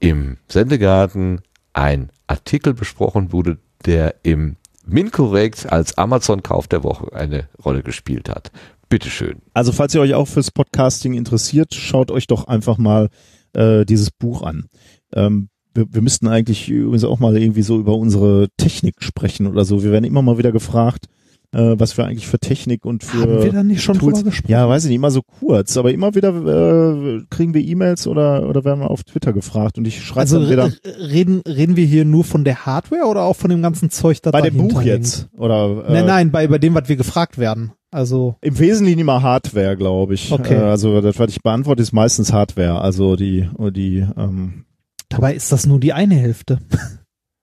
im 0.00 0.36
Sendegarten 0.48 1.40
ein 1.72 2.10
Artikel 2.26 2.74
besprochen 2.74 3.32
wurde, 3.32 3.58
der 3.86 4.16
im 4.22 4.56
MinCorrect 4.84 5.72
als 5.72 5.96
Amazon-Kauf 5.96 6.68
der 6.68 6.82
Woche 6.84 7.12
eine 7.14 7.48
Rolle 7.64 7.82
gespielt 7.82 8.28
hat. 8.28 8.50
Bitteschön. 8.88 9.42
Also 9.52 9.72
falls 9.72 9.94
ihr 9.94 10.00
euch 10.00 10.14
auch 10.14 10.28
fürs 10.28 10.50
Podcasting 10.50 11.14
interessiert, 11.14 11.74
schaut 11.74 12.10
euch 12.10 12.26
doch 12.26 12.48
einfach 12.48 12.78
mal 12.78 13.10
äh, 13.54 13.84
dieses 13.84 14.10
Buch 14.10 14.42
an. 14.42 14.66
Ähm, 15.14 15.48
wir, 15.74 15.86
wir 15.90 16.02
müssten 16.02 16.26
eigentlich 16.28 16.68
übrigens 16.68 17.04
auch 17.04 17.18
mal 17.20 17.36
irgendwie 17.36 17.62
so 17.62 17.78
über 17.78 17.94
unsere 17.94 18.48
Technik 18.56 18.96
sprechen 19.02 19.46
oder 19.46 19.64
so. 19.64 19.82
Wir 19.82 19.92
werden 19.92 20.04
immer 20.04 20.22
mal 20.22 20.38
wieder 20.38 20.50
gefragt, 20.52 21.06
äh, 21.52 21.76
was 21.78 21.96
wir 21.96 22.04
eigentlich 22.04 22.26
für 22.26 22.38
Technik 22.38 22.84
und 22.84 23.04
für 23.04 23.20
Haben 23.22 23.42
wir 23.44 23.52
da 23.52 23.62
nicht 23.62 23.82
schon 23.82 23.98
Tools, 23.98 24.18
drüber 24.18 24.30
gesprochen? 24.30 24.50
Ja, 24.52 24.68
weiß 24.68 24.84
ich 24.84 24.88
nicht, 24.88 24.96
immer 24.96 25.10
so 25.10 25.22
kurz, 25.22 25.76
aber 25.78 25.92
immer 25.92 26.14
wieder 26.14 26.28
äh, 26.30 27.22
kriegen 27.30 27.54
wir 27.54 27.62
E-Mails 27.62 28.06
oder 28.06 28.46
oder 28.48 28.64
werden 28.64 28.80
wir 28.80 28.90
auf 28.90 29.04
Twitter 29.04 29.32
gefragt 29.32 29.78
und 29.78 29.86
ich 29.86 30.02
schreibe 30.04 30.20
Also 30.20 30.40
dann 30.40 30.50
wieder 30.50 30.64
r- 30.64 31.08
reden, 31.10 31.40
reden 31.48 31.76
wir 31.76 31.86
hier 31.86 32.04
nur 32.04 32.24
von 32.24 32.44
der 32.44 32.66
Hardware 32.66 33.06
oder 33.06 33.22
auch 33.22 33.36
von 33.36 33.48
dem 33.50 33.62
ganzen 33.62 33.88
Zeug 33.90 34.20
da 34.22 34.30
bei 34.30 34.42
dem 34.42 34.58
Buch 34.58 34.82
jetzt 34.82 35.28
oder 35.38 35.86
äh, 35.88 35.92
Nein, 35.92 36.06
nein, 36.06 36.30
bei, 36.32 36.48
bei 36.48 36.58
dem, 36.58 36.74
was 36.74 36.88
wir 36.88 36.96
gefragt 36.96 37.38
werden. 37.38 37.72
Also 37.90 38.36
Im 38.42 38.58
Wesentlichen 38.58 38.98
immer 38.98 39.22
Hardware, 39.22 39.76
glaube 39.76 40.14
ich. 40.14 40.30
Okay. 40.30 40.54
Äh, 40.54 40.58
also 40.62 41.00
das, 41.00 41.18
was 41.18 41.30
ich 41.30 41.42
beantworte, 41.42 41.82
ist 41.82 41.92
meistens 41.92 42.32
Hardware. 42.32 42.80
Also 42.80 43.16
die, 43.16 43.48
die 43.72 44.06
ähm, 44.16 44.64
dabei 45.08 45.34
ist 45.34 45.50
das 45.52 45.66
nur 45.66 45.80
die 45.80 45.92
eine 45.92 46.16
Hälfte. 46.16 46.58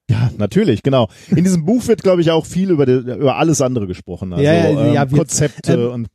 Ja, 0.08 0.30
natürlich, 0.38 0.84
genau. 0.84 1.10
In 1.36 1.44
diesem 1.44 1.66
Buch 1.66 1.88
wird, 1.88 2.04
glaube 2.04 2.22
ich, 2.22 2.30
auch 2.30 2.46
viel 2.46 2.70
über, 2.70 2.86
die, 2.86 2.92
über 2.94 3.38
alles 3.38 3.60
andere 3.60 3.88
gesprochen. 3.88 4.34
Also 4.34 4.46
Ja, 4.46 4.54
ja, 4.54 4.70
ähm, 4.88 4.94
ja, 4.94 5.10
wir- 5.10 5.18
Konzepte 5.18 5.74
ähm, 5.74 5.92
und 5.94 6.08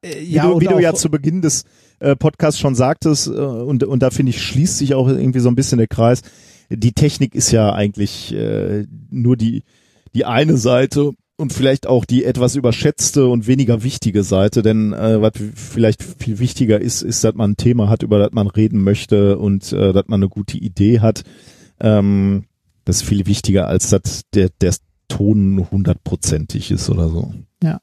Äh, 0.00 0.22
wie 0.22 0.38
du, 0.38 0.58
wie 0.62 0.64
du 0.64 0.78
ja 0.78 0.94
zu 0.94 1.10
Beginn 1.10 1.42
des 1.42 1.64
äh, 1.98 2.16
Podcasts 2.16 2.58
schon 2.58 2.74
sagtest, 2.74 3.26
äh, 3.26 3.30
und, 3.32 3.84
und 3.84 4.02
da 4.02 4.08
finde 4.08 4.30
ich, 4.30 4.42
schließt 4.42 4.78
sich 4.78 4.94
auch 4.94 5.06
irgendwie 5.06 5.40
so 5.40 5.50
ein 5.50 5.54
bisschen 5.54 5.76
der 5.76 5.86
Kreis. 5.86 6.22
Die 6.70 6.92
Technik 6.92 7.34
ist 7.34 7.50
ja 7.52 7.74
eigentlich 7.74 8.32
äh, 8.34 8.86
nur 9.10 9.36
die, 9.36 9.64
die 10.14 10.24
eine 10.24 10.56
Seite 10.56 11.12
und 11.40 11.52
vielleicht 11.52 11.86
auch 11.86 12.04
die 12.04 12.24
etwas 12.24 12.54
überschätzte 12.54 13.26
und 13.26 13.46
weniger 13.46 13.82
wichtige 13.82 14.22
Seite, 14.22 14.62
denn 14.62 14.92
äh, 14.92 15.20
was 15.20 15.32
vielleicht 15.54 16.02
viel 16.02 16.38
wichtiger 16.38 16.80
ist, 16.80 17.02
ist, 17.02 17.24
dass 17.24 17.34
man 17.34 17.52
ein 17.52 17.56
Thema 17.56 17.88
hat, 17.88 18.02
über 18.02 18.18
das 18.18 18.32
man 18.32 18.46
reden 18.46 18.84
möchte 18.84 19.38
und 19.38 19.72
äh, 19.72 19.92
dass 19.92 20.06
man 20.06 20.20
eine 20.20 20.28
gute 20.28 20.58
Idee 20.58 21.00
hat. 21.00 21.22
Ähm, 21.80 22.44
das 22.84 22.96
ist 22.96 23.02
viel 23.08 23.26
wichtiger, 23.26 23.66
als 23.66 23.90
dass 23.90 24.22
der, 24.34 24.50
der 24.60 24.74
Ton 25.08 25.66
hundertprozentig 25.70 26.70
ist 26.70 26.88
oder 26.88 27.08
so. 27.08 27.32
Ja. 27.62 27.80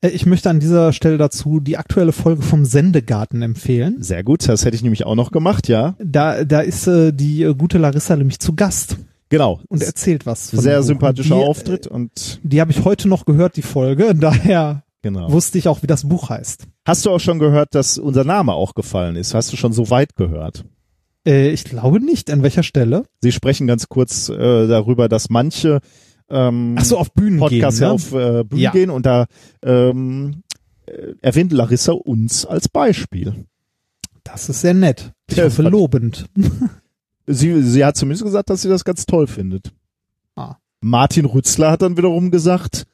Äh, 0.00 0.10
Ich 0.10 0.26
möchte 0.26 0.50
an 0.50 0.60
dieser 0.60 0.92
Stelle 0.92 1.18
dazu 1.18 1.60
die 1.60 1.76
aktuelle 1.76 2.12
Folge 2.12 2.42
vom 2.42 2.64
Sendegarten 2.64 3.42
empfehlen. 3.42 3.96
Sehr 4.00 4.22
gut, 4.22 4.48
das 4.48 4.64
hätte 4.64 4.76
ich 4.76 4.82
nämlich 4.82 5.06
auch 5.06 5.14
noch 5.14 5.32
gemacht, 5.32 5.68
ja. 5.68 5.96
Da, 5.98 6.44
da 6.44 6.60
ist 6.60 6.86
äh, 6.86 7.12
die 7.12 7.42
äh, 7.42 7.54
gute 7.54 7.78
Larissa 7.78 8.16
nämlich 8.16 8.38
zu 8.38 8.54
Gast 8.54 8.98
Genau. 9.30 9.60
und 9.68 9.82
erzählt 9.82 10.26
was. 10.26 10.48
Sehr 10.48 10.82
sympathischer 10.82 11.36
die, 11.36 11.44
Auftritt 11.44 11.86
und 11.86 12.40
Die 12.42 12.60
habe 12.60 12.70
ich 12.70 12.84
heute 12.84 13.08
noch 13.08 13.24
gehört, 13.24 13.56
die 13.56 13.62
Folge. 13.62 14.14
Daher 14.18 14.84
genau. 15.02 15.30
wusste 15.30 15.58
ich 15.58 15.68
auch, 15.68 15.82
wie 15.82 15.86
das 15.86 16.08
Buch 16.08 16.30
heißt. 16.30 16.64
Hast 16.86 17.04
du 17.06 17.10
auch 17.10 17.20
schon 17.20 17.38
gehört, 17.38 17.74
dass 17.74 17.98
unser 17.98 18.24
Name 18.24 18.52
auch 18.52 18.74
gefallen 18.74 19.16
ist? 19.16 19.34
Hast 19.34 19.52
du 19.52 19.56
schon 19.56 19.72
so 19.72 19.90
weit 19.90 20.16
gehört? 20.16 20.64
Äh, 21.26 21.50
ich 21.50 21.64
glaube 21.64 22.00
nicht. 22.00 22.30
An 22.30 22.42
welcher 22.42 22.62
Stelle? 22.62 23.04
Sie 23.20 23.32
sprechen 23.32 23.66
ganz 23.66 23.88
kurz 23.88 24.28
äh, 24.28 24.66
darüber, 24.66 25.08
dass 25.08 25.28
manche 25.28 25.80
ähm, 26.30 26.76
Ach 26.78 26.84
so, 26.84 26.98
auf 26.98 27.12
Bühnen 27.12 27.38
Podcasts 27.38 27.80
gehen. 27.80 27.88
Ne? 27.88 27.94
auf 27.94 28.12
äh, 28.12 28.44
Bühnen 28.44 28.62
Ja. 28.62 28.70
gehen 28.70 28.90
und 28.90 29.06
da 29.06 29.26
ähm, 29.62 30.42
äh, 30.86 31.14
erwähnt 31.20 31.52
Larissa 31.52 31.92
uns 31.92 32.46
als 32.46 32.68
Beispiel. 32.68 33.46
Das 34.24 34.48
ist 34.48 34.60
sehr 34.60 34.74
nett. 34.74 35.12
Ich 35.30 35.40
hoffe 35.40 35.62
lobend. 35.62 36.26
Sie, 37.30 37.62
sie 37.62 37.84
hat 37.84 37.96
zumindest 37.96 38.24
gesagt, 38.24 38.48
dass 38.48 38.62
sie 38.62 38.70
das 38.70 38.84
ganz 38.84 39.04
toll 39.04 39.26
findet. 39.26 39.70
Ah. 40.34 40.56
Martin 40.80 41.26
Rützler 41.26 41.70
hat 41.70 41.82
dann 41.82 41.98
wiederum 41.98 42.30
gesagt, 42.30 42.86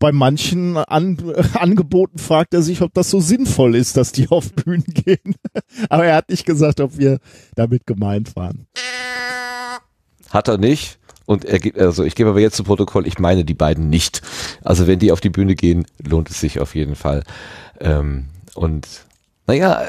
bei 0.00 0.10
manchen 0.10 0.76
An 0.76 1.18
Angeboten 1.54 2.18
fragt 2.18 2.52
er 2.52 2.62
sich, 2.62 2.82
ob 2.82 2.92
das 2.94 3.10
so 3.10 3.20
sinnvoll 3.20 3.76
ist, 3.76 3.96
dass 3.96 4.10
die 4.10 4.28
auf 4.28 4.52
Bühnen 4.52 4.84
gehen. 4.88 5.36
Aber 5.88 6.04
er 6.04 6.16
hat 6.16 6.30
nicht 6.30 6.46
gesagt, 6.46 6.80
ob 6.80 6.98
wir 6.98 7.20
damit 7.54 7.86
gemeint 7.86 8.34
waren. 8.34 8.66
Hat 10.30 10.48
er 10.48 10.58
nicht. 10.58 10.98
Und 11.26 11.44
er 11.44 11.60
gibt, 11.60 11.78
also 11.78 12.02
ich 12.02 12.16
gebe 12.16 12.30
aber 12.30 12.40
jetzt 12.40 12.56
zu 12.56 12.64
Protokoll, 12.64 13.06
ich 13.06 13.20
meine 13.20 13.44
die 13.44 13.54
beiden 13.54 13.88
nicht. 13.88 14.20
Also 14.64 14.88
wenn 14.88 14.98
die 14.98 15.12
auf 15.12 15.20
die 15.20 15.30
Bühne 15.30 15.54
gehen, 15.54 15.86
lohnt 16.04 16.28
es 16.28 16.40
sich 16.40 16.58
auf 16.58 16.74
jeden 16.74 16.96
Fall. 16.96 17.22
Ähm, 17.78 18.26
und 18.54 18.88
naja, 19.46 19.80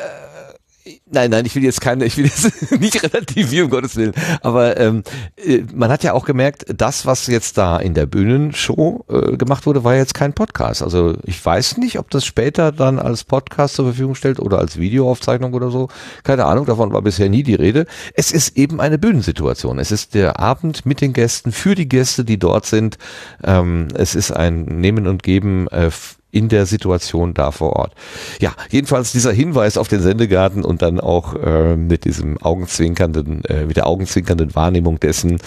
nein, 1.09 1.31
nein, 1.31 1.45
ich 1.45 1.55
will 1.55 1.63
jetzt 1.63 1.81
keine, 1.81 2.05
ich 2.05 2.17
will 2.17 2.25
jetzt 2.25 2.71
nicht 2.79 3.01
relativieren, 3.03 3.65
um 3.65 3.71
Gottes 3.71 3.95
Willen. 3.95 4.13
Aber 4.41 4.77
ähm, 4.79 5.03
äh, 5.37 5.63
man 5.73 5.91
hat 5.91 6.03
ja 6.03 6.13
auch 6.13 6.25
gemerkt, 6.25 6.65
das, 6.75 7.05
was 7.05 7.27
jetzt 7.27 7.57
da 7.57 7.77
in 7.77 7.93
der 7.93 8.05
Bühnenshow 8.05 9.05
äh, 9.09 9.37
gemacht 9.37 9.65
wurde, 9.65 9.83
war 9.83 9.95
jetzt 9.95 10.13
kein 10.13 10.33
Podcast. 10.33 10.81
Also 10.81 11.15
ich 11.23 11.43
weiß 11.43 11.77
nicht, 11.77 11.99
ob 11.99 12.09
das 12.09 12.25
später 12.25 12.71
dann 12.71 12.99
als 12.99 13.23
Podcast 13.23 13.75
zur 13.75 13.85
Verfügung 13.85 14.15
stellt 14.15 14.39
oder 14.39 14.59
als 14.59 14.77
Videoaufzeichnung 14.77 15.53
oder 15.53 15.71
so. 15.71 15.89
Keine 16.23 16.45
Ahnung, 16.45 16.65
davon 16.65 16.93
war 16.93 17.01
bisher 17.01 17.29
nie 17.29 17.43
die 17.43 17.55
Rede. 17.55 17.85
Es 18.13 18.31
ist 18.31 18.57
eben 18.57 18.79
eine 18.79 18.97
Bühnensituation. 18.97 19.79
Es 19.79 19.91
ist 19.91 20.13
der 20.13 20.39
Abend 20.39 20.85
mit 20.85 21.01
den 21.01 21.13
Gästen, 21.13 21.51
für 21.51 21.75
die 21.75 21.89
Gäste, 21.89 22.25
die 22.25 22.39
dort 22.39 22.65
sind. 22.65 22.97
Ähm, 23.43 23.87
es 23.93 24.15
ist 24.15 24.31
ein 24.31 24.63
Nehmen 24.63 25.07
und 25.07 25.23
Geben 25.23 25.67
äh, 25.67 25.91
in 26.31 26.49
der 26.49 26.65
Situation 26.65 27.33
da 27.33 27.51
vor 27.51 27.73
Ort. 27.73 27.93
Ja, 28.39 28.53
jedenfalls 28.69 29.11
dieser 29.11 29.31
Hinweis 29.31 29.77
auf 29.77 29.87
den 29.87 30.01
Sendegarten 30.01 30.63
und 30.63 30.81
dann 30.81 30.99
auch 30.99 31.35
äh, 31.35 31.75
mit 31.75 32.05
diesem 32.05 32.37
augenzwinkernden, 32.37 33.43
äh, 33.45 33.65
mit 33.65 33.77
der 33.77 33.87
augenzwinkernden 33.87 34.55
Wahrnehmung 34.55 34.99
dessen, 34.99 35.39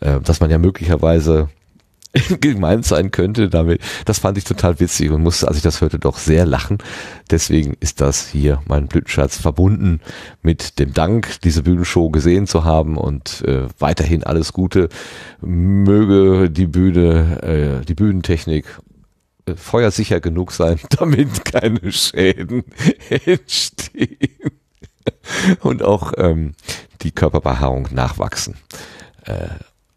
äh, 0.00 0.20
dass 0.20 0.40
man 0.40 0.50
ja 0.50 0.58
möglicherweise 0.58 1.48
gemeint 2.40 2.84
sein 2.84 3.10
könnte 3.10 3.48
damit. 3.48 3.82
Das 4.04 4.18
fand 4.18 4.36
ich 4.38 4.44
total 4.44 4.80
witzig 4.80 5.10
und 5.10 5.22
musste, 5.22 5.46
als 5.46 5.58
ich 5.58 5.62
das 5.62 5.80
hörte, 5.80 5.98
doch 5.98 6.18
sehr 6.18 6.44
lachen. 6.44 6.78
Deswegen 7.30 7.76
ist 7.80 8.00
das 8.00 8.26
hier 8.26 8.62
mein 8.66 8.88
Blütenschatz 8.88 9.36
verbunden 9.36 10.00
mit 10.42 10.78
dem 10.78 10.92
Dank, 10.92 11.40
diese 11.42 11.62
Bühnenshow 11.62 12.10
gesehen 12.10 12.46
zu 12.46 12.64
haben 12.64 12.96
und 12.96 13.44
äh, 13.46 13.68
weiterhin 13.78 14.24
alles 14.24 14.52
Gute. 14.52 14.88
Möge 15.40 16.50
die 16.50 16.66
Bühne, 16.66 17.80
äh, 17.82 17.84
die 17.84 17.94
Bühnentechnik 17.94 18.66
feuersicher 19.56 20.20
genug 20.20 20.52
sein, 20.52 20.80
damit 20.90 21.44
keine 21.44 21.92
Schäden 21.92 22.64
entstehen 23.24 24.50
und 25.60 25.82
auch 25.82 26.12
ähm, 26.16 26.54
die 27.02 27.12
Körperbehaarung 27.12 27.88
nachwachsen. 27.92 28.56
Äh, 29.24 29.48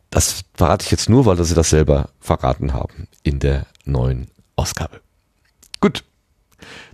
das 0.09 0.43
verrate 0.53 0.85
ich 0.85 0.91
jetzt 0.91 1.09
nur, 1.09 1.25
weil 1.25 1.43
sie 1.43 1.55
das 1.55 1.71
selber 1.71 2.09
verraten 2.19 2.73
haben 2.73 3.07
in 3.23 3.39
der 3.39 3.65
neuen 3.85 4.27
Ausgabe. 4.55 5.01
Gut, 5.81 6.03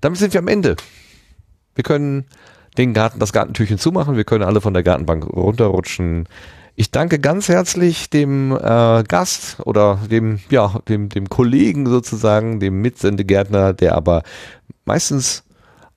damit 0.01 0.19
sind 0.19 0.33
wir 0.33 0.39
am 0.39 0.47
Ende. 0.47 0.77
Wir 1.75 1.83
können 1.83 2.25
den 2.77 2.93
Garten, 2.93 3.19
das 3.19 3.33
Gartentürchen 3.33 3.77
zumachen. 3.77 4.15
Wir 4.15 4.23
können 4.23 4.43
alle 4.43 4.61
von 4.61 4.73
der 4.73 4.83
Gartenbank 4.83 5.25
runterrutschen. 5.25 6.27
Ich 6.79 6.91
danke 6.91 7.19
ganz 7.19 7.49
herzlich 7.49 8.09
dem 8.09 8.53
äh, 8.53 9.03
Gast 9.03 9.57
oder 9.65 9.99
dem, 10.09 10.39
ja, 10.49 10.79
dem, 10.87 11.09
dem 11.09 11.27
Kollegen 11.27 11.85
sozusagen, 11.87 12.61
dem 12.61 12.81
Mitsendegärtner, 12.81 13.73
der 13.73 13.95
aber 13.95 14.23
meistens 14.85 15.43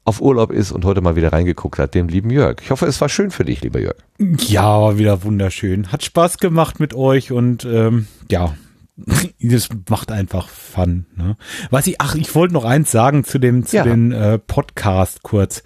auf 0.05 0.20
Urlaub 0.20 0.51
ist 0.51 0.73
und 0.73 0.85
heute 0.85 1.01
mal 1.01 1.15
wieder 1.15 1.33
reingeguckt 1.33 1.78
hat, 1.78 1.94
dem 1.94 2.09
lieben 2.09 2.31
Jörg. 2.31 2.57
Ich 2.62 2.73
hoffe, 2.73 2.86
es 2.86 3.01
war 3.01 3.09
schön 3.09 3.31
für 3.31 3.44
dich, 3.44 3.61
lieber 3.61 3.78
Jörg. 3.78 3.94
Ja, 4.19 4.81
war 4.81 4.99
wieder 4.99 5.23
wunderschön. 5.23 5.93
Hat 5.93 6.02
Spaß 6.02 6.39
gemacht 6.39 6.81
mit 6.81 6.94
euch 6.94 7.31
und 7.31 7.65
ähm, 7.65 8.09
ja, 8.28 8.57
das 9.41 9.69
macht 9.89 10.11
einfach 10.11 10.49
Fun. 10.49 11.07
Ne? 11.15 11.36
Was 11.70 11.86
ich, 11.86 12.01
ach, 12.01 12.17
ich 12.17 12.35
wollte 12.35 12.55
noch 12.55 12.65
eins 12.65 12.91
sagen 12.91 13.23
zu 13.23 13.39
dem 13.39 13.65
zu 13.65 13.77
Ja. 13.77 13.85
den 13.85 14.11
äh, 14.11 14.41
Podcast 14.41 15.23
kurz. 15.23 15.62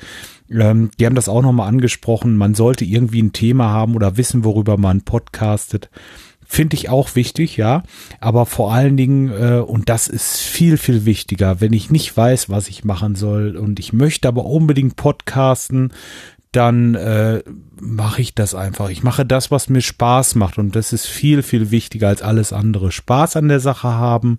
Ähm, 0.50 0.90
die 0.98 1.06
haben 1.06 1.14
das 1.14 1.28
auch 1.28 1.42
nochmal 1.42 1.68
angesprochen. 1.68 2.36
Man 2.36 2.54
sollte 2.54 2.84
irgendwie 2.84 3.22
ein 3.22 3.32
Thema 3.32 3.70
haben 3.70 3.94
oder 3.94 4.16
wissen, 4.16 4.44
worüber 4.44 4.76
man 4.76 5.02
podcastet. 5.02 5.90
Finde 6.48 6.76
ich 6.76 6.88
auch 6.88 7.16
wichtig, 7.16 7.56
ja. 7.56 7.82
Aber 8.20 8.46
vor 8.46 8.72
allen 8.72 8.96
Dingen, 8.96 9.30
äh, 9.30 9.58
und 9.58 9.88
das 9.88 10.06
ist 10.06 10.38
viel, 10.38 10.78
viel 10.78 11.04
wichtiger, 11.04 11.60
wenn 11.60 11.72
ich 11.72 11.90
nicht 11.90 12.16
weiß, 12.16 12.48
was 12.48 12.68
ich 12.68 12.84
machen 12.84 13.16
soll 13.16 13.56
und 13.56 13.80
ich 13.80 13.92
möchte 13.92 14.28
aber 14.28 14.44
unbedingt 14.44 14.94
podcasten, 14.94 15.92
dann 16.52 16.94
äh, 16.94 17.42
mache 17.80 18.22
ich 18.22 18.34
das 18.34 18.54
einfach. 18.54 18.88
Ich 18.88 19.02
mache 19.02 19.26
das, 19.26 19.50
was 19.50 19.68
mir 19.68 19.82
Spaß 19.82 20.36
macht 20.36 20.58
und 20.58 20.74
das 20.74 20.92
ist 20.92 21.06
viel, 21.06 21.42
viel 21.42 21.70
wichtiger 21.70 22.08
als 22.08 22.22
alles 22.22 22.52
andere. 22.52 22.92
Spaß 22.92 23.36
an 23.36 23.48
der 23.48 23.60
Sache 23.60 23.88
haben 23.88 24.38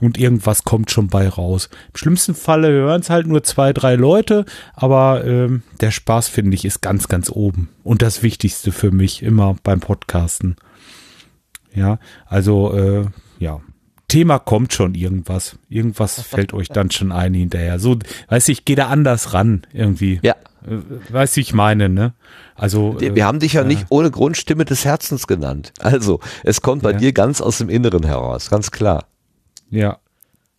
und 0.00 0.18
irgendwas 0.18 0.64
kommt 0.64 0.90
schon 0.90 1.08
bei 1.08 1.28
raus. 1.28 1.68
Im 1.92 1.96
schlimmsten 1.96 2.34
Falle 2.34 2.68
hören 2.68 3.00
es 3.00 3.10
halt 3.10 3.26
nur 3.26 3.42
zwei, 3.42 3.72
drei 3.72 3.96
Leute, 3.96 4.44
aber 4.74 5.24
ähm, 5.24 5.62
der 5.80 5.90
Spaß, 5.90 6.28
finde 6.28 6.54
ich, 6.54 6.64
ist 6.64 6.82
ganz, 6.82 7.08
ganz 7.08 7.30
oben. 7.30 7.68
Und 7.82 8.02
das 8.02 8.22
Wichtigste 8.22 8.70
für 8.72 8.92
mich 8.92 9.22
immer 9.22 9.56
beim 9.62 9.80
Podcasten. 9.80 10.56
Ja, 11.74 11.98
also 12.26 12.74
äh, 12.74 13.06
ja. 13.38 13.60
Thema 14.08 14.38
kommt 14.38 14.72
schon 14.72 14.94
irgendwas. 14.94 15.58
Irgendwas 15.68 16.20
fällt 16.22 16.52
euch 16.52 16.68
dann 16.68 16.90
schon 16.90 17.10
ein 17.10 17.34
hinterher. 17.34 17.78
So, 17.78 17.98
weiß 18.28 18.48
ich, 18.50 18.64
gehe 18.64 18.76
da 18.76 18.86
anders 18.86 19.34
ran 19.34 19.62
irgendwie. 19.72 20.20
Ja. 20.22 20.36
Äh, 20.66 21.12
Weiß 21.12 21.36
ich 21.36 21.52
meine, 21.54 21.88
ne? 21.88 22.14
Also 22.54 22.98
äh, 23.00 23.14
Wir 23.14 23.26
haben 23.26 23.38
dich 23.40 23.54
ja 23.54 23.64
nicht 23.64 23.86
ohne 23.90 24.10
Grund 24.10 24.36
Stimme 24.36 24.64
des 24.64 24.84
Herzens 24.84 25.26
genannt. 25.26 25.72
Also, 25.80 26.20
es 26.44 26.60
kommt 26.60 26.82
bei 26.82 26.92
Ja. 26.92 26.98
dir 26.98 27.12
ganz 27.12 27.40
aus 27.40 27.58
dem 27.58 27.68
Inneren 27.68 28.04
heraus, 28.04 28.50
ganz 28.50 28.70
klar. 28.70 29.06
Ja, 29.70 29.98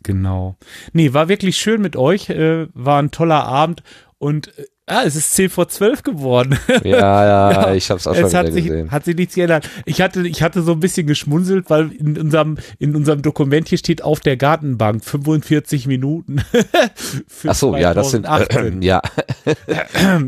genau. 0.03 0.55
Nee, 0.93 1.13
war 1.13 1.27
wirklich 1.29 1.57
schön 1.57 1.81
mit 1.81 1.95
euch, 1.95 2.29
äh, 2.29 2.67
war 2.73 3.01
ein 3.01 3.11
toller 3.11 3.45
Abend 3.45 3.83
und 4.17 4.57
äh, 4.57 4.65
Ah, 4.89 5.03
es 5.05 5.17
ist 5.17 5.33
10 5.33 5.49
vor 5.49 5.67
12 5.67 6.03
geworden. 6.03 6.57
Ja, 6.83 7.25
ja, 7.51 7.73
ich 7.73 7.89
hab's 7.89 8.07
auch 8.07 8.15
schon 8.15 8.25
es 8.25 8.33
hat 8.33 8.53
sich, 8.53 8.67
gesehen. 8.67 8.91
Hat 8.91 9.03
sich 9.03 9.15
nichts 9.15 9.35
geändert. 9.35 9.69
Ich 9.85 9.99
hatte, 9.99 10.25
ich 10.25 10.41
hatte 10.41 10.61
so 10.61 10.71
ein 10.71 10.79
bisschen 10.79 11.05
geschmunzelt, 11.05 11.69
weil 11.69 11.91
in 11.91 12.17
unserem, 12.17 12.57
in 12.79 12.95
unserem 12.95 13.21
Dokument 13.21 13.67
hier 13.67 13.77
steht 13.77 14.01
auf 14.01 14.21
der 14.21 14.37
Gartenbank 14.37 15.03
45 15.03 15.87
Minuten. 15.87 16.37
für 17.27 17.49
Ach 17.49 17.55
so, 17.55 17.75
ja, 17.75 17.93
das 17.93 18.11
sind, 18.11 18.25
2018. 18.25 18.81
ja, 18.81 19.01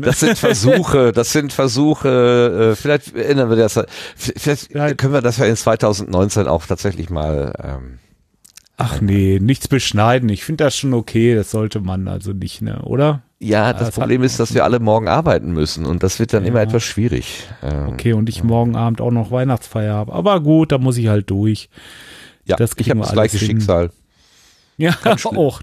das 0.02 0.20
sind 0.20 0.36
Versuche, 0.36 1.12
das 1.12 1.32
sind 1.32 1.52
Versuche, 1.52 2.72
äh, 2.72 2.76
vielleicht 2.76 3.14
ändern 3.16 3.48
wir 3.48 3.56
das, 3.56 3.80
vielleicht 4.16 4.98
können 4.98 5.14
wir 5.14 5.22
das 5.22 5.38
ja 5.38 5.46
in 5.46 5.56
2019 5.56 6.48
auch 6.48 6.66
tatsächlich 6.66 7.08
mal, 7.08 7.54
ähm, 7.62 7.98
Ach 8.80 9.00
nee, 9.00 9.38
nichts 9.40 9.68
beschneiden. 9.68 10.28
Ich 10.28 10.44
finde 10.44 10.64
das 10.64 10.76
schon 10.76 10.94
okay. 10.94 11.34
Das 11.34 11.50
sollte 11.50 11.80
man 11.80 12.08
also 12.08 12.32
nicht, 12.32 12.62
ne, 12.62 12.80
oder? 12.82 13.22
ja, 13.42 13.72
das 13.72 13.86
das 13.88 13.94
Problem 13.94 14.22
ist, 14.22 14.38
dass 14.38 14.52
wir 14.54 14.64
alle 14.64 14.80
morgen 14.80 15.08
arbeiten 15.08 15.52
müssen 15.52 15.86
und 15.86 16.02
das 16.02 16.18
wird 16.18 16.34
dann 16.34 16.44
immer 16.44 16.58
Ja. 16.58 16.64
etwas 16.64 16.82
schwierig. 16.84 17.48
Ähm, 17.62 17.88
Okay, 17.88 18.12
und 18.12 18.28
ich 18.28 18.44
morgen 18.44 18.76
Abend 18.76 19.00
auch 19.00 19.10
noch 19.10 19.30
Weihnachtsfeier 19.30 19.94
habe. 19.94 20.12
Aber 20.12 20.40
gut, 20.40 20.72
da 20.72 20.78
muss 20.78 20.98
ich 20.98 21.08
halt 21.08 21.30
durch. 21.30 21.68
Ja, 22.44 22.56
das 22.56 22.72
ich 22.76 22.90
habe 22.90 23.00
das 23.00 23.12
gleiche 23.12 23.38
hin. 23.38 23.46
Schicksal. 23.48 23.90
Ja, 24.76 24.94
auch. 25.24 25.60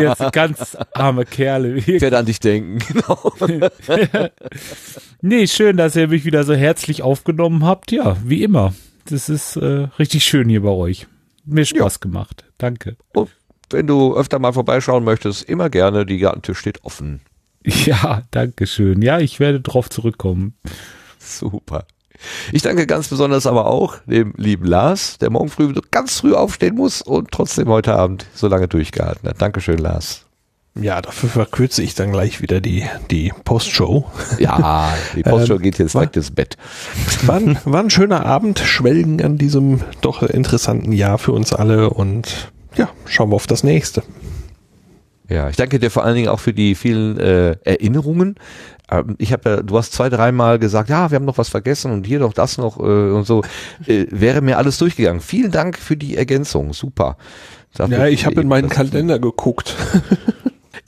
Jetzt 0.00 0.32
ganz 0.32 0.76
arme 0.94 1.24
Kerle. 1.24 1.74
Ich 1.86 2.00
werde 2.00 2.18
an 2.18 2.26
dich 2.26 2.40
denken, 2.40 2.78
genau. 2.86 3.32
nee, 5.20 5.46
schön, 5.46 5.76
dass 5.76 5.94
ihr 5.96 6.08
mich 6.08 6.24
wieder 6.24 6.44
so 6.44 6.54
herzlich 6.54 7.02
aufgenommen 7.02 7.64
habt. 7.64 7.92
Ja, 7.92 8.16
wie 8.24 8.42
immer. 8.42 8.74
Das 9.08 9.28
ist 9.28 9.56
äh, 9.56 9.88
richtig 9.98 10.24
schön 10.24 10.48
hier 10.48 10.62
bei 10.62 10.70
euch. 10.70 11.06
Mir 11.46 11.64
Spaß 11.64 12.00
gemacht. 12.00 12.44
Danke. 12.58 12.96
Und 13.14 13.30
wenn 13.70 13.86
du 13.86 14.16
öfter 14.16 14.38
mal 14.38 14.52
vorbeischauen 14.52 15.04
möchtest, 15.04 15.48
immer 15.48 15.70
gerne, 15.70 16.04
die 16.06 16.18
Gartentür 16.18 16.54
steht 16.54 16.84
offen. 16.84 17.20
Ja, 17.84 18.22
danke 18.30 18.68
schön. 18.68 19.02
Ja, 19.02 19.18
ich 19.18 19.40
werde 19.40 19.60
drauf 19.60 19.90
zurückkommen. 19.90 20.54
Super. 21.18 21.84
Ich 22.52 22.62
danke 22.62 22.86
ganz 22.86 23.08
besonders 23.08 23.46
aber 23.46 23.66
auch 23.66 23.98
dem 24.06 24.34
lieben 24.36 24.66
Lars, 24.66 25.18
der 25.18 25.30
morgen 25.30 25.48
früh 25.48 25.74
ganz 25.90 26.20
früh 26.20 26.32
aufstehen 26.32 26.76
muss 26.76 27.02
und 27.02 27.32
trotzdem 27.32 27.68
heute 27.68 27.94
Abend 27.94 28.26
so 28.34 28.46
lange 28.46 28.68
durchgehalten 28.68 29.28
hat. 29.28 29.42
Dankeschön, 29.42 29.78
Lars. 29.78 30.25
Ja, 30.80 31.00
dafür 31.00 31.28
verkürze 31.30 31.82
ich 31.82 31.94
dann 31.94 32.12
gleich 32.12 32.42
wieder 32.42 32.60
die, 32.60 32.84
die 33.10 33.32
Postshow. 33.44 34.04
Ja, 34.38 34.92
die 35.14 35.22
Postshow 35.24 35.54
Ähm, 35.54 35.62
geht 35.62 35.78
jetzt 35.78 35.94
direkt 35.94 36.16
ins 36.16 36.30
Bett. 36.30 36.56
War 37.22 37.36
ein, 37.36 37.58
war 37.64 37.80
ein 37.82 37.90
schöner 37.90 38.26
Abend, 38.26 38.58
schwelgen 38.58 39.22
an 39.24 39.38
diesem 39.38 39.80
doch 40.02 40.22
interessanten 40.22 40.92
Jahr 40.92 41.18
für 41.18 41.32
uns 41.32 41.52
alle 41.52 41.90
und 41.90 42.52
ja, 42.76 42.90
schauen 43.06 43.30
wir 43.30 43.36
auf 43.36 43.46
das 43.46 43.64
nächste. 43.64 44.02
Ja, 45.28 45.48
ich 45.48 45.56
danke 45.56 45.78
dir 45.80 45.90
vor 45.90 46.04
allen 46.04 46.14
Dingen 46.14 46.28
auch 46.28 46.38
für 46.40 46.52
die 46.52 46.74
vielen 46.74 47.18
äh, 47.18 47.56
Erinnerungen. 47.64 48.36
Ähm, 48.90 49.16
ich 49.18 49.32
habe 49.32 49.48
ja, 49.50 49.56
du 49.62 49.76
hast 49.76 49.92
zwei, 49.92 50.08
dreimal 50.08 50.58
gesagt, 50.58 50.88
ja, 50.90 51.10
wir 51.10 51.16
haben 51.16 51.24
noch 51.24 51.38
was 51.38 51.48
vergessen 51.48 51.90
und 51.90 52.06
hier 52.06 52.20
noch 52.20 52.32
das 52.32 52.58
noch 52.58 52.78
äh, 52.78 52.82
und 52.82 53.24
so. 53.26 53.42
Äh, 53.86 54.06
wäre 54.10 54.40
mir 54.40 54.58
alles 54.58 54.78
durchgegangen. 54.78 55.20
Vielen 55.20 55.50
Dank 55.50 55.78
für 55.78 55.96
die 55.96 56.16
Ergänzung. 56.16 56.72
Super. 56.74 57.16
Dafür- 57.74 57.98
Ja, 57.98 58.06
ich 58.06 58.24
habe 58.26 58.40
in 58.40 58.46
meinen 58.48 58.68
Kalender 58.68 59.18
geguckt. 59.18 59.74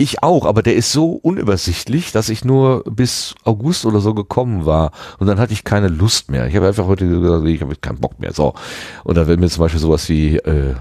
Ich 0.00 0.22
auch, 0.22 0.46
aber 0.46 0.62
der 0.62 0.76
ist 0.76 0.92
so 0.92 1.10
unübersichtlich, 1.10 2.12
dass 2.12 2.28
ich 2.28 2.44
nur 2.44 2.84
bis 2.84 3.34
August 3.42 3.84
oder 3.84 3.98
so 3.98 4.14
gekommen 4.14 4.64
war 4.64 4.92
und 5.18 5.26
dann 5.26 5.40
hatte 5.40 5.52
ich 5.52 5.64
keine 5.64 5.88
Lust 5.88 6.30
mehr. 6.30 6.46
Ich 6.46 6.54
habe 6.54 6.68
einfach 6.68 6.86
heute 6.86 7.08
gesagt, 7.08 7.44
ich 7.46 7.60
habe 7.60 7.74
keinen 7.74 7.98
Bock 7.98 8.20
mehr. 8.20 8.32
So. 8.32 8.54
Und 9.02 9.16
da 9.16 9.26
wenn 9.26 9.40
mir 9.40 9.48
zum 9.48 9.62
Beispiel 9.62 9.80
sowas 9.80 10.08
wie 10.08 10.36
äh, 10.36 10.76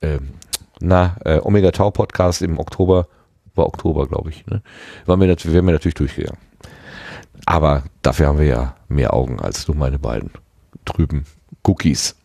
äh, 0.00 0.18
na, 0.80 1.16
äh, 1.26 1.40
Omega 1.42 1.72
Tau 1.72 1.90
Podcast 1.90 2.40
im 2.40 2.58
Oktober, 2.58 3.06
war 3.54 3.66
Oktober, 3.66 4.06
glaube 4.06 4.30
ich, 4.30 4.46
ne? 4.46 4.62
War 5.04 5.18
mir 5.18 5.26
natürlich, 5.26 5.54
wäre 5.54 5.62
mir 5.62 5.72
natürlich 5.72 5.94
durchgegangen. 5.94 6.40
Aber 7.44 7.84
dafür 8.00 8.28
haben 8.28 8.38
wir 8.38 8.46
ja 8.46 8.76
mehr 8.88 9.12
Augen 9.12 9.40
als 9.40 9.68
nur 9.68 9.76
meine 9.76 9.98
beiden 9.98 10.30
trüben 10.86 11.26
Cookies. 11.62 12.16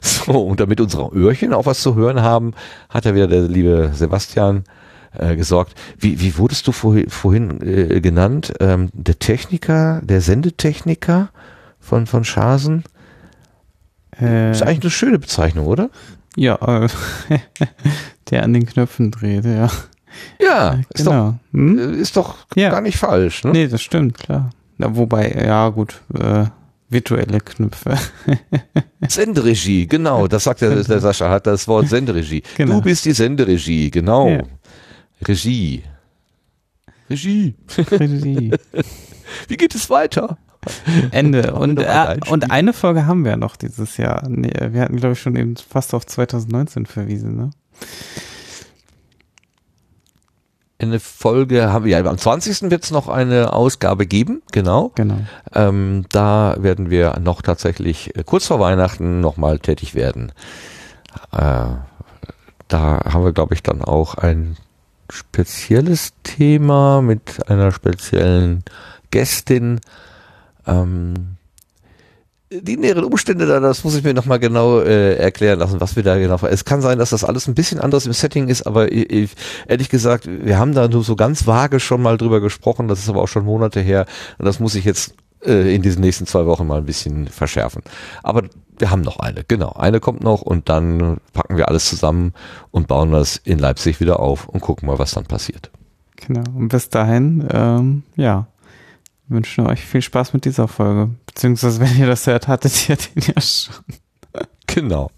So, 0.00 0.46
und 0.46 0.60
damit 0.60 0.80
unsere 0.80 1.10
Öhrchen 1.14 1.54
auch 1.54 1.66
was 1.66 1.80
zu 1.80 1.94
hören 1.94 2.20
haben, 2.22 2.52
hat 2.90 3.06
ja 3.06 3.14
wieder 3.14 3.26
der 3.26 3.42
liebe 3.42 3.90
Sebastian 3.94 4.64
äh, 5.18 5.36
gesorgt. 5.36 5.74
Wie, 5.98 6.20
wie 6.20 6.36
wurdest 6.38 6.66
du 6.66 6.72
vorhin, 6.72 7.10
vorhin 7.10 7.60
äh, 7.62 8.00
genannt? 8.00 8.52
Ähm, 8.60 8.90
der 8.92 9.18
Techniker, 9.18 10.00
der 10.02 10.20
Sendetechniker 10.20 11.30
von, 11.80 12.06
von 12.06 12.24
Schasen? 12.24 12.84
Äh, 14.20 14.52
Ist 14.52 14.62
eigentlich 14.62 14.82
eine 14.82 14.90
schöne 14.90 15.18
Bezeichnung, 15.18 15.66
oder? 15.66 15.90
Ja, 16.36 16.84
äh, 16.84 16.88
der 18.30 18.42
an 18.42 18.52
den 18.52 18.66
Knöpfen 18.66 19.10
dreht, 19.10 19.44
ja. 19.44 19.70
Ja, 20.40 20.80
ist 20.94 21.04
genau. 21.04 21.34
Hm? 21.52 21.76
doch, 21.76 21.84
äh, 21.84 22.00
ist 22.00 22.16
doch 22.16 22.36
gar 22.54 22.80
nicht 22.80 22.98
falsch. 22.98 23.44
Ne? 23.44 23.52
Nee, 23.52 23.68
das 23.68 23.82
stimmt, 23.82 24.18
klar. 24.18 24.50
Na, 24.78 24.94
wobei, 24.96 25.30
ja 25.30 25.68
gut, 25.68 26.00
äh, 26.18 26.46
virtuelle 26.88 27.40
Knöpfe. 27.40 27.96
Senderegie, 29.08 29.86
genau, 29.86 30.26
das 30.26 30.44
sagt 30.44 30.62
der, 30.62 30.82
der 30.82 31.00
Sascha, 31.00 31.30
hat 31.30 31.46
das 31.46 31.68
Wort 31.68 31.88
Senderegie. 31.88 32.42
Genau. 32.56 32.76
Du 32.76 32.82
bist 32.82 33.04
die 33.04 33.12
Senderegie, 33.12 33.90
genau. 33.90 34.28
Ja. 34.28 34.42
Regie. 35.26 35.82
Regie. 37.10 37.54
Regie. 37.90 38.52
Wie 39.48 39.56
geht 39.56 39.74
es 39.74 39.90
weiter? 39.90 40.38
Ende. 41.10 41.54
Und, 41.54 41.78
äh, 41.78 42.18
und 42.28 42.50
eine 42.50 42.72
Folge 42.72 43.06
haben 43.06 43.24
wir 43.24 43.32
ja 43.32 43.36
noch 43.36 43.56
dieses 43.56 43.96
Jahr. 43.96 44.26
Nee, 44.28 44.52
wir 44.70 44.80
hatten, 44.80 44.96
glaube 44.96 45.12
ich, 45.12 45.20
schon 45.20 45.36
eben 45.36 45.56
fast 45.56 45.94
auf 45.94 46.06
2019 46.06 46.86
verwiesen, 46.86 47.36
ne? 47.36 47.50
Eine 50.78 51.00
Folge 51.00 51.72
haben 51.72 51.84
wir, 51.84 51.98
ja, 51.98 52.04
am 52.04 52.18
20. 52.18 52.70
wird 52.70 52.84
es 52.84 52.90
noch 52.90 53.08
eine 53.08 53.52
Ausgabe 53.52 54.06
geben, 54.06 54.42
genau. 54.52 54.90
Genau. 54.96 55.18
Ähm, 55.54 56.04
da 56.10 56.56
werden 56.58 56.90
wir 56.90 57.18
noch 57.20 57.42
tatsächlich 57.42 58.16
äh, 58.16 58.24
kurz 58.24 58.46
vor 58.46 58.60
Weihnachten 58.60 59.20
nochmal 59.20 59.60
tätig 59.60 59.94
werden. 59.94 60.32
Äh, 61.32 61.76
da 62.68 63.00
haben 63.04 63.24
wir, 63.24 63.32
glaube 63.32 63.54
ich, 63.54 63.62
dann 63.62 63.82
auch 63.82 64.16
ein 64.16 64.56
spezielles 65.10 66.12
Thema 66.22 67.02
mit 67.02 67.48
einer 67.48 67.72
speziellen 67.72 68.64
Gästin. 69.10 69.80
Ähm, 70.66 71.36
die 72.50 72.76
näheren 72.76 73.04
Umstände 73.04 73.46
da, 73.46 73.58
das 73.58 73.84
muss 73.84 73.96
ich 73.96 74.04
mir 74.04 74.14
nochmal 74.14 74.38
genau 74.38 74.80
äh, 74.80 75.16
erklären 75.16 75.58
lassen, 75.58 75.80
was 75.80 75.96
wir 75.96 76.02
da 76.02 76.16
genau. 76.18 76.38
Es 76.46 76.64
kann 76.64 76.82
sein, 76.82 76.98
dass 76.98 77.10
das 77.10 77.24
alles 77.24 77.48
ein 77.48 77.54
bisschen 77.54 77.80
anders 77.80 78.06
im 78.06 78.12
Setting 78.12 78.48
ist, 78.48 78.66
aber 78.66 78.92
ich, 78.92 79.10
ich, 79.10 79.30
ehrlich 79.66 79.88
gesagt, 79.88 80.28
wir 80.28 80.58
haben 80.58 80.74
da 80.74 80.86
nur 80.88 81.02
so 81.02 81.16
ganz 81.16 81.46
vage 81.46 81.80
schon 81.80 82.02
mal 82.02 82.16
drüber 82.16 82.40
gesprochen, 82.40 82.86
das 82.86 83.00
ist 83.00 83.08
aber 83.08 83.22
auch 83.22 83.28
schon 83.28 83.44
Monate 83.44 83.80
her 83.80 84.06
und 84.38 84.44
das 84.44 84.60
muss 84.60 84.74
ich 84.74 84.84
jetzt 84.84 85.14
in 85.44 85.82
diesen 85.82 86.00
nächsten 86.00 86.26
zwei 86.26 86.46
Wochen 86.46 86.66
mal 86.66 86.78
ein 86.78 86.86
bisschen 86.86 87.28
verschärfen. 87.28 87.82
Aber 88.22 88.42
wir 88.78 88.90
haben 88.90 89.02
noch 89.02 89.18
eine, 89.18 89.44
genau. 89.44 89.72
Eine 89.72 90.00
kommt 90.00 90.22
noch 90.22 90.42
und 90.42 90.68
dann 90.68 91.18
packen 91.32 91.56
wir 91.56 91.68
alles 91.68 91.88
zusammen 91.88 92.32
und 92.70 92.88
bauen 92.88 93.12
das 93.12 93.36
in 93.36 93.58
Leipzig 93.58 94.00
wieder 94.00 94.20
auf 94.20 94.48
und 94.48 94.60
gucken 94.60 94.86
mal, 94.86 94.98
was 94.98 95.12
dann 95.12 95.24
passiert. 95.24 95.70
Genau. 96.16 96.44
Und 96.56 96.68
bis 96.68 96.88
dahin, 96.88 97.46
ähm, 97.52 98.02
ja, 98.16 98.46
wünschen 99.28 99.64
wir 99.64 99.70
euch 99.70 99.84
viel 99.84 100.02
Spaß 100.02 100.32
mit 100.32 100.44
dieser 100.44 100.68
Folge. 100.68 101.10
Beziehungsweise, 101.26 101.80
wenn 101.82 101.96
ihr 101.98 102.06
das 102.06 102.26
hört, 102.26 102.48
hattet 102.48 102.88
ihr 102.88 102.96
den 102.96 103.34
ja 103.34 103.40
schon. 103.40 103.74
Genau. 104.66 105.10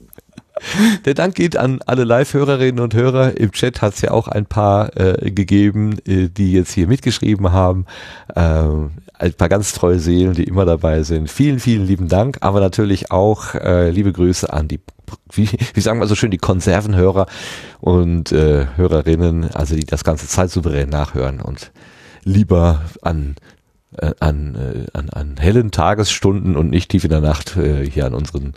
Der 1.05 1.15
Dank 1.15 1.35
geht 1.35 1.57
an 1.57 1.81
alle 1.85 2.05
Live-Hörerinnen 2.05 2.81
und 2.81 2.95
Hörer. 2.95 3.37
Im 3.37 3.53
Chat 3.53 3.83
hat 3.83 3.95
es 3.95 4.01
ja 4.01 4.11
auch 4.11 4.27
ein 4.27 4.47
paar 4.47 4.97
äh, 4.97 5.31
gegeben, 5.31 5.99
äh, 6.07 6.29
die 6.29 6.53
jetzt 6.53 6.73
hier 6.73 6.87
mitgeschrieben 6.87 7.53
haben. 7.53 7.85
Ähm, 8.35 8.93
ein 9.19 9.33
paar 9.35 9.49
ganz 9.49 9.73
treue 9.73 9.99
Seelen, 9.99 10.35
die 10.35 10.45
immer 10.45 10.65
dabei 10.65 11.03
sind. 11.03 11.31
Vielen, 11.31 11.61
vielen 11.61 11.87
lieben 11.87 12.09
Dank. 12.09 12.39
Aber 12.41 12.61
natürlich 12.61 13.11
auch 13.11 13.55
äh, 13.55 13.91
liebe 13.91 14.13
Grüße 14.13 14.53
an 14.53 14.69
die, 14.69 14.81
wie, 15.33 15.49
wie 15.75 15.81
sagen 15.81 16.01
wir 16.01 16.07
so 16.07 16.15
schön, 16.15 16.31
die 16.31 16.39
Konservenhörer 16.39 17.27
und 17.81 18.33
äh, 18.33 18.67
Hörerinnen, 18.77 19.51
also 19.53 19.75
die 19.75 19.85
das 19.85 20.05
ganze 20.05 20.27
Zeit 20.29 20.51
souverän 20.51 20.89
nachhören 20.89 21.41
und 21.41 21.73
lieber 22.25 22.83
an 23.03 23.37
äh, 23.99 24.13
an, 24.21 24.55
äh, 24.55 24.87
an, 24.93 25.11
an 25.11 25.37
hellen 25.39 25.71
Tagesstunden 25.71 26.57
und 26.57 26.71
nicht 26.71 26.91
tief 26.91 27.05
in 27.05 27.11
der 27.11 27.21
Nacht 27.21 27.57
äh, 27.57 27.89
hier 27.89 28.07
an 28.07 28.15
unseren 28.15 28.55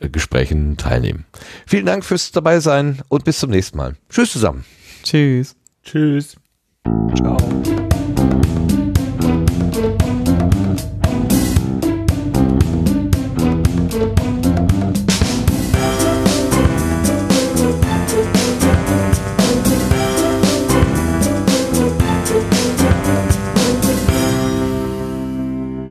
äh, 0.00 0.08
Gesprächen 0.08 0.76
teilnehmen. 0.76 1.24
Vielen 1.66 1.86
Dank 1.86 2.04
fürs 2.04 2.32
dabei 2.32 2.60
sein 2.60 3.00
und 3.08 3.24
bis 3.24 3.38
zum 3.38 3.50
nächsten 3.50 3.78
Mal. 3.78 3.96
Tschüss 4.10 4.32
zusammen. 4.32 4.64
Tschüss. 5.02 5.56
Tschüss. 5.82 6.36
Ciao. 7.14 7.36